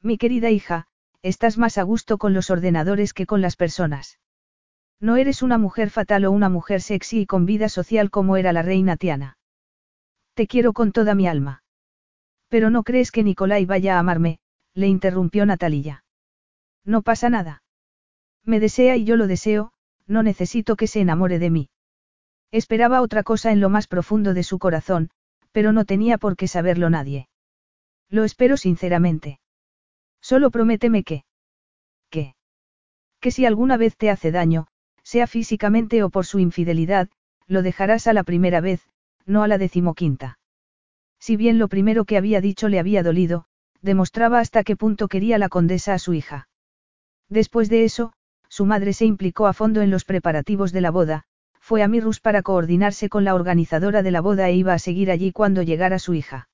Mi 0.00 0.18
querida 0.18 0.50
hija, 0.50 0.86
estás 1.22 1.58
más 1.58 1.78
a 1.78 1.82
gusto 1.82 2.18
con 2.18 2.32
los 2.32 2.50
ordenadores 2.50 3.12
que 3.12 3.26
con 3.26 3.40
las 3.40 3.56
personas. 3.56 4.20
No 5.00 5.16
eres 5.16 5.42
una 5.42 5.58
mujer 5.58 5.90
fatal 5.90 6.24
o 6.24 6.30
una 6.30 6.48
mujer 6.48 6.80
sexy 6.80 7.20
y 7.20 7.26
con 7.26 7.44
vida 7.44 7.68
social 7.68 8.10
como 8.10 8.36
era 8.36 8.52
la 8.52 8.62
reina 8.62 8.96
Tiana. 8.96 9.36
Te 10.34 10.46
quiero 10.46 10.72
con 10.72 10.92
toda 10.92 11.14
mi 11.14 11.26
alma. 11.26 11.62
Pero 12.48 12.70
no 12.70 12.82
crees 12.82 13.10
que 13.10 13.22
Nicolai 13.22 13.66
vaya 13.66 13.96
a 13.96 13.98
amarme, 13.98 14.38
le 14.74 14.86
interrumpió 14.86 15.44
Natalia. 15.44 16.04
No 16.84 17.02
pasa 17.02 17.28
nada. 17.28 17.62
Me 18.44 18.60
desea 18.60 18.96
y 18.96 19.04
yo 19.04 19.16
lo 19.16 19.26
deseo, 19.26 19.72
no 20.06 20.22
necesito 20.22 20.76
que 20.76 20.86
se 20.86 21.00
enamore 21.00 21.38
de 21.38 21.50
mí. 21.50 21.68
Esperaba 22.52 23.02
otra 23.02 23.22
cosa 23.22 23.50
en 23.50 23.60
lo 23.60 23.68
más 23.68 23.88
profundo 23.88 24.34
de 24.34 24.44
su 24.44 24.58
corazón, 24.58 25.10
pero 25.52 25.72
no 25.72 25.84
tenía 25.84 26.16
por 26.16 26.36
qué 26.36 26.48
saberlo 26.48 26.88
nadie. 26.90 27.28
Lo 28.08 28.24
espero 28.24 28.56
sinceramente. 28.56 29.40
Solo 30.20 30.50
prométeme 30.50 31.02
que... 31.02 31.24
¿Qué? 32.08 32.34
Que 33.20 33.30
si 33.30 33.46
alguna 33.46 33.76
vez 33.76 33.96
te 33.96 34.10
hace 34.10 34.30
daño, 34.30 34.68
sea 35.06 35.28
físicamente 35.28 36.02
o 36.02 36.10
por 36.10 36.26
su 36.26 36.40
infidelidad, 36.40 37.08
lo 37.46 37.62
dejarás 37.62 38.08
a 38.08 38.12
la 38.12 38.24
primera 38.24 38.60
vez, 38.60 38.80
no 39.24 39.44
a 39.44 39.48
la 39.48 39.56
decimoquinta. 39.56 40.40
Si 41.20 41.36
bien 41.36 41.58
lo 41.60 41.68
primero 41.68 42.04
que 42.04 42.16
había 42.16 42.40
dicho 42.40 42.68
le 42.68 42.80
había 42.80 43.04
dolido, 43.04 43.44
demostraba 43.82 44.40
hasta 44.40 44.64
qué 44.64 44.74
punto 44.74 45.06
quería 45.06 45.38
la 45.38 45.48
condesa 45.48 45.94
a 45.94 46.00
su 46.00 46.12
hija. 46.12 46.48
Después 47.28 47.68
de 47.68 47.84
eso, 47.84 48.14
su 48.48 48.66
madre 48.66 48.92
se 48.92 49.04
implicó 49.04 49.46
a 49.46 49.52
fondo 49.52 49.80
en 49.80 49.92
los 49.92 50.04
preparativos 50.04 50.72
de 50.72 50.80
la 50.80 50.90
boda, 50.90 51.22
fue 51.60 51.84
a 51.84 51.88
Mirrus 51.88 52.18
para 52.18 52.42
coordinarse 52.42 53.08
con 53.08 53.22
la 53.22 53.36
organizadora 53.36 54.02
de 54.02 54.10
la 54.10 54.20
boda 54.20 54.48
e 54.48 54.56
iba 54.56 54.74
a 54.74 54.80
seguir 54.80 55.12
allí 55.12 55.30
cuando 55.30 55.62
llegara 55.62 56.00
su 56.00 56.14
hija. 56.14 56.48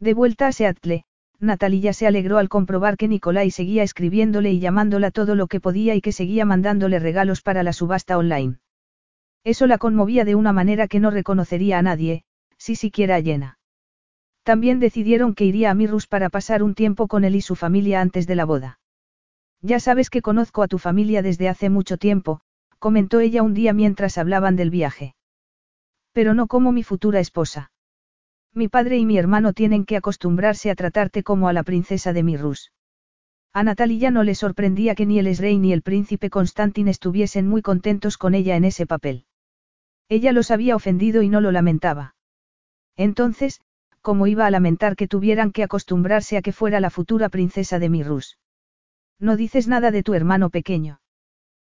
De 0.00 0.14
vuelta 0.14 0.46
a 0.46 0.52
Seattle, 0.52 1.04
Natalia 1.38 1.92
se 1.92 2.06
alegró 2.06 2.38
al 2.38 2.48
comprobar 2.48 2.96
que 2.96 3.08
Nicolai 3.08 3.50
seguía 3.50 3.82
escribiéndole 3.82 4.52
y 4.52 4.60
llamándola 4.60 5.10
todo 5.10 5.34
lo 5.34 5.46
que 5.46 5.60
podía 5.60 5.94
y 5.94 6.00
que 6.00 6.12
seguía 6.12 6.44
mandándole 6.44 6.98
regalos 6.98 7.42
para 7.42 7.62
la 7.62 7.72
subasta 7.72 8.16
online. 8.16 8.58
Eso 9.44 9.66
la 9.66 9.78
conmovía 9.78 10.24
de 10.24 10.34
una 10.34 10.52
manera 10.52 10.88
que 10.88 10.98
no 10.98 11.10
reconocería 11.10 11.78
a 11.78 11.82
nadie, 11.82 12.24
si 12.58 12.74
siquiera 12.74 13.16
a 13.16 13.22
Jenna. 13.22 13.58
También 14.42 14.80
decidieron 14.80 15.34
que 15.34 15.44
iría 15.44 15.70
a 15.70 15.74
Mirrus 15.74 16.06
para 16.06 16.30
pasar 16.30 16.62
un 16.62 16.74
tiempo 16.74 17.06
con 17.06 17.24
él 17.24 17.36
y 17.36 17.40
su 17.40 17.54
familia 17.54 18.00
antes 18.00 18.26
de 18.26 18.36
la 18.36 18.44
boda. 18.44 18.80
Ya 19.60 19.80
sabes 19.80 20.10
que 20.10 20.22
conozco 20.22 20.62
a 20.62 20.68
tu 20.68 20.78
familia 20.78 21.22
desde 21.22 21.48
hace 21.48 21.68
mucho 21.68 21.96
tiempo, 21.96 22.40
comentó 22.78 23.20
ella 23.20 23.42
un 23.42 23.54
día 23.54 23.72
mientras 23.72 24.18
hablaban 24.18 24.56
del 24.56 24.70
viaje. 24.70 25.14
Pero 26.12 26.34
no 26.34 26.46
como 26.46 26.72
mi 26.72 26.82
futura 26.82 27.20
esposa. 27.20 27.70
Mi 28.56 28.68
padre 28.68 28.96
y 28.96 29.04
mi 29.04 29.18
hermano 29.18 29.52
tienen 29.52 29.84
que 29.84 29.98
acostumbrarse 29.98 30.70
a 30.70 30.74
tratarte 30.74 31.22
como 31.22 31.46
a 31.46 31.52
la 31.52 31.62
princesa 31.62 32.14
de 32.14 32.22
Mirrus. 32.22 32.72
A 33.52 33.62
Natalia 33.62 34.10
no 34.10 34.22
le 34.22 34.34
sorprendía 34.34 34.94
que 34.94 35.04
ni 35.04 35.18
el 35.18 35.36
rey 35.36 35.58
ni 35.58 35.74
el 35.74 35.82
príncipe 35.82 36.30
Constantin 36.30 36.88
estuviesen 36.88 37.46
muy 37.46 37.60
contentos 37.60 38.16
con 38.16 38.34
ella 38.34 38.56
en 38.56 38.64
ese 38.64 38.86
papel. 38.86 39.26
Ella 40.08 40.32
los 40.32 40.50
había 40.50 40.74
ofendido 40.74 41.20
y 41.20 41.28
no 41.28 41.42
lo 41.42 41.52
lamentaba. 41.52 42.14
Entonces, 42.96 43.60
¿cómo 44.00 44.26
iba 44.26 44.46
a 44.46 44.50
lamentar 44.50 44.96
que 44.96 45.06
tuvieran 45.06 45.52
que 45.52 45.62
acostumbrarse 45.62 46.38
a 46.38 46.42
que 46.42 46.52
fuera 46.52 46.80
la 46.80 46.88
futura 46.88 47.28
princesa 47.28 47.78
de 47.78 47.90
Mirrus? 47.90 48.38
No 49.20 49.36
dices 49.36 49.68
nada 49.68 49.90
de 49.90 50.02
tu 50.02 50.14
hermano 50.14 50.48
pequeño. 50.48 51.02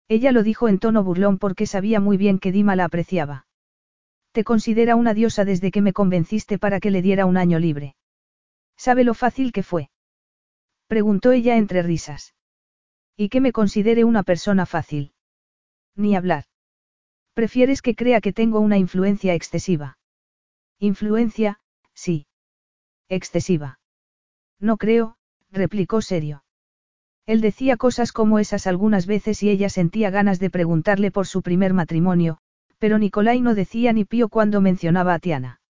Ella 0.08 0.32
lo 0.32 0.42
dijo 0.42 0.68
en 0.68 0.80
tono 0.80 1.04
burlón 1.04 1.38
porque 1.38 1.68
sabía 1.68 2.00
muy 2.00 2.18
bien 2.18 2.40
que 2.40 2.52
Dima 2.52 2.76
la 2.76 2.86
apreciaba. 2.86 3.46
Te 4.32 4.44
considera 4.44 4.96
una 4.96 5.14
diosa 5.14 5.46
desde 5.46 5.72
que 5.72 5.82
me 5.82 5.94
convenciste 5.94 6.58
para 6.58 6.80
que 6.80 6.92
le 6.92 7.02
diera 7.02 7.26
un 7.26 7.38
año 7.38 7.60
libre. 7.60 7.96
¿Sabe 8.78 9.04
lo 9.04 9.14
fácil 9.14 9.52
que 9.52 9.64
fue? 9.64 9.90
Preguntó 10.88 11.32
ella 11.32 11.58
entre 11.58 11.84
risas. 11.84 12.34
¿Y 13.18 13.30
que 13.30 13.42
me 13.42 13.52
considere 13.52 14.04
una 14.04 14.24
persona 14.24 14.66
fácil? 14.66 15.14
Ni 15.96 16.16
hablar. 16.16 16.46
Prefieres 17.34 17.82
que 17.82 17.96
crea 17.96 18.22
que 18.22 18.34
tengo 18.34 18.60
una 18.60 18.78
influencia 18.78 19.34
excesiva. 19.34 19.98
Influencia, 20.80 21.60
sí. 21.94 22.28
Excesiva. 23.10 23.80
No 24.60 24.78
creo, 24.78 25.18
replicó 25.52 26.02
serio. 26.02 26.44
Él 27.26 27.42
decía 27.42 27.78
cosas 27.78 28.12
como 28.12 28.40
esas 28.40 28.66
algunas 28.66 29.06
veces 29.06 29.44
y 29.44 29.50
ella 29.50 29.70
sentía 29.70 30.10
ganas 30.10 30.40
de 30.40 30.50
preguntarle 30.50 31.12
por 31.12 31.28
su 31.28 31.42
primer 31.42 31.74
matrimonio, 31.74 32.40
pero 32.82 32.98
Nicolai 32.98 33.42
no 33.42 33.54
decía 33.54 33.94
ni 33.94 34.06
pío 34.06 34.28
cuando 34.28 34.60
mencionaba 34.60 35.14
a 35.14 35.20
Tiana. 35.20 35.62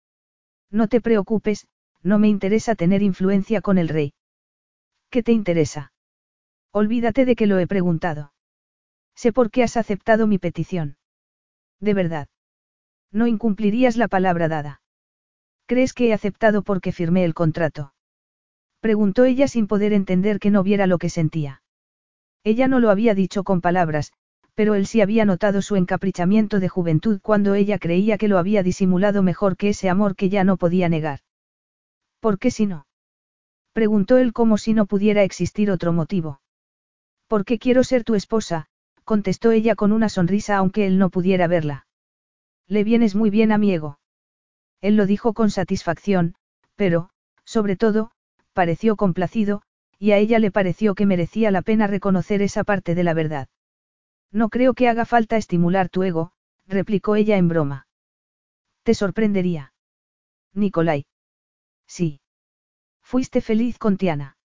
No 0.71 0.87
te 0.87 1.01
preocupes, 1.01 1.67
no 2.01 2.19
me 2.19 2.29
interesa 2.29 2.73
tener 2.73 3.01
influencia 3.03 3.59
con 3.59 3.77
el 3.77 3.89
rey. 3.89 4.13
¿Qué 5.09 5.21
te 5.21 5.33
interesa? 5.33 5.91
Olvídate 6.71 7.25
de 7.25 7.35
que 7.35 7.47
lo 7.47 7.59
he 7.59 7.67
preguntado. 7.67 8.31
Sé 9.13 9.33
por 9.33 9.51
qué 9.51 9.61
has 9.61 9.75
aceptado 9.75 10.25
mi 10.25 10.37
petición. 10.37 10.95
De 11.81 11.93
verdad. 11.93 12.29
No 13.11 13.27
incumplirías 13.27 13.97
la 13.97 14.07
palabra 14.07 14.47
dada. 14.47 14.81
¿Crees 15.65 15.91
que 15.91 16.07
he 16.07 16.13
aceptado 16.13 16.63
porque 16.63 16.93
firmé 16.93 17.25
el 17.25 17.33
contrato? 17.33 17.93
Preguntó 18.79 19.25
ella 19.25 19.49
sin 19.49 19.67
poder 19.67 19.91
entender 19.91 20.39
que 20.39 20.49
no 20.49 20.63
viera 20.63 20.87
lo 20.87 20.97
que 20.97 21.09
sentía. 21.09 21.61
Ella 22.45 22.69
no 22.69 22.79
lo 22.79 22.89
había 22.89 23.13
dicho 23.15 23.43
con 23.43 23.59
palabras, 23.59 24.13
pero 24.53 24.75
él 24.75 24.85
sí 24.85 25.01
había 25.01 25.25
notado 25.25 25.61
su 25.61 25.75
encaprichamiento 25.75 26.59
de 26.59 26.69
juventud 26.69 27.19
cuando 27.21 27.55
ella 27.55 27.79
creía 27.79 28.17
que 28.17 28.27
lo 28.27 28.37
había 28.37 28.63
disimulado 28.63 29.23
mejor 29.23 29.57
que 29.57 29.69
ese 29.69 29.89
amor 29.89 30.15
que 30.15 30.29
ya 30.29 30.43
no 30.43 30.57
podía 30.57 30.89
negar. 30.89 31.19
¿Por 32.19 32.37
qué 32.37 32.51
si 32.51 32.65
no? 32.65 32.85
Preguntó 33.73 34.17
él 34.17 34.33
como 34.33 34.57
si 34.57 34.73
no 34.73 34.85
pudiera 34.85 35.23
existir 35.23 35.71
otro 35.71 35.93
motivo. 35.93 36.41
¿Por 37.27 37.45
qué 37.45 37.57
quiero 37.57 37.83
ser 37.83 38.03
tu 38.03 38.15
esposa? 38.15 38.67
contestó 39.05 39.51
ella 39.51 39.75
con 39.75 39.91
una 39.91 40.09
sonrisa 40.09 40.57
aunque 40.57 40.85
él 40.85 40.97
no 40.97 41.09
pudiera 41.09 41.47
verla. 41.47 41.87
Le 42.67 42.83
vienes 42.83 43.15
muy 43.15 43.29
bien 43.29 43.51
a 43.51 43.57
mi 43.57 43.73
ego. 43.73 43.99
Él 44.81 44.95
lo 44.95 45.05
dijo 45.05 45.33
con 45.33 45.49
satisfacción, 45.49 46.35
pero, 46.75 47.09
sobre 47.45 47.75
todo, 47.75 48.11
pareció 48.53 48.95
complacido, 48.95 49.61
y 49.97 50.11
a 50.11 50.17
ella 50.17 50.39
le 50.39 50.51
pareció 50.51 50.95
que 50.95 51.05
merecía 51.05 51.51
la 51.51 51.61
pena 51.61 51.87
reconocer 51.87 52.41
esa 52.41 52.63
parte 52.63 52.95
de 52.95 53.03
la 53.03 53.13
verdad. 53.13 53.47
No 54.31 54.49
creo 54.49 54.73
que 54.73 54.87
haga 54.87 55.05
falta 55.05 55.37
estimular 55.37 55.89
tu 55.89 56.03
ego, 56.03 56.31
replicó 56.67 57.15
ella 57.15 57.37
en 57.37 57.47
broma. 57.47 57.87
Te 58.83 58.93
sorprendería. 58.93 59.73
Nicolai. 60.53 61.05
Sí. 61.87 62.21
Fuiste 63.03 63.41
feliz 63.41 63.77
con 63.77 63.97
Tiana. 63.97 64.37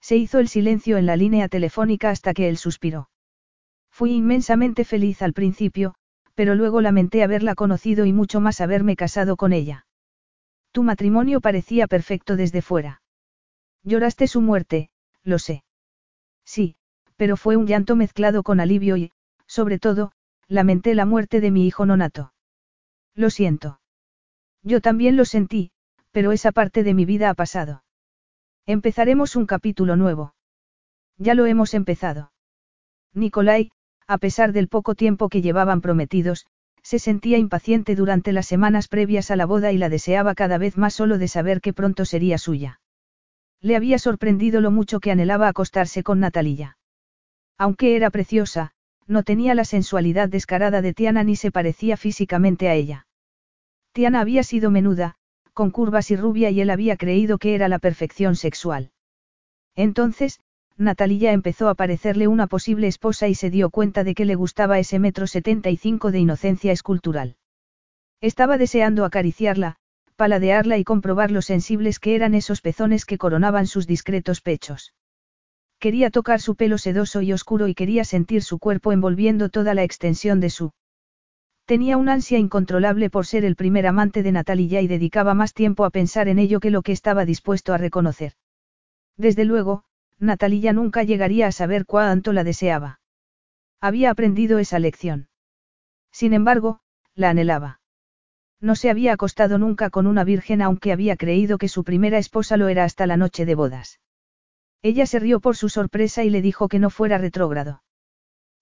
Se 0.00 0.16
hizo 0.16 0.38
el 0.38 0.48
silencio 0.48 0.98
en 0.98 1.06
la 1.06 1.16
línea 1.16 1.48
telefónica 1.48 2.10
hasta 2.10 2.34
que 2.34 2.48
él 2.48 2.56
suspiró. 2.56 3.08
Fui 3.90 4.12
inmensamente 4.12 4.84
feliz 4.84 5.22
al 5.22 5.32
principio, 5.32 5.94
pero 6.34 6.56
luego 6.56 6.80
lamenté 6.80 7.22
haberla 7.22 7.54
conocido 7.54 8.04
y 8.04 8.12
mucho 8.12 8.40
más 8.40 8.60
haberme 8.60 8.96
casado 8.96 9.36
con 9.36 9.52
ella. 9.52 9.86
Tu 10.72 10.82
matrimonio 10.82 11.40
parecía 11.40 11.86
perfecto 11.86 12.34
desde 12.34 12.60
fuera. 12.60 13.02
Lloraste 13.84 14.26
su 14.26 14.40
muerte, 14.40 14.90
lo 15.22 15.38
sé. 15.38 15.62
Sí, 16.44 16.76
pero 17.16 17.36
fue 17.36 17.56
un 17.56 17.66
llanto 17.66 17.96
mezclado 17.96 18.42
con 18.42 18.60
alivio 18.60 18.96
y, 18.96 19.12
sobre 19.46 19.78
todo, 19.78 20.12
lamenté 20.48 20.94
la 20.94 21.06
muerte 21.06 21.40
de 21.40 21.50
mi 21.50 21.66
hijo 21.66 21.86
nonato. 21.86 22.32
Lo 23.14 23.30
siento. 23.30 23.80
Yo 24.62 24.80
también 24.80 25.16
lo 25.16 25.24
sentí, 25.24 25.70
pero 26.10 26.32
esa 26.32 26.52
parte 26.52 26.82
de 26.82 26.94
mi 26.94 27.04
vida 27.04 27.30
ha 27.30 27.34
pasado. 27.34 27.84
Empezaremos 28.66 29.36
un 29.36 29.46
capítulo 29.46 29.96
nuevo. 29.96 30.34
Ya 31.18 31.34
lo 31.34 31.46
hemos 31.46 31.74
empezado. 31.74 32.32
Nicolai, 33.12 33.70
a 34.06 34.18
pesar 34.18 34.52
del 34.52 34.68
poco 34.68 34.94
tiempo 34.94 35.28
que 35.28 35.42
llevaban 35.42 35.80
prometidos, 35.80 36.46
se 36.82 36.98
sentía 36.98 37.38
impaciente 37.38 37.94
durante 37.94 38.32
las 38.32 38.46
semanas 38.46 38.88
previas 38.88 39.30
a 39.30 39.36
la 39.36 39.46
boda 39.46 39.72
y 39.72 39.78
la 39.78 39.88
deseaba 39.88 40.34
cada 40.34 40.58
vez 40.58 40.76
más 40.76 40.94
solo 40.94 41.18
de 41.18 41.28
saber 41.28 41.60
que 41.60 41.72
pronto 41.72 42.04
sería 42.04 42.36
suya. 42.36 42.80
Le 43.60 43.76
había 43.76 43.98
sorprendido 43.98 44.60
lo 44.60 44.70
mucho 44.70 45.00
que 45.00 45.10
anhelaba 45.10 45.48
acostarse 45.48 46.02
con 46.02 46.20
Natalia. 46.20 46.76
Aunque 47.58 47.96
era 47.96 48.10
preciosa, 48.10 48.72
no 49.06 49.22
tenía 49.22 49.54
la 49.54 49.64
sensualidad 49.64 50.28
descarada 50.28 50.82
de 50.82 50.94
Tiana 50.94 51.24
ni 51.24 51.36
se 51.36 51.50
parecía 51.50 51.96
físicamente 51.96 52.68
a 52.68 52.74
ella. 52.74 53.06
Tiana 53.92 54.20
había 54.20 54.42
sido 54.42 54.70
menuda, 54.70 55.16
con 55.52 55.70
curvas 55.70 56.10
y 56.10 56.16
rubia 56.16 56.50
y 56.50 56.60
él 56.60 56.70
había 56.70 56.96
creído 56.96 57.38
que 57.38 57.54
era 57.54 57.68
la 57.68 57.78
perfección 57.78 58.34
sexual. 58.34 58.90
Entonces, 59.76 60.40
Natalia 60.76 61.32
empezó 61.32 61.68
a 61.68 61.76
parecerle 61.76 62.26
una 62.26 62.48
posible 62.48 62.88
esposa 62.88 63.28
y 63.28 63.36
se 63.36 63.50
dio 63.50 63.70
cuenta 63.70 64.02
de 64.02 64.14
que 64.14 64.24
le 64.24 64.34
gustaba 64.34 64.80
ese 64.80 64.98
metro 64.98 65.28
setenta 65.28 65.70
y 65.70 65.76
cinco 65.76 66.10
de 66.10 66.18
inocencia 66.18 66.72
escultural. 66.72 67.36
Estaba 68.20 68.58
deseando 68.58 69.04
acariciarla, 69.04 69.76
paladearla 70.16 70.78
y 70.78 70.84
comprobar 70.84 71.30
lo 71.30 71.42
sensibles 71.42 72.00
que 72.00 72.16
eran 72.16 72.34
esos 72.34 72.60
pezones 72.60 73.04
que 73.04 73.18
coronaban 73.18 73.68
sus 73.68 73.86
discretos 73.86 74.40
pechos. 74.40 74.94
Quería 75.84 76.08
tocar 76.08 76.40
su 76.40 76.56
pelo 76.56 76.78
sedoso 76.78 77.20
y 77.20 77.34
oscuro 77.34 77.68
y 77.68 77.74
quería 77.74 78.04
sentir 78.06 78.42
su 78.42 78.58
cuerpo 78.58 78.90
envolviendo 78.90 79.50
toda 79.50 79.74
la 79.74 79.82
extensión 79.82 80.40
de 80.40 80.48
su. 80.48 80.72
Tenía 81.66 81.98
un 81.98 82.08
ansia 82.08 82.38
incontrolable 82.38 83.10
por 83.10 83.26
ser 83.26 83.44
el 83.44 83.54
primer 83.54 83.86
amante 83.86 84.22
de 84.22 84.32
Natalia 84.32 84.80
y 84.80 84.86
dedicaba 84.86 85.34
más 85.34 85.52
tiempo 85.52 85.84
a 85.84 85.90
pensar 85.90 86.26
en 86.28 86.38
ello 86.38 86.58
que 86.58 86.70
lo 86.70 86.80
que 86.80 86.92
estaba 86.92 87.26
dispuesto 87.26 87.74
a 87.74 87.76
reconocer. 87.76 88.32
Desde 89.18 89.44
luego, 89.44 89.84
Natalia 90.18 90.72
nunca 90.72 91.02
llegaría 91.02 91.48
a 91.48 91.52
saber 91.52 91.84
cuánto 91.84 92.32
la 92.32 92.44
deseaba. 92.44 93.00
Había 93.78 94.10
aprendido 94.10 94.58
esa 94.58 94.78
lección. 94.78 95.28
Sin 96.10 96.32
embargo, 96.32 96.80
la 97.14 97.28
anhelaba. 97.28 97.80
No 98.58 98.74
se 98.74 98.88
había 98.88 99.12
acostado 99.12 99.58
nunca 99.58 99.90
con 99.90 100.06
una 100.06 100.24
virgen 100.24 100.62
aunque 100.62 100.92
había 100.92 101.16
creído 101.16 101.58
que 101.58 101.68
su 101.68 101.84
primera 101.84 102.16
esposa 102.16 102.56
lo 102.56 102.68
era 102.68 102.84
hasta 102.84 103.06
la 103.06 103.18
noche 103.18 103.44
de 103.44 103.54
bodas. 103.54 104.00
Ella 104.84 105.06
se 105.06 105.18
rió 105.18 105.40
por 105.40 105.56
su 105.56 105.70
sorpresa 105.70 106.24
y 106.24 106.30
le 106.30 106.42
dijo 106.42 106.68
que 106.68 106.78
no 106.78 106.90
fuera 106.90 107.16
retrógrado. 107.16 107.82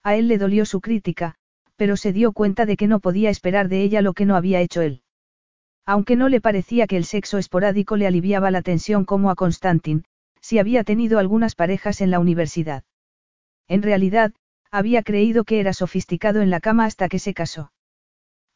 A 0.03 0.15
él 0.15 0.29
le 0.29 0.37
dolió 0.37 0.65
su 0.65 0.79
crítica, 0.79 1.35
pero 1.75 1.97
se 1.97 2.13
dio 2.13 2.31
cuenta 2.31 2.65
de 2.65 2.77
que 2.77 2.87
no 2.87 3.01
podía 3.01 3.29
esperar 3.29 3.67
de 3.67 3.81
ella 3.81 4.01
lo 4.01 4.13
que 4.13 4.25
no 4.25 4.37
había 4.37 4.61
hecho 4.61 4.81
él. 4.81 5.01
Aunque 5.85 6.15
no 6.15 6.29
le 6.29 6.39
parecía 6.39 6.87
que 6.87 6.95
el 6.95 7.03
sexo 7.03 7.39
esporádico 7.39 7.97
le 7.97 8.07
aliviaba 8.07 8.51
la 8.51 8.61
tensión 8.61 9.03
como 9.03 9.31
a 9.31 9.35
Constantin, 9.35 10.05
si 10.39 10.59
había 10.59 10.85
tenido 10.85 11.19
algunas 11.19 11.55
parejas 11.55 11.99
en 11.99 12.09
la 12.09 12.19
universidad. 12.19 12.85
En 13.67 13.81
realidad, 13.81 14.31
había 14.71 15.03
creído 15.03 15.43
que 15.43 15.59
era 15.59 15.73
sofisticado 15.73 16.41
en 16.41 16.49
la 16.49 16.61
cama 16.61 16.85
hasta 16.85 17.09
que 17.09 17.19
se 17.19 17.33
casó. 17.33 17.73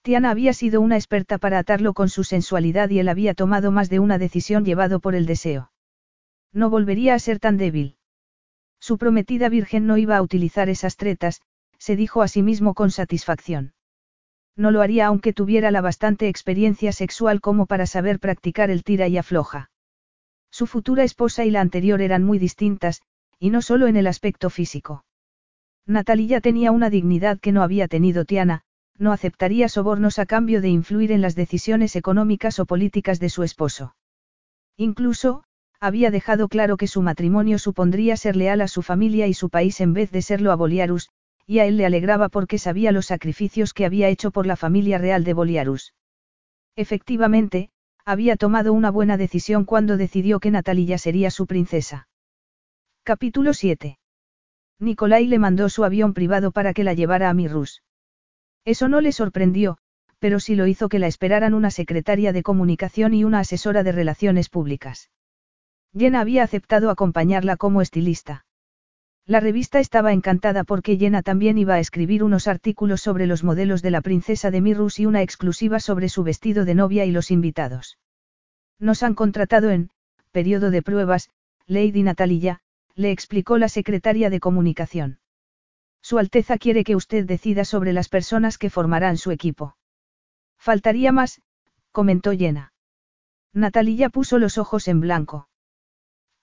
Tiana 0.03 0.31
había 0.31 0.53
sido 0.53 0.79
una 0.79 0.95
experta 0.95 1.37
para 1.37 1.59
atarlo 1.59 1.93
con 1.93 2.07
su 2.07 2.23
sensualidad 2.23 2.89
y 2.91 2.99
él 2.99 3.09
había 3.09 3.33
tomado 3.33 3.71
más 3.71 3.89
de 3.89 3.99
una 3.99 4.17
decisión 4.17 4.63
llevado 4.63 5.01
por 5.01 5.15
el 5.15 5.25
deseo. 5.25 5.69
No 6.53 6.69
volvería 6.69 7.13
a 7.13 7.19
ser 7.19 7.39
tan 7.39 7.57
débil. 7.57 7.97
Su 8.79 8.97
prometida 8.97 9.49
virgen 9.49 9.87
no 9.87 9.97
iba 9.97 10.17
a 10.17 10.21
utilizar 10.21 10.69
esas 10.69 10.97
tretas, 10.97 11.41
se 11.77 11.95
dijo 11.95 12.21
a 12.21 12.27
sí 12.27 12.43
mismo 12.43 12.73
con 12.73 12.91
satisfacción. 12.91 13.73
No 14.55 14.71
lo 14.71 14.81
haría 14.81 15.07
aunque 15.07 15.33
tuviera 15.33 15.71
la 15.71 15.81
bastante 15.81 16.27
experiencia 16.27 16.91
sexual 16.91 17.41
como 17.41 17.67
para 17.67 17.85
saber 17.85 18.19
practicar 18.19 18.71
el 18.71 18.83
tira 18.83 19.07
y 19.07 19.17
afloja. 19.17 19.69
Su 20.49 20.65
futura 20.65 21.03
esposa 21.03 21.45
y 21.45 21.51
la 21.51 21.61
anterior 21.61 22.01
eran 22.01 22.23
muy 22.23 22.39
distintas, 22.39 23.01
y 23.39 23.51
no 23.51 23.61
solo 23.61 23.87
en 23.87 23.97
el 23.97 24.07
aspecto 24.07 24.49
físico. 24.49 25.05
Natalia 25.85 26.41
tenía 26.41 26.71
una 26.71 26.89
dignidad 26.89 27.39
que 27.39 27.51
no 27.51 27.61
había 27.61 27.87
tenido 27.87 28.25
Tiana, 28.25 28.63
no 28.97 29.11
aceptaría 29.11 29.69
sobornos 29.69 30.17
a 30.17 30.25
cambio 30.25 30.59
de 30.59 30.69
influir 30.69 31.11
en 31.11 31.21
las 31.21 31.35
decisiones 31.35 31.95
económicas 31.95 32.59
o 32.59 32.65
políticas 32.65 33.19
de 33.19 33.29
su 33.29 33.43
esposo. 33.43 33.95
Incluso, 34.75 35.43
había 35.79 36.11
dejado 36.11 36.47
claro 36.47 36.77
que 36.77 36.87
su 36.87 37.01
matrimonio 37.01 37.59
supondría 37.59 38.17
ser 38.17 38.35
leal 38.35 38.61
a 38.61 38.67
su 38.67 38.81
familia 38.81 39.27
y 39.27 39.33
su 39.33 39.49
país 39.49 39.79
en 39.81 39.93
vez 39.93 40.11
de 40.11 40.21
serlo 40.21 40.51
a 40.51 40.55
Boliarus, 40.55 41.09
y 41.45 41.59
a 41.59 41.65
él 41.65 41.77
le 41.77 41.85
alegraba 41.85 42.29
porque 42.29 42.57
sabía 42.57 42.91
los 42.91 43.05
sacrificios 43.05 43.73
que 43.73 43.85
había 43.85 44.09
hecho 44.09 44.31
por 44.31 44.45
la 44.45 44.55
familia 44.55 44.97
real 44.97 45.23
de 45.23 45.33
Boliarus. 45.33 45.93
Efectivamente, 46.75 47.69
había 48.05 48.37
tomado 48.37 48.73
una 48.73 48.91
buena 48.91 49.17
decisión 49.17 49.65
cuando 49.65 49.97
decidió 49.97 50.39
que 50.39 50.51
Natalia 50.51 50.97
sería 50.97 51.29
su 51.31 51.45
princesa. 51.45 52.07
Capítulo 53.03 53.53
7. 53.53 53.99
Nicolai 54.79 55.27
le 55.27 55.39
mandó 55.39 55.69
su 55.69 55.83
avión 55.83 56.13
privado 56.13 56.51
para 56.51 56.73
que 56.73 56.83
la 56.83 56.93
llevara 56.93 57.29
a 57.29 57.33
Mirrus. 57.33 57.83
Eso 58.65 58.87
no 58.87 59.01
le 59.01 59.11
sorprendió, 59.11 59.77
pero 60.19 60.39
sí 60.39 60.55
lo 60.55 60.67
hizo 60.67 60.89
que 60.89 60.99
la 60.99 61.07
esperaran 61.07 61.53
una 61.53 61.71
secretaria 61.71 62.33
de 62.33 62.43
comunicación 62.43 63.13
y 63.13 63.23
una 63.23 63.39
asesora 63.39 63.83
de 63.83 63.91
relaciones 63.91 64.49
públicas. 64.49 65.09
Jenna 65.95 66.21
había 66.21 66.43
aceptado 66.43 66.89
acompañarla 66.89 67.57
como 67.57 67.81
estilista. 67.81 68.45
La 69.25 69.41
revista 69.41 69.79
estaba 69.79 70.13
encantada 70.13 70.63
porque 70.63 70.97
Jenna 70.97 71.21
también 71.21 71.57
iba 71.57 71.73
a 71.73 71.79
escribir 71.79 72.23
unos 72.23 72.47
artículos 72.47 73.01
sobre 73.01 73.27
los 73.27 73.43
modelos 73.43 73.81
de 73.81 73.91
la 73.91 74.01
princesa 74.01 74.51
de 74.51 74.61
Mirrus 74.61 74.99
y 74.99 75.05
una 75.05 75.21
exclusiva 75.21 75.81
sobre 75.81 76.07
su 76.07 76.23
vestido 76.23 76.63
de 76.63 76.75
novia 76.75 77.03
y 77.03 77.11
los 77.11 77.29
invitados. 77.29 77.97
Nos 78.79 79.03
han 79.03 79.15
contratado 79.15 79.69
en, 79.69 79.89
periodo 80.31 80.71
de 80.71 80.81
pruebas, 80.81 81.29
Lady 81.65 82.03
Natalia, 82.03 82.61
le 82.95 83.11
explicó 83.11 83.57
la 83.57 83.67
secretaria 83.67 84.29
de 84.29 84.39
comunicación. 84.39 85.19
Su 86.01 86.19
Alteza 86.19 86.57
quiere 86.57 86.85
que 86.85 86.95
usted 86.95 87.25
decida 87.25 87.65
sobre 87.65 87.91
las 87.91 88.07
personas 88.07 88.57
que 88.57 88.69
formarán 88.69 89.17
su 89.17 89.31
equipo. 89.31 89.75
Faltaría 90.57 91.11
más, 91.11 91.41
comentó 91.91 92.31
Jenna. 92.31 92.71
Natalia 93.51 94.09
puso 94.09 94.37
los 94.37 94.57
ojos 94.57 94.87
en 94.87 95.01
blanco. 95.01 95.49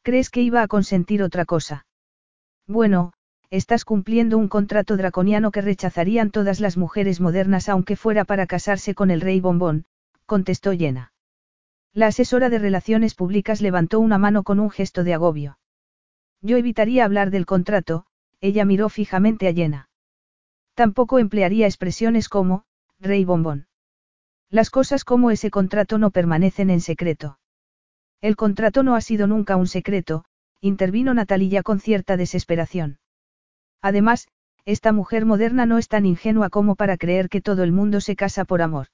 ¿Crees 0.04 0.28
que 0.28 0.42
iba 0.42 0.60
a 0.60 0.68
consentir 0.68 1.22
otra 1.22 1.46
cosa? 1.46 1.86
Bueno, 2.66 3.14
estás 3.48 3.86
cumpliendo 3.86 4.36
un 4.36 4.48
contrato 4.48 4.98
draconiano 4.98 5.50
que 5.50 5.62
rechazarían 5.62 6.30
todas 6.30 6.60
las 6.60 6.76
mujeres 6.76 7.22
modernas 7.22 7.70
aunque 7.70 7.96
fuera 7.96 8.26
para 8.26 8.46
casarse 8.46 8.94
con 8.94 9.10
el 9.10 9.22
rey 9.22 9.40
bombón, 9.40 9.86
contestó 10.26 10.72
Jenna. 10.72 11.14
La 11.94 12.08
asesora 12.08 12.50
de 12.50 12.58
Relaciones 12.58 13.14
Públicas 13.14 13.62
levantó 13.62 13.98
una 13.98 14.18
mano 14.18 14.42
con 14.42 14.60
un 14.60 14.68
gesto 14.68 15.04
de 15.04 15.14
agobio. 15.14 15.58
Yo 16.42 16.58
evitaría 16.58 17.06
hablar 17.06 17.30
del 17.30 17.46
contrato, 17.46 18.04
ella 18.42 18.66
miró 18.66 18.90
fijamente 18.90 19.48
a 19.48 19.54
Jenna. 19.54 19.88
Tampoco 20.74 21.18
emplearía 21.18 21.64
expresiones 21.64 22.28
como, 22.28 22.64
rey 23.00 23.24
bombón. 23.24 23.68
Las 24.50 24.68
cosas 24.68 25.02
como 25.02 25.30
ese 25.30 25.50
contrato 25.50 25.96
no 25.96 26.10
permanecen 26.10 26.68
en 26.68 26.82
secreto. 26.82 27.38
El 28.24 28.36
contrato 28.36 28.82
no 28.82 28.94
ha 28.94 29.02
sido 29.02 29.26
nunca 29.26 29.56
un 29.56 29.66
secreto, 29.66 30.24
intervino 30.62 31.12
Natalia 31.12 31.62
con 31.62 31.78
cierta 31.78 32.16
desesperación. 32.16 32.98
Además, 33.82 34.28
esta 34.64 34.92
mujer 34.92 35.26
moderna 35.26 35.66
no 35.66 35.76
es 35.76 35.88
tan 35.88 36.06
ingenua 36.06 36.48
como 36.48 36.74
para 36.74 36.96
creer 36.96 37.28
que 37.28 37.42
todo 37.42 37.64
el 37.64 37.70
mundo 37.70 38.00
se 38.00 38.16
casa 38.16 38.46
por 38.46 38.62
amor. 38.62 38.86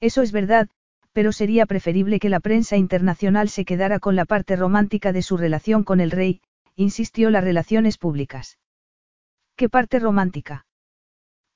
Eso 0.00 0.20
es 0.20 0.32
verdad, 0.32 0.68
pero 1.14 1.32
sería 1.32 1.64
preferible 1.64 2.20
que 2.20 2.28
la 2.28 2.40
prensa 2.40 2.76
internacional 2.76 3.48
se 3.48 3.64
quedara 3.64 4.00
con 4.00 4.16
la 4.16 4.26
parte 4.26 4.54
romántica 4.54 5.14
de 5.14 5.22
su 5.22 5.38
relación 5.38 5.82
con 5.82 6.00
el 6.00 6.10
rey, 6.10 6.42
insistió 6.76 7.30
las 7.30 7.44
relaciones 7.44 7.96
públicas. 7.96 8.58
¿Qué 9.56 9.70
parte 9.70 9.98
romántica? 9.98 10.66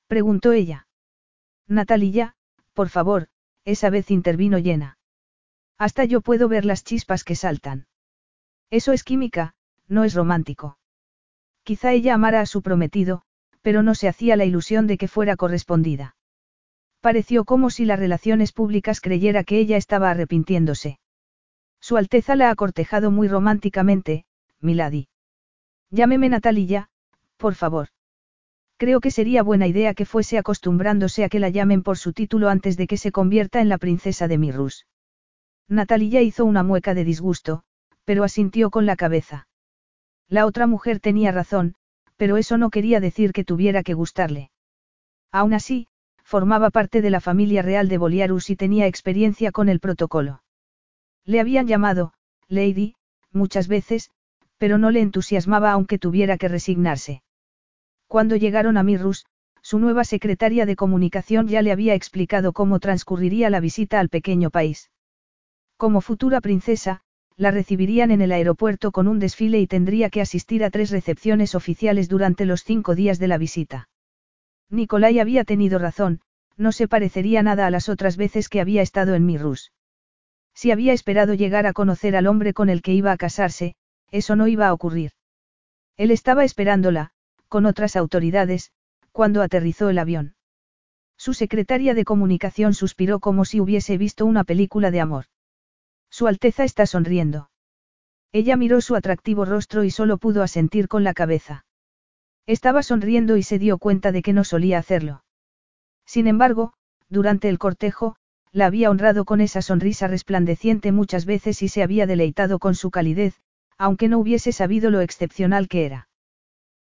preguntó 0.07 0.51
ella. 0.51 0.87
Natalia, 1.67 2.33
por 2.73 2.89
favor, 2.89 3.27
esa 3.65 3.91
vez 3.91 4.09
intervino 4.09 4.57
llena. 4.57 4.96
Hasta 5.77 6.05
yo 6.05 6.21
puedo 6.21 6.47
ver 6.47 6.65
las 6.65 6.83
chispas 6.83 7.23
que 7.23 7.35
saltan. 7.35 7.87
Eso 8.69 8.93
es 8.93 9.03
química, 9.03 9.53
no 9.87 10.03
es 10.03 10.13
romántico. 10.13 10.77
Quizá 11.63 11.93
ella 11.93 12.13
amara 12.13 12.41
a 12.41 12.45
su 12.45 12.61
prometido, 12.61 13.21
pero 13.61 13.83
no 13.83 13.95
se 13.95 14.07
hacía 14.07 14.35
la 14.35 14.45
ilusión 14.45 14.87
de 14.87 14.97
que 14.97 15.07
fuera 15.07 15.35
correspondida. 15.35 16.15
Pareció 17.01 17.45
como 17.45 17.69
si 17.69 17.85
las 17.85 17.99
relaciones 17.99 18.51
públicas 18.51 19.01
creyera 19.01 19.43
que 19.43 19.59
ella 19.59 19.77
estaba 19.77 20.09
arrepintiéndose. 20.09 20.99
Su 21.79 21.97
Alteza 21.97 22.35
la 22.35 22.49
ha 22.49 22.55
cortejado 22.55 23.11
muy 23.11 23.27
románticamente, 23.27 24.25
Milady. 24.59 25.07
Llámeme 25.91 26.29
Natalia, 26.29 26.89
por 27.37 27.55
favor. 27.55 27.89
Creo 28.77 28.99
que 28.99 29.11
sería 29.11 29.43
buena 29.43 29.67
idea 29.67 29.93
que 29.93 30.05
fuese 30.05 30.37
acostumbrándose 30.37 31.23
a 31.23 31.29
que 31.29 31.39
la 31.39 31.49
llamen 31.49 31.83
por 31.83 31.97
su 31.97 32.13
título 32.13 32.49
antes 32.49 32.77
de 32.77 32.87
que 32.87 32.97
se 32.97 33.11
convierta 33.11 33.61
en 33.61 33.69
la 33.69 33.77
princesa 33.77 34.27
de 34.27 34.37
Mirrus. 34.37 34.85
Natalia 35.69 36.21
hizo 36.21 36.45
una 36.45 36.63
mueca 36.63 36.93
de 36.93 37.03
disgusto, 37.03 37.63
pero 38.05 38.23
asintió 38.23 38.69
con 38.69 38.85
la 38.85 38.95
cabeza. 38.95 39.47
La 40.29 40.45
otra 40.45 40.65
mujer 40.65 40.99
tenía 40.99 41.31
razón, 41.31 41.75
pero 42.15 42.37
eso 42.37 42.57
no 42.57 42.69
quería 42.69 42.99
decir 42.99 43.33
que 43.33 43.43
tuviera 43.43 43.83
que 43.83 43.93
gustarle. 43.93 44.49
Aún 45.31 45.53
así, 45.53 45.87
formaba 46.23 46.69
parte 46.69 47.01
de 47.01 47.09
la 47.09 47.21
familia 47.21 47.61
real 47.61 47.89
de 47.89 47.97
Boliarus 47.97 48.49
y 48.49 48.55
tenía 48.55 48.87
experiencia 48.87 49.51
con 49.51 49.69
el 49.69 49.79
protocolo. 49.79 50.41
Le 51.25 51.39
habían 51.39 51.67
llamado, 51.67 52.13
Lady, 52.47 52.95
muchas 53.31 53.67
veces, 53.67 54.09
pero 54.57 54.77
no 54.77 54.89
le 54.89 55.01
entusiasmaba 55.01 55.71
aunque 55.71 55.99
tuviera 55.99 56.37
que 56.37 56.47
resignarse. 56.47 57.23
Cuando 58.07 58.35
llegaron 58.35 58.77
a 58.77 58.83
Mirrus, 58.83 59.25
su 59.61 59.79
nueva 59.79 60.05
secretaria 60.05 60.65
de 60.65 60.77
comunicación 60.77 61.47
ya 61.47 61.61
le 61.61 61.73
había 61.73 61.93
explicado 61.93 62.53
cómo 62.53 62.79
transcurriría 62.79 63.49
la 63.49 63.59
visita 63.59 63.99
al 63.99 64.07
pequeño 64.07 64.49
país. 64.49 64.89
Como 65.77 66.01
futura 66.01 66.41
princesa, 66.41 67.01
la 67.35 67.51
recibirían 67.51 68.09
en 68.09 68.21
el 68.21 68.31
aeropuerto 68.31 68.91
con 68.91 69.07
un 69.07 69.19
desfile 69.19 69.59
y 69.59 69.67
tendría 69.67 70.09
que 70.09 70.21
asistir 70.21 70.63
a 70.63 70.71
tres 70.71 70.89
recepciones 70.89 71.53
oficiales 71.53 72.09
durante 72.09 72.45
los 72.45 72.63
cinco 72.63 72.95
días 72.95 73.19
de 73.19 73.27
la 73.27 73.37
visita. 73.37 73.87
Nicolai 74.71 75.19
había 75.19 75.43
tenido 75.43 75.77
razón, 75.77 76.19
no 76.57 76.71
se 76.71 76.87
parecería 76.87 77.43
nada 77.43 77.67
a 77.67 77.69
las 77.69 77.89
otras 77.89 78.17
veces 78.17 78.49
que 78.49 78.59
había 78.59 78.81
estado 78.81 79.13
en 79.13 79.27
Mirrus. 79.27 79.71
Si 80.55 80.71
había 80.71 80.93
esperado 80.93 81.35
llegar 81.35 81.67
a 81.67 81.73
conocer 81.73 82.15
al 82.15 82.25
hombre 82.25 82.53
con 82.53 82.69
el 82.69 82.81
que 82.81 82.93
iba 82.93 83.11
a 83.11 83.17
casarse, 83.17 83.75
eso 84.09 84.35
no 84.35 84.47
iba 84.47 84.67
a 84.67 84.73
ocurrir. 84.73 85.11
Él 85.95 86.09
estaba 86.09 86.43
esperándola, 86.43 87.11
con 87.47 87.67
otras 87.67 87.95
autoridades, 87.95 88.71
cuando 89.11 89.43
aterrizó 89.43 89.89
el 89.89 89.99
avión. 89.99 90.35
Su 91.17 91.35
secretaria 91.35 91.93
de 91.93 92.03
comunicación 92.03 92.73
suspiró 92.73 93.19
como 93.19 93.45
si 93.45 93.59
hubiese 93.59 93.99
visto 93.99 94.25
una 94.25 94.43
película 94.43 94.89
de 94.89 95.01
amor. 95.01 95.25
Su 96.17 96.25
Alteza 96.25 96.63
está 96.63 96.87
sonriendo. 96.87 97.51
Ella 98.31 98.57
miró 98.57 98.81
su 98.81 98.95
atractivo 98.95 99.45
rostro 99.45 99.83
y 99.83 99.91
solo 99.91 100.17
pudo 100.17 100.41
asentir 100.41 100.87
con 100.87 101.03
la 101.03 101.13
cabeza. 101.13 101.67
Estaba 102.47 102.81
sonriendo 102.81 103.37
y 103.37 103.43
se 103.43 103.59
dio 103.59 103.77
cuenta 103.77 104.11
de 104.11 104.23
que 104.23 104.33
no 104.33 104.43
solía 104.43 104.79
hacerlo. 104.79 105.23
Sin 106.07 106.25
embargo, 106.25 106.73
durante 107.07 107.49
el 107.49 107.59
cortejo, 107.59 108.15
la 108.51 108.65
había 108.65 108.89
honrado 108.89 109.25
con 109.25 109.41
esa 109.41 109.61
sonrisa 109.61 110.07
resplandeciente 110.07 110.91
muchas 110.91 111.27
veces 111.27 111.61
y 111.61 111.67
se 111.67 111.83
había 111.83 112.07
deleitado 112.07 112.57
con 112.57 112.73
su 112.73 112.89
calidez, 112.89 113.39
aunque 113.77 114.07
no 114.07 114.17
hubiese 114.17 114.51
sabido 114.51 114.89
lo 114.89 115.01
excepcional 115.01 115.67
que 115.67 115.85
era. 115.85 116.09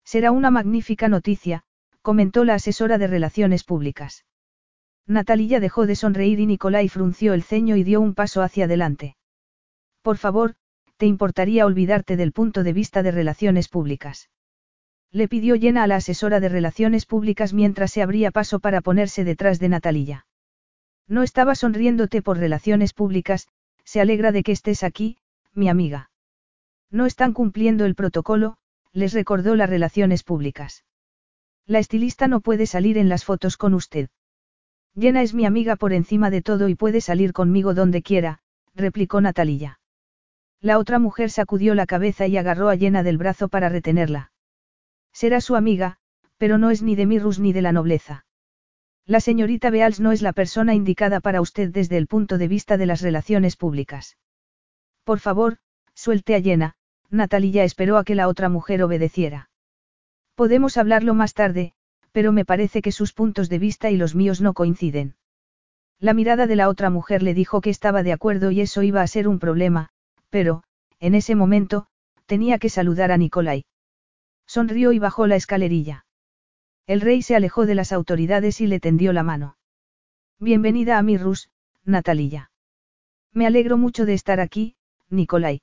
Será 0.05 0.31
una 0.31 0.51
magnífica 0.51 1.09
noticia, 1.09 1.65
comentó 2.03 2.45
la 2.45 2.57
asesora 2.57 2.99
de 2.99 3.07
Relaciones 3.07 3.65
Públicas. 3.65 4.27
Natalia 5.07 5.59
dejó 5.59 5.87
de 5.87 5.97
sonreír 5.97 6.39
y 6.39 6.45
Nicolai 6.45 6.91
frunció 6.91 7.33
el 7.33 7.43
ceño 7.43 7.77
y 7.77 7.83
dio 7.83 8.03
un 8.03 8.13
paso 8.13 8.43
hacia 8.43 8.67
adelante. 8.67 9.17
Por 10.03 10.19
favor, 10.19 10.55
¿te 10.97 11.07
importaría 11.07 11.65
olvidarte 11.65 12.17
del 12.17 12.33
punto 12.33 12.65
de 12.65 12.73
vista 12.73 13.03
de 13.03 13.13
Relaciones 13.13 13.69
Públicas? 13.69 14.31
Le 15.13 15.29
pidió 15.29 15.55
llena 15.57 15.83
a 15.83 15.87
la 15.87 15.97
asesora 15.97 16.41
de 16.41 16.49
Relaciones 16.49 17.07
Públicas 17.07 17.53
mientras 17.53 17.93
se 17.93 18.03
abría 18.03 18.31
paso 18.31 18.61
para 18.61 18.81
ponerse 18.81 19.25
detrás 19.25 19.61
de 19.61 19.69
Natalia. 19.69 20.27
No 21.07 21.23
estaba 21.23 21.55
sonriéndote 21.55 22.23
por 22.23 22.39
Relaciones 22.39 22.95
Públicas, 22.95 23.47
se 23.85 24.01
alegra 24.01 24.33
de 24.33 24.43
que 24.43 24.53
estés 24.53 24.83
aquí, 24.83 25.19
mi 25.55 25.69
amiga. 25.69 26.11
No 26.91 27.07
están 27.07 27.33
cumpliendo 27.33 27.85
el 27.85 27.95
protocolo, 27.95 28.57
les 28.93 29.13
recordó 29.13 29.55
las 29.55 29.71
relaciones 29.71 30.23
públicas. 30.23 30.85
La 31.67 31.79
estilista 31.79 32.27
no 32.27 32.41
puede 32.41 32.67
salir 32.67 32.99
en 32.99 33.09
las 33.09 33.25
fotos 33.25 33.57
con 33.57 33.75
usted. 33.75 34.09
Jenna 34.99 35.23
es 35.23 35.33
mi 35.33 35.47
amiga 35.47 35.77
por 35.77 35.93
encima 35.93 36.31
de 36.31 36.43
todo 36.43 36.69
y 36.69 36.75
puede 36.75 37.01
salir 37.01 37.33
conmigo 37.33 37.73
donde 37.73 38.03
quiera, 38.03 38.41
replicó 38.75 39.21
Natalia. 39.21 39.79
La 40.63 40.79
otra 40.79 41.01
mujer 41.01 41.31
sacudió 41.31 41.75
la 41.75 41.87
cabeza 41.87 42.29
y 42.29 42.37
agarró 42.37 42.71
a 42.71 42.77
Jenna 42.77 43.03
del 43.03 43.19
brazo 43.19 43.49
para 43.49 43.69
retenerla. 43.69 44.31
Será 45.13 45.41
su 45.41 45.57
amiga, 45.57 45.99
pero 46.39 46.57
no 46.57 46.71
es 46.71 46.83
ni 46.83 46.95
de 46.95 47.05
Mirrus 47.05 47.41
ni 47.41 47.53
de 47.53 47.63
la 47.63 47.73
nobleza. 47.73 48.25
La 49.05 49.19
señorita 49.19 49.71
Beals 49.71 49.99
no 49.99 50.13
es 50.13 50.23
la 50.23 50.33
persona 50.33 50.75
indicada 50.75 51.19
para 51.19 51.41
usted 51.41 51.71
desde 51.71 51.97
el 51.97 52.07
punto 52.07 52.39
de 52.39 52.47
vista 52.47 52.77
de 52.77 52.87
las 52.87 53.01
relaciones 53.01 53.57
públicas. 53.57 54.17
Por 55.03 55.19
favor, 55.19 55.59
suelte 55.95 56.37
a 56.37 56.41
Jenna, 56.41 56.77
Natalia 57.11 57.65
esperó 57.65 57.99
a 57.99 58.05
que 58.05 58.15
la 58.15 58.29
otra 58.29 58.49
mujer 58.49 58.85
obedeciera. 58.85 59.51
Podemos 60.37 60.77
hablarlo 60.77 61.13
más 61.15 61.35
tarde, 61.35 61.73
pero 62.13 62.31
me 62.31 62.45
parece 62.45 62.83
que 62.83 62.93
sus 62.93 63.13
puntos 63.13 63.49
de 63.49 63.59
vista 63.59 63.91
y 63.91 63.97
los 63.97 64.15
míos 64.15 64.41
no 64.41 64.55
coinciden. 64.55 65.17
La 65.99 66.15
mirada 66.15 66.47
de 66.47 66.55
la 66.55 66.69
otra 66.69 66.89
mujer 66.89 67.25
le 67.25 67.35
dijo 67.35 67.61
que 67.61 67.71
estaba 67.71 68.05
de 68.05 68.13
acuerdo 68.13 68.53
y 68.53 68.61
eso 68.61 68.83
iba 68.83 69.03
a 69.03 69.07
ser 69.09 69.27
un 69.27 69.41
problema, 69.41 69.92
pero, 70.33 70.63
en 70.99 71.15
ese 71.15 71.35
momento, 71.35 71.87
tenía 72.25 72.59
que 72.59 72.71
saludar 72.71 73.13
a 73.13 73.19
Nicolai. 73.19 73.67
Sonrió 74.47 74.93
y 74.93 74.99
bajó 74.99 75.27
la 75.27 75.37
escalerilla. 75.37 76.07
El 76.87 77.03
rey 77.03 77.21
se 77.21 77.37
alejó 77.37 77.67
de 77.67 77.75
las 77.75 77.93
autoridades 77.93 78.63
y 78.63 78.67
le 78.67 78.81
tendió 78.81 79.13
la 79.13 79.25
mano. 79.25 79.59
Bienvenida 80.41 80.97
a 80.97 81.03
Mirrus, 81.03 81.51
Natalia. 81.85 82.51
Me 83.35 83.47
alegro 83.47 83.77
mucho 83.77 84.07
de 84.07 84.15
estar 84.15 84.41
aquí, 84.41 84.75
Nicolai. 85.11 85.61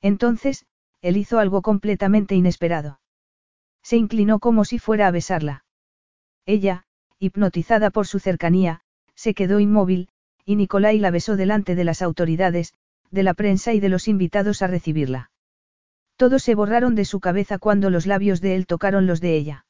Entonces, 0.00 0.66
él 1.02 1.16
hizo 1.16 1.40
algo 1.40 1.60
completamente 1.60 2.36
inesperado. 2.36 3.00
Se 3.82 3.96
inclinó 3.96 4.38
como 4.38 4.64
si 4.64 4.78
fuera 4.78 5.08
a 5.08 5.10
besarla. 5.10 5.64
Ella, 6.46 6.84
hipnotizada 7.18 7.90
por 7.90 8.06
su 8.06 8.20
cercanía, 8.20 8.82
se 9.16 9.34
quedó 9.34 9.58
inmóvil, 9.58 10.10
y 10.44 10.54
Nicolai 10.54 11.00
la 11.00 11.10
besó 11.10 11.36
delante 11.36 11.74
de 11.74 11.84
las 11.84 12.02
autoridades, 12.02 12.72
de 13.10 13.22
la 13.22 13.34
prensa 13.34 13.72
y 13.72 13.80
de 13.80 13.88
los 13.88 14.08
invitados 14.08 14.62
a 14.62 14.66
recibirla. 14.66 15.30
Todos 16.16 16.42
se 16.42 16.54
borraron 16.54 16.94
de 16.94 17.04
su 17.04 17.20
cabeza 17.20 17.58
cuando 17.58 17.90
los 17.90 18.06
labios 18.06 18.40
de 18.40 18.54
él 18.54 18.66
tocaron 18.66 19.06
los 19.06 19.20
de 19.20 19.36
ella. 19.36 19.66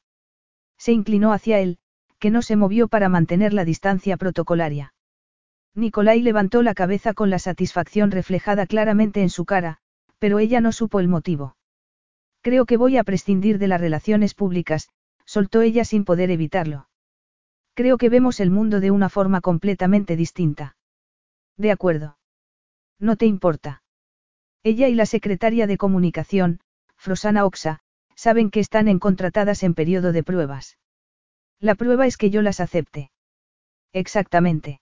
Se 0.77 0.91
inclinó 0.91 1.33
hacia 1.33 1.59
él, 1.59 1.79
que 2.19 2.29
no 2.29 2.41
se 2.41 2.55
movió 2.55 2.87
para 2.87 3.09
mantener 3.09 3.53
la 3.53 3.65
distancia 3.65 4.17
protocolaria. 4.17 4.93
Nicolai 5.73 6.21
levantó 6.21 6.61
la 6.61 6.73
cabeza 6.73 7.13
con 7.13 7.29
la 7.29 7.39
satisfacción 7.39 8.11
reflejada 8.11 8.65
claramente 8.65 9.21
en 9.21 9.29
su 9.29 9.45
cara, 9.45 9.77
pero 10.19 10.39
ella 10.39 10.61
no 10.61 10.71
supo 10.71 10.99
el 10.99 11.07
motivo. 11.07 11.55
Creo 12.41 12.65
que 12.65 12.77
voy 12.77 12.97
a 12.97 13.03
prescindir 13.03 13.57
de 13.57 13.67
las 13.67 13.81
relaciones 13.81 14.33
públicas, 14.33 14.89
soltó 15.25 15.61
ella 15.61 15.85
sin 15.85 16.03
poder 16.03 16.29
evitarlo. 16.29 16.89
Creo 17.73 17.97
que 17.97 18.09
vemos 18.09 18.39
el 18.39 18.51
mundo 18.51 18.81
de 18.81 18.91
una 18.91 19.09
forma 19.09 19.41
completamente 19.41 20.15
distinta. 20.15 20.75
De 21.57 21.71
acuerdo. 21.71 22.17
No 23.01 23.15
te 23.15 23.25
importa. 23.25 23.81
Ella 24.63 24.87
y 24.87 24.93
la 24.93 25.07
secretaria 25.07 25.65
de 25.65 25.77
comunicación, 25.77 26.59
Frosana 26.95 27.45
Oxa, 27.45 27.79
saben 28.15 28.51
que 28.51 28.59
están 28.59 28.87
en 28.87 28.99
contratadas 28.99 29.63
en 29.63 29.73
periodo 29.73 30.11
de 30.11 30.23
pruebas. 30.23 30.77
La 31.59 31.73
prueba 31.73 32.05
es 32.05 32.15
que 32.15 32.29
yo 32.29 32.43
las 32.43 32.59
acepte. 32.59 33.11
Exactamente. 33.91 34.81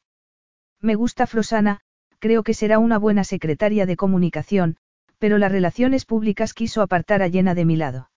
Me 0.82 0.96
gusta 0.96 1.28
Frosana, 1.28 1.80
creo 2.20 2.44
que 2.44 2.54
será 2.54 2.78
una 2.78 2.98
buena 2.98 3.24
secretaria 3.24 3.86
de 3.86 3.96
comunicación, 3.96 4.76
pero 5.18 5.38
las 5.38 5.52
relaciones 5.52 6.06
públicas 6.06 6.54
quiso 6.54 6.82
apartar 6.82 7.22
a 7.22 7.30
Llena 7.30 7.56
de 7.56 7.64
mi 7.64 7.78
lado. 7.78 8.12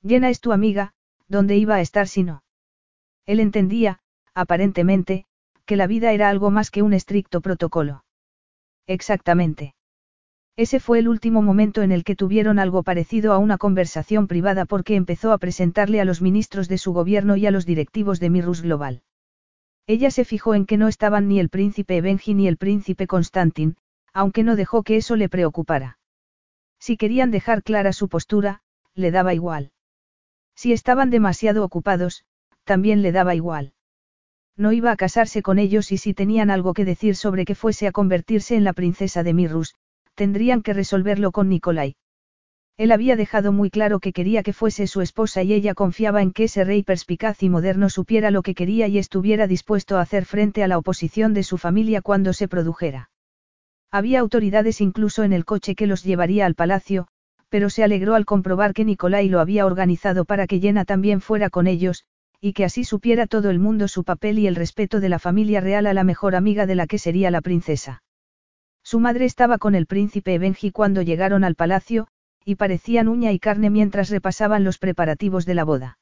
Llena 0.00 0.30
es 0.30 0.40
tu 0.40 0.52
amiga, 0.52 0.94
¿dónde 1.28 1.56
iba 1.56 1.74
a 1.74 1.80
estar 1.82 2.08
si 2.08 2.22
no? 2.22 2.44
Él 3.26 3.40
entendía, 3.40 4.00
aparentemente, 4.32 5.26
que 5.66 5.76
la 5.76 5.86
vida 5.86 6.12
era 6.12 6.30
algo 6.30 6.50
más 6.50 6.70
que 6.70 6.80
un 6.80 6.94
estricto 6.94 7.42
protocolo. 7.42 8.04
Exactamente. 8.88 9.74
Ese 10.56 10.80
fue 10.80 10.98
el 10.98 11.08
último 11.08 11.40
momento 11.40 11.82
en 11.82 11.92
el 11.92 12.02
que 12.02 12.16
tuvieron 12.16 12.58
algo 12.58 12.82
parecido 12.82 13.32
a 13.32 13.38
una 13.38 13.58
conversación 13.58 14.26
privada 14.26 14.64
porque 14.64 14.96
empezó 14.96 15.30
a 15.32 15.38
presentarle 15.38 16.00
a 16.00 16.04
los 16.04 16.20
ministros 16.20 16.68
de 16.68 16.78
su 16.78 16.92
gobierno 16.92 17.36
y 17.36 17.46
a 17.46 17.52
los 17.52 17.64
directivos 17.64 18.18
de 18.18 18.30
Mirrus 18.30 18.62
Global. 18.62 19.02
Ella 19.86 20.10
se 20.10 20.24
fijó 20.24 20.54
en 20.54 20.66
que 20.66 20.76
no 20.76 20.88
estaban 20.88 21.28
ni 21.28 21.38
el 21.38 21.48
príncipe 21.48 22.00
Benji 22.00 22.34
ni 22.34 22.48
el 22.48 22.56
príncipe 22.56 23.06
Constantin, 23.06 23.76
aunque 24.12 24.42
no 24.42 24.56
dejó 24.56 24.82
que 24.82 24.96
eso 24.96 25.14
le 25.14 25.28
preocupara. 25.28 25.98
Si 26.80 26.96
querían 26.96 27.30
dejar 27.30 27.62
clara 27.62 27.92
su 27.92 28.08
postura, 28.08 28.62
le 28.94 29.10
daba 29.10 29.34
igual. 29.34 29.70
Si 30.56 30.72
estaban 30.72 31.10
demasiado 31.10 31.64
ocupados, 31.64 32.24
también 32.64 33.02
le 33.02 33.12
daba 33.12 33.34
igual. 33.34 33.74
No 34.58 34.72
iba 34.72 34.90
a 34.90 34.96
casarse 34.96 35.40
con 35.40 35.60
ellos 35.60 35.92
y 35.92 35.98
si 35.98 36.14
tenían 36.14 36.50
algo 36.50 36.74
que 36.74 36.84
decir 36.84 37.14
sobre 37.14 37.44
que 37.44 37.54
fuese 37.54 37.86
a 37.86 37.92
convertirse 37.92 38.56
en 38.56 38.64
la 38.64 38.72
princesa 38.72 39.22
de 39.22 39.32
Mirrus, 39.32 39.76
tendrían 40.16 40.62
que 40.62 40.72
resolverlo 40.72 41.30
con 41.30 41.48
Nicolai. 41.48 41.94
Él 42.76 42.90
había 42.90 43.14
dejado 43.14 43.52
muy 43.52 43.70
claro 43.70 44.00
que 44.00 44.12
quería 44.12 44.42
que 44.42 44.52
fuese 44.52 44.88
su 44.88 45.00
esposa 45.00 45.44
y 45.44 45.52
ella 45.52 45.74
confiaba 45.74 46.22
en 46.22 46.32
que 46.32 46.44
ese 46.44 46.64
rey 46.64 46.82
perspicaz 46.82 47.40
y 47.44 47.48
moderno 47.48 47.88
supiera 47.88 48.32
lo 48.32 48.42
que 48.42 48.56
quería 48.56 48.88
y 48.88 48.98
estuviera 48.98 49.46
dispuesto 49.46 49.96
a 49.96 50.00
hacer 50.00 50.24
frente 50.24 50.64
a 50.64 50.68
la 50.68 50.78
oposición 50.78 51.34
de 51.34 51.44
su 51.44 51.56
familia 51.56 52.02
cuando 52.02 52.32
se 52.32 52.48
produjera. 52.48 53.10
Había 53.92 54.18
autoridades 54.18 54.80
incluso 54.80 55.22
en 55.22 55.32
el 55.32 55.44
coche 55.44 55.76
que 55.76 55.86
los 55.86 56.02
llevaría 56.02 56.46
al 56.46 56.56
palacio, 56.56 57.06
pero 57.48 57.70
se 57.70 57.84
alegró 57.84 58.16
al 58.16 58.24
comprobar 58.24 58.74
que 58.74 58.84
Nicolai 58.84 59.28
lo 59.28 59.38
había 59.38 59.66
organizado 59.66 60.24
para 60.24 60.48
que 60.48 60.60
Jenna 60.60 60.84
también 60.84 61.20
fuera 61.20 61.48
con 61.48 61.68
ellos, 61.68 62.04
y 62.40 62.52
que 62.52 62.64
así 62.64 62.84
supiera 62.84 63.26
todo 63.26 63.50
el 63.50 63.58
mundo 63.58 63.88
su 63.88 64.04
papel 64.04 64.38
y 64.38 64.46
el 64.46 64.54
respeto 64.54 65.00
de 65.00 65.08
la 65.08 65.18
familia 65.18 65.60
real 65.60 65.86
a 65.86 65.94
la 65.94 66.04
mejor 66.04 66.36
amiga 66.36 66.66
de 66.66 66.74
la 66.74 66.86
que 66.86 66.98
sería 66.98 67.30
la 67.30 67.40
princesa. 67.40 68.02
Su 68.82 69.00
madre 69.00 69.24
estaba 69.24 69.58
con 69.58 69.74
el 69.74 69.86
príncipe 69.86 70.38
Benji 70.38 70.70
cuando 70.70 71.02
llegaron 71.02 71.44
al 71.44 71.56
palacio, 71.56 72.08
y 72.44 72.54
parecían 72.54 73.08
uña 73.08 73.32
y 73.32 73.38
carne 73.38 73.70
mientras 73.70 74.08
repasaban 74.08 74.64
los 74.64 74.78
preparativos 74.78 75.44
de 75.44 75.54
la 75.54 75.64
boda. 75.64 75.98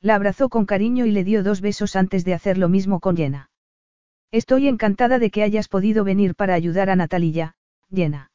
La 0.00 0.14
abrazó 0.14 0.48
con 0.48 0.66
cariño 0.66 1.06
y 1.06 1.12
le 1.12 1.24
dio 1.24 1.42
dos 1.42 1.60
besos 1.60 1.94
antes 1.94 2.24
de 2.24 2.34
hacer 2.34 2.58
lo 2.58 2.68
mismo 2.68 3.00
con 3.00 3.16
Jenna. 3.16 3.50
Estoy 4.32 4.66
encantada 4.66 5.18
de 5.18 5.30
que 5.30 5.42
hayas 5.42 5.68
podido 5.68 6.04
venir 6.04 6.34
para 6.34 6.54
ayudar 6.54 6.88
a 6.88 6.96
Natalia, 6.96 7.54
Jenna. 7.94 8.30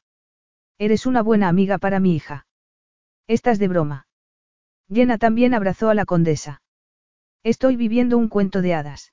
Eres 0.78 1.06
una 1.06 1.22
buena 1.22 1.48
amiga 1.48 1.78
para 1.78 2.00
mi 2.00 2.14
hija. 2.14 2.46
Estás 3.26 3.58
de 3.58 3.68
broma. 3.68 4.06
Jenna 4.88 5.18
también 5.18 5.54
abrazó 5.54 5.88
a 5.90 5.94
la 5.94 6.04
condesa. 6.04 6.60
Estoy 7.46 7.76
viviendo 7.76 8.18
un 8.18 8.26
cuento 8.26 8.60
de 8.60 8.74
hadas. 8.74 9.12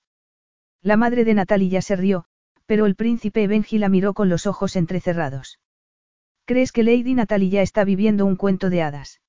La 0.81 0.97
madre 0.97 1.23
de 1.23 1.35
Natalia 1.35 1.83
se 1.83 1.95
rió, 1.95 2.25
pero 2.65 2.87
el 2.87 2.95
príncipe 2.95 3.45
Benji 3.45 3.77
la 3.77 3.89
miró 3.89 4.15
con 4.15 4.27
los 4.27 4.47
ojos 4.47 4.75
entrecerrados. 4.75 5.59
¿Crees 6.45 6.71
que 6.71 6.81
Lady 6.81 7.13
Natalia 7.13 7.61
está 7.61 7.83
viviendo 7.83 8.25
un 8.25 8.35
cuento 8.35 8.71
de 8.71 8.81
hadas? 8.81 9.21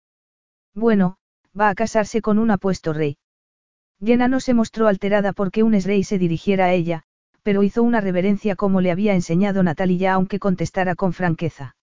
Bueno, 0.72 1.18
va 1.52 1.68
a 1.68 1.74
casarse 1.74 2.22
con 2.22 2.38
un 2.38 2.50
apuesto 2.50 2.94
rey. 2.94 3.18
Jenna 4.02 4.26
no 4.26 4.40
se 4.40 4.54
mostró 4.54 4.86
alterada 4.86 5.34
porque 5.34 5.62
un 5.62 5.78
rey 5.78 6.02
se 6.02 6.18
dirigiera 6.18 6.64
a 6.64 6.72
ella, 6.72 7.02
pero 7.42 7.62
hizo 7.62 7.82
una 7.82 8.00
reverencia 8.00 8.56
como 8.56 8.80
le 8.80 8.90
había 8.90 9.12
enseñado 9.12 9.62
Natalia 9.62 10.14
aunque 10.14 10.38
contestara 10.38 10.94
con 10.94 11.12
franqueza. 11.12 11.76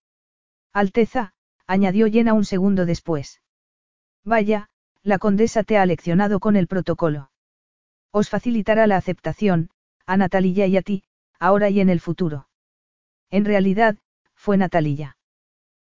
Alteza, 0.73 1.33
añadió 1.67 2.09
Jenna 2.09 2.33
un 2.33 2.45
segundo 2.45 2.87
después. 2.87 3.43
Vaya, 4.25 4.70
la 5.03 5.19
condesa 5.19 5.63
te 5.63 5.77
ha 5.77 5.85
leccionado 5.85 6.39
con 6.39 6.55
el 6.55 6.67
protocolo. 6.67 7.31
Os 8.11 8.29
facilitará 8.29 8.87
la 8.87 8.97
aceptación, 8.97 9.69
a 10.05 10.17
Natalia 10.17 10.67
y 10.67 10.77
a 10.77 10.81
ti, 10.81 11.03
ahora 11.39 11.69
y 11.69 11.79
en 11.79 11.89
el 11.89 11.99
futuro. 11.99 12.47
En 13.29 13.45
realidad, 13.45 13.97
fue 14.35 14.57
Natalia. 14.57 15.17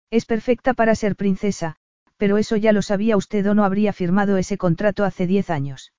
Es 0.09 0.25
perfecta 0.25 0.74
para 0.74 0.95
ser 0.95 1.16
princesa, 1.16 1.75
pero 2.17 2.38
eso 2.38 2.56
ya 2.56 2.72
lo 2.72 2.82
sabía 2.82 3.17
usted 3.17 3.45
o 3.48 3.53
no 3.53 3.66
habría 3.66 3.93
firmado 3.93 4.38
ese 4.38 4.58
contrato 4.58 5.03
hace 5.03 5.27
diez 5.27 5.50
años. 5.50 5.92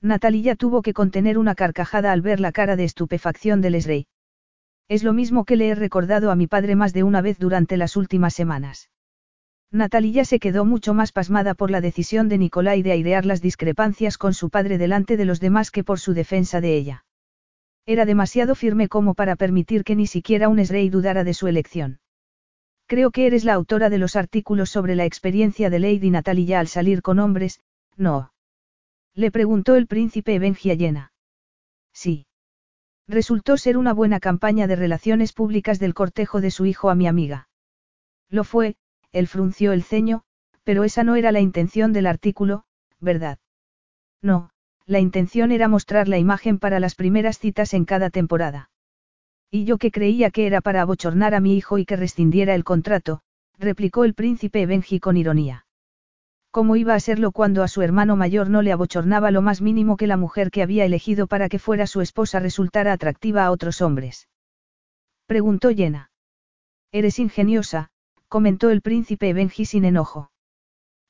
Natalia 0.00 0.54
tuvo 0.56 0.80
que 0.80 0.94
contener 0.94 1.36
una 1.36 1.54
carcajada 1.54 2.12
al 2.12 2.22
ver 2.22 2.40
la 2.40 2.52
cara 2.52 2.76
de 2.76 2.84
estupefacción 2.84 3.60
del 3.60 3.74
Esrey. 3.74 4.06
Es 4.88 5.04
lo 5.04 5.12
mismo 5.12 5.44
que 5.44 5.56
le 5.56 5.68
he 5.68 5.74
recordado 5.74 6.30
a 6.30 6.36
mi 6.36 6.46
padre 6.46 6.74
más 6.74 6.92
de 6.92 7.02
una 7.02 7.20
vez 7.20 7.38
durante 7.38 7.76
las 7.76 7.96
últimas 7.96 8.34
semanas. 8.34 8.88
Natalia 9.72 10.24
se 10.24 10.40
quedó 10.40 10.64
mucho 10.64 10.94
más 10.94 11.12
pasmada 11.12 11.54
por 11.54 11.70
la 11.70 11.80
decisión 11.80 12.28
de 12.28 12.38
Nicolai 12.38 12.82
de 12.82 12.90
airear 12.90 13.24
las 13.24 13.40
discrepancias 13.40 14.18
con 14.18 14.34
su 14.34 14.50
padre 14.50 14.78
delante 14.78 15.16
de 15.16 15.24
los 15.24 15.38
demás 15.38 15.70
que 15.70 15.84
por 15.84 16.00
su 16.00 16.12
defensa 16.12 16.60
de 16.60 16.76
ella. 16.76 17.04
Era 17.86 18.04
demasiado 18.04 18.56
firme 18.56 18.88
como 18.88 19.14
para 19.14 19.36
permitir 19.36 19.84
que 19.84 19.94
ni 19.94 20.08
siquiera 20.08 20.48
un 20.48 20.58
Esrey 20.58 20.88
dudara 20.90 21.22
de 21.22 21.34
su 21.34 21.46
elección. 21.46 22.00
Creo 22.86 23.12
que 23.12 23.26
eres 23.26 23.44
la 23.44 23.54
autora 23.54 23.88
de 23.90 23.98
los 23.98 24.16
artículos 24.16 24.70
sobre 24.70 24.96
la 24.96 25.04
experiencia 25.04 25.70
de 25.70 25.78
Lady 25.78 26.10
Natalia 26.10 26.58
al 26.58 26.66
salir 26.66 27.02
con 27.02 27.20
hombres, 27.20 27.60
¿no? 27.96 28.32
Le 29.14 29.30
preguntó 29.30 29.76
el 29.76 29.86
príncipe 29.86 30.40
Benji 30.40 30.72
a 30.72 31.12
Sí. 31.92 32.26
Resultó 33.06 33.56
ser 33.56 33.76
una 33.76 33.92
buena 33.92 34.18
campaña 34.18 34.66
de 34.66 34.74
relaciones 34.74 35.32
públicas 35.32 35.78
del 35.78 35.94
cortejo 35.94 36.40
de 36.40 36.50
su 36.50 36.66
hijo 36.66 36.90
a 36.90 36.96
mi 36.96 37.06
amiga. 37.06 37.48
Lo 38.28 38.44
fue, 38.44 38.76
él 39.12 39.26
frunció 39.26 39.72
el 39.72 39.82
ceño, 39.82 40.22
pero 40.64 40.84
esa 40.84 41.04
no 41.04 41.16
era 41.16 41.32
la 41.32 41.40
intención 41.40 41.92
del 41.92 42.06
artículo, 42.06 42.64
¿verdad? 43.00 43.38
No, 44.22 44.50
la 44.86 45.00
intención 45.00 45.52
era 45.52 45.68
mostrar 45.68 46.08
la 46.08 46.18
imagen 46.18 46.58
para 46.58 46.80
las 46.80 46.94
primeras 46.94 47.38
citas 47.38 47.74
en 47.74 47.84
cada 47.84 48.10
temporada. 48.10 48.70
Y 49.50 49.64
yo 49.64 49.78
que 49.78 49.90
creía 49.90 50.30
que 50.30 50.46
era 50.46 50.60
para 50.60 50.82
abochornar 50.82 51.34
a 51.34 51.40
mi 51.40 51.56
hijo 51.56 51.78
y 51.78 51.84
que 51.84 51.96
rescindiera 51.96 52.54
el 52.54 52.64
contrato, 52.64 53.20
replicó 53.58 54.04
el 54.04 54.14
príncipe 54.14 54.66
Benji 54.66 55.00
con 55.00 55.16
ironía. 55.16 55.66
¿Cómo 56.50 56.74
iba 56.74 56.94
a 56.94 57.00
serlo 57.00 57.30
cuando 57.30 57.62
a 57.62 57.68
su 57.68 57.82
hermano 57.82 58.16
mayor 58.16 58.50
no 58.50 58.62
le 58.62 58.72
abochornaba 58.72 59.30
lo 59.30 59.42
más 59.42 59.60
mínimo 59.60 59.96
que 59.96 60.08
la 60.08 60.16
mujer 60.16 60.50
que 60.50 60.62
había 60.62 60.84
elegido 60.84 61.28
para 61.28 61.48
que 61.48 61.60
fuera 61.60 61.86
su 61.86 62.00
esposa 62.00 62.40
resultara 62.40 62.92
atractiva 62.92 63.44
a 63.44 63.52
otros 63.52 63.80
hombres? 63.80 64.28
Preguntó 65.26 65.70
Jenna. 65.70 66.10
Eres 66.90 67.20
ingeniosa, 67.20 67.90
comentó 68.30 68.70
el 68.70 68.80
príncipe 68.80 69.32
Benji 69.32 69.66
sin 69.66 69.84
enojo. 69.84 70.30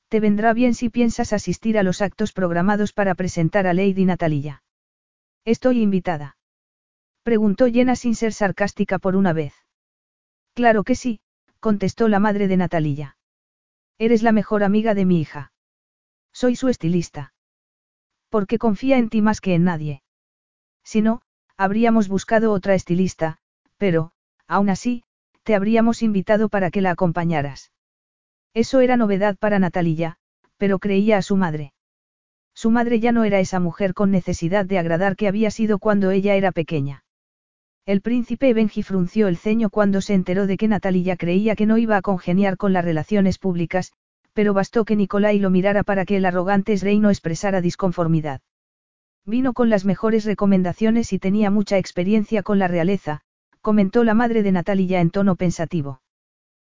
Te 0.09 0.19
vendrá 0.19 0.53
bien 0.53 0.73
si 0.73 0.89
piensas 0.89 1.33
asistir 1.33 1.77
a 1.77 1.83
los 1.83 2.01
actos 2.01 2.33
programados 2.33 2.93
para 2.93 3.13
presentar 3.13 3.67
a 3.67 3.75
Lady 3.75 4.05
Natalia. 4.05 4.63
Estoy 5.45 5.83
invitada. 5.83 6.35
Preguntó 7.21 7.67
Jenna 7.67 7.95
sin 7.95 8.15
ser 8.15 8.33
sarcástica 8.33 8.97
por 8.97 9.15
una 9.15 9.33
vez. 9.33 9.53
Claro 10.55 10.83
que 10.83 10.95
sí, 10.95 11.21
contestó 11.59 12.07
la 12.07 12.19
madre 12.19 12.47
de 12.47 12.57
Natalia. 12.57 13.17
Eres 13.99 14.23
la 14.23 14.31
mejor 14.31 14.63
amiga 14.63 14.95
de 14.95 15.05
mi 15.05 15.21
hija. 15.21 15.53
Soy 16.33 16.55
su 16.55 16.69
estilista. 16.69 17.33
Porque 18.29 18.57
confía 18.57 18.97
en 18.97 19.09
ti 19.09 19.21
más 19.21 19.41
que 19.41 19.53
en 19.53 19.63
nadie. 19.63 20.01
Si 20.83 21.03
no, 21.03 21.21
habríamos 21.55 22.07
buscado 22.07 22.51
otra 22.51 22.73
estilista, 22.73 23.37
pero, 23.77 24.11
aún 24.47 24.71
así, 24.71 25.03
te 25.43 25.55
habríamos 25.55 26.03
invitado 26.03 26.49
para 26.49 26.71
que 26.71 26.81
la 26.81 26.91
acompañaras. 26.91 27.71
Eso 28.53 28.79
era 28.81 28.97
novedad 28.97 29.37
para 29.37 29.59
Natalia, 29.59 30.17
pero 30.57 30.79
creía 30.79 31.17
a 31.17 31.21
su 31.21 31.37
madre. 31.37 31.73
Su 32.53 32.69
madre 32.69 32.99
ya 32.99 33.11
no 33.11 33.23
era 33.23 33.39
esa 33.39 33.59
mujer 33.59 33.93
con 33.93 34.11
necesidad 34.11 34.65
de 34.65 34.77
agradar 34.77 35.15
que 35.15 35.27
había 35.27 35.51
sido 35.51 35.79
cuando 35.79 36.11
ella 36.11 36.35
era 36.35 36.51
pequeña. 36.51 37.03
El 37.85 38.01
príncipe 38.01 38.53
Benji 38.53 38.83
frunció 38.83 39.27
el 39.27 39.37
ceño 39.37 39.69
cuando 39.69 40.01
se 40.01 40.13
enteró 40.13 40.45
de 40.45 40.57
que 40.57 40.67
Natalia 40.67 41.17
creía 41.17 41.55
que 41.55 41.65
no 41.65 41.77
iba 41.77 41.97
a 41.97 42.01
congeniar 42.01 42.57
con 42.57 42.73
las 42.73 42.85
relaciones 42.85 43.39
públicas, 43.39 43.93
pero 44.33 44.53
bastó 44.53 44.85
que 44.85 44.95
Nicolai 44.95 45.39
lo 45.39 45.49
mirara 45.49 45.83
para 45.83 46.05
que 46.05 46.17
el 46.17 46.25
arrogante 46.25 46.75
no 46.99 47.09
expresara 47.09 47.61
disconformidad. 47.61 48.41
Vino 49.25 49.53
con 49.53 49.69
las 49.69 49.85
mejores 49.85 50.25
recomendaciones 50.25 51.13
y 51.13 51.19
tenía 51.19 51.49
mucha 51.49 51.77
experiencia 51.77 52.43
con 52.43 52.59
la 52.59 52.67
realeza, 52.67 53.21
comentó 53.61 54.03
la 54.03 54.13
madre 54.13 54.43
de 54.43 54.51
Natalia 54.51 55.01
en 55.01 55.11
tono 55.11 55.35
pensativo. 55.35 56.01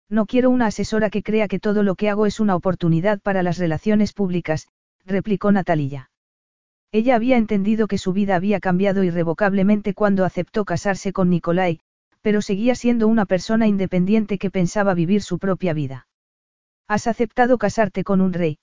No 0.10 0.26
quiero 0.26 0.50
una 0.50 0.68
asesora 0.68 1.10
que 1.10 1.22
crea 1.22 1.48
que 1.48 1.60
todo 1.60 1.84
lo 1.84 1.96
que 1.96 2.10
hago 2.10 2.26
es 2.26 2.40
una 2.40 2.56
oportunidad 2.56 3.20
para 3.20 3.44
las 3.44 3.58
relaciones 3.58 4.14
públicas, 4.14 4.68
replicó 5.06 5.52
Natalia. 5.52 6.10
Ella 6.92 7.16
había 7.16 7.38
entendido 7.38 7.88
que 7.88 7.98
su 7.98 8.14
vida 8.14 8.36
había 8.36 8.62
cambiado 8.62 9.04
irrevocablemente 9.04 9.94
cuando 9.94 10.24
aceptó 10.24 10.64
casarse 10.64 11.12
con 11.12 11.30
Nicolai, 11.30 11.82
pero 12.22 12.42
seguía 12.42 12.76
siendo 12.76 13.08
una 13.08 13.26
persona 13.26 13.68
independiente 13.68 14.38
que 14.38 14.50
pensaba 14.50 14.94
vivir 14.94 15.22
su 15.22 15.40
propia 15.40 15.74
vida. 15.74 16.08
Has 16.88 17.08
aceptado 17.08 17.58
casarte 17.58 18.06
con 18.06 18.22
un 18.22 18.32
rey. 18.32 18.60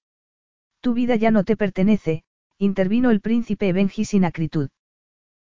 Tu 0.80 0.94
vida 0.94 1.16
ya 1.16 1.30
no 1.30 1.44
te 1.44 1.56
pertenece, 1.56 2.24
intervino 2.58 3.10
el 3.10 3.20
príncipe 3.20 3.72
Benji 3.74 4.06
sin 4.06 4.24
acritud. 4.24 4.70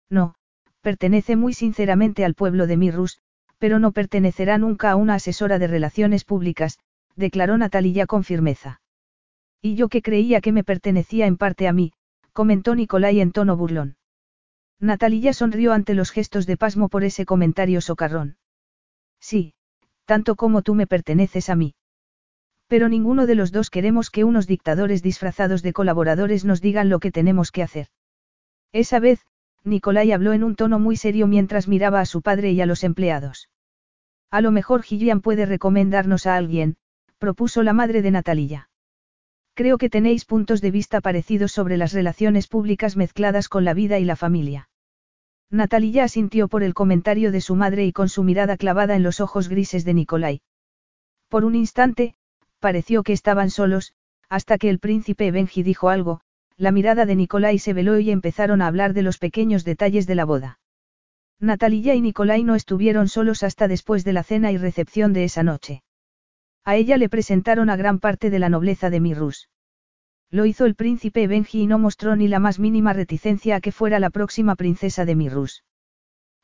No, 0.08 0.34
pertenece 0.80 1.36
muy 1.36 1.54
sinceramente 1.54 2.24
al 2.24 2.34
pueblo 2.34 2.66
de 2.66 2.76
Mirrus, 2.76 3.18
pero 3.58 3.78
no 3.78 3.92
pertenecerá 3.92 4.58
nunca 4.58 4.90
a 4.90 4.96
una 4.96 5.14
asesora 5.14 5.58
de 5.58 5.66
relaciones 5.66 6.24
públicas, 6.24 6.78
declaró 7.16 7.58
Natalia 7.58 8.06
con 8.06 8.24
firmeza. 8.24 8.80
Y 9.60 9.74
yo 9.74 9.88
que 9.88 10.02
creía 10.02 10.40
que 10.40 10.52
me 10.52 10.64
pertenecía 10.64 11.26
en 11.26 11.36
parte 11.36 11.68
a 11.68 11.72
mí, 11.72 11.92
comentó 12.32 12.74
Nicolai 12.74 13.20
en 13.20 13.32
tono 13.32 13.56
burlón. 13.56 13.96
Natalia 14.78 15.34
sonrió 15.34 15.74
ante 15.74 15.92
los 15.92 16.10
gestos 16.10 16.46
de 16.46 16.56
pasmo 16.56 16.88
por 16.88 17.04
ese 17.04 17.26
comentario 17.26 17.82
socarrón. 17.82 18.38
Sí, 19.20 19.52
tanto 20.06 20.36
como 20.36 20.62
tú 20.62 20.74
me 20.74 20.86
perteneces 20.86 21.50
a 21.50 21.54
mí. 21.54 21.74
Pero 22.66 22.88
ninguno 22.88 23.26
de 23.26 23.34
los 23.34 23.52
dos 23.52 23.68
queremos 23.68 24.10
que 24.10 24.24
unos 24.24 24.46
dictadores 24.46 25.02
disfrazados 25.02 25.62
de 25.62 25.74
colaboradores 25.74 26.46
nos 26.46 26.62
digan 26.62 26.88
lo 26.88 26.98
que 26.98 27.12
tenemos 27.12 27.52
que 27.52 27.62
hacer. 27.62 27.88
Esa 28.72 29.00
vez, 29.00 29.20
Nicolai 29.64 30.12
habló 30.12 30.32
en 30.32 30.44
un 30.44 30.56
tono 30.56 30.78
muy 30.78 30.96
serio 30.96 31.26
mientras 31.26 31.68
miraba 31.68 32.00
a 32.00 32.06
su 32.06 32.22
padre 32.22 32.52
y 32.52 32.60
a 32.60 32.66
los 32.66 32.82
empleados. 32.84 33.48
A 34.30 34.40
lo 34.40 34.52
mejor 34.52 34.82
Gillian 34.82 35.20
puede 35.20 35.44
recomendarnos 35.44 36.26
a 36.26 36.36
alguien, 36.36 36.76
propuso 37.18 37.62
la 37.62 37.72
madre 37.72 38.00
de 38.00 38.10
Natalia. 38.10 38.70
Creo 39.54 39.76
que 39.76 39.90
tenéis 39.90 40.24
puntos 40.24 40.60
de 40.60 40.70
vista 40.70 41.00
parecidos 41.00 41.52
sobre 41.52 41.76
las 41.76 41.92
relaciones 41.92 42.46
públicas 42.46 42.96
mezcladas 42.96 43.48
con 43.48 43.64
la 43.64 43.74
vida 43.74 43.98
y 43.98 44.04
la 44.04 44.16
familia. 44.16 44.70
Natalia 45.50 46.04
asintió 46.04 46.48
por 46.48 46.62
el 46.62 46.74
comentario 46.74 47.32
de 47.32 47.40
su 47.40 47.56
madre 47.56 47.84
y 47.84 47.92
con 47.92 48.08
su 48.08 48.22
mirada 48.22 48.56
clavada 48.56 48.94
en 48.94 49.02
los 49.02 49.20
ojos 49.20 49.48
grises 49.48 49.84
de 49.84 49.94
Nicolai. 49.94 50.40
Por 51.28 51.44
un 51.44 51.56
instante, 51.56 52.14
pareció 52.60 53.02
que 53.02 53.12
estaban 53.12 53.50
solos, 53.50 53.92
hasta 54.28 54.58
que 54.58 54.70
el 54.70 54.78
príncipe 54.78 55.30
Benji 55.32 55.64
dijo 55.64 55.90
algo, 55.90 56.20
la 56.60 56.72
mirada 56.72 57.06
de 57.06 57.16
Nicolai 57.16 57.58
se 57.58 57.72
veló 57.72 57.98
y 57.98 58.10
empezaron 58.10 58.60
a 58.60 58.66
hablar 58.66 58.92
de 58.92 59.00
los 59.00 59.16
pequeños 59.16 59.64
detalles 59.64 60.06
de 60.06 60.14
la 60.14 60.26
boda. 60.26 60.58
Natalia 61.40 61.94
y 61.94 62.02
Nicolai 62.02 62.44
no 62.44 62.54
estuvieron 62.54 63.08
solos 63.08 63.42
hasta 63.42 63.66
después 63.66 64.04
de 64.04 64.12
la 64.12 64.22
cena 64.22 64.52
y 64.52 64.58
recepción 64.58 65.14
de 65.14 65.24
esa 65.24 65.42
noche. 65.42 65.82
A 66.62 66.76
ella 66.76 66.98
le 66.98 67.08
presentaron 67.08 67.70
a 67.70 67.76
gran 67.76 67.98
parte 67.98 68.28
de 68.28 68.38
la 68.38 68.50
nobleza 68.50 68.90
de 68.90 69.00
Mirrus. 69.00 69.48
Lo 70.30 70.44
hizo 70.44 70.66
el 70.66 70.74
príncipe 70.74 71.26
Benji 71.26 71.62
y 71.62 71.66
no 71.66 71.78
mostró 71.78 72.14
ni 72.14 72.28
la 72.28 72.40
más 72.40 72.58
mínima 72.58 72.92
reticencia 72.92 73.56
a 73.56 73.60
que 73.62 73.72
fuera 73.72 73.98
la 73.98 74.10
próxima 74.10 74.54
princesa 74.54 75.06
de 75.06 75.14
Mirrus. 75.14 75.64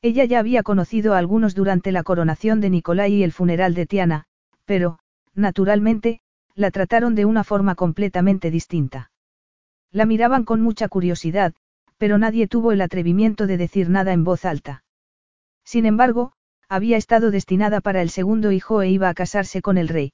Ella 0.00 0.24
ya 0.24 0.38
había 0.38 0.62
conocido 0.62 1.12
a 1.12 1.18
algunos 1.18 1.54
durante 1.54 1.92
la 1.92 2.02
coronación 2.02 2.62
de 2.62 2.70
Nicolai 2.70 3.12
y 3.12 3.22
el 3.22 3.32
funeral 3.32 3.74
de 3.74 3.84
Tiana, 3.84 4.24
pero, 4.64 4.98
naturalmente, 5.34 6.20
la 6.54 6.70
trataron 6.70 7.14
de 7.14 7.26
una 7.26 7.44
forma 7.44 7.74
completamente 7.74 8.50
distinta. 8.50 9.10
La 9.92 10.06
miraban 10.06 10.44
con 10.44 10.60
mucha 10.60 10.88
curiosidad, 10.88 11.54
pero 11.98 12.18
nadie 12.18 12.46
tuvo 12.48 12.72
el 12.72 12.80
atrevimiento 12.80 13.46
de 13.46 13.56
decir 13.56 13.88
nada 13.88 14.12
en 14.12 14.24
voz 14.24 14.44
alta. 14.44 14.84
Sin 15.64 15.86
embargo, 15.86 16.32
había 16.68 16.96
estado 16.96 17.30
destinada 17.30 17.80
para 17.80 18.02
el 18.02 18.10
segundo 18.10 18.52
hijo 18.52 18.82
e 18.82 18.90
iba 18.90 19.08
a 19.08 19.14
casarse 19.14 19.62
con 19.62 19.78
el 19.78 19.88
rey. 19.88 20.12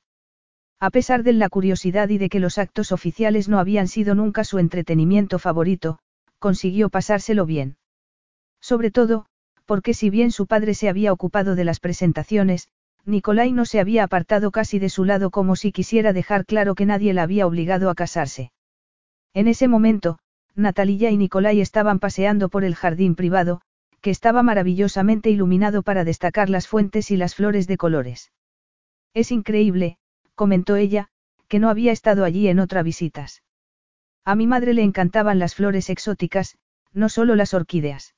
A 0.79 0.91
pesar 0.91 1.23
de 1.23 1.33
la 1.33 1.49
curiosidad 1.49 2.09
y 2.09 2.19
de 2.19 2.29
que 2.29 2.41
los 2.41 2.59
actos 2.59 2.93
oficiales 2.93 3.49
no 3.49 3.59
habían 3.59 3.89
sido 3.89 4.15
nunca 4.15 4.45
su 4.45 4.59
entretenimiento 4.59 5.39
favorito, 5.39 5.99
consiguió 6.39 6.91
pasárselo 6.91 7.47
bien. 7.47 7.77
Sobre 8.61 8.91
todo, 8.91 9.27
porque 9.65 9.95
si 9.95 10.11
bien 10.11 10.33
su 10.33 10.47
padre 10.47 10.75
se 10.75 10.89
había 10.89 11.13
ocupado 11.13 11.55
de 11.55 11.65
las 11.65 11.81
presentaciones, 11.81 12.69
Nicolai 13.05 13.53
no 13.53 13.65
se 13.65 13.81
había 13.81 14.05
apartado 14.05 14.51
casi 14.51 14.79
de 14.79 14.89
su 14.89 15.05
lado 15.05 15.31
como 15.31 15.57
si 15.57 15.73
quisiera 15.73 16.13
dejar 16.13 16.47
claro 16.47 16.75
que 16.75 16.87
nadie 16.87 17.13
la 17.15 17.23
había 17.23 17.47
obligado 17.47 17.91
a 17.91 17.95
casarse. 17.95 18.53
En 19.35 19.49
ese 19.49 19.69
momento, 19.69 20.19
Natalia 20.55 21.11
y 21.11 21.17
Nicolai 21.17 21.61
estaban 21.61 21.99
paseando 21.99 22.49
por 22.49 22.65
el 22.65 22.75
jardín 22.75 23.15
privado, 23.15 23.63
que 24.01 24.11
estaba 24.11 24.43
maravillosamente 24.43 25.31
iluminado 25.31 25.83
para 25.83 26.05
destacar 26.05 26.51
las 26.51 26.69
fuentes 26.69 27.11
y 27.11 27.17
las 27.17 27.35
flores 27.35 27.67
de 27.67 27.77
colores. 27.77 28.33
Es 29.15 29.31
increíble, 29.31 29.97
comentó 30.35 30.77
ella, 30.77 31.09
que 31.49 31.59
no 31.59 31.71
había 31.71 31.93
estado 31.93 32.25
allí 32.25 32.49
en 32.49 32.59
otras 32.59 32.85
visitas. 32.85 33.43
A 34.25 34.35
mi 34.35 34.47
madre 34.47 34.75
le 34.75 34.83
encantaban 34.83 35.39
las 35.39 35.55
flores 35.55 35.89
exóticas, 35.89 36.57
no 36.93 37.09
solo 37.09 37.35
las 37.35 37.55
orquídeas. 37.55 38.15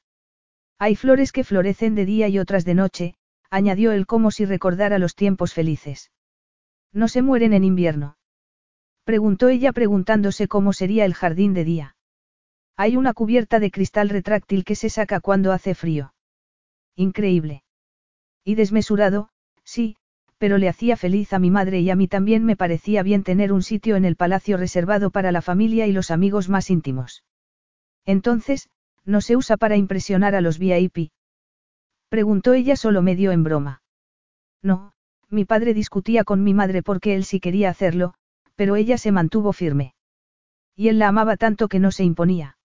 Hay 0.78 0.97
flores 0.97 1.33
que 1.33 1.44
florecen 1.44 1.94
de 1.94 2.05
día 2.05 2.28
y 2.28 2.39
otras 2.39 2.65
de 2.65 2.75
noche, 2.75 3.15
añadió 3.51 3.93
él 3.93 4.07
como 4.07 4.31
si 4.31 4.44
recordara 4.44 4.99
los 4.99 5.15
tiempos 5.15 5.55
felices. 5.55 6.10
No 6.93 7.09
se 7.09 7.23
mueren 7.23 7.52
en 7.52 7.65
invierno. 7.65 8.17
Preguntó 9.05 9.49
ella 9.49 9.73
preguntándose 9.73 10.49
cómo 10.49 10.73
sería 10.73 11.05
el 11.05 11.15
jardín 11.15 11.52
de 11.52 11.65
día. 11.65 11.97
Hay 12.76 12.97
una 12.97 13.12
cubierta 13.12 13.60
de 13.60 13.70
cristal 13.70 14.08
retráctil 14.08 14.65
que 14.65 14.74
se 14.74 14.89
saca 14.91 15.20
cuando 15.20 15.52
hace 15.52 15.74
frío. 15.74 16.15
Increíble. 16.97 17.62
Y 18.44 18.55
desmesurado, 18.57 19.28
sí, 19.62 19.97
pero 20.39 20.58
le 20.58 20.68
hacía 20.68 20.97
feliz 20.97 21.33
a 21.33 21.39
mi 21.39 21.50
madre 21.50 21.81
y 21.81 21.91
a 21.91 21.97
mí 21.97 22.08
también 22.08 22.44
me 22.44 22.57
parecía 22.57 23.02
bien 23.02 23.23
tener 23.23 23.52
un 23.52 23.62
sitio 23.62 23.97
en 23.97 24.05
el 24.05 24.16
palacio 24.16 24.57
reservado 24.57 25.10
para 25.10 25.33
la 25.33 25.42
familia 25.42 25.86
y 25.86 25.92
los 25.92 26.10
amigos 26.10 26.49
más 26.49 26.70
íntimos. 26.70 27.24
Entonces, 28.05 28.68
no 29.05 29.20
se 29.20 29.36
usa 29.36 29.57
para 29.57 29.76
impresionar 29.76 30.34
a 30.34 30.41
los 30.41 30.58
VIP. 30.58 31.10
Preguntó 32.08 32.55
ella 32.55 32.76
solo 32.76 33.02
medio 33.02 33.33
en 33.33 33.44
broma. 33.44 33.83
No, 34.62 34.92
mi 35.28 35.44
padre 35.44 35.74
discutía 35.74 36.24
con 36.24 36.42
mi 36.42 36.55
madre 36.55 36.83
porque 36.83 37.15
él 37.15 37.24
sí 37.24 37.41
quería 37.41 37.70
hacerlo, 37.70 38.15
pero 38.57 38.76
ella 38.76 38.99
se 38.99 39.12
mantuvo 39.12 39.52
firme. 39.52 39.94
Y 40.76 40.89
él 40.89 40.99
la 40.99 41.08
amaba 41.08 41.36
tanto 41.36 41.68
que 41.68 41.78
no 41.78 41.91
se 41.91 42.05
imponía. 42.05 42.57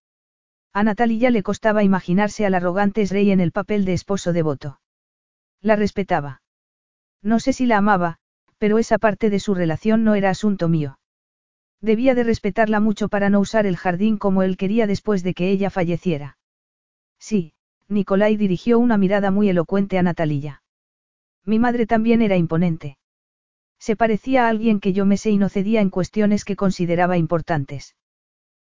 A 0.73 0.83
Natalia 0.83 1.31
le 1.31 1.43
costaba 1.43 1.83
imaginarse 1.83 2.45
al 2.45 2.53
arrogante 2.53 3.05
rey 3.05 3.31
en 3.31 3.39
el 3.39 3.51
papel 3.51 3.85
de 3.85 3.93
esposo 3.93 4.33
devoto. 4.33 4.79
La 5.61 5.75
respetaba. 5.75 6.41
No 7.21 7.39
sé 7.39 7.53
si 7.53 7.65
la 7.65 7.77
amaba, 7.77 8.17
pero 8.59 8.77
esa 8.77 8.97
parte 8.97 9.29
de 9.29 9.39
su 9.39 9.55
relación 9.55 10.03
no 10.03 10.15
era 10.15 10.29
asunto 10.29 10.69
mío. 10.69 10.99
Debía 11.81 12.13
de 12.13 12.23
respetarla 12.23 12.79
mucho 12.79 13.09
para 13.09 13.29
no 13.29 13.39
usar 13.39 13.65
el 13.65 13.77
jardín 13.77 14.17
como 14.17 14.43
él 14.43 14.57
quería 14.57 14.85
después 14.85 15.23
de 15.23 15.33
que 15.33 15.49
ella 15.49 15.69
falleciera. 15.69 16.37
Sí, 17.19 17.53
Nicolai 17.87 18.37
dirigió 18.37 18.77
una 18.79 18.97
mirada 18.97 19.31
muy 19.31 19.49
elocuente 19.49 19.97
a 19.97 20.03
Natalia. 20.03 20.61
Mi 21.45 21.57
madre 21.57 21.87
también 21.87 22.21
era 22.21 22.37
imponente. 22.37 22.98
Se 23.79 23.95
parecía 23.95 24.45
a 24.45 24.49
alguien 24.49 24.79
que 24.79 24.93
yo 24.93 25.05
me 25.05 25.17
sé 25.17 25.31
y 25.31 25.37
no 25.37 25.49
cedía 25.49 25.81
en 25.81 25.89
cuestiones 25.89 26.45
que 26.45 26.55
consideraba 26.55 27.17
importantes. 27.17 27.95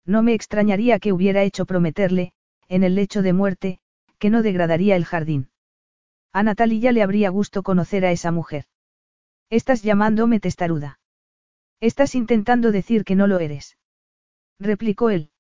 No 0.06 0.22
me 0.22 0.34
extrañaría 0.34 1.00
que 1.00 1.14
hubiera 1.14 1.44
hecho 1.44 1.66
prometerle, 1.66 2.34
en 2.68 2.84
el 2.84 2.96
lecho 2.96 3.22
de 3.22 3.34
muerte, 3.34 3.80
que 4.20 4.30
no 4.30 4.42
degradaría 4.44 4.96
el 4.96 5.06
jardín. 5.06 5.50
A 6.34 6.44
Natalia 6.44 6.92
le 6.92 7.02
habría 7.02 7.30
gusto 7.30 7.64
conocer 7.64 8.06
a 8.06 8.12
esa 8.12 8.32
mujer. 8.32 8.66
Estás 9.50 9.82
llamándome 9.82 10.40
testaruda. 10.40 11.00
Estás 11.80 12.16
intentando 12.16 12.72
decir 12.72 13.06
que 13.06 13.16
no 13.16 13.28
lo 13.28 13.40
eres. 13.40 13.78
Replicó 14.60 15.10
él. 15.10 15.32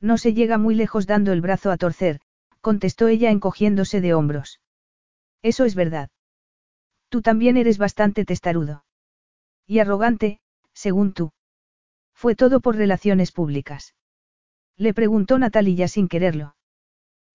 No 0.00 0.18
se 0.18 0.34
llega 0.34 0.58
muy 0.58 0.74
lejos 0.74 1.06
dando 1.06 1.32
el 1.32 1.40
brazo 1.40 1.70
a 1.70 1.76
torcer, 1.76 2.20
contestó 2.60 3.08
ella 3.08 3.30
encogiéndose 3.30 4.00
de 4.00 4.14
hombros. 4.14 4.60
Eso 5.42 5.64
es 5.64 5.74
verdad. 5.74 6.10
Tú 7.14 7.22
también 7.22 7.56
eres 7.56 7.78
bastante 7.78 8.24
testarudo. 8.24 8.84
Y 9.68 9.78
arrogante, 9.78 10.40
según 10.72 11.12
tú. 11.12 11.30
Fue 12.12 12.34
todo 12.34 12.58
por 12.58 12.74
relaciones 12.74 13.30
públicas. 13.30 13.94
Le 14.76 14.92
preguntó 14.94 15.38
Natalia 15.38 15.86
sin 15.86 16.08
quererlo. 16.08 16.56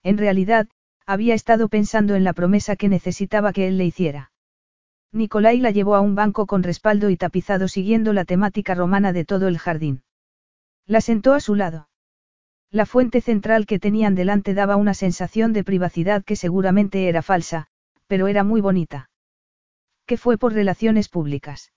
En 0.03 0.17
realidad, 0.17 0.67
había 1.05 1.33
estado 1.33 1.69
pensando 1.69 2.15
en 2.15 2.25
la 2.25 2.33
promesa 2.33 2.75
que 2.75 2.89
necesitaba 2.89 3.53
que 3.53 3.69
él 3.69 3.77
le 3.77 3.85
hiciera. 3.85 4.33
Nicolai 5.13 5.59
la 5.61 5.71
llevó 5.71 5.95
a 5.95 6.01
un 6.01 6.13
banco 6.13 6.45
con 6.45 6.61
respaldo 6.61 7.09
y 7.09 7.15
tapizado 7.15 7.69
siguiendo 7.69 8.11
la 8.11 8.25
temática 8.25 8.75
romana 8.75 9.13
de 9.13 9.23
todo 9.23 9.47
el 9.47 9.59
jardín. 9.59 10.03
La 10.87 10.99
sentó 10.99 11.33
a 11.33 11.39
su 11.39 11.55
lado. 11.55 11.87
La 12.69 12.85
fuente 12.85 13.21
central 13.21 13.65
que 13.65 13.79
tenían 13.79 14.13
delante 14.13 14.53
daba 14.53 14.75
una 14.75 14.93
sensación 14.93 15.53
de 15.53 15.63
privacidad 15.63 16.25
que 16.25 16.35
seguramente 16.35 17.07
era 17.07 17.21
falsa, 17.21 17.67
pero 18.07 18.27
era 18.27 18.43
muy 18.43 18.59
bonita. 18.59 19.09
¿Qué 20.09 20.17
fue 20.17 20.39
por 20.39 20.53
relaciones 20.53 21.07
públicas? 21.07 21.71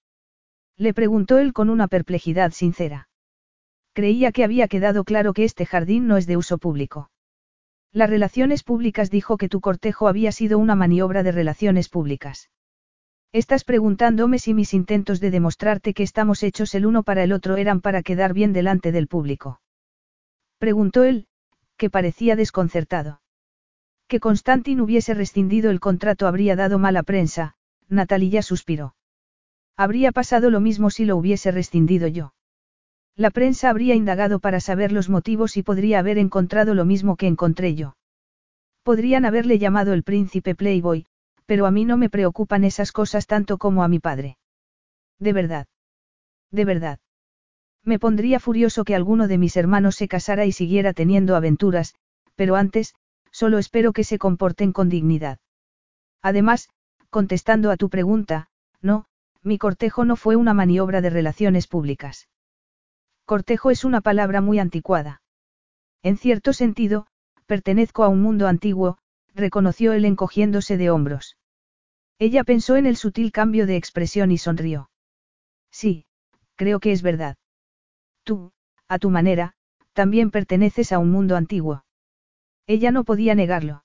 Le 0.78 0.94
preguntó 0.94 1.36
él 1.36 1.52
con 1.52 1.69
una 1.69 1.86
perplejidad 1.86 2.52
sincera. 2.52 3.11
Creía 3.93 4.33
que 4.33 4.43
había 4.43 4.69
quedado 4.69 5.05
claro 5.05 5.35
que 5.35 5.44
este 5.44 5.67
jardín 5.67 6.07
no 6.07 6.17
es 6.17 6.27
de 6.27 6.39
uso 6.39 6.57
público. 6.57 7.11
Las 7.93 8.09
relaciones 8.09 8.62
públicas 8.62 9.11
dijo 9.11 9.36
que 9.36 9.51
tu 9.51 9.61
cortejo 9.61 10.09
había 10.09 10.33
sido 10.33 10.59
una 10.59 10.75
maniobra 10.75 11.23
de 11.23 11.31
relaciones 11.31 11.91
públicas. 11.91 12.49
Estás 13.33 13.65
preguntándome 13.65 14.39
si 14.39 14.55
mis 14.55 14.73
intentos 14.73 15.20
de 15.20 15.31
demostrarte 15.31 15.93
que 15.93 16.02
estamos 16.02 16.43
hechos 16.43 16.75
el 16.75 16.86
uno 16.86 17.02
para 17.02 17.25
el 17.25 17.33
otro 17.33 17.59
eran 17.59 17.83
para 17.83 18.02
quedar 18.02 18.33
bien 18.33 18.55
delante 18.55 18.93
del 18.93 19.09
público. 19.09 19.61
Preguntó 20.57 21.05
él, 21.05 21.27
que 21.77 21.91
parecía 21.91 22.35
desconcertado. 22.35 23.20
Que 24.09 24.20
Constantin 24.20 24.81
hubiese 24.81 25.12
rescindido 25.12 25.70
el 25.70 25.81
contrato 25.81 26.27
habría 26.27 26.57
dado 26.57 26.78
mala 26.78 27.02
prensa, 27.02 27.57
Natalia 27.89 28.43
suspiró. 28.43 28.94
Habría 29.77 30.12
pasado 30.12 30.51
lo 30.51 30.61
mismo 30.61 30.91
si 30.91 31.05
lo 31.05 31.17
hubiese 31.17 31.51
rescindido 31.51 32.09
yo. 32.09 32.35
La 33.17 33.31
prensa 33.31 33.69
habría 33.69 33.94
indagado 33.94 34.39
para 34.39 34.61
saber 34.61 34.93
los 34.93 35.09
motivos 35.09 35.57
y 35.57 35.62
podría 35.62 35.99
haber 35.99 36.19
encontrado 36.19 36.75
lo 36.75 36.85
mismo 36.85 37.17
que 37.17 37.27
encontré 37.27 37.75
yo. 37.75 37.97
Podrían 38.83 39.25
haberle 39.25 39.59
llamado 39.59 39.93
el 39.93 40.02
príncipe 40.02 40.55
Playboy, 40.55 41.07
pero 41.47 41.67
a 41.67 41.70
mí 41.70 41.85
no 41.85 41.97
me 41.97 42.09
preocupan 42.09 42.65
esas 42.65 42.93
cosas 42.93 43.27
tanto 43.27 43.59
como 43.59 43.85
a 43.85 43.89
mi 43.89 43.99
padre. 43.99 44.39
De 45.19 45.33
verdad. 45.33 45.67
De 46.51 46.65
verdad. 46.65 46.99
Me 47.85 47.99
pondría 47.99 48.41
furioso 48.41 48.85
que 48.85 48.94
alguno 48.94 49.28
de 49.28 49.39
mis 49.39 49.57
hermanos 49.57 49.97
se 49.97 50.09
casara 50.09 50.47
y 50.47 50.52
siguiera 50.52 50.93
teniendo 50.93 51.36
aventuras, 51.36 51.94
pero 52.36 52.57
antes, 52.57 52.94
solo 53.31 53.59
espero 53.59 53.93
que 53.93 54.05
se 54.05 54.19
comporten 54.19 54.73
con 54.73 54.89
dignidad. 54.89 55.39
Además, 56.23 56.69
contestando 57.12 57.70
a 57.70 57.76
tu 57.76 57.91
pregunta, 57.91 58.49
no, 58.81 59.05
mi 59.42 59.58
cortejo 59.58 60.07
no 60.07 60.16
fue 60.16 60.34
una 60.34 60.55
maniobra 60.55 61.02
de 61.02 61.10
relaciones 61.10 61.66
públicas. 61.66 62.31
Cortejo 63.26 63.70
es 63.70 63.84
una 63.84 64.00
palabra 64.00 64.41
muy 64.41 64.58
anticuada. 64.58 65.20
En 66.02 66.16
cierto 66.16 66.55
sentido, 66.55 67.07
pertenezco 67.44 68.02
a 68.02 68.08
un 68.08 68.23
mundo 68.23 68.49
antiguo, 68.49 68.97
reconoció 69.34 69.92
él 69.92 70.07
encogiéndose 70.07 70.78
de 70.78 70.89
hombros. 70.89 71.36
Ella 72.18 72.44
pensó 72.44 72.76
en 72.76 72.86
el 72.86 72.97
sutil 72.97 73.31
cambio 73.31 73.66
de 73.66 73.76
expresión 73.76 74.31
y 74.31 74.39
sonrió. 74.39 74.89
Sí, 75.70 76.07
creo 76.57 76.81
que 76.81 76.92
es 76.92 77.02
verdad. 77.02 77.36
Tú, 78.24 78.52
a 78.89 78.99
tu 78.99 79.10
manera, 79.10 79.52
también 79.92 80.31
perteneces 80.31 80.92
a 80.92 80.99
un 80.99 81.10
mundo 81.10 81.36
antiguo. 81.36 81.84
Ella 82.66 82.91
no 82.91 83.05
podía 83.05 83.34
negarlo. 83.34 83.82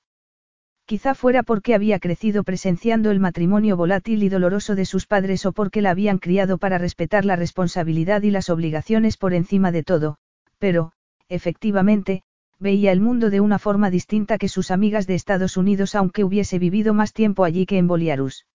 Quizá 0.88 1.16
fuera 1.16 1.44
porque 1.44 1.76
había 1.76 2.00
crecido 2.00 2.46
presenciando 2.46 3.12
el 3.12 3.20
matrimonio 3.20 3.76
volátil 3.76 4.24
y 4.24 4.30
doloroso 4.30 4.74
de 4.74 4.86
sus 4.86 5.06
padres 5.06 5.46
o 5.46 5.52
porque 5.52 5.82
la 5.82 5.92
habían 5.92 6.18
criado 6.18 6.58
para 6.58 6.78
respetar 6.78 7.26
la 7.26 7.36
responsabilidad 7.36 8.22
y 8.22 8.32
las 8.32 8.50
obligaciones 8.50 9.18
por 9.18 9.34
encima 9.34 9.74
de 9.74 9.84
todo, 9.84 10.18
pero, 10.60 10.94
efectivamente, 11.28 12.24
veía 12.58 12.94
el 12.94 13.02
mundo 13.02 13.30
de 13.30 13.42
una 13.42 13.60
forma 13.60 13.90
distinta 13.90 14.38
que 14.38 14.48
sus 14.48 14.72
amigas 14.72 15.08
de 15.08 15.16
Estados 15.16 15.58
Unidos 15.58 15.94
aunque 15.94 16.24
hubiese 16.24 16.58
vivido 16.58 16.94
más 16.94 17.12
tiempo 17.12 17.44
allí 17.44 17.66
que 17.66 17.78
en 17.78 17.88
Boliarus. 17.88 18.48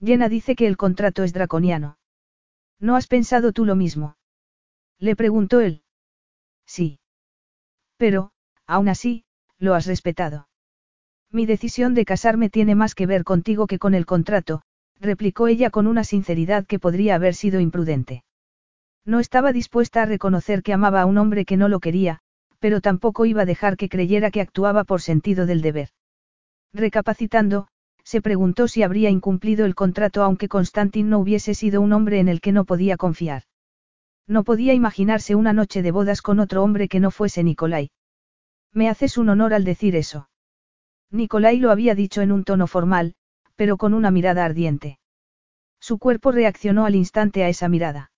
Jenna 0.00 0.28
dice 0.28 0.54
que 0.54 0.68
el 0.68 0.76
contrato 0.76 1.24
es 1.24 1.32
draconiano. 1.32 1.98
¿No 2.78 2.94
has 2.94 3.08
pensado 3.08 3.52
tú 3.52 3.64
lo 3.64 3.74
mismo? 3.74 4.16
Le 5.00 5.16
preguntó 5.16 5.60
él. 5.60 5.82
Sí. 6.66 7.00
Pero, 7.96 8.30
aún 8.64 8.88
así, 8.88 9.24
lo 9.58 9.74
has 9.74 9.86
respetado. 9.86 10.47
Mi 11.30 11.44
decisión 11.44 11.94
de 11.94 12.04
casarme 12.04 12.48
tiene 12.48 12.74
más 12.74 12.94
que 12.94 13.06
ver 13.06 13.24
contigo 13.24 13.66
que 13.66 13.78
con 13.78 13.94
el 13.94 14.06
contrato, 14.06 14.62
replicó 14.98 15.46
ella 15.46 15.70
con 15.70 15.86
una 15.86 16.04
sinceridad 16.04 16.66
que 16.66 16.78
podría 16.78 17.14
haber 17.14 17.34
sido 17.34 17.60
imprudente. 17.60 18.24
No 19.04 19.20
estaba 19.20 19.52
dispuesta 19.52 20.02
a 20.02 20.06
reconocer 20.06 20.62
que 20.62 20.72
amaba 20.72 21.02
a 21.02 21.06
un 21.06 21.18
hombre 21.18 21.44
que 21.44 21.56
no 21.56 21.68
lo 21.68 21.80
quería, 21.80 22.20
pero 22.58 22.80
tampoco 22.80 23.26
iba 23.26 23.42
a 23.42 23.46
dejar 23.46 23.76
que 23.76 23.88
creyera 23.88 24.30
que 24.30 24.40
actuaba 24.40 24.84
por 24.84 25.00
sentido 25.00 25.46
del 25.46 25.62
deber. 25.62 25.90
Recapacitando, 26.72 27.68
se 28.04 28.22
preguntó 28.22 28.68
si 28.68 28.82
habría 28.82 29.10
incumplido 29.10 29.66
el 29.66 29.74
contrato 29.74 30.22
aunque 30.22 30.48
Constantin 30.48 31.10
no 31.10 31.18
hubiese 31.18 31.54
sido 31.54 31.80
un 31.80 31.92
hombre 31.92 32.20
en 32.20 32.28
el 32.28 32.40
que 32.40 32.52
no 32.52 32.64
podía 32.64 32.96
confiar. 32.96 33.42
No 34.26 34.44
podía 34.44 34.74
imaginarse 34.74 35.34
una 35.34 35.52
noche 35.52 35.82
de 35.82 35.90
bodas 35.90 36.22
con 36.22 36.40
otro 36.40 36.62
hombre 36.62 36.88
que 36.88 37.00
no 37.00 37.10
fuese 37.10 37.44
Nicolai. 37.44 37.90
Me 38.72 38.88
haces 38.88 39.18
un 39.18 39.28
honor 39.28 39.54
al 39.54 39.64
decir 39.64 39.94
eso. 39.96 40.28
Nicolai 41.10 41.58
lo 41.58 41.70
había 41.70 41.94
dicho 41.94 42.20
en 42.22 42.32
un 42.32 42.44
tono 42.44 42.66
formal, 42.66 43.14
pero 43.56 43.76
con 43.76 43.94
una 43.94 44.10
mirada 44.10 44.44
ardiente. 44.44 44.98
Su 45.80 45.98
cuerpo 45.98 46.32
reaccionó 46.32 46.84
al 46.84 46.94
instante 46.94 47.44
a 47.44 47.48
esa 47.48 47.68
mirada. 47.68 48.10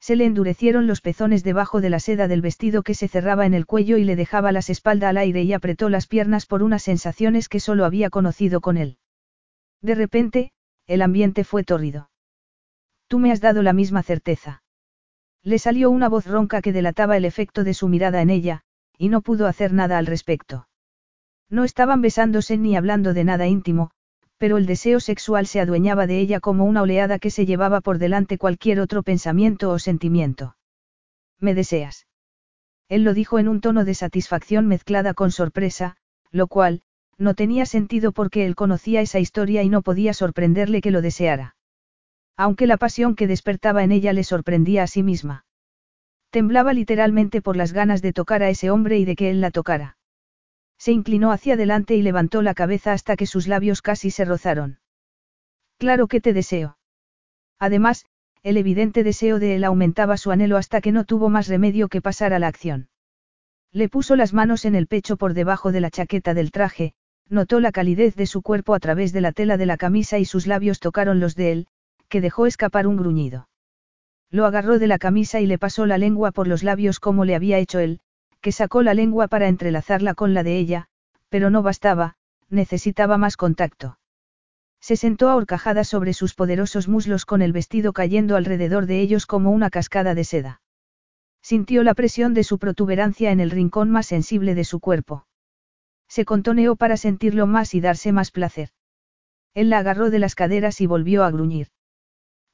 Se 0.00 0.16
le 0.16 0.24
endurecieron 0.24 0.86
los 0.86 1.00
pezones 1.00 1.42
debajo 1.42 1.80
de 1.80 1.90
la 1.90 2.00
seda 2.00 2.28
del 2.28 2.42
vestido 2.42 2.82
que 2.82 2.94
se 2.94 3.08
cerraba 3.08 3.44
en 3.46 3.54
el 3.54 3.66
cuello 3.66 3.96
y 3.96 4.04
le 4.04 4.16
dejaba 4.16 4.52
las 4.52 4.70
espaldas 4.70 5.10
al 5.10 5.16
aire 5.16 5.42
y 5.42 5.52
apretó 5.52 5.88
las 5.88 6.06
piernas 6.06 6.46
por 6.46 6.62
unas 6.62 6.82
sensaciones 6.82 7.48
que 7.48 7.60
solo 7.60 7.84
había 7.84 8.10
conocido 8.10 8.60
con 8.60 8.76
él. 8.76 8.98
De 9.82 9.94
repente, 9.94 10.52
el 10.86 11.02
ambiente 11.02 11.44
fue 11.44 11.64
tórrido. 11.64 12.10
Tú 13.08 13.18
me 13.18 13.32
has 13.32 13.40
dado 13.40 13.62
la 13.62 13.72
misma 13.72 14.02
certeza. 14.02 14.62
Le 15.42 15.58
salió 15.58 15.90
una 15.90 16.08
voz 16.08 16.26
ronca 16.26 16.62
que 16.62 16.72
delataba 16.72 17.16
el 17.16 17.24
efecto 17.24 17.62
de 17.64 17.74
su 17.74 17.88
mirada 17.88 18.20
en 18.22 18.30
ella, 18.30 18.62
y 18.98 19.08
no 19.08 19.20
pudo 19.20 19.46
hacer 19.46 19.72
nada 19.72 19.98
al 19.98 20.06
respecto. 20.06 20.66
No 21.48 21.64
estaban 21.64 22.02
besándose 22.02 22.56
ni 22.56 22.76
hablando 22.76 23.14
de 23.14 23.24
nada 23.24 23.46
íntimo, 23.46 23.90
pero 24.38 24.58
el 24.58 24.66
deseo 24.66 25.00
sexual 25.00 25.46
se 25.46 25.60
adueñaba 25.60 26.06
de 26.06 26.18
ella 26.18 26.40
como 26.40 26.64
una 26.64 26.82
oleada 26.82 27.18
que 27.18 27.30
se 27.30 27.46
llevaba 27.46 27.80
por 27.80 27.98
delante 27.98 28.38
cualquier 28.38 28.80
otro 28.80 29.02
pensamiento 29.02 29.70
o 29.70 29.78
sentimiento. 29.78 30.56
¿Me 31.38 31.54
deseas? 31.54 32.06
Él 32.88 33.02
lo 33.02 33.14
dijo 33.14 33.38
en 33.38 33.48
un 33.48 33.60
tono 33.60 33.84
de 33.84 33.94
satisfacción 33.94 34.66
mezclada 34.66 35.14
con 35.14 35.30
sorpresa, 35.30 35.96
lo 36.30 36.46
cual, 36.46 36.82
no 37.18 37.34
tenía 37.34 37.66
sentido 37.66 38.12
porque 38.12 38.46
él 38.46 38.54
conocía 38.54 39.00
esa 39.00 39.18
historia 39.18 39.62
y 39.62 39.68
no 39.68 39.82
podía 39.82 40.12
sorprenderle 40.12 40.80
que 40.80 40.90
lo 40.90 41.00
deseara. 41.00 41.56
Aunque 42.36 42.66
la 42.66 42.76
pasión 42.76 43.16
que 43.16 43.26
despertaba 43.26 43.82
en 43.82 43.92
ella 43.92 44.12
le 44.12 44.22
sorprendía 44.22 44.82
a 44.82 44.86
sí 44.86 45.02
misma. 45.02 45.44
Temblaba 46.30 46.74
literalmente 46.74 47.40
por 47.40 47.56
las 47.56 47.72
ganas 47.72 48.02
de 48.02 48.12
tocar 48.12 48.42
a 48.42 48.50
ese 48.50 48.70
hombre 48.70 48.98
y 48.98 49.06
de 49.06 49.16
que 49.16 49.30
él 49.30 49.40
la 49.40 49.50
tocara. 49.50 49.96
Se 50.78 50.92
inclinó 50.92 51.32
hacia 51.32 51.54
adelante 51.54 51.94
y 51.94 52.02
levantó 52.02 52.42
la 52.42 52.54
cabeza 52.54 52.92
hasta 52.92 53.16
que 53.16 53.26
sus 53.26 53.48
labios 53.48 53.82
casi 53.82 54.10
se 54.10 54.24
rozaron. 54.24 54.78
Claro 55.78 56.06
que 56.06 56.20
te 56.20 56.32
deseo. 56.32 56.78
Además, 57.58 58.06
el 58.42 58.56
evidente 58.56 59.02
deseo 59.02 59.38
de 59.38 59.56
él 59.56 59.64
aumentaba 59.64 60.16
su 60.16 60.30
anhelo 60.30 60.56
hasta 60.56 60.80
que 60.80 60.92
no 60.92 61.04
tuvo 61.04 61.28
más 61.28 61.48
remedio 61.48 61.88
que 61.88 62.00
pasar 62.00 62.32
a 62.32 62.38
la 62.38 62.48
acción. 62.48 62.88
Le 63.72 63.88
puso 63.88 64.16
las 64.16 64.32
manos 64.32 64.64
en 64.64 64.74
el 64.74 64.86
pecho 64.86 65.16
por 65.16 65.34
debajo 65.34 65.72
de 65.72 65.80
la 65.80 65.90
chaqueta 65.90 66.32
del 66.32 66.52
traje, 66.52 66.94
notó 67.28 67.60
la 67.60 67.72
calidez 67.72 68.14
de 68.14 68.26
su 68.26 68.42
cuerpo 68.42 68.74
a 68.74 68.80
través 68.80 69.12
de 69.12 69.20
la 69.20 69.32
tela 69.32 69.56
de 69.56 69.66
la 69.66 69.76
camisa 69.76 70.18
y 70.18 70.24
sus 70.24 70.46
labios 70.46 70.80
tocaron 70.80 71.20
los 71.20 71.34
de 71.34 71.52
él, 71.52 71.66
que 72.08 72.20
dejó 72.20 72.46
escapar 72.46 72.86
un 72.86 72.96
gruñido. 72.96 73.48
Lo 74.30 74.46
agarró 74.46 74.78
de 74.78 74.86
la 74.86 74.98
camisa 74.98 75.40
y 75.40 75.46
le 75.46 75.58
pasó 75.58 75.86
la 75.86 75.98
lengua 75.98 76.30
por 76.30 76.46
los 76.46 76.62
labios 76.62 77.00
como 77.00 77.24
le 77.24 77.34
había 77.34 77.58
hecho 77.58 77.78
él, 77.78 78.00
que 78.46 78.52
sacó 78.52 78.84
la 78.84 78.94
lengua 78.94 79.26
para 79.26 79.48
entrelazarla 79.48 80.14
con 80.14 80.32
la 80.32 80.44
de 80.44 80.56
ella, 80.56 80.86
pero 81.30 81.50
no 81.50 81.64
bastaba, 81.64 82.14
necesitaba 82.48 83.18
más 83.18 83.36
contacto. 83.36 83.98
Se 84.80 84.94
sentó 84.94 85.30
ahorcajada 85.30 85.82
sobre 85.82 86.12
sus 86.12 86.34
poderosos 86.36 86.86
muslos 86.86 87.24
con 87.24 87.42
el 87.42 87.52
vestido 87.52 87.92
cayendo 87.92 88.36
alrededor 88.36 88.86
de 88.86 89.00
ellos 89.00 89.26
como 89.26 89.50
una 89.50 89.68
cascada 89.68 90.14
de 90.14 90.22
seda. 90.22 90.60
Sintió 91.42 91.82
la 91.82 91.94
presión 91.94 92.34
de 92.34 92.44
su 92.44 92.60
protuberancia 92.60 93.32
en 93.32 93.40
el 93.40 93.50
rincón 93.50 93.90
más 93.90 94.06
sensible 94.06 94.54
de 94.54 94.62
su 94.62 94.78
cuerpo. 94.78 95.26
Se 96.06 96.24
contoneó 96.24 96.76
para 96.76 96.96
sentirlo 96.96 97.48
más 97.48 97.74
y 97.74 97.80
darse 97.80 98.12
más 98.12 98.30
placer. 98.30 98.68
Él 99.54 99.70
la 99.70 99.78
agarró 99.78 100.08
de 100.08 100.20
las 100.20 100.36
caderas 100.36 100.80
y 100.80 100.86
volvió 100.86 101.24
a 101.24 101.32
gruñir. 101.32 101.66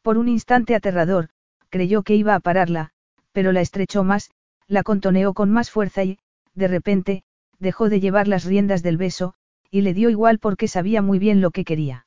Por 0.01 0.17
un 0.17 0.29
instante 0.29 0.75
aterrador, 0.75 1.29
creyó 1.69 2.03
que 2.03 2.15
iba 2.15 2.35
a 2.35 2.41
pararla, 2.41 2.93
pero 3.33 3.53
la 3.53 3.61
estrechó 3.61 4.05
más, 4.05 4.31
la 4.67 4.83
contoneó 4.83 5.35
con 5.35 5.51
más 5.51 5.71
fuerza 5.71 6.05
y, 6.05 6.19
de 6.55 6.69
repente, 6.69 7.25
dejó 7.59 7.89
de 7.89 8.01
llevar 8.01 8.29
las 8.29 8.45
riendas 8.45 8.83
del 8.83 8.97
beso, 8.97 9.35
y 9.71 9.83
le 9.83 9.95
dio 9.95 10.11
igual 10.11 10.39
porque 10.39 10.69
sabía 10.69 11.03
muy 11.03 11.19
bien 11.19 11.41
lo 11.41 11.51
que 11.51 11.65
quería. 11.65 12.07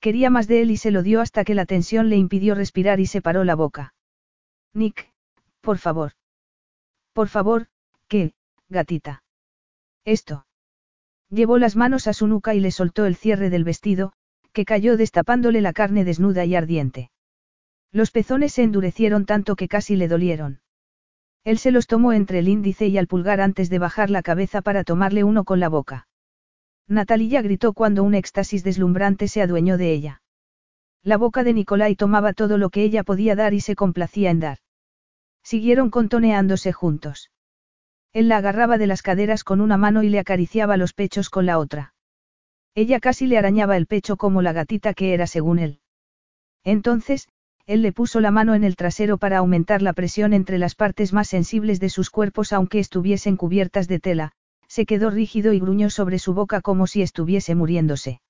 Quería 0.00 0.30
más 0.30 0.48
de 0.48 0.62
él 0.62 0.70
y 0.70 0.76
se 0.78 0.90
lo 0.90 1.02
dio 1.02 1.20
hasta 1.20 1.44
que 1.44 1.54
la 1.54 1.66
tensión 1.66 2.08
le 2.08 2.16
impidió 2.16 2.54
respirar 2.54 3.00
y 3.00 3.06
se 3.06 3.20
paró 3.20 3.44
la 3.44 3.54
boca. 3.54 3.94
Nick, 4.72 5.12
por 5.60 5.78
favor. 5.78 6.12
Por 7.12 7.28
favor, 7.28 7.66
¿qué, 8.08 8.32
gatita? 8.68 9.22
Esto. 10.04 10.46
Llevó 11.28 11.58
las 11.58 11.76
manos 11.76 12.06
a 12.06 12.12
su 12.12 12.26
nuca 12.26 12.54
y 12.54 12.60
le 12.60 12.70
soltó 12.70 13.04
el 13.04 13.14
cierre 13.14 13.50
del 13.50 13.64
vestido, 13.64 14.12
que 14.52 14.64
cayó 14.64 14.96
destapándole 14.96 15.60
la 15.60 15.72
carne 15.72 16.04
desnuda 16.04 16.44
y 16.44 16.56
ardiente. 16.56 17.10
Los 17.92 18.10
pezones 18.10 18.52
se 18.52 18.62
endurecieron 18.62 19.26
tanto 19.26 19.54
que 19.56 19.68
casi 19.68 19.96
le 19.96 20.08
dolieron. 20.08 20.60
Él 21.44 21.58
se 21.58 21.70
los 21.70 21.86
tomó 21.86 22.12
entre 22.12 22.38
el 22.40 22.48
índice 22.48 22.86
y 22.88 22.98
al 22.98 23.06
pulgar 23.06 23.40
antes 23.40 23.70
de 23.70 23.78
bajar 23.78 24.10
la 24.10 24.22
cabeza 24.22 24.60
para 24.62 24.84
tomarle 24.84 25.24
uno 25.24 25.44
con 25.44 25.60
la 25.60 25.68
boca. 25.68 26.06
Natalia 26.86 27.40
gritó 27.40 27.72
cuando 27.72 28.02
un 28.02 28.14
éxtasis 28.14 28.64
deslumbrante 28.64 29.28
se 29.28 29.42
adueñó 29.42 29.78
de 29.78 29.92
ella. 29.92 30.22
La 31.02 31.16
boca 31.16 31.44
de 31.44 31.54
Nicolai 31.54 31.96
tomaba 31.96 32.34
todo 32.34 32.58
lo 32.58 32.68
que 32.68 32.82
ella 32.82 33.04
podía 33.04 33.34
dar 33.34 33.54
y 33.54 33.60
se 33.60 33.74
complacía 33.74 34.30
en 34.30 34.40
dar. 34.40 34.58
Siguieron 35.42 35.90
contoneándose 35.90 36.72
juntos. 36.72 37.30
Él 38.12 38.28
la 38.28 38.38
agarraba 38.38 38.76
de 38.76 38.86
las 38.86 39.02
caderas 39.02 39.44
con 39.44 39.60
una 39.60 39.76
mano 39.76 40.02
y 40.02 40.10
le 40.10 40.18
acariciaba 40.18 40.76
los 40.76 40.92
pechos 40.92 41.30
con 41.30 41.46
la 41.46 41.58
otra. 41.58 41.94
Ella 42.74 43.00
casi 43.00 43.26
le 43.26 43.38
arañaba 43.38 43.76
el 43.76 43.86
pecho 43.86 44.16
como 44.16 44.42
la 44.42 44.52
gatita 44.52 44.92
que 44.94 45.14
era 45.14 45.26
según 45.26 45.58
él. 45.58 45.80
Entonces, 46.64 47.28
él 47.66 47.82
le 47.82 47.92
puso 47.92 48.20
la 48.20 48.30
mano 48.30 48.54
en 48.54 48.64
el 48.64 48.76
trasero 48.76 49.18
para 49.18 49.38
aumentar 49.38 49.82
la 49.82 49.92
presión 49.92 50.32
entre 50.32 50.58
las 50.58 50.74
partes 50.74 51.12
más 51.12 51.28
sensibles 51.28 51.80
de 51.80 51.88
sus 51.88 52.10
cuerpos 52.10 52.52
aunque 52.52 52.78
estuviesen 52.78 53.36
cubiertas 53.36 53.88
de 53.88 54.00
tela, 54.00 54.32
se 54.66 54.86
quedó 54.86 55.10
rígido 55.10 55.52
y 55.52 55.60
gruñó 55.60 55.90
sobre 55.90 56.18
su 56.18 56.34
boca 56.34 56.60
como 56.60 56.86
si 56.86 57.02
estuviese 57.02 57.54
muriéndose. 57.54 58.20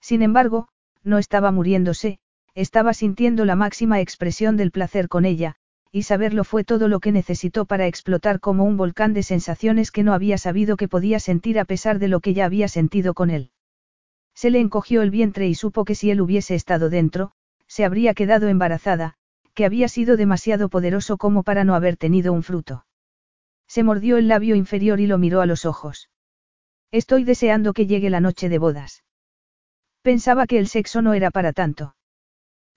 Sin 0.00 0.22
embargo, 0.22 0.68
no 1.02 1.18
estaba 1.18 1.50
muriéndose, 1.52 2.18
estaba 2.54 2.94
sintiendo 2.94 3.44
la 3.44 3.56
máxima 3.56 4.00
expresión 4.00 4.56
del 4.56 4.70
placer 4.70 5.08
con 5.08 5.24
ella, 5.24 5.56
y 5.92 6.02
saberlo 6.02 6.44
fue 6.44 6.64
todo 6.64 6.88
lo 6.88 7.00
que 7.00 7.12
necesitó 7.12 7.64
para 7.64 7.86
explotar 7.86 8.40
como 8.40 8.64
un 8.64 8.76
volcán 8.76 9.14
de 9.14 9.22
sensaciones 9.22 9.90
que 9.90 10.02
no 10.02 10.12
había 10.12 10.38
sabido 10.38 10.76
que 10.76 10.88
podía 10.88 11.20
sentir 11.20 11.58
a 11.58 11.64
pesar 11.64 11.98
de 11.98 12.08
lo 12.08 12.20
que 12.20 12.34
ya 12.34 12.44
había 12.44 12.68
sentido 12.68 13.14
con 13.14 13.30
él. 13.30 13.50
Se 14.34 14.50
le 14.50 14.60
encogió 14.60 15.02
el 15.02 15.10
vientre 15.10 15.48
y 15.48 15.54
supo 15.54 15.84
que 15.84 15.94
si 15.94 16.10
él 16.10 16.20
hubiese 16.20 16.54
estado 16.54 16.90
dentro, 16.90 17.32
se 17.68 17.84
habría 17.84 18.14
quedado 18.14 18.48
embarazada, 18.48 19.14
que 19.54 19.64
había 19.64 19.88
sido 19.88 20.16
demasiado 20.16 20.68
poderoso 20.68 21.16
como 21.16 21.42
para 21.42 21.64
no 21.64 21.74
haber 21.74 21.96
tenido 21.96 22.32
un 22.32 22.42
fruto. 22.42 22.86
Se 23.66 23.82
mordió 23.82 24.16
el 24.16 24.28
labio 24.28 24.56
inferior 24.56 24.98
y 24.98 25.06
lo 25.06 25.18
miró 25.18 25.40
a 25.40 25.46
los 25.46 25.66
ojos. 25.66 26.10
Estoy 26.90 27.24
deseando 27.24 27.74
que 27.74 27.86
llegue 27.86 28.08
la 28.08 28.20
noche 28.20 28.48
de 28.48 28.58
bodas. 28.58 29.04
Pensaba 30.02 30.46
que 30.46 30.58
el 30.58 30.68
sexo 30.68 31.02
no 31.02 31.12
era 31.12 31.30
para 31.30 31.52
tanto. 31.52 31.94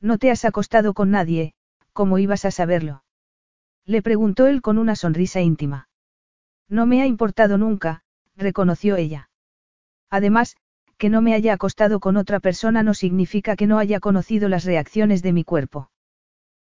No 0.02 0.18
te 0.18 0.32
has 0.32 0.44
acostado 0.44 0.94
con 0.94 1.11
nadie, 1.11 1.53
¿cómo 1.94 2.18
ibas 2.18 2.44
a 2.45 2.52
saberlo? 2.52 3.03
Le 3.86 4.02
preguntó 4.02 4.48
él 4.48 4.61
con 4.61 4.78
una 4.78 4.95
sonrisa 4.95 5.40
íntima. 5.42 5.88
No 6.68 6.86
me 6.86 7.02
ha 7.02 7.06
importado 7.06 7.58
nunca, 7.58 8.03
reconoció 8.36 8.95
ella. 8.95 9.30
Además, 10.10 10.58
que 11.02 11.10
no 11.10 11.24
me 11.24 11.34
haya 11.34 11.54
acostado 11.54 12.00
con 12.00 12.16
otra 12.16 12.40
persona 12.40 12.84
no 12.84 12.94
significa 12.94 13.56
que 13.56 13.66
no 13.66 13.80
haya 13.80 14.00
conocido 14.00 14.50
las 14.50 14.66
reacciones 14.66 15.24
de 15.24 15.34
mi 15.34 15.44
cuerpo. 15.44 15.90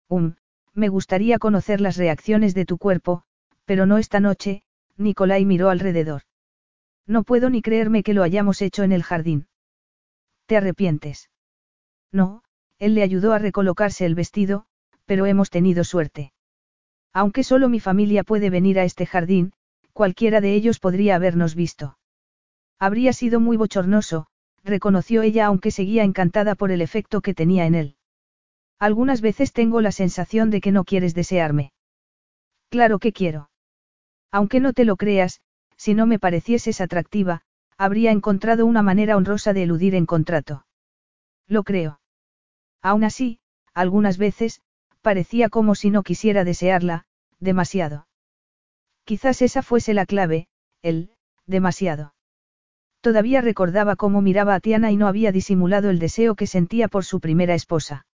Um, 0.09 0.35
me 0.75 0.89
gustaría 0.89 1.39
conocer 1.39 1.81
las 1.81 1.97
reacciones 1.97 2.53
de 2.53 2.63
tu 2.63 2.77
cuerpo, 2.77 3.23
pero 3.65 3.87
no 3.87 3.97
esta 3.97 4.19
noche, 4.19 4.61
Nicolai 4.95 5.43
miró 5.43 5.71
alrededor. 5.71 6.21
No 7.07 7.23
puedo 7.23 7.49
ni 7.49 7.63
creerme 7.63 8.03
que 8.03 8.13
lo 8.13 8.21
hayamos 8.21 8.61
hecho 8.61 8.83
en 8.83 8.91
el 8.91 9.01
jardín. 9.01 9.47
¿Te 10.45 10.55
arrepientes? 10.55 11.31
No, 12.11 12.43
él 12.77 12.93
le 12.93 13.01
ayudó 13.01 13.33
a 13.33 13.39
recolocarse 13.39 14.05
el 14.05 14.13
vestido, 14.13 14.67
pero 15.07 15.25
hemos 15.25 15.49
tenido 15.49 15.83
suerte. 15.83 16.31
Aunque 17.11 17.43
solo 17.43 17.69
mi 17.69 17.79
familia 17.79 18.23
puede 18.23 18.51
venir 18.51 18.77
a 18.77 18.83
este 18.83 19.07
jardín, 19.07 19.53
cualquiera 19.93 20.41
de 20.41 20.53
ellos 20.53 20.77
podría 20.77 21.15
habernos 21.15 21.55
visto. 21.55 21.97
Habría 22.79 23.13
sido 23.13 23.39
muy 23.39 23.57
bochornoso, 23.57 24.27
reconoció 24.63 25.21
ella 25.23 25.47
aunque 25.47 25.71
seguía 25.71 26.03
encantada 26.03 26.55
por 26.55 26.71
el 26.71 26.81
efecto 26.81 27.21
que 27.21 27.33
tenía 27.33 27.65
en 27.65 27.75
él. 27.75 27.95
Algunas 28.79 29.21
veces 29.21 29.53
tengo 29.53 29.81
la 29.81 29.91
sensación 29.91 30.51
de 30.51 30.61
que 30.61 30.71
no 30.71 30.83
quieres 30.83 31.15
desearme. 31.15 31.71
Claro 32.69 32.99
que 32.99 33.13
quiero. 33.13 33.49
Aunque 34.31 34.59
no 34.59 34.73
te 34.73 34.85
lo 34.85 34.97
creas, 34.97 35.41
si 35.77 35.93
no 35.93 36.05
me 36.05 36.19
parecieses 36.19 36.81
atractiva, 36.81 37.41
habría 37.77 38.11
encontrado 38.11 38.65
una 38.65 38.81
manera 38.81 39.17
honrosa 39.17 39.53
de 39.53 39.63
eludir 39.63 39.95
en 39.95 40.05
contrato. 40.05 40.65
Lo 41.47 41.63
creo. 41.63 41.99
Aún 42.81 43.03
así, 43.03 43.39
algunas 43.73 44.17
veces, 44.17 44.61
parecía 45.01 45.49
como 45.49 45.75
si 45.75 45.89
no 45.89 46.03
quisiera 46.03 46.43
desearla, 46.43 47.05
demasiado. 47.39 48.07
Quizás 49.05 49.41
esa 49.41 49.61
fuese 49.61 49.93
la 49.93 50.05
clave, 50.05 50.47
el, 50.81 51.11
demasiado. 51.45 52.13
Todavía 53.01 53.41
recordaba 53.41 53.95
cómo 53.95 54.21
miraba 54.21 54.55
a 54.55 54.59
Tiana 54.59 54.91
y 54.91 54.97
no 54.97 55.07
había 55.07 55.31
disimulado 55.31 55.89
el 55.89 55.99
deseo 55.99 56.35
que 56.35 56.47
sentía 56.47 56.87
por 56.87 57.05
su 57.05 57.19
primera 57.19 57.53
esposa. 57.53 58.05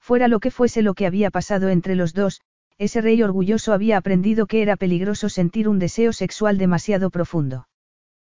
Fuera 0.00 0.28
lo 0.28 0.40
que 0.40 0.50
fuese 0.50 0.82
lo 0.82 0.94
que 0.94 1.06
había 1.06 1.30
pasado 1.30 1.68
entre 1.68 1.94
los 1.94 2.14
dos, 2.14 2.40
ese 2.78 3.00
rey 3.02 3.22
orgulloso 3.22 3.72
había 3.72 3.98
aprendido 3.98 4.46
que 4.46 4.62
era 4.62 4.76
peligroso 4.76 5.28
sentir 5.28 5.68
un 5.68 5.78
deseo 5.78 6.12
sexual 6.12 6.58
demasiado 6.58 7.10
profundo. 7.10 7.68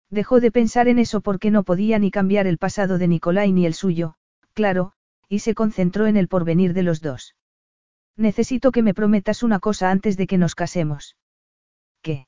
Dejó 0.08 0.40
de 0.40 0.50
pensar 0.50 0.88
en 0.88 0.98
eso 0.98 1.20
porque 1.20 1.50
no 1.50 1.62
podía 1.62 1.98
ni 1.98 2.10
cambiar 2.10 2.46
el 2.46 2.58
pasado 2.58 2.98
de 2.98 3.06
Nicolai 3.06 3.52
ni 3.52 3.66
el 3.66 3.74
suyo, 3.74 4.14
claro, 4.54 4.92
y 5.28 5.40
se 5.40 5.54
concentró 5.54 6.06
en 6.06 6.16
el 6.16 6.26
porvenir 6.26 6.72
de 6.72 6.82
los 6.82 7.00
dos. 7.00 7.36
Necesito 8.16 8.72
que 8.72 8.82
me 8.82 8.94
prometas 8.94 9.42
una 9.42 9.60
cosa 9.60 9.90
antes 9.90 10.16
de 10.16 10.26
que 10.26 10.38
nos 10.38 10.54
casemos. 10.54 11.16
¿Qué? 12.02 12.26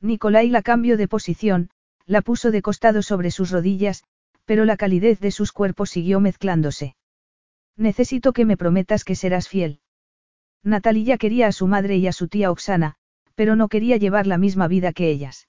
Nicolai 0.00 0.48
la 0.48 0.62
cambió 0.62 0.96
de 0.96 1.08
posición, 1.08 1.70
la 2.06 2.22
puso 2.22 2.50
de 2.50 2.62
costado 2.62 3.02
sobre 3.02 3.30
sus 3.30 3.50
rodillas, 3.50 4.04
pero 4.44 4.64
la 4.64 4.76
calidez 4.76 5.20
de 5.20 5.30
sus 5.30 5.52
cuerpos 5.52 5.90
siguió 5.90 6.20
mezclándose. 6.20 6.96
Necesito 7.76 8.32
que 8.32 8.44
me 8.44 8.56
prometas 8.56 9.04
que 9.04 9.14
serás 9.14 9.48
fiel. 9.48 9.80
Natalia 10.62 11.18
quería 11.18 11.48
a 11.48 11.52
su 11.52 11.66
madre 11.66 11.96
y 11.96 12.06
a 12.06 12.12
su 12.12 12.28
tía 12.28 12.50
Oxana, 12.50 12.96
pero 13.34 13.56
no 13.56 13.68
quería 13.68 13.96
llevar 13.96 14.26
la 14.26 14.38
misma 14.38 14.68
vida 14.68 14.92
que 14.92 15.10
ellas. 15.10 15.48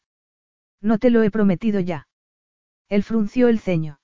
No 0.81 0.97
te 0.97 1.09
lo 1.09 1.23
he 1.23 1.31
prometido 1.31 1.79
ya. 1.79 2.07
Él 2.89 3.03
frunció 3.03 3.47
el 3.47 3.59
ceño. 3.59 3.99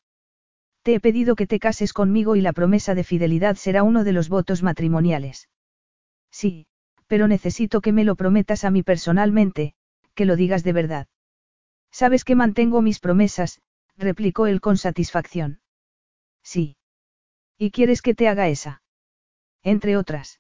Te 0.84 0.96
he 0.96 1.00
pedido 1.00 1.36
que 1.36 1.48
te 1.48 1.60
cases 1.60 1.94
conmigo 1.94 2.36
y 2.36 2.42
la 2.42 2.54
promesa 2.54 2.96
de 2.96 3.04
fidelidad 3.04 3.56
será 3.56 3.84
uno 3.84 4.04
de 4.04 4.14
los 4.14 4.30
votos 4.30 4.64
matrimoniales. 4.64 5.50
Sí, 6.32 6.68
pero 7.08 7.28
necesito 7.28 7.82
que 7.82 7.92
me 7.92 8.04
lo 8.04 8.16
prometas 8.16 8.64
a 8.64 8.72
mí 8.72 8.84
personalmente, 8.84 9.74
que 10.14 10.26
lo 10.26 10.36
digas 10.36 10.64
de 10.64 10.74
verdad. 10.74 11.08
Sabes 11.92 12.24
que 12.24 12.36
mantengo 12.36 12.82
mis 12.82 13.00
promesas, 13.00 13.62
replicó 13.98 14.48
él 14.48 14.62
con 14.62 14.78
satisfacción. 14.78 15.62
Sí. 16.44 16.78
¿Y 17.58 17.72
quieres 17.72 18.02
que 18.02 18.16
te 18.16 18.28
haga 18.28 18.48
esa? 18.48 18.82
Entre 19.64 19.98
otras. 19.98 20.40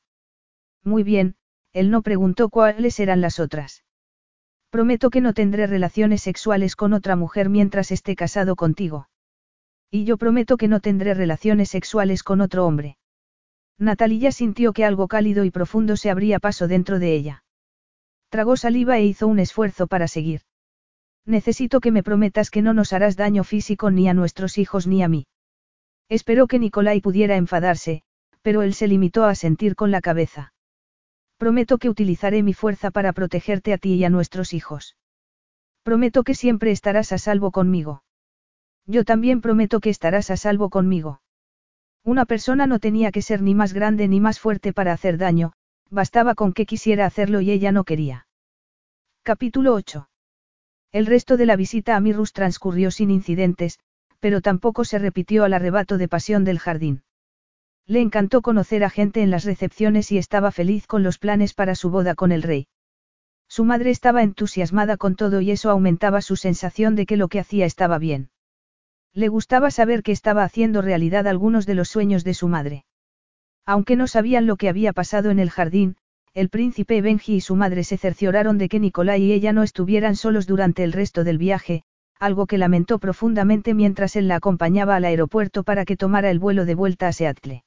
Muy 0.83 1.03
bien, 1.03 1.35
él 1.73 1.91
no 1.91 2.01
preguntó 2.01 2.49
cuáles 2.49 2.99
eran 2.99 3.21
las 3.21 3.39
otras. 3.39 3.83
Prometo 4.69 5.09
que 5.09 5.21
no 5.21 5.33
tendré 5.33 5.67
relaciones 5.67 6.21
sexuales 6.21 6.75
con 6.75 6.93
otra 6.93 7.15
mujer 7.15 7.49
mientras 7.49 7.91
esté 7.91 8.15
casado 8.15 8.55
contigo. 8.55 9.09
Y 9.91 10.05
yo 10.05 10.17
prometo 10.17 10.57
que 10.57 10.67
no 10.67 10.79
tendré 10.79 11.13
relaciones 11.13 11.69
sexuales 11.69 12.23
con 12.23 12.41
otro 12.41 12.65
hombre. 12.65 12.97
Natalia 13.79 14.31
sintió 14.31 14.73
que 14.73 14.85
algo 14.85 15.07
cálido 15.07 15.43
y 15.45 15.51
profundo 15.51 15.97
se 15.97 16.09
abría 16.09 16.39
paso 16.39 16.67
dentro 16.67 16.99
de 16.99 17.15
ella. 17.15 17.43
Tragó 18.29 18.57
saliva 18.57 18.99
e 18.99 19.05
hizo 19.05 19.27
un 19.27 19.39
esfuerzo 19.39 19.87
para 19.87 20.07
seguir. 20.07 20.41
Necesito 21.29 21.79
que 21.79 21.91
me 21.91 22.01
prometas 22.01 22.49
que 22.49 22.63
no 22.63 22.73
nos 22.73 22.91
harás 22.91 23.15
daño 23.15 23.43
físico 23.43 23.91
ni 23.91 24.09
a 24.09 24.15
nuestros 24.15 24.57
hijos 24.57 24.87
ni 24.87 25.03
a 25.03 25.07
mí. 25.07 25.27
Esperó 26.09 26.47
que 26.47 26.57
Nicolai 26.57 27.01
pudiera 27.01 27.35
enfadarse, 27.35 28.01
pero 28.41 28.63
él 28.63 28.73
se 28.73 28.87
limitó 28.87 29.25
a 29.25 29.35
sentir 29.35 29.75
con 29.75 29.91
la 29.91 30.01
cabeza. 30.01 30.53
Prometo 31.37 31.77
que 31.77 31.87
utilizaré 31.87 32.41
mi 32.41 32.55
fuerza 32.55 32.89
para 32.89 33.13
protegerte 33.13 33.73
a 33.73 33.77
ti 33.77 33.93
y 33.93 34.05
a 34.05 34.09
nuestros 34.09 34.53
hijos. 34.53 34.97
Prometo 35.83 36.23
que 36.23 36.33
siempre 36.33 36.71
estarás 36.71 37.11
a 37.11 37.19
salvo 37.19 37.51
conmigo. 37.51 38.01
Yo 38.87 39.05
también 39.05 39.39
prometo 39.39 39.81
que 39.81 39.91
estarás 39.91 40.31
a 40.31 40.35
salvo 40.35 40.71
conmigo. 40.71 41.21
Una 42.03 42.25
persona 42.25 42.65
no 42.65 42.79
tenía 42.79 43.11
que 43.11 43.21
ser 43.21 43.43
ni 43.43 43.53
más 43.53 43.73
grande 43.73 44.07
ni 44.07 44.19
más 44.19 44.39
fuerte 44.39 44.73
para 44.73 44.93
hacer 44.93 45.19
daño, 45.19 45.53
bastaba 45.91 46.33
con 46.33 46.53
que 46.53 46.65
quisiera 46.65 47.05
hacerlo 47.05 47.39
y 47.39 47.51
ella 47.51 47.71
no 47.71 47.83
quería. 47.83 48.25
Capítulo 49.21 49.75
8. 49.75 50.08
El 50.91 51.05
resto 51.05 51.37
de 51.37 51.45
la 51.45 51.55
visita 51.55 51.95
a 51.95 51.99
Mirrus 51.99 52.33
transcurrió 52.33 52.89
sin 52.89 53.11
incidentes, 53.11 53.79
pero 54.19 54.41
tampoco 54.41 54.85
se 54.85 54.99
repitió 54.99 55.43
al 55.43 55.53
arrebato 55.53 55.97
de 55.97 56.07
pasión 56.07 56.43
del 56.43 56.59
jardín. 56.59 57.03
Le 57.85 58.01
encantó 58.01 58.41
conocer 58.41 58.83
a 58.83 58.89
gente 58.89 59.21
en 59.21 59.31
las 59.31 59.45
recepciones 59.45 60.11
y 60.11 60.17
estaba 60.17 60.51
feliz 60.51 60.87
con 60.87 61.03
los 61.03 61.17
planes 61.17 61.53
para 61.53 61.75
su 61.75 61.89
boda 61.89 62.15
con 62.15 62.31
el 62.31 62.43
rey. 62.43 62.67
Su 63.47 63.65
madre 63.65 63.89
estaba 63.89 64.21
entusiasmada 64.21 64.97
con 64.97 65.15
todo 65.15 65.41
y 65.41 65.51
eso 65.51 65.71
aumentaba 65.71 66.21
su 66.21 66.35
sensación 66.35 66.95
de 66.95 67.05
que 67.05 67.17
lo 67.17 67.29
que 67.29 67.39
hacía 67.39 67.65
estaba 67.65 67.97
bien. 67.97 68.29
Le 69.13 69.27
gustaba 69.27 69.71
saber 69.71 70.03
que 70.03 70.11
estaba 70.11 70.43
haciendo 70.43 70.81
realidad 70.81 71.27
algunos 71.27 71.65
de 71.65 71.73
los 71.73 71.89
sueños 71.89 72.23
de 72.23 72.35
su 72.35 72.47
madre. 72.47 72.85
Aunque 73.65 73.95
no 73.95 74.07
sabían 74.07 74.45
lo 74.45 74.55
que 74.55 74.69
había 74.69 74.93
pasado 74.93 75.31
en 75.31 75.39
el 75.39 75.49
jardín, 75.49 75.97
el 76.39 76.47
príncipe 76.47 77.01
Benji 77.01 77.35
y 77.35 77.41
su 77.41 77.57
madre 77.57 77.83
se 77.83 77.97
cercioraron 77.97 78.57
de 78.57 78.69
que 78.69 78.79
Nicolai 78.79 79.21
y 79.21 79.33
ella 79.33 79.51
no 79.51 79.61
estuvieran 79.61 80.15
solos 80.15 80.47
durante 80.47 80.85
el 80.85 80.93
resto 80.93 81.25
del 81.25 81.37
viaje, 81.37 81.83
algo 82.17 82.47
que 82.47 82.57
lamentó 82.57 82.97
profundamente 82.97 83.73
mientras 83.73 84.15
él 84.15 84.29
la 84.29 84.37
acompañaba 84.37 84.95
al 84.95 85.03
aeropuerto 85.03 85.63
para 85.63 85.83
que 85.83 85.97
tomara 85.97 86.31
el 86.31 86.39
vuelo 86.39 86.63
de 86.63 86.75
vuelta 86.75 87.09
a 87.09 87.11
Seattle. 87.11 87.65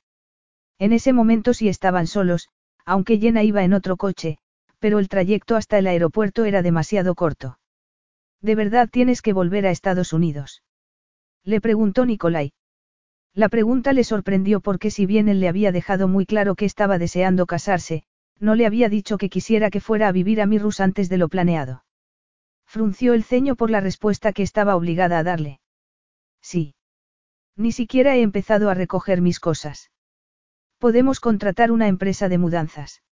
En 0.79 0.95
ese 0.95 1.13
momento 1.13 1.53
sí 1.53 1.69
estaban 1.69 2.07
solos, 2.07 2.49
aunque 2.87 3.19
Jenna 3.19 3.43
iba 3.43 3.63
en 3.63 3.75
otro 3.75 3.99
coche, 3.99 4.39
pero 4.79 4.99
el 5.01 5.11
trayecto 5.11 5.57
hasta 5.57 5.77
el 5.77 5.87
aeropuerto 5.87 6.47
era 6.47 6.63
demasiado 6.63 7.15
corto. 7.15 7.59
¿De 8.41 8.55
verdad 8.55 8.89
tienes 8.91 9.21
que 9.21 9.35
volver 9.35 9.67
a 9.67 9.71
Estados 9.71 10.15
Unidos? 10.15 10.63
Le 11.45 11.61
preguntó 11.61 12.07
Nicolai. 12.07 12.55
La 13.35 13.51
pregunta 13.51 13.93
le 13.93 14.03
sorprendió 14.03 14.61
porque 14.61 14.91
si 14.91 15.05
bien 15.05 15.29
él 15.29 15.41
le 15.41 15.49
había 15.49 15.73
dejado 15.73 16.09
muy 16.09 16.25
claro 16.25 16.55
que 16.55 16.65
estaba 16.65 16.97
deseando 16.97 17.45
casarse, 17.45 18.05
no 18.39 18.55
le 18.55 18.67
había 18.67 18.89
dicho 18.89 19.19
que 19.19 19.29
quisiera 19.29 19.71
que 19.71 19.81
fuera 19.81 20.09
a 20.09 20.13
vivir 20.13 20.41
a 20.41 20.47
Mirrus 20.47 20.81
antes 20.81 21.09
de 21.09 21.19
lo 21.19 21.29
planeado. 21.29 21.85
Frunció 22.67 23.13
el 23.13 23.25
ceño 23.25 23.55
por 23.55 23.71
la 23.71 23.81
respuesta 23.81 24.33
que 24.33 24.43
estaba 24.43 24.77
obligada 24.77 25.19
a 25.19 25.23
darle. 25.23 25.61
Sí. 26.41 26.75
Ni 27.57 27.71
siquiera 27.71 28.17
he 28.17 28.23
empezado 28.23 28.71
a 28.71 28.75
recoger 28.75 29.21
mis 29.21 29.41
cosas. 29.41 29.91
Podemos 30.79 31.21
contratar 31.21 31.71
una 31.71 31.87
empresa 31.87 32.29
de 32.29 32.39
mudanzas. 32.39 33.03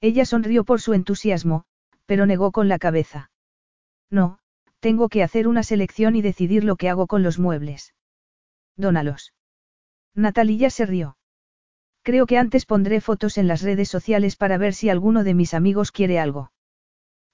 Ella 0.00 0.24
sonrió 0.24 0.64
por 0.64 0.80
su 0.80 0.94
entusiasmo, 0.94 1.64
pero 2.06 2.24
negó 2.24 2.50
con 2.50 2.68
la 2.68 2.78
cabeza. 2.78 3.30
No, 4.10 4.38
tengo 4.80 5.08
que 5.08 5.22
hacer 5.22 5.48
una 5.48 5.62
selección 5.62 6.16
y 6.16 6.22
decidir 6.22 6.64
lo 6.64 6.76
que 6.76 6.88
hago 6.88 7.06
con 7.06 7.22
los 7.22 7.38
muebles. 7.38 7.94
Dónalos. 8.76 9.34
Natalia 10.14 10.70
se 10.70 10.86
rió. 10.86 11.17
Creo 12.08 12.24
que 12.24 12.38
antes 12.38 12.64
pondré 12.64 13.02
fotos 13.02 13.36
en 13.36 13.46
las 13.48 13.60
redes 13.60 13.90
sociales 13.90 14.34
para 14.34 14.56
ver 14.56 14.72
si 14.72 14.88
alguno 14.88 15.24
de 15.24 15.34
mis 15.34 15.52
amigos 15.52 15.92
quiere 15.92 16.18
algo. 16.18 16.52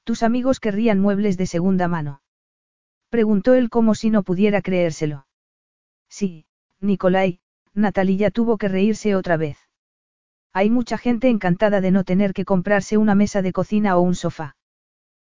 ¿Tus 0.03 0.25
amigos 0.25 0.59
querrían 0.59 0.99
muebles 0.99 1.37
de 1.37 1.47
segunda 1.47 1.87
mano? 1.87 2.23
Preguntó 3.09 3.55
él 3.55 3.71
como 3.71 3.95
si 3.95 4.11
no 4.11 4.25
pudiera 4.25 4.63
creérselo. 4.63 5.29
Sí, 6.09 6.47
Nicolai, 6.81 7.39
Natalia 7.73 8.33
tuvo 8.33 8.59
que 8.59 8.67
reírse 8.67 9.15
otra 9.15 9.37
vez. 9.37 9.59
Hay 10.53 10.71
mucha 10.71 10.99
gente 10.99 11.29
encantada 11.29 11.81
de 11.81 11.93
no 11.93 12.03
tener 12.03 12.33
que 12.33 12.45
comprarse 12.45 12.97
una 12.97 13.15
mesa 13.15 13.43
de 13.43 13.53
cocina 13.53 13.97
o 13.97 14.01
un 14.01 14.17
sofá. 14.17 14.57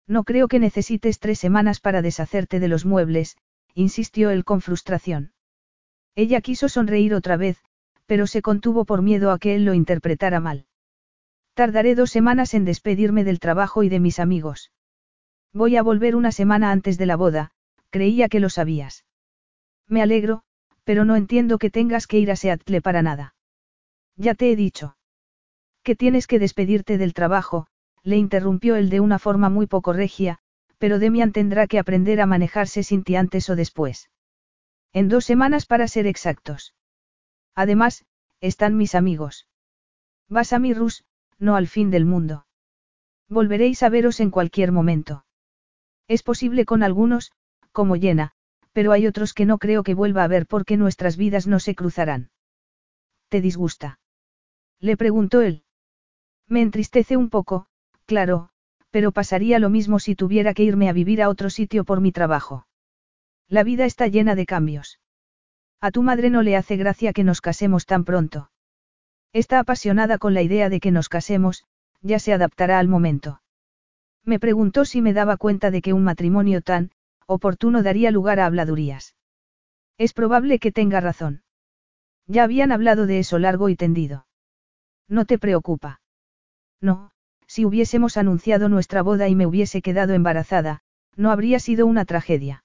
No 0.08 0.24
creo 0.24 0.48
que 0.48 0.58
necesites 0.58 1.20
tres 1.20 1.38
semanas 1.38 1.80
para 1.80 2.02
deshacerte 2.02 2.60
de 2.60 2.68
los 2.68 2.84
muebles, 2.84 3.38
insistió 3.76 4.32
él 4.32 4.44
con 4.44 4.62
frustración. 4.62 5.34
Ella 6.16 6.42
quiso 6.42 6.68
sonreír 6.68 7.14
otra 7.14 7.38
vez, 7.38 7.60
pero 8.06 8.28
se 8.28 8.42
contuvo 8.42 8.86
por 8.86 9.02
miedo 9.02 9.32
a 9.32 9.40
que 9.40 9.56
él 9.56 9.66
lo 9.66 9.74
interpretara 9.74 10.40
mal. 10.40 10.66
Tardaré 11.54 11.96
dos 11.96 12.12
semanas 12.12 12.54
en 12.54 12.66
despedirme 12.66 13.24
del 13.24 13.40
trabajo 13.40 13.84
y 13.84 13.90
de 13.90 14.00
mis 14.00 14.20
amigos. 14.20 14.72
Voy 15.54 15.78
a 15.78 15.84
volver 15.84 16.16
una 16.16 16.32
semana 16.32 16.72
antes 16.72 16.98
de 16.98 17.06
la 17.06 17.16
boda, 17.16 17.52
creía 17.90 18.28
que 18.28 18.40
lo 18.40 18.50
sabías. 18.50 19.06
Me 19.88 20.02
alegro, 20.02 20.44
pero 20.84 21.06
no 21.06 21.16
entiendo 21.16 21.58
que 21.58 21.70
tengas 21.70 22.08
que 22.08 22.20
ir 22.20 22.30
a 22.30 22.36
Seattle 22.36 22.82
para 22.82 23.02
nada. 23.02 23.36
Ya 24.16 24.36
te 24.36 24.52
he 24.52 24.56
dicho. 24.56 24.98
Que 25.82 25.96
tienes 25.96 26.28
que 26.28 26.40
despedirte 26.40 26.98
del 26.98 27.14
trabajo, 27.14 27.68
le 28.04 28.18
interrumpió 28.18 28.76
él 28.76 28.90
de 28.90 29.00
una 29.00 29.18
forma 29.18 29.50
muy 29.50 29.66
poco 29.66 29.94
regia, 29.94 30.40
pero 30.78 31.00
Demian 31.00 31.32
tendrá 31.32 31.68
que 31.68 31.80
aprender 31.80 32.22
a 32.22 32.28
manejarse 32.28 32.84
sin 32.84 33.04
ti 33.04 33.16
antes 33.16 33.50
o 33.50 33.56
después. 33.56 34.10
En 34.94 35.10
dos 35.10 35.26
semanas 35.26 35.66
para 35.66 35.88
ser 35.88 36.06
exactos. 36.06 36.75
Además, 37.56 38.06
están 38.42 38.78
mis 38.78 38.96
amigos. 38.96 39.48
Vas 40.30 40.54
a 40.54 40.60
mi 40.60 40.74
Rus, 40.74 41.06
no 41.40 41.56
al 41.56 41.68
fin 41.68 41.90
del 41.90 42.06
mundo. 42.06 42.46
Volveréis 43.30 43.82
a 43.84 43.90
veros 43.90 44.20
en 44.20 44.30
cualquier 44.30 44.72
momento. 44.72 45.26
Es 46.08 46.22
posible 46.22 46.66
con 46.66 46.84
algunos, 46.84 47.32
como 47.72 47.96
Llena, 47.96 48.34
pero 48.72 48.92
hay 48.92 49.08
otros 49.08 49.34
que 49.34 49.46
no 49.46 49.58
creo 49.58 49.84
que 49.84 49.94
vuelva 49.94 50.24
a 50.24 50.28
ver 50.28 50.46
porque 50.46 50.78
nuestras 50.78 51.18
vidas 51.18 51.48
no 51.48 51.60
se 51.60 51.76
cruzarán. 51.76 52.30
¿Te 53.30 53.42
disgusta? 53.42 54.00
Le 54.80 54.98
preguntó 54.98 55.42
él. 55.42 55.64
Me 56.48 56.62
entristece 56.62 57.18
un 57.18 57.30
poco, 57.30 57.68
claro, 58.06 58.50
pero 58.92 59.12
pasaría 59.12 59.60
lo 59.60 59.70
mismo 59.70 60.00
si 60.00 60.16
tuviera 60.16 60.54
que 60.54 60.64
irme 60.64 60.90
a 60.90 60.94
vivir 60.94 61.22
a 61.22 61.30
otro 61.30 61.50
sitio 61.50 61.86
por 61.86 62.02
mi 62.02 62.12
trabajo. 62.12 62.68
La 63.48 63.64
vida 63.64 63.86
está 63.86 64.08
llena 64.08 64.36
de 64.36 64.46
cambios. 64.46 65.00
A 65.82 65.92
tu 65.92 66.04
madre 66.04 66.30
no 66.30 66.42
le 66.42 66.56
hace 66.56 66.78
gracia 66.78 67.14
que 67.14 67.24
nos 67.24 67.42
casemos 67.42 67.86
tan 67.86 68.04
pronto. 68.06 68.50
Está 69.34 69.60
apasionada 69.60 70.18
con 70.18 70.34
la 70.34 70.42
idea 70.42 70.70
de 70.70 70.80
que 70.80 70.92
nos 70.92 71.10
casemos, 71.10 71.66
ya 72.02 72.20
se 72.20 72.34
adaptará 72.34 72.80
al 72.80 72.88
momento. 72.88 73.42
Me 74.24 74.40
preguntó 74.40 74.86
si 74.86 75.02
me 75.02 75.14
daba 75.14 75.38
cuenta 75.38 75.72
de 75.72 75.82
que 75.82 75.94
un 75.94 76.04
matrimonio 76.04 76.62
tan, 76.62 76.92
oportuno 77.28 77.84
daría 77.84 78.12
lugar 78.12 78.40
a 78.40 78.48
habladurías. 78.48 79.16
Es 79.98 80.14
probable 80.14 80.60
que 80.60 80.72
tenga 80.72 81.00
razón. 81.00 81.44
Ya 82.28 82.44
habían 82.44 82.72
hablado 82.72 83.06
de 83.06 83.20
eso 83.20 83.40
largo 83.40 83.70
y 83.70 83.76
tendido. 83.76 84.26
No 85.08 85.26
te 85.26 85.38
preocupa. 85.38 86.02
No, 86.82 87.12
si 87.48 87.66
hubiésemos 87.66 88.18
anunciado 88.18 88.68
nuestra 88.68 89.04
boda 89.04 89.30
y 89.30 89.36
me 89.36 89.46
hubiese 89.46 89.82
quedado 89.82 90.14
embarazada, 90.14 90.82
no 91.16 91.32
habría 91.32 91.60
sido 91.60 91.86
una 91.86 92.06
tragedia. 92.06 92.65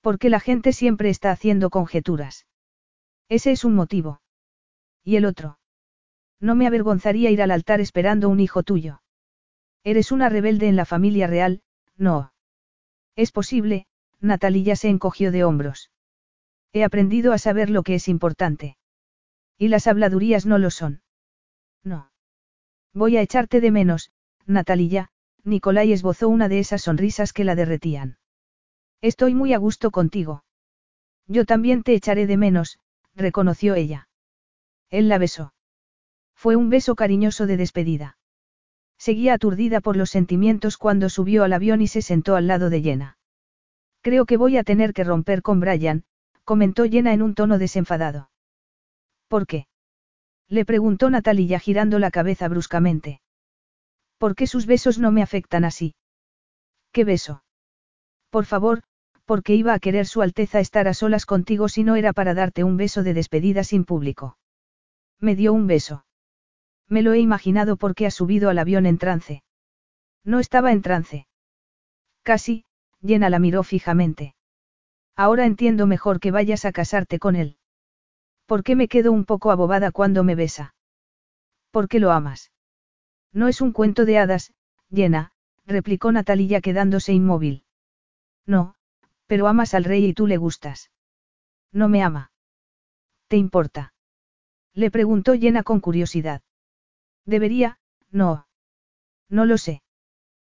Porque 0.00 0.30
la 0.30 0.40
gente 0.40 0.72
siempre 0.72 1.10
está 1.10 1.30
haciendo 1.30 1.70
conjeturas. 1.70 2.46
Ese 3.28 3.52
es 3.52 3.64
un 3.64 3.74
motivo. 3.74 4.20
¿Y 5.02 5.16
el 5.16 5.24
otro? 5.24 5.58
No 6.40 6.54
me 6.54 6.66
avergonzaría 6.66 7.30
ir 7.30 7.42
al 7.42 7.50
altar 7.50 7.80
esperando 7.80 8.28
un 8.28 8.40
hijo 8.40 8.62
tuyo. 8.62 9.02
Eres 9.84 10.12
una 10.12 10.28
rebelde 10.28 10.68
en 10.68 10.76
la 10.76 10.84
familia 10.84 11.26
real, 11.26 11.62
no. 11.96 12.32
Es 13.14 13.32
posible, 13.32 13.86
Natalia 14.20 14.76
se 14.76 14.88
encogió 14.88 15.32
de 15.32 15.44
hombros. 15.44 15.90
He 16.72 16.84
aprendido 16.84 17.32
a 17.32 17.38
saber 17.38 17.70
lo 17.70 17.82
que 17.82 17.94
es 17.94 18.08
importante. 18.08 18.76
Y 19.56 19.68
las 19.68 19.86
habladurías 19.86 20.44
no 20.44 20.58
lo 20.58 20.70
son. 20.70 21.02
No. 21.82 22.10
Voy 22.92 23.16
a 23.16 23.22
echarte 23.22 23.60
de 23.60 23.70
menos, 23.70 24.10
Natalia, 24.44 25.10
Nicolai 25.44 25.92
esbozó 25.92 26.28
una 26.28 26.48
de 26.48 26.58
esas 26.58 26.82
sonrisas 26.82 27.32
que 27.32 27.44
la 27.44 27.54
derretían. 27.54 28.18
Estoy 29.00 29.34
muy 29.34 29.52
a 29.52 29.58
gusto 29.58 29.90
contigo. 29.90 30.44
Yo 31.26 31.44
también 31.44 31.82
te 31.82 31.94
echaré 31.94 32.26
de 32.26 32.36
menos, 32.36 32.78
reconoció 33.14 33.74
ella. 33.74 34.08
Él 34.90 35.08
la 35.08 35.18
besó. 35.18 35.52
Fue 36.34 36.56
un 36.56 36.70
beso 36.70 36.94
cariñoso 36.94 37.46
de 37.46 37.56
despedida. 37.56 38.18
Seguía 38.98 39.34
aturdida 39.34 39.80
por 39.80 39.96
los 39.96 40.10
sentimientos 40.10 40.78
cuando 40.78 41.08
subió 41.08 41.44
al 41.44 41.52
avión 41.52 41.82
y 41.82 41.88
se 41.88 42.02
sentó 42.02 42.36
al 42.36 42.46
lado 42.46 42.70
de 42.70 42.82
Jenna. 42.82 43.18
Creo 44.00 44.24
que 44.24 44.36
voy 44.36 44.56
a 44.56 44.64
tener 44.64 44.92
que 44.92 45.04
romper 45.04 45.42
con 45.42 45.60
Brian, 45.60 46.04
comentó 46.44 46.84
Jenna 46.84 47.12
en 47.12 47.22
un 47.22 47.34
tono 47.34 47.58
desenfadado. 47.58 48.30
¿Por 49.28 49.46
qué? 49.46 49.66
Le 50.48 50.64
preguntó 50.64 51.10
Natalia 51.10 51.58
girando 51.58 51.98
la 51.98 52.10
cabeza 52.10 52.48
bruscamente. 52.48 53.20
¿Por 54.18 54.36
qué 54.36 54.46
sus 54.46 54.66
besos 54.66 54.98
no 54.98 55.10
me 55.10 55.22
afectan 55.22 55.64
así? 55.64 55.96
¿Qué 56.92 57.04
beso? 57.04 57.42
Por 58.36 58.44
favor, 58.44 58.82
porque 59.24 59.54
iba 59.54 59.72
a 59.72 59.78
querer 59.78 60.04
Su 60.04 60.20
Alteza 60.20 60.60
estar 60.60 60.88
a 60.88 60.92
solas 60.92 61.24
contigo 61.24 61.70
si 61.70 61.84
no 61.84 61.96
era 61.96 62.12
para 62.12 62.34
darte 62.34 62.64
un 62.64 62.76
beso 62.76 63.02
de 63.02 63.14
despedida 63.14 63.64
sin 63.64 63.86
público. 63.86 64.36
Me 65.18 65.34
dio 65.34 65.54
un 65.54 65.66
beso. 65.66 66.04
Me 66.86 67.00
lo 67.00 67.14
he 67.14 67.18
imaginado 67.18 67.78
porque 67.78 68.04
ha 68.04 68.10
subido 68.10 68.50
al 68.50 68.58
avión 68.58 68.84
en 68.84 68.98
trance. 68.98 69.42
No 70.22 70.38
estaba 70.38 70.72
en 70.72 70.82
trance. 70.82 71.26
Casi, 72.24 72.66
Llena 73.00 73.30
la 73.30 73.38
miró 73.38 73.62
fijamente. 73.62 74.34
Ahora 75.16 75.46
entiendo 75.46 75.86
mejor 75.86 76.20
que 76.20 76.30
vayas 76.30 76.66
a 76.66 76.72
casarte 76.72 77.18
con 77.18 77.36
él. 77.36 77.56
¿Por 78.44 78.64
qué 78.64 78.76
me 78.76 78.86
quedo 78.86 79.12
un 79.12 79.24
poco 79.24 79.50
abobada 79.50 79.92
cuando 79.92 80.24
me 80.24 80.34
besa? 80.34 80.74
¿Por 81.70 81.88
qué 81.88 82.00
lo 82.00 82.12
amas? 82.12 82.52
No 83.32 83.48
es 83.48 83.62
un 83.62 83.72
cuento 83.72 84.04
de 84.04 84.18
hadas, 84.18 84.52
Llena, 84.90 85.32
replicó 85.64 86.12
Natalia 86.12 86.60
quedándose 86.60 87.14
inmóvil. 87.14 87.62
No, 88.46 88.74
pero 89.26 89.48
amas 89.48 89.74
al 89.74 89.84
rey 89.84 90.06
y 90.06 90.14
tú 90.14 90.26
le 90.26 90.36
gustas. 90.36 90.90
No 91.72 91.88
me 91.88 92.02
ama. 92.02 92.30
¿Te 93.28 93.36
importa? 93.36 93.92
Le 94.72 94.90
preguntó 94.90 95.34
Llena 95.34 95.62
con 95.62 95.80
curiosidad. 95.80 96.42
Debería, 97.24 97.78
no. 98.10 98.46
No 99.28 99.44
lo 99.44 99.58
sé. 99.58 99.82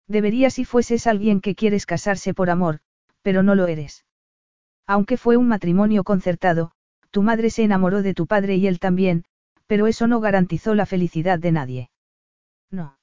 Debería 0.07 0.51
si 0.51 0.65
fueses 0.65 1.07
alguien 1.07 1.41
que 1.41 1.55
quieres 1.55 1.87
casarse 1.87 2.35
por 2.35 2.51
amor, 2.51 2.81
pero 3.23 3.43
no 3.43 3.55
lo 3.55 3.67
eres. 3.67 4.05
Aunque 4.87 5.17
fue 5.17 5.37
un 5.37 5.49
matrimonio 5.49 6.05
concertado, 6.05 6.73
tu 7.11 7.23
madre 7.23 7.51
se 7.51 7.65
enamoró 7.65 8.03
de 8.03 8.15
tu 8.15 8.27
padre 8.27 8.57
y 8.57 8.67
él 8.67 8.79
también, 8.79 9.25
pero 9.67 9.87
eso 9.87 10.07
no 10.07 10.21
garantizó 10.21 10.75
la 10.75 10.87
felicidad 10.87 11.39
de 11.39 11.53
nadie. 11.53 11.91
No. 12.71 12.99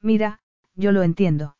Mira, 0.00 0.40
yo 0.74 0.92
lo 0.92 1.02
entiendo. 1.02 1.56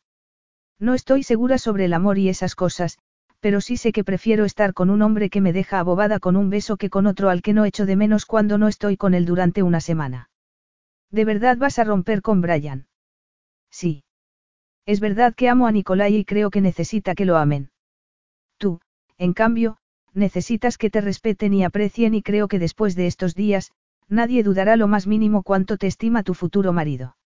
No 0.81 0.95
estoy 0.95 1.21
segura 1.21 1.59
sobre 1.59 1.85
el 1.85 1.93
amor 1.93 2.17
y 2.17 2.27
esas 2.27 2.55
cosas, 2.55 2.97
pero 3.39 3.61
sí 3.61 3.77
sé 3.77 3.91
que 3.91 4.03
prefiero 4.03 4.45
estar 4.45 4.73
con 4.73 4.89
un 4.89 5.03
hombre 5.03 5.29
que 5.29 5.39
me 5.39 5.53
deja 5.53 5.77
abobada 5.77 6.19
con 6.19 6.35
un 6.35 6.49
beso 6.49 6.75
que 6.75 6.89
con 6.89 7.05
otro 7.05 7.29
al 7.29 7.43
que 7.43 7.53
no 7.53 7.65
echo 7.65 7.85
de 7.85 7.95
menos 7.95 8.25
cuando 8.25 8.57
no 8.57 8.67
estoy 8.67 8.97
con 8.97 9.13
él 9.13 9.25
durante 9.25 9.61
una 9.61 9.79
semana. 9.79 10.31
¿De 11.11 11.23
verdad 11.23 11.57
vas 11.57 11.77
a 11.77 11.83
romper 11.83 12.23
con 12.23 12.41
Brian? 12.41 12.87
Sí. 13.69 14.03
Es 14.87 14.99
verdad 14.99 15.35
que 15.35 15.49
amo 15.49 15.67
a 15.67 15.71
Nicolai 15.71 16.15
y 16.15 16.25
creo 16.25 16.49
que 16.49 16.61
necesita 16.61 17.13
que 17.13 17.25
lo 17.25 17.37
amen. 17.37 17.69
en 19.19 19.33
cambio, 19.33 19.77
necesitas 20.13 20.79
que 20.79 20.89
te 20.89 20.99
respeten 20.99 21.53
y 21.53 21.63
aprecien 21.63 22.15
y 22.15 22.23
creo 22.23 22.47
que 22.47 22.57
después 22.57 22.95
de 22.95 23.05
estos 23.05 23.35
días, 23.35 23.71
nadie 24.09 24.41
dudará 24.41 24.75
lo 24.77 24.87
más 24.87 25.05
mínimo 25.05 25.43
cuánto 25.43 25.77
te 25.77 25.85
estima 25.85 26.23
tu 26.23 26.33
futuro 26.33 26.73
marido. 26.73 27.17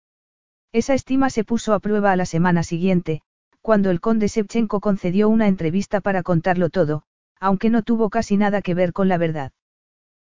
Esa 0.73 0.93
estima 0.93 1.29
se 1.29 1.45
puso 1.45 1.73
a 1.73 1.79
prueba 1.79 2.11
a 2.11 2.17
la 2.17 2.25
semana 2.25 2.63
siguiente, 2.63 3.21
cuando 3.65 3.89
el 3.89 3.99
conde 3.99 4.27
Shevchenko 4.27 4.79
concedió 4.79 5.27
una 5.27 5.47
entrevista 5.47 5.99
para 5.99 6.21
contarlo 6.21 6.69
todo, 6.69 7.01
aunque 7.39 7.71
no 7.71 7.81
tuvo 7.81 8.11
casi 8.11 8.37
nada 8.37 8.61
que 8.61 8.75
ver 8.75 8.93
con 8.93 9.07
la 9.07 9.17
verdad. 9.17 9.53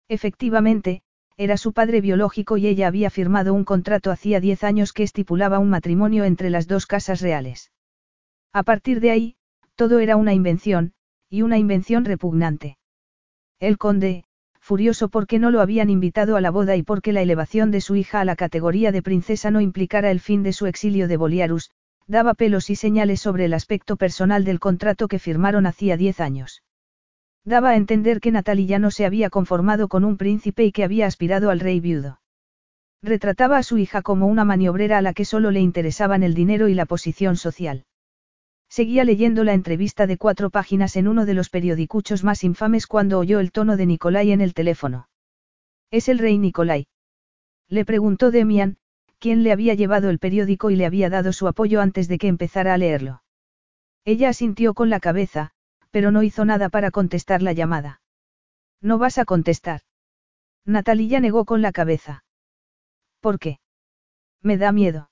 Efectivamente, 0.07 1.03
era 1.37 1.55
su 1.57 1.71
padre 1.71 2.01
biológico 2.01 2.57
y 2.57 2.65
ella 2.65 2.87
había 2.87 3.11
firmado 3.11 3.53
un 3.53 3.63
contrato 3.63 4.09
hacía 4.09 4.39
diez 4.39 4.63
años 4.63 4.91
que 4.91 5.03
estipulaba 5.03 5.59
un 5.59 5.69
matrimonio 5.69 6.23
entre 6.23 6.49
las 6.49 6.67
dos 6.67 6.87
casas 6.87 7.21
reales. 7.21 7.71
A 8.53 8.63
partir 8.63 9.01
de 9.01 9.11
ahí, 9.11 9.35
todo 9.75 9.99
era 9.99 10.15
una 10.15 10.33
invención, 10.33 10.93
y 11.29 11.43
una 11.43 11.59
invención 11.59 12.05
repugnante. 12.05 12.79
El 13.59 13.77
conde, 13.77 14.23
furioso 14.59 15.09
porque 15.09 15.37
no 15.37 15.51
lo 15.51 15.61
habían 15.61 15.91
invitado 15.91 16.37
a 16.37 16.41
la 16.41 16.49
boda 16.49 16.75
y 16.75 16.81
porque 16.81 17.13
la 17.13 17.21
elevación 17.21 17.69
de 17.69 17.81
su 17.81 17.95
hija 17.95 18.19
a 18.19 18.25
la 18.25 18.35
categoría 18.35 18.91
de 18.91 19.03
princesa 19.03 19.51
no 19.51 19.61
implicara 19.61 20.09
el 20.09 20.21
fin 20.21 20.41
de 20.41 20.53
su 20.53 20.65
exilio 20.65 21.07
de 21.07 21.17
Boliarus, 21.17 21.69
daba 22.07 22.33
pelos 22.33 22.69
y 22.69 22.75
señales 22.75 23.21
sobre 23.21 23.45
el 23.45 23.53
aspecto 23.53 23.97
personal 23.97 24.45
del 24.45 24.59
contrato 24.59 25.07
que 25.07 25.19
firmaron 25.19 25.65
hacía 25.65 25.97
diez 25.97 26.19
años. 26.19 26.63
Daba 27.43 27.69
a 27.71 27.75
entender 27.75 28.19
que 28.19 28.31
Natalia 28.31 28.79
no 28.79 28.91
se 28.91 29.05
había 29.05 29.29
conformado 29.29 29.87
con 29.87 30.03
un 30.03 30.17
príncipe 30.17 30.65
y 30.65 30.71
que 30.71 30.83
había 30.83 31.05
aspirado 31.05 31.49
al 31.49 31.59
rey 31.59 31.79
viudo. 31.79 32.19
Retrataba 33.01 33.57
a 33.57 33.63
su 33.63 33.77
hija 33.77 34.01
como 34.01 34.27
una 34.27 34.43
maniobrera 34.43 34.97
a 34.97 35.01
la 35.01 35.13
que 35.13 35.23
solo 35.23 35.51
le 35.51 35.59
interesaban 35.59 36.23
el 36.23 36.33
dinero 36.33 36.67
y 36.67 36.73
la 36.73 36.85
posición 36.85 37.37
social. 37.37 37.85
Seguía 38.69 39.03
leyendo 39.03 39.43
la 39.43 39.53
entrevista 39.53 40.07
de 40.07 40.17
cuatro 40.17 40.49
páginas 40.49 40.97
en 40.97 41.07
uno 41.07 41.25
de 41.25 41.33
los 41.33 41.49
periodicuchos 41.49 42.23
más 42.23 42.43
infames 42.43 42.85
cuando 42.85 43.19
oyó 43.19 43.39
el 43.39 43.51
tono 43.51 43.77
de 43.77 43.85
Nicolai 43.85 44.31
en 44.31 44.41
el 44.41 44.53
teléfono. 44.53 45.07
¿Es 45.89 46.09
el 46.09 46.19
rey 46.19 46.37
Nicolai? 46.37 46.87
Le 47.69 47.85
preguntó 47.85 48.29
Demian, 48.29 48.77
quien 49.19 49.43
le 49.43 49.51
había 49.51 49.73
llevado 49.73 50.09
el 50.09 50.19
periódico 50.19 50.69
y 50.69 50.75
le 50.75 50.85
había 50.85 51.09
dado 51.09 51.33
su 51.33 51.47
apoyo 51.47 51.81
antes 51.81 52.07
de 52.07 52.17
que 52.17 52.27
empezara 52.27 52.73
a 52.73 52.77
leerlo. 52.77 53.23
Ella 54.05 54.29
asintió 54.29 54.73
con 54.73 54.89
la 54.89 54.99
cabeza, 54.99 55.51
pero 55.91 56.11
no 56.11 56.23
hizo 56.23 56.45
nada 56.45 56.69
para 56.69 56.91
contestar 56.91 57.41
la 57.41 57.53
llamada. 57.53 58.01
No 58.81 58.97
vas 58.97 59.17
a 59.17 59.25
contestar. 59.25 59.81
Natalia 60.65 61.19
negó 61.19 61.45
con 61.45 61.61
la 61.61 61.71
cabeza. 61.71 62.23
¿Por 63.19 63.39
qué? 63.39 63.59
Me 64.41 64.57
da 64.57 64.71
miedo. 64.71 65.09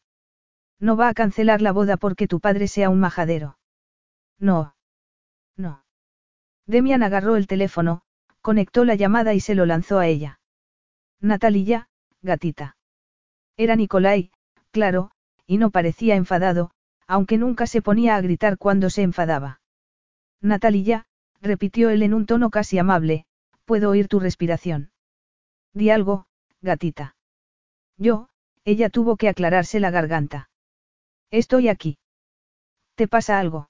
No 0.79 0.97
va 0.97 1.09
a 1.09 1.13
cancelar 1.13 1.61
la 1.61 1.71
boda 1.71 1.97
porque 1.97 2.27
tu 2.27 2.39
padre 2.39 2.67
sea 2.67 2.89
un 2.89 2.99
majadero. 2.99 3.57
No. 4.39 4.75
No. 5.55 5.83
Demian 6.67 7.03
agarró 7.03 7.35
el 7.37 7.47
teléfono, 7.47 8.01
conectó 8.41 8.85
la 8.85 8.95
llamada 8.95 9.33
y 9.33 9.39
se 9.39 9.55
lo 9.55 9.65
lanzó 9.65 9.99
a 9.99 10.07
ella. 10.07 10.39
Natalia, 11.21 11.89
gatita. 12.21 12.74
Era 13.57 13.75
Nicolai, 13.75 14.31
claro, 14.71 15.11
y 15.47 15.57
no 15.57 15.69
parecía 15.69 16.15
enfadado, 16.15 16.71
aunque 17.07 17.37
nunca 17.37 17.67
se 17.67 17.81
ponía 17.81 18.15
a 18.15 18.21
gritar 18.21 18.57
cuando 18.57 18.89
se 18.89 19.01
enfadaba. 19.01 19.61
Natalia, 20.41 21.05
repitió 21.41 21.89
él 21.89 22.03
en 22.03 22.13
un 22.13 22.25
tono 22.25 22.49
casi 22.49 22.77
amable, 22.77 23.25
puedo 23.65 23.89
oír 23.89 24.07
tu 24.07 24.19
respiración. 24.19 24.91
Di 25.73 25.89
algo, 25.89 26.25
gatita. 26.61 27.15
Yo, 27.97 28.29
ella 28.63 28.89
tuvo 28.89 29.15
que 29.15 29.29
aclararse 29.29 29.79
la 29.79 29.91
garganta. 29.91 30.49
Estoy 31.31 31.69
aquí. 31.69 31.97
¿Te 32.95 33.07
pasa 33.07 33.39
algo? 33.39 33.69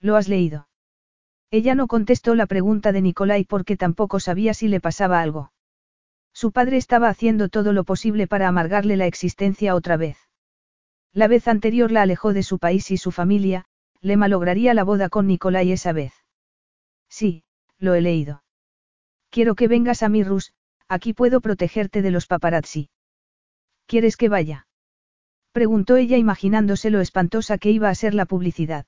¿Lo 0.00 0.16
has 0.16 0.28
leído? 0.28 0.68
Ella 1.50 1.74
no 1.74 1.86
contestó 1.86 2.34
la 2.34 2.46
pregunta 2.46 2.92
de 2.92 3.00
Nicolai 3.00 3.44
porque 3.44 3.76
tampoco 3.76 4.20
sabía 4.20 4.54
si 4.54 4.68
le 4.68 4.80
pasaba 4.80 5.20
algo. 5.20 5.52
Su 6.34 6.50
padre 6.50 6.76
estaba 6.76 7.08
haciendo 7.08 7.48
todo 7.48 7.72
lo 7.72 7.84
posible 7.84 8.26
para 8.26 8.48
amargarle 8.48 8.96
la 8.96 9.06
existencia 9.06 9.74
otra 9.74 9.96
vez. 9.96 10.18
La 11.12 11.28
vez 11.28 11.46
anterior 11.46 11.92
la 11.92 12.02
alejó 12.02 12.32
de 12.32 12.42
su 12.42 12.58
país 12.58 12.90
y 12.90 12.96
su 12.96 13.12
familia, 13.12 13.66
le 14.00 14.16
malograría 14.16 14.74
la 14.74 14.82
boda 14.82 15.08
con 15.08 15.28
Nicolai 15.28 15.70
esa 15.70 15.92
vez. 15.92 16.12
Sí, 17.08 17.44
lo 17.78 17.94
he 17.94 18.00
leído. 18.00 18.42
Quiero 19.30 19.54
que 19.54 19.68
vengas 19.68 20.02
a 20.02 20.08
Mirrus, 20.08 20.52
aquí 20.88 21.12
puedo 21.12 21.40
protegerte 21.40 22.02
de 22.02 22.10
los 22.10 22.26
paparazzi. 22.26 22.90
¿Quieres 23.86 24.16
que 24.16 24.28
vaya? 24.28 24.66
Preguntó 25.52 25.96
ella 25.96 26.16
imaginándose 26.16 26.90
lo 26.90 27.00
espantosa 27.00 27.58
que 27.58 27.70
iba 27.70 27.88
a 27.88 27.94
ser 27.94 28.12
la 28.12 28.26
publicidad. 28.26 28.86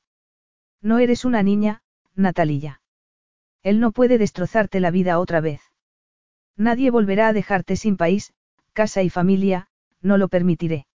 No 0.83 0.99
eres 0.99 1.25
una 1.25 1.45
niña, 1.45 1.83
Natalia. 2.17 2.83
Él 3.63 3.79
no 3.79 3.93
puede 3.93 4.19
destrozarte 4.19 4.81
la 4.81 4.91
vida 4.91 5.21
otra 5.21 5.41
vez. 5.41 5.61
Nadie 6.57 6.91
volverá 6.91 7.29
a 7.29 7.33
dejarte 7.33 7.77
sin 7.77 7.97
país, 7.97 8.33
casa 8.73 9.03
y 9.03 9.11
familia, 9.11 9.69
no 10.01 10.19
lo 10.19 10.29
permitiré. 10.29 10.87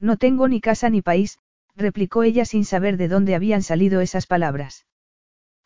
No 0.00 0.16
tengo 0.16 0.48
ni 0.48 0.60
casa 0.60 0.88
ni 0.90 1.02
país, 1.02 1.38
replicó 1.76 2.22
ella 2.22 2.44
sin 2.44 2.64
saber 2.64 2.96
de 2.96 3.08
dónde 3.08 3.34
habían 3.34 3.62
salido 3.62 4.00
esas 4.00 4.26
palabras. 4.26 4.86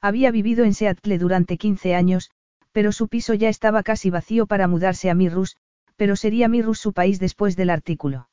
Había 0.01 0.31
vivido 0.31 0.65
en 0.65 0.75
Seattle 0.75 1.18
durante 1.18 1.57
15 1.57 1.94
años, 1.94 2.31
pero 2.73 2.91
su 2.91 3.09
piso 3.09 3.34
ya 3.34 3.49
estaba 3.49 3.83
casi 3.83 4.10
vacío 4.10 4.47
para 4.47 4.67
mudarse 4.67 5.10
a 5.10 5.15
Mirrus, 5.15 5.57
pero 5.97 6.17
sería 6.17 6.49
Mirrus 6.49 6.81
su 6.81 6.92
país 6.92 7.20
después 7.20 7.55
del 7.55 7.70
artículo. 7.70 8.28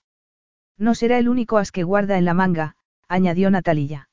No 0.78 0.96
será 0.96 1.20
el 1.20 1.30
único 1.30 1.58
as 1.58 1.72
que 1.72 1.84
guarda 1.84 2.18
en 2.18 2.26
la 2.26 2.34
manga, 2.34 2.76
añadió 3.08 3.52
Natalia. 3.52 4.10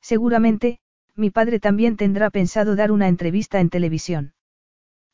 Seguramente, 0.00 0.78
mi 1.16 1.30
padre 1.30 1.60
también 1.60 1.96
tendrá 1.96 2.30
pensado 2.30 2.76
dar 2.76 2.92
una 2.92 3.08
entrevista 3.08 3.60
en 3.60 3.68
televisión. 3.68 4.32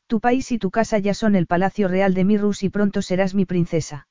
Tu 0.07 0.21
país 0.21 0.53
y 0.53 0.59
tu 0.59 0.71
casa 0.71 0.99
ya 0.99 1.15
son 1.15 1.35
el 1.35 1.47
Palacio 1.47 1.89
Real 1.89 2.15
de 2.15 2.25
Mirrus 2.25 2.63
y 2.63 2.69
pronto 2.69 3.03
serás 3.03 3.35
mi 3.35 3.45
princesa. 3.45 4.07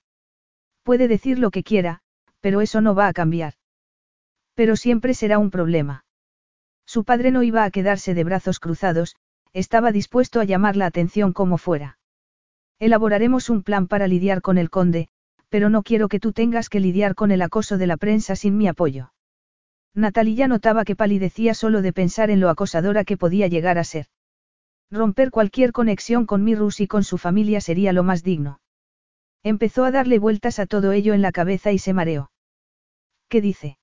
Puede 0.84 1.08
decir 1.08 1.40
lo 1.40 1.52
que 1.52 1.64
quiera, 1.64 2.02
pero 2.42 2.62
eso 2.62 2.82
no 2.82 2.96
va 2.96 3.08
a 3.08 3.14
cambiar. 3.14 3.54
Pero 4.56 4.76
siempre 4.76 5.14
será 5.14 5.40
un 5.40 5.52
problema. 5.52 6.06
Su 6.86 7.04
padre 7.04 7.32
no 7.32 7.44
iba 7.44 7.64
a 7.64 7.72
quedarse 7.72 8.14
de 8.14 8.24
brazos 8.24 8.60
cruzados, 8.60 9.16
estaba 9.54 9.92
dispuesto 9.92 10.40
a 10.42 10.44
llamar 10.44 10.76
la 10.76 10.86
atención 10.86 11.34
como 11.34 11.58
fuera. 11.58 11.98
Elaboraremos 12.78 13.50
un 13.50 13.64
plan 13.64 13.88
para 13.88 14.08
lidiar 14.08 14.42
con 14.42 14.58
el 14.58 14.70
conde, 14.70 15.08
pero 15.50 15.70
no 15.70 15.82
quiero 15.82 16.10
que 16.10 16.20
tú 16.20 16.34
tengas 16.34 16.68
que 16.68 16.82
lidiar 16.82 17.16
con 17.16 17.32
el 17.32 17.42
acoso 17.42 17.78
de 17.78 17.88
la 17.88 17.96
prensa 17.96 18.36
sin 18.36 18.58
mi 18.58 18.68
apoyo. 18.68 19.14
Natalia 19.94 20.50
notaba 20.50 20.84
que 20.84 20.98
palidecía 20.98 21.54
solo 21.54 21.82
de 21.82 21.94
pensar 21.94 22.30
en 22.30 22.42
lo 22.42 22.50
acosadora 22.50 23.06
que 23.06 23.16
podía 23.16 23.48
llegar 23.48 23.78
a 23.78 23.86
ser. 23.86 24.08
Romper 24.92 25.32
cualquier 25.32 25.72
conexión 25.72 26.26
con 26.26 26.44
Mirrus 26.44 26.80
y 26.80 26.88
con 26.88 27.04
su 27.04 27.18
familia 27.18 27.62
sería 27.62 27.94
lo 27.94 28.04
más 28.04 28.24
digno. 28.24 28.60
Empezó 29.44 29.84
a 29.84 29.92
darle 29.92 30.20
vueltas 30.20 30.60
a 30.60 30.66
todo 30.66 30.92
ello 30.92 31.14
en 31.14 31.22
la 31.22 31.32
cabeza 31.32 31.72
y 31.72 31.80
se 31.80 31.94
mareó. 31.94 32.32
¿Qué 33.28 33.42
dice? 33.42 33.78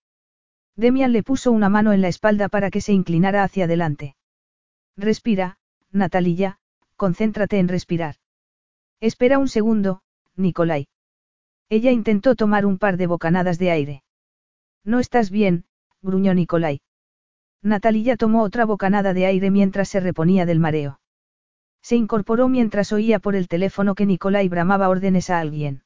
Demian 0.76 1.12
le 1.12 1.22
puso 1.22 1.52
una 1.52 1.68
mano 1.68 1.92
en 1.92 2.00
la 2.00 2.08
espalda 2.08 2.48
para 2.48 2.70
que 2.70 2.80
se 2.80 2.92
inclinara 2.92 3.44
hacia 3.44 3.64
adelante. 3.64 4.16
Respira, 4.96 5.58
Natalia, 5.90 6.58
concéntrate 6.96 7.58
en 7.58 7.68
respirar. 7.68 8.16
Espera 9.00 9.38
un 9.38 9.48
segundo, 9.48 10.02
Nicolai. 10.36 10.88
Ella 11.68 11.90
intentó 11.90 12.34
tomar 12.36 12.64
un 12.66 12.78
par 12.78 12.96
de 12.96 13.06
bocanadas 13.06 13.58
de 13.58 13.70
aire. 13.70 14.02
No 14.84 15.00
estás 15.00 15.30
bien, 15.30 15.64
gruñó 16.00 16.34
Nicolai. 16.34 16.80
Natalia 17.62 18.16
tomó 18.16 18.42
otra 18.42 18.64
bocanada 18.64 19.14
de 19.14 19.26
aire 19.26 19.50
mientras 19.50 19.88
se 19.88 20.00
reponía 20.00 20.46
del 20.46 20.58
mareo. 20.58 21.00
Se 21.80 21.96
incorporó 21.96 22.48
mientras 22.48 22.92
oía 22.92 23.18
por 23.18 23.36
el 23.36 23.48
teléfono 23.48 23.94
que 23.94 24.06
Nicolai 24.06 24.48
bramaba 24.48 24.88
órdenes 24.88 25.30
a 25.30 25.38
alguien. 25.38 25.82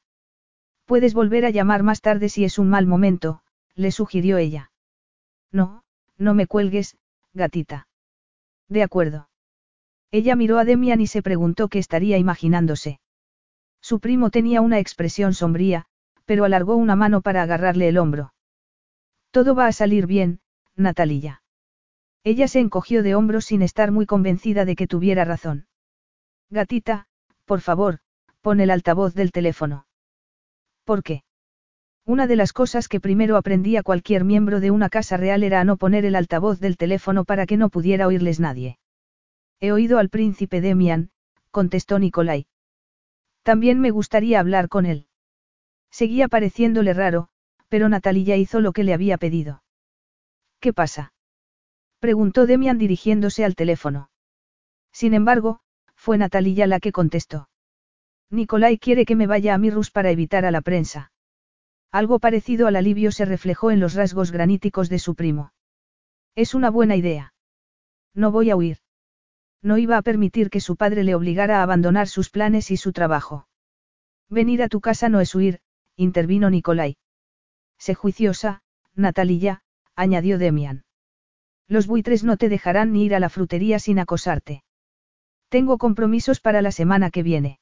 Puedes 0.86 1.14
volver 1.14 1.44
a 1.44 1.50
llamar 1.50 1.82
más 1.82 2.00
tarde 2.00 2.28
si 2.28 2.44
es 2.44 2.58
un 2.58 2.68
mal 2.68 2.86
momento, 2.86 3.42
le 3.74 3.90
sugirió 3.90 4.38
ella. 4.38 4.70
No, 5.52 5.84
no 6.16 6.34
me 6.34 6.46
cuelgues, 6.46 6.96
gatita. 7.34 7.88
De 8.68 8.82
acuerdo. 8.82 9.28
Ella 10.10 10.36
miró 10.36 10.58
a 10.58 10.64
Demian 10.64 11.00
y 11.00 11.06
se 11.06 11.22
preguntó 11.22 11.68
qué 11.68 11.78
estaría 11.78 12.18
imaginándose. 12.18 13.00
Su 13.80 14.00
primo 14.00 14.30
tenía 14.30 14.60
una 14.60 14.78
expresión 14.78 15.34
sombría, 15.34 15.86
pero 16.24 16.44
alargó 16.44 16.76
una 16.76 16.96
mano 16.96 17.20
para 17.20 17.42
agarrarle 17.42 17.88
el 17.88 17.98
hombro. 17.98 18.32
Todo 19.30 19.55
va 19.55 19.66
a 19.66 19.72
salir 19.72 20.06
bien, 20.06 20.40
Natalia. 20.74 21.42
Ella 22.26 22.48
se 22.48 22.58
encogió 22.58 23.05
de 23.05 23.14
hombros 23.14 23.44
sin 23.44 23.62
estar 23.62 23.92
muy 23.92 24.05
convencida 24.05 24.64
de 24.64 24.74
que 24.74 24.88
tuviera 24.88 25.24
razón. 25.24 25.68
Gatita, 26.50 27.06
por 27.44 27.60
favor, 27.60 28.00
pon 28.40 28.58
el 28.58 28.70
altavoz 28.70 29.14
del 29.14 29.30
teléfono. 29.30 29.86
¿Por 30.82 31.05
qué? 31.05 31.22
Una 32.05 32.26
de 32.26 32.34
las 32.34 32.52
cosas 32.52 32.88
que 32.88 32.98
primero 32.98 33.36
aprendía 33.36 33.84
cualquier 33.84 34.24
miembro 34.24 34.58
de 34.58 34.72
una 34.72 34.88
casa 34.88 35.16
real 35.16 35.44
era 35.44 35.62
no 35.62 35.76
poner 35.76 36.05
el 36.05 36.16
altavoz 36.16 36.58
del 36.58 36.76
teléfono 36.76 37.24
para 37.24 37.46
que 37.46 37.56
no 37.56 37.68
pudiera 37.68 38.08
oírles 38.08 38.40
nadie. 38.40 38.80
He 39.60 39.70
oído 39.70 40.00
al 40.00 40.08
príncipe 40.08 40.60
Demian, 40.60 41.10
contestó 41.52 42.00
Nicolai. 42.00 42.48
También 43.44 43.78
me 43.78 43.92
gustaría 43.92 44.40
hablar 44.40 44.68
con 44.68 44.84
él. 44.84 45.06
Seguía 45.92 46.26
pareciéndole 46.26 46.92
raro, 46.92 47.28
pero 47.68 47.88
Natalia 47.88 48.36
hizo 48.36 48.60
lo 48.60 48.72
que 48.72 48.82
le 48.82 48.94
había 48.94 49.16
pedido. 49.16 49.62
¿Qué 50.58 50.72
pasa? 50.72 51.12
Preguntó 52.06 52.46
Demian 52.46 52.78
dirigiéndose 52.78 53.44
al 53.44 53.56
teléfono. 53.56 54.10
Sin 54.92 55.12
embargo, 55.12 55.58
fue 55.96 56.18
Natalia 56.18 56.68
la 56.68 56.78
que 56.78 56.92
contestó. 56.92 57.48
Nicolai 58.30 58.78
quiere 58.78 59.04
que 59.04 59.16
me 59.16 59.26
vaya 59.26 59.54
a 59.54 59.58
Mirrus 59.58 59.90
para 59.90 60.12
evitar 60.12 60.44
a 60.44 60.52
la 60.52 60.60
prensa. 60.60 61.10
Algo 61.90 62.20
parecido 62.20 62.68
al 62.68 62.76
alivio 62.76 63.10
se 63.10 63.24
reflejó 63.24 63.72
en 63.72 63.80
los 63.80 63.94
rasgos 63.94 64.30
graníticos 64.30 64.88
de 64.88 65.00
su 65.00 65.16
primo. 65.16 65.52
Es 66.36 66.54
una 66.54 66.70
buena 66.70 66.94
idea. 66.94 67.34
No 68.14 68.30
voy 68.30 68.50
a 68.50 68.56
huir. 68.56 68.78
No 69.60 69.76
iba 69.76 69.96
a 69.96 70.02
permitir 70.02 70.48
que 70.48 70.60
su 70.60 70.76
padre 70.76 71.02
le 71.02 71.16
obligara 71.16 71.58
a 71.58 71.64
abandonar 71.64 72.06
sus 72.06 72.30
planes 72.30 72.70
y 72.70 72.76
su 72.76 72.92
trabajo. 72.92 73.48
Venir 74.28 74.62
a 74.62 74.68
tu 74.68 74.80
casa 74.80 75.08
no 75.08 75.18
es 75.20 75.34
huir, 75.34 75.58
intervino 75.96 76.50
Nicolai. 76.50 76.98
Sé 77.78 77.94
juiciosa, 77.94 78.62
Natalia, 78.94 79.64
añadió 79.96 80.38
Demian. 80.38 80.85
Los 81.68 81.86
buitres 81.86 82.24
no 82.24 82.36
te 82.36 82.48
dejarán 82.48 82.92
ni 82.92 83.04
ir 83.04 83.14
a 83.14 83.20
la 83.20 83.28
frutería 83.28 83.78
sin 83.78 83.98
acosarte. 83.98 84.62
Tengo 85.48 85.78
compromisos 85.78 86.40
para 86.40 86.62
la 86.62 86.72
semana 86.72 87.10
que 87.10 87.22
viene. 87.22 87.58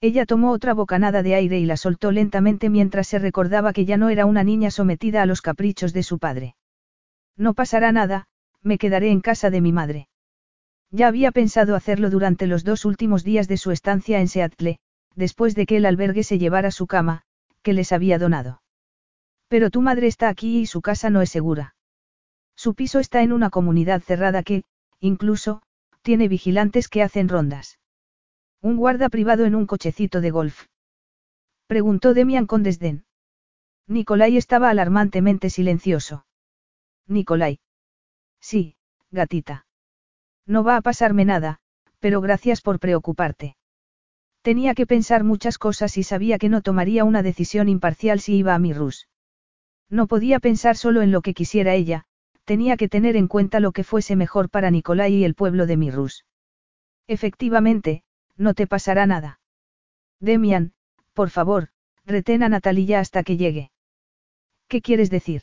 Ella 0.00 0.26
tomó 0.26 0.50
otra 0.50 0.74
bocanada 0.74 1.22
de 1.22 1.34
aire 1.34 1.58
y 1.58 1.64
la 1.64 1.76
soltó 1.76 2.12
lentamente 2.12 2.68
mientras 2.68 3.06
se 3.06 3.18
recordaba 3.18 3.72
que 3.72 3.84
ya 3.84 3.96
no 3.96 4.10
era 4.10 4.26
una 4.26 4.44
niña 4.44 4.70
sometida 4.70 5.22
a 5.22 5.26
los 5.26 5.40
caprichos 5.40 5.92
de 5.92 6.02
su 6.02 6.18
padre. 6.18 6.56
No 7.36 7.54
pasará 7.54 7.92
nada, 7.92 8.26
me 8.62 8.78
quedaré 8.78 9.10
en 9.10 9.20
casa 9.20 9.50
de 9.50 9.60
mi 9.60 9.72
madre. 9.72 10.08
Ya 10.90 11.08
había 11.08 11.32
pensado 11.32 11.74
hacerlo 11.74 12.10
durante 12.10 12.46
los 12.46 12.64
dos 12.64 12.84
últimos 12.84 13.24
días 13.24 13.48
de 13.48 13.56
su 13.56 13.70
estancia 13.70 14.20
en 14.20 14.28
Seattle, 14.28 14.78
después 15.14 15.54
de 15.54 15.66
que 15.66 15.78
el 15.78 15.86
albergue 15.86 16.22
se 16.22 16.38
llevara 16.38 16.70
su 16.70 16.86
cama, 16.86 17.22
que 17.62 17.72
les 17.72 17.92
había 17.92 18.18
donado. 18.18 18.62
Pero 19.48 19.70
tu 19.70 19.80
madre 19.80 20.06
está 20.08 20.28
aquí 20.28 20.58
y 20.58 20.66
su 20.66 20.82
casa 20.82 21.10
no 21.10 21.22
es 21.22 21.30
segura. 21.30 21.75
Su 22.56 22.74
piso 22.74 22.98
está 22.98 23.22
en 23.22 23.32
una 23.32 23.50
comunidad 23.50 24.02
cerrada 24.02 24.42
que, 24.42 24.64
incluso, 24.98 25.62
tiene 26.02 26.26
vigilantes 26.28 26.88
que 26.88 27.02
hacen 27.02 27.28
rondas. 27.28 27.78
Un 28.62 28.76
guarda 28.76 29.08
privado 29.08 29.44
en 29.44 29.54
un 29.54 29.66
cochecito 29.66 30.20
de 30.20 30.30
golf. 30.30 30.66
Preguntó 31.66 32.14
Demian 32.14 32.46
con 32.46 32.62
desdén. 32.62 33.04
Nicolai 33.86 34.36
estaba 34.36 34.70
alarmantemente 34.70 35.50
silencioso. 35.50 36.26
Nicolai. 37.06 37.60
Sí, 38.40 38.76
gatita. 39.10 39.66
No 40.46 40.64
va 40.64 40.76
a 40.76 40.80
pasarme 40.80 41.24
nada, 41.24 41.60
pero 42.00 42.20
gracias 42.20 42.62
por 42.62 42.78
preocuparte. 42.80 43.56
Tenía 44.42 44.74
que 44.74 44.86
pensar 44.86 45.24
muchas 45.24 45.58
cosas 45.58 45.98
y 45.98 46.04
sabía 46.04 46.38
que 46.38 46.48
no 46.48 46.62
tomaría 46.62 47.04
una 47.04 47.22
decisión 47.22 47.68
imparcial 47.68 48.20
si 48.20 48.36
iba 48.36 48.54
a 48.54 48.58
Mirrus. 48.58 49.08
No 49.90 50.06
podía 50.06 50.40
pensar 50.40 50.76
solo 50.76 51.02
en 51.02 51.10
lo 51.10 51.20
que 51.20 51.34
quisiera 51.34 51.74
ella, 51.74 52.06
tenía 52.46 52.76
que 52.76 52.88
tener 52.88 53.16
en 53.16 53.26
cuenta 53.26 53.60
lo 53.60 53.72
que 53.72 53.84
fuese 53.84 54.16
mejor 54.16 54.48
para 54.48 54.70
Nicolai 54.70 55.12
y 55.12 55.24
el 55.24 55.34
pueblo 55.34 55.66
de 55.66 55.76
Mirrus. 55.76 56.24
Efectivamente, 57.08 58.04
no 58.36 58.54
te 58.54 58.66
pasará 58.66 59.04
nada. 59.04 59.40
Demian, 60.20 60.72
por 61.12 61.30
favor, 61.30 61.68
retén 62.04 62.42
a 62.44 62.48
Natalia 62.48 63.00
hasta 63.00 63.24
que 63.24 63.36
llegue. 63.36 63.72
¿Qué 64.68 64.80
quieres 64.80 65.10
decir? 65.10 65.42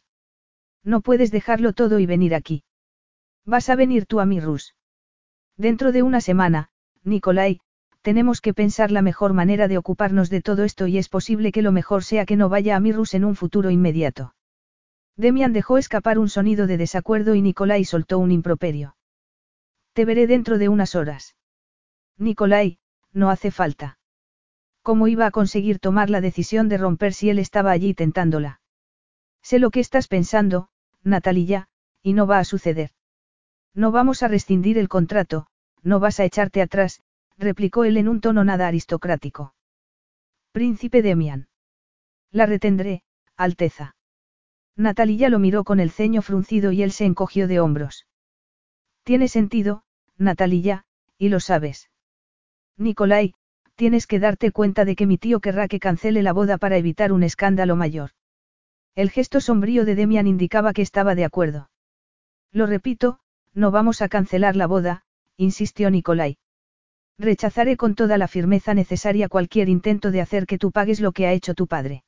No 0.83 1.01
puedes 1.01 1.29
dejarlo 1.29 1.73
todo 1.73 1.99
y 1.99 2.05
venir 2.05 2.33
aquí. 2.33 2.63
Vas 3.45 3.69
a 3.69 3.75
venir 3.75 4.05
tú 4.05 4.21
a 4.21 4.25
Mirrus. 4.25 4.75
Dentro 5.57 5.91
de 5.91 6.03
una 6.03 6.21
semana, 6.21 6.69
Nicolai, 7.03 7.59
tenemos 8.01 8.39
que 8.39 8.53
pensar 8.53 8.91
la 8.91 9.01
mejor 9.01 9.33
manera 9.33 9.67
de 9.67 9.77
ocuparnos 9.77 10.29
de 10.29 10.41
todo 10.41 10.63
esto 10.63 10.87
y 10.87 10.97
es 10.97 11.09
posible 11.09 11.51
que 11.51 11.61
lo 11.61 11.73
mejor 11.73 12.03
sea 12.05 12.25
que 12.25 12.37
no 12.37 12.47
vaya 12.47 12.77
a 12.77 12.79
Mirrus 12.79 13.13
en 13.13 13.25
un 13.25 13.35
futuro 13.35 13.71
inmediato. 13.71 14.33
Demian 15.15 15.53
dejó 15.53 15.77
escapar 15.77 16.17
un 16.17 16.29
sonido 16.29 16.67
de 16.67 16.77
desacuerdo 16.77 17.35
y 17.35 17.41
Nicolai 17.41 17.85
soltó 17.85 18.17
un 18.19 18.31
improperio. 18.31 18.95
Te 19.93 20.05
veré 20.05 20.25
dentro 20.25 20.57
de 20.57 20.69
unas 20.69 20.95
horas. 20.95 21.35
Nicolai, 22.17 22.79
no 23.11 23.29
hace 23.29 23.51
falta. 23.51 23.99
¿Cómo 24.81 25.07
iba 25.07 25.25
a 25.25 25.31
conseguir 25.31 25.79
tomar 25.79 26.09
la 26.09 26.19
decisión 26.19 26.67
de 26.67 26.77
romper 26.77 27.13
si 27.13 27.29
él 27.29 27.39
estaba 27.39 27.71
allí 27.71 27.93
tentándola? 27.93 28.59
Sé 29.41 29.59
lo 29.59 29.69
que 29.69 29.79
estás 29.79 30.07
pensando, 30.07 30.69
Natalia, 31.03 31.67
y 32.01 32.13
no 32.13 32.27
va 32.27 32.39
a 32.39 32.43
suceder. 32.43 32.91
No 33.73 33.91
vamos 33.91 34.23
a 34.23 34.27
rescindir 34.27 34.77
el 34.77 34.89
contrato, 34.89 35.47
no 35.83 35.99
vas 35.99 36.19
a 36.19 36.25
echarte 36.25 36.61
atrás, 36.61 37.01
replicó 37.37 37.83
él 37.83 37.97
en 37.97 38.07
un 38.07 38.19
tono 38.19 38.43
nada 38.43 38.67
aristocrático. 38.67 39.53
Príncipe 40.51 41.01
Demian. 41.01 41.47
La 42.31 42.45
retendré, 42.45 43.03
Alteza. 43.35 43.95
Natalia 44.75 45.29
lo 45.29 45.39
miró 45.39 45.63
con 45.63 45.79
el 45.79 45.91
ceño 45.91 46.21
fruncido 46.21 46.71
y 46.71 46.81
él 46.81 46.91
se 46.91 47.05
encogió 47.05 47.47
de 47.47 47.59
hombros. 47.59 48.07
Tiene 49.03 49.27
sentido, 49.27 49.83
Natalia, 50.17 50.85
y 51.17 51.29
lo 51.29 51.39
sabes. 51.39 51.89
Nicolai, 52.77 53.33
tienes 53.75 54.07
que 54.07 54.19
darte 54.19 54.51
cuenta 54.51 54.85
de 54.85 54.95
que 54.95 55.05
mi 55.05 55.17
tío 55.17 55.39
querrá 55.39 55.67
que 55.67 55.79
cancele 55.79 56.23
la 56.23 56.33
boda 56.33 56.57
para 56.57 56.77
evitar 56.77 57.11
un 57.11 57.23
escándalo 57.23 57.75
mayor. 57.75 58.11
El 58.95 59.09
gesto 59.09 59.41
sombrío 59.41 59.85
de 59.85 59.95
Demian 59.95 60.27
indicaba 60.27 60.73
que 60.73 60.81
estaba 60.81 61.15
de 61.15 61.25
acuerdo. 61.25 61.69
Lo 62.51 62.65
repito, 62.65 63.19
no 63.53 63.71
vamos 63.71 64.01
a 64.01 64.09
cancelar 64.09 64.55
la 64.55 64.67
boda, 64.67 65.03
insistió 65.37 65.89
Nicolai. 65.89 66.37
Rechazaré 67.17 67.77
con 67.77 67.95
toda 67.95 68.17
la 68.17 68.27
firmeza 68.27 68.73
necesaria 68.73 69.29
cualquier 69.29 69.69
intento 69.69 70.11
de 70.11 70.21
hacer 70.21 70.45
que 70.45 70.57
tú 70.57 70.71
pagues 70.71 70.99
lo 70.99 71.11
que 71.11 71.27
ha 71.27 71.33
hecho 71.33 71.53
tu 71.53 71.67
padre. 71.67 72.03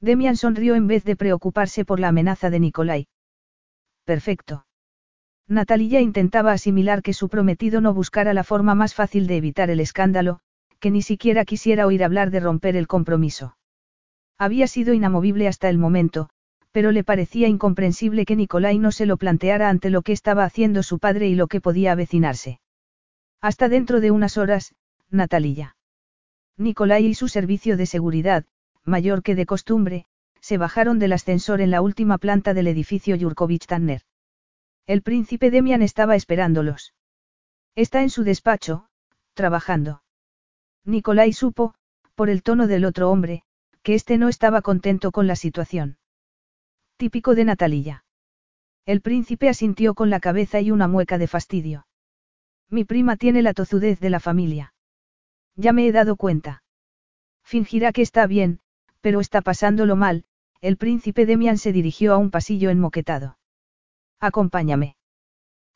Demian 0.00 0.36
sonrió 0.36 0.74
en 0.74 0.86
vez 0.86 1.04
de 1.04 1.16
preocuparse 1.16 1.84
por 1.84 1.98
la 2.00 2.08
amenaza 2.08 2.50
de 2.50 2.60
Nicolai. 2.60 3.06
Perfecto. 4.04 4.66
Natalia 5.48 6.00
intentaba 6.00 6.52
asimilar 6.52 7.02
que 7.02 7.12
su 7.12 7.28
prometido 7.28 7.80
no 7.80 7.94
buscara 7.94 8.34
la 8.34 8.44
forma 8.44 8.74
más 8.74 8.94
fácil 8.94 9.26
de 9.26 9.36
evitar 9.36 9.70
el 9.70 9.80
escándalo, 9.80 10.40
que 10.78 10.90
ni 10.90 11.02
siquiera 11.02 11.44
quisiera 11.44 11.86
oír 11.86 12.04
hablar 12.04 12.30
de 12.30 12.40
romper 12.40 12.76
el 12.76 12.86
compromiso. 12.86 13.56
Había 14.38 14.66
sido 14.66 14.94
inamovible 14.94 15.48
hasta 15.48 15.68
el 15.68 15.78
momento, 15.78 16.28
pero 16.70 16.92
le 16.92 17.02
parecía 17.02 17.48
incomprensible 17.48 18.24
que 18.24 18.36
Nicolai 18.36 18.78
no 18.78 18.92
se 18.92 19.06
lo 19.06 19.16
planteara 19.16 19.68
ante 19.68 19.90
lo 19.90 20.02
que 20.02 20.12
estaba 20.12 20.44
haciendo 20.44 20.82
su 20.82 20.98
padre 20.98 21.28
y 21.28 21.34
lo 21.34 21.48
que 21.48 21.60
podía 21.60 21.92
avecinarse. 21.92 22.60
Hasta 23.40 23.68
dentro 23.68 24.00
de 24.00 24.10
unas 24.10 24.36
horas, 24.36 24.74
Natalia. 25.10 25.76
Nicolai 26.56 27.06
y 27.06 27.14
su 27.14 27.28
servicio 27.28 27.76
de 27.76 27.86
seguridad, 27.86 28.44
mayor 28.88 29.22
que 29.22 29.34
de 29.34 29.46
costumbre, 29.46 30.06
se 30.40 30.58
bajaron 30.58 30.98
del 30.98 31.12
ascensor 31.12 31.60
en 31.60 31.70
la 31.70 31.82
última 31.82 32.18
planta 32.18 32.54
del 32.54 32.66
edificio 32.66 33.16
Yurkovich 33.16 33.66
Tanner. 33.66 34.02
El 34.86 35.02
príncipe 35.02 35.50
Demian 35.50 35.82
estaba 35.82 36.16
esperándolos. 36.16 36.94
Está 37.74 38.02
en 38.02 38.10
su 38.10 38.24
despacho, 38.24 38.88
trabajando. 39.34 40.02
Nicolai 40.84 41.32
supo, 41.32 41.74
por 42.14 42.30
el 42.30 42.42
tono 42.42 42.66
del 42.66 42.84
otro 42.84 43.10
hombre, 43.10 43.42
que 43.82 43.94
éste 43.94 44.18
no 44.18 44.28
estaba 44.28 44.62
contento 44.62 45.12
con 45.12 45.26
la 45.26 45.36
situación. 45.36 45.98
Típico 46.96 47.34
de 47.34 47.44
Natalia. 47.44 48.04
El 48.86 49.02
príncipe 49.02 49.48
asintió 49.48 49.94
con 49.94 50.10
la 50.10 50.18
cabeza 50.18 50.60
y 50.60 50.70
una 50.70 50.88
mueca 50.88 51.18
de 51.18 51.26
fastidio. 51.26 51.86
Mi 52.70 52.84
prima 52.84 53.16
tiene 53.16 53.42
la 53.42 53.54
tozudez 53.54 54.00
de 54.00 54.10
la 54.10 54.20
familia. 54.20 54.74
Ya 55.54 55.72
me 55.72 55.86
he 55.86 55.92
dado 55.92 56.16
cuenta. 56.16 56.62
Fingirá 57.44 57.92
que 57.92 58.02
está 58.02 58.26
bien, 58.26 58.60
pero 59.08 59.20
está 59.20 59.40
pasándolo 59.40 59.96
mal, 59.96 60.26
el 60.60 60.76
príncipe 60.76 61.24
Demian 61.24 61.56
se 61.56 61.72
dirigió 61.72 62.12
a 62.12 62.18
un 62.18 62.30
pasillo 62.30 62.68
enmoquetado. 62.68 63.38
Acompáñame. 64.20 64.96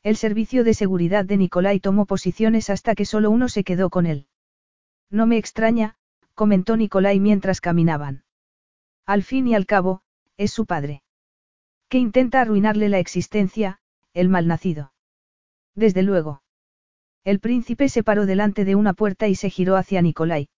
El 0.03 0.17
servicio 0.17 0.63
de 0.63 0.75
seguridad 0.75 1.25
de 1.25 1.37
Nicolai 1.37 1.79
tomó 1.79 2.05
posiciones 2.05 2.69
hasta 2.69 2.93
que 2.93 3.05
solo 3.05 3.31
uno 3.31 3.49
se 3.49 3.63
quedó 3.63 3.89
con 3.89 4.05
él. 4.05 4.27
No 5.09 5.25
me 5.25 5.37
extraña, 5.37 5.95
comentó 6.35 6.77
Nicolai 6.77 7.19
mientras 7.19 7.59
caminaban. 7.59 8.23
Al 9.03 9.23
fin 9.23 9.47
y 9.47 9.55
al 9.55 9.65
cabo, 9.65 10.03
es 10.37 10.53
su 10.53 10.67
padre. 10.67 11.01
Que 11.89 11.97
intenta 11.97 12.39
arruinarle 12.39 12.87
la 12.87 12.99
existencia, 12.99 13.79
el 14.13 14.29
malnacido. 14.29 14.93
Desde 15.73 16.03
luego. 16.03 16.43
El 17.23 17.39
príncipe 17.39 17.89
se 17.89 18.03
paró 18.03 18.27
delante 18.27 18.63
de 18.63 18.75
una 18.75 18.93
puerta 18.93 19.27
y 19.27 19.33
se 19.33 19.49
giró 19.49 19.75
hacia 19.75 20.03
Nicolai. 20.03 20.49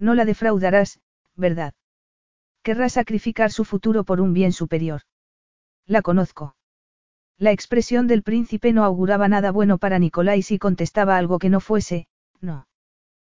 No 0.00 0.16
la 0.16 0.24
defraudarás, 0.24 1.00
¿verdad? 1.36 1.74
Querrá 2.62 2.88
sacrificar 2.88 3.50
su 3.50 3.64
futuro 3.64 4.04
por 4.04 4.20
un 4.20 4.32
bien 4.32 4.52
superior. 4.52 5.02
La 5.86 6.02
conozco. 6.02 6.54
La 7.38 7.50
expresión 7.50 8.06
del 8.06 8.22
príncipe 8.22 8.72
no 8.72 8.84
auguraba 8.84 9.26
nada 9.26 9.50
bueno 9.50 9.78
para 9.78 9.98
Nicolai 9.98 10.42
si 10.42 10.58
contestaba 10.58 11.16
algo 11.16 11.38
que 11.38 11.48
no 11.48 11.58
fuese, 11.58 12.06
no. 12.40 12.68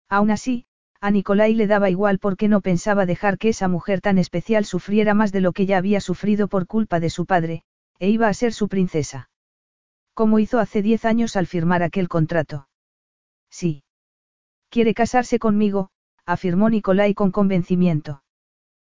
Aún 0.08 0.30
así, 0.30 0.66
a 1.00 1.10
Nicolai 1.10 1.54
le 1.54 1.66
daba 1.66 1.88
igual 1.88 2.18
porque 2.18 2.48
no 2.48 2.60
pensaba 2.60 3.06
dejar 3.06 3.38
que 3.38 3.50
esa 3.50 3.68
mujer 3.68 4.00
tan 4.00 4.18
especial 4.18 4.64
sufriera 4.64 5.14
más 5.14 5.30
de 5.32 5.40
lo 5.40 5.52
que 5.52 5.66
ya 5.66 5.78
había 5.78 6.00
sufrido 6.00 6.48
por 6.48 6.66
culpa 6.66 7.00
de 7.00 7.10
su 7.10 7.26
padre, 7.26 7.62
e 7.98 8.08
iba 8.08 8.28
a 8.28 8.34
ser 8.34 8.52
su 8.52 8.68
princesa. 8.68 9.30
Como 10.14 10.38
hizo 10.38 10.58
hace 10.58 10.82
diez 10.82 11.04
años 11.04 11.36
al 11.36 11.46
firmar 11.46 11.82
aquel 11.82 12.08
contrato. 12.08 12.68
Sí. 13.50 13.84
Quiere 14.68 14.94
casarse 14.94 15.38
conmigo, 15.38 15.90
afirmó 16.26 16.70
Nicolai 16.70 17.14
con 17.14 17.30
convencimiento. 17.30 18.22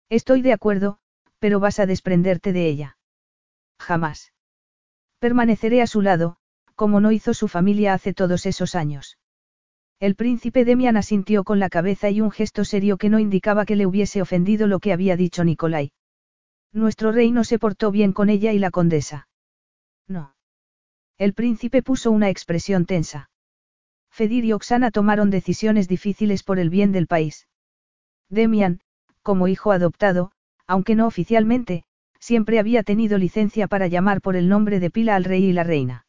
Estoy 0.08 0.42
de 0.42 0.52
acuerdo, 0.52 0.98
pero 1.38 1.60
vas 1.60 1.78
a 1.80 1.86
desprenderte 1.86 2.52
de 2.52 2.68
ella. 2.68 2.98
Jamás. 3.78 4.32
Permaneceré 5.18 5.82
a 5.82 5.86
su 5.86 6.02
lado, 6.02 6.36
como 6.74 7.00
no 7.00 7.10
hizo 7.12 7.34
su 7.34 7.48
familia 7.48 7.94
hace 7.94 8.14
todos 8.14 8.46
esos 8.46 8.74
años. 8.74 9.18
El 9.98 10.14
príncipe 10.14 10.64
Demian 10.64 10.96
asintió 10.96 11.42
con 11.42 11.58
la 11.58 11.70
cabeza 11.70 12.10
y 12.10 12.20
un 12.20 12.30
gesto 12.30 12.64
serio 12.64 12.98
que 12.98 13.08
no 13.08 13.18
indicaba 13.18 13.64
que 13.64 13.76
le 13.76 13.86
hubiese 13.86 14.20
ofendido 14.20 14.66
lo 14.66 14.78
que 14.78 14.92
había 14.92 15.16
dicho 15.16 15.42
Nicolai. 15.42 15.92
Nuestro 16.72 17.12
rey 17.12 17.30
no 17.30 17.44
se 17.44 17.58
portó 17.58 17.90
bien 17.90 18.12
con 18.12 18.28
ella 18.28 18.52
y 18.52 18.58
la 18.58 18.70
condesa. 18.70 19.28
No. 20.06 20.34
El 21.16 21.32
príncipe 21.32 21.82
puso 21.82 22.10
una 22.10 22.28
expresión 22.28 22.84
tensa. 22.84 23.30
Fedir 24.10 24.44
y 24.44 24.52
Oxana 24.52 24.90
tomaron 24.90 25.30
decisiones 25.30 25.88
difíciles 25.88 26.42
por 26.42 26.58
el 26.58 26.68
bien 26.68 26.92
del 26.92 27.06
país. 27.06 27.48
Demian, 28.28 28.80
como 29.26 29.48
hijo 29.48 29.72
adoptado, 29.72 30.30
aunque 30.68 30.94
no 30.94 31.04
oficialmente, 31.08 31.82
siempre 32.20 32.60
había 32.60 32.84
tenido 32.84 33.18
licencia 33.18 33.66
para 33.66 33.88
llamar 33.88 34.20
por 34.20 34.36
el 34.36 34.48
nombre 34.48 34.78
de 34.78 34.88
pila 34.88 35.16
al 35.16 35.24
rey 35.24 35.46
y 35.46 35.52
la 35.52 35.64
reina. 35.64 36.06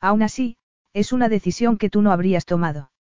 Aún 0.00 0.22
así, 0.22 0.56
es 0.94 1.12
una 1.12 1.28
decisión 1.28 1.76
que 1.76 1.90
tú 1.90 2.00
no 2.00 2.12
habrías 2.12 2.46
tomado. 2.46 2.92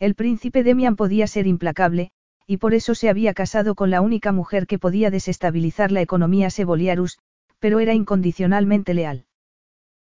El 0.00 0.16
príncipe 0.16 0.64
Demian 0.64 0.96
podía 0.96 1.28
ser 1.28 1.46
implacable, 1.46 2.10
y 2.44 2.56
por 2.56 2.74
eso 2.74 2.96
se 2.96 3.08
había 3.08 3.34
casado 3.34 3.76
con 3.76 3.90
la 3.90 4.00
única 4.00 4.32
mujer 4.32 4.66
que 4.66 4.80
podía 4.80 5.12
desestabilizar 5.12 5.92
la 5.92 6.00
economía 6.00 6.50
Seboliarus, 6.50 7.20
pero 7.60 7.78
era 7.78 7.94
incondicionalmente 7.94 8.94
leal. 8.94 9.26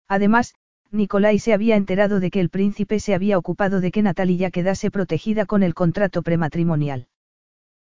Además, 0.08 0.56
Nicolai 0.90 1.38
se 1.38 1.54
había 1.54 1.76
enterado 1.76 2.20
de 2.20 2.32
que 2.32 2.40
el 2.40 2.50
príncipe 2.50 3.00
se 3.00 3.14
había 3.14 3.38
ocupado 3.38 3.80
de 3.80 3.92
que 3.92 4.02
Natalia 4.02 4.50
quedase 4.50 4.90
protegida 4.90 5.46
con 5.46 5.62
el 5.62 5.76
contrato 5.76 6.24
prematrimonial. 6.24 7.08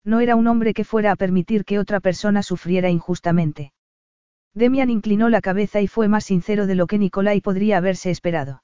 No 0.05 0.21
era 0.21 0.37
un 0.37 0.47
hombre 0.47 0.75
que 0.75 0.85
fuera 0.85 1.13
a 1.13 1.17
permitir 1.17 1.65
que 1.65 1.79
otra 1.79 2.01
persona 2.01 2.43
sufriera 2.43 2.91
injustamente. 2.91 3.73
Demian 4.55 4.91
inclinó 4.91 5.29
la 5.29 5.41
cabeza 5.41 5.81
y 5.81 5.87
fue 5.87 6.09
más 6.09 6.25
sincero 6.25 6.67
de 6.67 6.75
lo 6.75 6.87
que 6.87 6.99
Nicolai 6.99 7.41
podría 7.41 7.77
haberse 7.77 8.11
esperado. 8.11 8.63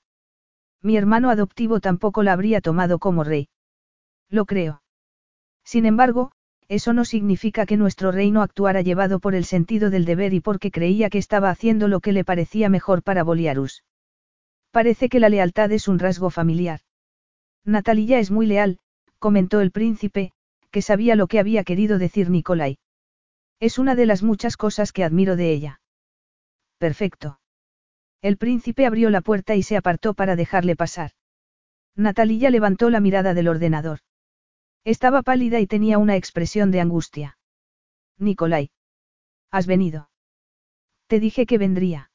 Mi 0.82 0.96
hermano 0.96 1.30
adoptivo 1.30 1.80
tampoco 1.80 2.22
la 2.22 2.32
habría 2.32 2.60
tomado 2.60 2.98
como 2.98 3.24
rey. 3.24 3.48
Lo 4.28 4.44
creo. 4.44 4.82
Sin 5.64 5.86
embargo, 5.86 6.32
eso 6.68 6.92
no 6.92 7.04
significa 7.04 7.66
que 7.66 7.76
nuestro 7.76 8.10
reino 8.10 8.42
actuara 8.42 8.80
llevado 8.80 9.20
por 9.20 9.34
el 9.34 9.44
sentido 9.44 9.90
del 9.90 10.04
deber 10.04 10.34
y 10.34 10.40
porque 10.40 10.70
creía 10.70 11.10
que 11.10 11.18
estaba 11.18 11.50
haciendo 11.50 11.88
lo 11.88 12.00
que 12.00 12.12
le 12.12 12.24
parecía 12.24 12.68
mejor 12.68 13.02
para 13.02 13.22
Boliarus. 13.22 13.84
Parece 14.70 15.08
que 15.08 15.20
la 15.20 15.28
lealtad 15.28 15.70
es 15.72 15.88
un 15.88 15.98
rasgo 15.98 16.30
familiar. 16.30 16.80
Natalia 17.64 18.18
es 18.18 18.30
muy 18.30 18.46
leal, 18.46 18.78
comentó 19.18 19.60
el 19.60 19.70
príncipe, 19.70 20.32
que 20.74 20.82
sabía 20.82 21.14
lo 21.14 21.28
que 21.28 21.38
había 21.38 21.62
querido 21.62 21.98
decir 21.98 22.30
Nicolai. 22.30 22.78
Es 23.60 23.78
una 23.78 23.94
de 23.94 24.06
las 24.06 24.24
muchas 24.24 24.56
cosas 24.56 24.90
que 24.90 25.04
admiro 25.04 25.36
de 25.36 25.52
ella. 25.52 25.80
Perfecto. 26.78 27.38
El 28.20 28.38
príncipe 28.38 28.84
abrió 28.84 29.08
la 29.08 29.20
puerta 29.20 29.54
y 29.54 29.62
se 29.62 29.76
apartó 29.76 30.14
para 30.14 30.34
dejarle 30.34 30.74
pasar. 30.74 31.12
Natalia 31.94 32.50
levantó 32.50 32.90
la 32.90 32.98
mirada 32.98 33.34
del 33.34 33.46
ordenador. 33.46 34.00
Estaba 34.82 35.22
pálida 35.22 35.60
y 35.60 35.68
tenía 35.68 35.98
una 35.98 36.16
expresión 36.16 36.72
de 36.72 36.80
angustia. 36.80 37.38
Nicolai. 38.18 38.72
¿Has 39.52 39.68
venido? 39.68 40.10
Te 41.06 41.20
dije 41.20 41.46
que 41.46 41.56
vendría. 41.56 42.10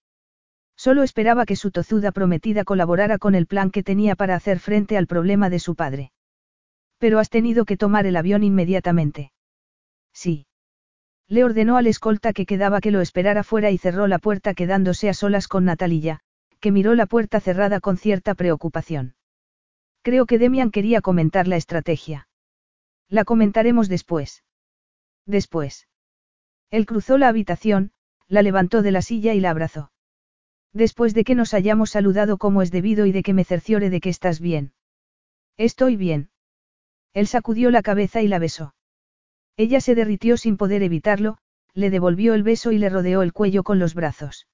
Solo 0.75 1.03
esperaba 1.03 1.45
que 1.45 1.55
su 1.55 1.71
tozuda 1.71 2.11
prometida 2.11 2.65
colaborara 2.65 3.19
con 3.19 3.35
el 3.35 3.47
plan 3.47 3.71
que 3.71 3.83
tenía 3.83 4.17
para 4.17 4.35
hacer 4.35 4.59
frente 4.59 4.97
al 4.97 5.07
problema 5.07 5.49
de 5.49 5.59
su 5.59 5.75
padre. 5.75 6.11
Pero 6.99 7.17
has 7.17 7.29
tenido 7.29 7.65
que 7.65 7.77
tomar 7.77 8.05
el 8.05 8.15
avión 8.15 8.43
inmediatamente. 8.43 9.31
Sí. 10.13 10.45
Le 11.27 11.43
ordenó 11.43 11.77
al 11.77 11.87
escolta 11.87 12.33
que 12.33 12.45
quedaba 12.45 12.81
que 12.81 12.91
lo 12.91 13.01
esperara 13.01 13.43
fuera 13.43 13.71
y 13.71 13.77
cerró 13.77 14.07
la 14.07 14.19
puerta 14.19 14.53
quedándose 14.53 15.09
a 15.09 15.13
solas 15.13 15.47
con 15.47 15.65
Natalia, 15.65 16.21
que 16.59 16.71
miró 16.71 16.95
la 16.95 17.05
puerta 17.05 17.39
cerrada 17.39 17.79
con 17.79 17.97
cierta 17.97 18.35
preocupación. 18.35 19.15
Creo 20.01 20.25
que 20.25 20.39
Demian 20.39 20.71
quería 20.71 21.01
comentar 21.01 21.47
la 21.47 21.55
estrategia. 21.55 22.27
La 23.07 23.25
comentaremos 23.25 23.89
después. 23.89 24.43
Después. 25.25 25.87
Él 26.71 26.85
cruzó 26.85 27.17
la 27.17 27.27
habitación, 27.27 27.91
la 28.27 28.41
levantó 28.41 28.81
de 28.81 28.91
la 28.91 29.01
silla 29.01 29.33
y 29.33 29.39
la 29.39 29.51
abrazó. 29.51 29.91
Después 30.73 31.13
de 31.13 31.23
que 31.23 31.35
nos 31.35 31.53
hayamos 31.53 31.91
saludado 31.91 32.37
como 32.37 32.61
es 32.61 32.71
debido 32.71 33.05
y 33.05 33.11
de 33.11 33.23
que 33.23 33.33
me 33.33 33.43
cerciore 33.43 33.89
de 33.89 34.01
que 34.01 34.09
estás 34.09 34.39
bien. 34.39 34.73
Estoy 35.57 35.95
bien. 35.95 36.29
Él 37.13 37.27
sacudió 37.27 37.71
la 37.71 37.81
cabeza 37.81 38.21
y 38.21 38.27
la 38.27 38.39
besó. 38.39 38.73
Ella 39.57 39.81
se 39.81 39.95
derritió 39.95 40.37
sin 40.37 40.57
poder 40.57 40.83
evitarlo, 40.83 41.37
le 41.73 41.89
devolvió 41.89 42.33
el 42.33 42.43
beso 42.43 42.71
y 42.71 42.77
le 42.77 42.89
rodeó 42.89 43.21
el 43.21 43.33
cuello 43.33 43.63
con 43.63 43.79
los 43.79 43.93
brazos. 43.93 44.47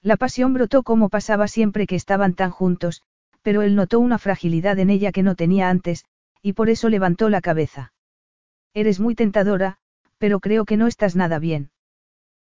La 0.00 0.16
pasión 0.16 0.52
brotó 0.54 0.82
como 0.82 1.08
pasaba 1.08 1.48
siempre 1.48 1.86
que 1.86 1.94
estaban 1.94 2.34
tan 2.34 2.50
juntos, 2.50 3.02
pero 3.42 3.62
él 3.62 3.74
notó 3.74 4.00
una 4.00 4.18
fragilidad 4.18 4.78
en 4.78 4.90
ella 4.90 5.12
que 5.12 5.22
no 5.22 5.34
tenía 5.34 5.68
antes, 5.70 6.04
y 6.40 6.54
por 6.54 6.70
eso 6.70 6.88
levantó 6.88 7.28
la 7.28 7.40
cabeza. 7.40 7.92
Eres 8.74 9.00
muy 9.00 9.14
tentadora, 9.14 9.78
pero 10.18 10.40
creo 10.40 10.64
que 10.64 10.76
no 10.76 10.86
estás 10.86 11.14
nada 11.14 11.38
bien. 11.38 11.70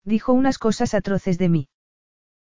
Dijo 0.05 0.33
unas 0.33 0.59
cosas 0.59 0.95
atroces 0.95 1.39
de 1.39 1.49
mí. 1.49 1.69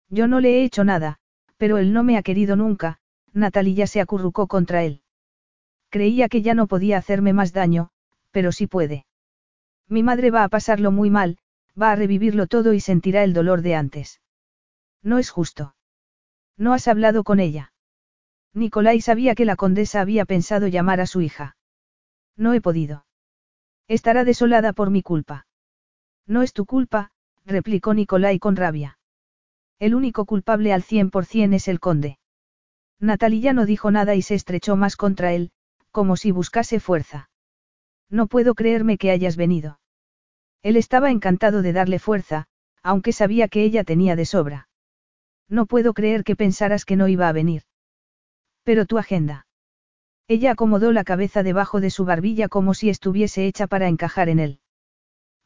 Yo 0.09 0.27
no 0.27 0.41
le 0.41 0.59
he 0.59 0.65
hecho 0.65 0.85
nada, 0.85 1.19
pero 1.57 1.79
él 1.79 1.93
no 1.93 2.03
me 2.03 2.17
ha 2.17 2.23
querido 2.23 2.57
nunca, 2.57 2.99
Natalia 3.33 3.87
se 3.87 4.01
acurrucó 4.01 4.47
contra 4.47 4.83
él. 4.83 5.03
Creía 5.91 6.29
que 6.29 6.41
ya 6.43 6.55
no 6.55 6.67
podía 6.67 6.99
hacerme 6.99 7.33
más 7.33 7.53
daño, 7.53 7.91
pero 8.31 8.53
sí 8.53 8.67
puede. 8.67 9.07
Mi 9.89 10.03
madre 10.03 10.31
va 10.31 10.45
a 10.45 10.49
pasarlo 10.49 10.93
muy 10.93 11.11
mal, 11.11 11.39
va 11.81 11.93
a 11.93 11.97
revivirlo 11.97 12.47
todo 12.47 12.73
y 12.73 12.81
sentirá 12.81 13.25
el 13.25 13.33
dolor 13.33 13.61
de 13.63 13.75
antes. 13.75 14.21
No 15.03 15.19
es 15.19 15.31
justo. 15.31 15.75
No 16.57 16.73
has 16.75 16.87
hablado 16.89 17.25
con 17.25 17.41
ella. 17.41 17.73
Nicolai 18.55 19.01
sabía 19.01 19.35
que 19.35 19.45
la 19.45 19.57
condesa 19.57 20.01
había 20.01 20.25
pensado 20.25 20.69
llamar 20.69 21.01
a 21.01 21.07
su 21.07 21.21
hija. 21.21 21.57
No 22.37 22.55
he 22.55 22.61
podido. 22.61 23.07
Estará 23.89 24.25
desolada 24.25 24.73
por 24.73 24.91
mi 24.91 25.03
culpa. 25.03 25.47
No 26.27 26.43
es 26.43 26.53
tu 26.53 26.67
culpa, 26.67 27.11
replicó 27.45 27.95
Nicolai 27.95 28.39
con 28.39 28.55
rabia. 28.55 28.99
El 29.81 29.95
único 29.95 30.25
culpable 30.25 30.73
al 30.73 30.83
cien 30.83 31.11
por 31.11 31.25
cien 31.25 31.55
es 31.55 31.67
el 31.67 31.81
conde. 31.81 32.19
Natalia 33.01 33.53
no 33.53 33.67
dijo 33.67 33.91
nada 33.91 34.15
y 34.15 34.23
se 34.23 34.35
estrechó 34.35 34.77
más 34.77 34.97
contra 34.97 35.33
él, 35.33 35.53
como 35.91 36.17
si 36.17 36.31
buscase 36.31 36.81
fuerza. 36.81 37.31
No 38.09 38.27
puedo 38.27 38.55
creerme 38.55 38.99
que 38.99 39.11
hayas 39.11 39.37
venido. 39.37 39.81
Él 40.63 40.77
estaba 40.77 41.11
encantado 41.11 41.63
de 41.63 41.73
darle 41.73 41.99
fuerza, 41.99 42.47
aunque 42.83 43.13
sabía 43.13 43.49
que 43.49 43.63
ella 43.63 43.85
tenía 43.85 44.17
de 44.17 44.27
sobra. 44.27 44.69
No 45.49 45.67
puedo 45.67 45.95
creer 45.95 46.25
que 46.25 46.37
pensaras 46.37 46.85
que 46.85 46.97
no 46.97 47.09
iba 47.09 47.29
a 47.29 47.33
venir. 47.33 47.63
Pero 48.63 48.87
tu 48.87 48.99
agenda. 48.99 49.47
Ella 50.29 50.53
acomodó 50.53 50.93
la 50.93 51.03
cabeza 51.03 51.43
debajo 51.43 51.81
de 51.81 51.91
su 51.91 52.05
barbilla 52.05 52.49
como 52.49 52.75
si 52.75 52.89
estuviese 52.89 53.47
hecha 53.47 53.67
para 53.67 53.89
encajar 53.89 54.29
en 54.29 54.39
él. 54.39 54.61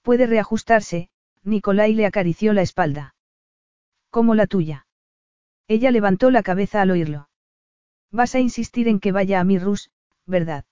Puede 0.02 0.26
reajustarse, 0.26 1.08
Nicolai 1.42 1.94
le 1.94 2.04
acarició 2.04 2.52
la 2.52 2.62
espalda. 2.62 3.14
Como 4.10 4.34
la 4.34 4.46
tuya. 4.46 4.86
Ella 5.68 5.90
levantó 5.90 6.30
la 6.30 6.42
cabeza 6.42 6.82
al 6.82 6.90
oírlo. 6.90 7.28
Vas 8.10 8.34
a 8.34 8.40
insistir 8.40 8.88
en 8.88 9.00
que 9.00 9.12
vaya 9.12 9.40
a 9.40 9.44
mi 9.44 9.58
Rus, 9.58 9.90
¿verdad? 10.26 10.64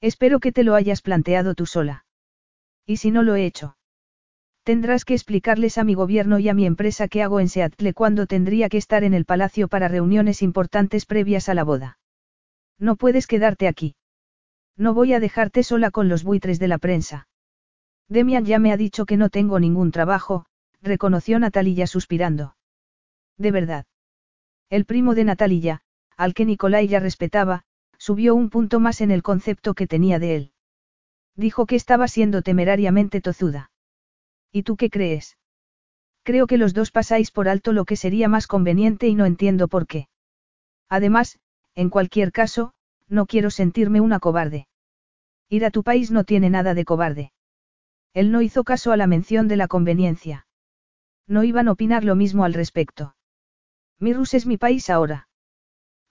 Espero 0.00 0.40
que 0.40 0.52
te 0.52 0.64
lo 0.64 0.74
hayas 0.74 1.02
planteado 1.02 1.54
tú 1.54 1.66
sola. 1.66 2.04
¿Y 2.84 2.98
si 2.98 3.10
no 3.10 3.22
lo 3.22 3.34
he 3.34 3.46
hecho? 3.46 3.76
Tendrás 4.62 5.04
que 5.04 5.14
explicarles 5.14 5.78
a 5.78 5.84
mi 5.84 5.94
gobierno 5.94 6.38
y 6.38 6.48
a 6.48 6.54
mi 6.54 6.66
empresa 6.66 7.08
qué 7.08 7.22
hago 7.22 7.40
en 7.40 7.48
Seattle 7.48 7.94
cuando 7.94 8.26
tendría 8.26 8.68
que 8.68 8.78
estar 8.78 9.04
en 9.04 9.14
el 9.14 9.24
palacio 9.24 9.68
para 9.68 9.88
reuniones 9.88 10.42
importantes 10.42 11.06
previas 11.06 11.48
a 11.48 11.54
la 11.54 11.64
boda. 11.64 11.98
No 12.78 12.96
puedes 12.96 13.26
quedarte 13.26 13.68
aquí. 13.68 13.94
No 14.76 14.92
voy 14.92 15.14
a 15.14 15.20
dejarte 15.20 15.62
sola 15.62 15.90
con 15.90 16.08
los 16.08 16.24
buitres 16.24 16.58
de 16.58 16.68
la 16.68 16.78
prensa. 16.78 17.28
Demian 18.08 18.44
ya 18.44 18.58
me 18.58 18.72
ha 18.72 18.76
dicho 18.76 19.06
que 19.06 19.16
no 19.16 19.30
tengo 19.30 19.58
ningún 19.58 19.90
trabajo, 19.90 20.46
reconoció 20.82 21.38
Natalia 21.38 21.86
suspirando. 21.86 22.56
De 23.38 23.50
verdad. 23.50 23.86
El 24.68 24.84
primo 24.84 25.14
de 25.14 25.24
Natalia, 25.24 25.82
al 26.16 26.34
que 26.34 26.44
Nicolai 26.44 26.88
ya 26.88 27.00
respetaba, 27.00 27.62
subió 27.98 28.34
un 28.34 28.50
punto 28.50 28.80
más 28.80 29.00
en 29.00 29.10
el 29.10 29.22
concepto 29.22 29.74
que 29.74 29.86
tenía 29.86 30.18
de 30.18 30.36
él. 30.36 30.52
Dijo 31.34 31.66
que 31.66 31.76
estaba 31.76 32.08
siendo 32.08 32.42
temerariamente 32.42 33.20
tozuda. 33.20 33.70
¿Y 34.52 34.62
tú 34.62 34.76
qué 34.76 34.90
crees? 34.90 35.36
Creo 36.22 36.46
que 36.46 36.58
los 36.58 36.74
dos 36.74 36.90
pasáis 36.90 37.30
por 37.30 37.48
alto 37.48 37.72
lo 37.72 37.84
que 37.84 37.96
sería 37.96 38.28
más 38.28 38.46
conveniente 38.46 39.06
y 39.06 39.14
no 39.14 39.26
entiendo 39.26 39.68
por 39.68 39.86
qué. 39.86 40.08
Además, 40.88 41.38
en 41.74 41.90
cualquier 41.90 42.32
caso, 42.32 42.72
no 43.08 43.26
quiero 43.26 43.50
sentirme 43.50 44.00
una 44.00 44.18
cobarde. 44.18 44.66
Ir 45.48 45.64
a 45.64 45.70
tu 45.70 45.82
país 45.82 46.10
no 46.10 46.24
tiene 46.24 46.50
nada 46.50 46.74
de 46.74 46.84
cobarde. 46.84 47.32
Él 48.12 48.32
no 48.32 48.42
hizo 48.42 48.64
caso 48.64 48.92
a 48.92 48.96
la 48.96 49.06
mención 49.06 49.46
de 49.46 49.56
la 49.56 49.68
conveniencia. 49.68 50.46
No 51.28 51.44
iban 51.44 51.68
a 51.68 51.72
opinar 51.72 52.02
lo 52.02 52.16
mismo 52.16 52.44
al 52.44 52.54
respecto. 52.54 53.14
Mirus 54.00 54.34
es 54.34 54.46
mi 54.46 54.56
país 54.56 54.90
ahora. 54.90 55.25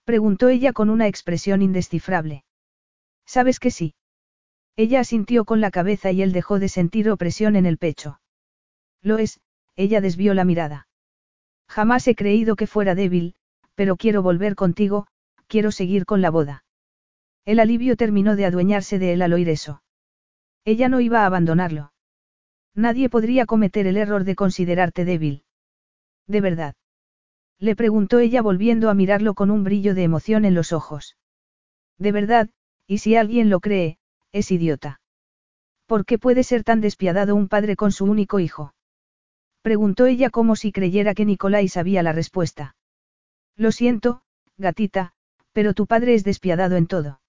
Preguntó 0.06 0.48
ella 0.48 0.72
con 0.72 0.88
una 0.88 1.08
expresión 1.08 1.62
indescifrable. 1.62 2.44
¿Sabes 3.26 3.58
que 3.58 3.72
sí? 3.72 3.96
Ella 4.76 5.00
asintió 5.00 5.44
con 5.44 5.60
la 5.60 5.72
cabeza 5.72 6.12
y 6.12 6.22
él 6.22 6.32
dejó 6.32 6.60
de 6.60 6.68
sentir 6.68 7.10
opresión 7.10 7.56
en 7.56 7.66
el 7.66 7.76
pecho. 7.76 8.20
Lo 9.02 9.18
es, 9.18 9.40
ella 9.74 10.00
desvió 10.00 10.32
la 10.32 10.44
mirada. 10.44 10.86
Jamás 11.68 12.06
he 12.06 12.14
creído 12.14 12.54
que 12.54 12.68
fuera 12.68 12.94
débil, 12.94 13.34
pero 13.74 13.96
quiero 13.96 14.22
volver 14.22 14.54
contigo, 14.54 15.08
quiero 15.48 15.72
seguir 15.72 16.06
con 16.06 16.22
la 16.22 16.30
boda. 16.30 16.64
El 17.44 17.58
alivio 17.58 17.96
terminó 17.96 18.36
de 18.36 18.46
adueñarse 18.46 19.00
de 19.00 19.12
él 19.12 19.22
al 19.22 19.32
oír 19.32 19.48
eso. 19.48 19.82
Ella 20.64 20.88
no 20.88 21.00
iba 21.00 21.22
a 21.22 21.26
abandonarlo. 21.26 21.92
Nadie 22.76 23.08
podría 23.08 23.44
cometer 23.44 23.88
el 23.88 23.96
error 23.96 24.22
de 24.22 24.36
considerarte 24.36 25.04
débil. 25.04 25.42
¿De 26.28 26.40
verdad? 26.40 26.76
Le 27.58 27.74
preguntó 27.74 28.18
ella 28.18 28.42
volviendo 28.42 28.90
a 28.90 28.94
mirarlo 28.94 29.34
con 29.34 29.50
un 29.50 29.64
brillo 29.64 29.94
de 29.94 30.02
emoción 30.02 30.44
en 30.44 30.54
los 30.54 30.72
ojos. 30.72 31.16
De 31.98 32.12
verdad, 32.12 32.50
y 32.86 32.98
si 32.98 33.16
alguien 33.16 33.48
lo 33.48 33.60
cree, 33.60 33.98
es 34.32 34.50
idiota. 34.50 35.00
¿Por 35.86 36.04
qué 36.04 36.18
puede 36.18 36.42
ser 36.42 36.64
tan 36.64 36.80
despiadado 36.80 37.34
un 37.34 37.48
padre 37.48 37.76
con 37.76 37.92
su 37.92 38.04
único 38.04 38.40
hijo? 38.40 38.74
Preguntó 39.62 40.06
ella 40.06 40.30
como 40.30 40.54
si 40.56 40.70
creyera 40.72 41.14
que 41.14 41.24
Nicolai 41.24 41.68
sabía 41.68 42.02
la 42.02 42.12
respuesta. 42.12 42.76
Lo 43.56 43.72
siento, 43.72 44.22
gatita, 44.58 45.12
pero 45.52 45.72
tu 45.72 45.86
padre 45.86 46.14
es 46.14 46.24
despiadado 46.24 46.76
en 46.76 46.86
todo. 46.86 47.20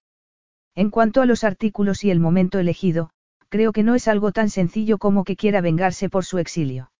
En 0.74 0.90
cuanto 0.90 1.22
a 1.22 1.26
los 1.26 1.42
artículos 1.42 2.04
y 2.04 2.10
el 2.10 2.20
momento 2.20 2.58
elegido, 2.58 3.10
creo 3.48 3.72
que 3.72 3.82
no 3.82 3.94
es 3.94 4.06
algo 4.06 4.32
tan 4.32 4.50
sencillo 4.50 4.98
como 4.98 5.24
que 5.24 5.36
quiera 5.36 5.60
vengarse 5.60 6.10
por 6.10 6.24
su 6.24 6.38
exilio. 6.38 6.92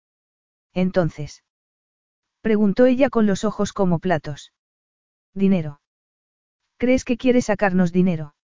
Entonces. 0.73 1.43
Preguntó 2.41 2.87
ella 2.87 3.11
con 3.11 3.27
los 3.27 3.45
ojos 3.45 3.73
como 3.73 3.99
platos. 3.99 4.53
Dinero. 5.35 5.81
¿Crees 6.77 7.05
que 7.05 7.17
quiere 7.17 7.43
sacarnos 7.43 7.93
dinero? 7.93 8.35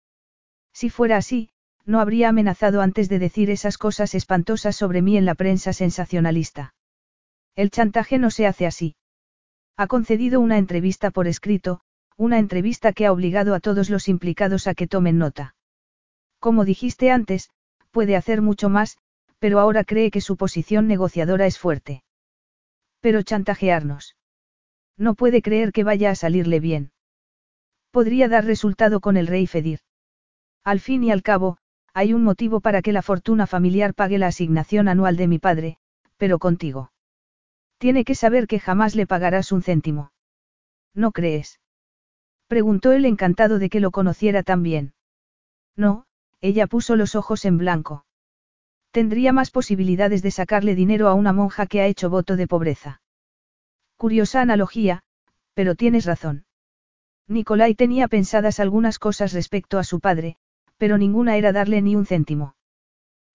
Si 0.73 0.91
fuera 0.91 1.17
así, 1.17 1.51
no 1.87 2.01
habría 2.01 2.29
amenazado 2.29 2.81
antes 2.81 3.09
de 3.09 3.19
decir 3.19 3.51
esas 3.51 3.79
cosas 3.79 4.15
espantosas 4.15 4.77
sobre 4.77 5.03
mí 5.03 5.17
en 5.17 5.25
la 5.25 5.35
prensa 5.35 5.73
sensacionalista. 5.73 6.75
El 7.57 7.71
chantaje 7.71 8.19
no 8.19 8.31
se 8.31 8.47
hace 8.47 8.67
así. 8.67 8.97
Ha 9.77 9.87
concedido 9.87 10.41
una 10.41 10.59
entrevista 10.59 11.11
por 11.11 11.27
escrito, 11.27 11.81
una 12.17 12.39
entrevista 12.39 12.93
que 12.93 13.07
ha 13.07 13.13
obligado 13.13 13.55
a 13.55 13.61
todos 13.61 13.91
los 13.91 14.09
implicados 14.09 14.67
a 14.67 14.75
que 14.75 14.87
tomen 14.87 15.19
nota. 15.19 15.57
Como 16.39 16.65
dijiste 16.65 17.11
antes, 17.11 17.51
puede 17.91 18.17
hacer 18.17 18.41
mucho 18.41 18.69
más, 18.69 18.99
pero 19.39 19.59
ahora 19.59 19.85
cree 19.85 20.11
que 20.11 20.21
su 20.21 20.37
posición 20.37 20.87
negociadora 20.87 21.47
es 21.47 21.59
fuerte. 21.59 22.04
Pero 23.05 23.21
chantajearnos. 23.21 24.17
No 24.97 25.15
puede 25.15 25.43
creer 25.43 25.73
que 25.73 25.85
vaya 25.85 26.11
a 26.11 26.15
salirle 26.15 26.59
bien. 26.59 26.91
Podría 27.91 28.29
dar 28.29 28.47
resultado 28.47 29.01
con 29.01 29.19
el 29.19 29.27
rey 29.27 29.47
Fedir. 29.47 29.81
Al 30.65 30.81
fin 30.81 31.05
y 31.05 31.11
al 31.11 31.23
cabo, 31.23 31.59
hay 31.93 32.15
un 32.15 32.25
motivo 32.25 32.61
para 32.61 32.81
que 32.81 32.95
la 32.95 33.03
fortuna 33.03 33.47
familiar 33.47 33.93
pague 33.93 34.17
la 34.17 34.29
asignación 34.29 34.89
anual 34.89 35.19
de 35.19 35.29
mi 35.29 35.39
padre, 35.39 35.77
pero 36.17 36.39
contigo. 36.39 36.93
Tiene 37.77 38.07
que 38.07 38.15
saber 38.15 38.47
que 38.47 38.59
jamás 38.59 38.95
le 38.95 39.07
pagarás 39.07 39.53
un 39.53 39.63
céntimo. 39.63 40.11
¿No 40.95 41.13
crees? 41.13 41.61
Preguntó 42.47 42.93
él 42.93 43.05
encantado 43.05 43.59
de 43.59 43.69
que 43.69 43.81
lo 43.81 43.91
conociera 43.91 44.43
tan 44.43 44.63
bien. 44.63 44.95
No, 45.77 46.07
ella 46.41 46.67
puso 46.67 46.97
los 46.97 47.15
ojos 47.17 47.45
en 47.45 47.59
blanco. 47.59 48.07
Tendría 48.95 49.33
más 49.33 49.51
posibilidades 49.51 50.23
de 50.23 50.31
sacarle 50.31 50.77
dinero 50.77 51.09
a 51.09 51.15
una 51.15 51.33
monja 51.33 51.67
que 51.67 51.81
ha 51.81 51.87
hecho 51.89 52.11
voto 52.11 52.37
de 52.37 52.47
pobreza. 52.47 53.01
Curiosa 53.97 54.41
analogía, 54.41 55.03
pero 55.53 55.75
tienes 55.75 56.05
razón. 56.05 56.45
Nicolai 57.27 57.75
tenía 57.75 58.07
pensadas 58.07 58.61
algunas 58.61 59.01
cosas 59.01 59.33
respecto 59.33 59.81
a 59.81 59.83
su 59.83 59.99
padre, 59.99 60.37
pero 60.77 60.97
ninguna 60.97 61.37
era 61.37 61.51
darle 61.51 61.83
ni 61.83 61.97
un 61.97 62.07
céntimo. 62.07 62.55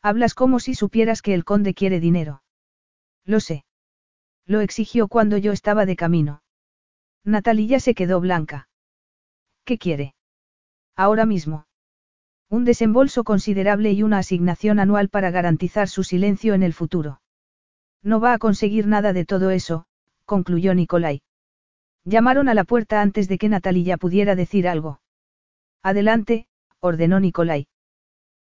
Hablas 0.01 0.33
como 0.33 0.61
si 0.61 0.75
supieras 0.75 1.21
que 1.21 1.33
el 1.33 1.43
conde 1.43 1.73
quiere 1.73 1.99
dinero. 1.99 2.41
Lo 3.25 3.41
sé. 3.41 3.65
Lo 4.45 4.61
exigió 4.61 5.09
cuando 5.09 5.35
yo 5.35 5.51
estaba 5.51 5.85
de 5.85 5.97
camino. 5.97 6.41
Natalia 7.25 7.81
se 7.81 7.95
quedó 7.95 8.21
blanca. 8.21 8.69
¿Qué 9.65 9.77
quiere? 9.77 10.15
Ahora 10.95 11.25
mismo. 11.25 11.65
Un 12.51 12.65
desembolso 12.65 13.23
considerable 13.23 13.91
y 13.91 14.01
una 14.01 14.17
asignación 14.17 14.79
anual 14.79 15.09
para 15.09 15.29
garantizar 15.29 15.87
su 15.87 16.03
silencio 16.03 16.55
en 16.55 16.63
el 16.63 16.73
futuro. 16.73 17.21
No 18.01 18.19
va 18.19 18.33
a 18.33 18.39
conseguir 18.39 18.87
nada 18.87 19.13
de 19.13 19.23
todo 19.25 19.51
eso, 19.51 19.85
concluyó 20.25 20.73
Nicolai. 20.73 21.21
Llamaron 22.05 22.49
a 22.49 22.55
la 22.55 22.63
puerta 22.63 23.01
antes 23.01 23.27
de 23.27 23.37
que 23.37 23.49
Natalia 23.49 23.97
pudiera 23.97 24.35
decir 24.35 24.67
algo. 24.67 24.99
Adelante, 25.83 26.47
ordenó 26.79 27.19
Nicolai. 27.19 27.67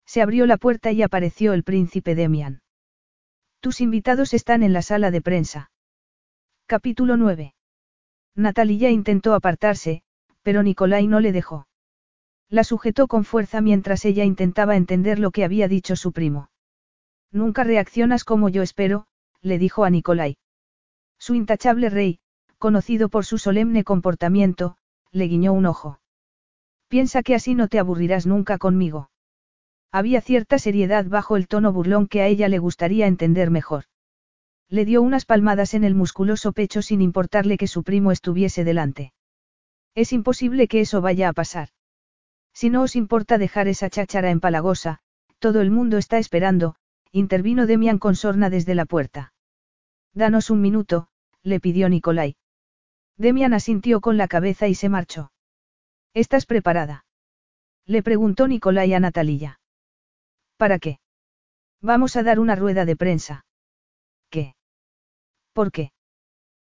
Se 0.05 0.23
abrió 0.23 0.47
la 0.47 0.57
puerta 0.57 0.93
y 0.93 1.03
apareció 1.03 1.53
el 1.53 1.65
príncipe 1.65 2.15
Demian. 2.15 2.63
Tus 3.59 3.81
invitados 3.81 4.35
están 4.35 4.63
en 4.63 4.73
la 4.73 4.83
sala 4.83 5.11
de 5.11 5.21
prensa. 5.21 5.73
Capítulo 6.67 7.17
9. 7.17 7.55
Natalia 8.37 8.91
intentó 8.91 9.35
apartarse, 9.35 10.03
pero 10.43 10.63
Nicolai 10.63 11.09
no 11.09 11.19
le 11.19 11.33
dejó. 11.33 11.66
La 12.49 12.65
sujetó 12.65 13.09
con 13.09 13.25
fuerza 13.25 13.61
mientras 13.61 14.05
ella 14.05 14.25
intentaba 14.25 14.77
entender 14.77 15.19
lo 15.19 15.31
que 15.31 15.45
había 15.45 15.69
dicho 15.69 15.97
su 15.97 16.13
primo. 16.13 16.51
Nunca 17.33 17.65
reaccionas 17.65 18.25
como 18.25 18.49
yo 18.49 18.63
espero, 18.63 19.07
le 19.43 19.59
dijo 19.59 19.85
a 19.85 19.91
Nicolai. 19.91 20.37
Su 21.19 21.35
intachable 21.35 21.91
rey, 21.91 22.21
conocido 22.59 23.09
por 23.09 23.25
su 23.25 23.39
solemne 23.39 23.85
comportamiento, 23.85 24.77
le 25.11 25.27
guiñó 25.27 25.53
un 25.53 25.67
ojo. 25.67 26.01
Piensa 26.89 27.23
que 27.23 27.35
así 27.35 27.55
no 27.55 27.69
te 27.69 27.79
aburrirás 27.79 28.27
nunca 28.27 28.59
conmigo. 28.59 29.11
Había 29.91 30.21
cierta 30.21 30.59
seriedad 30.59 31.07
bajo 31.07 31.37
el 31.37 31.49
tono 31.49 31.73
burlón 31.73 32.07
que 32.07 32.23
a 32.23 32.27
ella 32.27 32.49
le 32.49 32.59
gustaría 32.59 33.07
entender 33.07 33.51
mejor. 33.51 33.85
Le 34.69 34.85
dio 34.85 35.03
unas 35.03 35.25
palmadas 35.25 35.75
en 35.75 35.85
el 35.85 35.95
musculoso 35.95 36.53
pecho 36.53 36.83
sin 36.83 37.01
importarle 37.01 37.57
que 37.57 37.67
su 37.67 37.83
primo 37.83 38.13
estuviese 38.13 38.63
delante. 38.63 39.13
Es 39.95 40.13
imposible 40.13 40.69
que 40.69 40.81
eso 40.81 41.01
vaya 41.01 41.29
a 41.29 41.33
pasar. 41.33 41.69
Si 42.57 42.71
no 42.71 42.81
os 42.81 42.97
importa 42.97 43.37
dejar 43.37 43.69
esa 43.69 43.91
cháchara 43.91 44.31
empalagosa, 44.31 45.01
todo 45.41 45.61
el 45.61 45.71
mundo 45.71 45.99
está 45.99 46.17
esperando, 46.17 46.75
intervino 47.13 47.67
Demian 47.67 47.99
con 47.99 48.17
sorna 48.17 48.49
desde 48.49 48.75
la 48.75 48.87
puerta. 48.87 49.35
Danos 50.15 50.49
un 50.49 50.63
minuto, 50.63 51.09
le 51.43 51.61
pidió 51.61 51.91
Nicolai. 51.91 52.37
Demian 53.19 53.53
asintió 53.53 54.01
con 54.01 54.17
la 54.17 54.27
cabeza 54.27 54.69
y 54.69 54.75
se 54.75 54.89
marchó. 54.89 55.33
¿Estás 56.15 56.47
preparada? 56.47 57.05
Le 57.85 58.03
preguntó 58.03 58.49
Nicolai 58.49 58.95
a 58.95 59.01
Natalia. 59.01 59.61
¿Para 60.57 60.79
qué? 60.79 60.99
Vamos 61.83 62.17
a 62.17 62.23
dar 62.23 62.41
una 62.41 62.57
rueda 62.57 62.87
de 62.87 62.97
prensa. 62.97 63.45
¿Qué? 64.31 64.55
¿Por 65.53 65.71
qué? 65.71 65.93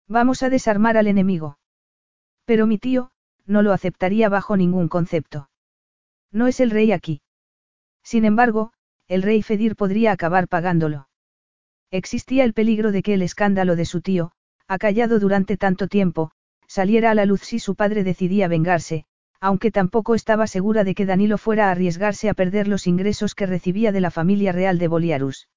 Vamos 0.07 0.45
a 0.45 0.51
desarmar 0.51 0.97
al 0.97 1.09
enemigo. 1.09 1.59
Pero 2.45 2.69
mi 2.69 2.79
tío, 2.79 3.11
no 3.45 3.63
lo 3.63 3.73
aceptaría 3.73 4.29
bajo 4.29 4.57
ningún 4.57 4.87
concepto. 4.87 5.50
No 6.33 6.47
es 6.47 6.61
el 6.61 6.71
rey 6.71 6.93
aquí. 6.93 7.23
Sin 8.03 8.25
embargo, 8.25 8.73
el 9.09 9.23
rey 9.23 9.43
Fedir 9.43 9.77
podría 9.77 10.13
acabar 10.13 10.49
pagándolo. 10.49 11.09
Existía 11.91 12.45
el 12.45 12.55
peligro 12.55 12.93
de 12.93 13.03
que 13.03 13.15
el 13.15 13.23
escándalo 13.23 13.75
de 13.75 13.85
su 13.85 14.01
tío, 14.01 14.33
acallado 14.69 15.19
durante 15.19 15.57
tanto 15.57 15.89
tiempo, 15.89 16.31
saliera 16.69 17.11
a 17.11 17.15
la 17.15 17.27
luz 17.27 17.41
si 17.41 17.59
su 17.59 17.75
padre 17.75 18.05
decidía 18.05 18.47
vengarse, 18.47 19.05
aunque 19.41 19.73
tampoco 19.73 20.15
estaba 20.15 20.47
segura 20.47 20.85
de 20.85 20.95
que 20.95 21.07
Danilo 21.07 21.39
fuera 21.39 21.69
a 21.69 21.71
arriesgarse 21.73 22.29
a 22.29 22.35
perder 22.35 22.69
los 22.69 22.87
ingresos 22.87 23.35
que 23.35 23.47
recibía 23.47 23.91
de 23.91 24.01
la 24.01 24.13
familia 24.13 24.53
real 24.53 24.79
de 24.79 24.87
Boliarus. 24.87 25.49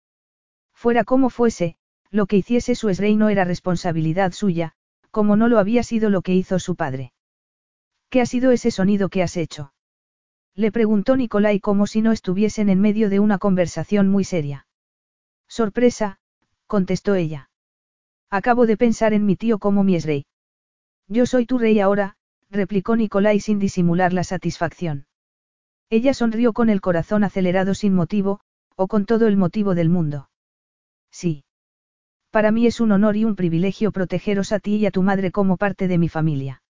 Fuera 0.74 1.04
como 1.04 1.30
fuese, 1.30 1.76
lo 2.10 2.26
que 2.26 2.38
hiciese 2.38 2.74
su 2.74 2.90
rey 2.90 3.16
no 3.16 3.30
era 3.30 3.44
responsabilidad 3.44 4.32
suya, 4.32 4.72
como 5.12 5.36
no 5.36 5.48
lo 5.48 5.60
había 5.60 5.84
sido 5.84 6.10
lo 6.10 6.24
que 6.24 6.34
hizo 6.34 6.58
su 6.58 6.76
padre. 6.76 7.14
¿Qué 8.10 8.22
ha 8.22 8.26
sido 8.26 8.52
ese 8.52 8.72
sonido 8.72 9.10
que 9.10 9.22
has 9.22 9.38
hecho? 9.38 9.74
Le 10.56 10.72
preguntó 10.72 11.16
Nicolai 11.16 11.60
como 11.60 11.88
si 11.88 12.02
no 12.02 12.12
estuviesen 12.12 12.70
en 12.70 12.80
medio 12.80 13.10
de 13.10 13.20
una 13.20 13.40
conversación 13.40 14.08
muy 14.10 14.24
seria. 14.24 14.68
Sorpresa, 15.48 16.20
contestó 16.68 17.16
ella. 17.16 17.50
Acabo 18.30 18.66
de 18.66 18.78
pensar 18.78 19.14
en 19.14 19.26
mi 19.26 19.36
tío 19.36 19.60
como 19.60 19.84
mi 19.84 19.98
rey. 20.00 20.26
Yo 21.08 21.26
soy 21.26 21.46
tu 21.46 21.58
rey 21.58 21.80
ahora, 21.80 22.16
replicó 22.50 22.96
Nicolai 22.96 23.40
sin 23.40 23.60
disimular 23.60 24.14
la 24.14 24.24
satisfacción. 24.24 25.08
Ella 25.90 26.14
sonrió 26.14 26.54
con 26.54 26.70
el 26.70 26.82
corazón 26.82 27.24
acelerado 27.24 27.74
sin 27.74 27.94
motivo, 27.94 28.40
o 28.76 28.88
con 28.88 29.06
todo 29.06 29.28
el 29.28 29.38
motivo 29.38 29.76
del 29.76 29.90
mundo. 29.90 30.30
Sí. 31.12 31.46
Para 32.32 32.52
mí 32.52 32.66
es 32.66 32.80
un 32.80 32.92
honor 32.92 33.16
y 33.16 33.26
un 33.26 33.36
privilegio 33.36 33.92
protegeros 33.92 34.52
a 34.52 34.60
ti 34.60 34.78
y 34.78 34.86
a 34.86 34.92
tu 34.92 35.04
madre 35.04 35.32
como 35.32 35.58
parte 35.58 35.88
de 35.88 36.00
mi 36.00 36.10
familia. 36.10 36.64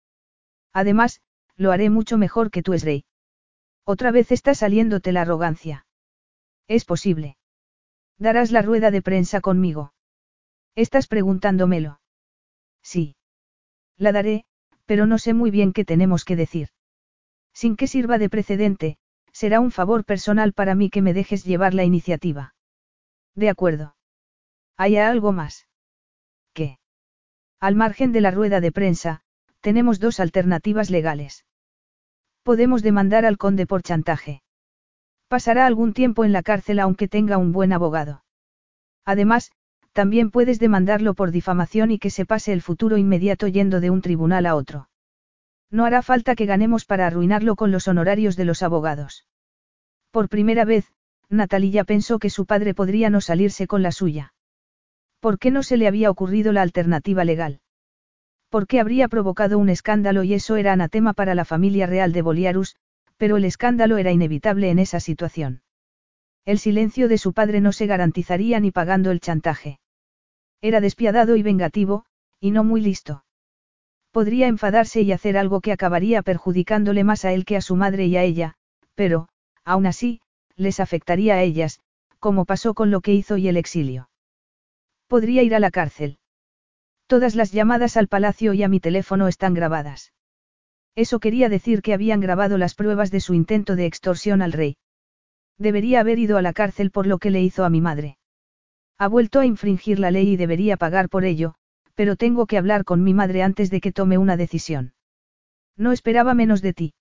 Además, 0.74 1.22
lo 1.56 1.72
haré 1.72 1.90
mucho 1.90 2.18
mejor 2.18 2.52
que 2.52 2.64
tú 2.64 2.74
es 2.74 2.84
rey. 2.84 3.06
Otra 3.86 4.12
vez 4.12 4.32
está 4.32 4.56
saliéndote 4.56 5.12
la 5.12 5.22
arrogancia. 5.22 5.86
Es 6.68 6.86
posible. 6.86 7.38
Darás 8.18 8.52
la 8.52 8.62
rueda 8.62 8.92
de 8.92 9.02
prensa 9.02 9.42
conmigo. 9.42 9.94
Estás 10.76 11.08
preguntándomelo. 11.08 12.00
Sí. 12.82 13.16
La 13.98 14.12
daré, 14.12 14.46
pero 14.86 15.06
no 15.06 15.18
sé 15.18 15.34
muy 15.34 15.52
bien 15.52 15.74
qué 15.74 15.86
tenemos 15.86 16.26
que 16.26 16.36
decir. 16.36 16.70
Sin 17.54 17.76
que 17.76 17.88
sirva 17.88 18.18
de 18.18 18.30
precedente, 18.30 18.98
será 19.32 19.60
un 19.60 19.72
favor 19.72 20.06
personal 20.06 20.54
para 20.54 20.76
mí 20.76 20.90
que 20.90 21.02
me 21.02 21.14
dejes 21.14 21.44
llevar 21.44 21.74
la 21.74 21.84
iniciativa. 21.84 22.56
De 23.36 23.50
acuerdo. 23.50 23.96
¿Hay 24.78 24.98
algo 24.98 25.32
más? 25.32 25.68
¿Qué? 26.54 26.80
Al 27.60 27.76
margen 27.76 28.12
de 28.12 28.22
la 28.22 28.32
rueda 28.32 28.62
de 28.62 28.72
prensa, 28.72 29.22
tenemos 29.62 30.00
dos 30.00 30.20
alternativas 30.20 30.90
legales. 30.90 31.46
Podemos 32.44 32.84
demandar 32.84 33.26
al 33.26 33.38
conde 33.38 33.66
por 33.66 33.84
chantaje. 33.84 34.42
Pasará 35.30 35.66
algún 35.66 35.94
tiempo 35.94 36.26
en 36.26 36.34
la 36.34 36.44
cárcel 36.44 36.80
aunque 36.80 37.08
tenga 37.08 37.38
un 37.38 37.54
buen 37.54 37.74
abogado. 37.74 38.24
Además, 39.06 39.52
también 39.94 40.30
puedes 40.30 40.60
demandarlo 40.60 41.14
por 41.14 41.32
difamación 41.32 41.92
y 41.92 42.00
que 42.00 42.10
se 42.10 42.26
pase 42.26 42.52
el 42.52 42.62
futuro 42.62 42.98
inmediato 42.98 43.48
yendo 43.48 43.80
de 43.80 43.90
un 43.90 44.02
tribunal 44.02 44.46
a 44.46 44.56
otro. 44.56 44.90
No 45.72 45.86
hará 45.86 46.02
falta 46.02 46.36
que 46.36 46.46
ganemos 46.46 46.86
para 46.86 47.08
arruinarlo 47.08 47.56
con 47.56 47.72
los 47.72 47.88
honorarios 47.88 48.36
de 48.36 48.46
los 48.46 48.62
abogados. 48.62 49.26
Por 50.12 50.30
primera 50.30 50.66
vez, 50.66 50.92
Natalia 51.30 51.84
pensó 51.84 52.20
que 52.20 52.30
su 52.30 52.46
padre 52.46 52.76
podría 52.76 53.10
no 53.10 53.22
salirse 53.22 53.66
con 53.66 53.82
la 53.82 53.92
suya. 53.92 54.34
¿Por 55.20 55.40
qué 55.40 55.50
no 55.50 55.64
se 55.64 55.78
le 55.78 55.88
había 55.88 56.12
ocurrido 56.12 56.52
la 56.52 56.62
alternativa 56.62 57.24
legal? 57.24 57.63
¿Por 58.54 58.68
qué 58.68 58.80
habría 58.80 59.08
provocado 59.08 59.58
un 59.58 59.68
escándalo 59.68 60.22
y 60.22 60.36
eso 60.36 60.58
era 60.58 60.74
anatema 60.74 61.14
para 61.14 61.34
la 61.34 61.44
familia 61.44 61.88
real 61.88 62.14
de 62.14 62.22
Boliarus, 62.22 62.76
pero 63.18 63.38
el 63.38 63.46
escándalo 63.46 63.98
era 63.98 64.12
inevitable 64.12 64.70
en 64.70 64.78
esa 64.78 65.00
situación. 65.00 65.64
El 66.46 66.60
silencio 66.60 67.08
de 67.08 67.18
su 67.18 67.34
padre 67.34 67.62
no 67.62 67.72
se 67.72 67.88
garantizaría 67.88 68.60
ni 68.60 68.70
pagando 68.70 69.10
el 69.10 69.22
chantaje. 69.22 69.80
Era 70.62 70.82
despiadado 70.82 71.36
y 71.36 71.42
vengativo, 71.42 72.06
y 72.40 72.52
no 72.52 72.64
muy 72.64 72.82
listo. 72.82 73.26
Podría 74.12 74.46
enfadarse 74.46 75.02
y 75.02 75.12
hacer 75.12 75.36
algo 75.36 75.60
que 75.60 75.72
acabaría 75.72 76.22
perjudicándole 76.22 77.04
más 77.04 77.26
a 77.26 77.34
él 77.34 77.46
que 77.46 77.58
a 77.58 77.62
su 77.62 77.76
madre 77.76 78.06
y 78.06 78.18
a 78.18 78.24
ella, 78.24 78.54
pero, 78.94 79.30
aún 79.66 79.88
así, 79.88 80.22
les 80.56 80.80
afectaría 80.80 81.34
a 81.34 81.42
ellas, 81.42 81.80
como 82.20 82.46
pasó 82.46 82.76
con 82.76 82.92
lo 82.92 83.02
que 83.02 83.16
hizo 83.16 83.36
y 83.36 83.48
el 83.48 83.58
exilio. 83.58 84.12
Podría 85.08 85.42
ir 85.42 85.56
a 85.56 85.60
la 85.60 85.72
cárcel. 85.72 86.20
Todas 87.08 87.36
las 87.36 87.52
llamadas 87.52 87.98
al 87.98 88.08
palacio 88.08 88.54
y 88.54 88.64
a 88.64 88.68
mi 88.68 88.80
teléfono 88.80 89.28
están 89.28 89.54
grabadas. 89.54 90.14
Eso 90.96 91.20
quería 91.20 91.50
decir 91.50 91.82
que 91.82 91.94
habían 91.94 92.20
grabado 92.20 92.58
las 92.58 92.76
pruebas 92.76 93.12
de 93.12 93.20
su 93.20 93.34
intento 93.34 93.76
de 93.76 93.86
extorsión 93.86 94.42
al 94.42 94.54
rey. 94.54 94.78
Debería 95.58 96.00
haber 96.00 96.20
ido 96.20 96.38
a 96.38 96.42
la 96.42 96.54
cárcel 96.54 96.92
por 96.92 97.08
lo 97.08 97.18
que 97.18 97.32
le 97.32 97.42
hizo 97.42 97.66
a 97.66 97.70
mi 97.70 97.82
madre. 97.82 98.18
Ha 98.98 99.08
vuelto 99.08 99.40
a 99.40 99.46
infringir 99.46 100.00
la 100.00 100.12
ley 100.12 100.30
y 100.30 100.38
debería 100.38 100.78
pagar 100.78 101.10
por 101.10 101.26
ello, 101.26 101.56
pero 101.96 102.16
tengo 102.16 102.46
que 102.46 102.58
hablar 102.58 102.84
con 102.84 103.04
mi 103.04 103.14
madre 103.14 103.44
antes 103.44 103.70
de 103.70 103.82
que 103.82 103.92
tome 103.92 104.18
una 104.18 104.38
decisión. 104.38 104.94
No 105.76 105.92
esperaba 105.92 106.34
menos 106.34 106.62
de 106.62 106.74
ti. 106.74 106.94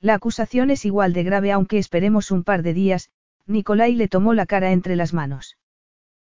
La 0.00 0.14
acusación 0.14 0.70
es 0.70 0.84
igual 0.84 1.12
de 1.12 1.24
grave 1.24 1.50
aunque 1.50 1.78
esperemos 1.78 2.30
un 2.30 2.44
par 2.44 2.62
de 2.62 2.72
días, 2.72 3.10
Nicolai 3.46 3.94
le 3.94 4.08
tomó 4.08 4.34
la 4.34 4.46
cara 4.46 4.72
entre 4.72 4.94
las 4.94 5.12
manos. 5.12 5.56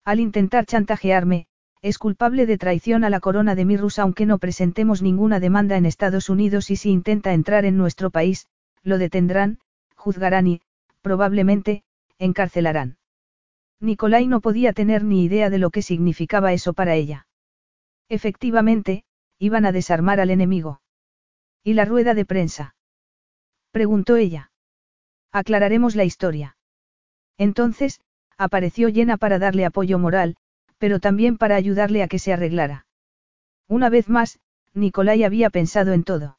Al 0.05 0.21
intentar 0.21 0.67
chantajearme, 0.67 1.47
es 1.85 1.99
culpable 1.99 2.47
de 2.47 2.57
traición 2.57 3.05
a 3.05 3.11
la 3.11 3.21
corona 3.21 3.55
de 3.55 3.67
Mirrus 3.67 3.99
aunque 3.99 4.25
no 4.25 4.39
presentemos 4.39 5.03
ninguna 5.03 5.39
demanda 5.39 5.77
en 5.77 5.85
Estados 5.85 6.31
Unidos 6.31 6.71
y 6.71 6.77
si 6.77 6.89
intenta 6.89 7.35
entrar 7.35 7.67
en 7.67 7.77
nuestro 7.77 8.09
país, 8.09 8.47
lo 8.83 8.97
detendrán, 8.97 9.59
juzgarán 9.95 10.47
y, 10.47 10.63
probablemente, 11.03 11.85
encarcelarán. 12.19 12.97
Nicolai 13.81 14.27
no 14.27 14.41
podía 14.41 14.73
tener 14.73 15.05
ni 15.05 15.25
idea 15.25 15.51
de 15.51 15.59
lo 15.59 15.69
que 15.69 15.83
significaba 15.83 16.55
eso 16.55 16.73
para 16.73 16.95
ella. 16.95 17.27
Efectivamente, 18.09 19.05
iban 19.39 19.67
a 19.67 19.73
desarmar 19.73 20.21
al 20.21 20.31
enemigo. 20.31 20.81
¿Y 21.63 21.75
la 21.75 21.85
rueda 21.85 22.15
de 22.15 22.25
prensa? 22.25 22.77
Preguntó 23.73 24.17
ella. 24.17 24.53
Aclararemos 25.33 25.97
la 25.97 26.05
historia. 26.05 26.57
Entonces, 27.37 28.01
apareció 28.39 28.89
llena 28.89 29.19
para 29.19 29.39
darle 29.39 29.67
apoyo 29.67 29.99
moral, 29.99 30.37
pero 30.85 31.01
también 31.01 31.39
para 31.39 31.57
ayudarle 31.57 32.03
a 32.03 32.09
que 32.09 32.19
se 32.19 32.35
arreglara. 32.35 32.85
Una 33.69 33.89
vez 33.89 34.11
más, 34.11 34.39
Nicolai 34.75 35.25
había 35.25 35.49
pensado 35.49 35.95
en 35.95 36.05
todo. 36.05 36.37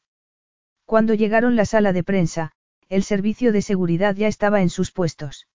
Cuando 0.84 1.14
llegaron 1.14 1.56
la 1.56 1.64
sala 1.64 1.92
de 1.92 2.04
prensa, 2.04 2.52
el 2.88 3.02
servicio 3.02 3.50
de 3.50 3.60
seguridad 3.60 4.14
ya 4.14 4.28
estaba 4.28 4.62
en 4.62 4.70
sus 4.70 4.92
puestos. 4.92 5.48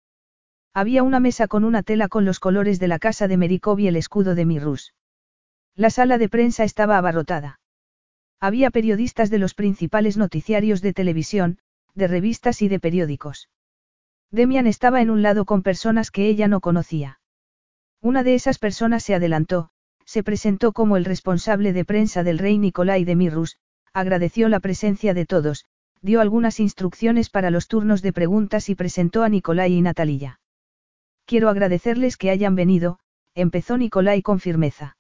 Había 0.74 1.04
una 1.04 1.22
mesa 1.22 1.48
con 1.48 1.64
una 1.64 1.84
tela 1.84 2.10
con 2.10 2.26
los 2.26 2.42
colores 2.42 2.82
de 2.82 2.90
la 2.90 3.00
casa 3.00 3.30
de 3.30 3.38
Merikov 3.38 3.80
y 3.80 3.88
el 3.88 3.96
escudo 3.96 4.36
de 4.36 4.44
Mirrus. 4.44 4.94
La 5.74 5.90
sala 5.90 6.18
de 6.18 6.28
prensa 6.28 6.66
estaba 6.66 6.98
abarrotada. 6.98 7.62
Había 8.42 8.72
periodistas 8.72 9.30
de 9.30 9.40
los 9.40 9.54
principales 9.54 10.18
noticiarios 10.18 10.82
de 10.82 10.92
televisión, 10.92 11.60
de 11.96 12.10
revistas 12.10 12.62
y 12.62 12.68
de 12.68 12.82
periódicos. 12.82 13.48
Demian 14.32 14.68
estaba 14.68 15.02
en 15.02 15.10
un 15.10 15.22
lado 15.22 15.46
con 15.46 15.64
personas 15.64 16.12
que 16.12 16.28
ella 16.28 16.50
no 16.50 16.60
conocía. 16.60 17.21
Una 18.02 18.24
de 18.24 18.34
esas 18.34 18.58
personas 18.58 19.04
se 19.04 19.14
adelantó, 19.14 19.70
se 20.06 20.24
presentó 20.24 20.72
como 20.72 20.98
el 20.98 21.06
responsable 21.06 21.72
de 21.72 21.86
prensa 21.86 22.24
del 22.24 22.40
rey 22.40 22.58
Nicolai 22.58 23.06
de 23.06 23.16
Mirrus, 23.16 23.58
agradeció 23.94 24.50
la 24.50 24.60
presencia 24.60 25.14
de 25.14 25.28
todos, 25.28 25.66
dio 26.02 26.20
algunas 26.20 26.60
instrucciones 26.60 27.30
para 27.30 27.52
los 27.52 27.68
turnos 27.68 28.02
de 28.02 28.12
preguntas 28.12 28.70
y 28.70 28.76
presentó 28.76 29.22
a 29.22 29.30
Nicolai 29.30 29.74
y 29.74 29.82
Natalia. 29.82 30.40
Quiero 31.26 31.48
agradecerles 31.50 32.18
que 32.18 32.32
hayan 32.32 32.56
venido, 32.56 32.98
empezó 33.36 33.78
Nicolai 33.78 34.24
con 34.24 34.40
firmeza. 34.40 34.98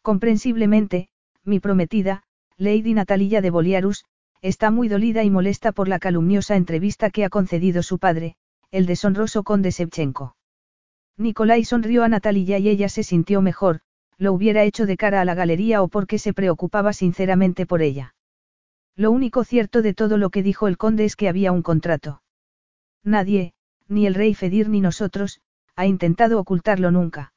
Comprensiblemente, 0.00 1.08
mi 1.44 1.58
prometida, 1.58 2.22
Lady 2.56 2.94
Natalia 2.94 3.40
de 3.40 3.50
Boliarus, 3.50 4.04
está 4.42 4.70
muy 4.70 4.86
dolida 4.88 5.24
y 5.24 5.30
molesta 5.30 5.72
por 5.72 5.88
la 5.88 5.98
calumniosa 5.98 6.54
entrevista 6.54 7.10
que 7.10 7.24
ha 7.24 7.30
concedido 7.30 7.82
su 7.82 7.98
padre, 7.98 8.36
el 8.70 8.86
deshonroso 8.86 9.42
conde 9.42 9.72
Shevchenko. 9.72 10.36
Nikolai 11.18 11.64
sonrió 11.64 12.04
a 12.04 12.08
Natalia 12.08 12.58
y 12.58 12.68
ella 12.68 12.88
se 12.88 13.02
sintió 13.02 13.42
mejor, 13.42 13.80
lo 14.18 14.32
hubiera 14.32 14.64
hecho 14.64 14.86
de 14.86 14.96
cara 14.96 15.20
a 15.20 15.24
la 15.24 15.34
galería 15.34 15.82
o 15.82 15.88
porque 15.88 16.18
se 16.18 16.32
preocupaba 16.32 16.92
sinceramente 16.92 17.66
por 17.66 17.82
ella. 17.82 18.14
Lo 18.96 19.10
único 19.10 19.44
cierto 19.44 19.82
de 19.82 19.94
todo 19.94 20.16
lo 20.16 20.30
que 20.30 20.42
dijo 20.42 20.68
el 20.68 20.76
conde 20.76 21.04
es 21.04 21.16
que 21.16 21.28
había 21.28 21.52
un 21.52 21.62
contrato. 21.62 22.22
Nadie, 23.04 23.54
ni 23.88 24.06
el 24.06 24.14
rey 24.14 24.34
Fedir 24.34 24.68
ni 24.68 24.80
nosotros, 24.80 25.40
ha 25.76 25.86
intentado 25.86 26.38
ocultarlo 26.38 26.90
nunca. 26.90 27.32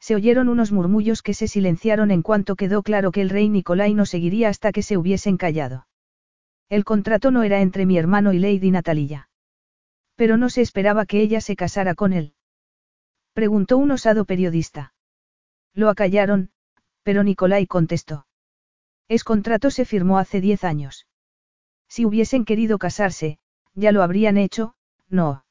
Se 0.00 0.14
oyeron 0.14 0.48
unos 0.48 0.70
murmullos 0.70 1.22
que 1.22 1.34
se 1.34 1.48
silenciaron 1.48 2.10
en 2.10 2.22
cuanto 2.22 2.54
quedó 2.54 2.82
claro 2.82 3.10
que 3.10 3.20
el 3.20 3.30
rey 3.30 3.48
Nicolai 3.48 3.94
no 3.94 4.06
seguiría 4.06 4.48
hasta 4.48 4.70
que 4.70 4.82
se 4.82 4.96
hubiesen 4.96 5.36
callado. 5.36 5.86
El 6.68 6.84
contrato 6.84 7.30
no 7.30 7.42
era 7.42 7.60
entre 7.60 7.84
mi 7.84 7.98
hermano 7.98 8.32
y 8.32 8.38
Lady 8.38 8.70
Natalia. 8.70 9.28
Pero 10.14 10.36
no 10.36 10.50
se 10.50 10.62
esperaba 10.62 11.06
que 11.06 11.20
ella 11.20 11.40
se 11.40 11.56
casara 11.56 11.94
con 11.94 12.12
él. 12.12 12.34
Preguntó 13.32 13.78
un 13.78 13.90
osado 13.90 14.24
periodista. 14.24 14.94
Lo 15.74 15.88
acallaron, 15.88 16.50
pero 17.02 17.22
Nicolai 17.22 17.66
contestó. 17.66 18.26
Es 19.08 19.24
contrato 19.24 19.70
se 19.70 19.84
firmó 19.84 20.18
hace 20.18 20.40
diez 20.40 20.64
años. 20.64 21.06
Si 21.88 22.04
hubiesen 22.04 22.44
querido 22.44 22.78
casarse, 22.78 23.38
ya 23.74 23.92
lo 23.92 24.02
habrían 24.02 24.36
hecho, 24.36 24.74
no. 25.08 25.44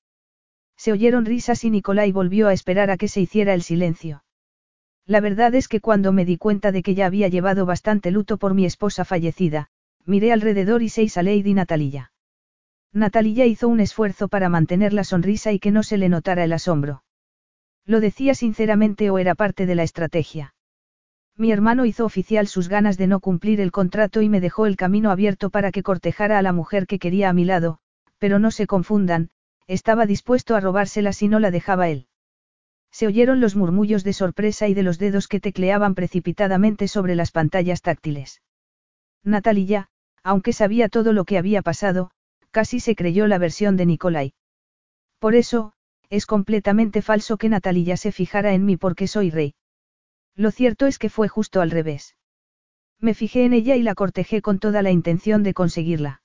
Se 0.76 0.92
oyeron 0.92 1.26
risas 1.26 1.64
y 1.64 1.72
Nicolai 1.72 2.12
volvió 2.12 2.48
a 2.48 2.54
esperar 2.54 2.92
a 2.92 2.98
que 2.98 3.08
se 3.08 3.22
hiciera 3.22 3.54
el 3.54 3.64
silencio. 3.64 4.24
La 5.06 5.22
verdad 5.22 5.56
es 5.56 5.68
que 5.68 5.80
cuando 5.80 6.12
me 6.12 6.26
di 6.26 6.38
cuenta 6.38 6.72
de 6.72 6.84
que 6.84 6.94
ya 6.94 7.06
había 7.06 7.30
llevado 7.30 7.66
bastante 7.66 8.12
luto 8.12 8.38
por 8.38 8.54
mi 8.54 8.66
esposa 8.66 9.06
fallecida, 9.06 9.70
miré 10.06 10.32
alrededor 10.32 10.84
y 10.84 10.90
seis 10.90 11.18
a 11.18 11.24
Lady 11.24 11.54
Natalia. 11.54 12.12
Natalia 12.94 13.46
hizo 13.46 13.68
un 13.68 13.80
esfuerzo 13.80 14.28
para 14.28 14.50
mantener 14.50 14.94
la 14.94 15.04
sonrisa 15.04 15.52
y 15.52 15.60
que 15.60 15.72
no 15.72 15.82
se 15.82 15.98
le 15.98 16.10
notara 16.10 16.44
el 16.44 16.54
asombro. 16.54 17.04
¿Lo 17.88 18.02
decía 18.02 18.36
sinceramente 18.36 19.10
o 19.10 19.18
era 19.18 19.34
parte 19.34 19.66
de 19.66 19.74
la 19.74 19.84
estrategia? 19.84 20.54
Mi 21.38 21.54
hermano 21.54 21.86
hizo 21.86 22.04
oficial 22.04 22.48
sus 22.48 22.68
ganas 22.68 22.98
de 22.98 23.08
no 23.08 23.22
cumplir 23.22 23.62
el 23.62 23.72
contrato 23.72 24.22
y 24.22 24.28
me 24.28 24.42
dejó 24.42 24.66
el 24.66 24.76
camino 24.76 25.10
abierto 25.10 25.50
para 25.50 25.72
que 25.72 25.84
cortejara 25.84 26.38
a 26.38 26.42
la 26.42 26.52
mujer 26.52 26.86
que 26.86 27.00
quería 27.00 27.30
a 27.30 27.34
mi 27.34 27.46
lado, 27.46 27.80
pero 28.18 28.40
no 28.40 28.52
se 28.52 28.68
confundan, 28.68 29.30
estaba 29.68 30.06
dispuesto 30.06 30.56
a 30.56 30.60
robársela 30.60 31.14
si 31.14 31.30
no 31.30 31.40
la 31.40 31.50
dejaba 31.50 31.88
él. 31.88 32.08
Se 32.92 33.08
oyeron 33.08 33.40
los 33.40 33.56
murmullos 33.56 34.04
de 34.04 34.12
sorpresa 34.12 34.68
y 34.68 34.74
de 34.74 34.84
los 34.84 35.00
dedos 35.00 35.30
que 35.30 35.40
tecleaban 35.40 35.96
precipitadamente 35.96 36.90
sobre 36.90 37.16
las 37.16 37.32
pantallas 37.32 37.82
táctiles. 37.82 38.42
Natalia, 39.24 39.88
aunque 40.24 40.52
sabía 40.52 40.90
todo 40.90 41.14
lo 41.14 41.24
que 41.24 41.38
había 41.38 41.62
pasado, 41.62 42.12
casi 42.52 42.82
se 42.82 42.96
creyó 42.96 43.28
la 43.28 43.38
versión 43.38 43.78
de 43.78 43.86
Nicolai. 43.86 44.34
Por 45.20 45.36
eso, 45.36 45.74
es 46.10 46.26
completamente 46.26 47.02
falso 47.02 47.38
que 47.38 47.50
Natalia 47.50 47.98
se 47.98 48.12
fijara 48.12 48.54
en 48.54 48.66
mí 48.66 48.78
porque 48.78 49.08
soy 49.08 49.30
rey. 49.30 49.56
Lo 50.36 50.52
cierto 50.52 50.86
es 50.86 51.00
que 51.00 51.10
fue 51.10 51.28
justo 51.28 51.62
al 51.62 51.72
revés. 51.72 52.16
Me 53.00 53.14
fijé 53.14 53.46
en 53.46 53.54
ella 53.54 53.76
y 53.76 53.84
la 53.84 53.96
cortejé 53.96 54.42
con 54.42 54.60
toda 54.60 54.82
la 54.82 54.92
intención 54.92 55.44
de 55.44 55.54
conseguirla. 55.54 56.22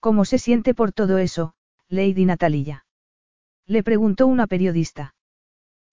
¿Cómo 0.00 0.24
se 0.24 0.38
siente 0.38 0.74
por 0.74 0.92
todo 0.92 1.18
eso, 1.18 1.54
Lady 1.88 2.24
Natalia? 2.24 2.86
Le 3.66 3.82
preguntó 3.82 4.26
una 4.26 4.46
periodista. 4.46 5.14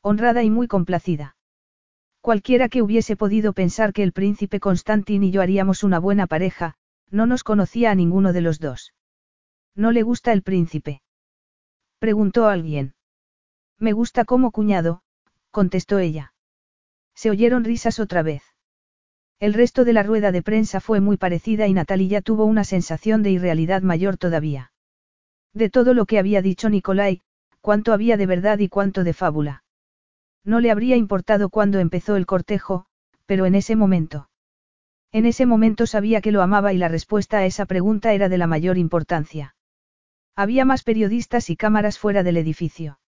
Honrada 0.01 0.43
y 0.43 0.49
muy 0.49 0.67
complacida. 0.67 1.35
Cualquiera 2.21 2.69
que 2.69 2.81
hubiese 2.81 3.15
podido 3.15 3.53
pensar 3.53 3.93
que 3.93 4.03
el 4.03 4.13
príncipe 4.13 4.59
Constantin 4.59 5.23
y 5.23 5.31
yo 5.31 5.41
haríamos 5.41 5.83
una 5.83 5.99
buena 5.99 6.27
pareja, 6.27 6.75
no 7.09 7.25
nos 7.25 7.43
conocía 7.43 7.91
a 7.91 7.95
ninguno 7.95 8.33
de 8.33 8.41
los 8.41 8.59
dos. 8.59 8.93
¿No 9.75 9.91
le 9.91 10.03
gusta 10.03 10.33
el 10.33 10.41
príncipe? 10.41 11.01
Preguntó 11.99 12.47
alguien. 12.47 12.93
Me 13.79 13.93
gusta 13.93 14.25
como 14.25 14.51
cuñado, 14.51 15.01
contestó 15.51 15.99
ella. 15.99 16.33
Se 17.13 17.29
oyeron 17.29 17.63
risas 17.63 17.99
otra 17.99 18.23
vez. 18.23 18.43
El 19.39 19.53
resto 19.53 19.85
de 19.85 19.93
la 19.93 20.01
rueda 20.01 20.31
de 20.31 20.41
prensa 20.41 20.79
fue 20.79 20.99
muy 20.99 21.17
parecida 21.17 21.67
y 21.67 21.73
Natalia 21.73 22.21
tuvo 22.21 22.45
una 22.45 22.63
sensación 22.63 23.21
de 23.21 23.31
irrealidad 23.31 23.83
mayor 23.83 24.17
todavía. 24.17 24.71
De 25.53 25.69
todo 25.69 25.93
lo 25.93 26.05
que 26.05 26.17
había 26.17 26.41
dicho 26.41 26.69
Nicolai, 26.69 27.21
cuánto 27.61 27.93
había 27.93 28.17
de 28.17 28.25
verdad 28.25 28.57
y 28.59 28.67
cuánto 28.67 29.03
de 29.03 29.13
fábula. 29.13 29.63
No 30.43 30.59
le 30.59 30.71
habría 30.71 30.95
importado 30.95 31.49
cuando 31.49 31.79
empezó 31.79 32.15
el 32.15 32.25
cortejo, 32.25 32.85
pero 33.27 33.45
en 33.45 33.53
ese 33.53 33.75
momento. 33.75 34.29
En 35.11 35.25
ese 35.25 35.45
momento 35.45 35.85
sabía 35.85 36.21
que 36.21 36.31
lo 36.31 36.41
amaba 36.41 36.73
y 36.73 36.77
la 36.77 36.87
respuesta 36.87 37.39
a 37.39 37.45
esa 37.45 37.65
pregunta 37.65 38.13
era 38.13 38.29
de 38.29 38.37
la 38.37 38.47
mayor 38.47 38.77
importancia. 38.77 39.55
Había 40.35 40.65
más 40.65 40.83
periodistas 40.83 41.49
y 41.49 41.55
cámaras 41.55 41.99
fuera 41.99 42.23
del 42.23 42.37
edificio. 42.37 42.99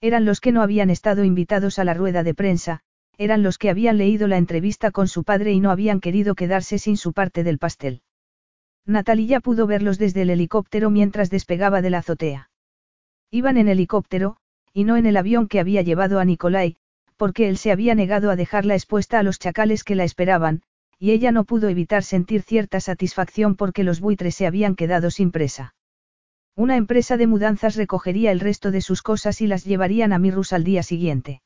Eran 0.00 0.24
los 0.24 0.40
que 0.40 0.52
no 0.52 0.62
habían 0.62 0.90
estado 0.90 1.24
invitados 1.24 1.78
a 1.78 1.84
la 1.84 1.94
rueda 1.94 2.22
de 2.22 2.34
prensa, 2.34 2.80
eran 3.18 3.42
los 3.42 3.58
que 3.58 3.70
habían 3.70 3.96
leído 3.96 4.28
la 4.28 4.36
entrevista 4.36 4.90
con 4.90 5.08
su 5.08 5.24
padre 5.24 5.52
y 5.52 5.60
no 5.60 5.70
habían 5.70 6.00
querido 6.00 6.34
quedarse 6.34 6.78
sin 6.78 6.96
su 6.96 7.12
parte 7.12 7.44
del 7.44 7.58
pastel. 7.58 8.02
Natalia 8.84 9.40
pudo 9.40 9.66
verlos 9.66 9.98
desde 9.98 10.22
el 10.22 10.30
helicóptero 10.30 10.90
mientras 10.90 11.30
despegaba 11.30 11.82
de 11.82 11.90
la 11.90 11.98
azotea. 11.98 12.50
Iban 13.30 13.56
en 13.56 13.68
helicóptero, 13.68 14.36
y 14.72 14.84
no 14.84 14.96
en 14.96 15.06
el 15.06 15.16
avión 15.16 15.48
que 15.48 15.60
había 15.60 15.82
llevado 15.82 16.20
a 16.20 16.24
Nikolai, 16.24 16.76
porque 17.16 17.48
él 17.48 17.56
se 17.56 17.72
había 17.72 17.94
negado 17.94 18.30
a 18.30 18.36
dejarla 18.36 18.74
expuesta 18.74 19.18
a 19.18 19.22
los 19.22 19.38
chacales 19.38 19.82
que 19.82 19.94
la 19.94 20.04
esperaban, 20.04 20.62
y 20.98 21.12
ella 21.12 21.32
no 21.32 21.44
pudo 21.44 21.68
evitar 21.68 22.02
sentir 22.02 22.42
cierta 22.42 22.80
satisfacción 22.80 23.56
porque 23.56 23.84
los 23.84 24.00
buitres 24.00 24.34
se 24.34 24.46
habían 24.46 24.76
quedado 24.76 25.10
sin 25.10 25.30
presa. 25.30 25.74
Una 26.56 26.76
empresa 26.76 27.18
de 27.18 27.26
mudanzas 27.26 27.76
recogería 27.76 28.32
el 28.32 28.40
resto 28.40 28.70
de 28.70 28.80
sus 28.80 29.02
cosas 29.02 29.42
y 29.42 29.46
las 29.46 29.64
llevarían 29.64 30.14
a 30.14 30.18
Mirrus 30.18 30.54
al 30.54 30.64
día 30.64 30.82
siguiente. 30.82 31.42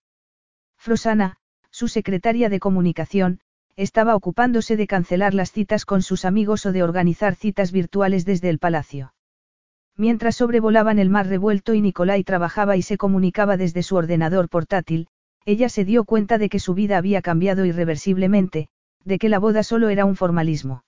Frosana, 0.78 1.36
su 1.72 1.88
secretaria 1.88 2.48
de 2.48 2.60
comunicación, 2.60 3.40
estaba 3.74 4.14
ocupándose 4.14 4.76
de 4.76 4.86
cancelar 4.86 5.34
las 5.34 5.50
citas 5.50 5.84
con 5.84 6.02
sus 6.02 6.24
amigos 6.24 6.64
o 6.64 6.70
de 6.70 6.84
organizar 6.84 7.34
citas 7.34 7.72
virtuales 7.72 8.24
desde 8.24 8.50
el 8.50 8.60
palacio. 8.60 9.12
Mientras 9.96 10.36
sobrevolaban 10.36 11.00
el 11.00 11.10
mar 11.10 11.26
revuelto 11.26 11.74
y 11.74 11.80
Nicolai 11.80 12.22
trabajaba 12.22 12.76
y 12.76 12.82
se 12.82 12.96
comunicaba 12.96 13.56
desde 13.56 13.82
su 13.82 13.96
ordenador 13.96 14.48
portátil, 14.48 15.08
ella 15.44 15.68
se 15.68 15.84
dio 15.84 16.04
cuenta 16.04 16.38
de 16.38 16.48
que 16.48 16.60
su 16.60 16.74
vida 16.74 16.96
había 16.98 17.20
cambiado 17.20 17.64
irreversiblemente, 17.64 18.68
de 19.04 19.18
que 19.18 19.28
la 19.28 19.40
boda 19.40 19.64
solo 19.64 19.88
era 19.88 20.04
un 20.04 20.14
formalismo. 20.14 20.84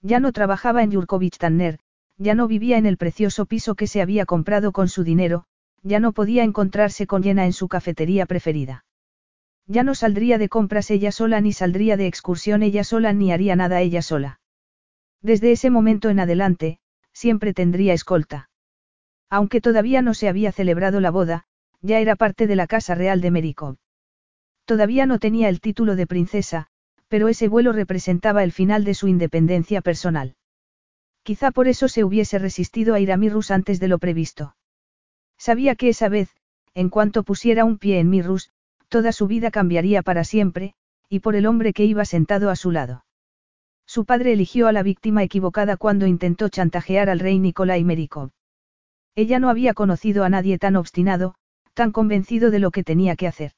Ya 0.00 0.18
no 0.18 0.32
trabajaba 0.32 0.82
en 0.82 0.92
Yurkovich 0.92 1.36
Tanner, 1.36 1.78
ya 2.18 2.34
no 2.34 2.46
vivía 2.46 2.78
en 2.78 2.86
el 2.86 2.96
precioso 2.96 3.46
piso 3.46 3.74
que 3.74 3.86
se 3.86 4.00
había 4.00 4.26
comprado 4.26 4.72
con 4.72 4.88
su 4.88 5.04
dinero, 5.04 5.44
ya 5.82 6.00
no 6.00 6.12
podía 6.12 6.44
encontrarse 6.44 7.06
con 7.06 7.22
Llena 7.22 7.44
en 7.44 7.52
su 7.52 7.68
cafetería 7.68 8.26
preferida. 8.26 8.84
Ya 9.66 9.82
no 9.82 9.94
saldría 9.94 10.38
de 10.38 10.48
compras 10.48 10.90
ella 10.90 11.12
sola 11.12 11.40
ni 11.40 11.52
saldría 11.52 11.96
de 11.96 12.06
excursión 12.06 12.62
ella 12.62 12.84
sola 12.84 13.12
ni 13.12 13.32
haría 13.32 13.56
nada 13.56 13.80
ella 13.80 14.02
sola. 14.02 14.40
Desde 15.22 15.52
ese 15.52 15.70
momento 15.70 16.10
en 16.10 16.20
adelante, 16.20 16.78
siempre 17.12 17.54
tendría 17.54 17.94
escolta. 17.94 18.50
Aunque 19.30 19.60
todavía 19.60 20.02
no 20.02 20.14
se 20.14 20.28
había 20.28 20.52
celebrado 20.52 21.00
la 21.00 21.10
boda, 21.10 21.46
ya 21.80 21.98
era 21.98 22.16
parte 22.16 22.46
de 22.46 22.56
la 22.56 22.66
casa 22.66 22.94
real 22.94 23.20
de 23.20 23.30
Merikov. 23.30 23.76
Todavía 24.64 25.06
no 25.06 25.18
tenía 25.18 25.48
el 25.48 25.60
título 25.60 25.96
de 25.96 26.06
princesa, 26.06 26.68
pero 27.08 27.28
ese 27.28 27.48
vuelo 27.48 27.72
representaba 27.72 28.44
el 28.44 28.52
final 28.52 28.84
de 28.84 28.94
su 28.94 29.08
independencia 29.08 29.80
personal. 29.80 30.36
Quizá 31.24 31.50
por 31.50 31.68
eso 31.68 31.88
se 31.88 32.04
hubiese 32.04 32.38
resistido 32.38 32.94
a 32.94 33.00
ir 33.00 33.10
a 33.10 33.16
Mirrus 33.16 33.50
antes 33.50 33.80
de 33.80 33.88
lo 33.88 33.98
previsto. 33.98 34.54
Sabía 35.38 35.74
que 35.74 35.88
esa 35.88 36.10
vez, 36.10 36.28
en 36.74 36.90
cuanto 36.90 37.22
pusiera 37.22 37.64
un 37.64 37.78
pie 37.78 37.98
en 37.98 38.10
Mirrus, 38.10 38.50
toda 38.88 39.10
su 39.10 39.26
vida 39.26 39.50
cambiaría 39.50 40.02
para 40.02 40.24
siempre, 40.24 40.74
y 41.08 41.20
por 41.20 41.34
el 41.34 41.46
hombre 41.46 41.72
que 41.72 41.86
iba 41.86 42.04
sentado 42.04 42.50
a 42.50 42.56
su 42.56 42.70
lado. 42.70 43.06
Su 43.86 44.04
padre 44.04 44.34
eligió 44.34 44.68
a 44.68 44.72
la 44.72 44.82
víctima 44.82 45.22
equivocada 45.22 45.78
cuando 45.78 46.06
intentó 46.06 46.50
chantajear 46.50 47.08
al 47.08 47.20
rey 47.20 47.38
Nikolai 47.38 47.84
Merikov. 47.84 48.30
Ella 49.14 49.38
no 49.38 49.48
había 49.48 49.72
conocido 49.72 50.24
a 50.24 50.28
nadie 50.28 50.58
tan 50.58 50.76
obstinado, 50.76 51.36
tan 51.72 51.90
convencido 51.90 52.50
de 52.50 52.58
lo 52.58 52.70
que 52.70 52.84
tenía 52.84 53.16
que 53.16 53.28
hacer. 53.28 53.52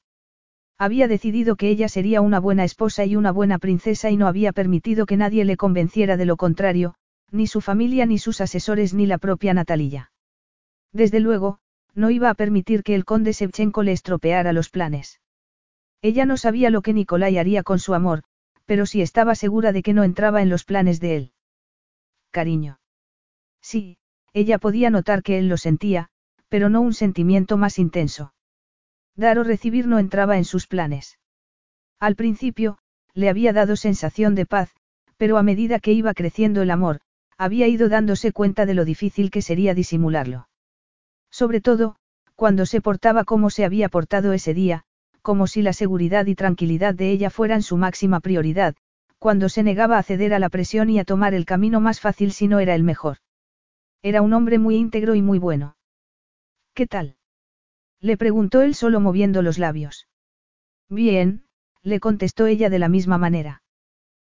Había 0.78 1.08
decidido 1.08 1.56
que 1.56 1.68
ella 1.70 1.88
sería 1.88 2.20
una 2.20 2.38
buena 2.38 2.62
esposa 2.62 3.04
y 3.04 3.16
una 3.16 3.32
buena 3.32 3.58
princesa 3.58 4.10
y 4.10 4.16
no 4.16 4.28
había 4.28 4.52
permitido 4.52 5.06
que 5.06 5.16
nadie 5.16 5.44
le 5.44 5.56
convenciera 5.56 6.16
de 6.16 6.26
lo 6.26 6.36
contrario, 6.36 6.94
ni 7.30 7.46
su 7.46 7.60
familia 7.60 8.06
ni 8.06 8.18
sus 8.18 8.40
asesores 8.40 8.94
ni 8.94 9.06
la 9.06 9.18
propia 9.18 9.54
Natalia. 9.54 10.12
Desde 10.92 11.20
luego, 11.20 11.58
no 11.94 12.10
iba 12.10 12.30
a 12.30 12.34
permitir 12.34 12.82
que 12.82 12.94
el 12.94 13.04
conde 13.04 13.32
Shevchenko 13.32 13.82
le 13.82 13.92
estropeara 13.92 14.52
los 14.52 14.70
planes. 14.70 15.20
Ella 16.02 16.26
no 16.26 16.36
sabía 16.36 16.70
lo 16.70 16.82
que 16.82 16.92
Nikolai 16.92 17.38
haría 17.38 17.62
con 17.62 17.78
su 17.78 17.94
amor, 17.94 18.22
pero 18.66 18.86
sí 18.86 19.00
estaba 19.02 19.34
segura 19.34 19.72
de 19.72 19.82
que 19.82 19.94
no 19.94 20.04
entraba 20.04 20.42
en 20.42 20.50
los 20.50 20.64
planes 20.64 21.00
de 21.00 21.16
él. 21.16 21.32
Cariño. 22.30 22.80
Sí, 23.62 23.98
ella 24.32 24.58
podía 24.58 24.90
notar 24.90 25.22
que 25.22 25.38
él 25.38 25.48
lo 25.48 25.56
sentía, 25.56 26.08
pero 26.48 26.68
no 26.68 26.80
un 26.80 26.92
sentimiento 26.92 27.56
más 27.56 27.78
intenso. 27.78 28.34
Dar 29.16 29.38
o 29.38 29.44
recibir 29.44 29.86
no 29.86 29.98
entraba 29.98 30.36
en 30.36 30.44
sus 30.44 30.66
planes. 30.66 31.18
Al 31.98 32.14
principio, 32.14 32.78
le 33.14 33.30
había 33.30 33.54
dado 33.54 33.76
sensación 33.76 34.34
de 34.34 34.44
paz, 34.44 34.74
pero 35.16 35.38
a 35.38 35.42
medida 35.42 35.80
que 35.80 35.92
iba 35.92 36.12
creciendo 36.12 36.60
el 36.60 36.70
amor, 36.70 37.00
había 37.38 37.68
ido 37.68 37.88
dándose 37.88 38.32
cuenta 38.32 38.66
de 38.66 38.74
lo 38.74 38.84
difícil 38.84 39.30
que 39.30 39.42
sería 39.42 39.74
disimularlo. 39.74 40.48
Sobre 41.30 41.60
todo, 41.60 41.96
cuando 42.34 42.66
se 42.66 42.80
portaba 42.80 43.24
como 43.24 43.50
se 43.50 43.64
había 43.64 43.88
portado 43.88 44.32
ese 44.32 44.54
día, 44.54 44.84
como 45.22 45.46
si 45.46 45.62
la 45.62 45.72
seguridad 45.72 46.26
y 46.26 46.34
tranquilidad 46.34 46.94
de 46.94 47.10
ella 47.10 47.30
fueran 47.30 47.62
su 47.62 47.76
máxima 47.76 48.20
prioridad, 48.20 48.76
cuando 49.18 49.48
se 49.48 49.62
negaba 49.62 49.98
a 49.98 50.02
ceder 50.02 50.34
a 50.34 50.38
la 50.38 50.50
presión 50.50 50.90
y 50.90 50.98
a 50.98 51.04
tomar 51.04 51.34
el 51.34 51.46
camino 51.46 51.80
más 51.80 52.00
fácil 52.00 52.32
si 52.32 52.48
no 52.48 52.60
era 52.60 52.74
el 52.74 52.84
mejor. 52.84 53.18
Era 54.02 54.22
un 54.22 54.32
hombre 54.34 54.58
muy 54.58 54.76
íntegro 54.76 55.14
y 55.14 55.22
muy 55.22 55.38
bueno. 55.38 55.76
¿Qué 56.74 56.86
tal? 56.86 57.16
Le 58.00 58.16
preguntó 58.16 58.60
él 58.60 58.74
solo 58.74 59.00
moviendo 59.00 59.42
los 59.42 59.58
labios. 59.58 60.06
Bien, 60.88 61.44
le 61.82 61.98
contestó 61.98 62.46
ella 62.46 62.70
de 62.70 62.78
la 62.78 62.88
misma 62.88 63.18
manera. 63.18 63.62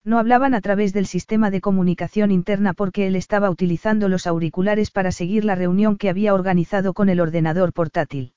No 0.07 0.19
hablaban 0.19 0.53
a 0.53 0.61
través 0.61 0.93
del 0.93 1.05
sistema 1.05 1.51
de 1.51 1.59
comunicación 1.59 2.31
interna 2.31 2.71
porque 2.71 3.07
él 3.07 3.17
estaba 3.17 3.49
utilizando 3.49 4.07
los 4.07 4.25
auriculares 4.25 4.89
para 4.89 5.11
seguir 5.11 5.43
la 5.43 5.53
reunión 5.53 5.97
que 5.97 6.07
había 6.07 6.33
organizado 6.33 6.93
con 6.93 7.09
el 7.09 7.19
ordenador 7.19 7.73
portátil. 7.73 8.33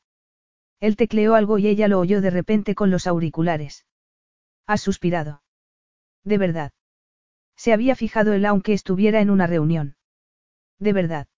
Él 0.80 0.96
tecleó 0.96 1.36
algo 1.36 1.58
y 1.58 1.68
ella 1.68 1.86
lo 1.86 2.00
oyó 2.00 2.20
de 2.20 2.30
repente 2.30 2.74
con 2.74 2.90
los 2.90 3.06
auriculares. 3.06 3.86
Ha 4.66 4.78
suspirado. 4.78 5.44
De 6.24 6.38
verdad. 6.38 6.72
Se 7.54 7.72
había 7.72 7.94
fijado 7.94 8.32
él 8.32 8.46
aunque 8.46 8.72
estuviera 8.72 9.20
en 9.20 9.30
una 9.30 9.46
reunión. 9.46 9.94
De 10.80 10.92
verdad. 10.92 11.28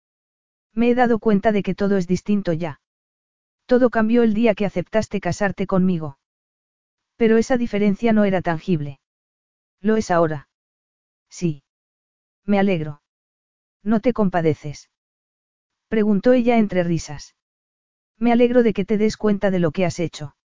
Me 0.72 0.88
he 0.88 0.94
dado 0.94 1.18
cuenta 1.18 1.52
de 1.52 1.62
que 1.62 1.74
todo 1.74 1.98
es 1.98 2.06
distinto 2.06 2.54
ya. 2.54 2.80
Todo 3.66 3.90
cambió 3.90 4.22
el 4.22 4.32
día 4.32 4.54
que 4.54 4.64
aceptaste 4.64 5.20
casarte 5.20 5.66
conmigo. 5.66 6.16
Pero 7.16 7.36
esa 7.36 7.58
diferencia 7.58 8.14
no 8.14 8.24
era 8.24 8.40
tangible. 8.40 9.01
Lo 9.82 9.96
es 9.96 10.10
ahora. 10.10 10.48
Sí. 11.28 11.64
Me 12.46 12.58
alegro. 12.58 13.02
¿No 13.82 14.00
te 14.00 14.12
compadeces? 14.12 14.90
Preguntó 15.88 16.32
ella 16.32 16.56
entre 16.56 16.84
risas. 16.84 17.34
Me 18.16 18.32
alegro 18.32 18.62
de 18.62 18.72
que 18.72 18.84
te 18.84 18.96
des 18.96 19.16
cuenta 19.16 19.50
de 19.50 19.58
lo 19.58 19.72
que 19.72 19.84
has 19.84 19.98
hecho. 19.98 20.36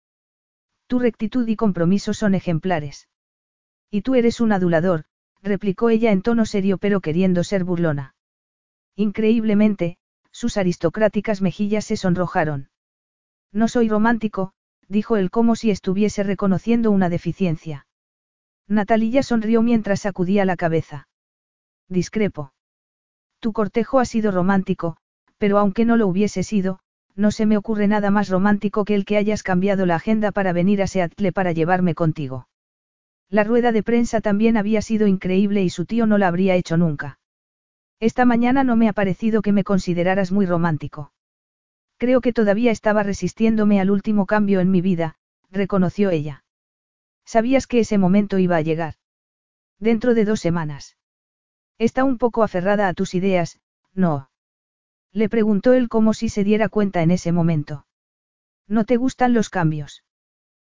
Tu 0.86 0.98
rectitud 0.98 1.46
y 1.46 1.56
compromiso 1.56 2.14
son 2.14 2.34
ejemplares. 2.34 3.08
Y 3.90 4.02
tú 4.02 4.14
eres 4.14 4.40
un 4.40 4.52
adulador, 4.52 5.04
replicó 5.42 5.90
ella 5.90 6.12
en 6.12 6.22
tono 6.22 6.46
serio 6.46 6.78
pero 6.78 7.00
queriendo 7.00 7.44
ser 7.44 7.64
burlona. 7.64 8.14
Increíblemente, 8.94 9.98
sus 10.32 10.56
aristocráticas 10.56 11.42
mejillas 11.42 11.84
se 11.84 11.96
sonrojaron. 11.96 12.70
No 13.52 13.68
soy 13.68 13.88
romántico, 13.88 14.54
dijo 14.88 15.16
él 15.16 15.30
como 15.30 15.56
si 15.56 15.70
estuviese 15.70 16.22
reconociendo 16.22 16.90
una 16.90 17.10
deficiencia. 17.10 17.85
Natalia 18.68 19.22
sonrió 19.22 19.62
mientras 19.62 20.00
sacudía 20.00 20.44
la 20.44 20.56
cabeza. 20.56 21.08
Discrepo. 21.88 22.52
Tu 23.38 23.52
cortejo 23.52 24.00
ha 24.00 24.04
sido 24.04 24.32
romántico, 24.32 24.96
pero 25.38 25.58
aunque 25.58 25.84
no 25.84 25.96
lo 25.96 26.08
hubiese 26.08 26.42
sido, 26.42 26.80
no 27.14 27.30
se 27.30 27.46
me 27.46 27.56
ocurre 27.56 27.86
nada 27.86 28.10
más 28.10 28.28
romántico 28.28 28.84
que 28.84 28.94
el 28.94 29.04
que 29.04 29.16
hayas 29.16 29.42
cambiado 29.42 29.86
la 29.86 29.96
agenda 29.96 30.32
para 30.32 30.52
venir 30.52 30.82
a 30.82 30.86
Seattle 30.86 31.32
para 31.32 31.52
llevarme 31.52 31.94
contigo. 31.94 32.48
La 33.28 33.44
rueda 33.44 33.72
de 33.72 33.82
prensa 33.82 34.20
también 34.20 34.56
había 34.56 34.82
sido 34.82 35.06
increíble 35.06 35.62
y 35.62 35.70
su 35.70 35.84
tío 35.84 36.06
no 36.06 36.18
la 36.18 36.28
habría 36.28 36.54
hecho 36.54 36.76
nunca. 36.76 37.18
Esta 38.00 38.24
mañana 38.24 38.64
no 38.64 38.76
me 38.76 38.88
ha 38.88 38.92
parecido 38.92 39.42
que 39.42 39.52
me 39.52 39.64
consideraras 39.64 40.32
muy 40.32 40.44
romántico. 40.44 41.12
Creo 41.98 42.20
que 42.20 42.32
todavía 42.32 42.70
estaba 42.70 43.02
resistiéndome 43.02 43.80
al 43.80 43.90
último 43.90 44.26
cambio 44.26 44.60
en 44.60 44.70
mi 44.70 44.80
vida, 44.80 45.16
reconoció 45.50 46.10
ella. 46.10 46.44
Sabías 47.26 47.66
que 47.66 47.80
ese 47.80 47.98
momento 47.98 48.38
iba 48.38 48.56
a 48.56 48.62
llegar. 48.62 48.94
Dentro 49.78 50.14
de 50.14 50.24
dos 50.24 50.40
semanas. 50.40 50.96
Está 51.76 52.04
un 52.04 52.16
poco 52.16 52.42
aferrada 52.42 52.88
a 52.88 52.94
tus 52.94 53.14
ideas, 53.14 53.60
¿no? 53.92 54.30
Le 55.12 55.28
preguntó 55.28 55.74
él 55.74 55.88
como 55.88 56.14
si 56.14 56.28
se 56.28 56.44
diera 56.44 56.68
cuenta 56.68 57.02
en 57.02 57.10
ese 57.10 57.32
momento. 57.32 57.86
¿No 58.68 58.84
te 58.84 58.96
gustan 58.96 59.34
los 59.34 59.50
cambios? 59.50 60.04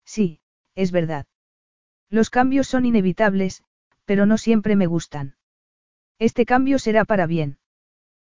Sí, 0.05 0.41
es 0.75 0.93
verdad. 0.93 1.27
Los 2.09 2.31
cambios 2.31 2.69
son 2.69 2.87
inevitables, 2.87 3.65
pero 4.05 4.25
no 4.25 4.39
siempre 4.39 4.77
me 4.77 4.87
gustan. 4.87 5.37
Este 6.19 6.47
cambio 6.47 6.79
será 6.79 7.05
para 7.05 7.27
bien. 7.27 7.59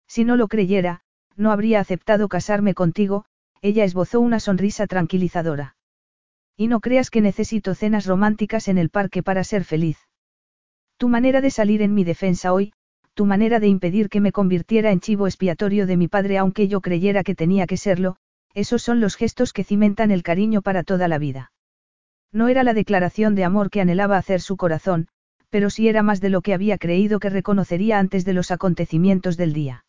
Si 0.06 0.24
no 0.24 0.36
lo 0.36 0.48
creyera, 0.48 1.02
no 1.36 1.50
habría 1.50 1.80
aceptado 1.80 2.28
casarme 2.28 2.74
contigo, 2.74 3.24
ella 3.62 3.84
esbozó 3.84 4.20
una 4.20 4.38
sonrisa 4.38 4.86
tranquilizadora. 4.86 5.76
Y 6.56 6.68
no 6.68 6.80
creas 6.80 7.10
que 7.10 7.20
necesito 7.20 7.74
cenas 7.74 8.06
románticas 8.06 8.68
en 8.68 8.78
el 8.78 8.90
parque 8.90 9.22
para 9.22 9.44
ser 9.44 9.64
feliz. 9.64 9.98
Tu 10.96 11.08
manera 11.08 11.40
de 11.40 11.50
salir 11.50 11.82
en 11.82 11.94
mi 11.94 12.04
defensa 12.04 12.52
hoy, 12.52 12.72
tu 13.14 13.26
manera 13.26 13.60
de 13.60 13.68
impedir 13.68 14.08
que 14.08 14.20
me 14.20 14.32
convirtiera 14.32 14.90
en 14.90 15.00
chivo 15.00 15.26
expiatorio 15.26 15.86
de 15.86 15.96
mi 15.96 16.08
padre 16.08 16.38
aunque 16.38 16.68
yo 16.68 16.80
creyera 16.80 17.24
que 17.24 17.34
tenía 17.34 17.66
que 17.66 17.76
serlo, 17.76 18.16
esos 18.54 18.82
son 18.82 19.00
los 19.00 19.16
gestos 19.16 19.52
que 19.52 19.64
cimentan 19.64 20.10
el 20.10 20.22
cariño 20.22 20.62
para 20.62 20.82
toda 20.82 21.08
la 21.08 21.18
vida. 21.18 21.52
No 22.32 22.48
era 22.48 22.62
la 22.62 22.74
declaración 22.74 23.34
de 23.34 23.44
amor 23.44 23.70
que 23.70 23.80
anhelaba 23.80 24.16
hacer 24.16 24.40
su 24.40 24.56
corazón, 24.56 25.08
pero 25.50 25.68
sí 25.68 25.88
era 25.88 26.02
más 26.02 26.20
de 26.20 26.30
lo 26.30 26.40
que 26.40 26.54
había 26.54 26.78
creído 26.78 27.20
que 27.20 27.28
reconocería 27.28 27.98
antes 27.98 28.24
de 28.24 28.32
los 28.32 28.50
acontecimientos 28.50 29.36
del 29.36 29.52
día. 29.52 29.84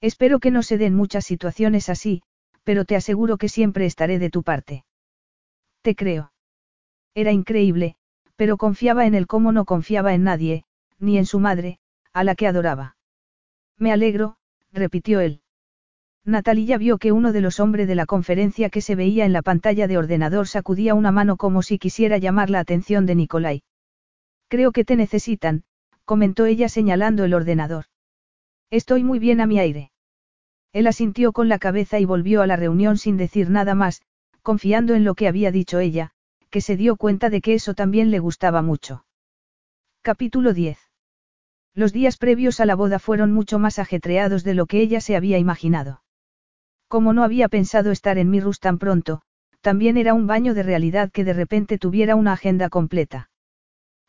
Espero 0.00 0.38
que 0.38 0.52
no 0.52 0.62
se 0.62 0.78
den 0.78 0.94
muchas 0.94 1.24
situaciones 1.24 1.88
así, 1.88 2.22
pero 2.62 2.84
te 2.84 2.94
aseguro 2.94 3.36
que 3.36 3.48
siempre 3.48 3.86
estaré 3.86 4.18
de 4.20 4.30
tu 4.30 4.44
parte. 4.44 4.84
Te 5.86 5.94
creo. 5.94 6.32
Era 7.14 7.30
increíble, 7.30 7.94
pero 8.34 8.56
confiaba 8.56 9.06
en 9.06 9.14
él 9.14 9.28
como 9.28 9.52
no 9.52 9.64
confiaba 9.64 10.14
en 10.14 10.24
nadie, 10.24 10.64
ni 10.98 11.16
en 11.16 11.26
su 11.26 11.38
madre, 11.38 11.78
a 12.12 12.24
la 12.24 12.34
que 12.34 12.48
adoraba. 12.48 12.96
Me 13.78 13.92
alegro, 13.92 14.36
repitió 14.72 15.20
él. 15.20 15.42
Natalia 16.24 16.76
vio 16.76 16.98
que 16.98 17.12
uno 17.12 17.32
de 17.32 17.40
los 17.40 17.60
hombres 17.60 17.86
de 17.86 17.94
la 17.94 18.04
conferencia 18.04 18.68
que 18.68 18.80
se 18.80 18.96
veía 18.96 19.26
en 19.26 19.32
la 19.32 19.42
pantalla 19.42 19.86
de 19.86 19.96
ordenador 19.96 20.48
sacudía 20.48 20.96
una 20.96 21.12
mano 21.12 21.36
como 21.36 21.62
si 21.62 21.78
quisiera 21.78 22.18
llamar 22.18 22.50
la 22.50 22.58
atención 22.58 23.06
de 23.06 23.14
Nicolai. 23.14 23.62
Creo 24.48 24.72
que 24.72 24.84
te 24.84 24.96
necesitan, 24.96 25.62
comentó 26.04 26.46
ella 26.46 26.68
señalando 26.68 27.22
el 27.22 27.32
ordenador. 27.32 27.84
Estoy 28.70 29.04
muy 29.04 29.20
bien 29.20 29.40
a 29.40 29.46
mi 29.46 29.60
aire. 29.60 29.92
Él 30.72 30.88
asintió 30.88 31.30
con 31.30 31.48
la 31.48 31.60
cabeza 31.60 32.00
y 32.00 32.04
volvió 32.04 32.42
a 32.42 32.48
la 32.48 32.56
reunión 32.56 32.98
sin 32.98 33.16
decir 33.16 33.50
nada 33.50 33.76
más, 33.76 34.02
confiando 34.46 34.94
en 34.94 35.02
lo 35.02 35.16
que 35.16 35.26
había 35.26 35.50
dicho 35.50 35.80
ella, 35.80 36.12
que 36.50 36.60
se 36.60 36.76
dio 36.76 36.94
cuenta 36.94 37.30
de 37.30 37.40
que 37.40 37.54
eso 37.54 37.74
también 37.74 38.12
le 38.12 38.20
gustaba 38.20 38.62
mucho. 38.62 39.04
Capítulo 40.02 40.52
10. 40.52 40.78
Los 41.74 41.92
días 41.92 42.16
previos 42.16 42.60
a 42.60 42.64
la 42.64 42.76
boda 42.76 43.00
fueron 43.00 43.32
mucho 43.32 43.58
más 43.58 43.80
ajetreados 43.80 44.44
de 44.44 44.54
lo 44.54 44.66
que 44.66 44.80
ella 44.80 45.00
se 45.00 45.16
había 45.16 45.38
imaginado. 45.38 46.04
Como 46.86 47.12
no 47.12 47.24
había 47.24 47.48
pensado 47.48 47.90
estar 47.90 48.18
en 48.18 48.30
Mirrus 48.30 48.60
tan 48.60 48.78
pronto, 48.78 49.22
también 49.62 49.96
era 49.96 50.14
un 50.14 50.28
baño 50.28 50.54
de 50.54 50.62
realidad 50.62 51.10
que 51.10 51.24
de 51.24 51.32
repente 51.32 51.76
tuviera 51.76 52.14
una 52.14 52.32
agenda 52.32 52.68
completa. 52.68 53.30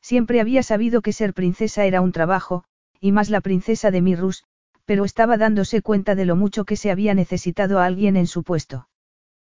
Siempre 0.03 0.39
había 0.39 0.61
sabido 0.61 1.01
que 1.01 1.13
ser 1.13 1.33
princesa 1.33 1.85
era 1.85 1.99
un 2.01 2.11
trabajo, 2.11 2.63
y 2.99 3.11
más 3.11 3.31
la 3.31 3.41
princesa 3.41 3.89
de 3.89 4.03
Mirrus, 4.03 4.43
pero 4.85 5.03
estaba 5.03 5.37
dándose 5.37 5.81
cuenta 5.81 6.13
de 6.13 6.25
lo 6.25 6.35
mucho 6.35 6.63
que 6.63 6.75
se 6.75 6.91
había 6.91 7.15
necesitado 7.15 7.79
a 7.79 7.85
alguien 7.85 8.15
en 8.15 8.27
su 8.27 8.43
puesto. 8.43 8.87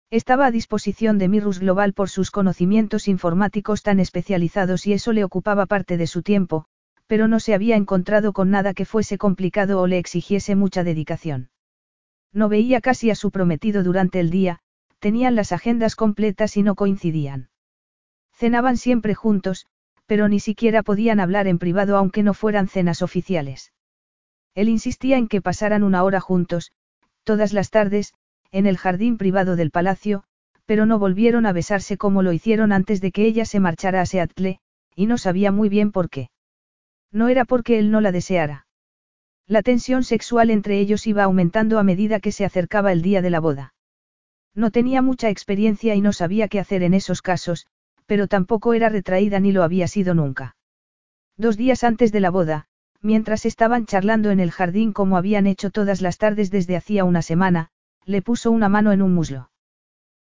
Estaba 0.09 0.45
a 0.45 0.51
disposición 0.51 1.17
de 1.17 1.27
Mirrus 1.27 1.59
Global 1.59 1.91
por 1.91 2.09
sus 2.09 2.31
conocimientos 2.31 3.09
informáticos 3.09 3.83
tan 3.83 3.99
especializados 3.99 4.87
y 4.87 4.93
eso 4.93 5.11
le 5.11 5.25
ocupaba 5.25 5.65
parte 5.65 5.97
de 5.97 6.07
su 6.07 6.21
tiempo, 6.23 6.65
pero 7.07 7.27
no 7.27 7.41
se 7.41 7.53
había 7.53 7.75
encontrado 7.75 8.31
con 8.31 8.49
nada 8.49 8.73
que 8.73 8.85
fuese 8.85 9.17
complicado 9.17 9.81
o 9.81 9.87
le 9.87 9.97
exigiese 9.97 10.55
mucha 10.55 10.85
dedicación. 10.85 11.49
No 12.31 12.47
veía 12.47 12.79
casi 12.79 13.09
a 13.09 13.15
su 13.15 13.31
prometido 13.31 13.83
durante 13.83 14.21
el 14.21 14.29
día, 14.29 14.59
tenían 14.99 15.35
las 15.35 15.51
agendas 15.51 15.95
completas 15.97 16.55
y 16.55 16.63
no 16.63 16.75
coincidían. 16.75 17.49
Cenaban 18.33 18.77
siempre 18.77 19.13
juntos, 19.13 19.67
pero 20.05 20.29
ni 20.29 20.39
siquiera 20.39 20.83
podían 20.83 21.19
hablar 21.19 21.47
en 21.47 21.59
privado 21.59 21.97
aunque 21.97 22.23
no 22.23 22.33
fueran 22.33 22.69
cenas 22.69 23.01
oficiales. 23.01 23.73
Él 24.55 24.69
insistía 24.69 25.17
en 25.17 25.27
que 25.27 25.41
pasaran 25.41 25.83
una 25.83 26.03
hora 26.03 26.21
juntos, 26.21 26.71
todas 27.25 27.51
las 27.51 27.71
tardes, 27.71 28.13
en 28.51 28.65
el 28.65 28.77
jardín 28.77 29.17
privado 29.17 29.55
del 29.55 29.71
palacio, 29.71 30.23
pero 30.65 30.85
no 30.85 30.99
volvieron 30.99 31.45
a 31.45 31.53
besarse 31.53 31.97
como 31.97 32.21
lo 32.21 32.33
hicieron 32.33 32.71
antes 32.71 33.01
de 33.01 33.11
que 33.11 33.25
ella 33.25 33.45
se 33.45 33.59
marchara 33.59 34.01
a 34.01 34.05
Seattle, 34.05 34.59
y 34.95 35.05
no 35.05 35.17
sabía 35.17 35.51
muy 35.51 35.69
bien 35.69 35.91
por 35.91 36.09
qué. 36.09 36.29
No 37.11 37.29
era 37.29 37.45
porque 37.45 37.79
él 37.79 37.91
no 37.91 38.01
la 38.01 38.11
deseara. 38.11 38.67
La 39.47 39.61
tensión 39.61 40.03
sexual 40.03 40.49
entre 40.49 40.79
ellos 40.79 41.07
iba 41.07 41.23
aumentando 41.23 41.79
a 41.79 41.83
medida 41.83 42.19
que 42.19 42.33
se 42.33 42.43
acercaba 42.43 42.91
el 42.91 43.01
día 43.01 43.21
de 43.21 43.29
la 43.29 43.39
boda. 43.39 43.73
No 44.53 44.71
tenía 44.71 45.01
mucha 45.01 45.29
experiencia 45.29 45.95
y 45.95 46.01
no 46.01 46.11
sabía 46.11 46.49
qué 46.49 46.59
hacer 46.59 46.83
en 46.83 46.93
esos 46.93 47.21
casos, 47.21 47.67
pero 48.07 48.27
tampoco 48.27 48.73
era 48.73 48.89
retraída 48.89 49.39
ni 49.39 49.51
lo 49.51 49.63
había 49.63 49.87
sido 49.87 50.13
nunca. 50.15 50.57
Dos 51.37 51.55
días 51.55 51.83
antes 51.83 52.11
de 52.11 52.19
la 52.19 52.31
boda, 52.31 52.67
mientras 53.01 53.45
estaban 53.45 53.85
charlando 53.85 54.31
en 54.31 54.39
el 54.39 54.51
jardín 54.51 54.91
como 54.91 55.15
habían 55.15 55.47
hecho 55.47 55.69
todas 55.69 56.01
las 56.01 56.17
tardes 56.17 56.49
desde 56.49 56.75
hacía 56.75 57.05
una 57.05 57.21
semana, 57.21 57.69
le 58.07 58.21
puso 58.21 58.51
una 58.51 58.69
mano 58.69 58.93
en 58.93 59.01
un 59.01 59.13
muslo. 59.13 59.51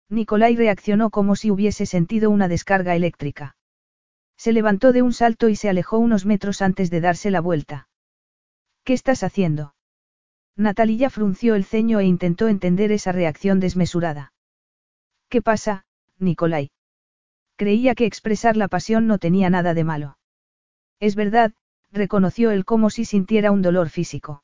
Nicolai 0.09 0.57
reaccionó 0.57 1.11
como 1.11 1.37
si 1.37 1.51
hubiese 1.51 1.85
sentido 1.85 2.31
una 2.31 2.49
descarga 2.49 2.97
eléctrica. 2.97 3.57
Se 4.37 4.53
levantó 4.53 4.93
de 4.93 5.03
un 5.03 5.13
salto 5.13 5.49
y 5.49 5.57
se 5.57 5.69
alejó 5.69 5.99
unos 5.99 6.25
metros 6.25 6.63
antes 6.63 6.91
de 6.91 7.01
darse 7.01 7.31
la 7.31 7.41
vuelta. 7.41 7.89
¿Qué 8.85 8.95
estás 8.95 9.23
haciendo? 9.23 9.75
Natalia 10.57 11.11
frunció 11.11 11.55
el 11.57 11.65
ceño 11.65 12.01
e 12.01 12.05
intentó 12.05 12.49
entender 12.49 12.91
esa 12.91 13.13
reacción 13.13 13.61
desmesurada. 13.61 14.33
¿Qué 15.29 15.43
pasa, 15.43 15.85
Nicolai? 16.19 16.71
Creía 17.57 17.95
que 17.95 18.07
expresar 18.07 18.57
la 18.57 18.69
pasión 18.69 19.07
no 19.07 19.19
tenía 19.19 19.51
nada 19.51 19.75
de 19.75 19.85
malo. 19.85 20.19
Es 21.01 21.17
verdad, 21.17 21.53
reconoció 21.91 22.51
él 22.51 22.65
como 22.65 22.89
si 22.89 23.05
sintiera 23.05 23.51
un 23.51 23.63
dolor 23.63 23.91
físico. 23.91 24.44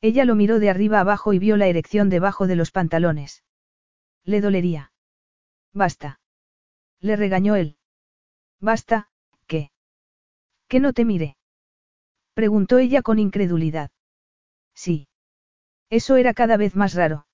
Ella 0.00 0.24
lo 0.24 0.34
miró 0.34 0.58
de 0.58 0.70
arriba 0.70 1.00
abajo 1.00 1.32
y 1.32 1.38
vio 1.38 1.56
la 1.56 1.66
erección 1.66 2.08
debajo 2.08 2.46
de 2.46 2.56
los 2.56 2.70
pantalones. 2.70 3.44
Le 4.24 4.40
dolería. 4.40 4.92
Basta. 5.72 6.20
Le 7.00 7.16
regañó 7.16 7.54
él. 7.54 7.76
Basta, 8.60 9.10
¿qué? 9.46 9.70
Que 10.68 10.80
no 10.80 10.92
te 10.92 11.04
mire. 11.04 11.36
Preguntó 12.34 12.78
ella 12.78 13.02
con 13.02 13.18
incredulidad. 13.18 13.90
Sí. 14.74 15.08
Eso 15.90 16.16
era 16.16 16.34
cada 16.34 16.56
vez 16.56 16.76
más 16.76 16.94
raro. 16.94 17.26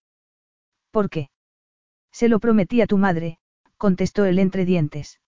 ¿Por 0.91 1.11
qué? 1.11 1.31
Se 2.11 2.29
lo 2.29 2.41
prometí 2.41 2.81
a 2.81 2.87
tu 2.87 2.97
madre, 2.97 3.39
contestó 3.77 4.25
él 4.25 4.39
entre 4.39 4.65
dientes. 4.65 5.21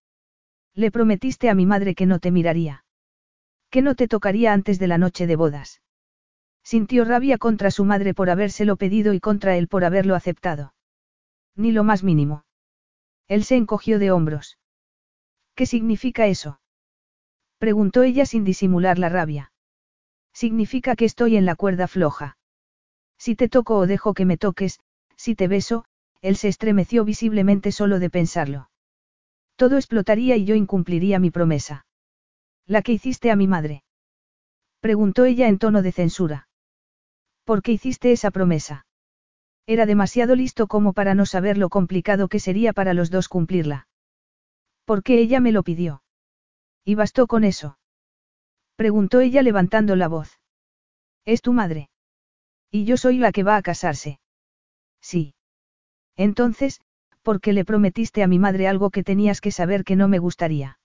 Le 0.75 0.91
prometiste 0.91 1.51
a 1.51 1.55
mi 1.55 1.67
madre 1.67 1.95
que 1.95 2.07
no 2.07 2.19
te 2.19 2.31
miraría. 2.31 2.85
Que 3.71 3.83
no 3.83 3.95
te 3.95 4.09
tocaría 4.09 4.53
antes 4.53 4.79
de 4.79 4.87
la 4.87 4.97
noche 4.97 5.27
de 5.27 5.37
bodas. 5.37 5.83
Sintió 6.71 7.07
rabia 7.07 7.39
contra 7.39 7.71
su 7.71 7.87
madre 7.87 8.13
por 8.13 8.29
habérselo 8.29 8.77
pedido 8.77 9.15
y 9.15 9.21
contra 9.21 9.57
él 9.57 9.69
por 9.69 9.87
haberlo 9.87 10.15
aceptado. 10.15 10.75
Ni 11.57 11.73
lo 11.73 11.83
más 11.83 12.05
mínimo. 12.05 12.45
Él 13.27 13.45
se 13.45 13.57
encogió 13.57 13.99
de 13.99 14.11
hombros. 14.11 14.59
¿Qué 15.55 15.65
significa 15.65 16.27
eso? 16.27 16.61
Preguntó 17.57 18.03
ella 18.03 18.27
sin 18.27 18.45
disimular 18.45 18.99
la 18.99 19.09
rabia. 19.09 19.51
Significa 20.35 20.95
que 20.95 21.07
estoy 21.07 21.39
en 21.39 21.47
la 21.47 21.57
cuerda 21.57 21.89
floja. 21.89 22.37
Si 23.17 23.35
te 23.35 23.49
toco 23.49 23.79
o 23.79 23.87
dejo 23.87 24.13
que 24.13 24.27
me 24.27 24.37
toques, 24.37 24.79
si 25.17 25.35
te 25.35 25.49
beso, 25.49 25.87
él 26.21 26.37
se 26.37 26.49
estremeció 26.49 27.03
visiblemente 27.07 27.73
solo 27.73 27.99
de 27.99 28.11
pensarlo. 28.11 28.69
Todo 29.57 29.77
explotaría 29.77 30.37
y 30.37 30.45
yo 30.45 30.55
incumpliría 30.55 31.19
mi 31.19 31.31
promesa. 31.31 31.87
La 32.67 32.83
que 32.83 32.93
hiciste 32.93 33.31
a 33.31 33.37
mi 33.37 33.47
madre. 33.47 33.85
Preguntó 34.81 35.25
ella 35.25 35.49
en 35.49 35.59
tono 35.59 35.81
de 35.81 35.93
censura. 35.93 36.48
¿Por 37.49 37.63
qué 37.63 37.73
hiciste 37.73 38.13
esa 38.13 38.31
promesa? 38.31 38.85
Era 39.67 39.87
demasiado 39.87 40.37
listo 40.37 40.67
como 40.67 40.93
para 40.93 41.15
no 41.15 41.25
saber 41.25 41.57
lo 41.57 41.71
complicado 41.71 42.29
que 42.29 42.41
sería 42.41 42.75
para 42.75 42.93
los 42.93 43.11
dos 43.11 43.27
cumplirla. 43.31 43.89
¿Por 44.85 45.03
qué 45.03 45.19
ella 45.19 45.41
me 45.41 45.51
lo 45.51 45.63
pidió? 45.63 46.03
¿Y 46.85 46.95
bastó 46.95 47.27
con 47.27 47.45
eso? 47.45 47.79
Preguntó 48.77 49.21
ella 49.21 49.41
levantando 49.41 49.97
la 49.97 50.09
voz. 50.09 50.39
Es 51.25 51.41
tu 51.41 51.55
madre. 51.55 51.89
Y 52.71 52.85
yo 52.85 52.99
soy 52.99 53.17
la 53.17 53.33
que 53.33 53.45
va 53.45 53.57
a 53.57 53.63
casarse. 53.63 54.21
Sí. 55.01 55.33
Entonces, 56.17 56.83
¿por 57.23 57.41
qué 57.41 57.55
le 57.55 57.65
prometiste 57.65 58.23
a 58.23 58.27
mi 58.27 58.39
madre 58.39 58.69
algo 58.69 58.91
que 58.91 59.03
tenías 59.03 59.41
que 59.41 59.53
saber 59.53 59.85
que 59.85 59.97
no 59.97 60.07
me 60.07 60.19
gustaría? 60.19 60.79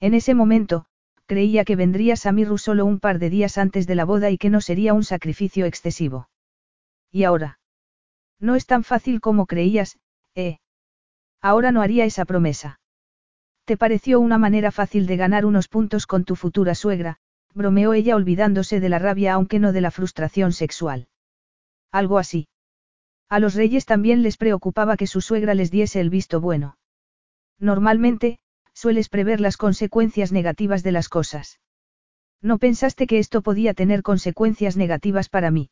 En 0.00 0.12
ese 0.12 0.34
momento, 0.34 0.84
creía 1.28 1.64
que 1.64 1.76
vendrías 1.76 2.26
a 2.26 2.32
Mirru 2.32 2.58
solo 2.58 2.86
un 2.86 2.98
par 2.98 3.18
de 3.18 3.28
días 3.30 3.58
antes 3.58 3.86
de 3.86 3.94
la 3.94 4.06
boda 4.06 4.30
y 4.30 4.38
que 4.38 4.50
no 4.50 4.60
sería 4.60 4.94
un 4.94 5.04
sacrificio 5.04 5.66
excesivo. 5.66 6.28
¿Y 7.12 7.24
ahora? 7.24 7.60
No 8.40 8.54
es 8.54 8.66
tan 8.66 8.82
fácil 8.82 9.20
como 9.20 9.46
creías, 9.46 9.98
¿eh? 10.34 10.58
Ahora 11.40 11.70
no 11.70 11.82
haría 11.82 12.06
esa 12.06 12.24
promesa. 12.24 12.80
¿Te 13.64 13.76
pareció 13.76 14.18
una 14.20 14.38
manera 14.38 14.70
fácil 14.72 15.06
de 15.06 15.18
ganar 15.18 15.44
unos 15.44 15.68
puntos 15.68 16.06
con 16.06 16.24
tu 16.24 16.34
futura 16.34 16.74
suegra? 16.74 17.18
bromeó 17.54 17.92
ella 17.92 18.16
olvidándose 18.16 18.80
de 18.80 18.88
la 18.88 18.98
rabia 18.98 19.34
aunque 19.34 19.58
no 19.58 19.72
de 19.72 19.82
la 19.82 19.90
frustración 19.90 20.52
sexual. 20.52 21.08
Algo 21.92 22.18
así. 22.18 22.48
A 23.28 23.38
los 23.38 23.54
reyes 23.54 23.84
también 23.84 24.22
les 24.22 24.38
preocupaba 24.38 24.96
que 24.96 25.06
su 25.06 25.20
suegra 25.20 25.52
les 25.52 25.70
diese 25.70 26.00
el 26.00 26.08
visto 26.08 26.40
bueno. 26.40 26.78
Normalmente, 27.58 28.38
Sueles 28.80 29.08
prever 29.08 29.40
las 29.40 29.56
consecuencias 29.56 30.30
negativas 30.30 30.84
de 30.84 30.92
las 30.92 31.08
cosas. 31.08 31.58
No 32.40 32.58
pensaste 32.58 33.08
que 33.08 33.18
esto 33.18 33.42
podía 33.42 33.74
tener 33.74 34.02
consecuencias 34.04 34.76
negativas 34.76 35.28
para 35.28 35.50
mí. 35.50 35.70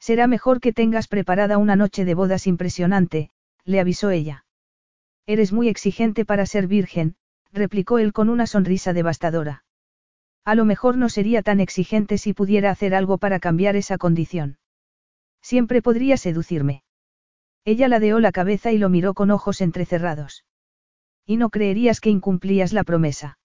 Será 0.00 0.26
mejor 0.26 0.60
que 0.60 0.72
tengas 0.72 1.06
preparada 1.06 1.56
una 1.56 1.76
noche 1.76 2.04
de 2.04 2.14
bodas 2.14 2.48
impresionante, 2.48 3.30
le 3.64 3.78
avisó 3.78 4.10
ella. 4.10 4.44
Eres 5.24 5.52
muy 5.52 5.68
exigente 5.68 6.24
para 6.24 6.46
ser 6.46 6.66
virgen, 6.66 7.14
replicó 7.52 7.98
él 7.98 8.12
con 8.12 8.28
una 8.28 8.48
sonrisa 8.48 8.92
devastadora. 8.92 9.62
A 10.44 10.56
lo 10.56 10.64
mejor 10.64 10.96
no 10.96 11.08
sería 11.08 11.42
tan 11.42 11.60
exigente 11.60 12.18
si 12.18 12.32
pudiera 12.32 12.72
hacer 12.72 12.96
algo 12.96 13.18
para 13.18 13.38
cambiar 13.38 13.76
esa 13.76 13.98
condición. 13.98 14.58
Siempre 15.42 15.80
podría 15.80 16.16
seducirme. 16.16 16.82
Ella 17.64 17.86
ladeó 17.86 18.18
la 18.18 18.32
cabeza 18.32 18.72
y 18.72 18.78
lo 18.78 18.88
miró 18.88 19.14
con 19.14 19.30
ojos 19.30 19.60
entrecerrados. 19.60 20.44
Y 21.26 21.36
no 21.36 21.50
creerías 21.50 22.00
que 22.00 22.10
incumplías 22.10 22.72
la 22.72 22.84
promesa. 22.84 23.38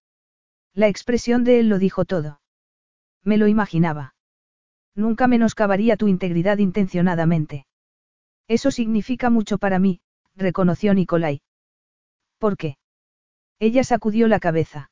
La 0.73 0.87
expresión 0.87 1.43
de 1.43 1.59
él 1.59 1.67
lo 1.67 1.79
dijo 1.79 2.05
todo. 2.05 2.39
Me 3.23 3.37
lo 3.37 3.47
imaginaba. 3.47 4.13
Nunca 4.95 5.27
menoscabaría 5.27 5.97
tu 5.97 6.07
integridad 6.07 6.59
intencionadamente. 6.59 7.65
Eso 8.47 8.71
significa 8.71 9.29
mucho 9.29 9.57
para 9.57 9.79
mí, 9.79 10.01
reconoció 10.35 10.93
Nicolai. 10.93 11.41
¿Por 12.37 12.57
qué? 12.57 12.77
Ella 13.59 13.83
sacudió 13.83 14.27
la 14.27 14.39
cabeza. 14.39 14.91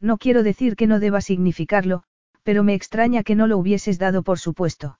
No 0.00 0.16
quiero 0.16 0.42
decir 0.42 0.76
que 0.76 0.86
no 0.86 1.00
deba 1.00 1.20
significarlo, 1.20 2.02
pero 2.42 2.64
me 2.64 2.74
extraña 2.74 3.22
que 3.22 3.34
no 3.34 3.46
lo 3.46 3.58
hubieses 3.58 3.98
dado 3.98 4.22
por 4.22 4.38
supuesto. 4.38 4.98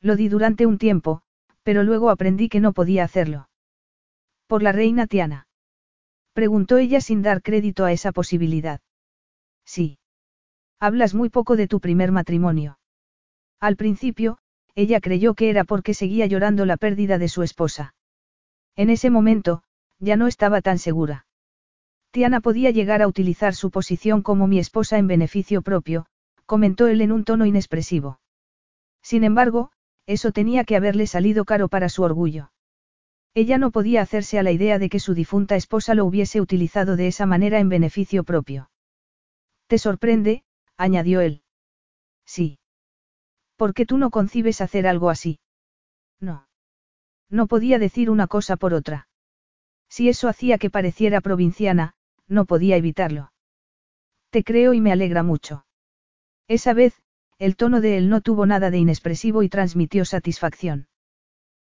Lo 0.00 0.16
di 0.16 0.28
durante 0.28 0.66
un 0.66 0.78
tiempo, 0.78 1.22
pero 1.62 1.82
luego 1.82 2.10
aprendí 2.10 2.48
que 2.48 2.60
no 2.60 2.72
podía 2.72 3.04
hacerlo. 3.04 3.48
¿Por 4.46 4.62
la 4.62 4.72
reina 4.72 5.06
Tiana? 5.06 5.46
Preguntó 6.32 6.78
ella 6.78 7.00
sin 7.00 7.22
dar 7.22 7.42
crédito 7.42 7.84
a 7.84 7.92
esa 7.92 8.12
posibilidad. 8.12 8.80
Sí. 9.64 9.98
Hablas 10.78 11.14
muy 11.14 11.28
poco 11.28 11.56
de 11.56 11.68
tu 11.68 11.80
primer 11.80 12.12
matrimonio. 12.12 12.78
Al 13.60 13.76
principio, 13.76 14.38
ella 14.74 15.00
creyó 15.00 15.34
que 15.34 15.50
era 15.50 15.64
porque 15.64 15.94
seguía 15.94 16.26
llorando 16.26 16.64
la 16.64 16.76
pérdida 16.76 17.18
de 17.18 17.28
su 17.28 17.42
esposa. 17.42 17.94
En 18.76 18.88
ese 18.88 19.10
momento, 19.10 19.62
ya 19.98 20.16
no 20.16 20.26
estaba 20.26 20.62
tan 20.62 20.78
segura. 20.78 21.26
Tiana 22.10 22.40
podía 22.40 22.70
llegar 22.70 23.02
a 23.02 23.08
utilizar 23.08 23.54
su 23.54 23.70
posición 23.70 24.22
como 24.22 24.46
mi 24.46 24.58
esposa 24.58 24.98
en 24.98 25.06
beneficio 25.06 25.62
propio, 25.62 26.06
comentó 26.46 26.88
él 26.88 27.00
en 27.02 27.12
un 27.12 27.24
tono 27.24 27.46
inexpresivo. 27.46 28.20
Sin 29.02 29.22
embargo, 29.22 29.70
eso 30.06 30.32
tenía 30.32 30.64
que 30.64 30.76
haberle 30.76 31.06
salido 31.06 31.44
caro 31.44 31.68
para 31.68 31.88
su 31.88 32.02
orgullo. 32.02 32.50
Ella 33.34 33.58
no 33.58 33.70
podía 33.70 34.02
hacerse 34.02 34.38
a 34.38 34.42
la 34.42 34.50
idea 34.50 34.78
de 34.78 34.88
que 34.88 34.98
su 34.98 35.14
difunta 35.14 35.56
esposa 35.56 35.94
lo 35.94 36.04
hubiese 36.04 36.40
utilizado 36.40 36.96
de 36.96 37.06
esa 37.06 37.26
manera 37.26 37.60
en 37.60 37.68
beneficio 37.68 38.24
propio. 38.24 38.70
¿Te 39.68 39.78
sorprende? 39.78 40.42
añadió 40.76 41.20
él. 41.20 41.42
Sí. 42.26 42.58
¿Por 43.56 43.74
qué 43.74 43.86
tú 43.86 43.98
no 43.98 44.10
concibes 44.10 44.60
hacer 44.60 44.86
algo 44.86 45.10
así? 45.10 45.38
No. 46.18 46.48
No 47.28 47.46
podía 47.46 47.78
decir 47.78 48.10
una 48.10 48.26
cosa 48.26 48.56
por 48.56 48.74
otra. 48.74 49.06
Si 49.88 50.08
eso 50.08 50.28
hacía 50.28 50.58
que 50.58 50.70
pareciera 50.70 51.20
provinciana, 51.20 51.94
no 52.26 52.46
podía 52.46 52.76
evitarlo. 52.76 53.32
Te 54.30 54.42
creo 54.42 54.72
y 54.74 54.80
me 54.80 54.92
alegra 54.92 55.22
mucho. 55.22 55.66
Esa 56.48 56.72
vez, 56.72 57.00
el 57.38 57.56
tono 57.56 57.80
de 57.80 57.98
él 57.98 58.08
no 58.08 58.22
tuvo 58.22 58.46
nada 58.46 58.70
de 58.70 58.78
inexpresivo 58.78 59.42
y 59.42 59.48
transmitió 59.48 60.04
satisfacción. 60.04 60.88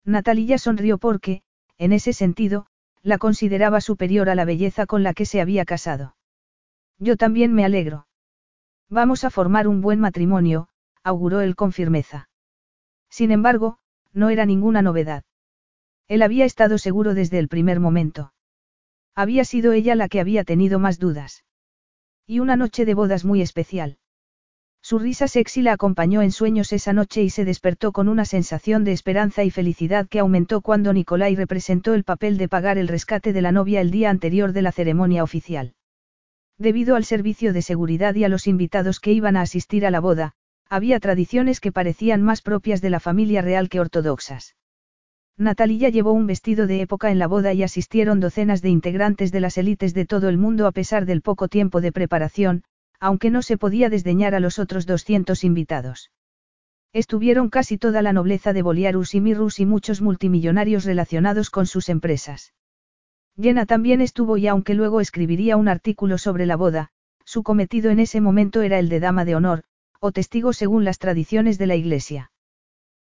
Natalia 0.04 0.58
sonrió 0.58 0.98
porque, 0.98 1.42
en 1.78 1.92
ese 1.92 2.12
sentido, 2.12 2.66
la 3.02 3.18
consideraba 3.18 3.80
superior 3.80 4.30
a 4.30 4.34
la 4.34 4.44
belleza 4.44 4.86
con 4.86 5.02
la 5.02 5.14
que 5.14 5.26
se 5.26 5.40
había 5.40 5.64
casado. 5.64 6.16
Yo 6.98 7.16
también 7.16 7.52
me 7.52 7.64
alegro. 7.64 8.06
Vamos 8.88 9.24
a 9.24 9.30
formar 9.30 9.68
un 9.68 9.80
buen 9.80 10.00
matrimonio, 10.00 10.68
auguró 11.02 11.40
él 11.40 11.56
con 11.56 11.72
firmeza. 11.72 12.28
Sin 13.10 13.30
embargo, 13.30 13.78
no 14.12 14.30
era 14.30 14.46
ninguna 14.46 14.82
novedad. 14.82 15.24
Él 16.08 16.22
había 16.22 16.44
estado 16.44 16.78
seguro 16.78 17.14
desde 17.14 17.38
el 17.38 17.48
primer 17.48 17.80
momento. 17.80 18.32
Había 19.14 19.44
sido 19.44 19.72
ella 19.72 19.94
la 19.94 20.08
que 20.08 20.20
había 20.20 20.44
tenido 20.44 20.78
más 20.78 20.98
dudas. 20.98 21.44
Y 22.26 22.40
una 22.40 22.56
noche 22.56 22.84
de 22.84 22.94
bodas 22.94 23.24
muy 23.24 23.42
especial. 23.42 23.98
Su 24.86 24.98
risa 24.98 25.28
sexy 25.28 25.62
la 25.62 25.72
acompañó 25.72 26.20
en 26.20 26.30
sueños 26.30 26.70
esa 26.70 26.92
noche 26.92 27.22
y 27.22 27.30
se 27.30 27.46
despertó 27.46 27.90
con 27.90 28.06
una 28.06 28.26
sensación 28.26 28.84
de 28.84 28.92
esperanza 28.92 29.42
y 29.42 29.50
felicidad 29.50 30.06
que 30.06 30.18
aumentó 30.18 30.60
cuando 30.60 30.92
Nicolai 30.92 31.34
representó 31.36 31.94
el 31.94 32.04
papel 32.04 32.36
de 32.36 32.48
pagar 32.50 32.76
el 32.76 32.88
rescate 32.88 33.32
de 33.32 33.40
la 33.40 33.50
novia 33.50 33.80
el 33.80 33.90
día 33.90 34.10
anterior 34.10 34.52
de 34.52 34.60
la 34.60 34.72
ceremonia 34.72 35.22
oficial. 35.22 35.72
Debido 36.58 36.96
al 36.96 37.06
servicio 37.06 37.54
de 37.54 37.62
seguridad 37.62 38.14
y 38.14 38.24
a 38.24 38.28
los 38.28 38.46
invitados 38.46 39.00
que 39.00 39.12
iban 39.12 39.38
a 39.38 39.40
asistir 39.40 39.86
a 39.86 39.90
la 39.90 40.00
boda, 40.00 40.34
había 40.68 41.00
tradiciones 41.00 41.60
que 41.60 41.72
parecían 41.72 42.20
más 42.20 42.42
propias 42.42 42.82
de 42.82 42.90
la 42.90 43.00
familia 43.00 43.40
real 43.40 43.70
que 43.70 43.80
ortodoxas. 43.80 44.54
Natalia 45.38 45.88
llevó 45.88 46.12
un 46.12 46.26
vestido 46.26 46.66
de 46.66 46.82
época 46.82 47.10
en 47.10 47.18
la 47.18 47.26
boda 47.26 47.54
y 47.54 47.62
asistieron 47.62 48.20
docenas 48.20 48.60
de 48.60 48.68
integrantes 48.68 49.32
de 49.32 49.40
las 49.40 49.56
élites 49.56 49.94
de 49.94 50.04
todo 50.04 50.28
el 50.28 50.36
mundo 50.36 50.66
a 50.66 50.72
pesar 50.72 51.06
del 51.06 51.22
poco 51.22 51.48
tiempo 51.48 51.80
de 51.80 51.90
preparación, 51.90 52.64
aunque 53.04 53.28
no 53.28 53.42
se 53.42 53.58
podía 53.58 53.90
desdeñar 53.90 54.34
a 54.34 54.40
los 54.40 54.58
otros 54.58 54.86
200 54.86 55.44
invitados. 55.44 56.10
Estuvieron 56.94 57.50
casi 57.50 57.76
toda 57.76 58.00
la 58.00 58.14
nobleza 58.14 58.54
de 58.54 58.62
Boliarus 58.62 59.14
y 59.14 59.20
Mirrus 59.20 59.60
y 59.60 59.66
muchos 59.66 60.00
multimillonarios 60.00 60.86
relacionados 60.86 61.50
con 61.50 61.66
sus 61.66 61.90
empresas. 61.90 62.54
Jenna 63.38 63.66
también 63.66 64.00
estuvo 64.00 64.38
y 64.38 64.46
aunque 64.46 64.72
luego 64.72 65.02
escribiría 65.02 65.58
un 65.58 65.68
artículo 65.68 66.16
sobre 66.16 66.46
la 66.46 66.56
boda, 66.56 66.92
su 67.26 67.42
cometido 67.42 67.90
en 67.90 68.00
ese 68.00 68.22
momento 68.22 68.62
era 68.62 68.78
el 68.78 68.88
de 68.88 69.00
dama 69.00 69.26
de 69.26 69.34
honor, 69.34 69.64
o 70.00 70.10
testigo 70.10 70.54
según 70.54 70.86
las 70.86 70.98
tradiciones 70.98 71.58
de 71.58 71.66
la 71.66 71.76
Iglesia. 71.76 72.32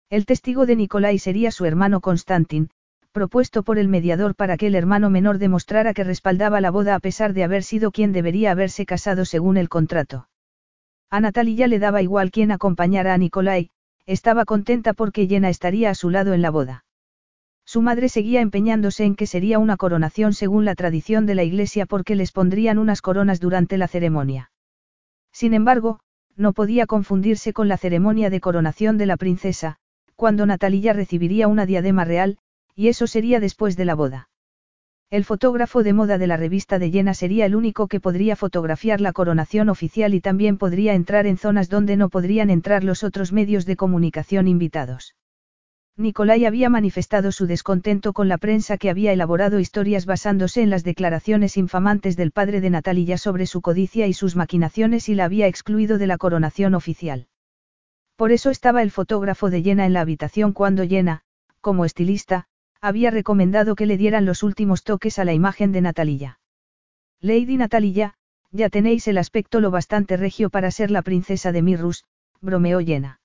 El 0.10 0.26
testigo 0.26 0.66
de 0.66 0.78
Nicolai 0.78 1.20
sería 1.20 1.52
su 1.52 1.66
hermano 1.66 2.02
Constantin, 2.02 2.72
propuesto 3.12 3.64
por 3.64 3.78
el 3.78 3.88
mediador 3.88 4.36
para 4.36 4.58
que 4.58 4.68
el 4.68 4.76
hermano 4.76 5.10
menor 5.10 5.38
demostrara 5.38 5.94
que 5.94 6.04
respaldaba 6.04 6.62
la 6.62 6.72
boda 6.72 6.96
a 6.96 7.00
pesar 7.00 7.34
de 7.34 7.44
haber 7.44 7.64
sido 7.64 7.92
quien 7.92 8.12
debería 8.12 8.52
haberse 8.52 8.86
casado 8.86 9.26
según 9.26 9.58
el 9.58 9.70
contrato. 9.70 10.28
A 11.10 11.20
Natalia 11.20 11.68
le 11.68 11.80
daba 11.80 12.02
igual 12.02 12.32
quien 12.32 12.52
acompañara 12.52 13.14
a 13.14 13.18
Nicolai, 13.18 13.70
estaba 14.06 14.46
contenta 14.46 14.94
porque 14.94 15.28
Jenna 15.28 15.50
estaría 15.50 15.90
a 15.90 15.96
su 15.96 16.10
lado 16.10 16.34
en 16.34 16.42
la 16.42 16.50
boda. 16.50 16.86
Su 17.66 17.82
madre 17.82 18.10
seguía 18.10 18.42
empeñándose 18.42 19.04
en 19.04 19.16
que 19.16 19.28
sería 19.28 19.60
una 19.60 19.78
coronación 19.78 20.34
según 20.34 20.66
la 20.66 20.76
tradición 20.76 21.26
de 21.26 21.36
la 21.36 21.44
iglesia 21.44 21.86
porque 21.86 22.16
les 22.16 22.32
pondrían 22.32 22.78
unas 22.78 23.02
coronas 23.02 23.40
durante 23.40 23.78
la 23.78 23.88
ceremonia. 23.88 24.52
Sin 25.32 25.54
embargo, 25.54 26.00
no 26.36 26.54
podía 26.54 26.86
confundirse 26.86 27.54
con 27.54 27.68
la 27.68 27.78
ceremonia 27.78 28.30
de 28.30 28.40
coronación 28.40 28.98
de 28.98 29.06
la 29.06 29.18
princesa, 29.18 29.78
cuando 30.16 30.46
Natalia 30.46 30.94
recibiría 30.94 31.48
una 31.48 31.66
diadema 31.66 32.04
real, 32.04 32.38
y 32.76 32.88
eso 32.88 33.08
sería 33.08 33.40
después 33.40 33.78
de 33.78 33.86
la 33.86 33.96
boda. 33.96 34.30
El 35.10 35.26
fotógrafo 35.26 35.84
de 35.84 35.92
moda 35.92 36.18
de 36.18 36.28
la 36.28 36.38
revista 36.38 36.80
de 36.80 36.90
Jena 36.90 37.14
sería 37.14 37.46
el 37.46 37.54
único 37.54 37.90
que 37.90 38.00
podría 38.00 38.38
fotografiar 38.38 39.02
la 39.02 39.12
coronación 39.12 39.68
oficial 39.68 40.14
y 40.14 40.22
también 40.22 40.58
podría 40.58 40.94
entrar 40.94 41.28
en 41.28 41.38
zonas 41.38 41.68
donde 41.68 41.98
no 41.98 42.10
podrían 42.10 42.50
entrar 42.50 42.86
los 42.86 43.04
otros 43.04 43.34
medios 43.34 43.66
de 43.66 43.76
comunicación 43.76 44.48
invitados. 44.48 45.16
Nicolai 45.98 46.46
había 46.46 46.70
manifestado 46.70 47.34
su 47.34 47.46
descontento 47.46 48.14
con 48.14 48.30
la 48.30 48.38
prensa 48.38 48.78
que 48.78 48.90
había 48.90 49.12
elaborado 49.12 49.60
historias 49.60 50.06
basándose 50.06 50.62
en 50.62 50.70
las 50.70 50.86
declaraciones 50.86 51.58
infamantes 51.58 52.16
del 52.16 52.32
padre 52.32 52.62
de 52.62 52.70
Natalia 52.70 53.18
sobre 53.18 53.46
su 53.46 53.62
codicia 53.62 54.08
y 54.08 54.14
sus 54.14 54.38
maquinaciones 54.38 55.10
y 55.10 55.16
la 55.16 55.26
había 55.26 55.48
excluido 55.48 55.98
de 55.98 56.08
la 56.08 56.18
coronación 56.18 56.74
oficial. 56.74 57.28
Por 58.16 58.32
eso 58.32 58.50
estaba 58.50 58.82
el 58.82 58.92
fotógrafo 58.92 59.50
de 59.50 59.62
Jenna 59.62 59.86
en 59.86 59.92
la 59.92 60.02
habitación 60.02 60.54
cuando 60.54 60.88
Jenna, 60.88 61.24
como 61.60 61.84
estilista, 61.84 62.48
había 62.82 63.12
recomendado 63.12 63.76
que 63.76 63.86
le 63.86 63.96
dieran 63.96 64.26
los 64.26 64.42
últimos 64.42 64.84
toques 64.84 65.20
a 65.20 65.26
la 65.26 65.34
imagen 65.34 65.72
de 65.72 65.82
Natalia. 65.82 66.40
Lady 67.20 67.56
Natalia, 67.56 68.16
ya 68.52 68.70
tenéis 68.70 69.08
el 69.08 69.20
aspecto 69.20 69.60
lo 69.60 69.70
bastante 69.70 70.18
regio 70.18 70.50
para 70.50 70.72
ser 70.72 70.90
la 70.90 71.04
princesa 71.04 71.52
de 71.52 71.62
Mirrus, 71.62 72.06
bromeó 72.42 72.80
Jenna. 72.80 73.22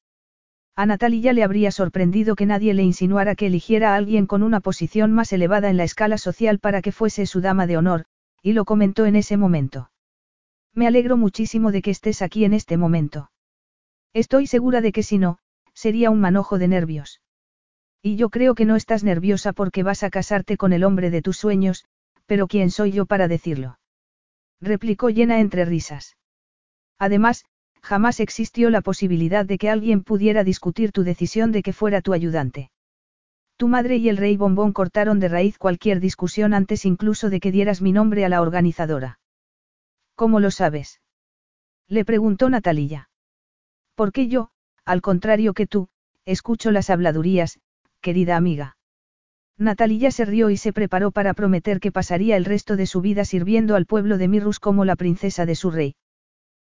A 0.77 0.85
Natalia 0.85 1.33
le 1.33 1.43
habría 1.43 1.71
sorprendido 1.71 2.37
que 2.37 2.45
nadie 2.45 2.75
le 2.75 2.83
insinuara 2.83 3.35
que 3.35 3.47
eligiera 3.47 3.95
a 3.95 3.97
alguien 3.97 4.27
con 4.27 4.43
una 4.43 4.61
posición 4.61 5.11
más 5.13 5.33
elevada 5.33 5.71
en 5.71 5.79
la 5.79 5.85
escala 5.85 6.19
social 6.19 6.59
para 6.59 6.83
que 6.83 6.93
fuese 6.93 7.25
su 7.25 7.41
dama 7.41 7.67
de 7.67 7.79
honor, 7.79 8.05
y 8.43 8.53
lo 8.53 8.67
comentó 8.67 9.07
en 9.07 9.17
ese 9.17 9.39
momento. 9.39 9.91
Me 10.75 10.87
alegro 10.87 11.17
muchísimo 11.17 11.73
de 11.73 11.81
que 11.81 11.91
estés 11.91 12.21
aquí 12.21 12.45
en 12.45 12.53
este 12.53 12.77
momento. 12.77 13.31
Estoy 14.13 14.47
segura 14.47 14.83
de 14.83 14.93
que 14.93 15.03
si 15.03 15.17
no, 15.17 15.39
sería 15.73 16.11
un 16.11 16.21
manojo 16.21 16.59
de 16.59 16.69
nervios. 16.69 17.23
Y 18.07 18.15
yo 18.15 18.29
creo 18.29 18.55
que 18.55 18.67
no 18.67 18.77
estás 18.77 19.03
nerviosa 19.03 19.53
porque 19.53 19.83
vas 19.83 20.05
a 20.05 20.11
casarte 20.11 20.57
con 20.57 20.73
el 20.73 20.85
hombre 20.85 21.11
de 21.11 21.23
tus 21.23 21.39
sueños, 21.39 21.85
pero 22.27 22.47
¿quién 22.47 22.71
soy 22.71 22.93
yo 22.93 23.05
para 23.05 23.27
decirlo? 23.27 23.81
Replicó 24.61 25.11
llena 25.11 25.41
entre 25.41 25.65
risas. 25.65 26.17
Además, 27.01 27.47
jamás 27.83 28.21
existió 28.21 28.71
la 28.71 28.81
posibilidad 28.81 29.45
de 29.45 29.59
que 29.59 29.71
alguien 29.71 30.05
pudiera 30.05 30.45
discutir 30.45 30.93
tu 30.93 31.03
decisión 31.03 31.51
de 31.51 31.65
que 31.65 31.73
fuera 31.73 32.01
tu 32.01 32.13
ayudante. 32.13 32.71
Tu 33.57 33.67
madre 33.67 33.97
y 33.97 34.09
el 34.09 34.19
rey 34.19 34.37
bombón 34.37 34.73
cortaron 34.73 35.19
de 35.19 35.27
raíz 35.27 35.59
cualquier 35.59 35.99
discusión 35.99 36.55
antes 36.55 36.85
incluso 36.85 37.29
de 37.29 37.41
que 37.41 37.51
dieras 37.51 37.83
mi 37.83 37.91
nombre 37.91 38.25
a 38.25 38.29
la 38.29 38.41
organizadora. 38.41 39.19
¿Cómo 40.15 40.39
lo 40.39 40.53
sabes? 40.53 41.01
Le 41.89 42.05
preguntó 42.05 42.49
Natalia. 42.51 43.11
Porque 43.97 44.29
yo, 44.29 44.51
al 44.85 45.03
contrario 45.03 45.55
que 45.55 45.67
tú, 45.67 45.89
escucho 46.25 46.71
las 46.71 46.89
habladurías, 46.89 47.59
querida 48.07 48.37
amiga. 48.37 48.77
Natalia 49.59 50.13
se 50.13 50.25
rió 50.25 50.51
y 50.51 50.57
se 50.57 50.73
preparó 50.73 51.11
para 51.11 51.35
prometer 51.35 51.81
que 51.81 51.91
pasaría 51.91 52.37
el 52.37 52.45
resto 52.45 52.77
de 52.77 52.87
su 52.87 53.01
vida 53.01 53.25
sirviendo 53.25 53.75
al 53.75 53.85
pueblo 53.85 54.17
de 54.17 54.29
Mirrus 54.29 54.61
como 54.61 54.85
la 54.85 54.95
princesa 54.95 55.45
de 55.45 55.57
su 55.57 55.73
rey. 55.73 55.97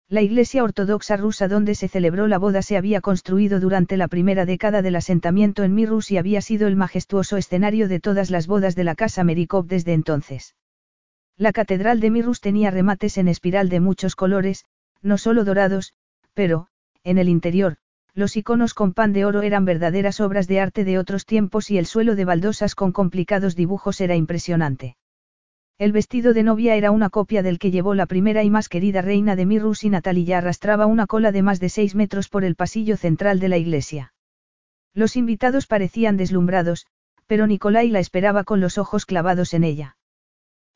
La 0.08 0.20
iglesia 0.20 0.65
ortodoxa 0.65 1.17
rusa 1.17 1.47
donde 1.47 1.76
se 1.76 1.86
celebró 1.86 2.26
la 2.26 2.39
boda 2.39 2.60
se 2.60 2.76
había 2.76 3.00
construido 3.00 3.60
durante 3.60 3.97
la 3.97 4.08
primera 4.08 4.47
década 4.47 4.83
del 4.83 4.97
asentamiento 4.97 5.62
en 5.62 5.76
Mirrus 5.76 6.10
y 6.10 6.18
había 6.18 6.41
sido 6.41 6.67
el 6.67 6.75
majestuoso 6.75 7.36
escenario 7.36 7.86
de 7.86 8.00
todas 8.00 8.31
las 8.31 8.49
bodas 8.49 8.75
de 8.75 8.83
la 8.83 8.97
casa 8.97 9.23
Merikov 9.23 9.67
desde 9.67 9.92
entonces. 9.92 10.57
La 11.36 11.52
catedral 11.52 12.00
de 12.00 12.10
Mirrus 12.10 12.41
tenía 12.41 12.73
remates 12.73 13.17
en 13.17 13.28
espiral 13.28 13.68
de 13.68 13.78
muchos 13.78 14.17
colores, 14.17 14.65
no 15.02 15.18
solo 15.18 15.44
dorados, 15.44 15.92
pero, 16.34 16.67
en 17.05 17.17
el 17.18 17.28
interior, 17.28 17.76
los 18.18 18.36
iconos 18.36 18.74
con 18.74 18.94
pan 18.94 19.12
de 19.12 19.24
oro 19.24 19.42
eran 19.42 19.64
verdaderas 19.64 20.18
obras 20.18 20.48
de 20.48 20.58
arte 20.58 20.82
de 20.82 20.98
otros 20.98 21.24
tiempos 21.24 21.70
y 21.70 21.78
el 21.78 21.86
suelo 21.86 22.16
de 22.16 22.24
baldosas 22.24 22.74
con 22.74 22.90
complicados 22.90 23.55
dibujos 23.55 24.00
era 24.00 24.16
impresionante. 24.16 24.97
El 25.78 25.92
vestido 25.92 26.34
de 26.34 26.42
novia 26.42 26.74
era 26.74 26.90
una 26.90 27.10
copia 27.10 27.44
del 27.44 27.60
que 27.60 27.70
llevó 27.70 27.94
la 27.94 28.06
primera 28.06 28.42
y 28.42 28.50
más 28.50 28.68
querida 28.68 29.02
reina 29.02 29.36
de 29.36 29.47
Mirrus 29.47 29.84
y 29.84 29.90
Natalia 29.90 30.38
arrastraba 30.38 30.86
una 30.86 31.06
cola 31.06 31.30
de 31.30 31.42
más 31.42 31.60
de 31.60 31.68
seis 31.68 31.94
metros 31.94 32.28
por 32.28 32.42
el 32.42 32.56
pasillo 32.56 32.97
central 32.97 33.38
de 33.38 33.50
la 33.50 33.56
iglesia. 33.56 34.12
Los 34.94 35.14
invitados 35.14 35.68
parecían 35.68 36.16
deslumbrados, 36.16 36.86
pero 37.28 37.47
Nicolai 37.47 37.88
la 37.88 38.00
esperaba 38.00 38.42
con 38.42 38.60
los 38.60 38.78
ojos 38.78 39.06
clavados 39.06 39.55
en 39.55 39.62
ella. 39.62 39.97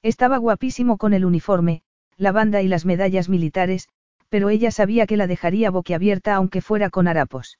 Estaba 0.00 0.36
guapísimo 0.36 0.96
con 0.96 1.12
el 1.12 1.24
uniforme, 1.24 1.82
la 2.16 2.30
banda 2.30 2.62
y 2.62 2.68
las 2.68 2.84
medallas 2.84 3.28
militares, 3.28 3.88
pero 4.32 4.48
ella 4.48 4.70
sabía 4.70 5.06
que 5.06 5.18
la 5.18 5.26
dejaría 5.26 5.70
boquiabierta 5.70 6.34
aunque 6.34 6.62
fuera 6.62 6.88
con 6.88 7.06
harapos. 7.06 7.58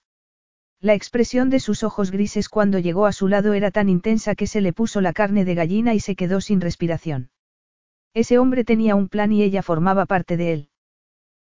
La 0.80 0.94
expresión 0.94 1.50
de 1.50 1.60
sus 1.60 1.82
ojos 1.82 2.10
grises 2.10 2.48
cuando 2.48 2.78
llegó 2.78 3.04
a 3.04 3.12
su 3.12 3.28
lado 3.28 3.52
era 3.52 3.70
tan 3.70 3.90
intensa 3.90 4.34
que 4.34 4.46
se 4.46 4.62
le 4.62 4.72
puso 4.72 5.02
la 5.02 5.12
carne 5.12 5.44
de 5.44 5.54
gallina 5.54 5.92
y 5.92 6.00
se 6.00 6.16
quedó 6.16 6.40
sin 6.40 6.62
respiración. 6.62 7.28
Ese 8.14 8.38
hombre 8.38 8.64
tenía 8.64 8.94
un 8.94 9.10
plan 9.10 9.32
y 9.32 9.42
ella 9.42 9.62
formaba 9.62 10.06
parte 10.06 10.38
de 10.38 10.52
él. 10.54 10.68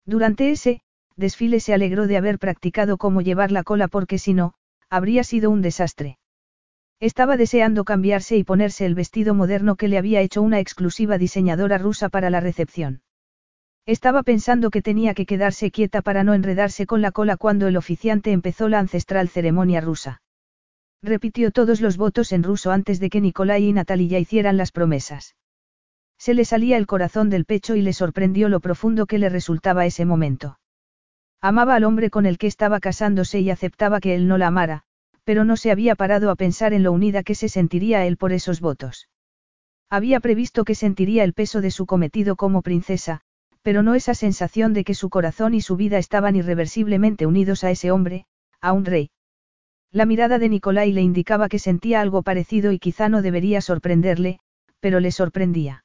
Durante 0.05 0.51
ese, 0.51 0.81
desfile 1.15 1.59
se 1.59 1.73
alegró 1.73 2.05
de 2.05 2.17
haber 2.17 2.37
practicado 2.37 2.97
cómo 2.97 3.21
llevar 3.21 3.51
la 3.51 3.63
cola 3.63 3.87
porque 3.87 4.19
si 4.19 4.35
no, 4.35 4.53
habría 4.91 5.23
sido 5.23 5.49
un 5.49 5.63
desastre. 5.63 6.19
Estaba 6.99 7.35
deseando 7.35 7.83
cambiarse 7.83 8.37
y 8.37 8.43
ponerse 8.43 8.85
el 8.85 8.93
vestido 8.93 9.33
moderno 9.33 9.75
que 9.75 9.87
le 9.87 9.97
había 9.97 10.21
hecho 10.21 10.43
una 10.43 10.59
exclusiva 10.59 11.17
diseñadora 11.17 11.79
rusa 11.79 12.09
para 12.09 12.29
la 12.29 12.41
recepción. 12.41 13.01
Estaba 13.85 14.23
pensando 14.23 14.71
que 14.71 14.81
tenía 14.81 15.13
que 15.13 15.27
quedarse 15.27 15.69
quieta 15.69 16.01
para 16.01 16.23
no 16.23 16.33
enredarse 16.33 16.87
con 16.87 17.01
la 17.03 17.11
cola 17.11 17.37
cuando 17.37 17.67
el 17.67 17.77
oficiante 17.77 18.31
empezó 18.31 18.67
la 18.67 18.79
ancestral 18.79 19.29
ceremonia 19.29 19.79
rusa. 19.79 20.23
Repitió 21.03 21.51
todos 21.51 21.81
los 21.81 21.97
votos 21.97 22.31
en 22.31 22.41
ruso 22.41 22.71
antes 22.71 22.99
de 22.99 23.11
que 23.11 23.21
Nikolai 23.21 23.65
y 23.65 23.73
Natalia 23.73 24.17
hicieran 24.17 24.57
las 24.57 24.71
promesas. 24.71 25.35
Se 26.17 26.33
le 26.33 26.45
salía 26.45 26.77
el 26.77 26.87
corazón 26.87 27.29
del 27.29 27.45
pecho 27.45 27.75
y 27.75 27.83
le 27.83 27.93
sorprendió 27.93 28.49
lo 28.49 28.59
profundo 28.59 29.05
que 29.05 29.19
le 29.19 29.29
resultaba 29.29 29.85
ese 29.85 30.03
momento. 30.03 30.57
Amaba 31.39 31.75
al 31.75 31.83
hombre 31.83 32.09
con 32.09 32.25
el 32.25 32.39
que 32.39 32.47
estaba 32.47 32.79
casándose 32.79 33.39
y 33.39 33.51
aceptaba 33.51 33.99
que 33.99 34.15
él 34.15 34.27
no 34.27 34.39
la 34.39 34.47
amara, 34.47 34.81
pero 35.25 35.45
no 35.45 35.57
se 35.57 35.69
había 35.69 35.93
parado 35.93 36.31
a 36.31 36.35
pensar 36.35 36.73
en 36.73 36.81
lo 36.81 36.91
unida 36.91 37.21
que 37.21 37.35
se 37.35 37.49
sentiría 37.49 38.07
él 38.07 38.17
por 38.17 38.33
esos 38.33 38.61
votos. 38.61 39.09
Había 39.91 40.19
previsto 40.21 40.63
que 40.63 40.73
sentiría 40.73 41.23
el 41.23 41.33
peso 41.33 41.61
de 41.61 41.69
su 41.69 41.85
cometido 41.85 42.35
como 42.35 42.63
princesa, 42.63 43.21
pero 43.65 43.81
no 43.81 43.95
esa 43.95 44.13
sensación 44.13 44.73
de 44.73 44.83
que 44.83 44.93
su 44.93 45.09
corazón 45.09 45.55
y 45.55 45.59
su 45.59 45.75
vida 45.75 45.97
estaban 45.97 46.35
irreversiblemente 46.35 47.25
unidos 47.25 47.63
a 47.63 47.71
ese 47.71 47.89
hombre, 47.89 48.27
a 48.61 48.73
un 48.73 48.85
rey. 48.85 49.09
La 49.91 50.05
mirada 50.05 50.37
de 50.37 50.49
Nicolai 50.49 50.91
le 50.91 51.01
indicaba 51.01 51.49
que 51.49 51.57
sentía 51.57 51.99
algo 51.99 52.21
parecido 52.21 52.71
y 52.71 52.77
quizá 52.77 53.09
no 53.09 53.23
debería 53.23 53.61
sorprenderle, 53.61 54.37
pero 54.79 54.99
le 54.99 55.09
sorprendía. 55.09 55.83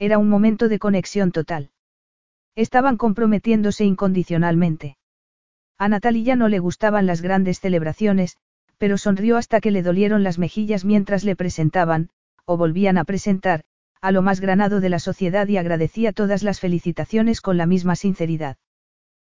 Era 0.00 0.18
un 0.18 0.28
momento 0.28 0.68
de 0.68 0.80
conexión 0.80 1.30
total. 1.30 1.70
Estaban 2.56 2.96
comprometiéndose 2.96 3.84
incondicionalmente. 3.84 4.96
A 5.78 5.88
Natalia 5.88 6.34
no 6.34 6.48
le 6.48 6.58
gustaban 6.58 7.06
las 7.06 7.22
grandes 7.22 7.60
celebraciones, 7.60 8.38
pero 8.76 8.98
sonrió 8.98 9.36
hasta 9.36 9.60
que 9.60 9.70
le 9.70 9.84
dolieron 9.84 10.24
las 10.24 10.40
mejillas 10.40 10.84
mientras 10.84 11.22
le 11.22 11.36
presentaban, 11.36 12.10
o 12.44 12.56
volvían 12.56 12.98
a 12.98 13.04
presentar, 13.04 13.62
a 14.00 14.12
lo 14.12 14.22
más 14.22 14.40
granado 14.40 14.80
de 14.80 14.88
la 14.88 14.98
sociedad 14.98 15.48
y 15.48 15.56
agradecía 15.56 16.12
todas 16.12 16.42
las 16.42 16.60
felicitaciones 16.60 17.40
con 17.40 17.56
la 17.56 17.66
misma 17.66 17.96
sinceridad. 17.96 18.56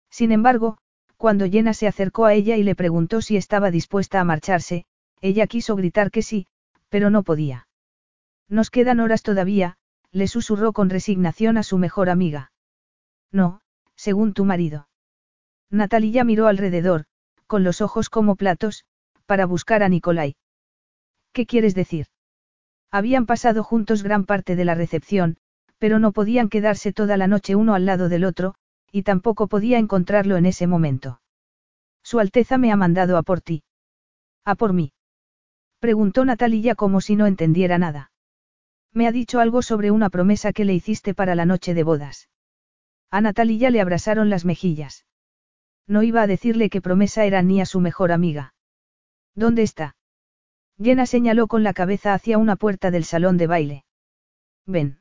Sin 0.09 0.31
embargo, 0.31 0.77
cuando 1.17 1.47
Jenna 1.47 1.73
se 1.73 1.87
acercó 1.87 2.25
a 2.25 2.33
ella 2.33 2.57
y 2.57 2.63
le 2.63 2.75
preguntó 2.75 3.21
si 3.21 3.37
estaba 3.37 3.71
dispuesta 3.71 4.19
a 4.19 4.23
marcharse, 4.23 4.85
ella 5.21 5.47
quiso 5.47 5.75
gritar 5.75 6.11
que 6.11 6.21
sí, 6.21 6.47
pero 6.89 7.09
no 7.09 7.23
podía. 7.23 7.67
Nos 8.49 8.69
quedan 8.69 8.99
horas 8.99 9.23
todavía, 9.23 9.77
le 10.11 10.27
susurró 10.27 10.73
con 10.73 10.89
resignación 10.89 11.57
a 11.57 11.63
su 11.63 11.77
mejor 11.77 12.09
amiga. 12.09 12.51
No, 13.31 13.61
según 13.95 14.33
tu 14.33 14.45
marido. 14.45 14.87
Natalia 15.69 16.23
miró 16.23 16.47
alrededor, 16.47 17.05
con 17.45 17.63
los 17.63 17.81
ojos 17.81 18.09
como 18.09 18.35
platos, 18.35 18.85
para 19.25 19.45
buscar 19.45 19.83
a 19.83 19.89
Nicolai. 19.89 20.35
¿Qué 21.33 21.45
quieres 21.45 21.75
decir? 21.75 22.07
Habían 22.91 23.25
pasado 23.25 23.63
juntos 23.63 24.03
gran 24.03 24.25
parte 24.25 24.55
de 24.55 24.65
la 24.65 24.75
recepción, 24.75 25.37
pero 25.77 25.99
no 25.99 26.11
podían 26.11 26.49
quedarse 26.49 26.93
toda 26.93 27.17
la 27.17 27.27
noche 27.27 27.55
uno 27.55 27.73
al 27.73 27.85
lado 27.85 28.09
del 28.09 28.23
otro, 28.23 28.55
y 28.91 29.03
tampoco 29.03 29.47
podía 29.47 29.77
encontrarlo 29.77 30.37
en 30.37 30.45
ese 30.45 30.67
momento. 30.67 31.21
Su 32.03 32.19
Alteza 32.19 32.57
me 32.57 32.71
ha 32.71 32.77
mandado 32.77 33.17
a 33.17 33.23
por 33.23 33.41
ti. 33.41 33.63
¿A 34.45 34.55
por 34.55 34.71
mí? 34.71 34.93
Preguntó 35.79 36.23
Natalia 36.23 36.73
como 36.75 37.01
si 37.01 37.15
no 37.15 37.25
entendiera 37.25 37.77
nada. 37.77 38.11
Me 38.93 39.07
ha 39.07 39.11
dicho 39.11 39.41
algo 39.41 39.61
sobre 39.61 39.91
una 39.91 40.09
promesa 40.09 40.53
que 40.53 40.63
le 40.63 40.73
hiciste 40.73 41.13
para 41.13 41.35
la 41.35 41.45
noche 41.45 41.73
de 41.73 41.83
bodas. 41.83 42.29
A 43.11 43.19
Natalia 43.19 43.69
le 43.69 43.81
abrasaron 43.81 44.29
las 44.29 44.45
mejillas. 44.45 45.05
No 45.85 46.01
iba 46.01 46.21
a 46.21 46.27
decirle 46.27 46.69
qué 46.69 46.81
promesa 46.81 47.25
era 47.25 47.41
ni 47.41 47.59
a 47.59 47.65
su 47.65 47.81
mejor 47.81 48.13
amiga. 48.13 48.53
¿Dónde 49.35 49.63
está? 49.63 49.96
Jenna 50.79 51.05
señaló 51.05 51.47
con 51.47 51.63
la 51.63 51.73
cabeza 51.73 52.13
hacia 52.13 52.37
una 52.37 52.55
puerta 52.55 52.91
del 52.91 53.03
salón 53.03 53.37
de 53.37 53.47
baile. 53.47 53.85
Ven. 54.65 54.99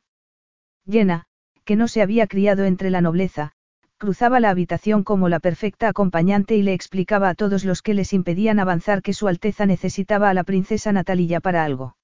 Jenna, 0.89 1.27
que 1.65 1.77
no 1.77 1.89
se 1.89 2.01
había 2.01 2.27
criado 2.27 2.65
entre 2.65 2.91
la 2.91 3.01
nobleza, 3.01 3.53
cruzaba 3.99 4.41
la 4.41 4.51
habitación 4.51 5.05
como 5.05 5.29
la 5.29 5.41
perfecta 5.41 5.89
acompañante 5.89 6.57
y 6.57 6.63
le 6.63 6.73
explicaba 6.73 7.29
a 7.29 7.35
todos 7.35 7.65
los 7.65 7.83
que 7.83 7.95
les 7.95 8.13
impedían 8.13 8.59
avanzar 8.59 9.03
que 9.03 9.13
Su 9.13 9.29
Alteza 9.29 9.67
necesitaba 9.67 10.31
a 10.31 10.35
la 10.35 10.45
princesa 10.45 10.93
Natalia 10.93 11.41
para 11.41 11.65
algo. 11.65 11.97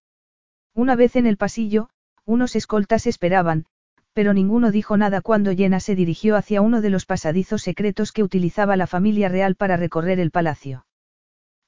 Una 0.74 0.96
vez 0.96 1.16
en 1.16 1.26
el 1.26 1.36
pasillo, 1.36 1.90
unos 2.24 2.56
escoltas 2.56 3.06
esperaban, 3.06 3.66
pero 4.12 4.34
ninguno 4.34 4.70
dijo 4.70 4.96
nada 4.96 5.20
cuando 5.20 5.54
Jenna 5.54 5.80
se 5.80 5.94
dirigió 5.94 6.36
hacia 6.36 6.60
uno 6.60 6.80
de 6.80 6.90
los 6.90 7.06
pasadizos 7.06 7.62
secretos 7.62 8.12
que 8.12 8.22
utilizaba 8.22 8.76
la 8.76 8.86
familia 8.86 9.28
real 9.28 9.54
para 9.54 9.76
recorrer 9.76 10.18
el 10.20 10.30
palacio. 10.30 10.84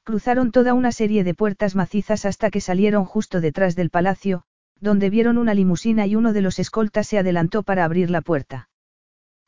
Cruzaron 0.05 0.53
toda 0.53 0.75
una 0.75 0.93
serie 0.93 1.25
de 1.25 1.33
puertas 1.33 1.75
macizas 1.75 2.27
hasta 2.27 2.51
que 2.51 2.61
salieron 2.61 3.07
justo 3.07 3.41
detrás 3.41 3.75
del 3.75 3.89
palacio, 3.89 4.45
donde 4.79 5.09
vieron 5.09 5.39
una 5.39 5.55
limusina 5.55 6.07
y 6.07 6.15
uno 6.15 6.35
de 6.35 6.43
los 6.43 6.59
escoltas 6.59 7.07
se 7.07 7.19
adelantó 7.19 7.63
para 7.63 7.85
abrir 7.87 8.11
la 8.11 8.21
puerta. 8.21 8.69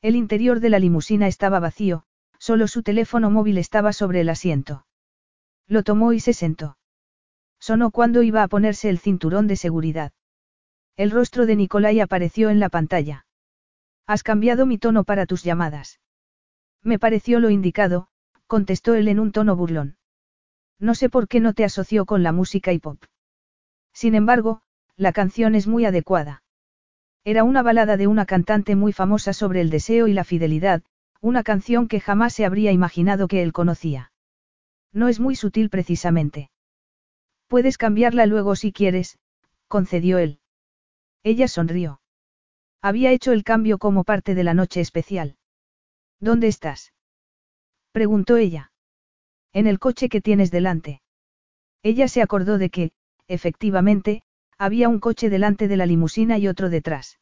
El 0.00 0.16
interior 0.16 0.60
de 0.60 0.70
la 0.70 0.78
limusina 0.78 1.26
estaba 1.26 1.60
vacío, 1.60 2.04
solo 2.38 2.68
su 2.68 2.82
teléfono 2.82 3.30
móvil 3.30 3.58
estaba 3.58 3.92
sobre 3.92 4.22
el 4.22 4.30
asiento. 4.30 4.86
Lo 5.68 5.82
tomó 5.82 6.14
y 6.14 6.20
se 6.20 6.32
sentó. 6.32 6.78
Sonó 7.58 7.90
cuando 7.90 8.22
iba 8.22 8.42
a 8.42 8.48
ponerse 8.48 8.88
el 8.88 8.98
cinturón 8.98 9.48
de 9.48 9.56
seguridad. 9.56 10.12
El 10.96 11.10
rostro 11.10 11.44
de 11.44 11.56
Nicolai 11.56 12.00
apareció 12.00 12.48
en 12.48 12.60
la 12.60 12.70
pantalla. 12.70 13.26
Has 14.06 14.22
cambiado 14.22 14.64
mi 14.64 14.78
tono 14.78 15.04
para 15.04 15.26
tus 15.26 15.42
llamadas. 15.42 16.00
Me 16.82 16.98
pareció 16.98 17.40
lo 17.40 17.50
indicado, 17.50 18.08
contestó 18.46 18.94
él 18.94 19.08
en 19.08 19.20
un 19.20 19.32
tono 19.32 19.54
burlón. 19.54 19.95
No 20.78 20.94
sé 20.94 21.08
por 21.08 21.28
qué 21.28 21.40
no 21.40 21.54
te 21.54 21.64
asoció 21.64 22.04
con 22.04 22.22
la 22.22 22.32
música 22.32 22.72
y 22.72 22.78
pop. 22.78 23.02
Sin 23.92 24.14
embargo, 24.14 24.60
la 24.96 25.12
canción 25.12 25.54
es 25.54 25.66
muy 25.66 25.84
adecuada. 25.84 26.42
Era 27.24 27.44
una 27.44 27.62
balada 27.62 27.96
de 27.96 28.06
una 28.06 28.26
cantante 28.26 28.76
muy 28.76 28.92
famosa 28.92 29.32
sobre 29.32 29.60
el 29.60 29.70
deseo 29.70 30.06
y 30.06 30.12
la 30.12 30.24
fidelidad, 30.24 30.82
una 31.20 31.42
canción 31.42 31.88
que 31.88 32.00
jamás 32.00 32.34
se 32.34 32.44
habría 32.44 32.72
imaginado 32.72 33.26
que 33.26 33.42
él 33.42 33.52
conocía. 33.52 34.12
No 34.92 35.08
es 35.08 35.18
muy 35.18 35.34
sutil 35.34 35.70
precisamente. 35.70 36.50
Puedes 37.48 37.78
cambiarla 37.78 38.26
luego 38.26 38.54
si 38.56 38.72
quieres, 38.72 39.18
concedió 39.68 40.18
él. 40.18 40.40
Ella 41.22 41.48
sonrió. 41.48 42.00
Había 42.82 43.10
hecho 43.10 43.32
el 43.32 43.44
cambio 43.44 43.78
como 43.78 44.04
parte 44.04 44.34
de 44.34 44.44
la 44.44 44.54
noche 44.54 44.80
especial. 44.80 45.36
¿Dónde 46.20 46.48
estás? 46.48 46.92
preguntó 47.92 48.36
ella. 48.36 48.70
En 49.56 49.66
el 49.66 49.78
coche 49.78 50.10
que 50.10 50.20
tienes 50.20 50.50
delante. 50.50 51.00
Ella 51.82 52.08
se 52.08 52.20
acordó 52.20 52.58
de 52.58 52.68
que, 52.68 52.90
efectivamente, 53.26 54.22
había 54.58 54.90
un 54.90 55.00
coche 55.00 55.30
delante 55.30 55.66
de 55.66 55.78
la 55.78 55.86
limusina 55.86 56.36
y 56.36 56.46
otro 56.46 56.68
detrás. 56.68 57.18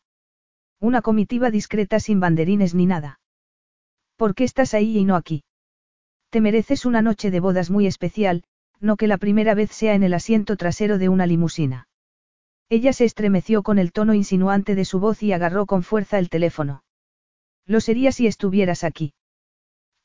Una 0.81 1.01
comitiva 1.01 1.53
discreta 1.53 2.01
sin 2.01 2.19
banderines 2.19 2.75
ni 2.75 2.87
nada. 2.87 3.21
¿Por 4.17 4.35
qué 4.35 4.43
estás 4.43 4.75
ahí 4.75 4.99
y 4.99 5.05
no 5.05 5.15
aquí? 5.15 5.45
Te 6.31 6.41
mereces 6.41 6.85
una 6.85 7.03
noche 7.03 7.31
de 7.31 7.39
bodas 7.39 7.71
muy 7.71 7.87
especial, 7.87 8.43
no 8.81 8.97
que 8.97 9.07
la 9.07 9.19
primera 9.19 9.55
vez 9.55 9.71
sea 9.71 9.95
en 9.95 10.03
el 10.03 10.13
asiento 10.13 10.57
trasero 10.57 10.99
de 10.99 11.09
una 11.09 11.27
limusina. 11.27 11.87
Ella 12.69 12.93
se 12.93 13.05
estremeció 13.05 13.63
con 13.63 13.79
el 13.79 13.93
tono 13.93 14.13
insinuante 14.13 14.75
de 14.75 14.85
su 14.85 14.99
voz 14.99 15.23
y 15.23 15.33
agarró 15.33 15.67
con 15.67 15.85
fuerza 15.85 16.19
el 16.19 16.31
teléfono. 16.31 16.83
Lo 17.65 17.79
sería 17.81 18.11
si 18.11 18.27
estuvieras 18.27 18.83
aquí. 18.83 19.15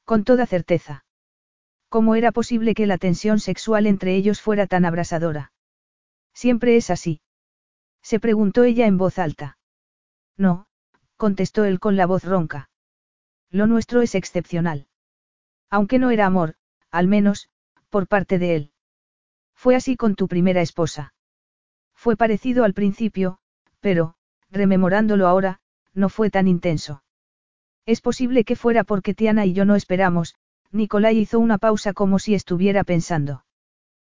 Con 0.06 0.24
toda 0.24 0.45
certeza. 0.45 1.06
¿Cómo 1.89 2.13
era 2.13 2.31
posible 2.31 2.75
que 2.75 2.85
la 2.85 2.99
tensión 2.99 3.39
sexual 3.39 3.87
entre 3.87 4.15
ellos 4.15 4.41
fuera 4.41 4.67
tan 4.67 4.85
abrasadora? 4.85 5.51
Siempre 6.33 6.77
es 6.77 6.91
así. 6.91 7.21
Se 8.03 8.19
preguntó 8.19 8.63
ella 8.63 8.85
en 8.85 8.97
voz 8.97 9.17
alta. 9.17 9.57
No, 10.37 10.67
contestó 11.17 11.65
él 11.65 11.79
con 11.79 11.97
la 11.97 12.05
voz 12.05 12.23
ronca. 12.23 12.69
Lo 13.49 13.65
nuestro 13.65 14.01
es 14.01 14.13
excepcional. 14.13 14.87
Aunque 15.69 15.97
no 15.97 16.11
era 16.11 16.27
amor, 16.27 16.55
al 16.91 17.07
menos, 17.07 17.49
por 17.89 18.07
parte 18.07 18.37
de 18.37 18.55
él. 18.55 18.71
Fue 19.55 19.75
así 19.75 19.97
con 19.97 20.15
tu 20.15 20.27
primera 20.27 20.61
esposa. 20.61 21.13
Fue 21.95 22.15
parecido 22.15 22.63
al 22.63 22.73
principio, 22.73 23.39
pero, 23.79 24.15
rememorándolo 24.51 25.27
ahora, 25.27 25.59
no 25.93 26.09
fue 26.09 26.29
tan 26.29 26.47
intenso. 26.47 27.03
Es 27.85 27.99
posible 27.99 28.43
que 28.43 28.55
fuera 28.55 28.83
porque 28.83 29.15
Tiana 29.15 29.45
y 29.45 29.53
yo 29.53 29.65
no 29.65 29.75
esperamos, 29.75 30.35
Nicolai 30.72 31.17
hizo 31.17 31.39
una 31.39 31.57
pausa 31.57 31.93
como 31.93 32.19
si 32.19 32.35
estuviera 32.35 32.83
pensando. 32.83 33.45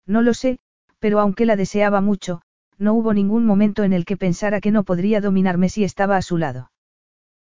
No 0.06 0.22
lo 0.22 0.34
sé, 0.34 0.60
pero 1.00 1.20
aunque 1.20 1.46
la 1.46 1.56
deseaba 1.56 2.02
mucho, 2.02 2.42
no 2.78 2.94
hubo 2.94 3.14
ningún 3.14 3.46
momento 3.46 3.84
en 3.84 3.94
el 3.94 4.06
que 4.06 4.18
pensara 4.18 4.62
que 4.62 4.72
no 4.72 4.84
podría 4.84 5.22
dominarme 5.22 5.70
si 5.70 5.84
estaba 5.84 6.18
a 6.18 6.22
su 6.22 6.38
lado. 6.38 6.72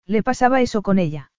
Le 0.07 0.23
pasaba 0.23 0.61
eso 0.61 0.83
con 0.83 0.99
ella. 0.99 1.33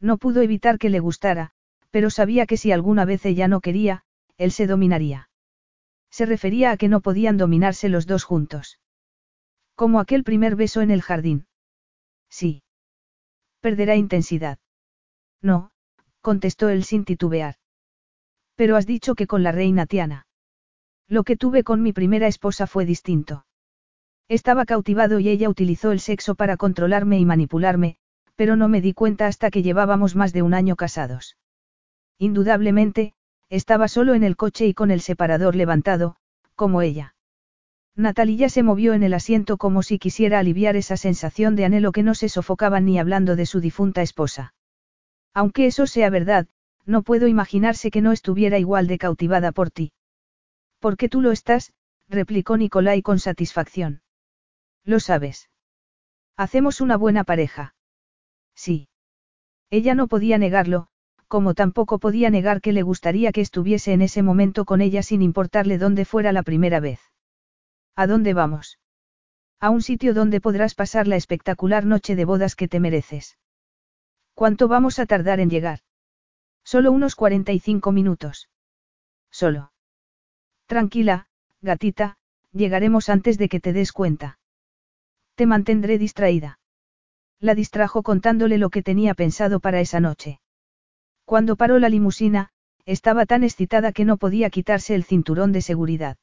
No 0.00 0.16
pudo 0.16 0.40
evitar 0.42 0.78
que 0.78 0.90
le 0.90 1.00
gustara, 1.00 1.52
pero 1.90 2.10
sabía 2.10 2.46
que 2.46 2.56
si 2.56 2.72
alguna 2.72 3.04
vez 3.04 3.24
ella 3.26 3.46
no 3.46 3.60
quería, 3.60 4.02
él 4.38 4.52
se 4.52 4.66
dominaría. 4.66 5.28
Se 6.10 6.26
refería 6.26 6.72
a 6.72 6.76
que 6.76 6.88
no 6.88 7.00
podían 7.00 7.36
dominarse 7.36 7.88
los 7.88 8.06
dos 8.06 8.24
juntos. 8.24 8.80
Como 9.74 10.00
aquel 10.00 10.24
primer 10.24 10.56
beso 10.56 10.80
en 10.80 10.90
el 10.90 11.02
jardín. 11.02 11.46
Sí. 12.28 12.62
Perderá 13.60 13.96
intensidad. 13.96 14.58
No, 15.42 15.69
contestó 16.20 16.68
él 16.68 16.84
sin 16.84 17.04
titubear. 17.04 17.56
Pero 18.56 18.76
has 18.76 18.86
dicho 18.86 19.14
que 19.14 19.26
con 19.26 19.42
la 19.42 19.52
reina 19.52 19.86
Tiana. 19.86 20.26
Lo 21.08 21.24
que 21.24 21.36
tuve 21.36 21.64
con 21.64 21.82
mi 21.82 21.92
primera 21.92 22.26
esposa 22.26 22.66
fue 22.66 22.84
distinto. 22.84 23.46
Estaba 24.28 24.64
cautivado 24.64 25.18
y 25.18 25.28
ella 25.28 25.48
utilizó 25.48 25.90
el 25.90 26.00
sexo 26.00 26.36
para 26.36 26.56
controlarme 26.56 27.18
y 27.18 27.24
manipularme, 27.24 27.96
pero 28.36 28.54
no 28.54 28.68
me 28.68 28.80
di 28.80 28.92
cuenta 28.92 29.26
hasta 29.26 29.50
que 29.50 29.62
llevábamos 29.62 30.14
más 30.14 30.32
de 30.32 30.42
un 30.42 30.54
año 30.54 30.76
casados. 30.76 31.36
Indudablemente, 32.18 33.14
estaba 33.48 33.88
solo 33.88 34.14
en 34.14 34.22
el 34.22 34.36
coche 34.36 34.66
y 34.66 34.74
con 34.74 34.90
el 34.90 35.00
separador 35.00 35.56
levantado, 35.56 36.16
como 36.54 36.80
ella. 36.82 37.16
Natalia 37.96 38.48
se 38.48 38.62
movió 38.62 38.94
en 38.94 39.02
el 39.02 39.14
asiento 39.14 39.56
como 39.56 39.82
si 39.82 39.98
quisiera 39.98 40.38
aliviar 40.38 40.76
esa 40.76 40.96
sensación 40.96 41.56
de 41.56 41.64
anhelo 41.64 41.90
que 41.90 42.02
no 42.02 42.14
se 42.14 42.28
sofocaba 42.28 42.80
ni 42.80 42.98
hablando 42.98 43.34
de 43.34 43.46
su 43.46 43.60
difunta 43.60 44.00
esposa. 44.00 44.54
Aunque 45.34 45.66
eso 45.66 45.86
sea 45.86 46.10
verdad, 46.10 46.48
no 46.86 47.02
puedo 47.02 47.28
imaginarse 47.28 47.90
que 47.90 48.00
no 48.00 48.12
estuviera 48.12 48.58
igual 48.58 48.86
de 48.86 48.98
cautivada 48.98 49.52
por 49.52 49.70
ti. 49.70 49.92
Porque 50.80 51.08
tú 51.08 51.20
lo 51.20 51.30
estás, 51.30 51.72
replicó 52.08 52.56
Nicolai 52.56 53.02
con 53.02 53.18
satisfacción. 53.18 54.02
Lo 54.84 54.98
sabes. 54.98 55.50
Hacemos 56.36 56.80
una 56.80 56.96
buena 56.96 57.24
pareja. 57.24 57.74
Sí. 58.54 58.88
Ella 59.70 59.94
no 59.94 60.08
podía 60.08 60.38
negarlo, 60.38 60.88
como 61.28 61.54
tampoco 61.54 61.98
podía 62.00 62.28
negar 62.30 62.60
que 62.60 62.72
le 62.72 62.82
gustaría 62.82 63.30
que 63.30 63.40
estuviese 63.40 63.92
en 63.92 64.02
ese 64.02 64.22
momento 64.22 64.64
con 64.64 64.80
ella 64.80 65.02
sin 65.02 65.22
importarle 65.22 65.78
dónde 65.78 66.04
fuera 66.04 66.32
la 66.32 66.42
primera 66.42 66.80
vez. 66.80 67.00
¿A 67.94 68.06
dónde 68.06 68.34
vamos? 68.34 68.80
A 69.60 69.70
un 69.70 69.82
sitio 69.82 70.14
donde 70.14 70.40
podrás 70.40 70.74
pasar 70.74 71.06
la 71.06 71.16
espectacular 71.16 71.84
noche 71.84 72.16
de 72.16 72.24
bodas 72.24 72.56
que 72.56 72.66
te 72.66 72.80
mereces. 72.80 73.38
¿Cuánto 74.40 74.68
vamos 74.68 74.98
a 74.98 75.04
tardar 75.04 75.38
en 75.38 75.50
llegar? 75.50 75.80
Solo 76.64 76.92
unos 76.92 77.14
45 77.14 77.92
minutos. 77.92 78.48
Solo. 79.30 79.70
Tranquila, 80.64 81.26
gatita, 81.60 82.16
llegaremos 82.50 83.10
antes 83.10 83.36
de 83.36 83.50
que 83.50 83.60
te 83.60 83.74
des 83.74 83.92
cuenta. 83.92 84.38
Te 85.34 85.44
mantendré 85.44 85.98
distraída. 85.98 86.58
La 87.38 87.54
distrajo 87.54 88.02
contándole 88.02 88.56
lo 88.56 88.70
que 88.70 88.82
tenía 88.82 89.12
pensado 89.12 89.60
para 89.60 89.82
esa 89.82 90.00
noche. 90.00 90.40
Cuando 91.26 91.56
paró 91.56 91.78
la 91.78 91.90
limusina, 91.90 92.48
estaba 92.86 93.26
tan 93.26 93.44
excitada 93.44 93.92
que 93.92 94.06
no 94.06 94.16
podía 94.16 94.48
quitarse 94.48 94.94
el 94.94 95.04
cinturón 95.04 95.52
de 95.52 95.60
seguridad. 95.60 96.16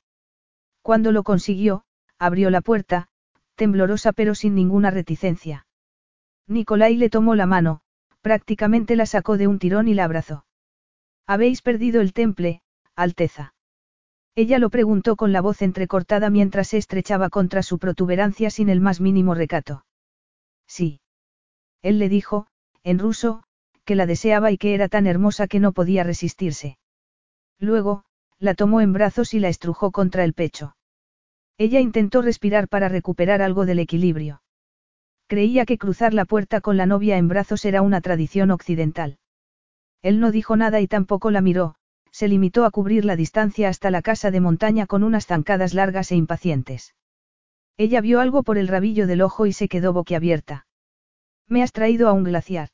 Cuando 0.81 1.11
lo 1.11 1.21
consiguió, 1.21 1.83
abrió 2.17 2.49
la 2.49 2.61
puerta, 2.61 3.09
temblorosa 3.53 4.11
pero 4.11 4.33
sin 4.33 4.55
ninguna 4.55 4.89
reticencia. 4.89 5.67
Nicolai 6.47 6.95
le 6.97 7.11
tomó 7.11 7.35
la 7.35 7.45
mano, 7.45 7.83
Prácticamente 8.27 8.97
la 8.97 9.05
sacó 9.05 9.37
de 9.37 9.47
un 9.47 9.57
tirón 9.57 9.87
y 9.87 9.93
la 9.93 10.03
abrazó. 10.03 10.45
Habéis 11.27 11.61
perdido 11.61 12.01
el 12.01 12.11
temple, 12.11 12.61
Alteza. 12.93 13.53
Ella 14.35 14.59
lo 14.59 14.69
preguntó 14.69 15.15
con 15.15 15.31
la 15.31 15.39
voz 15.39 15.61
entrecortada 15.61 16.29
mientras 16.29 16.67
se 16.67 16.77
estrechaba 16.77 17.29
contra 17.29 17.63
su 17.63 17.79
protuberancia 17.79 18.49
sin 18.49 18.67
el 18.67 18.81
más 18.81 18.99
mínimo 18.99 19.33
recato. 19.33 19.85
Sí. 20.67 20.99
Él 21.81 21.99
le 21.99 22.09
dijo, 22.09 22.47
en 22.83 22.99
ruso, 22.99 23.43
que 23.85 23.95
la 23.95 24.05
deseaba 24.05 24.51
y 24.51 24.57
que 24.57 24.73
era 24.73 24.89
tan 24.89 25.07
hermosa 25.07 25.47
que 25.47 25.61
no 25.61 25.71
podía 25.71 26.03
resistirse. 26.03 26.77
Luego, 27.59 28.03
la 28.39 28.55
tomó 28.55 28.81
en 28.81 28.91
brazos 28.91 29.33
y 29.33 29.39
la 29.39 29.47
estrujó 29.47 29.91
contra 29.91 30.25
el 30.25 30.33
pecho. 30.33 30.75
Ella 31.57 31.79
intentó 31.79 32.21
respirar 32.21 32.67
para 32.67 32.89
recuperar 32.89 33.41
algo 33.41 33.65
del 33.65 33.79
equilibrio. 33.79 34.41
Creía 35.27 35.65
que 35.65 35.77
cruzar 35.77 36.13
la 36.13 36.23
puerta 36.23 36.61
con 36.61 36.77
la 36.77 36.85
novia 36.85 37.17
en 37.17 37.27
brazos 37.27 37.65
era 37.65 37.81
una 37.81 37.99
tradición 37.99 38.49
occidental. 38.49 39.19
Él 40.01 40.21
no 40.21 40.31
dijo 40.31 40.55
nada 40.55 40.79
y 40.79 40.87
tampoco 40.87 41.31
la 41.31 41.41
miró, 41.41 41.75
se 42.11 42.29
limitó 42.29 42.63
a 42.63 42.71
cubrir 42.71 43.03
la 43.03 43.17
distancia 43.17 43.67
hasta 43.67 43.91
la 43.91 44.01
casa 44.01 44.31
de 44.31 44.39
montaña 44.39 44.87
con 44.87 45.03
unas 45.03 45.27
zancadas 45.27 45.73
largas 45.73 46.11
e 46.13 46.15
impacientes. 46.15 46.95
Ella 47.75 47.99
vio 47.99 48.21
algo 48.21 48.41
por 48.43 48.57
el 48.57 48.69
rabillo 48.69 49.05
del 49.05 49.21
ojo 49.21 49.45
y 49.45 49.53
se 49.53 49.67
quedó 49.67 49.91
boquiabierta. 49.91 50.65
Me 51.45 51.61
has 51.61 51.73
traído 51.73 52.07
a 52.07 52.13
un 52.13 52.23
glaciar. 52.23 52.69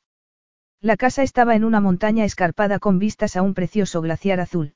La 0.80 0.96
casa 0.96 1.22
estaba 1.24 1.56
en 1.56 1.64
una 1.64 1.80
montaña 1.80 2.24
escarpada 2.24 2.78
con 2.78 2.98
vistas 3.00 3.36
a 3.36 3.42
un 3.42 3.54
precioso 3.54 4.00
glaciar 4.00 4.38
azul. 4.38 4.74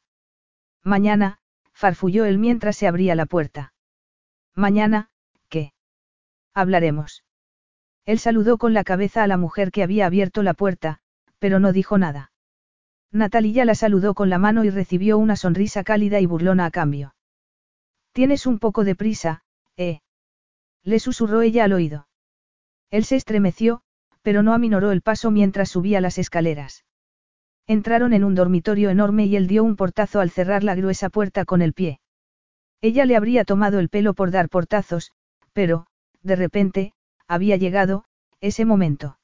Mañana, 0.83 1.39
farfulló 1.73 2.25
él 2.25 2.39
mientras 2.39 2.77
se 2.77 2.89
abría 2.89 3.15
la 3.15 3.27
puerta. 3.27 3.73
Mañana, 4.55 5.11
¿qué? 5.49 5.73
Hablaremos. 6.55 7.23
Él 8.09 8.19
saludó 8.19 8.57
con 8.57 8.73
la 8.73 8.85
cabeza 8.85 9.23
a 9.23 9.27
la 9.27 9.37
mujer 9.37 9.71
que 9.71 9.83
había 9.83 10.07
abierto 10.07 10.43
la 10.43 10.55
puerta, 10.55 11.01
pero 11.39 11.61
no 11.61 11.75
dijo 11.75 11.99
nada. 11.99 12.33
Natalia 13.13 13.67
la 13.67 13.75
saludó 13.75 14.15
con 14.15 14.31
la 14.31 14.39
mano 14.39 14.65
y 14.65 14.71
recibió 14.71 15.19
una 15.19 15.37
sonrisa 15.37 15.85
cálida 15.85 16.19
y 16.19 16.25
burlona 16.25 16.65
a 16.65 16.71
cambio. 16.71 17.15
Tienes 18.13 18.47
un 18.47 18.61
poco 18.61 18.85
de 18.85 18.95
prisa, 18.95 19.43
¿eh? 19.77 20.01
Le 20.85 21.01
susurró 21.01 21.43
ella 21.43 21.65
al 21.65 21.75
oído. 21.75 22.09
Él 22.91 23.05
se 23.05 23.17
estremeció, 23.17 23.83
pero 24.23 24.43
no 24.43 24.55
aminoró 24.55 24.91
el 24.91 25.03
paso 25.03 25.31
mientras 25.31 25.69
subía 25.69 26.01
las 26.01 26.17
escaleras. 26.17 26.87
Entraron 27.67 28.15
en 28.15 28.25
un 28.25 28.35
dormitorio 28.35 28.89
enorme 28.89 29.27
y 29.27 29.37
él 29.37 29.47
dio 29.47 29.65
un 29.65 29.77
portazo 29.77 30.21
al 30.21 30.31
cerrar 30.31 30.65
la 30.65 30.75
gruesa 30.75 31.11
puerta 31.11 31.45
con 31.45 31.61
el 31.61 31.75
pie. 31.75 32.01
Ella 32.81 33.05
le 33.05 33.17
habría 33.17 33.45
tomado 33.45 33.79
el 33.79 33.91
pelo 33.91 34.15
por 34.15 34.31
dar 34.31 34.49
portazos, 34.49 35.13
pero, 35.53 35.89
de 36.23 36.37
repente, 36.37 36.95
había 37.29 37.57
llegado, 37.57 38.05
ese 38.41 38.65
momento. 38.65 39.19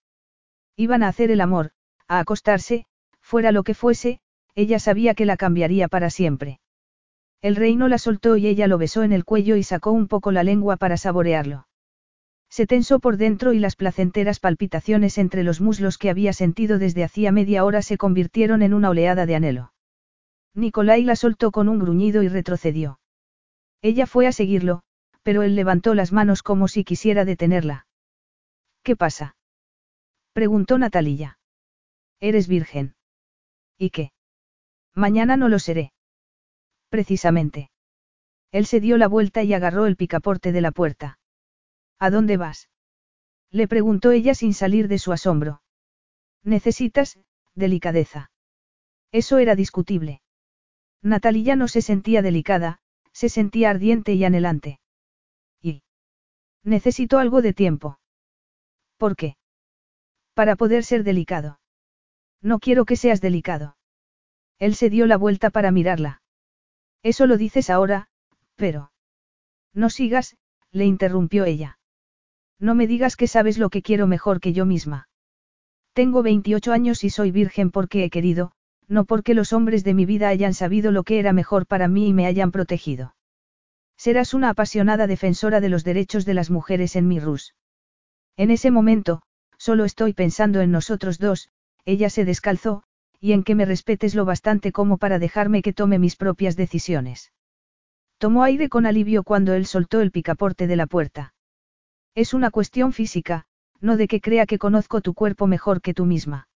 Iban 0.77 1.03
a 1.03 1.09
hacer 1.09 1.31
el 1.31 1.41
amor, 1.41 1.71
a 2.07 2.19
acostarse, 2.19 2.87
fuera 3.21 3.51
lo 3.51 3.65
que 3.65 3.75
fuese, 3.75 4.21
ella 4.55 4.79
sabía 4.79 5.15
que 5.15 5.25
la 5.25 5.37
cambiaría 5.37 5.89
para 5.89 6.11
siempre. 6.11 6.61
El 7.43 7.57
reino 7.57 7.89
la 7.89 7.99
soltó 7.99 8.37
y 8.37 8.47
ella 8.47 8.69
lo 8.69 8.79
besó 8.79 9.03
en 9.03 9.13
el 9.13 9.25
cuello 9.25 9.57
y 9.57 9.63
sacó 9.63 9.91
un 9.91 10.09
poco 10.09 10.33
la 10.33 10.45
lengua 10.45 10.77
para 10.77 10.97
saborearlo. 10.97 11.67
Se 12.49 12.67
tensó 12.67 13.01
por 13.01 13.17
dentro 13.17 13.53
y 13.53 13.59
las 13.59 13.75
placenteras 13.75 14.39
palpitaciones 14.39 15.19
entre 15.19 15.43
los 15.43 15.61
muslos 15.61 15.99
que 15.99 16.11
había 16.11 16.33
sentido 16.33 16.79
desde 16.79 17.05
hacía 17.05 17.33
media 17.33 17.65
hora 17.65 17.83
se 17.83 17.99
convirtieron 17.99 18.63
en 18.63 18.75
una 18.75 18.91
oleada 18.91 19.27
de 19.27 19.35
anhelo. 19.35 19.73
Nicolai 20.55 21.03
la 21.03 21.17
soltó 21.17 21.51
con 21.51 21.69
un 21.69 21.81
gruñido 21.81 22.23
y 22.23 22.29
retrocedió. 22.29 23.01
Ella 23.83 24.07
fue 24.07 24.27
a 24.27 24.33
seguirlo, 24.33 24.83
pero 25.25 25.43
él 25.43 25.57
levantó 25.57 25.95
las 25.95 26.13
manos 26.13 26.43
como 26.43 26.69
si 26.69 26.85
quisiera 26.85 27.25
detenerla. 27.25 27.87
¿Qué 28.85 28.97
pasa? 28.97 29.35
Preguntó 30.35 30.77
Natalia. 30.77 31.39
Eres 32.21 32.49
virgen. 32.49 32.95
¿Y 33.79 33.89
qué? 33.89 34.13
Mañana 34.95 35.39
no 35.39 35.49
lo 35.49 35.59
seré. 35.59 35.95
Precisamente. 36.91 37.71
Él 38.53 38.67
se 38.67 38.81
dio 38.81 38.99
la 38.99 39.09
vuelta 39.09 39.43
y 39.43 39.55
agarró 39.55 39.87
el 39.87 39.97
picaporte 39.97 40.53
de 40.53 40.61
la 40.61 40.71
puerta. 40.71 41.19
¿A 41.99 42.11
dónde 42.11 42.37
vas? 42.37 42.69
Le 43.51 43.67
preguntó 43.69 44.13
ella 44.13 44.35
sin 44.35 44.53
salir 44.53 44.87
de 44.87 44.99
su 44.99 45.13
asombro. 45.13 45.63
Necesitas, 46.43 47.19
delicadeza. 47.55 48.31
Eso 49.13 49.39
era 49.39 49.55
discutible. 49.55 50.21
Natalia 51.01 51.57
no 51.57 51.69
se 51.69 51.81
sentía 51.81 52.21
delicada, 52.21 52.81
se 53.13 53.31
sentía 53.31 53.71
ardiente 53.71 54.13
y 54.13 54.25
anhelante. 54.25 54.79
Y. 55.63 55.83
Necesito 56.63 57.19
algo 57.19 57.41
de 57.41 57.55
tiempo. 57.55 57.99
¿Por 58.97 59.17
qué? 59.17 59.37
Para 60.35 60.57
poder 60.57 60.85
ser 60.85 61.05
delicado. 61.05 61.61
No 62.43 62.59
quiero 62.59 62.85
que 62.85 62.97
seas 62.97 63.21
delicado. 63.21 63.77
Él 64.59 64.75
se 64.75 64.91
dio 64.91 65.07
la 65.07 65.17
vuelta 65.17 65.51
para 65.51 65.71
mirarla. 65.71 66.23
Eso 67.03 67.27
lo 67.27 67.37
dices 67.37 67.71
ahora, 67.71 68.09
pero... 68.57 68.93
No 69.73 69.91
sigas, 69.91 70.37
le 70.71 70.85
interrumpió 70.85 71.45
ella. 71.45 71.79
No 72.59 72.75
me 72.75 72.87
digas 72.87 73.17
que 73.17 73.27
sabes 73.27 73.59
lo 73.59 73.71
que 73.71 73.83
quiero 73.83 74.07
mejor 74.07 74.41
que 74.41 74.53
yo 74.53 74.65
misma. 74.65 75.09
Tengo 75.93 76.23
28 76.23 76.73
años 76.73 77.05
y 77.05 77.11
soy 77.11 77.31
virgen 77.31 77.71
porque 77.71 78.05
he 78.05 78.11
querido, 78.11 78.53
no 78.89 79.05
porque 79.05 79.35
los 79.35 79.53
hombres 79.53 79.85
de 79.85 79.95
mi 79.95 80.07
vida 80.07 80.29
hayan 80.29 80.55
sabido 80.55 80.93
lo 80.93 81.05
que 81.05 81.19
era 81.19 81.33
mejor 81.33 81.67
para 81.67 81.89
mí 81.89 82.09
y 82.09 82.13
me 82.13 82.27
hayan 82.27 82.53
protegido. 82.53 83.15
Serás 83.97 84.35
una 84.35 84.51
apasionada 84.51 85.07
defensora 85.07 85.61
de 85.61 85.69
los 85.69 85.85
derechos 85.85 86.25
de 86.25 86.35
las 86.35 86.51
mujeres 86.51 86.97
en 86.97 87.09
mi 87.09 87.21
Rus. 87.21 87.55
En 88.37 88.51
ese 88.51 88.71
momento, 88.71 89.23
solo 89.59 89.85
estoy 89.85 90.13
pensando 90.13 90.61
en 90.61 90.71
nosotros 90.71 91.19
dos, 91.19 91.51
ella 91.85 92.11
se 92.11 92.25
descalzó, 92.25 92.83
y 93.21 93.33
en 93.33 93.45
que 93.45 93.55
me 93.55 93.65
respetes 93.65 94.15
lo 94.15 94.25
bastante 94.25 94.73
como 94.73 94.99
para 94.99 95.19
dejarme 95.19 95.63
que 95.63 95.73
tome 95.73 95.99
mis 95.99 96.17
propias 96.17 96.57
decisiones. 96.57 97.33
Tomó 98.19 98.43
aire 98.43 98.69
con 98.69 98.87
alivio 98.87 99.23
cuando 99.23 99.55
él 99.55 99.67
soltó 99.67 100.01
el 100.01 100.11
picaporte 100.11 100.67
de 100.67 100.77
la 100.77 100.87
puerta. 100.87 101.35
Es 102.15 102.35
una 102.35 102.51
cuestión 102.51 102.93
física, 102.93 103.47
no 103.81 103.97
de 103.97 104.09
que 104.09 104.21
crea 104.21 104.47
que 104.47 104.59
conozco 104.59 105.01
tu 105.01 105.15
cuerpo 105.15 105.47
mejor 105.47 105.81
que 105.81 105.95
tú 105.95 106.05
misma. 106.05 106.49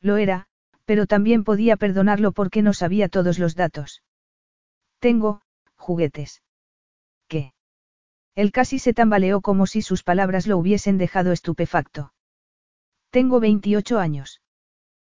Lo 0.00 0.16
era, 0.16 0.46
pero 0.84 1.06
también 1.06 1.44
podía 1.44 1.76
perdonarlo 1.76 2.32
porque 2.32 2.62
no 2.62 2.72
sabía 2.72 3.08
todos 3.08 3.38
los 3.38 3.54
datos. 3.56 4.02
Tengo, 5.00 5.42
juguetes. 5.76 6.42
¿Qué? 7.28 7.52
Él 8.36 8.52
casi 8.52 8.78
se 8.78 8.92
tambaleó 8.92 9.40
como 9.40 9.66
si 9.66 9.80
sus 9.80 10.02
palabras 10.02 10.46
lo 10.46 10.58
hubiesen 10.58 10.98
dejado 10.98 11.32
estupefacto. 11.32 12.12
Tengo 13.10 13.40
28 13.40 13.98
años. 13.98 14.42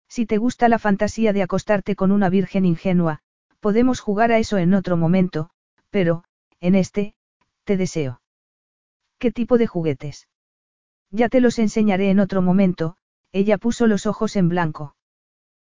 Si 0.09 0.27
te 0.27 0.39
gusta 0.39 0.69
la 0.69 0.81
fantasía 0.81 1.33
de 1.33 1.43
acostarte 1.43 1.95
con 1.95 2.11
una 2.11 2.29
virgen 2.29 2.65
ingenua, 2.67 3.21
podemos 3.61 4.01
jugar 4.01 4.33
a 4.33 4.39
eso 4.39 4.59
en 4.59 4.75
otro 4.75 4.97
momento, 4.97 5.51
pero, 5.91 6.25
en 6.61 6.75
este, 6.75 7.15
te 7.63 7.77
deseo. 7.77 8.21
¿Qué 9.19 9.31
tipo 9.31 9.57
de 9.57 9.69
juguetes? 9.69 10.29
Ya 11.13 11.29
te 11.29 11.41
los 11.41 11.61
enseñaré 11.61 12.11
en 12.11 12.19
otro 12.19 12.43
momento, 12.43 12.97
ella 13.31 13.57
puso 13.57 13.87
los 13.87 14.07
ojos 14.07 14.35
en 14.35 14.49
blanco. 14.49 14.97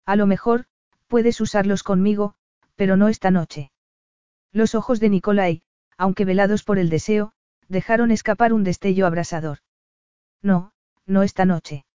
A 0.05 0.15
lo 0.15 0.25
mejor, 0.25 0.67
puedes 1.07 1.41
usarlos 1.41 1.83
conmigo, 1.83 2.35
pero 2.75 2.95
no 2.95 3.09
esta 3.09 3.29
noche. 3.29 3.71
Los 4.53 4.73
ojos 4.73 5.01
de 5.01 5.09
Nicolai, 5.09 5.63
aunque 5.97 6.23
velados 6.23 6.63
por 6.63 6.79
el 6.79 6.89
deseo, 6.89 7.33
dejaron 7.71 8.11
escapar 8.11 8.53
un 8.53 8.63
destello 8.63 9.07
abrasador. 9.07 9.59
No, 10.43 10.73
no 11.05 11.23
esta 11.23 11.45
noche. 11.45 11.85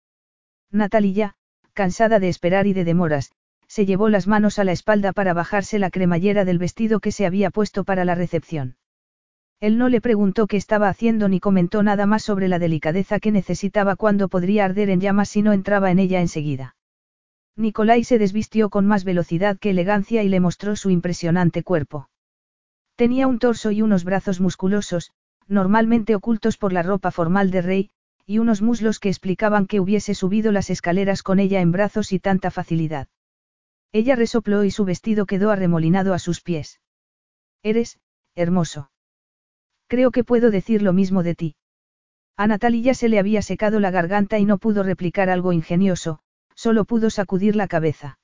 Natalia, 0.72 1.34
cansada 1.74 2.18
de 2.18 2.28
esperar 2.28 2.66
y 2.66 2.72
de 2.72 2.84
demoras, 2.84 3.30
se 3.68 3.84
llevó 3.84 4.08
las 4.08 4.26
manos 4.26 4.58
a 4.58 4.64
la 4.64 4.72
espalda 4.72 5.12
para 5.12 5.34
bajarse 5.34 5.78
la 5.78 5.90
cremallera 5.90 6.44
del 6.44 6.58
vestido 6.58 7.00
que 7.00 7.12
se 7.12 7.26
había 7.26 7.50
puesto 7.50 7.84
para 7.84 8.04
la 8.04 8.14
recepción. 8.14 8.76
Él 9.60 9.78
no 9.78 9.88
le 9.88 10.00
preguntó 10.00 10.46
qué 10.46 10.56
estaba 10.56 10.88
haciendo 10.88 11.28
ni 11.28 11.40
comentó 11.40 11.82
nada 11.82 12.06
más 12.06 12.22
sobre 12.22 12.48
la 12.48 12.58
delicadeza 12.58 13.20
que 13.20 13.32
necesitaba 13.32 13.96
cuando 13.96 14.28
podría 14.28 14.64
arder 14.64 14.90
en 14.90 15.00
llamas 15.00 15.28
si 15.30 15.42
no 15.42 15.52
entraba 15.52 15.90
en 15.90 15.98
ella 15.98 16.20
enseguida. 16.20 16.76
Nicolai 17.56 18.04
se 18.04 18.18
desvistió 18.18 18.68
con 18.68 18.86
más 18.86 19.04
velocidad 19.04 19.58
que 19.58 19.70
elegancia 19.70 20.22
y 20.22 20.28
le 20.28 20.40
mostró 20.40 20.76
su 20.76 20.90
impresionante 20.90 21.62
cuerpo. 21.62 22.10
Tenía 22.96 23.26
un 23.26 23.38
torso 23.38 23.70
y 23.70 23.80
unos 23.80 24.04
brazos 24.04 24.40
musculosos, 24.40 25.10
normalmente 25.48 26.14
ocultos 26.14 26.56
por 26.56 26.72
la 26.72 26.82
ropa 26.82 27.10
formal 27.10 27.50
de 27.50 27.62
rey, 27.62 27.90
y 28.26 28.38
unos 28.38 28.62
muslos 28.62 28.98
que 28.98 29.08
explicaban 29.08 29.66
que 29.66 29.80
hubiese 29.80 30.14
subido 30.14 30.50
las 30.52 30.70
escaleras 30.70 31.22
con 31.22 31.38
ella 31.38 31.60
en 31.60 31.72
brazos 31.72 32.12
y 32.12 32.18
tanta 32.18 32.50
facilidad. 32.50 33.08
Ella 33.92 34.16
resopló 34.16 34.64
y 34.64 34.70
su 34.70 34.84
vestido 34.84 35.26
quedó 35.26 35.50
arremolinado 35.50 36.12
a 36.12 36.18
sus 36.18 36.40
pies. 36.40 36.80
Eres, 37.62 37.98
hermoso. 38.34 38.90
Creo 39.86 40.10
que 40.10 40.24
puedo 40.24 40.50
decir 40.50 40.82
lo 40.82 40.92
mismo 40.92 41.22
de 41.22 41.34
ti. 41.34 41.56
A 42.36 42.46
Natalia 42.46 42.94
se 42.94 43.08
le 43.08 43.18
había 43.18 43.40
secado 43.42 43.80
la 43.80 43.90
garganta 43.90 44.38
y 44.38 44.44
no 44.44 44.58
pudo 44.58 44.82
replicar 44.82 45.30
algo 45.30 45.52
ingenioso, 45.52 46.18
solo 46.54 46.84
pudo 46.84 47.08
sacudir 47.08 47.56
la 47.56 47.68
cabeza. 47.68 48.18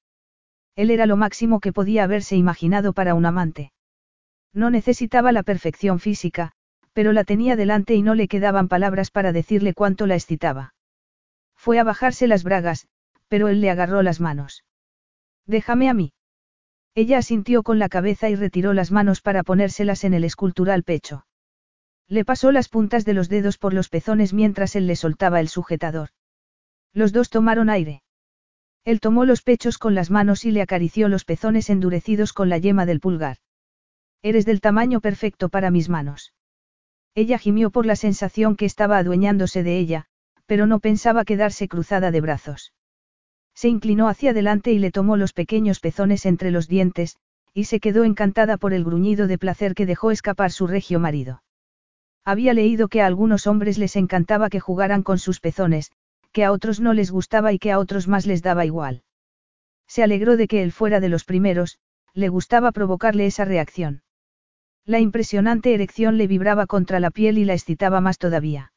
Él 0.75 0.91
era 0.91 1.07
lo 1.07 1.17
máximo 1.17 1.60
que 1.60 1.73
podía 1.73 2.05
haberse 2.05 2.36
imaginado 2.36 2.92
para 2.92 3.15
un 3.15 3.25
amante. 3.25 3.73
No 4.52 4.70
necesitaba 4.70 5.33
la 5.33 5.42
perfección 5.42 5.99
física, 5.99 6.52
pero 6.92 7.12
la 7.12 7.24
tenía 7.24 7.56
delante 7.56 7.94
y 7.94 8.02
no 8.02 8.14
le 8.14 8.28
quedaban 8.28 8.68
palabras 8.68 9.10
para 9.10 9.32
decirle 9.32 9.74
cuánto 9.74 10.06
la 10.06 10.14
excitaba. 10.14 10.74
Fue 11.56 11.78
a 11.78 11.84
bajarse 11.84 12.26
las 12.26 12.44
bragas, 12.44 12.88
pero 13.28 13.48
él 13.48 13.60
le 13.60 13.70
agarró 13.70 14.02
las 14.02 14.20
manos. 14.20 14.64
Déjame 15.46 15.88
a 15.88 15.94
mí. 15.94 16.12
Ella 16.94 17.18
asintió 17.18 17.62
con 17.62 17.78
la 17.78 17.88
cabeza 17.88 18.28
y 18.28 18.34
retiró 18.34 18.74
las 18.74 18.90
manos 18.90 19.22
para 19.22 19.42
ponérselas 19.42 20.04
en 20.04 20.12
el 20.12 20.24
escultural 20.24 20.82
pecho. 20.82 21.24
Le 22.08 22.24
pasó 22.24 22.52
las 22.52 22.68
puntas 22.68 23.04
de 23.06 23.14
los 23.14 23.30
dedos 23.30 23.56
por 23.56 23.72
los 23.72 23.88
pezones 23.88 24.34
mientras 24.34 24.76
él 24.76 24.86
le 24.86 24.96
soltaba 24.96 25.40
el 25.40 25.48
sujetador. 25.48 26.10
Los 26.92 27.12
dos 27.12 27.30
tomaron 27.30 27.70
aire. 27.70 28.02
Él 28.84 29.00
tomó 29.00 29.24
los 29.24 29.42
pechos 29.42 29.78
con 29.78 29.94
las 29.94 30.10
manos 30.10 30.44
y 30.44 30.50
le 30.50 30.60
acarició 30.60 31.08
los 31.08 31.24
pezones 31.24 31.70
endurecidos 31.70 32.32
con 32.32 32.50
la 32.50 32.58
yema 32.58 32.84
del 32.84 33.00
pulgar. 33.00 33.38
Eres 34.20 34.44
del 34.44 34.60
tamaño 34.60 35.00
perfecto 35.00 35.48
para 35.48 35.70
mis 35.70 35.88
manos. 35.88 36.34
Ella 37.15 37.39
gimió 37.39 37.70
por 37.70 37.86
la 37.86 37.97
sensación 37.97 38.57
que 38.57 38.65
estaba 38.65 38.99
adueñándose 38.99 39.62
de 39.62 39.78
ella, 39.78 40.07
pero 40.47 40.66
no 40.66 40.81
pensaba 40.81 41.24
quedarse 41.24 41.68
cruzada 41.68 42.10
de 42.10 42.20
brazos. 42.20 42.73
Se 43.55 43.68
inclinó 43.68 44.08
hacia 44.08 44.31
adelante 44.31 44.73
y 44.73 44.78
le 44.78 44.91
tomó 44.91 45.16
los 45.16 45.32
pequeños 45.32 45.81
pezones 45.81 46.24
entre 46.24 46.50
los 46.50 46.68
dientes, 46.68 47.16
y 47.52 47.65
se 47.65 47.81
quedó 47.81 48.05
encantada 48.05 48.57
por 48.57 48.73
el 48.73 48.84
gruñido 48.84 49.26
de 49.26 49.39
placer 49.39 49.74
que 49.74 49.84
dejó 49.84 50.10
escapar 50.10 50.52
su 50.52 50.66
regio 50.66 50.99
marido. 50.99 51.42
Había 52.24 52.55
leído 52.55 52.89
que 52.89 53.02
a 53.02 53.07
algunos 53.07 53.47
hombres 53.47 53.78
les 53.78 53.97
encantaba 53.97 54.49
que 54.49 54.60
jugaran 54.60 55.02
con 55.02 55.18
sus 55.18 55.41
pezones, 55.41 55.92
que 56.32 56.44
a 56.44 56.52
otros 56.52 56.81
no 56.81 56.94
les 56.94 57.10
gustaba 57.10 57.52
y 57.52 57.58
que 57.58 57.73
a 57.73 57.78
otros 57.78 58.08
más 58.08 58.26
les 58.26 58.42
daba 58.42 58.65
igual. 58.65 59.02
Se 59.86 60.02
alegró 60.02 60.39
de 60.39 60.49
que 60.49 60.62
él 60.62 60.73
fuera 60.73 61.00
de 61.00 61.10
los 61.10 61.24
primeros, 61.24 61.78
le 62.15 62.28
gustaba 62.28 62.73
provocarle 62.73 63.26
esa 63.26 63.44
reacción. 63.44 64.02
La 64.84 64.98
impresionante 64.98 65.74
erección 65.74 66.18
le 66.18 66.26
vibraba 66.26 66.66
contra 66.66 66.98
la 66.98 67.10
piel 67.10 67.38
y 67.38 67.44
la 67.44 67.54
excitaba 67.54 68.00
más 68.00 68.18
todavía. 68.18 68.72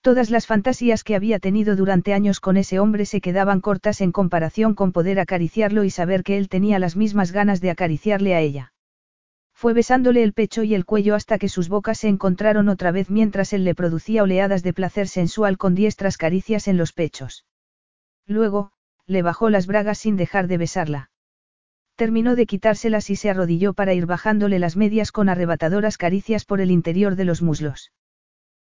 Todas 0.00 0.30
las 0.30 0.46
fantasías 0.46 1.04
que 1.04 1.14
había 1.14 1.38
tenido 1.38 1.76
durante 1.76 2.14
años 2.14 2.40
con 2.40 2.56
ese 2.56 2.78
hombre 2.78 3.04
se 3.04 3.20
quedaban 3.20 3.60
cortas 3.60 4.00
en 4.00 4.12
comparación 4.12 4.74
con 4.74 4.92
poder 4.92 5.20
acariciarlo 5.20 5.84
y 5.84 5.90
saber 5.90 6.22
que 6.22 6.38
él 6.38 6.48
tenía 6.48 6.78
las 6.78 6.96
mismas 6.96 7.32
ganas 7.32 7.60
de 7.60 7.70
acariciarle 7.70 8.34
a 8.34 8.40
ella. 8.40 8.72
Fue 9.52 9.74
besándole 9.74 10.22
el 10.22 10.32
pecho 10.32 10.62
y 10.62 10.74
el 10.74 10.86
cuello 10.86 11.14
hasta 11.14 11.38
que 11.38 11.50
sus 11.50 11.68
bocas 11.68 11.98
se 11.98 12.08
encontraron 12.08 12.70
otra 12.70 12.92
vez 12.92 13.10
mientras 13.10 13.52
él 13.52 13.64
le 13.64 13.74
producía 13.74 14.22
oleadas 14.22 14.62
de 14.62 14.72
placer 14.72 15.06
sensual 15.06 15.58
con 15.58 15.74
diestras 15.74 16.16
caricias 16.16 16.66
en 16.66 16.78
los 16.78 16.94
pechos. 16.94 17.44
Luego, 18.26 18.72
le 19.04 19.20
bajó 19.20 19.50
las 19.50 19.66
bragas 19.66 19.98
sin 19.98 20.16
dejar 20.16 20.46
de 20.46 20.56
besarla. 20.56 21.10
Terminó 22.00 22.34
de 22.34 22.46
quitárselas 22.46 23.10
y 23.10 23.16
se 23.16 23.28
arrodilló 23.28 23.74
para 23.74 23.92
ir 23.92 24.06
bajándole 24.06 24.58
las 24.58 24.74
medias 24.74 25.12
con 25.12 25.28
arrebatadoras 25.28 25.98
caricias 25.98 26.46
por 26.46 26.62
el 26.62 26.70
interior 26.70 27.14
de 27.14 27.26
los 27.26 27.42
muslos. 27.42 27.92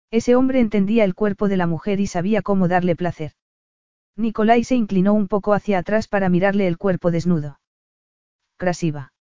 Ese 0.09 0.33
hombre 0.35 0.59
entendía 0.59 1.03
el 1.03 1.13
cuerpo 1.13 1.47
de 1.47 1.55
la 1.55 1.67
mujer 1.67 1.99
y 1.99 2.07
sabía 2.07 2.41
cómo 2.41 2.67
darle 2.67 2.95
placer. 2.95 3.33
Nicolai 4.15 4.63
se 4.63 4.73
inclinó 4.73 5.13
un 5.13 5.27
poco 5.27 5.53
hacia 5.53 5.77
atrás 5.77 6.07
para 6.07 6.29
mirarle 6.29 6.65
el 6.65 6.79
cuerpo 6.79 7.11
desnudo. 7.11 7.59
Crasiva. 8.57 9.13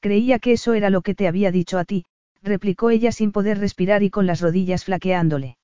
Creía 0.00 0.38
que 0.38 0.52
eso 0.52 0.74
era 0.74 0.90
lo 0.90 1.00
que 1.00 1.14
te 1.14 1.26
había 1.26 1.50
dicho 1.50 1.78
a 1.78 1.86
ti, 1.86 2.04
replicó 2.42 2.90
ella 2.90 3.10
sin 3.10 3.32
poder 3.32 3.58
respirar 3.58 4.02
y 4.02 4.10
con 4.10 4.26
las 4.26 4.42
rodillas 4.42 4.84
flaqueándole. 4.84 5.56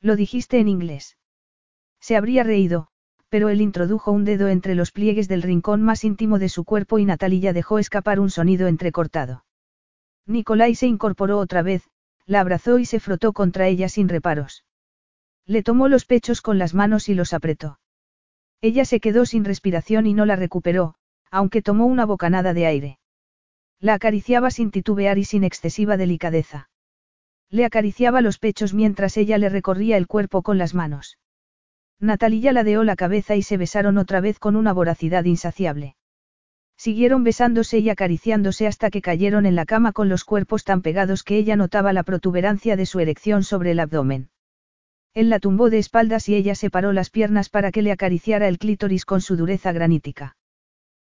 Lo 0.00 0.14
dijiste 0.14 0.60
en 0.60 0.68
inglés. 0.68 1.18
Se 1.98 2.14
habría 2.14 2.44
reído, 2.44 2.91
pero 3.32 3.48
él 3.48 3.62
introdujo 3.62 4.12
un 4.12 4.26
dedo 4.26 4.48
entre 4.48 4.74
los 4.74 4.92
pliegues 4.92 5.26
del 5.26 5.40
rincón 5.40 5.80
más 5.80 6.04
íntimo 6.04 6.38
de 6.38 6.50
su 6.50 6.64
cuerpo 6.64 6.98
y 6.98 7.06
Natalia 7.06 7.54
dejó 7.54 7.78
escapar 7.78 8.20
un 8.20 8.28
sonido 8.28 8.66
entrecortado. 8.66 9.46
Nicolai 10.26 10.74
se 10.74 10.86
incorporó 10.86 11.38
otra 11.38 11.62
vez, 11.62 11.88
la 12.26 12.40
abrazó 12.40 12.78
y 12.78 12.84
se 12.84 13.00
frotó 13.00 13.32
contra 13.32 13.68
ella 13.68 13.88
sin 13.88 14.10
reparos. 14.10 14.66
Le 15.46 15.62
tomó 15.62 15.88
los 15.88 16.04
pechos 16.04 16.42
con 16.42 16.58
las 16.58 16.74
manos 16.74 17.08
y 17.08 17.14
los 17.14 17.32
apretó. 17.32 17.80
Ella 18.60 18.84
se 18.84 19.00
quedó 19.00 19.24
sin 19.24 19.46
respiración 19.46 20.06
y 20.06 20.12
no 20.12 20.26
la 20.26 20.36
recuperó, 20.36 20.96
aunque 21.30 21.62
tomó 21.62 21.86
una 21.86 22.04
bocanada 22.04 22.52
de 22.52 22.66
aire. 22.66 22.98
La 23.80 23.94
acariciaba 23.94 24.50
sin 24.50 24.70
titubear 24.70 25.16
y 25.16 25.24
sin 25.24 25.42
excesiva 25.42 25.96
delicadeza. 25.96 26.68
Le 27.48 27.64
acariciaba 27.64 28.20
los 28.20 28.38
pechos 28.38 28.74
mientras 28.74 29.16
ella 29.16 29.38
le 29.38 29.48
recorría 29.48 29.96
el 29.96 30.06
cuerpo 30.06 30.42
con 30.42 30.58
las 30.58 30.74
manos. 30.74 31.16
Natalia 32.02 32.52
ladeó 32.52 32.82
la 32.82 32.96
cabeza 32.96 33.36
y 33.36 33.42
se 33.42 33.56
besaron 33.56 33.96
otra 33.96 34.20
vez 34.20 34.40
con 34.40 34.56
una 34.56 34.72
voracidad 34.72 35.24
insaciable. 35.24 35.94
Siguieron 36.76 37.22
besándose 37.22 37.78
y 37.78 37.90
acariciándose 37.90 38.66
hasta 38.66 38.90
que 38.90 39.00
cayeron 39.00 39.46
en 39.46 39.54
la 39.54 39.66
cama 39.66 39.92
con 39.92 40.08
los 40.08 40.24
cuerpos 40.24 40.64
tan 40.64 40.82
pegados 40.82 41.22
que 41.22 41.36
ella 41.36 41.54
notaba 41.54 41.92
la 41.92 42.02
protuberancia 42.02 42.74
de 42.74 42.86
su 42.86 42.98
erección 42.98 43.44
sobre 43.44 43.70
el 43.70 43.78
abdomen. 43.78 44.30
Él 45.14 45.30
la 45.30 45.38
tumbó 45.38 45.70
de 45.70 45.78
espaldas 45.78 46.28
y 46.28 46.34
ella 46.34 46.56
separó 46.56 46.92
las 46.92 47.08
piernas 47.08 47.48
para 47.48 47.70
que 47.70 47.82
le 47.82 47.92
acariciara 47.92 48.48
el 48.48 48.58
clítoris 48.58 49.04
con 49.04 49.20
su 49.20 49.36
dureza 49.36 49.70
granítica. 49.70 50.36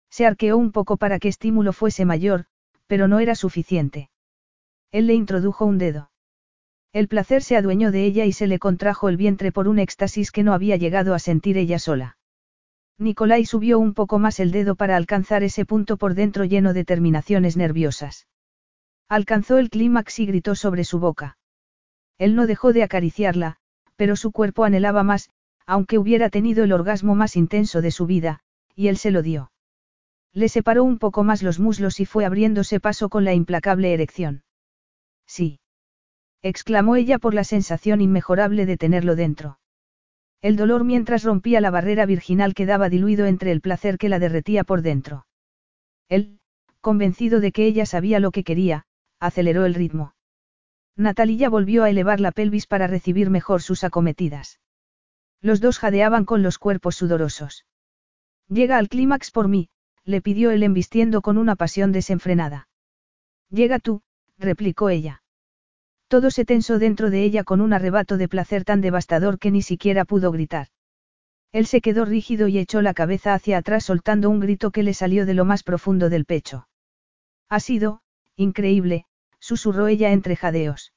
Se 0.09 0.25
arqueó 0.25 0.55
un 0.57 0.71
poco 0.71 0.95
para 0.95 1.19
que 1.19 1.27
estímulo 1.27 1.73
fuese 1.73 2.05
mayor, 2.05 2.45
pero 2.87 3.09
no 3.09 3.19
era 3.19 3.35
suficiente. 3.35 4.09
Él 4.93 5.07
le 5.07 5.13
introdujo 5.13 5.65
un 5.65 5.77
dedo. 5.77 6.09
El 6.95 7.09
placer 7.09 7.43
se 7.43 7.57
adueñó 7.57 7.91
de 7.91 8.05
ella 8.05 8.23
y 8.23 8.31
se 8.31 8.47
le 8.47 8.57
contrajo 8.57 9.09
el 9.09 9.17
vientre 9.17 9.51
por 9.51 9.67
un 9.67 9.79
éxtasis 9.79 10.31
que 10.31 10.43
no 10.43 10.53
había 10.53 10.77
llegado 10.77 11.13
a 11.13 11.19
sentir 11.19 11.57
ella 11.57 11.77
sola. 11.77 12.17
Nicolai 12.97 13.43
subió 13.45 13.79
un 13.79 13.93
poco 13.93 14.17
más 14.17 14.39
el 14.39 14.51
dedo 14.53 14.75
para 14.75 14.95
alcanzar 14.95 15.43
ese 15.43 15.65
punto 15.65 15.97
por 15.97 16.13
dentro 16.13 16.45
lleno 16.45 16.71
de 16.71 16.85
terminaciones 16.85 17.57
nerviosas. 17.57 18.29
Alcanzó 19.09 19.57
el 19.57 19.69
clímax 19.69 20.19
y 20.19 20.25
gritó 20.25 20.55
sobre 20.55 20.85
su 20.85 20.99
boca. 20.99 21.37
Él 22.17 22.33
no 22.33 22.47
dejó 22.47 22.71
de 22.71 22.83
acariciarla, 22.83 23.57
pero 23.97 24.15
su 24.15 24.31
cuerpo 24.31 24.63
anhelaba 24.63 25.03
más, 25.03 25.29
aunque 25.65 25.97
hubiera 25.97 26.29
tenido 26.29 26.63
el 26.63 26.71
orgasmo 26.71 27.13
más 27.13 27.35
intenso 27.35 27.81
de 27.81 27.91
su 27.91 28.05
vida, 28.05 28.39
y 28.73 28.87
él 28.87 28.95
se 28.95 29.11
lo 29.11 29.21
dio. 29.21 29.51
Le 30.31 30.47
separó 30.47 30.85
un 30.85 30.97
poco 30.97 31.25
más 31.25 31.43
los 31.43 31.59
muslos 31.59 31.99
y 31.99 32.05
fue 32.05 32.23
abriéndose 32.23 32.79
paso 32.79 33.09
con 33.09 33.25
la 33.25 33.33
implacable 33.33 33.93
erección. 33.93 34.45
Sí. 35.27 35.59
Exclamó 36.41 36.95
ella 36.95 37.19
por 37.19 37.33
la 37.33 37.43
sensación 37.43 38.01
inmejorable 38.01 38.65
de 38.65 38.77
tenerlo 38.77 39.15
dentro. 39.15 39.59
El 40.41 40.57
dolor 40.57 40.83
mientras 40.83 41.23
rompía 41.23 41.61
la 41.61 41.71
barrera 41.71 42.05
virginal 42.05 42.53
quedaba 42.53 42.89
diluido 42.89 43.25
entre 43.25 43.51
el 43.51 43.61
placer 43.61 43.97
que 43.97 44.09
la 44.09 44.19
derretía 44.19 44.63
por 44.63 44.81
dentro. 44.81 45.25
Él, 46.07 46.39
convencido 46.81 47.39
de 47.39 47.51
que 47.51 47.65
ella 47.65 47.85
sabía 47.85 48.19
lo 48.19 48.31
que 48.31 48.43
quería, 48.43 48.85
aceleró 49.19 49.65
el 49.65 49.73
ritmo. 49.73 50.13
Natalia 50.95 51.49
volvió 51.49 51.83
a 51.83 51.89
elevar 51.89 52.19
la 52.19 52.31
pelvis 52.31 52.67
para 52.67 52.87
recibir 52.87 53.29
mejor 53.29 53.61
sus 53.61 53.83
acometidas. 53.83 54.59
Los 55.41 55.61
dos 55.61 55.79
jadeaban 55.79 56.25
con 56.25 56.43
los 56.43 56.57
cuerpos 56.57 56.95
sudorosos. 56.95 57.65
Llega 58.47 58.77
al 58.77 58.87
clímax 58.87 59.31
por 59.31 59.47
mí, 59.47 59.69
le 60.03 60.21
pidió 60.21 60.51
él 60.51 60.63
embistiendo 60.63 61.21
con 61.21 61.37
una 61.37 61.55
pasión 61.55 61.91
desenfrenada. 61.91 62.67
Llega 63.49 63.79
tú, 63.79 64.03
replicó 64.37 64.89
ella. 64.89 65.23
Todo 66.07 66.29
se 66.31 66.45
tensó 66.45 66.79
dentro 66.79 67.09
de 67.09 67.23
ella 67.23 67.43
con 67.43 67.61
un 67.61 67.73
arrebato 67.73 68.17
de 68.17 68.27
placer 68.27 68.63
tan 68.63 68.81
devastador 68.81 69.39
que 69.39 69.51
ni 69.51 69.61
siquiera 69.61 70.05
pudo 70.05 70.31
gritar. 70.31 70.67
Él 71.51 71.65
se 71.65 71.81
quedó 71.81 72.05
rígido 72.05 72.47
y 72.47 72.57
echó 72.59 72.81
la 72.81 72.93
cabeza 72.93 73.33
hacia 73.33 73.57
atrás 73.57 73.85
soltando 73.85 74.29
un 74.29 74.39
grito 74.39 74.71
que 74.71 74.83
le 74.83 74.93
salió 74.93 75.25
de 75.25 75.33
lo 75.33 75.45
más 75.45 75.63
profundo 75.63 76.09
del 76.09 76.25
pecho. 76.25 76.67
Ha 77.49 77.59
sido, 77.59 78.01
increíble, 78.35 79.05
susurró 79.39 79.87
ella 79.87 80.11
entre 80.11 80.35
jadeos. 80.35 80.93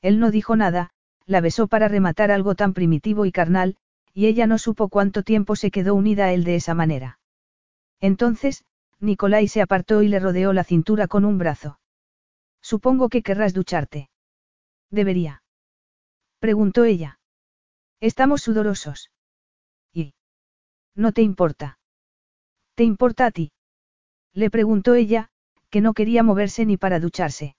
Él 0.00 0.18
no 0.18 0.30
dijo 0.30 0.56
nada, 0.56 0.90
la 1.26 1.40
besó 1.40 1.66
para 1.66 1.88
rematar 1.88 2.30
algo 2.30 2.54
tan 2.54 2.74
primitivo 2.74 3.26
y 3.26 3.32
carnal, 3.32 3.76
y 4.14 4.26
ella 4.26 4.46
no 4.46 4.58
supo 4.58 4.88
cuánto 4.88 5.22
tiempo 5.22 5.56
se 5.56 5.70
quedó 5.70 5.94
unida 5.94 6.26
a 6.26 6.32
él 6.32 6.44
de 6.44 6.54
esa 6.54 6.74
manera. 6.74 7.18
Entonces, 8.00 8.64
Nicolai 9.00 9.48
se 9.48 9.62
apartó 9.62 10.02
y 10.02 10.08
le 10.08 10.20
rodeó 10.20 10.52
la 10.52 10.64
cintura 10.64 11.08
con 11.08 11.24
un 11.24 11.38
brazo. 11.38 11.80
Supongo 12.60 13.08
que 13.08 13.22
querrás 13.22 13.54
ducharte. 13.54 14.10
Debería. 14.92 15.42
Preguntó 16.38 16.84
ella. 16.84 17.18
Estamos 17.98 18.42
sudorosos. 18.42 19.10
¿Y? 19.92 20.14
¿No 20.94 21.12
te 21.12 21.22
importa? 21.22 21.78
¿Te 22.74 22.84
importa 22.84 23.26
a 23.26 23.30
ti? 23.30 23.52
Le 24.34 24.50
preguntó 24.50 24.94
ella, 24.94 25.30
que 25.70 25.80
no 25.80 25.94
quería 25.94 26.22
moverse 26.22 26.66
ni 26.66 26.76
para 26.76 27.00
ducharse. 27.00 27.56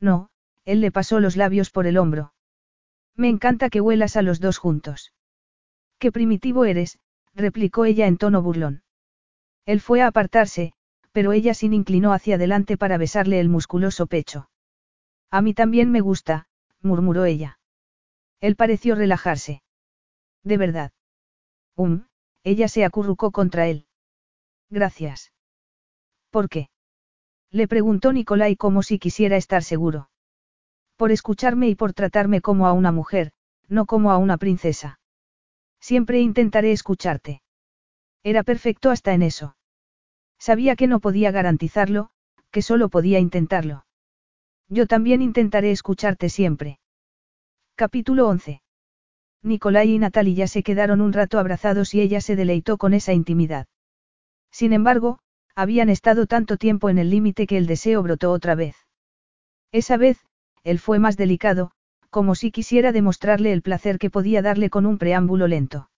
No, 0.00 0.30
él 0.64 0.80
le 0.80 0.90
pasó 0.90 1.20
los 1.20 1.36
labios 1.36 1.70
por 1.70 1.86
el 1.86 1.98
hombro. 1.98 2.32
Me 3.14 3.28
encanta 3.28 3.68
que 3.68 3.82
huelas 3.82 4.16
a 4.16 4.22
los 4.22 4.40
dos 4.40 4.56
juntos. 4.56 5.12
Qué 5.98 6.10
primitivo 6.10 6.64
eres, 6.64 6.98
replicó 7.34 7.84
ella 7.84 8.06
en 8.06 8.16
tono 8.16 8.40
burlón. 8.40 8.82
Él 9.66 9.80
fue 9.82 10.00
a 10.00 10.06
apartarse, 10.06 10.72
pero 11.12 11.32
ella 11.32 11.52
sin 11.52 11.74
inclinó 11.74 12.14
hacia 12.14 12.36
adelante 12.36 12.78
para 12.78 12.96
besarle 12.96 13.40
el 13.40 13.50
musculoso 13.50 14.06
pecho. 14.06 14.48
A 15.30 15.42
mí 15.42 15.54
también 15.54 15.90
me 15.90 16.00
gusta, 16.00 16.48
murmuró 16.80 17.24
ella. 17.24 17.58
Él 18.40 18.56
pareció 18.56 18.94
relajarse. 18.94 19.62
De 20.42 20.56
verdad. 20.56 20.92
Um, 21.74 22.04
ella 22.42 22.68
se 22.68 22.84
acurrucó 22.84 23.32
contra 23.32 23.66
él. 23.66 23.86
Gracias. 24.70 25.32
¿Por 26.30 26.48
qué? 26.48 26.70
Le 27.50 27.68
preguntó 27.68 28.12
Nicolai 28.12 28.56
como 28.56 28.82
si 28.82 28.98
quisiera 28.98 29.36
estar 29.36 29.62
seguro. 29.62 30.10
Por 30.96 31.10
escucharme 31.12 31.68
y 31.68 31.74
por 31.74 31.92
tratarme 31.92 32.40
como 32.40 32.66
a 32.66 32.72
una 32.72 32.92
mujer, 32.92 33.32
no 33.68 33.86
como 33.86 34.10
a 34.10 34.18
una 34.18 34.36
princesa. 34.36 35.00
Siempre 35.80 36.20
intentaré 36.20 36.72
escucharte. 36.72 37.42
Era 38.22 38.42
perfecto 38.42 38.90
hasta 38.90 39.14
en 39.14 39.22
eso. 39.22 39.56
Sabía 40.38 40.76
que 40.76 40.86
no 40.86 41.00
podía 41.00 41.30
garantizarlo, 41.30 42.10
que 42.50 42.62
solo 42.62 42.88
podía 42.88 43.18
intentarlo. 43.18 43.85
Yo 44.68 44.86
también 44.86 45.22
intentaré 45.22 45.70
escucharte 45.70 46.28
siempre. 46.28 46.80
Capítulo 47.76 48.26
11. 48.28 48.62
Nicolai 49.42 49.90
y 49.90 49.98
Natalia 49.98 50.48
se 50.48 50.64
quedaron 50.64 51.00
un 51.00 51.12
rato 51.12 51.38
abrazados 51.38 51.94
y 51.94 52.00
ella 52.00 52.20
se 52.20 52.34
deleitó 52.34 52.76
con 52.76 52.92
esa 52.92 53.12
intimidad. 53.12 53.66
Sin 54.50 54.72
embargo, 54.72 55.20
habían 55.54 55.88
estado 55.88 56.26
tanto 56.26 56.56
tiempo 56.56 56.90
en 56.90 56.98
el 56.98 57.10
límite 57.10 57.46
que 57.46 57.56
el 57.56 57.66
deseo 57.66 58.02
brotó 58.02 58.32
otra 58.32 58.56
vez. 58.56 58.76
Esa 59.70 59.96
vez, 59.96 60.18
él 60.64 60.80
fue 60.80 60.98
más 60.98 61.16
delicado, 61.16 61.70
como 62.10 62.34
si 62.34 62.50
quisiera 62.50 62.90
demostrarle 62.90 63.52
el 63.52 63.62
placer 63.62 63.98
que 63.98 64.10
podía 64.10 64.42
darle 64.42 64.68
con 64.68 64.84
un 64.84 64.98
preámbulo 64.98 65.46
lento. 65.46 65.90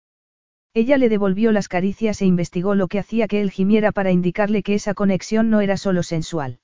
Ella 0.75 0.99
le 0.99 1.09
devolvió 1.09 1.53
las 1.53 1.69
caricias 1.69 2.21
e 2.21 2.27
investigó 2.27 2.75
lo 2.75 2.89
que 2.89 2.99
hacía 2.99 3.29
que 3.29 3.41
él 3.41 3.51
gimiera 3.51 3.93
para 3.93 4.11
indicarle 4.11 4.63
que 4.63 4.75
esa 4.75 4.93
conexión 4.93 5.49
no 5.49 5.63
era 5.63 5.79
solo 5.79 6.03
sensual. 6.03 6.61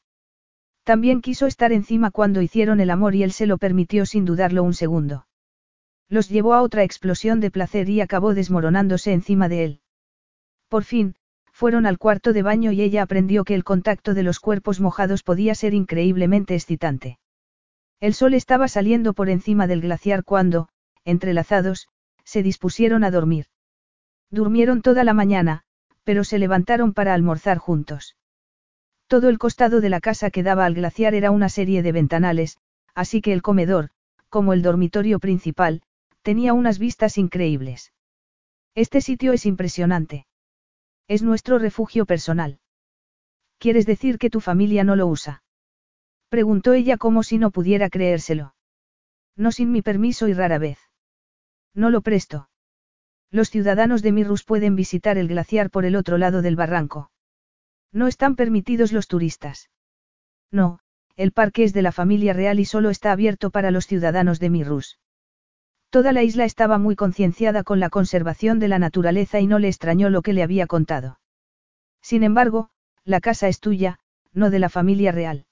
También 0.85 1.23
quiso 1.23 1.47
estar 1.47 1.73
encima 1.73 2.11
cuando 2.11 2.43
hicieron 2.43 2.79
el 2.79 2.91
amor 2.91 3.15
y 3.15 3.23
él 3.23 3.33
se 3.33 3.47
lo 3.47 3.57
permitió 3.57 4.05
sin 4.05 4.27
dudarlo 4.27 4.63
un 4.63 4.75
segundo. 4.75 5.27
Los 6.11 6.29
llevó 6.29 6.53
a 6.53 6.61
otra 6.61 6.85
explosión 6.85 7.41
de 7.41 7.51
placer 7.51 7.89
y 7.89 8.03
acabó 8.03 8.35
desmoronándose 8.35 9.13
encima 9.13 9.49
de 9.49 9.65
él. 9.65 9.81
Por 10.69 10.85
fin, 10.85 11.17
fueron 11.53 11.87
al 11.87 11.99
cuarto 11.99 12.35
de 12.35 12.43
baño 12.43 12.73
y 12.73 12.83
ella 12.83 13.03
aprendió 13.03 13.45
que 13.45 13.55
el 13.55 13.65
contacto 13.65 14.13
de 14.13 14.23
los 14.23 14.41
cuerpos 14.41 14.81
mojados 14.81 15.23
podía 15.23 15.55
ser 15.55 15.73
increíblemente 15.73 16.55
excitante. 16.55 17.19
El 18.01 18.13
sol 18.13 18.35
estaba 18.35 18.69
saliendo 18.69 19.15
por 19.15 19.31
encima 19.31 19.67
del 19.67 19.81
glaciar 19.81 20.25
cuando, 20.25 20.69
entrelazados, 21.05 21.89
se 22.25 22.43
dispusieron 22.43 23.05
a 23.05 23.11
dormir. 23.11 23.47
Durmieron 24.31 24.83
toda 24.83 25.05
la 25.05 25.15
mañana, 25.15 25.63
pero 26.03 26.25
se 26.25 26.39
levantaron 26.39 26.93
para 26.93 27.15
almorzar 27.15 27.57
juntos. 27.57 28.17
Todo 29.07 29.29
el 29.29 29.39
costado 29.39 29.81
de 29.81 29.91
la 29.91 30.01
casa 30.01 30.31
que 30.31 30.43
daba 30.43 30.65
al 30.65 30.75
glaciar 30.75 31.15
era 31.15 31.31
una 31.31 31.49
serie 31.49 31.83
de 31.83 31.93
ventanales, 31.93 32.59
así 32.95 33.21
que 33.21 33.33
el 33.33 33.43
comedor, 33.43 33.91
como 34.29 34.53
el 34.53 34.63
dormitorio 34.63 35.19
principal, 35.19 35.83
tenía 36.23 36.55
unas 36.55 36.79
vistas 36.79 37.19
increíbles. 37.19 37.93
Este 38.75 39.01
sitio 39.01 39.33
es 39.33 39.47
impresionante. 39.47 40.27
Es 41.07 41.23
nuestro 41.23 41.59
refugio 41.59 42.07
personal. 42.07 42.59
¿Quieres 43.59 43.87
decir 43.87 44.19
que 44.19 44.31
tu 44.31 44.41
familia 44.41 44.85
no 44.85 44.97
lo 44.97 45.07
usa? 45.07 45.43
Preguntó 46.29 46.73
ella 46.73 46.97
como 46.97 47.23
si 47.23 47.39
no 47.39 47.51
pudiera 47.51 47.91
creérselo. 47.91 48.55
No 49.37 49.53
sin 49.53 49.71
mi 49.71 49.83
permiso 49.83 50.29
y 50.29 50.33
rara 50.33 50.59
vez. 50.59 50.79
No 51.75 51.91
lo 51.91 52.01
presto. 52.01 52.49
Los 53.31 53.51
ciudadanos 53.51 54.03
de 54.03 54.13
Mirrus 54.13 54.45
pueden 54.45 54.77
visitar 54.77 55.19
el 55.19 55.29
glaciar 55.29 55.71
por 55.71 55.85
el 55.85 55.97
otro 55.97 56.19
lado 56.19 56.41
del 56.41 56.57
barranco. 56.57 57.11
No 57.95 58.09
están 58.09 58.35
permitidos 58.35 58.93
los 58.93 59.07
turistas. 59.07 59.71
No, 60.51 60.81
el 61.17 61.31
parque 61.31 61.63
es 61.63 61.73
de 61.73 61.81
la 61.81 61.93
familia 61.93 62.33
real 62.33 62.59
y 62.59 62.65
solo 62.65 62.91
está 62.91 63.13
abierto 63.13 63.51
para 63.51 63.71
los 63.71 63.87
ciudadanos 63.87 64.41
de 64.41 64.51
Mirrus. 64.51 64.99
Toda 65.91 66.13
la 66.13 66.25
isla 66.25 66.45
estaba 66.45 66.77
muy 66.77 66.97
concienciada 66.97 67.63
con 67.63 67.79
la 67.79 67.91
conservación 67.91 68.59
de 68.59 68.67
la 68.67 68.81
naturaleza 68.81 69.39
y 69.39 69.47
no 69.47 69.61
le 69.61 69.69
extrañó 69.69 70.11
lo 70.11 70.23
que 70.23 70.33
le 70.33 70.43
había 70.43 70.67
contado. 70.67 71.21
Sin 72.03 72.25
embargo, 72.25 72.69
la 73.05 73.21
casa 73.21 73.47
es 73.47 73.61
tuya, 73.61 74.01
no 74.33 74.51
de 74.51 74.59
la 74.59 74.71
familia 74.71 75.13
real. 75.13 75.47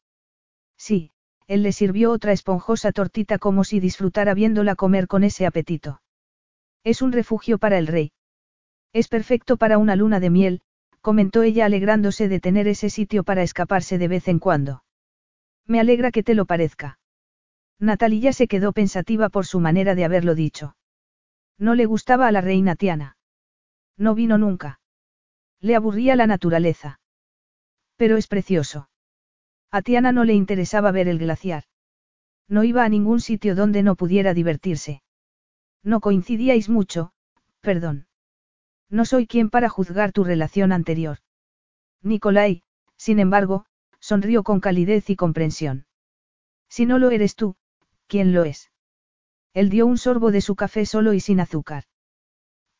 Sí, 0.77 1.13
él 1.47 1.63
le 1.63 1.71
sirvió 1.71 2.11
otra 2.11 2.33
esponjosa 2.33 2.91
tortita 2.91 3.39
como 3.39 3.63
si 3.63 3.79
disfrutara 3.79 4.35
viéndola 4.35 4.75
comer 4.75 5.07
con 5.07 5.23
ese 5.23 5.47
apetito. 5.47 6.03
Es 6.83 7.03
un 7.03 7.13
refugio 7.13 7.59
para 7.59 7.79
el 7.79 7.87
rey. 7.87 8.11
Es 8.93 9.07
perfecto 9.07 9.57
para 9.57 9.79
una 9.79 9.95
luna 9.95 10.19
de 10.19 10.31
miel, 10.31 10.63
comentó 11.03 11.43
ella 11.43 11.67
alegrándose 11.67 12.29
de 12.29 12.41
tener 12.41 12.69
ese 12.69 12.89
sitio 12.89 13.25
para 13.25 13.43
escaparse 13.43 13.99
de 13.99 14.09
vez 14.09 14.29
en 14.29 14.39
cuando. 14.39 14.85
Me 15.67 15.81
alegra 15.81 16.11
que 16.11 16.23
te 16.23 16.35
lo 16.35 16.47
parezca. 16.47 16.99
Natalia 17.79 18.33
se 18.33 18.47
quedó 18.47 18.73
pensativa 18.73 19.29
por 19.29 19.45
su 19.45 19.61
manera 19.61 19.95
de 19.95 20.05
haberlo 20.05 20.35
dicho. 20.35 20.77
No 21.59 21.75
le 21.75 21.87
gustaba 21.87 22.29
a 22.29 22.33
la 22.33 22.41
reina 22.41 22.77
Tiana. 22.77 23.17
No 23.99 24.15
vino 24.15 24.39
nunca. 24.39 24.81
Le 25.61 25.75
aburría 25.75 26.17
la 26.17 26.27
naturaleza. 26.27 27.01
Pero 27.97 28.17
es 28.17 28.29
precioso. 28.29 28.89
A 29.71 29.83
Tiana 29.83 30.13
no 30.13 30.25
le 30.25 30.35
interesaba 30.35 30.93
ver 30.93 31.09
el 31.09 31.19
glaciar. 31.19 31.65
No 32.49 32.65
iba 32.65 32.85
a 32.85 32.89
ningún 32.89 33.21
sitio 33.21 33.55
donde 33.55 33.83
no 33.83 33.97
pudiera 33.97 34.35
divertirse. 34.35 35.03
No 35.83 36.01
coincidíais 36.01 36.69
mucho, 36.69 37.13
perdón. 37.61 38.07
No 38.93 39.07
soy 39.07 39.27
quien 39.27 39.49
para 39.49 39.71
juzgar 39.71 40.13
tu 40.13 40.23
relación 40.23 40.71
anterior. 40.71 41.17
Nicolai, 42.03 42.63
sin 42.99 43.21
embargo, 43.21 43.65
sonrió 44.01 44.43
con 44.43 44.61
calidez 44.61 45.09
y 45.09 45.17
comprensión. 45.17 45.87
Si 46.69 46.85
no 46.85 46.99
lo 46.99 47.11
eres 47.11 47.35
tú, 47.35 47.57
¿quién 48.07 48.35
lo 48.35 48.45
es? 48.45 48.71
Él 49.55 49.71
dio 49.71 49.87
un 49.87 49.97
sorbo 49.97 50.31
de 50.31 50.43
su 50.43 50.57
café 50.57 50.85
solo 50.85 51.15
y 51.15 51.21
sin 51.21 51.41
azúcar. 51.41 51.85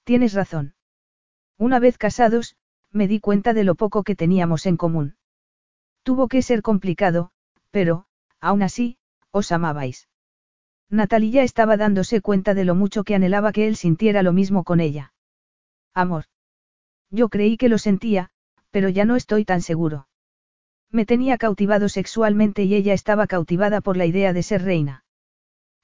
Tienes 0.05 0.35
razón. 0.35 0.75
Una 1.57 1.79
vez 1.79 1.97
casados, 1.97 2.57
me 2.91 3.09
di 3.09 3.19
cuenta 3.19 3.55
de 3.55 3.65
lo 3.65 3.75
poco 3.75 4.03
que 4.03 4.15
teníamos 4.15 4.67
en 4.67 4.77
común. 4.77 5.17
Tuvo 6.03 6.29
que 6.29 6.43
ser 6.43 6.61
complicado, 6.61 7.31
pero, 7.71 8.05
aún 8.39 8.63
así, 8.63 8.99
os 9.31 9.51
amabais. 9.51 10.09
Natalia 10.91 11.43
estaba 11.43 11.79
dándose 11.79 12.21
cuenta 12.21 12.53
de 12.53 12.67
lo 12.67 12.75
mucho 12.75 13.03
que 13.03 13.15
anhelaba 13.15 13.53
que 13.53 13.67
él 13.67 13.77
sintiera 13.77 14.23
lo 14.23 14.35
mismo 14.35 14.63
con 14.63 14.81
ella. 14.81 15.12
Amor. 15.95 16.25
Yo 17.11 17.29
creí 17.29 17.57
que 17.57 17.69
lo 17.69 17.79
sentía, 17.79 18.31
pero 18.71 18.89
ya 18.89 19.05
no 19.05 19.17
estoy 19.17 19.45
tan 19.45 19.61
seguro. 19.61 20.09
Me 20.91 21.07
tenía 21.07 21.39
cautivado 21.39 21.89
sexualmente 21.89 22.65
y 22.65 22.75
ella 22.75 22.95
estaba 22.95 23.27
cautivada 23.27 23.81
por 23.81 23.97
la 23.97 24.07
idea 24.07 24.33
de 24.33 24.43
ser 24.43 24.63
reina. 24.63 25.05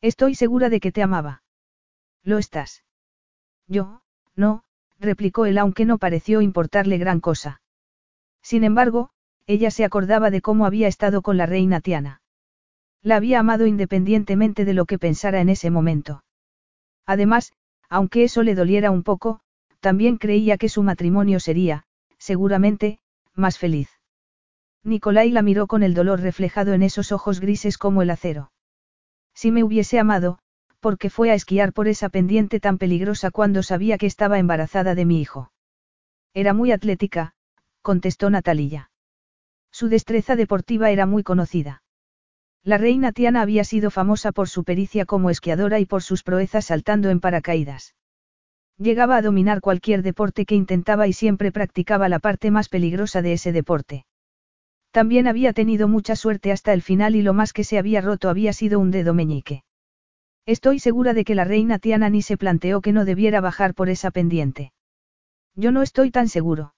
Estoy 0.01 0.35
segura 0.35 0.69
de 0.69 0.81
que 0.81 0.93
te 0.93 1.03
amaba. 1.03 1.43
Lo 2.23 2.39
estás. 2.39 2.85
Yo, 3.67 4.03
no, 4.37 4.65
replicó 4.99 5.47
él 5.47 5.59
aunque 5.59 5.85
no 5.85 5.99
pareció 5.99 6.41
importarle 6.41 6.99
gran 6.99 7.21
cosa. 7.21 7.61
Sin 8.43 8.65
embargo, 8.65 9.11
ella 9.47 9.71
se 9.71 9.85
acordaba 9.85 10.31
de 10.31 10.41
cómo 10.41 10.67
había 10.67 10.89
estado 10.89 11.23
con 11.23 11.37
la 11.37 11.47
reina 11.47 11.81
Tiana. 11.81 12.23
La 13.03 13.17
había 13.17 13.41
amado 13.41 13.67
independientemente 13.67 14.65
de 14.65 14.75
lo 14.75 14.85
que 14.85 14.99
pensara 14.99 15.41
en 15.41 15.49
ese 15.49 15.71
momento. 15.71 16.25
Además, 17.07 17.53
aunque 17.89 18.25
eso 18.25 18.43
le 18.43 18.55
doliera 18.55 18.91
un 18.91 19.03
poco, 19.03 19.41
también 19.81 20.17
creía 20.17 20.59
que 20.59 20.69
su 20.69 20.83
matrimonio 20.83 21.41
sería, 21.41 21.85
seguramente, 22.19 22.99
más 23.35 23.59
feliz. 23.59 23.91
Nicolai 24.85 25.31
la 25.31 25.43
miró 25.43 25.67
con 25.67 25.83
el 25.83 25.95
dolor 25.95 26.21
reflejado 26.21 26.73
en 26.73 26.83
esos 26.83 27.13
ojos 27.13 27.41
grises 27.41 27.79
como 27.79 28.03
el 28.03 28.11
acero. 28.11 28.53
Si 29.35 29.51
me 29.51 29.63
hubiese 29.63 29.99
amado, 29.99 30.39
porque 30.81 31.11
fue 31.11 31.31
a 31.31 31.35
esquiar 31.35 31.73
por 31.73 31.89
esa 31.89 32.09
pendiente 32.09 32.61
tan 32.61 32.79
peligrosa 32.79 33.31
cuando 33.31 33.63
sabía 33.63 33.99
que 33.99 34.07
estaba 34.07 34.39
embarazada 34.39 34.95
de 34.95 35.05
mi 35.05 35.21
hijo. 35.21 35.53
Era 36.35 36.55
muy 36.55 36.73
atlética, 36.73 37.35
contestó 37.83 38.31
Natalia. 38.31 38.91
Su 39.71 39.89
destreza 39.89 40.37
deportiva 40.37 40.91
era 40.91 41.07
muy 41.07 41.23
conocida. 41.23 41.83
La 42.65 42.79
reina 42.79 43.13
Tiana 43.13 43.43
había 43.43 43.65
sido 43.65 43.91
famosa 43.91 44.33
por 44.33 44.49
su 44.49 44.65
pericia 44.65 45.05
como 45.07 45.31
esquiadora 45.31 45.79
y 45.79 45.87
por 45.87 46.03
sus 46.03 46.23
proezas 46.23 46.67
saltando 46.67 47.11
en 47.11 47.21
paracaídas. 47.21 47.95
Llegaba 48.79 49.17
a 49.17 49.23
dominar 49.23 49.61
cualquier 49.61 50.03
deporte 50.03 50.47
que 50.47 50.55
intentaba 50.55 51.09
y 51.09 51.13
siempre 51.13 51.51
practicaba 51.51 52.09
la 52.09 52.21
parte 52.21 52.53
más 52.53 52.69
peligrosa 52.69 53.23
de 53.23 53.33
ese 53.33 53.51
deporte. 53.51 54.07
También 54.93 55.27
había 55.27 55.53
tenido 55.53 55.89
mucha 55.89 56.15
suerte 56.15 56.53
hasta 56.53 56.73
el 56.73 56.83
final 56.83 57.17
y 57.17 57.23
lo 57.23 57.35
más 57.35 57.53
que 57.53 57.65
se 57.65 57.79
había 57.79 58.01
roto 58.01 58.29
había 58.29 58.53
sido 58.53 58.79
un 58.79 58.93
dedo 58.93 59.15
meñique. 59.15 59.65
Estoy 60.47 60.79
segura 60.79 61.13
de 61.13 61.25
que 61.25 61.35
la 61.35 61.45
reina 61.45 61.79
Tiana 61.79 62.09
ni 62.09 62.23
se 62.23 62.37
planteó 62.37 62.81
que 62.81 62.93
no 62.93 63.05
debiera 63.05 63.41
bajar 63.41 63.75
por 63.75 63.89
esa 63.89 64.13
pendiente. 64.13 64.73
Yo 65.57 65.73
no 65.73 65.83
estoy 65.83 66.11
tan 66.11 66.29
seguro. 66.29 66.75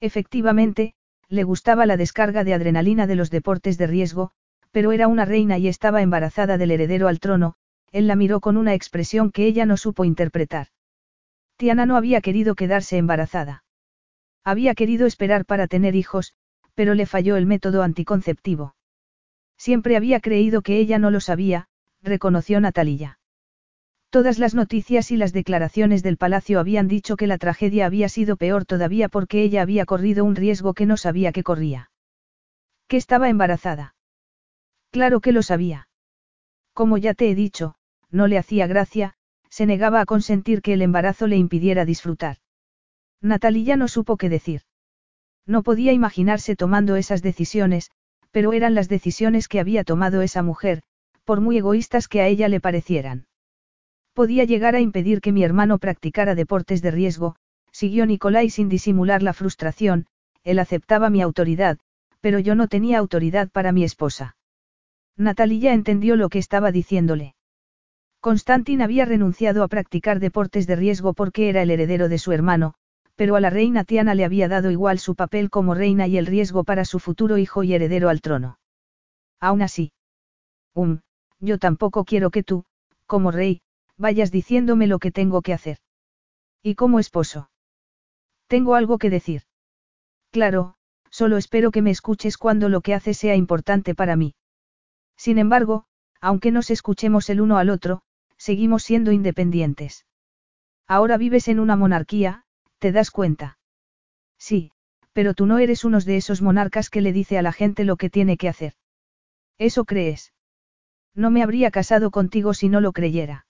Efectivamente, 0.00 0.94
le 1.28 1.44
gustaba 1.44 1.86
la 1.86 1.96
descarga 1.96 2.42
de 2.42 2.52
adrenalina 2.52 3.06
de 3.06 3.14
los 3.14 3.30
deportes 3.30 3.78
de 3.78 3.86
riesgo, 3.86 4.32
pero 4.72 4.90
era 4.90 5.06
una 5.06 5.24
reina 5.24 5.56
y 5.56 5.68
estaba 5.68 6.02
embarazada 6.02 6.58
del 6.58 6.72
heredero 6.72 7.06
al 7.06 7.20
trono, 7.20 7.54
él 7.92 8.08
la 8.08 8.16
miró 8.16 8.40
con 8.40 8.56
una 8.56 8.74
expresión 8.74 9.30
que 9.30 9.46
ella 9.46 9.64
no 9.64 9.76
supo 9.76 10.04
interpretar. 10.04 10.66
Tiana 11.62 11.86
no 11.86 11.96
había 11.96 12.20
querido 12.20 12.56
quedarse 12.56 12.96
embarazada. 12.96 13.62
Había 14.42 14.74
querido 14.74 15.06
esperar 15.06 15.44
para 15.46 15.68
tener 15.68 15.94
hijos, 15.94 16.34
pero 16.74 16.94
le 16.94 17.06
falló 17.06 17.36
el 17.36 17.46
método 17.46 17.84
anticonceptivo. 17.84 18.74
Siempre 19.56 19.96
había 19.96 20.18
creído 20.18 20.62
que 20.62 20.78
ella 20.78 20.98
no 20.98 21.12
lo 21.12 21.20
sabía, 21.20 21.68
reconoció 22.02 22.60
Natalia. 22.60 23.20
Todas 24.10 24.40
las 24.40 24.56
noticias 24.56 25.12
y 25.12 25.16
las 25.16 25.32
declaraciones 25.32 26.02
del 26.02 26.16
palacio 26.16 26.58
habían 26.58 26.88
dicho 26.88 27.16
que 27.16 27.28
la 27.28 27.38
tragedia 27.38 27.86
había 27.86 28.08
sido 28.08 28.36
peor 28.36 28.64
todavía 28.64 29.08
porque 29.08 29.44
ella 29.44 29.62
había 29.62 29.86
corrido 29.86 30.24
un 30.24 30.34
riesgo 30.34 30.74
que 30.74 30.86
no 30.86 30.96
sabía 30.96 31.30
que 31.30 31.44
corría. 31.44 31.92
Que 32.88 32.96
estaba 32.96 33.28
embarazada. 33.28 33.94
Claro 34.90 35.20
que 35.20 35.30
lo 35.30 35.44
sabía. 35.44 35.86
Como 36.72 36.98
ya 36.98 37.14
te 37.14 37.30
he 37.30 37.36
dicho, 37.36 37.76
no 38.10 38.26
le 38.26 38.36
hacía 38.36 38.66
gracia, 38.66 39.14
se 39.52 39.66
negaba 39.66 40.00
a 40.00 40.06
consentir 40.06 40.62
que 40.62 40.72
el 40.72 40.80
embarazo 40.80 41.26
le 41.26 41.36
impidiera 41.36 41.84
disfrutar. 41.84 42.38
Natalia 43.20 43.76
no 43.76 43.86
supo 43.86 44.16
qué 44.16 44.30
decir. 44.30 44.62
No 45.46 45.62
podía 45.62 45.92
imaginarse 45.92 46.56
tomando 46.56 46.96
esas 46.96 47.20
decisiones, 47.20 47.90
pero 48.30 48.54
eran 48.54 48.74
las 48.74 48.88
decisiones 48.88 49.48
que 49.48 49.60
había 49.60 49.84
tomado 49.84 50.22
esa 50.22 50.42
mujer, 50.42 50.82
por 51.24 51.42
muy 51.42 51.58
egoístas 51.58 52.08
que 52.08 52.22
a 52.22 52.28
ella 52.28 52.48
le 52.48 52.60
parecieran. 52.60 53.26
Podía 54.14 54.44
llegar 54.44 54.74
a 54.74 54.80
impedir 54.80 55.20
que 55.20 55.32
mi 55.32 55.44
hermano 55.44 55.76
practicara 55.76 56.34
deportes 56.34 56.80
de 56.80 56.90
riesgo, 56.90 57.36
siguió 57.72 58.06
Nicolai 58.06 58.48
sin 58.48 58.70
disimular 58.70 59.22
la 59.22 59.34
frustración, 59.34 60.06
él 60.44 60.60
aceptaba 60.60 61.10
mi 61.10 61.20
autoridad, 61.20 61.78
pero 62.22 62.38
yo 62.38 62.54
no 62.54 62.68
tenía 62.68 62.98
autoridad 62.98 63.50
para 63.50 63.70
mi 63.70 63.84
esposa. 63.84 64.34
Natalia 65.18 65.74
entendió 65.74 66.16
lo 66.16 66.30
que 66.30 66.38
estaba 66.38 66.72
diciéndole. 66.72 67.34
Constantin 68.22 68.82
había 68.82 69.04
renunciado 69.04 69.64
a 69.64 69.68
practicar 69.68 70.20
deportes 70.20 70.68
de 70.68 70.76
riesgo 70.76 71.12
porque 71.12 71.48
era 71.48 71.60
el 71.60 71.72
heredero 71.72 72.08
de 72.08 72.18
su 72.18 72.30
hermano, 72.30 72.74
pero 73.16 73.34
a 73.34 73.40
la 73.40 73.50
reina 73.50 73.82
Tiana 73.82 74.14
le 74.14 74.24
había 74.24 74.46
dado 74.46 74.70
igual 74.70 75.00
su 75.00 75.16
papel 75.16 75.50
como 75.50 75.74
reina 75.74 76.06
y 76.06 76.16
el 76.18 76.26
riesgo 76.26 76.62
para 76.62 76.84
su 76.84 77.00
futuro 77.00 77.36
hijo 77.36 77.64
y 77.64 77.74
heredero 77.74 78.08
al 78.08 78.20
trono. 78.20 78.60
Aún 79.40 79.60
así. 79.60 79.90
Um, 80.72 81.00
yo 81.40 81.58
tampoco 81.58 82.04
quiero 82.04 82.30
que 82.30 82.44
tú, 82.44 82.64
como 83.06 83.32
rey, 83.32 83.60
vayas 83.96 84.30
diciéndome 84.30 84.86
lo 84.86 85.00
que 85.00 85.10
tengo 85.10 85.42
que 85.42 85.52
hacer. 85.52 85.78
¿Y 86.62 86.76
como 86.76 87.00
esposo? 87.00 87.50
Tengo 88.46 88.76
algo 88.76 88.98
que 88.98 89.10
decir. 89.10 89.42
Claro, 90.30 90.76
solo 91.10 91.38
espero 91.38 91.72
que 91.72 91.82
me 91.82 91.90
escuches 91.90 92.38
cuando 92.38 92.68
lo 92.68 92.82
que 92.82 92.94
haces 92.94 93.18
sea 93.18 93.34
importante 93.34 93.96
para 93.96 94.14
mí. 94.14 94.36
Sin 95.16 95.38
embargo, 95.38 95.86
aunque 96.20 96.52
nos 96.52 96.70
escuchemos 96.70 97.28
el 97.28 97.40
uno 97.40 97.58
al 97.58 97.68
otro, 97.68 98.04
seguimos 98.42 98.82
siendo 98.82 99.12
independientes. 99.12 100.04
Ahora 100.88 101.16
vives 101.16 101.46
en 101.46 101.60
una 101.60 101.76
monarquía, 101.76 102.42
¿te 102.80 102.90
das 102.90 103.12
cuenta? 103.12 103.58
Sí, 104.36 104.72
pero 105.12 105.32
tú 105.32 105.46
no 105.46 105.58
eres 105.58 105.84
uno 105.84 106.00
de 106.00 106.16
esos 106.16 106.42
monarcas 106.42 106.90
que 106.90 107.02
le 107.02 107.12
dice 107.12 107.38
a 107.38 107.42
la 107.42 107.52
gente 107.52 107.84
lo 107.84 107.96
que 107.96 108.10
tiene 108.10 108.36
que 108.36 108.48
hacer. 108.48 108.72
¿Eso 109.58 109.84
crees? 109.84 110.32
No 111.14 111.30
me 111.30 111.44
habría 111.44 111.70
casado 111.70 112.10
contigo 112.10 112.52
si 112.52 112.68
no 112.68 112.80
lo 112.80 112.92
creyera. 112.92 113.46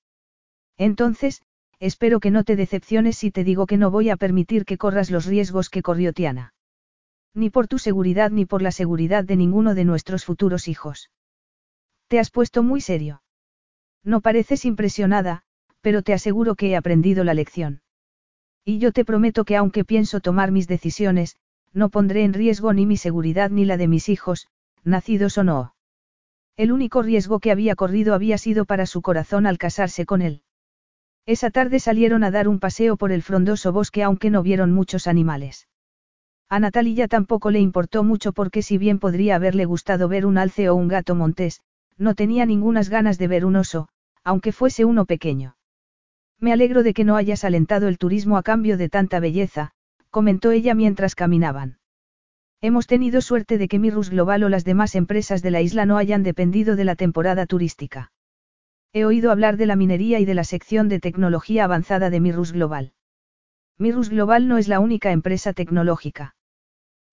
Entonces, 0.76 1.40
espero 1.80 2.20
que 2.20 2.30
no 2.30 2.44
te 2.44 2.54
decepciones 2.54 3.16
si 3.16 3.30
te 3.30 3.44
digo 3.44 3.64
que 3.66 3.78
no 3.78 3.90
voy 3.90 4.10
a 4.10 4.16
permitir 4.18 4.66
que 4.66 4.76
corras 4.76 5.10
los 5.10 5.24
riesgos 5.24 5.70
que 5.70 5.80
corrió 5.80 6.12
Tiana. 6.12 6.52
Ni 7.32 7.48
por 7.48 7.66
tu 7.66 7.78
seguridad 7.78 8.30
ni 8.30 8.44
por 8.44 8.60
la 8.60 8.72
seguridad 8.72 9.24
de 9.24 9.36
ninguno 9.36 9.74
de 9.74 9.86
nuestros 9.86 10.26
futuros 10.26 10.68
hijos. 10.68 11.10
Te 12.08 12.18
has 12.18 12.30
puesto 12.30 12.62
muy 12.62 12.82
serio. 12.82 13.22
No 14.04 14.20
pareces 14.20 14.64
impresionada, 14.64 15.42
pero 15.80 16.02
te 16.02 16.12
aseguro 16.12 16.54
que 16.54 16.70
he 16.70 16.76
aprendido 16.76 17.24
la 17.24 17.34
lección. 17.34 17.82
Y 18.64 18.78
yo 18.78 18.92
te 18.92 19.04
prometo 19.04 19.44
que 19.44 19.56
aunque 19.56 19.84
pienso 19.84 20.20
tomar 20.20 20.52
mis 20.52 20.68
decisiones, 20.68 21.36
no 21.72 21.88
pondré 21.88 22.24
en 22.24 22.32
riesgo 22.32 22.72
ni 22.72 22.86
mi 22.86 22.96
seguridad 22.96 23.50
ni 23.50 23.64
la 23.64 23.76
de 23.76 23.88
mis 23.88 24.08
hijos, 24.08 24.48
nacidos 24.84 25.38
o 25.38 25.44
no. 25.44 25.74
El 26.56 26.70
único 26.70 27.02
riesgo 27.02 27.40
que 27.40 27.50
había 27.50 27.74
corrido 27.74 28.14
había 28.14 28.38
sido 28.38 28.64
para 28.64 28.86
su 28.86 29.02
corazón 29.02 29.46
al 29.46 29.58
casarse 29.58 30.04
con 30.04 30.20
él. 30.20 30.42
Esa 31.24 31.50
tarde 31.50 31.78
salieron 31.78 32.24
a 32.24 32.30
dar 32.30 32.48
un 32.48 32.58
paseo 32.58 32.96
por 32.96 33.12
el 33.12 33.22
frondoso 33.22 33.72
bosque 33.72 34.02
aunque 34.02 34.30
no 34.30 34.42
vieron 34.42 34.72
muchos 34.72 35.06
animales. 35.06 35.68
A 36.48 36.58
Natalia 36.60 37.08
tampoco 37.08 37.50
le 37.50 37.60
importó 37.60 38.04
mucho 38.04 38.32
porque 38.32 38.62
si 38.62 38.76
bien 38.76 38.98
podría 38.98 39.36
haberle 39.36 39.64
gustado 39.64 40.08
ver 40.08 40.26
un 40.26 40.36
alce 40.36 40.68
o 40.68 40.74
un 40.74 40.88
gato 40.88 41.14
montés, 41.14 41.62
no 41.96 42.14
tenía 42.14 42.44
ningunas 42.44 42.88
ganas 42.90 43.18
de 43.18 43.28
ver 43.28 43.44
un 43.44 43.56
oso, 43.56 43.88
aunque 44.24 44.52
fuese 44.52 44.84
uno 44.84 45.04
pequeño. 45.04 45.56
Me 46.38 46.52
alegro 46.52 46.82
de 46.82 46.94
que 46.94 47.04
no 47.04 47.16
hayas 47.16 47.44
alentado 47.44 47.88
el 47.88 47.98
turismo 47.98 48.36
a 48.36 48.42
cambio 48.42 48.76
de 48.76 48.88
tanta 48.88 49.20
belleza, 49.20 49.70
comentó 50.10 50.50
ella 50.50 50.74
mientras 50.74 51.14
caminaban. 51.14 51.78
Hemos 52.60 52.86
tenido 52.86 53.20
suerte 53.20 53.58
de 53.58 53.68
que 53.68 53.78
Mirrus 53.78 54.10
Global 54.10 54.44
o 54.44 54.48
las 54.48 54.64
demás 54.64 54.94
empresas 54.94 55.42
de 55.42 55.50
la 55.50 55.60
isla 55.62 55.86
no 55.86 55.96
hayan 55.96 56.22
dependido 56.22 56.76
de 56.76 56.84
la 56.84 56.96
temporada 56.96 57.46
turística. 57.46 58.12
He 58.92 59.04
oído 59.04 59.30
hablar 59.30 59.56
de 59.56 59.66
la 59.66 59.74
minería 59.74 60.20
y 60.20 60.24
de 60.24 60.34
la 60.34 60.44
sección 60.44 60.88
de 60.88 61.00
tecnología 61.00 61.64
avanzada 61.64 62.10
de 62.10 62.20
Mirrus 62.20 62.52
Global. 62.52 62.92
Mirrus 63.78 64.10
Global 64.10 64.48
no 64.48 64.58
es 64.58 64.68
la 64.68 64.80
única 64.80 65.12
empresa 65.12 65.54
tecnológica. 65.54 66.36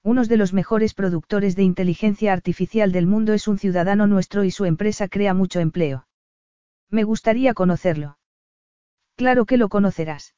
Uno 0.03 0.25
de 0.25 0.37
los 0.37 0.53
mejores 0.53 0.93
productores 0.93 1.55
de 1.55 1.63
inteligencia 1.63 2.33
artificial 2.33 2.91
del 2.91 3.07
mundo 3.07 3.33
es 3.33 3.47
un 3.47 3.57
ciudadano 3.57 4.07
nuestro 4.07 4.43
y 4.43 4.51
su 4.51 4.65
empresa 4.65 5.07
crea 5.07 5.33
mucho 5.33 5.61
empleo. 5.61 6.08
Me 6.89 7.03
gustaría 7.03 7.53
conocerlo. 7.53 8.17
Claro 9.15 9.45
que 9.45 9.57
lo 9.57 9.69
conocerás. 9.69 10.35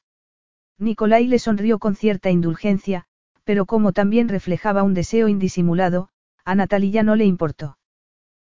Nicolai 0.78 1.28
le 1.28 1.40
sonrió 1.40 1.80
con 1.80 1.96
cierta 1.96 2.30
indulgencia, 2.30 3.06
pero 3.44 3.66
como 3.66 3.94
también 3.94 4.28
reflejaba 4.28 4.84
un 4.84 4.94
deseo 4.94 5.28
indisimulado, 5.28 6.10
a 6.44 6.56
Natalia 6.56 7.04
no 7.04 7.16
le 7.16 7.26
importó. 7.26 7.78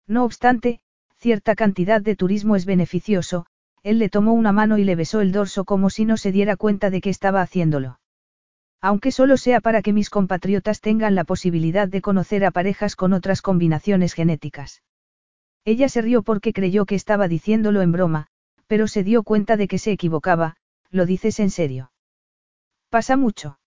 No 0.08 0.24
obstante, 0.24 0.82
cierta 1.18 1.56
cantidad 1.56 2.02
de 2.02 2.16
turismo 2.16 2.56
es 2.56 2.66
beneficioso, 2.66 3.46
él 3.84 4.00
le 4.00 4.10
tomó 4.10 4.34
una 4.34 4.52
mano 4.52 4.78
y 4.78 4.84
le 4.84 4.96
besó 4.96 5.22
el 5.22 5.32
dorso 5.32 5.66
como 5.66 5.90
si 5.90 6.06
no 6.06 6.18
se 6.18 6.32
diera 6.32 6.56
cuenta 6.56 6.90
de 6.90 7.02
que 7.02 7.10
estaba 7.10 7.42
haciéndolo. 7.42 8.00
Aunque 8.82 9.12
solo 9.12 9.38
sea 9.38 9.60
para 9.60 9.82
que 9.82 9.94
mis 9.94 10.10
compatriotas 10.10 10.80
tengan 10.80 11.16
la 11.16 11.26
posibilidad 11.26 11.88
de 11.88 12.02
conocer 12.02 12.46
a 12.46 12.52
parejas 12.52 12.96
con 12.96 13.14
otras 13.14 13.42
combinaciones 13.42 14.14
genéticas. 14.14 14.82
Ella 15.66 15.90
se 15.90 16.02
rió 16.02 16.24
porque 16.24 16.54
creyó 16.54 16.86
que 16.86 16.96
estaba 16.96 17.28
diciéndolo 17.28 17.82
en 17.82 17.92
broma, 17.92 18.28
pero 18.68 18.88
se 18.88 19.04
dio 19.04 19.24
cuenta 19.24 19.58
de 19.58 19.68
que 19.68 19.78
se 19.78 19.92
equivocaba, 19.92 20.56
lo 20.92 21.06
dices 21.06 21.40
en 21.40 21.50
serio. 21.50 21.92
Pasa 22.90 23.18
mucho. 23.18 23.60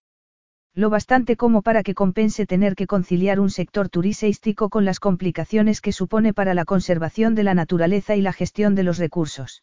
Lo 0.75 0.89
bastante 0.89 1.37
como 1.37 1.61
para 1.61 1.83
que 1.83 1.95
compense 1.95 2.47
tener 2.47 2.75
que 2.75 2.87
conciliar 2.87 3.41
un 3.41 3.51
sector 3.51 3.89
turístico 3.91 4.71
con 4.71 4.85
las 4.85 5.01
complicaciones 5.01 5.81
que 5.81 5.93
supone 5.93 6.33
para 6.33 6.55
la 6.55 6.65
conservación 6.65 7.35
de 7.35 7.43
la 7.43 7.55
naturaleza 7.55 8.17
y 8.17 8.23
la 8.23 8.33
gestión 8.33 8.75
de 8.75 8.83
los 8.83 8.99
recursos. 8.99 9.63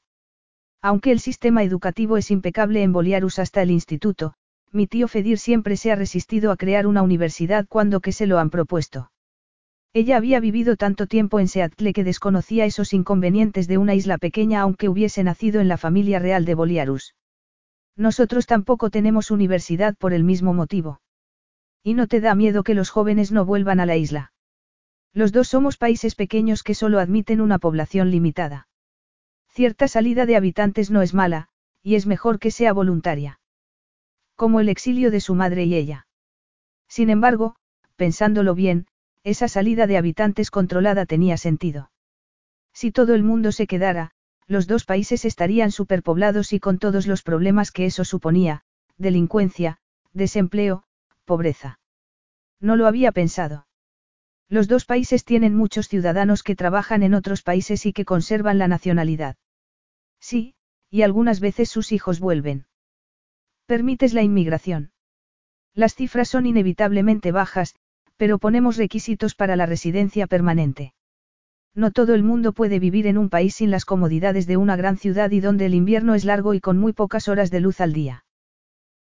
Aunque 0.81 1.11
el 1.11 1.19
sistema 1.19 1.63
educativo 1.63 2.15
es 2.17 2.31
impecable 2.31 2.83
en 2.83 2.93
Boliarus 2.93 3.39
hasta 3.39 3.61
el 3.61 3.71
instituto, 3.71 4.35
mi 4.71 4.85
tío 4.85 5.07
Fedir 5.07 5.39
siempre 5.39 5.77
se 5.77 5.91
ha 5.91 5.95
resistido 5.95 6.51
a 6.51 6.57
crear 6.57 6.85
una 6.85 7.01
universidad 7.01 7.65
cuando 7.67 8.01
que 8.01 8.11
se 8.11 8.27
lo 8.27 8.37
han 8.37 8.51
propuesto. 8.51 9.11
Ella 9.93 10.17
había 10.17 10.39
vivido 10.39 10.75
tanto 10.75 11.07
tiempo 11.07 11.39
en 11.39 11.47
Seattle 11.47 11.93
que 11.93 12.03
desconocía 12.03 12.65
esos 12.65 12.93
inconvenientes 12.93 13.67
de 13.67 13.79
una 13.79 13.95
isla 13.95 14.17
pequeña 14.19 14.61
aunque 14.61 14.87
hubiese 14.87 15.23
nacido 15.23 15.61
en 15.61 15.67
la 15.67 15.77
familia 15.77 16.19
real 16.19 16.45
de 16.45 16.53
Boliarus. 16.53 17.15
Nosotros 17.95 18.45
tampoco 18.45 18.91
tenemos 18.91 19.31
universidad 19.31 19.95
por 19.97 20.13
el 20.13 20.23
mismo 20.23 20.53
motivo. 20.53 21.01
¿Y 21.83 21.95
no 21.95 22.07
te 22.07 22.21
da 22.21 22.35
miedo 22.35 22.63
que 22.63 22.75
los 22.75 22.91
jóvenes 22.91 23.31
no 23.31 23.45
vuelvan 23.45 23.79
a 23.79 23.85
la 23.85 23.97
isla? 23.97 24.31
Los 25.11 25.31
dos 25.31 25.47
somos 25.47 25.77
países 25.77 26.13
pequeños 26.13 26.61
que 26.61 26.75
solo 26.75 26.99
admiten 26.99 27.41
una 27.41 27.57
población 27.57 28.11
limitada. 28.11 28.67
Cierta 29.47 29.87
salida 29.87 30.25
de 30.27 30.35
habitantes 30.35 30.91
no 30.91 31.01
es 31.01 31.15
mala, 31.15 31.49
y 31.81 31.95
es 31.95 32.05
mejor 32.05 32.37
que 32.37 32.51
sea 32.51 32.73
voluntaria. 32.73 33.39
Como 34.35 34.59
el 34.59 34.69
exilio 34.69 35.09
de 35.09 35.19
su 35.19 35.33
madre 35.33 35.63
y 35.65 35.75
ella. 35.75 36.07
Sin 36.87 37.09
embargo, 37.09 37.55
pensándolo 37.95 38.53
bien, 38.53 38.85
esa 39.23 39.47
salida 39.47 39.87
de 39.87 39.97
habitantes 39.97 40.51
controlada 40.51 41.05
tenía 41.05 41.37
sentido. 41.37 41.91
Si 42.73 42.91
todo 42.91 43.15
el 43.15 43.23
mundo 43.23 43.51
se 43.51 43.67
quedara, 43.67 44.11
los 44.47 44.67
dos 44.67 44.85
países 44.85 45.25
estarían 45.25 45.71
superpoblados 45.71 46.53
y 46.53 46.59
con 46.59 46.79
todos 46.79 47.07
los 47.07 47.21
problemas 47.21 47.71
que 47.71 47.85
eso 47.85 48.05
suponía, 48.05 48.63
delincuencia, 48.97 49.79
desempleo, 50.13 50.83
pobreza. 51.25 51.79
No 52.59 52.75
lo 52.75 52.87
había 52.87 53.11
pensado. 53.11 53.67
Los 54.49 54.67
dos 54.67 54.85
países 54.85 55.23
tienen 55.23 55.55
muchos 55.55 55.87
ciudadanos 55.87 56.41
que 56.41 56.55
trabajan 56.55 57.03
en 57.03 57.13
otros 57.13 57.43
países 57.43 57.85
y 57.85 57.93
que 57.93 58.05
conservan 58.05 58.57
la 58.57 58.67
nacionalidad. 58.67 59.35
Sí, 60.19 60.55
y 60.89 61.03
algunas 61.03 61.39
veces 61.39 61.69
sus 61.69 61.91
hijos 61.91 62.19
vuelven. 62.19 62.65
Permites 63.67 64.13
la 64.13 64.23
inmigración. 64.23 64.91
Las 65.75 65.93
cifras 65.93 66.27
son 66.27 66.47
inevitablemente 66.47 67.31
bajas, 67.31 67.75
pero 68.19 68.37
ponemos 68.37 68.75
requisitos 68.75 69.33
para 69.33 69.55
la 69.55 69.65
residencia 69.65 70.27
permanente. 70.27 70.93
No 71.73 71.91
todo 71.91 72.13
el 72.15 72.21
mundo 72.21 72.51
puede 72.51 72.77
vivir 72.77 73.07
en 73.07 73.17
un 73.17 73.29
país 73.29 73.55
sin 73.55 73.71
las 73.71 73.85
comodidades 73.85 74.45
de 74.45 74.57
una 74.57 74.75
gran 74.75 74.97
ciudad 74.97 75.31
y 75.31 75.39
donde 75.39 75.67
el 75.67 75.73
invierno 75.73 76.15
es 76.15 76.25
largo 76.25 76.53
y 76.53 76.59
con 76.59 76.77
muy 76.77 76.91
pocas 76.91 77.29
horas 77.29 77.49
de 77.49 77.61
luz 77.61 77.79
al 77.79 77.93
día. 77.93 78.25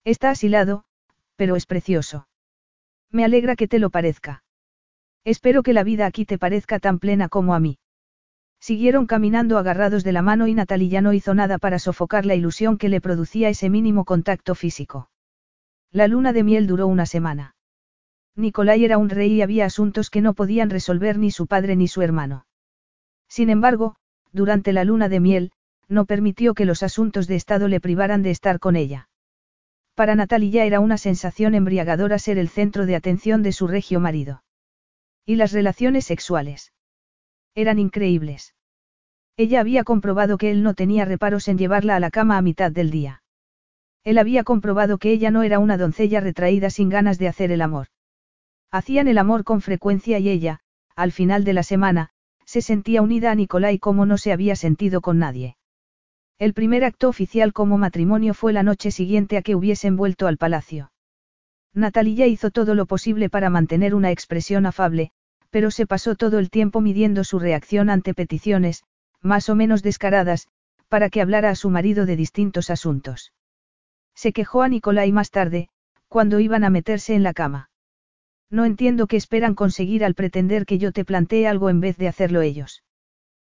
Está 0.05 0.29
asilado, 0.29 0.83
pero 1.35 1.55
es 1.55 1.65
precioso. 1.65 2.27
Me 3.11 3.25
alegra 3.25 3.55
que 3.55 3.67
te 3.67 3.79
lo 3.79 3.89
parezca. 3.89 4.43
Espero 5.25 5.63
que 5.63 5.73
la 5.73 5.83
vida 5.83 6.05
aquí 6.05 6.23
te 6.23 6.37
parezca 6.37 6.77
tan 6.77 6.99
plena 6.99 7.27
como 7.27 7.55
a 7.55 7.59
mí. 7.59 7.79
Siguieron 8.59 9.07
caminando 9.07 9.57
agarrados 9.57 10.03
de 10.03 10.11
la 10.11 10.21
mano 10.21 10.45
y 10.45 10.53
Natalie 10.53 10.89
ya 10.89 11.01
no 11.01 11.13
hizo 11.13 11.33
nada 11.33 11.57
para 11.57 11.79
sofocar 11.79 12.27
la 12.27 12.35
ilusión 12.35 12.77
que 12.77 12.87
le 12.87 13.01
producía 13.01 13.49
ese 13.49 13.71
mínimo 13.71 14.05
contacto 14.05 14.53
físico. 14.53 15.09
La 15.91 16.07
luna 16.07 16.33
de 16.33 16.43
miel 16.43 16.67
duró 16.67 16.85
una 16.85 17.07
semana. 17.07 17.55
Nicolai 18.37 18.85
era 18.85 18.99
un 18.99 19.09
rey 19.09 19.33
y 19.33 19.41
había 19.41 19.65
asuntos 19.65 20.11
que 20.11 20.21
no 20.21 20.35
podían 20.35 20.69
resolver 20.69 21.17
ni 21.17 21.31
su 21.31 21.47
padre 21.47 21.75
ni 21.75 21.87
su 21.87 22.03
hermano. 22.03 22.45
Sin 23.27 23.49
embargo, 23.49 23.95
durante 24.31 24.73
la 24.73 24.83
luna 24.83 25.09
de 25.09 25.19
miel, 25.19 25.51
no 25.87 26.05
permitió 26.05 26.53
que 26.53 26.65
los 26.65 26.83
asuntos 26.83 27.27
de 27.27 27.35
Estado 27.35 27.67
le 27.67 27.81
privaran 27.81 28.21
de 28.21 28.29
estar 28.29 28.59
con 28.59 28.75
ella. 28.75 29.09
Para 29.95 30.13
Natalia 30.13 30.65
era 30.65 30.79
una 30.79 30.99
sensación 30.99 31.55
embriagadora 31.55 32.19
ser 32.19 32.37
el 32.37 32.49
centro 32.49 32.85
de 32.85 32.95
atención 32.95 33.41
de 33.41 33.51
su 33.51 33.67
regio 33.67 33.99
marido. 33.99 34.43
Y 35.25 35.35
las 35.35 35.51
relaciones 35.51 36.05
sexuales. 36.05 36.73
Eran 37.55 37.79
increíbles. 37.79 38.53
Ella 39.35 39.61
había 39.61 39.83
comprobado 39.83 40.37
que 40.37 40.51
él 40.51 40.61
no 40.61 40.75
tenía 40.75 41.05
reparos 41.05 41.47
en 41.47 41.57
llevarla 41.57 41.95
a 41.95 41.99
la 41.99 42.11
cama 42.11 42.37
a 42.37 42.43
mitad 42.43 42.71
del 42.71 42.91
día. 42.91 43.23
Él 44.03 44.19
había 44.19 44.43
comprobado 44.43 44.99
que 44.99 45.11
ella 45.11 45.31
no 45.31 45.41
era 45.41 45.57
una 45.57 45.77
doncella 45.77 46.19
retraída 46.19 46.69
sin 46.69 46.89
ganas 46.89 47.17
de 47.17 47.27
hacer 47.27 47.51
el 47.51 47.61
amor. 47.61 47.87
Hacían 48.71 49.07
el 49.07 49.17
amor 49.17 49.43
con 49.43 49.61
frecuencia 49.61 50.19
y 50.19 50.29
ella, 50.29 50.59
al 50.95 51.11
final 51.11 51.43
de 51.43 51.53
la 51.53 51.63
semana, 51.63 52.09
se 52.45 52.61
sentía 52.61 53.01
unida 53.01 53.31
a 53.31 53.35
Nicolai 53.35 53.79
como 53.79 54.05
no 54.05 54.17
se 54.17 54.31
había 54.31 54.55
sentido 54.55 55.01
con 55.01 55.19
nadie. 55.19 55.57
El 56.39 56.53
primer 56.53 56.85
acto 56.85 57.09
oficial 57.09 57.53
como 57.53 57.77
matrimonio 57.77 58.33
fue 58.33 58.53
la 58.53 58.63
noche 58.63 58.91
siguiente 58.91 59.37
a 59.37 59.41
que 59.41 59.55
hubiesen 59.55 59.95
vuelto 59.95 60.27
al 60.27 60.37
palacio. 60.37 60.91
Natalia 61.73 62.27
hizo 62.27 62.51
todo 62.51 62.75
lo 62.75 62.85
posible 62.85 63.29
para 63.29 63.49
mantener 63.49 63.95
una 63.95 64.11
expresión 64.11 64.65
afable, 64.65 65.11
pero 65.49 65.71
se 65.71 65.85
pasó 65.87 66.15
todo 66.15 66.39
el 66.39 66.49
tiempo 66.49 66.81
midiendo 66.81 67.23
su 67.23 67.39
reacción 67.39 67.89
ante 67.89 68.13
peticiones, 68.13 68.83
más 69.21 69.49
o 69.49 69.55
menos 69.55 69.83
descaradas, 69.83 70.47
para 70.89 71.09
que 71.09 71.21
hablara 71.21 71.49
a 71.49 71.55
su 71.55 71.69
marido 71.69 72.05
de 72.05 72.15
distintos 72.15 72.69
asuntos. 72.69 73.33
Se 74.15 74.33
quejó 74.33 74.61
a 74.61 74.69
Nicolai 74.69 75.11
más 75.11 75.31
tarde, 75.31 75.69
cuando 76.07 76.39
iban 76.39 76.63
a 76.63 76.69
meterse 76.69 77.13
en 77.15 77.23
la 77.23 77.33
cama. 77.33 77.69
No 78.49 78.65
entiendo 78.65 79.07
qué 79.07 79.17
esperan 79.17 79.55
conseguir 79.55 80.05
al 80.05 80.15
pretender 80.15 80.65
que 80.65 80.77
yo 80.77 80.91
te 80.91 81.03
plantee 81.03 81.47
algo 81.47 81.69
en 81.69 81.79
vez 81.79 81.97
de 81.97 82.07
hacerlo 82.07 82.41
ellos. 82.41 82.83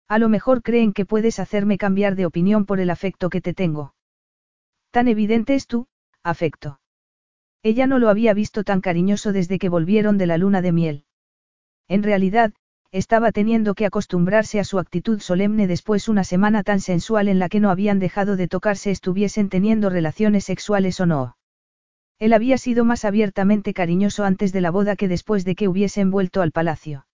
A 0.07 0.19
lo 0.19 0.27
mejor 0.27 0.61
creen 0.61 0.91
que 0.91 1.05
puedes 1.05 1.39
hacerme 1.39 1.77
cambiar 1.77 2.15
de 2.15 2.25
opinión 2.25 2.65
por 2.65 2.79
el 2.81 2.89
afecto 2.89 3.29
que 3.29 3.39
te 3.39 3.53
tengo. 3.53 3.95
Tan 4.91 5.07
evidente 5.07 5.55
es 5.55 5.67
tú, 5.67 5.87
afecto. 6.21 6.81
Ella 7.63 7.87
no 7.87 7.99
lo 7.99 8.09
había 8.09 8.33
visto 8.33 8.63
tan 8.63 8.81
cariñoso 8.81 9.31
desde 9.31 9.59
que 9.59 9.69
volvieron 9.69 10.17
de 10.17 10.25
la 10.27 10.37
luna 10.37 10.61
de 10.61 10.71
miel. 10.71 11.05
En 11.87 12.03
realidad, 12.03 12.53
estaba 12.91 13.31
teniendo 13.31 13.73
que 13.73 13.85
acostumbrarse 13.85 14.59
a 14.59 14.65
su 14.65 14.79
actitud 14.79 15.21
solemne 15.21 15.67
después 15.67 16.09
una 16.09 16.25
semana 16.25 16.63
tan 16.63 16.81
sensual 16.81 17.29
en 17.29 17.39
la 17.39 17.47
que 17.47 17.61
no 17.61 17.69
habían 17.69 17.99
dejado 17.99 18.35
de 18.35 18.49
tocarse 18.49 18.91
estuviesen 18.91 19.47
teniendo 19.47 19.89
relaciones 19.89 20.43
sexuales 20.43 20.99
o 20.99 21.05
no. 21.05 21.37
Él 22.22 22.33
había 22.33 22.59
sido 22.59 22.85
más 22.85 23.03
abiertamente 23.03 23.74
cariñoso 23.74 24.25
antes 24.25 24.53
de 24.53 24.61
la 24.61 24.69
boda 24.69 24.95
que 24.95 25.08
después 25.08 25.43
de 25.43 25.56
que 25.56 25.67
hubiesen 25.67 26.11
vuelto 26.11 26.43
al 26.43 26.51
palacio. 26.51 27.08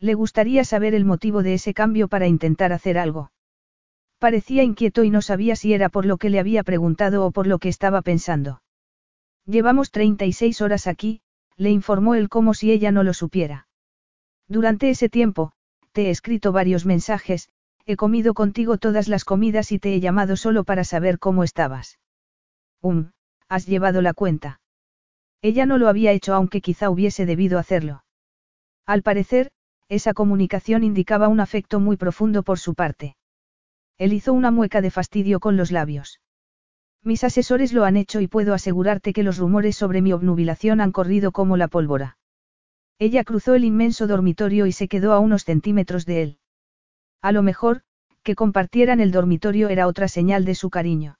Le 0.00 0.14
gustaría 0.14 0.64
saber 0.64 0.94
el 0.94 1.04
motivo 1.04 1.42
de 1.42 1.52
ese 1.52 1.74
cambio 1.74 2.08
para 2.08 2.28
intentar 2.28 2.72
hacer 2.72 2.96
algo. 2.96 3.30
Parecía 4.18 4.62
inquieto 4.62 5.04
y 5.04 5.10
no 5.10 5.20
sabía 5.20 5.54
si 5.54 5.74
era 5.74 5.90
por 5.90 6.06
lo 6.06 6.16
que 6.16 6.30
le 6.30 6.38
había 6.40 6.62
preguntado 6.62 7.26
o 7.26 7.30
por 7.30 7.46
lo 7.46 7.58
que 7.58 7.68
estaba 7.68 8.00
pensando. 8.00 8.62
Llevamos 9.44 9.90
36 9.90 10.62
horas 10.62 10.86
aquí, 10.86 11.20
le 11.58 11.68
informó 11.68 12.14
él 12.14 12.30
como 12.30 12.54
si 12.54 12.72
ella 12.72 12.90
no 12.90 13.02
lo 13.02 13.12
supiera. 13.12 13.68
Durante 14.48 14.88
ese 14.88 15.10
tiempo, 15.10 15.52
te 15.92 16.06
he 16.06 16.10
escrito 16.10 16.52
varios 16.52 16.86
mensajes, 16.86 17.50
he 17.84 17.96
comido 17.96 18.32
contigo 18.32 18.78
todas 18.78 19.08
las 19.08 19.26
comidas 19.26 19.72
y 19.72 19.78
te 19.78 19.92
he 19.92 20.00
llamado 20.00 20.36
solo 20.36 20.64
para 20.64 20.84
saber 20.84 21.18
cómo 21.18 21.44
estabas. 21.44 21.98
Um, 22.80 23.10
has 23.52 23.66
llevado 23.66 24.00
la 24.00 24.14
cuenta. 24.14 24.60
Ella 25.42 25.66
no 25.66 25.76
lo 25.76 25.88
había 25.88 26.12
hecho 26.12 26.32
aunque 26.32 26.62
quizá 26.62 26.88
hubiese 26.88 27.26
debido 27.26 27.58
hacerlo. 27.58 28.02
Al 28.86 29.02
parecer, 29.02 29.50
esa 29.90 30.14
comunicación 30.14 30.84
indicaba 30.84 31.28
un 31.28 31.38
afecto 31.38 31.78
muy 31.78 31.98
profundo 31.98 32.44
por 32.44 32.58
su 32.58 32.74
parte. 32.74 33.14
Él 33.98 34.14
hizo 34.14 34.32
una 34.32 34.50
mueca 34.50 34.80
de 34.80 34.90
fastidio 34.90 35.38
con 35.38 35.58
los 35.58 35.70
labios. 35.70 36.22
Mis 37.02 37.24
asesores 37.24 37.74
lo 37.74 37.84
han 37.84 37.98
hecho 37.98 38.22
y 38.22 38.26
puedo 38.26 38.54
asegurarte 38.54 39.12
que 39.12 39.22
los 39.22 39.36
rumores 39.36 39.76
sobre 39.76 40.00
mi 40.00 40.14
obnubilación 40.14 40.80
han 40.80 40.90
corrido 40.90 41.30
como 41.30 41.58
la 41.58 41.68
pólvora. 41.68 42.16
Ella 42.98 43.22
cruzó 43.22 43.54
el 43.54 43.64
inmenso 43.64 44.06
dormitorio 44.06 44.64
y 44.64 44.72
se 44.72 44.88
quedó 44.88 45.12
a 45.12 45.18
unos 45.18 45.44
centímetros 45.44 46.06
de 46.06 46.22
él. 46.22 46.38
A 47.20 47.32
lo 47.32 47.42
mejor, 47.42 47.82
que 48.22 48.34
compartieran 48.34 49.00
el 49.00 49.12
dormitorio 49.12 49.68
era 49.68 49.88
otra 49.88 50.08
señal 50.08 50.46
de 50.46 50.54
su 50.54 50.70
cariño. 50.70 51.18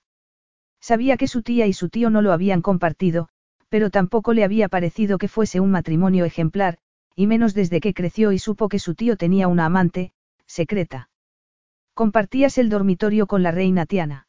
Sabía 0.82 1.16
que 1.16 1.28
su 1.28 1.42
tía 1.42 1.66
y 1.68 1.72
su 1.72 1.88
tío 1.88 2.10
no 2.10 2.22
lo 2.22 2.32
habían 2.32 2.60
compartido, 2.60 3.28
pero 3.68 3.88
tampoco 3.88 4.34
le 4.34 4.42
había 4.42 4.68
parecido 4.68 5.16
que 5.16 5.28
fuese 5.28 5.60
un 5.60 5.70
matrimonio 5.70 6.24
ejemplar, 6.24 6.78
y 7.14 7.28
menos 7.28 7.54
desde 7.54 7.80
que 7.80 7.94
creció 7.94 8.32
y 8.32 8.40
supo 8.40 8.68
que 8.68 8.80
su 8.80 8.96
tío 8.96 9.16
tenía 9.16 9.46
una 9.46 9.64
amante, 9.64 10.12
secreta. 10.44 11.08
¿Compartías 11.94 12.58
el 12.58 12.68
dormitorio 12.68 13.28
con 13.28 13.44
la 13.44 13.52
reina 13.52 13.86
Tiana? 13.86 14.26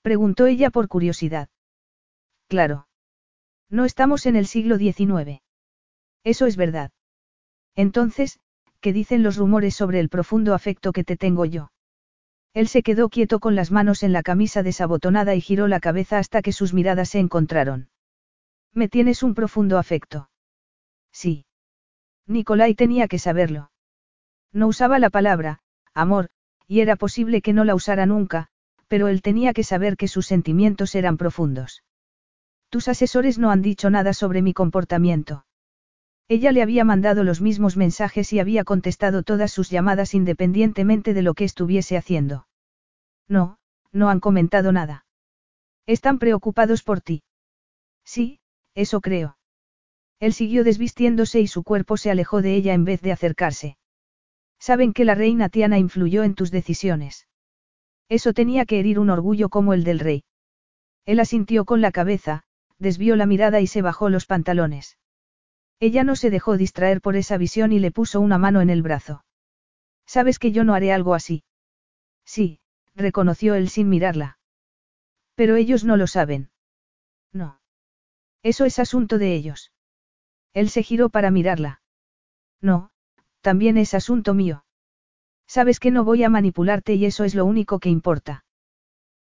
Preguntó 0.00 0.46
ella 0.46 0.70
por 0.70 0.88
curiosidad. 0.88 1.50
Claro. 2.48 2.88
No 3.68 3.84
estamos 3.84 4.24
en 4.24 4.36
el 4.36 4.46
siglo 4.46 4.78
XIX. 4.78 5.42
Eso 6.24 6.46
es 6.46 6.56
verdad. 6.56 6.90
Entonces, 7.76 8.40
¿qué 8.80 8.94
dicen 8.94 9.22
los 9.22 9.36
rumores 9.36 9.74
sobre 9.74 10.00
el 10.00 10.08
profundo 10.08 10.54
afecto 10.54 10.92
que 10.92 11.04
te 11.04 11.18
tengo 11.18 11.44
yo? 11.44 11.70
Él 12.52 12.66
se 12.68 12.82
quedó 12.82 13.08
quieto 13.08 13.38
con 13.38 13.54
las 13.54 13.70
manos 13.70 14.02
en 14.02 14.12
la 14.12 14.22
camisa 14.22 14.62
desabotonada 14.62 15.34
y 15.34 15.40
giró 15.40 15.68
la 15.68 15.80
cabeza 15.80 16.18
hasta 16.18 16.42
que 16.42 16.52
sus 16.52 16.74
miradas 16.74 17.10
se 17.10 17.18
encontraron. 17.18 17.88
Me 18.72 18.88
tienes 18.88 19.22
un 19.22 19.34
profundo 19.34 19.78
afecto. 19.78 20.30
Sí. 21.12 21.46
Nicolai 22.26 22.74
tenía 22.74 23.08
que 23.08 23.18
saberlo. 23.18 23.70
No 24.52 24.66
usaba 24.66 24.98
la 24.98 25.10
palabra, 25.10 25.60
amor, 25.94 26.30
y 26.66 26.80
era 26.80 26.96
posible 26.96 27.42
que 27.42 27.52
no 27.52 27.64
la 27.64 27.74
usara 27.74 28.06
nunca, 28.06 28.48
pero 28.88 29.08
él 29.08 29.22
tenía 29.22 29.52
que 29.52 29.64
saber 29.64 29.96
que 29.96 30.08
sus 30.08 30.26
sentimientos 30.26 30.94
eran 30.94 31.16
profundos. 31.16 31.84
Tus 32.68 32.88
asesores 32.88 33.38
no 33.38 33.50
han 33.50 33.62
dicho 33.62 33.90
nada 33.90 34.12
sobre 34.12 34.42
mi 34.42 34.54
comportamiento. 34.54 35.44
Ella 36.30 36.52
le 36.52 36.62
había 36.62 36.84
mandado 36.84 37.24
los 37.24 37.40
mismos 37.40 37.76
mensajes 37.76 38.32
y 38.32 38.38
había 38.38 38.62
contestado 38.62 39.24
todas 39.24 39.50
sus 39.50 39.68
llamadas 39.68 40.14
independientemente 40.14 41.12
de 41.12 41.22
lo 41.22 41.34
que 41.34 41.42
estuviese 41.42 41.96
haciendo. 41.96 42.46
No, 43.26 43.58
no 43.90 44.10
han 44.10 44.20
comentado 44.20 44.70
nada. 44.70 45.06
Están 45.86 46.20
preocupados 46.20 46.84
por 46.84 47.00
ti. 47.00 47.24
Sí, 48.04 48.38
eso 48.76 49.00
creo. 49.00 49.38
Él 50.20 50.32
siguió 50.32 50.62
desvistiéndose 50.62 51.40
y 51.40 51.48
su 51.48 51.64
cuerpo 51.64 51.96
se 51.96 52.12
alejó 52.12 52.42
de 52.42 52.54
ella 52.54 52.74
en 52.74 52.84
vez 52.84 53.02
de 53.02 53.10
acercarse. 53.10 53.76
Saben 54.60 54.92
que 54.92 55.04
la 55.04 55.16
reina 55.16 55.48
Tiana 55.48 55.80
influyó 55.80 56.22
en 56.22 56.36
tus 56.36 56.52
decisiones. 56.52 57.26
Eso 58.08 58.32
tenía 58.34 58.66
que 58.66 58.78
herir 58.78 59.00
un 59.00 59.10
orgullo 59.10 59.48
como 59.48 59.74
el 59.74 59.82
del 59.82 59.98
rey. 59.98 60.22
Él 61.06 61.18
asintió 61.18 61.64
con 61.64 61.80
la 61.80 61.90
cabeza, 61.90 62.44
desvió 62.78 63.16
la 63.16 63.26
mirada 63.26 63.60
y 63.60 63.66
se 63.66 63.82
bajó 63.82 64.10
los 64.10 64.26
pantalones. 64.26 64.99
Ella 65.80 66.04
no 66.04 66.14
se 66.14 66.28
dejó 66.28 66.58
distraer 66.58 67.00
por 67.00 67.16
esa 67.16 67.38
visión 67.38 67.72
y 67.72 67.78
le 67.78 67.90
puso 67.90 68.20
una 68.20 68.36
mano 68.36 68.60
en 68.60 68.68
el 68.68 68.82
brazo. 68.82 69.24
¿Sabes 70.06 70.38
que 70.38 70.52
yo 70.52 70.62
no 70.62 70.74
haré 70.74 70.92
algo 70.92 71.14
así? 71.14 71.42
Sí, 72.24 72.60
reconoció 72.94 73.54
él 73.54 73.70
sin 73.70 73.88
mirarla. 73.88 74.38
Pero 75.34 75.56
ellos 75.56 75.84
no 75.84 75.96
lo 75.96 76.06
saben. 76.06 76.50
No. 77.32 77.60
Eso 78.42 78.66
es 78.66 78.78
asunto 78.78 79.16
de 79.16 79.34
ellos. 79.34 79.72
Él 80.52 80.68
se 80.68 80.82
giró 80.82 81.08
para 81.08 81.30
mirarla. 81.30 81.80
No, 82.60 82.90
también 83.40 83.78
es 83.78 83.94
asunto 83.94 84.34
mío. 84.34 84.64
Sabes 85.46 85.80
que 85.80 85.90
no 85.90 86.04
voy 86.04 86.24
a 86.24 86.28
manipularte 86.28 86.94
y 86.94 87.06
eso 87.06 87.24
es 87.24 87.34
lo 87.34 87.44
único 87.46 87.78
que 87.78 87.88
importa. 87.88 88.44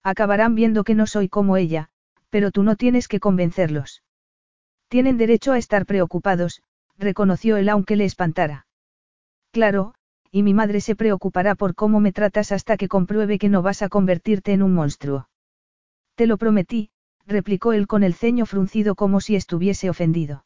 Acabarán 0.03 0.55
viendo 0.55 0.85
que 0.85 0.95
no 0.95 1.07
soy 1.07 1.29
como 1.29 1.57
ella, 1.57 1.91
pero 2.31 2.51
tú 2.51 2.63
no 2.63 2.77
tienes 2.77 3.09
que 3.09 3.21
convencerlos. 3.21 4.03
Tienen 4.89 5.19
derecho 5.19 5.53
a 5.53 5.59
estar 5.59 5.87
preocupados, 5.87 6.63
reconoció 6.97 7.57
él 7.57 7.69
aunque 7.69 7.97
le 7.97 8.05
espantara. 8.05 8.67
Claro, 9.53 9.95
y 10.31 10.43
mi 10.43 10.55
madre 10.55 10.81
se 10.81 10.97
preocupará 10.97 11.55
por 11.55 11.75
cómo 11.75 12.01
me 12.01 12.13
tratas 12.13 12.53
hasta 12.53 12.77
que 12.77 12.89
compruebe 12.89 13.39
que 13.39 13.49
no 13.49 13.63
vas 13.63 13.83
a 13.83 13.89
convertirte 13.89 14.53
en 14.53 14.63
un 14.63 14.75
monstruo. 14.75 15.29
Te 16.15 16.27
lo 16.27 16.37
prometí, 16.37 16.91
replicó 17.27 17.73
él 17.73 17.87
con 17.87 18.03
el 18.03 18.15
ceño 18.15 18.47
fruncido 18.47 18.95
como 18.95 19.21
si 19.21 19.37
estuviese 19.37 19.91
ofendido. 19.91 20.45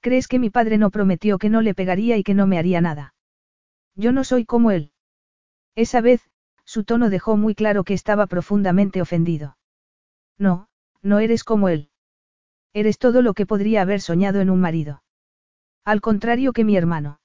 ¿Crees 0.00 0.28
que 0.28 0.38
mi 0.38 0.50
padre 0.50 0.78
no 0.78 0.90
prometió 0.90 1.38
que 1.38 1.50
no 1.50 1.60
le 1.60 1.74
pegaría 1.74 2.16
y 2.16 2.22
que 2.22 2.34
no 2.34 2.46
me 2.46 2.58
haría 2.58 2.80
nada? 2.80 3.14
Yo 3.96 4.12
no 4.12 4.22
soy 4.22 4.44
como 4.44 4.70
él. 4.70 4.92
Esa 5.74 6.00
vez, 6.00 6.22
su 6.64 6.84
tono 6.84 7.10
dejó 7.10 7.36
muy 7.36 7.54
claro 7.54 7.82
que 7.82 7.94
estaba 7.94 8.26
profundamente 8.26 9.02
ofendido. 9.02 9.56
No, 10.38 10.68
no 11.02 11.18
eres 11.18 11.42
como 11.42 11.68
él. 11.68 11.90
Eres 12.72 12.98
todo 12.98 13.22
lo 13.22 13.34
que 13.34 13.46
podría 13.46 13.82
haber 13.82 14.00
soñado 14.00 14.40
en 14.40 14.50
un 14.50 14.60
marido. 14.60 15.02
Al 15.84 16.00
contrario 16.00 16.52
que 16.52 16.64
mi 16.64 16.76
hermano. 16.76 17.20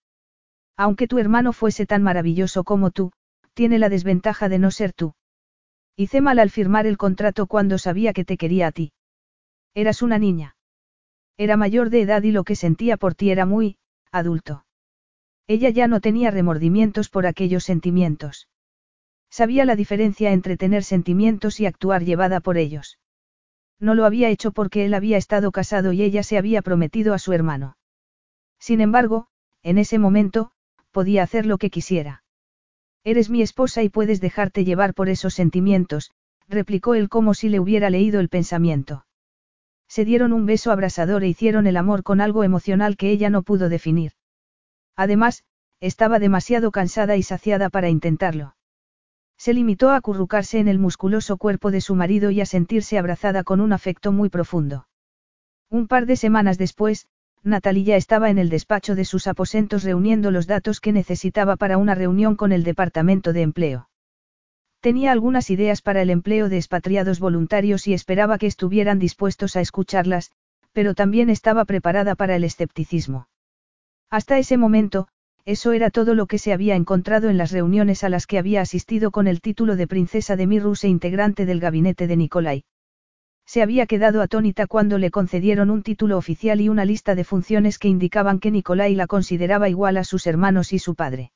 Aunque 0.77 1.07
tu 1.07 1.19
hermano 1.19 1.53
fuese 1.53 1.85
tan 1.85 2.01
maravilloso 2.01 2.63
como 2.63 2.91
tú, 2.91 3.11
tiene 3.53 3.77
la 3.77 3.89
desventaja 3.89 4.49
de 4.49 4.59
no 4.59 4.71
ser 4.71 4.93
tú. 4.93 5.13
Hice 5.95 6.21
mal 6.21 6.39
al 6.39 6.49
firmar 6.49 6.87
el 6.87 6.97
contrato 6.97 7.45
cuando 7.45 7.77
sabía 7.77 8.13
que 8.13 8.25
te 8.25 8.37
quería 8.37 8.67
a 8.67 8.71
ti. 8.71 8.93
Eras 9.75 10.01
una 10.01 10.17
niña. 10.17 10.55
Era 11.37 11.57
mayor 11.57 11.89
de 11.89 12.01
edad 12.01 12.23
y 12.23 12.31
lo 12.31 12.43
que 12.43 12.55
sentía 12.55 12.97
por 12.97 13.15
ti 13.15 13.29
era 13.31 13.45
muy, 13.45 13.77
adulto. 14.11 14.65
Ella 15.47 15.69
ya 15.69 15.87
no 15.87 15.99
tenía 15.99 16.31
remordimientos 16.31 17.09
por 17.09 17.27
aquellos 17.27 17.63
sentimientos. 17.63 18.47
Sabía 19.29 19.65
la 19.65 19.75
diferencia 19.75 20.31
entre 20.31 20.57
tener 20.57 20.83
sentimientos 20.83 21.59
y 21.59 21.65
actuar 21.65 22.03
llevada 22.03 22.39
por 22.39 22.57
ellos. 22.57 22.99
No 23.83 23.95
lo 23.95 24.05
había 24.05 24.29
hecho 24.29 24.53
porque 24.53 24.85
él 24.85 24.93
había 24.93 25.17
estado 25.17 25.51
casado 25.51 25.91
y 25.91 26.03
ella 26.03 26.23
se 26.23 26.37
había 26.37 26.61
prometido 26.61 27.13
a 27.13 27.19
su 27.19 27.33
hermano. 27.33 27.75
Sin 28.57 28.79
embargo, 28.79 29.27
en 29.61 29.77
ese 29.77 29.99
momento, 29.99 30.51
podía 30.91 31.21
hacer 31.21 31.45
lo 31.45 31.57
que 31.57 31.69
quisiera. 31.69 32.23
Eres 33.03 33.29
mi 33.29 33.41
esposa 33.41 33.83
y 33.83 33.89
puedes 33.89 34.21
dejarte 34.21 34.63
llevar 34.63 34.93
por 34.93 35.09
esos 35.09 35.33
sentimientos, 35.33 36.11
replicó 36.47 36.95
él 36.95 37.09
como 37.09 37.33
si 37.33 37.49
le 37.49 37.59
hubiera 37.59 37.89
leído 37.89 38.21
el 38.21 38.29
pensamiento. 38.29 39.05
Se 39.89 40.05
dieron 40.05 40.31
un 40.31 40.45
beso 40.45 40.71
abrasador 40.71 41.25
e 41.25 41.27
hicieron 41.27 41.67
el 41.67 41.75
amor 41.75 42.03
con 42.03 42.21
algo 42.21 42.45
emocional 42.45 42.95
que 42.95 43.11
ella 43.11 43.29
no 43.29 43.43
pudo 43.43 43.67
definir. 43.67 44.13
Además, 44.95 45.43
estaba 45.81 46.19
demasiado 46.19 46.71
cansada 46.71 47.17
y 47.17 47.23
saciada 47.23 47.69
para 47.69 47.89
intentarlo. 47.89 48.55
Se 49.43 49.53
limitó 49.53 49.89
a 49.89 49.97
acurrucarse 49.97 50.59
en 50.59 50.69
el 50.69 50.79
musculoso 50.79 51.35
cuerpo 51.35 51.69
de 51.69 51.81
su 51.81 51.95
marido 51.95 52.31
y 52.31 52.39
a 52.39 52.45
sentirse 52.45 52.97
abrazada 52.97 53.43
con 53.43 53.59
un 53.59 53.73
afecto 53.73 54.13
muy 54.13 54.29
profundo. 54.29 54.87
Un 55.69 55.89
par 55.89 56.05
de 56.05 56.15
semanas 56.15 56.57
después, 56.57 57.07
Natalia 57.43 57.97
estaba 57.97 58.29
en 58.29 58.37
el 58.37 58.47
despacho 58.47 58.95
de 58.95 59.03
sus 59.03 59.27
aposentos 59.27 59.83
reuniendo 59.83 60.31
los 60.31 60.47
datos 60.47 60.79
que 60.79 60.93
necesitaba 60.93 61.57
para 61.57 61.77
una 61.77 61.93
reunión 61.93 62.37
con 62.37 62.53
el 62.53 62.63
Departamento 62.63 63.33
de 63.33 63.41
Empleo. 63.41 63.89
Tenía 64.79 65.11
algunas 65.11 65.49
ideas 65.49 65.81
para 65.81 66.01
el 66.01 66.09
empleo 66.09 66.47
de 66.47 66.55
expatriados 66.55 67.19
voluntarios 67.19 67.85
y 67.85 67.93
esperaba 67.93 68.37
que 68.37 68.47
estuvieran 68.47 68.97
dispuestos 68.97 69.57
a 69.57 69.59
escucharlas, 69.59 70.31
pero 70.71 70.95
también 70.95 71.29
estaba 71.29 71.65
preparada 71.65 72.15
para 72.15 72.37
el 72.37 72.45
escepticismo. 72.45 73.27
Hasta 74.09 74.37
ese 74.37 74.55
momento, 74.55 75.09
eso 75.45 75.73
era 75.73 75.89
todo 75.89 76.15
lo 76.15 76.25
que 76.25 76.37
se 76.37 76.53
había 76.53 76.75
encontrado 76.75 77.29
en 77.29 77.37
las 77.37 77.51
reuniones 77.51 78.03
a 78.03 78.09
las 78.09 78.27
que 78.27 78.37
había 78.37 78.61
asistido 78.61 79.11
con 79.11 79.27
el 79.27 79.41
título 79.41 79.75
de 79.75 79.87
princesa 79.87 80.35
de 80.35 80.47
Mirrus 80.47 80.83
e 80.85 80.87
integrante 80.87 81.45
del 81.45 81.59
gabinete 81.59 82.07
de 82.07 82.15
Nicolai. 82.15 82.63
Se 83.45 83.61
había 83.61 83.85
quedado 83.85 84.21
atónita 84.21 84.67
cuando 84.67 84.97
le 84.97 85.11
concedieron 85.11 85.69
un 85.69 85.83
título 85.83 86.17
oficial 86.17 86.61
y 86.61 86.69
una 86.69 86.85
lista 86.85 87.13
de 87.13 87.25
funciones 87.25 87.77
que 87.77 87.89
indicaban 87.89 88.39
que 88.39 88.51
Nicolai 88.51 88.95
la 88.95 89.05
consideraba 89.05 89.67
igual 89.67 89.97
a 89.97 90.05
sus 90.05 90.27
hermanos 90.27 90.71
y 90.71 90.79
su 90.79 90.95
padre. 90.95 91.33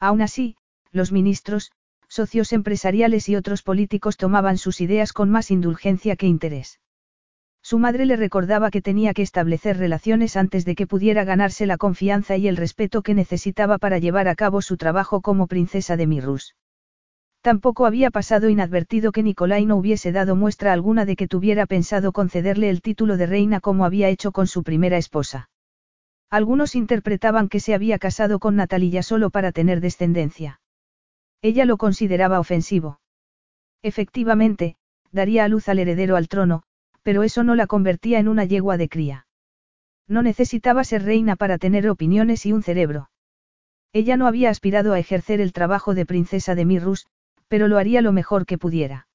Aún 0.00 0.22
así, 0.22 0.56
los 0.90 1.12
ministros, 1.12 1.70
socios 2.08 2.52
empresariales 2.52 3.28
y 3.28 3.36
otros 3.36 3.62
políticos 3.62 4.16
tomaban 4.16 4.58
sus 4.58 4.80
ideas 4.80 5.12
con 5.12 5.30
más 5.30 5.52
indulgencia 5.52 6.16
que 6.16 6.26
interés. 6.26 6.80
Su 7.70 7.78
madre 7.78 8.04
le 8.04 8.16
recordaba 8.16 8.72
que 8.72 8.82
tenía 8.82 9.14
que 9.14 9.22
establecer 9.22 9.76
relaciones 9.76 10.36
antes 10.36 10.64
de 10.64 10.74
que 10.74 10.88
pudiera 10.88 11.22
ganarse 11.22 11.66
la 11.66 11.76
confianza 11.76 12.36
y 12.36 12.48
el 12.48 12.56
respeto 12.56 13.00
que 13.02 13.14
necesitaba 13.14 13.78
para 13.78 13.98
llevar 13.98 14.26
a 14.26 14.34
cabo 14.34 14.60
su 14.60 14.76
trabajo 14.76 15.20
como 15.20 15.46
princesa 15.46 15.96
de 15.96 16.08
Mirrus. 16.08 16.56
Tampoco 17.42 17.86
había 17.86 18.10
pasado 18.10 18.48
inadvertido 18.48 19.12
que 19.12 19.22
Nicolai 19.22 19.66
no 19.66 19.76
hubiese 19.76 20.10
dado 20.10 20.34
muestra 20.34 20.72
alguna 20.72 21.04
de 21.04 21.14
que 21.14 21.28
tuviera 21.28 21.64
pensado 21.66 22.10
concederle 22.10 22.70
el 22.70 22.82
título 22.82 23.16
de 23.16 23.26
reina 23.26 23.60
como 23.60 23.84
había 23.84 24.08
hecho 24.08 24.32
con 24.32 24.48
su 24.48 24.64
primera 24.64 24.96
esposa. 24.96 25.48
Algunos 26.28 26.74
interpretaban 26.74 27.48
que 27.48 27.60
se 27.60 27.72
había 27.72 28.00
casado 28.00 28.40
con 28.40 28.56
Natalia 28.56 29.04
solo 29.04 29.30
para 29.30 29.52
tener 29.52 29.80
descendencia. 29.80 30.60
Ella 31.40 31.66
lo 31.66 31.76
consideraba 31.76 32.40
ofensivo. 32.40 32.98
Efectivamente, 33.80 34.74
daría 35.12 35.44
a 35.44 35.48
luz 35.48 35.68
al 35.68 35.78
heredero 35.78 36.16
al 36.16 36.26
trono, 36.26 36.64
pero 37.02 37.22
eso 37.22 37.44
no 37.44 37.54
la 37.54 37.66
convertía 37.66 38.18
en 38.18 38.28
una 38.28 38.44
yegua 38.44 38.76
de 38.76 38.88
cría. 38.88 39.26
No 40.08 40.22
necesitaba 40.22 40.84
ser 40.84 41.04
reina 41.04 41.36
para 41.36 41.58
tener 41.58 41.88
opiniones 41.88 42.44
y 42.46 42.52
un 42.52 42.62
cerebro. 42.62 43.10
Ella 43.92 44.16
no 44.16 44.26
había 44.26 44.50
aspirado 44.50 44.92
a 44.92 44.98
ejercer 44.98 45.40
el 45.40 45.52
trabajo 45.52 45.94
de 45.94 46.06
princesa 46.06 46.54
de 46.54 46.64
Mirrus, 46.64 47.06
pero 47.48 47.68
lo 47.68 47.78
haría 47.78 48.02
lo 48.02 48.12
mejor 48.12 48.46
que 48.46 48.58
pudiera. 48.58 49.08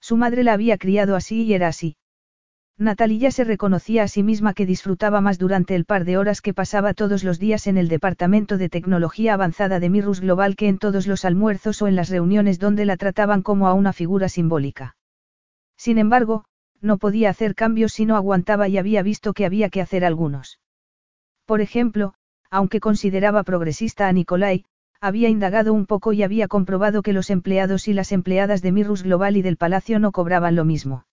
Su 0.00 0.16
madre 0.16 0.42
la 0.42 0.52
había 0.52 0.78
criado 0.78 1.14
así 1.14 1.42
y 1.44 1.54
era 1.54 1.68
así. 1.68 1.96
Natalia 2.78 3.30
se 3.30 3.44
reconocía 3.44 4.02
a 4.02 4.08
sí 4.08 4.22
misma 4.22 4.54
que 4.54 4.66
disfrutaba 4.66 5.20
más 5.20 5.38
durante 5.38 5.76
el 5.76 5.84
par 5.84 6.04
de 6.04 6.16
horas 6.16 6.40
que 6.40 6.54
pasaba 6.54 6.94
todos 6.94 7.22
los 7.22 7.38
días 7.38 7.66
en 7.66 7.76
el 7.76 7.88
Departamento 7.88 8.58
de 8.58 8.68
Tecnología 8.68 9.34
Avanzada 9.34 9.78
de 9.78 9.90
Mirrus 9.90 10.20
Global 10.20 10.56
que 10.56 10.68
en 10.68 10.78
todos 10.78 11.06
los 11.06 11.24
almuerzos 11.24 11.80
o 11.82 11.86
en 11.86 11.94
las 11.94 12.08
reuniones 12.08 12.58
donde 12.58 12.84
la 12.84 12.96
trataban 12.96 13.42
como 13.42 13.68
a 13.68 13.74
una 13.74 13.92
figura 13.92 14.28
simbólica. 14.28 14.96
Sin 15.76 15.98
embargo, 15.98 16.44
no 16.82 16.98
podía 16.98 17.30
hacer 17.30 17.54
cambios 17.54 17.92
si 17.92 18.04
no 18.04 18.16
aguantaba 18.16 18.68
y 18.68 18.76
había 18.76 19.02
visto 19.02 19.32
que 19.32 19.46
había 19.46 19.70
que 19.70 19.80
hacer 19.80 20.04
algunos. 20.04 20.60
Por 21.46 21.60
ejemplo, 21.60 22.14
aunque 22.50 22.80
consideraba 22.80 23.44
progresista 23.44 24.08
a 24.08 24.12
Nicolai, 24.12 24.64
había 25.00 25.28
indagado 25.28 25.72
un 25.72 25.86
poco 25.86 26.12
y 26.12 26.22
había 26.22 26.48
comprobado 26.48 27.02
que 27.02 27.12
los 27.12 27.30
empleados 27.30 27.88
y 27.88 27.92
las 27.92 28.12
empleadas 28.12 28.62
de 28.62 28.72
Mirrus 28.72 29.02
Global 29.02 29.36
y 29.36 29.42
del 29.42 29.56
Palacio 29.56 29.98
no 29.98 30.12
cobraban 30.12 30.54
lo 30.54 30.64
mismo. 30.64 31.06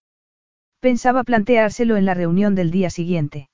Pensaba 0.80 1.24
planteárselo 1.24 1.98
en 1.98 2.06
la 2.06 2.14
reunión 2.14 2.56
del 2.56 2.72
día 2.72 2.90
siguiente. 2.90 3.50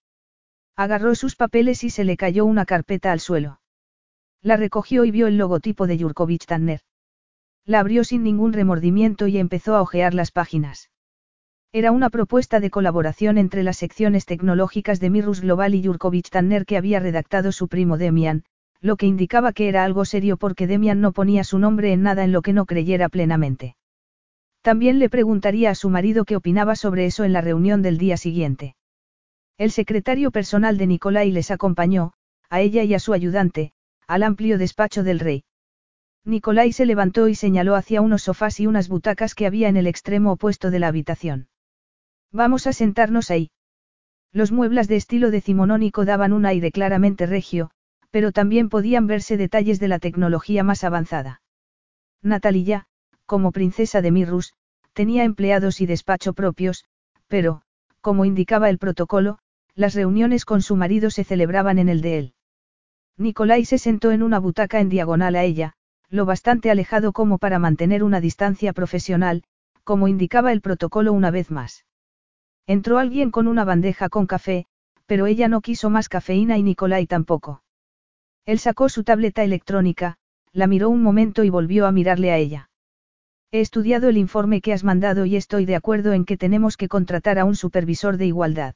Agarró 0.75 1.15
sus 1.15 1.35
papeles 1.35 1.83
y 1.83 1.89
se 1.89 2.03
le 2.03 2.17
cayó 2.17 2.45
una 2.45 2.65
carpeta 2.65 3.11
al 3.11 3.19
suelo. 3.19 3.61
La 4.41 4.57
recogió 4.57 5.05
y 5.05 5.11
vio 5.11 5.27
el 5.27 5.37
logotipo 5.37 5.87
de 5.87 5.97
Yurkovich 5.97 6.45
Tanner. 6.45 6.81
La 7.65 7.79
abrió 7.79 8.03
sin 8.03 8.21
ningún 8.21 8.53
remordimiento 8.53 9.27
y 9.27 9.37
empezó 9.37 9.75
a 9.75 9.81
hojear 9.81 10.13
las 10.13 10.31
páginas. 10.31 10.91
Era 11.77 11.91
una 11.91 12.09
propuesta 12.09 12.61
de 12.61 12.69
colaboración 12.69 13.37
entre 13.37 13.61
las 13.61 13.75
secciones 13.75 14.25
tecnológicas 14.25 15.01
de 15.01 15.09
Mirrus 15.09 15.41
Global 15.41 15.75
y 15.75 15.81
Yurkovich 15.81 16.29
Tanner 16.29 16.65
que 16.65 16.77
había 16.77 17.01
redactado 17.01 17.51
su 17.51 17.67
primo 17.67 17.97
Demian, 17.97 18.45
lo 18.79 18.95
que 18.95 19.07
indicaba 19.07 19.51
que 19.51 19.67
era 19.67 19.83
algo 19.83 20.05
serio 20.05 20.37
porque 20.37 20.67
Demian 20.67 21.01
no 21.01 21.11
ponía 21.11 21.43
su 21.43 21.59
nombre 21.59 21.91
en 21.91 22.01
nada 22.01 22.23
en 22.23 22.31
lo 22.31 22.41
que 22.43 22.53
no 22.53 22.65
creyera 22.65 23.09
plenamente. 23.09 23.75
También 24.61 24.99
le 24.99 25.09
preguntaría 25.09 25.69
a 25.69 25.75
su 25.75 25.89
marido 25.89 26.23
qué 26.23 26.37
opinaba 26.37 26.77
sobre 26.77 27.07
eso 27.07 27.25
en 27.25 27.33
la 27.33 27.41
reunión 27.41 27.81
del 27.81 27.97
día 27.97 28.15
siguiente. 28.15 28.77
El 29.57 29.69
secretario 29.69 30.31
personal 30.31 30.77
de 30.77 30.87
Nicolai 30.87 31.29
les 31.29 31.51
acompañó, 31.51 32.13
a 32.49 32.61
ella 32.61 32.83
y 32.83 32.93
a 32.93 32.99
su 32.99 33.11
ayudante, 33.11 33.73
al 34.07 34.23
amplio 34.23 34.57
despacho 34.57 35.03
del 35.03 35.19
rey. 35.19 35.43
Nicolai 36.23 36.71
se 36.71 36.85
levantó 36.85 37.27
y 37.27 37.35
señaló 37.35 37.75
hacia 37.75 37.99
unos 37.99 38.23
sofás 38.23 38.61
y 38.61 38.65
unas 38.65 38.87
butacas 38.87 39.35
que 39.35 39.45
había 39.45 39.67
en 39.67 39.75
el 39.75 39.87
extremo 39.87 40.31
opuesto 40.31 40.71
de 40.71 40.79
la 40.79 40.87
habitación. 40.87 41.49
Vamos 42.35 42.67
a 42.67 42.73
sentarnos 42.73 43.31
ahí. 43.31 43.49
Los 44.33 44.51
muebles 44.51 44.89
de 44.89 44.97
estilo 44.97 45.31
decimonónico 45.31 46.03
daban 46.03 46.33
un 46.33 46.45
aire 46.45 46.69
claramente 46.69 47.25
regio, 47.27 47.71
pero 48.11 48.33
también 48.33 48.67
podían 48.67 49.07
verse 49.07 49.37
detalles 49.37 49.79
de 49.79 49.87
la 49.87 49.99
tecnología 49.99 50.61
más 50.61 50.83
avanzada. 50.83 51.41
Natalia, 52.21 52.87
como 53.25 53.53
princesa 53.53 54.01
de 54.01 54.11
Mirrus, 54.11 54.53
tenía 54.91 55.23
empleados 55.23 55.79
y 55.79 55.85
despacho 55.85 56.33
propios, 56.33 56.83
pero, 57.29 57.61
como 58.01 58.25
indicaba 58.25 58.69
el 58.69 58.79
protocolo, 58.79 59.39
las 59.73 59.95
reuniones 59.95 60.43
con 60.43 60.61
su 60.61 60.75
marido 60.75 61.11
se 61.11 61.23
celebraban 61.23 61.79
en 61.79 61.87
el 61.87 62.01
de 62.01 62.17
él. 62.17 62.33
Nicolai 63.15 63.63
se 63.63 63.77
sentó 63.77 64.11
en 64.11 64.21
una 64.21 64.39
butaca 64.39 64.81
en 64.81 64.89
diagonal 64.89 65.37
a 65.37 65.45
ella, 65.45 65.71
lo 66.09 66.25
bastante 66.25 66.69
alejado 66.69 67.13
como 67.13 67.37
para 67.37 67.59
mantener 67.59 68.03
una 68.03 68.19
distancia 68.19 68.73
profesional, 68.73 69.45
como 69.85 70.09
indicaba 70.09 70.51
el 70.51 70.59
protocolo 70.59 71.13
una 71.13 71.31
vez 71.31 71.49
más. 71.49 71.85
Entró 72.67 72.97
alguien 72.97 73.31
con 73.31 73.47
una 73.47 73.63
bandeja 73.63 74.09
con 74.09 74.25
café, 74.25 74.65
pero 75.05 75.27
ella 75.27 75.47
no 75.47 75.61
quiso 75.61 75.89
más 75.89 76.09
cafeína 76.09 76.57
y 76.57 76.63
Nicolai 76.63 77.05
tampoco. 77.05 77.63
Él 78.45 78.59
sacó 78.59 78.89
su 78.89 79.03
tableta 79.03 79.43
electrónica, 79.43 80.17
la 80.51 80.67
miró 80.67 80.89
un 80.89 81.03
momento 81.03 81.43
y 81.43 81.49
volvió 81.49 81.85
a 81.85 81.91
mirarle 81.91 82.31
a 82.31 82.37
ella. 82.37 82.69
He 83.51 83.61
estudiado 83.61 84.09
el 84.09 84.17
informe 84.17 84.61
que 84.61 84.73
has 84.73 84.83
mandado 84.83 85.25
y 85.25 85.35
estoy 85.35 85.65
de 85.65 85.75
acuerdo 85.75 86.13
en 86.13 86.25
que 86.25 86.37
tenemos 86.37 86.77
que 86.77 86.87
contratar 86.87 87.39
a 87.39 87.45
un 87.45 87.55
supervisor 87.55 88.17
de 88.17 88.25
igualdad. 88.25 88.75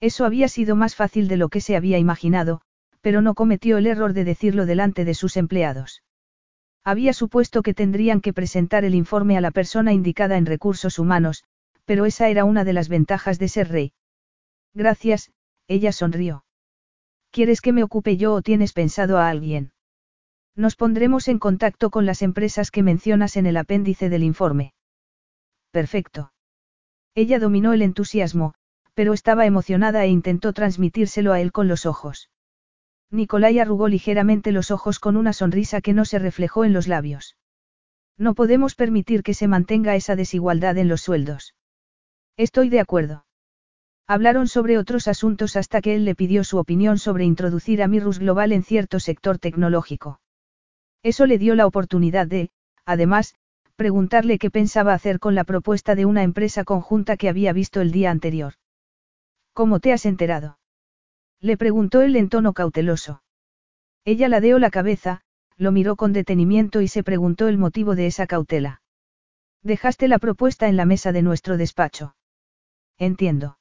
Eso 0.00 0.24
había 0.24 0.48
sido 0.48 0.76
más 0.76 0.94
fácil 0.94 1.28
de 1.28 1.36
lo 1.36 1.48
que 1.48 1.60
se 1.60 1.76
había 1.76 1.98
imaginado, 1.98 2.60
pero 3.00 3.22
no 3.22 3.34
cometió 3.34 3.78
el 3.78 3.86
error 3.86 4.12
de 4.12 4.24
decirlo 4.24 4.66
delante 4.66 5.04
de 5.04 5.14
sus 5.14 5.36
empleados. 5.36 6.02
Había 6.84 7.12
supuesto 7.12 7.62
que 7.62 7.74
tendrían 7.74 8.20
que 8.20 8.32
presentar 8.32 8.84
el 8.84 8.94
informe 8.94 9.36
a 9.36 9.40
la 9.40 9.50
persona 9.50 9.92
indicada 9.92 10.36
en 10.36 10.46
recursos 10.46 10.98
humanos, 10.98 11.44
pero 11.86 12.04
esa 12.04 12.28
era 12.28 12.44
una 12.44 12.64
de 12.64 12.74
las 12.74 12.88
ventajas 12.90 13.38
de 13.38 13.48
ser 13.48 13.68
rey. 13.68 13.92
Gracias, 14.74 15.32
ella 15.68 15.92
sonrió. 15.92 16.44
¿Quieres 17.30 17.60
que 17.60 17.72
me 17.72 17.82
ocupe 17.82 18.16
yo 18.16 18.34
o 18.34 18.42
tienes 18.42 18.72
pensado 18.72 19.18
a 19.18 19.30
alguien? 19.30 19.72
Nos 20.54 20.76
pondremos 20.76 21.28
en 21.28 21.38
contacto 21.38 21.90
con 21.90 22.04
las 22.04 22.22
empresas 22.22 22.70
que 22.70 22.82
mencionas 22.82 23.36
en 23.36 23.46
el 23.46 23.56
apéndice 23.56 24.08
del 24.08 24.22
informe. 24.22 24.74
Perfecto. 25.70 26.32
Ella 27.14 27.38
dominó 27.38 27.72
el 27.72 27.82
entusiasmo, 27.82 28.54
pero 28.94 29.12
estaba 29.12 29.46
emocionada 29.46 30.04
e 30.04 30.08
intentó 30.08 30.52
transmitírselo 30.52 31.32
a 31.32 31.40
él 31.40 31.52
con 31.52 31.68
los 31.68 31.86
ojos. 31.86 32.30
Nicolai 33.10 33.58
arrugó 33.58 33.88
ligeramente 33.88 34.50
los 34.50 34.70
ojos 34.70 34.98
con 34.98 35.16
una 35.16 35.32
sonrisa 35.32 35.80
que 35.80 35.92
no 35.92 36.04
se 36.04 36.18
reflejó 36.18 36.64
en 36.64 36.72
los 36.72 36.88
labios. 36.88 37.36
No 38.18 38.34
podemos 38.34 38.74
permitir 38.74 39.22
que 39.22 39.34
se 39.34 39.46
mantenga 39.46 39.94
esa 39.94 40.16
desigualdad 40.16 40.78
en 40.78 40.88
los 40.88 41.02
sueldos. 41.02 41.54
Estoy 42.36 42.68
de 42.68 42.80
acuerdo. 42.80 43.24
Hablaron 44.06 44.46
sobre 44.46 44.76
otros 44.76 45.08
asuntos 45.08 45.56
hasta 45.56 45.80
que 45.80 45.94
él 45.94 46.04
le 46.04 46.14
pidió 46.14 46.44
su 46.44 46.58
opinión 46.58 46.98
sobre 46.98 47.24
introducir 47.24 47.82
a 47.82 47.88
Mirrus 47.88 48.18
Global 48.18 48.52
en 48.52 48.62
cierto 48.62 49.00
sector 49.00 49.38
tecnológico. 49.38 50.20
Eso 51.02 51.24
le 51.24 51.38
dio 51.38 51.54
la 51.54 51.66
oportunidad 51.66 52.26
de, 52.26 52.50
además, 52.84 53.34
preguntarle 53.74 54.38
qué 54.38 54.50
pensaba 54.50 54.92
hacer 54.92 55.18
con 55.18 55.34
la 55.34 55.44
propuesta 55.44 55.94
de 55.94 56.04
una 56.04 56.22
empresa 56.22 56.64
conjunta 56.64 57.16
que 57.16 57.28
había 57.28 57.52
visto 57.52 57.80
el 57.80 57.90
día 57.90 58.10
anterior. 58.10 58.54
¿Cómo 59.54 59.80
te 59.80 59.92
has 59.92 60.04
enterado? 60.04 60.58
Le 61.40 61.56
preguntó 61.56 62.02
él 62.02 62.16
en 62.16 62.28
tono 62.28 62.52
cauteloso. 62.52 63.22
Ella 64.04 64.28
ladeó 64.28 64.58
la 64.58 64.70
cabeza, 64.70 65.22
lo 65.56 65.72
miró 65.72 65.96
con 65.96 66.12
detenimiento 66.12 66.82
y 66.82 66.88
se 66.88 67.02
preguntó 67.02 67.48
el 67.48 67.56
motivo 67.56 67.94
de 67.94 68.06
esa 68.06 68.26
cautela. 68.26 68.82
Dejaste 69.62 70.06
la 70.06 70.18
propuesta 70.18 70.68
en 70.68 70.76
la 70.76 70.84
mesa 70.84 71.12
de 71.12 71.22
nuestro 71.22 71.56
despacho. 71.56 72.15
Entiendo. 72.98 73.58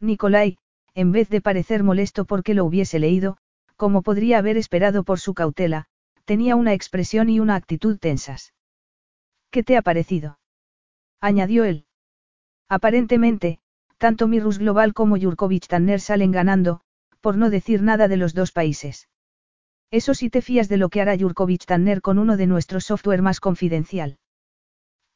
Nicolai, 0.00 0.58
en 0.94 1.12
vez 1.12 1.28
de 1.28 1.40
parecer 1.40 1.82
molesto 1.82 2.24
porque 2.24 2.54
lo 2.54 2.64
hubiese 2.64 2.98
leído, 2.98 3.36
como 3.76 4.02
podría 4.02 4.38
haber 4.38 4.56
esperado 4.56 5.04
por 5.04 5.20
su 5.20 5.34
cautela, 5.34 5.86
tenía 6.24 6.56
una 6.56 6.72
expresión 6.72 7.28
y 7.28 7.40
una 7.40 7.54
actitud 7.54 7.98
tensas. 7.98 8.54
¿Qué 9.50 9.62
te 9.62 9.76
ha 9.76 9.82
parecido? 9.82 10.38
añadió 11.20 11.64
él. 11.64 11.86
Aparentemente, 12.68 13.58
tanto 13.98 14.26
Mirrus 14.28 14.58
Global 14.58 14.92
como 14.92 15.16
Yurkovich 15.16 15.68
Tanner 15.68 16.00
salen 16.00 16.30
ganando, 16.30 16.80
por 17.20 17.36
no 17.36 17.50
decir 17.50 17.82
nada 17.82 18.08
de 18.08 18.16
los 18.16 18.34
dos 18.34 18.52
países. 18.52 19.08
Eso 19.90 20.14
sí 20.14 20.30
te 20.30 20.42
fías 20.42 20.68
de 20.68 20.76
lo 20.76 20.88
que 20.88 21.00
hará 21.00 21.14
Yurkovich 21.14 21.64
Tanner 21.64 22.00
con 22.02 22.18
uno 22.18 22.36
de 22.36 22.46
nuestros 22.46 22.84
software 22.84 23.22
más 23.22 23.40
confidencial. 23.40 24.18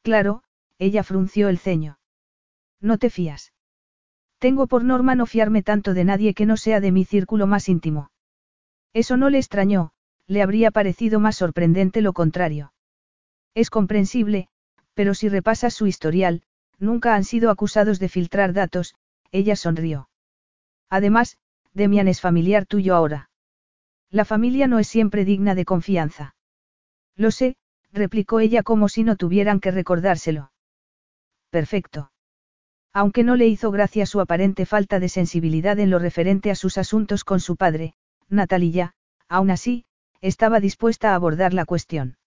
Claro, 0.01 0.43
ella 0.79 1.03
frunció 1.03 1.49
el 1.49 1.59
ceño. 1.59 1.97
No 2.81 2.97
te 2.97 3.09
fías. 3.09 3.53
Tengo 4.39 4.67
por 4.67 4.83
norma 4.83 5.13
no 5.15 5.27
fiarme 5.27 5.61
tanto 5.61 5.93
de 5.93 6.03
nadie 6.03 6.33
que 6.33 6.47
no 6.47 6.57
sea 6.57 6.79
de 6.79 6.91
mi 6.91 7.05
círculo 7.05 7.45
más 7.45 7.69
íntimo. 7.69 8.11
Eso 8.93 9.15
no 9.15 9.29
le 9.29 9.37
extrañó, 9.37 9.91
le 10.27 10.41
habría 10.41 10.71
parecido 10.71 11.19
más 11.19 11.37
sorprendente 11.37 12.01
lo 12.01 12.13
contrario. 12.13 12.73
Es 13.53 13.69
comprensible, 13.69 14.47
pero 14.95 15.13
si 15.13 15.29
repasas 15.29 15.73
su 15.73 15.87
historial, 15.87 16.41
nunca 16.79 17.15
han 17.15 17.23
sido 17.23 17.51
acusados 17.51 17.99
de 17.99 18.09
filtrar 18.09 18.53
datos, 18.53 18.95
ella 19.31 19.55
sonrió. 19.55 20.09
Además, 20.89 21.37
Demian 21.73 22.07
es 22.07 22.19
familiar 22.19 22.65
tuyo 22.65 22.95
ahora. 22.95 23.29
La 24.09 24.25
familia 24.25 24.67
no 24.67 24.79
es 24.79 24.87
siempre 24.87 25.23
digna 25.23 25.55
de 25.55 25.65
confianza. 25.65 26.35
Lo 27.15 27.31
sé, 27.31 27.55
replicó 27.93 28.39
ella 28.39 28.63
como 28.63 28.89
si 28.89 29.03
no 29.03 29.15
tuvieran 29.15 29.59
que 29.59 29.71
recordárselo. 29.71 30.51
Perfecto. 31.49 32.10
Aunque 32.93 33.23
no 33.23 33.35
le 33.35 33.47
hizo 33.47 33.71
gracia 33.71 34.05
su 34.05 34.19
aparente 34.19 34.65
falta 34.65 34.99
de 34.99 35.09
sensibilidad 35.09 35.79
en 35.79 35.89
lo 35.89 35.99
referente 35.99 36.51
a 36.51 36.55
sus 36.55 36.77
asuntos 36.77 37.23
con 37.23 37.39
su 37.39 37.55
padre, 37.55 37.93
Natalia, 38.27 38.93
aún 39.29 39.49
así, 39.49 39.85
estaba 40.19 40.59
dispuesta 40.59 41.11
a 41.11 41.15
abordar 41.15 41.53
la 41.53 41.65
cuestión. 41.65 42.17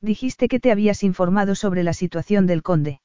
Dijiste 0.00 0.48
que 0.48 0.60
te 0.60 0.72
habías 0.72 1.02
informado 1.02 1.54
sobre 1.54 1.82
la 1.82 1.92
situación 1.92 2.46
del 2.46 2.62
conde. 2.62 3.00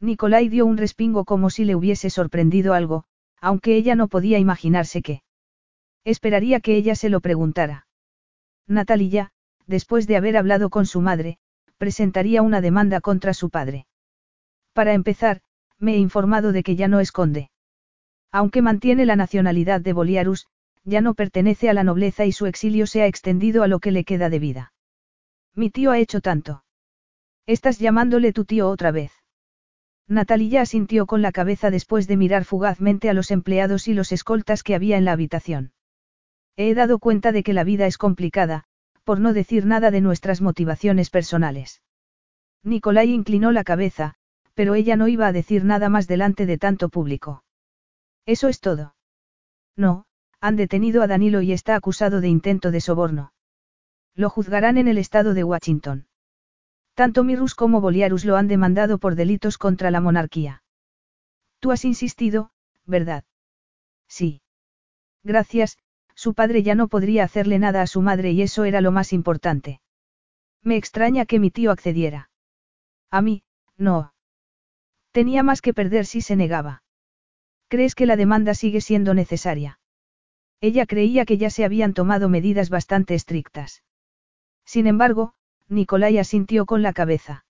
Nicolai 0.00 0.48
dio 0.48 0.66
un 0.66 0.76
respingo 0.76 1.24
como 1.24 1.48
si 1.48 1.64
le 1.64 1.74
hubiese 1.74 2.10
sorprendido 2.10 2.74
algo, 2.74 3.04
aunque 3.40 3.76
ella 3.76 3.94
no 3.94 4.08
podía 4.08 4.38
imaginarse 4.38 5.02
qué. 5.02 5.22
Esperaría 6.04 6.60
que 6.60 6.76
ella 6.76 6.94
se 6.94 7.08
lo 7.08 7.20
preguntara. 7.20 7.86
Natalia, 8.66 9.30
después 9.66 10.06
de 10.06 10.16
haber 10.16 10.36
hablado 10.36 10.70
con 10.70 10.86
su 10.86 11.00
madre, 11.00 11.38
presentaría 11.78 12.42
una 12.42 12.60
demanda 12.60 13.00
contra 13.00 13.32
su 13.32 13.50
padre. 13.50 13.86
Para 14.72 14.92
empezar, 14.92 15.42
me 15.80 15.94
he 15.94 15.98
informado 15.98 16.52
de 16.52 16.62
que 16.62 16.76
ya 16.76 16.86
no 16.86 17.00
es 17.00 17.10
conde. 17.10 17.50
Aunque 18.30 18.62
mantiene 18.62 19.06
la 19.06 19.16
nacionalidad 19.16 19.80
de 19.80 19.92
Boliarus, 19.92 20.46
ya 20.84 21.00
no 21.00 21.14
pertenece 21.14 21.68
a 21.68 21.74
la 21.74 21.84
nobleza 21.84 22.26
y 22.26 22.32
su 22.32 22.46
exilio 22.46 22.86
se 22.86 23.02
ha 23.02 23.06
extendido 23.06 23.62
a 23.62 23.68
lo 23.68 23.80
que 23.80 23.90
le 23.90 24.04
queda 24.04 24.30
de 24.30 24.38
vida. 24.38 24.72
Mi 25.54 25.70
tío 25.70 25.90
ha 25.90 25.98
hecho 25.98 26.20
tanto. 26.20 26.64
Estás 27.46 27.78
llamándole 27.78 28.32
tu 28.32 28.44
tío 28.44 28.68
otra 28.68 28.92
vez. 28.92 29.12
Natalia 30.06 30.62
asintió 30.62 31.06
con 31.06 31.22
la 31.22 31.32
cabeza 31.32 31.70
después 31.70 32.06
de 32.06 32.16
mirar 32.16 32.44
fugazmente 32.44 33.10
a 33.10 33.14
los 33.14 33.30
empleados 33.30 33.88
y 33.88 33.94
los 33.94 34.12
escoltas 34.12 34.62
que 34.62 34.74
había 34.74 34.96
en 34.96 35.04
la 35.04 35.12
habitación. 35.12 35.72
He 36.56 36.74
dado 36.74 36.98
cuenta 36.98 37.32
de 37.32 37.42
que 37.42 37.52
la 37.52 37.64
vida 37.64 37.86
es 37.86 37.96
complicada, 37.96 38.64
por 39.04 39.20
no 39.20 39.32
decir 39.32 39.66
nada 39.66 39.90
de 39.90 40.00
nuestras 40.00 40.40
motivaciones 40.40 41.10
personales. 41.10 41.82
Nicolai 42.62 43.10
inclinó 43.10 43.52
la 43.52 43.64
cabeza, 43.64 44.14
pero 44.54 44.74
ella 44.74 44.96
no 44.96 45.08
iba 45.08 45.26
a 45.26 45.32
decir 45.32 45.64
nada 45.64 45.88
más 45.88 46.06
delante 46.06 46.46
de 46.46 46.58
tanto 46.58 46.88
público. 46.88 47.44
Eso 48.26 48.48
es 48.48 48.60
todo. 48.60 48.94
No, 49.76 50.04
han 50.40 50.56
detenido 50.56 51.02
a 51.02 51.06
Danilo 51.06 51.42
y 51.42 51.52
está 51.52 51.74
acusado 51.74 52.20
de 52.20 52.28
intento 52.28 52.70
de 52.70 52.80
soborno. 52.80 53.32
Lo 54.14 54.30
juzgarán 54.30 54.78
en 54.78 54.88
el 54.88 54.98
estado 54.98 55.34
de 55.34 55.44
Washington. 55.44 56.06
Tanto 56.94 57.24
Mirus 57.24 57.54
como 57.54 57.80
Boliarus 57.80 58.24
lo 58.24 58.36
han 58.36 58.48
demandado 58.48 58.98
por 58.98 59.14
delitos 59.14 59.58
contra 59.58 59.90
la 59.90 60.00
monarquía. 60.00 60.62
Tú 61.60 61.72
has 61.72 61.84
insistido, 61.84 62.50
¿verdad? 62.86 63.24
Sí. 64.08 64.42
Gracias, 65.22 65.78
su 66.14 66.34
padre 66.34 66.62
ya 66.62 66.74
no 66.74 66.88
podría 66.88 67.24
hacerle 67.24 67.58
nada 67.58 67.82
a 67.82 67.86
su 67.86 68.02
madre 68.02 68.32
y 68.32 68.42
eso 68.42 68.64
era 68.64 68.80
lo 68.80 68.92
más 68.92 69.12
importante. 69.12 69.80
Me 70.62 70.76
extraña 70.76 71.24
que 71.24 71.38
mi 71.38 71.50
tío 71.50 71.70
accediera. 71.70 72.30
A 73.10 73.22
mí, 73.22 73.42
no. 73.76 74.12
Tenía 75.12 75.42
más 75.42 75.60
que 75.60 75.74
perder 75.74 76.06
si 76.06 76.20
se 76.20 76.36
negaba. 76.36 76.82
¿Crees 77.68 77.94
que 77.94 78.06
la 78.06 78.16
demanda 78.16 78.54
sigue 78.54 78.80
siendo 78.80 79.14
necesaria? 79.14 79.78
Ella 80.60 80.86
creía 80.86 81.24
que 81.24 81.38
ya 81.38 81.50
se 81.50 81.64
habían 81.64 81.94
tomado 81.94 82.28
medidas 82.28 82.68
bastante 82.68 83.14
estrictas. 83.14 83.82
Sin 84.64 84.86
embargo, 84.86 85.34
Nicolai 85.68 86.18
asintió 86.18 86.66
con 86.66 86.82
la 86.82 86.92
cabeza. 86.92 87.44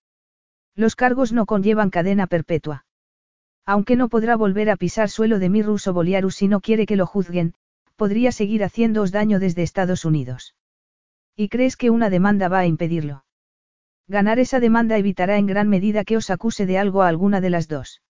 Los 0.74 0.94
cargos 0.94 1.32
no 1.32 1.46
conllevan 1.46 1.90
cadena 1.90 2.26
perpetua. 2.26 2.86
Aunque 3.66 3.96
no 3.96 4.08
podrá 4.08 4.36
volver 4.36 4.70
a 4.70 4.76
pisar 4.76 5.10
suelo 5.10 5.38
de 5.38 5.48
Mirrus 5.48 5.86
o 5.86 5.92
Boliarus 5.92 6.36
si 6.36 6.48
no 6.48 6.60
quiere 6.60 6.86
que 6.86 6.96
lo 6.96 7.06
juzguen, 7.06 7.54
podría 7.96 8.32
seguir 8.32 8.64
haciéndoos 8.64 9.12
daño 9.12 9.38
desde 9.38 9.62
Estados 9.62 10.04
Unidos. 10.04 10.54
¿Y 11.36 11.48
crees 11.48 11.76
que 11.76 11.90
una 11.90 12.10
demanda 12.10 12.48
va 12.48 12.60
a 12.60 12.66
impedirlo? 12.66 13.24
Ganar 14.10 14.40
esa 14.40 14.58
demanda 14.58 14.98
evitará 14.98 15.38
en 15.38 15.46
gran 15.46 15.68
medida 15.68 16.02
que 16.02 16.16
os 16.16 16.30
acuse 16.30 16.66
de 16.66 16.78
algo 16.78 17.02
a 17.02 17.08
alguna 17.08 17.40
de 17.40 17.48
las 17.48 17.68
dos. 17.68 18.02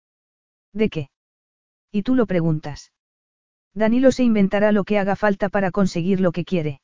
¿De 0.72 0.88
qué? 0.88 1.10
Y 1.92 2.04
tú 2.04 2.14
lo 2.14 2.24
preguntas. 2.24 2.94
Danilo 3.74 4.10
se 4.10 4.22
inventará 4.22 4.72
lo 4.72 4.84
que 4.84 4.98
haga 4.98 5.14
falta 5.14 5.50
para 5.50 5.70
conseguir 5.70 6.22
lo 6.22 6.32
que 6.32 6.46
quiere. 6.46 6.80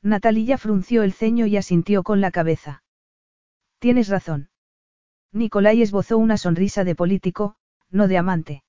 Natalia 0.00 0.56
frunció 0.56 1.02
el 1.02 1.12
ceño 1.12 1.44
y 1.44 1.58
asintió 1.58 2.02
con 2.02 2.22
la 2.22 2.30
cabeza. 2.30 2.82
Tienes 3.78 4.08
razón. 4.08 4.48
Nicolai 5.32 5.82
esbozó 5.82 6.16
una 6.16 6.38
sonrisa 6.38 6.82
de 6.82 6.94
político, 6.94 7.56
no 7.90 8.08
de 8.08 8.16
amante. 8.16 8.64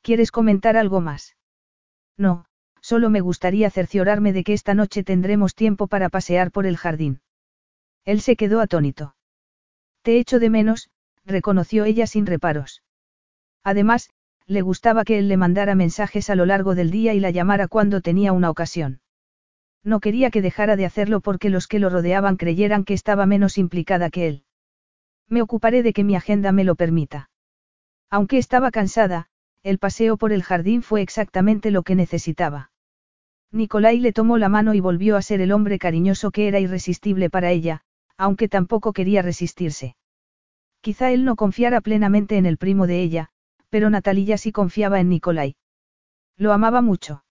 ¿Quieres 0.00 0.32
comentar 0.32 0.76
algo 0.76 1.00
más? 1.00 1.36
No, 2.18 2.46
solo 2.80 3.10
me 3.10 3.20
gustaría 3.20 3.70
cerciorarme 3.70 4.32
de 4.32 4.42
que 4.42 4.54
esta 4.54 4.74
noche 4.74 5.04
tendremos 5.04 5.54
tiempo 5.54 5.86
para 5.86 6.08
pasear 6.08 6.50
por 6.50 6.66
el 6.66 6.76
jardín. 6.76 7.20
Él 8.04 8.20
se 8.20 8.36
quedó 8.36 8.60
atónito. 8.60 9.14
Te 10.02 10.18
echo 10.18 10.40
de 10.40 10.50
menos, 10.50 10.90
reconoció 11.24 11.84
ella 11.84 12.06
sin 12.06 12.26
reparos. 12.26 12.82
Además, 13.62 14.10
le 14.46 14.62
gustaba 14.62 15.04
que 15.04 15.18
él 15.18 15.28
le 15.28 15.36
mandara 15.36 15.74
mensajes 15.74 16.28
a 16.28 16.34
lo 16.34 16.46
largo 16.46 16.74
del 16.74 16.90
día 16.90 17.14
y 17.14 17.20
la 17.20 17.30
llamara 17.30 17.68
cuando 17.68 18.00
tenía 18.00 18.32
una 18.32 18.50
ocasión. 18.50 19.00
No 19.84 20.00
quería 20.00 20.30
que 20.30 20.42
dejara 20.42 20.76
de 20.76 20.86
hacerlo 20.86 21.20
porque 21.20 21.50
los 21.50 21.66
que 21.66 21.78
lo 21.78 21.90
rodeaban 21.90 22.36
creyeran 22.36 22.84
que 22.84 22.94
estaba 22.94 23.26
menos 23.26 23.58
implicada 23.58 24.10
que 24.10 24.26
él. 24.26 24.44
Me 25.28 25.42
ocuparé 25.42 25.82
de 25.82 25.92
que 25.92 26.04
mi 26.04 26.16
agenda 26.16 26.52
me 26.52 26.64
lo 26.64 26.74
permita. 26.74 27.30
Aunque 28.10 28.38
estaba 28.38 28.70
cansada, 28.70 29.28
el 29.62 29.78
paseo 29.78 30.16
por 30.16 30.32
el 30.32 30.42
jardín 30.42 30.82
fue 30.82 31.02
exactamente 31.02 31.70
lo 31.70 31.82
que 31.82 31.94
necesitaba. 31.94 32.70
Nicolai 33.52 33.98
le 34.00 34.12
tomó 34.12 34.38
la 34.38 34.48
mano 34.48 34.74
y 34.74 34.80
volvió 34.80 35.16
a 35.16 35.22
ser 35.22 35.40
el 35.40 35.52
hombre 35.52 35.78
cariñoso 35.78 36.30
que 36.30 36.48
era 36.48 36.58
irresistible 36.58 37.30
para 37.30 37.50
ella, 37.50 37.82
aunque 38.22 38.48
tampoco 38.48 38.92
quería 38.92 39.20
resistirse. 39.20 39.96
Quizá 40.80 41.10
él 41.10 41.24
no 41.24 41.34
confiara 41.34 41.80
plenamente 41.80 42.36
en 42.36 42.46
el 42.46 42.56
primo 42.56 42.86
de 42.86 43.02
ella, 43.02 43.30
pero 43.68 43.90
Natalia 43.90 44.38
sí 44.38 44.52
confiaba 44.52 45.00
en 45.00 45.08
Nicolai. 45.08 45.56
Lo 46.36 46.52
amaba 46.52 46.82
mucho. 46.82 47.24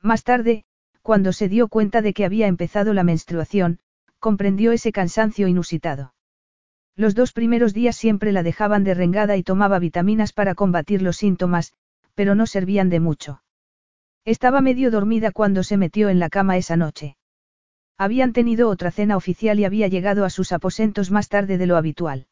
Más 0.00 0.24
tarde, 0.24 0.64
cuando 1.02 1.34
se 1.34 1.50
dio 1.50 1.68
cuenta 1.68 2.00
de 2.00 2.14
que 2.14 2.24
había 2.24 2.46
empezado 2.46 2.94
la 2.94 3.04
menstruación, 3.04 3.78
comprendió 4.18 4.72
ese 4.72 4.90
cansancio 4.90 5.48
inusitado. 5.48 6.14
Los 6.96 7.14
dos 7.14 7.34
primeros 7.34 7.74
días 7.74 7.94
siempre 7.94 8.32
la 8.32 8.42
dejaban 8.42 8.84
derrengada 8.84 9.36
y 9.36 9.42
tomaba 9.42 9.78
vitaminas 9.78 10.32
para 10.32 10.54
combatir 10.54 11.02
los 11.02 11.18
síntomas, 11.18 11.74
pero 12.14 12.34
no 12.34 12.46
servían 12.46 12.88
de 12.88 13.00
mucho. 13.00 13.42
Estaba 14.24 14.62
medio 14.62 14.90
dormida 14.90 15.30
cuando 15.30 15.62
se 15.62 15.76
metió 15.76 16.08
en 16.08 16.20
la 16.20 16.30
cama 16.30 16.56
esa 16.56 16.78
noche. 16.78 17.18
Habían 17.98 18.32
tenido 18.32 18.68
otra 18.68 18.90
cena 18.90 19.16
oficial 19.16 19.58
y 19.58 19.64
había 19.64 19.88
llegado 19.88 20.24
a 20.24 20.30
sus 20.30 20.52
aposentos 20.52 21.10
más 21.10 21.28
tarde 21.28 21.56
de 21.56 21.66
lo 21.66 21.76
habitual. 21.76 22.26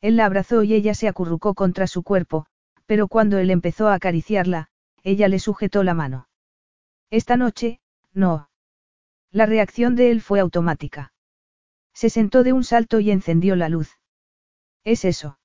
Él 0.00 0.16
la 0.16 0.26
abrazó 0.26 0.62
y 0.62 0.74
ella 0.74 0.94
se 0.94 1.08
acurrucó 1.08 1.54
contra 1.54 1.86
su 1.86 2.02
cuerpo, 2.02 2.46
pero 2.86 3.08
cuando 3.08 3.38
él 3.38 3.50
empezó 3.50 3.88
a 3.88 3.94
acariciarla, 3.94 4.68
ella 5.02 5.28
le 5.28 5.38
sujetó 5.38 5.82
la 5.82 5.94
mano. 5.94 6.28
Esta 7.10 7.36
noche, 7.36 7.80
no. 8.12 8.48
La 9.32 9.46
reacción 9.46 9.96
de 9.96 10.10
él 10.10 10.20
fue 10.20 10.40
automática. 10.40 11.12
Se 11.92 12.10
sentó 12.10 12.42
de 12.42 12.52
un 12.52 12.62
salto 12.62 13.00
y 13.00 13.10
encendió 13.10 13.56
la 13.56 13.68
luz. 13.68 13.98
¿Es 14.84 15.04
eso? 15.04 15.38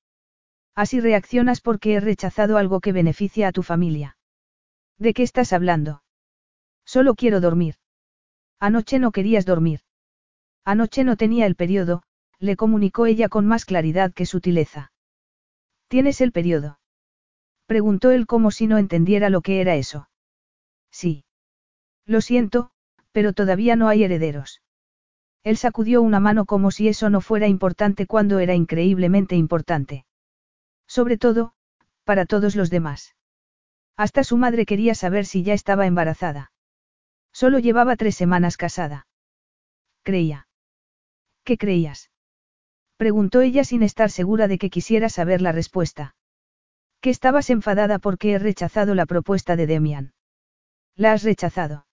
Así 0.76 1.00
reaccionas 1.00 1.62
porque 1.62 1.96
he 1.96 2.00
rechazado 2.00 2.58
algo 2.58 2.80
que 2.80 2.92
beneficia 2.92 3.48
a 3.48 3.52
tu 3.52 3.64
familia. 3.64 4.18
¿De 4.98 5.14
qué 5.14 5.24
estás 5.24 5.52
hablando? 5.52 6.04
Solo 6.86 7.16
quiero 7.16 7.42
dormir. 7.42 7.76
Anoche 8.62 9.00
no 9.00 9.12
querías 9.12 9.46
dormir. 9.46 9.80
Anoche 10.64 11.04
no 11.04 11.18
tenía 11.18 11.48
el 11.48 11.56
periodo, 11.56 12.04
le 12.38 12.56
comunicó 12.56 13.08
ella 13.08 13.28
con 13.28 13.48
más 13.48 13.66
claridad 13.66 14.14
que 14.14 14.28
sutileza. 14.28 14.94
¿Tienes 15.88 16.22
el 16.22 16.32
periodo? 16.32 16.80
Preguntó 17.66 18.12
él 18.12 18.28
como 18.28 18.52
si 18.52 18.68
no 18.68 18.78
entendiera 18.78 19.32
lo 19.32 19.42
que 19.42 19.62
era 19.62 19.76
eso. 19.76 20.10
Sí. 20.92 21.26
Lo 22.06 22.22
siento, 22.22 22.70
pero 23.12 23.34
todavía 23.34 23.76
no 23.76 23.88
hay 23.88 24.04
herederos. 24.04 24.62
Él 25.44 25.58
sacudió 25.58 26.04
una 26.04 26.20
mano 26.20 26.46
como 26.46 26.70
si 26.70 26.88
eso 26.88 27.10
no 27.10 27.20
fuera 27.20 27.48
importante 27.48 28.06
cuando 28.06 28.38
era 28.38 28.54
increíblemente 28.54 29.36
importante. 29.36 30.06
Sobre 30.88 31.18
todo, 31.18 31.54
para 32.04 32.28
todos 32.28 32.56
los 32.56 32.70
demás. 32.70 33.16
Hasta 33.98 34.24
su 34.24 34.38
madre 34.38 34.68
quería 34.68 34.94
saber 34.94 35.26
si 35.26 35.42
ya 35.42 35.54
estaba 35.54 35.88
embarazada. 35.88 36.51
Solo 37.34 37.60
llevaba 37.60 37.96
tres 37.96 38.16
semanas 38.16 38.58
casada. 38.58 39.08
Creía. 40.04 40.48
¿Qué 41.44 41.58
creías? 41.58 42.12
Preguntó 42.98 43.42
ella 43.42 43.64
sin 43.64 43.84
estar 43.84 44.12
segura 44.12 44.48
de 44.48 44.58
que 44.58 44.70
quisiera 44.70 45.10
saber 45.10 45.42
la 45.42 45.52
respuesta. 45.52 46.16
Que 47.00 47.10
estabas 47.10 47.50
enfadada 47.50 47.98
porque 47.98 48.34
he 48.34 48.40
rechazado 48.40 48.94
la 48.94 49.06
propuesta 49.06 49.56
de 49.56 49.66
Demian. 49.66 50.14
¿La 50.96 51.14
has 51.14 51.24
rechazado? 51.24 51.88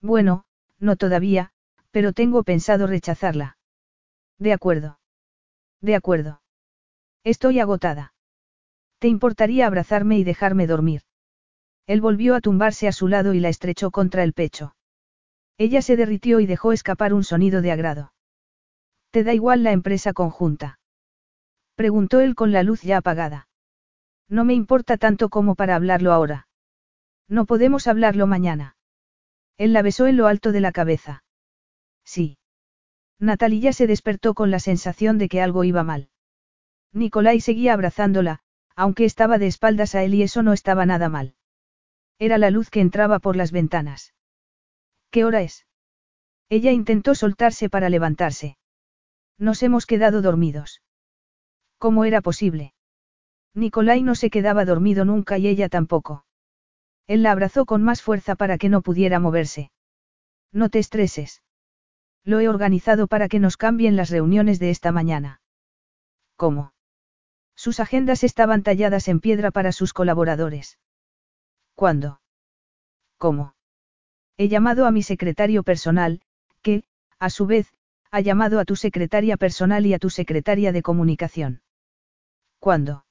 Bueno, 0.00 0.44
no 0.78 0.96
todavía, 0.96 1.52
pero 1.92 2.12
tengo 2.12 2.42
pensado 2.42 2.86
rechazarla. 2.86 3.58
De 4.38 4.52
acuerdo. 4.52 4.98
De 5.80 5.94
acuerdo. 5.94 6.42
Estoy 7.22 7.60
agotada. 7.60 8.14
¿Te 8.98 9.08
importaría 9.08 9.66
abrazarme 9.66 10.18
y 10.18 10.24
dejarme 10.24 10.66
dormir? 10.66 11.02
Él 11.86 12.00
volvió 12.00 12.34
a 12.34 12.40
tumbarse 12.40 12.88
a 12.88 12.92
su 12.92 13.08
lado 13.08 13.34
y 13.34 13.40
la 13.40 13.48
estrechó 13.48 13.90
contra 13.90 14.22
el 14.22 14.32
pecho. 14.32 14.74
Ella 15.58 15.82
se 15.82 15.96
derritió 15.96 16.40
y 16.40 16.46
dejó 16.46 16.72
escapar 16.72 17.12
un 17.12 17.24
sonido 17.24 17.62
de 17.62 17.72
agrado. 17.72 18.12
¿Te 19.10 19.22
da 19.22 19.34
igual 19.34 19.62
la 19.62 19.72
empresa 19.72 20.12
conjunta? 20.12 20.80
Preguntó 21.76 22.20
él 22.20 22.34
con 22.34 22.52
la 22.52 22.62
luz 22.62 22.82
ya 22.82 22.98
apagada. 22.98 23.48
No 24.28 24.44
me 24.44 24.54
importa 24.54 24.96
tanto 24.96 25.28
como 25.28 25.54
para 25.54 25.76
hablarlo 25.76 26.12
ahora. 26.12 26.48
No 27.28 27.44
podemos 27.46 27.86
hablarlo 27.86 28.26
mañana. 28.26 28.76
Él 29.56 29.72
la 29.72 29.82
besó 29.82 30.06
en 30.06 30.16
lo 30.16 30.26
alto 30.26 30.52
de 30.52 30.60
la 30.60 30.72
cabeza. 30.72 31.22
Sí. 32.04 32.38
Natalia 33.18 33.72
se 33.72 33.86
despertó 33.86 34.34
con 34.34 34.50
la 34.50 34.58
sensación 34.58 35.18
de 35.18 35.28
que 35.28 35.40
algo 35.40 35.64
iba 35.64 35.84
mal. 35.84 36.08
Nicolai 36.92 37.40
seguía 37.40 37.72
abrazándola, 37.72 38.40
aunque 38.74 39.04
estaba 39.04 39.38
de 39.38 39.46
espaldas 39.46 39.94
a 39.94 40.02
él 40.02 40.14
y 40.14 40.22
eso 40.22 40.42
no 40.42 40.52
estaba 40.52 40.86
nada 40.86 41.08
mal. 41.08 41.34
Era 42.24 42.38
la 42.38 42.48
luz 42.48 42.70
que 42.70 42.80
entraba 42.80 43.18
por 43.18 43.36
las 43.36 43.52
ventanas. 43.52 44.14
¿Qué 45.10 45.26
hora 45.26 45.42
es? 45.42 45.66
Ella 46.48 46.72
intentó 46.72 47.14
soltarse 47.14 47.68
para 47.68 47.90
levantarse. 47.90 48.56
Nos 49.36 49.62
hemos 49.62 49.84
quedado 49.84 50.22
dormidos. 50.22 50.80
¿Cómo 51.76 52.06
era 52.06 52.22
posible? 52.22 52.72
Nicolai 53.52 54.02
no 54.02 54.14
se 54.14 54.30
quedaba 54.30 54.64
dormido 54.64 55.04
nunca 55.04 55.36
y 55.36 55.48
ella 55.48 55.68
tampoco. 55.68 56.24
Él 57.06 57.22
la 57.22 57.30
abrazó 57.30 57.66
con 57.66 57.82
más 57.82 58.00
fuerza 58.00 58.36
para 58.36 58.56
que 58.56 58.70
no 58.70 58.80
pudiera 58.80 59.20
moverse. 59.20 59.70
No 60.50 60.70
te 60.70 60.78
estreses. 60.78 61.42
Lo 62.24 62.40
he 62.40 62.48
organizado 62.48 63.06
para 63.06 63.28
que 63.28 63.38
nos 63.38 63.58
cambien 63.58 63.96
las 63.96 64.08
reuniones 64.08 64.58
de 64.58 64.70
esta 64.70 64.92
mañana. 64.92 65.42
¿Cómo? 66.36 66.72
Sus 67.54 67.80
agendas 67.80 68.24
estaban 68.24 68.62
talladas 68.62 69.08
en 69.08 69.20
piedra 69.20 69.50
para 69.50 69.72
sus 69.72 69.92
colaboradores. 69.92 70.78
¿Cuándo? 71.74 72.20
¿Cómo? 73.18 73.54
He 74.36 74.48
llamado 74.48 74.86
a 74.86 74.90
mi 74.90 75.02
secretario 75.02 75.62
personal, 75.62 76.20
que, 76.62 76.84
a 77.18 77.30
su 77.30 77.46
vez, 77.46 77.72
ha 78.10 78.20
llamado 78.20 78.60
a 78.60 78.64
tu 78.64 78.76
secretaria 78.76 79.36
personal 79.36 79.86
y 79.86 79.94
a 79.94 79.98
tu 79.98 80.10
secretaria 80.10 80.72
de 80.72 80.82
comunicación. 80.82 81.62
¿Cuándo? 82.58 83.04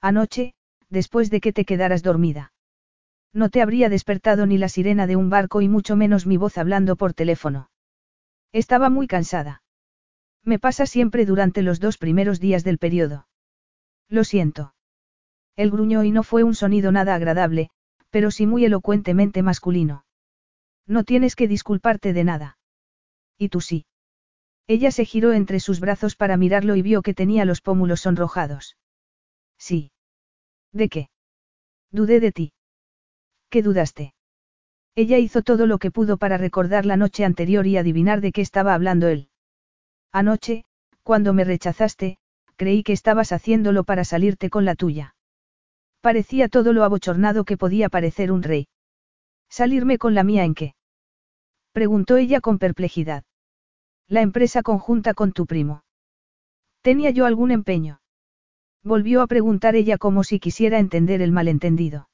Anoche, 0.00 0.54
después 0.90 1.30
de 1.30 1.40
que 1.40 1.52
te 1.52 1.64
quedaras 1.64 2.02
dormida. 2.02 2.52
No 3.32 3.50
te 3.50 3.62
habría 3.62 3.88
despertado 3.88 4.46
ni 4.46 4.58
la 4.58 4.68
sirena 4.68 5.06
de 5.06 5.16
un 5.16 5.30
barco 5.30 5.60
y 5.60 5.68
mucho 5.68 5.96
menos 5.96 6.26
mi 6.26 6.36
voz 6.36 6.58
hablando 6.58 6.96
por 6.96 7.14
teléfono. 7.14 7.70
Estaba 8.52 8.90
muy 8.90 9.06
cansada. 9.06 9.62
Me 10.44 10.58
pasa 10.58 10.86
siempre 10.86 11.26
durante 11.26 11.62
los 11.62 11.80
dos 11.80 11.98
primeros 11.98 12.40
días 12.40 12.64
del 12.64 12.78
periodo. 12.78 13.28
Lo 14.08 14.24
siento. 14.24 14.74
El 15.56 15.70
gruñó 15.70 16.04
y 16.04 16.10
no 16.10 16.22
fue 16.22 16.44
un 16.44 16.54
sonido 16.54 16.92
nada 16.92 17.14
agradable, 17.14 17.70
pero 18.10 18.30
sí 18.30 18.46
muy 18.46 18.64
elocuentemente 18.64 19.42
masculino. 19.42 20.04
No 20.86 21.04
tienes 21.04 21.36
que 21.36 21.48
disculparte 21.48 22.12
de 22.12 22.24
nada. 22.24 22.58
Y 23.36 23.50
tú 23.50 23.60
sí. 23.60 23.86
Ella 24.66 24.90
se 24.90 25.04
giró 25.04 25.32
entre 25.32 25.60
sus 25.60 25.80
brazos 25.80 26.16
para 26.16 26.36
mirarlo 26.36 26.76
y 26.76 26.82
vio 26.82 27.02
que 27.02 27.14
tenía 27.14 27.44
los 27.44 27.60
pómulos 27.60 28.00
sonrojados. 28.00 28.76
Sí. 29.58 29.92
¿De 30.72 30.88
qué? 30.88 31.10
Dudé 31.90 32.20
de 32.20 32.32
ti. 32.32 32.52
¿Qué 33.50 33.62
dudaste? 33.62 34.14
Ella 34.94 35.18
hizo 35.18 35.42
todo 35.42 35.66
lo 35.66 35.78
que 35.78 35.90
pudo 35.90 36.16
para 36.16 36.36
recordar 36.36 36.84
la 36.84 36.96
noche 36.96 37.24
anterior 37.24 37.66
y 37.66 37.76
adivinar 37.76 38.20
de 38.20 38.32
qué 38.32 38.40
estaba 38.40 38.74
hablando 38.74 39.08
él. 39.08 39.28
Anoche, 40.12 40.64
cuando 41.02 41.32
me 41.32 41.44
rechazaste, 41.44 42.18
creí 42.56 42.82
que 42.82 42.92
estabas 42.92 43.32
haciéndolo 43.32 43.84
para 43.84 44.04
salirte 44.04 44.50
con 44.50 44.64
la 44.64 44.74
tuya. 44.74 45.14
Parecía 46.00 46.48
todo 46.48 46.72
lo 46.72 46.84
abochornado 46.84 47.44
que 47.44 47.56
podía 47.56 47.88
parecer 47.88 48.30
un 48.30 48.42
rey. 48.42 48.68
¿Salirme 49.48 49.98
con 49.98 50.14
la 50.14 50.24
mía 50.24 50.44
en 50.44 50.54
qué? 50.54 50.74
Preguntó 51.72 52.16
ella 52.16 52.40
con 52.40 52.58
perplejidad. 52.58 53.24
La 54.06 54.22
empresa 54.22 54.62
conjunta 54.62 55.14
con 55.14 55.32
tu 55.32 55.46
primo. 55.46 55.84
¿Tenía 56.82 57.10
yo 57.10 57.26
algún 57.26 57.50
empeño? 57.50 58.00
Volvió 58.82 59.22
a 59.22 59.26
preguntar 59.26 59.74
ella 59.74 59.98
como 59.98 60.24
si 60.24 60.38
quisiera 60.38 60.78
entender 60.78 61.20
el 61.20 61.32
malentendido. 61.32 62.08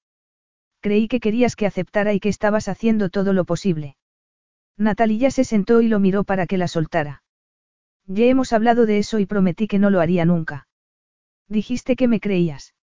Creí 0.80 1.08
que 1.08 1.20
querías 1.20 1.56
que 1.56 1.66
aceptara 1.66 2.12
y 2.12 2.20
que 2.20 2.28
estabas 2.28 2.68
haciendo 2.68 3.10
todo 3.10 3.32
lo 3.32 3.44
posible. 3.44 3.96
Natalia 4.76 5.30
se 5.30 5.44
sentó 5.44 5.80
y 5.80 5.88
lo 5.88 6.00
miró 6.00 6.24
para 6.24 6.46
que 6.46 6.58
la 6.58 6.68
soltara. 6.68 7.22
Ya 8.06 8.24
hemos 8.24 8.52
hablado 8.52 8.86
de 8.86 8.98
eso 8.98 9.18
y 9.18 9.26
prometí 9.26 9.66
que 9.66 9.78
no 9.78 9.90
lo 9.90 10.00
haría 10.00 10.24
nunca. 10.24 10.66
Dijiste 11.48 11.96
que 11.96 12.08
me 12.08 12.20
creías. 12.20 12.74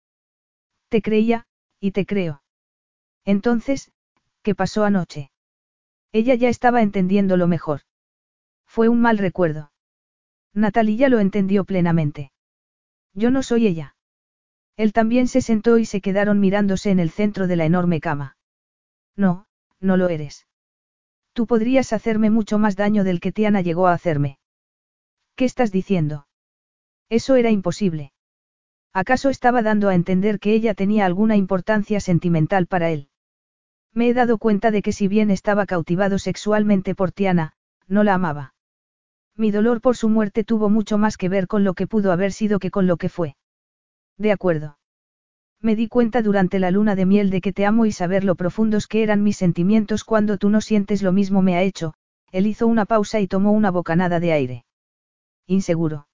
Te 0.91 1.01
creía, 1.01 1.45
y 1.79 1.91
te 1.91 2.05
creo. 2.05 2.43
Entonces, 3.23 3.93
¿qué 4.41 4.55
pasó 4.55 4.83
anoche? 4.83 5.31
Ella 6.11 6.35
ya 6.35 6.49
estaba 6.49 6.81
entendiendo 6.81 7.37
lo 7.37 7.47
mejor. 7.47 7.83
Fue 8.67 8.89
un 8.89 8.99
mal 8.99 9.17
recuerdo. 9.17 9.71
Natalia 10.53 11.07
lo 11.07 11.19
entendió 11.19 11.63
plenamente. 11.63 12.33
Yo 13.13 13.31
no 13.31 13.41
soy 13.41 13.67
ella. 13.67 13.95
Él 14.75 14.91
también 14.91 15.29
se 15.29 15.39
sentó 15.39 15.77
y 15.77 15.85
se 15.85 16.01
quedaron 16.01 16.41
mirándose 16.41 16.91
en 16.91 16.99
el 16.99 17.09
centro 17.09 17.47
de 17.47 17.55
la 17.55 17.63
enorme 17.63 18.01
cama. 18.01 18.35
No, 19.15 19.45
no 19.79 19.95
lo 19.95 20.09
eres. 20.09 20.45
Tú 21.31 21.47
podrías 21.47 21.93
hacerme 21.93 22.29
mucho 22.29 22.59
más 22.59 22.75
daño 22.75 23.05
del 23.05 23.21
que 23.21 23.31
Tiana 23.31 23.61
llegó 23.61 23.87
a 23.87 23.93
hacerme. 23.93 24.39
¿Qué 25.35 25.45
estás 25.45 25.71
diciendo? 25.71 26.27
Eso 27.07 27.37
era 27.37 27.49
imposible. 27.49 28.10
¿Acaso 28.93 29.29
estaba 29.29 29.61
dando 29.61 29.87
a 29.87 29.95
entender 29.95 30.39
que 30.39 30.53
ella 30.53 30.73
tenía 30.73 31.05
alguna 31.05 31.37
importancia 31.37 31.99
sentimental 31.99 32.67
para 32.67 32.89
él? 32.89 33.07
Me 33.93 34.09
he 34.09 34.13
dado 34.13 34.37
cuenta 34.37 34.71
de 34.71 34.81
que 34.81 34.91
si 34.91 35.07
bien 35.07 35.31
estaba 35.31 35.65
cautivado 35.65 36.19
sexualmente 36.19 36.93
por 36.95 37.11
Tiana, 37.11 37.53
no 37.87 38.03
la 38.03 38.15
amaba. 38.15 38.53
Mi 39.35 39.51
dolor 39.51 39.81
por 39.81 39.95
su 39.95 40.09
muerte 40.09 40.43
tuvo 40.43 40.69
mucho 40.69 40.97
más 40.97 41.17
que 41.17 41.29
ver 41.29 41.47
con 41.47 41.63
lo 41.63 41.73
que 41.73 41.87
pudo 41.87 42.11
haber 42.11 42.33
sido 42.33 42.59
que 42.59 42.69
con 42.69 42.85
lo 42.85 42.97
que 42.97 43.09
fue. 43.09 43.35
De 44.17 44.31
acuerdo. 44.31 44.77
Me 45.61 45.75
di 45.75 45.87
cuenta 45.87 46.21
durante 46.21 46.59
la 46.59 46.71
luna 46.71 46.95
de 46.95 47.05
miel 47.05 47.29
de 47.29 47.39
que 47.39 47.53
te 47.53 47.65
amo 47.65 47.85
y 47.85 47.91
saber 47.91 48.23
lo 48.23 48.35
profundos 48.35 48.87
que 48.87 49.03
eran 49.03 49.23
mis 49.23 49.37
sentimientos 49.37 50.03
cuando 50.03 50.37
tú 50.37 50.49
no 50.49 50.59
sientes 50.59 51.01
lo 51.01 51.11
mismo 51.11 51.41
me 51.41 51.55
ha 51.55 51.61
hecho, 51.61 51.93
él 52.31 52.47
hizo 52.47 52.67
una 52.67 52.85
pausa 52.85 53.19
y 53.19 53.27
tomó 53.27 53.51
una 53.51 53.71
bocanada 53.71 54.19
de 54.19 54.33
aire. 54.33 54.65
Inseguro. 55.47 56.07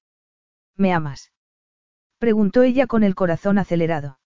¿Me 0.76 0.94
amas? 0.94 1.32
Preguntó 2.20 2.64
ella 2.64 2.88
con 2.88 3.04
el 3.04 3.14
corazón 3.14 3.60
acelerado. 3.60 4.20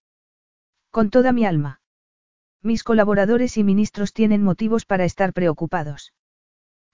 Con 0.90 1.10
toda 1.10 1.32
mi 1.32 1.44
alma. 1.44 1.80
Mis 2.62 2.84
colaboradores 2.84 3.56
y 3.56 3.64
ministros 3.64 4.12
tienen 4.12 4.42
motivos 4.42 4.86
para 4.86 5.04
estar 5.04 5.32
preocupados. 5.32 6.14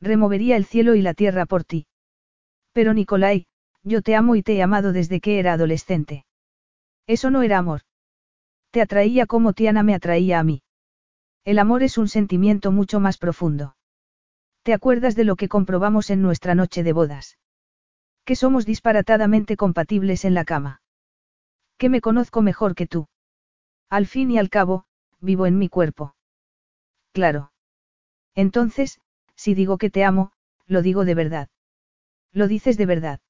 Removería 0.00 0.56
el 0.56 0.64
cielo 0.64 0.94
y 0.94 1.02
la 1.02 1.14
tierra 1.14 1.46
por 1.46 1.64
ti. 1.64 1.86
Pero 2.72 2.94
Nicolai, 2.94 3.46
yo 3.82 4.02
te 4.02 4.16
amo 4.16 4.34
y 4.34 4.42
te 4.42 4.56
he 4.56 4.62
amado 4.62 4.92
desde 4.92 5.20
que 5.20 5.38
era 5.38 5.52
adolescente. 5.52 6.24
Eso 7.06 7.30
no 7.30 7.42
era 7.42 7.58
amor. 7.58 7.82
Te 8.70 8.82
atraía 8.82 9.26
como 9.26 9.52
Tiana 9.52 9.82
me 9.82 9.94
atraía 9.94 10.38
a 10.40 10.44
mí. 10.44 10.62
El 11.44 11.58
amor 11.58 11.82
es 11.82 11.96
un 11.96 12.08
sentimiento 12.08 12.72
mucho 12.72 13.00
más 13.00 13.18
profundo. 13.18 13.76
¿Te 14.62 14.74
acuerdas 14.74 15.14
de 15.14 15.24
lo 15.24 15.36
que 15.36 15.48
comprobamos 15.48 16.10
en 16.10 16.22
nuestra 16.22 16.54
noche 16.54 16.82
de 16.82 16.92
bodas? 16.92 17.38
Que 18.24 18.36
somos 18.36 18.66
disparatadamente 18.66 19.56
compatibles 19.56 20.24
en 20.24 20.34
la 20.34 20.44
cama. 20.44 20.82
Que 21.78 21.88
me 21.88 22.00
conozco 22.00 22.42
mejor 22.42 22.74
que 22.74 22.86
tú. 22.86 23.08
Al 23.88 24.06
fin 24.06 24.30
y 24.30 24.38
al 24.38 24.50
cabo, 24.50 24.84
vivo 25.20 25.46
en 25.46 25.58
mi 25.58 25.68
cuerpo. 25.68 26.14
Claro. 27.12 27.52
Entonces, 28.34 29.00
si 29.36 29.54
digo 29.54 29.78
que 29.78 29.90
te 29.90 30.04
amo, 30.04 30.32
lo 30.66 30.82
digo 30.82 31.04
de 31.04 31.14
verdad. 31.14 31.48
Lo 32.32 32.48
dices 32.48 32.76
de 32.76 32.86
verdad. 32.86 33.20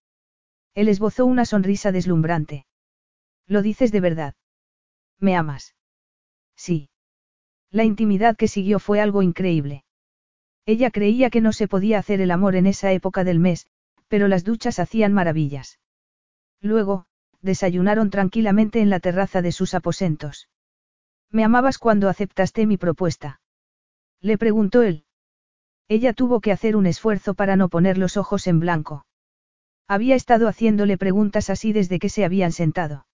Él 0.75 0.89
esbozó 0.89 1.27
una 1.27 1.45
sonrisa 1.45 1.93
deslumbrante. 1.93 2.67
Lo 3.47 3.63
dices 3.63 3.93
de 3.93 4.01
verdad. 4.01 4.35
¿Me 5.19 5.37
amas? 5.37 5.75
Sí. 6.57 6.91
La 7.71 7.85
intimidad 7.85 8.37
que 8.37 8.49
siguió 8.49 8.79
fue 8.79 9.01
algo 9.01 9.23
increíble. 9.23 9.85
Ella 10.65 10.91
creía 10.91 11.31
que 11.31 11.41
no 11.41 11.53
se 11.53 11.69
podía 11.69 11.99
hacer 11.99 12.21
el 12.21 12.31
amor 12.31 12.57
en 12.57 12.67
esa 12.67 12.93
época 12.93 13.25
del 13.25 13.39
mes, 13.39 13.67
pero 14.09 14.29
las 14.29 14.45
duchas 14.45 14.79
hacían 14.79 15.13
maravillas. 15.13 15.79
Luego, 16.61 17.07
desayunaron 17.41 18.11
tranquilamente 18.11 18.81
en 18.81 18.91
la 18.91 19.01
terraza 19.01 19.43
de 19.43 19.53
sus 19.53 19.75
aposentos. 19.75 20.49
¿Me 21.31 21.45
amabas 21.45 21.79
cuando 21.79 22.09
aceptaste 22.09 22.67
mi 22.67 22.77
propuesta? 22.77 23.41
Le 24.21 24.39
preguntó 24.39 24.83
él. 24.83 25.05
Ella 25.89 26.13
tuvo 26.13 26.41
que 26.41 26.53
hacer 26.53 26.77
un 26.77 26.87
esfuerzo 26.87 27.35
para 27.35 27.57
no 27.57 27.69
poner 27.69 27.99
los 27.99 28.17
ojos 28.17 28.47
en 28.47 28.61
blanco. 28.61 29.07
Había 29.87 30.15
estado 30.15 30.49
haciéndole 30.49 30.99
preguntas 30.99 31.49
así 31.49 31.73
desde 31.73 31.99
que 31.99 32.09
se 32.09 32.25
habían 32.25 32.53
sentado. 32.53 33.07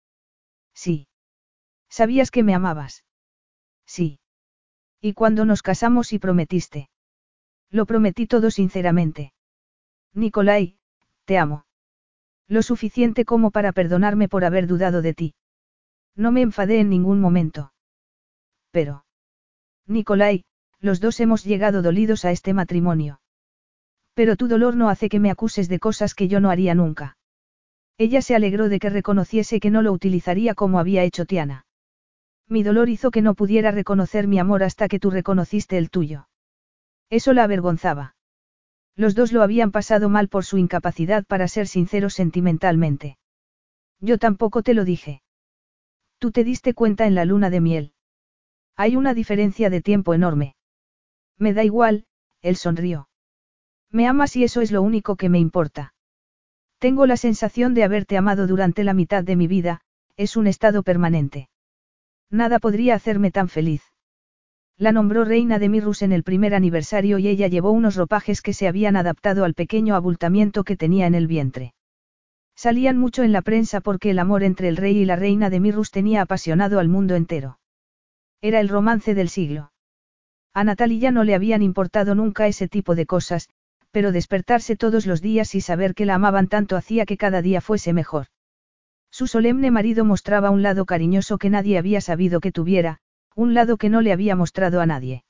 Sí. 0.74 1.06
¿Sabías 1.88 2.30
que 2.30 2.42
me 2.42 2.54
amabas? 2.54 3.04
Sí. 3.86 4.18
¿Y 5.00 5.12
cuando 5.12 5.44
nos 5.44 5.62
casamos 5.62 6.12
y 6.12 6.18
prometiste? 6.18 6.88
Lo 7.70 7.86
prometí 7.86 8.26
todo 8.26 8.50
sinceramente. 8.50 9.32
Nicolai, 10.14 10.78
te 11.26 11.38
amo. 11.38 11.66
Lo 12.48 12.62
suficiente 12.62 13.24
como 13.24 13.50
para 13.50 13.72
perdonarme 13.72 14.28
por 14.28 14.44
haber 14.44 14.66
dudado 14.66 15.02
de 15.02 15.14
ti. 15.14 15.34
No 16.16 16.30
me 16.30 16.42
enfadé 16.42 16.80
en 16.80 16.90
ningún 16.90 17.20
momento. 17.20 17.72
Pero. 18.70 19.04
Nicolai, 19.86 20.44
los 20.80 21.00
dos 21.00 21.20
hemos 21.20 21.44
llegado 21.44 21.82
dolidos 21.82 22.24
a 22.24 22.30
este 22.30 22.52
matrimonio. 22.52 23.20
Pero 24.14 24.36
tu 24.36 24.48
dolor 24.48 24.76
no 24.76 24.88
hace 24.88 25.08
que 25.08 25.20
me 25.20 25.30
acuses 25.30 25.68
de 25.68 25.78
cosas 25.78 26.14
que 26.14 26.28
yo 26.28 26.40
no 26.40 26.50
haría 26.50 26.74
nunca. 26.74 27.16
Ella 27.96 28.22
se 28.22 28.34
alegró 28.34 28.68
de 28.68 28.78
que 28.78 28.90
reconociese 28.90 29.60
que 29.60 29.70
no 29.70 29.82
lo 29.82 29.92
utilizaría 29.92 30.54
como 30.54 30.78
había 30.78 31.04
hecho 31.04 31.26
Tiana. 31.26 31.66
Mi 32.48 32.62
dolor 32.62 32.88
hizo 32.88 33.10
que 33.10 33.22
no 33.22 33.34
pudiera 33.34 33.70
reconocer 33.70 34.28
mi 34.28 34.38
amor 34.38 34.62
hasta 34.62 34.88
que 34.88 34.98
tú 34.98 35.10
reconociste 35.10 35.78
el 35.78 35.90
tuyo. 35.90 36.28
Eso 37.08 37.32
la 37.32 37.44
avergonzaba. 37.44 38.16
Los 38.96 39.14
dos 39.14 39.32
lo 39.32 39.42
habían 39.42 39.72
pasado 39.72 40.08
mal 40.08 40.28
por 40.28 40.44
su 40.44 40.58
incapacidad 40.58 41.24
para 41.24 41.48
ser 41.48 41.66
sinceros 41.66 42.14
sentimentalmente. 42.14 43.18
Yo 44.00 44.18
tampoco 44.18 44.62
te 44.62 44.74
lo 44.74 44.84
dije. 44.84 45.22
Tú 46.18 46.30
te 46.30 46.44
diste 46.44 46.74
cuenta 46.74 47.06
en 47.06 47.14
la 47.14 47.24
luna 47.24 47.50
de 47.50 47.60
miel. 47.60 47.92
Hay 48.76 48.96
una 48.96 49.14
diferencia 49.14 49.70
de 49.70 49.80
tiempo 49.80 50.14
enorme. 50.14 50.56
Me 51.38 51.52
da 51.52 51.64
igual, 51.64 52.06
él 52.40 52.56
sonrió. 52.56 53.08
Me 53.90 54.06
amas 54.06 54.36
y 54.36 54.44
eso 54.44 54.60
es 54.60 54.72
lo 54.72 54.82
único 54.82 55.16
que 55.16 55.28
me 55.28 55.38
importa. 55.38 55.94
Tengo 56.78 57.06
la 57.06 57.16
sensación 57.16 57.74
de 57.74 57.84
haberte 57.84 58.16
amado 58.16 58.46
durante 58.46 58.84
la 58.84 58.94
mitad 58.94 59.24
de 59.24 59.36
mi 59.36 59.46
vida, 59.46 59.80
es 60.16 60.36
un 60.36 60.46
estado 60.46 60.82
permanente. 60.82 61.48
Nada 62.30 62.58
podría 62.58 62.94
hacerme 62.94 63.30
tan 63.30 63.48
feliz. 63.48 63.93
La 64.76 64.90
nombró 64.90 65.24
reina 65.24 65.60
de 65.60 65.68
Mirrus 65.68 66.02
en 66.02 66.12
el 66.12 66.24
primer 66.24 66.54
aniversario 66.54 67.18
y 67.18 67.28
ella 67.28 67.46
llevó 67.46 67.70
unos 67.70 67.94
ropajes 67.94 68.42
que 68.42 68.52
se 68.52 68.66
habían 68.66 68.96
adaptado 68.96 69.44
al 69.44 69.54
pequeño 69.54 69.94
abultamiento 69.94 70.64
que 70.64 70.76
tenía 70.76 71.06
en 71.06 71.14
el 71.14 71.28
vientre. 71.28 71.74
Salían 72.56 72.98
mucho 72.98 73.22
en 73.22 73.32
la 73.32 73.42
prensa 73.42 73.80
porque 73.80 74.10
el 74.10 74.18
amor 74.18 74.42
entre 74.42 74.68
el 74.68 74.76
rey 74.76 74.98
y 74.98 75.04
la 75.04 75.16
reina 75.16 75.48
de 75.48 75.60
Mirrus 75.60 75.90
tenía 75.90 76.22
apasionado 76.22 76.80
al 76.80 76.88
mundo 76.88 77.14
entero. 77.14 77.58
Era 78.40 78.60
el 78.60 78.68
romance 78.68 79.14
del 79.14 79.28
siglo. 79.28 79.72
A 80.52 80.64
Natalia 80.64 81.10
no 81.10 81.24
le 81.24 81.34
habían 81.34 81.62
importado 81.62 82.14
nunca 82.14 82.46
ese 82.46 82.68
tipo 82.68 82.94
de 82.94 83.06
cosas, 83.06 83.48
pero 83.90 84.10
despertarse 84.10 84.76
todos 84.76 85.06
los 85.06 85.20
días 85.20 85.54
y 85.54 85.60
saber 85.60 85.94
que 85.94 86.04
la 86.04 86.16
amaban 86.16 86.48
tanto 86.48 86.76
hacía 86.76 87.06
que 87.06 87.16
cada 87.16 87.42
día 87.42 87.60
fuese 87.60 87.92
mejor. 87.92 88.26
Su 89.10 89.28
solemne 89.28 89.70
marido 89.70 90.04
mostraba 90.04 90.50
un 90.50 90.62
lado 90.62 90.84
cariñoso 90.84 91.38
que 91.38 91.48
nadie 91.48 91.78
había 91.78 92.00
sabido 92.00 92.40
que 92.40 92.50
tuviera, 92.50 92.98
un 93.34 93.54
lado 93.54 93.76
que 93.76 93.88
no 93.88 94.00
le 94.00 94.12
había 94.12 94.36
mostrado 94.36 94.80
a 94.80 94.86
nadie. 94.86 95.24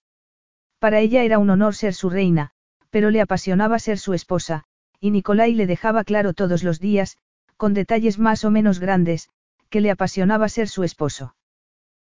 Para 0.79 1.01
ella 1.01 1.23
era 1.23 1.39
un 1.39 1.51
honor 1.51 1.75
ser 1.75 1.95
su 1.95 2.11
reina, 2.11 2.51
pero 2.91 3.11
le 3.11 3.21
apasionaba 3.21 3.79
ser 3.79 3.99
su 3.99 4.15
esposa, 4.15 4.65
y 5.01 5.11
Nicolai 5.11 5.55
le 5.55 5.67
dejaba 5.67 6.05
claro 6.05 6.35
todos 6.35 6.63
los 6.63 6.81
días, 6.81 7.19
con 7.57 7.75
detalles 7.75 8.19
más 8.19 8.45
o 8.45 8.51
menos 8.51 8.79
grandes, 8.79 9.31
que 9.71 9.81
le 9.81 9.91
apasionaba 9.91 10.49
ser 10.49 10.69
su 10.69 10.85
esposo. 10.85 11.35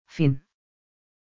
Fin. 0.07 0.45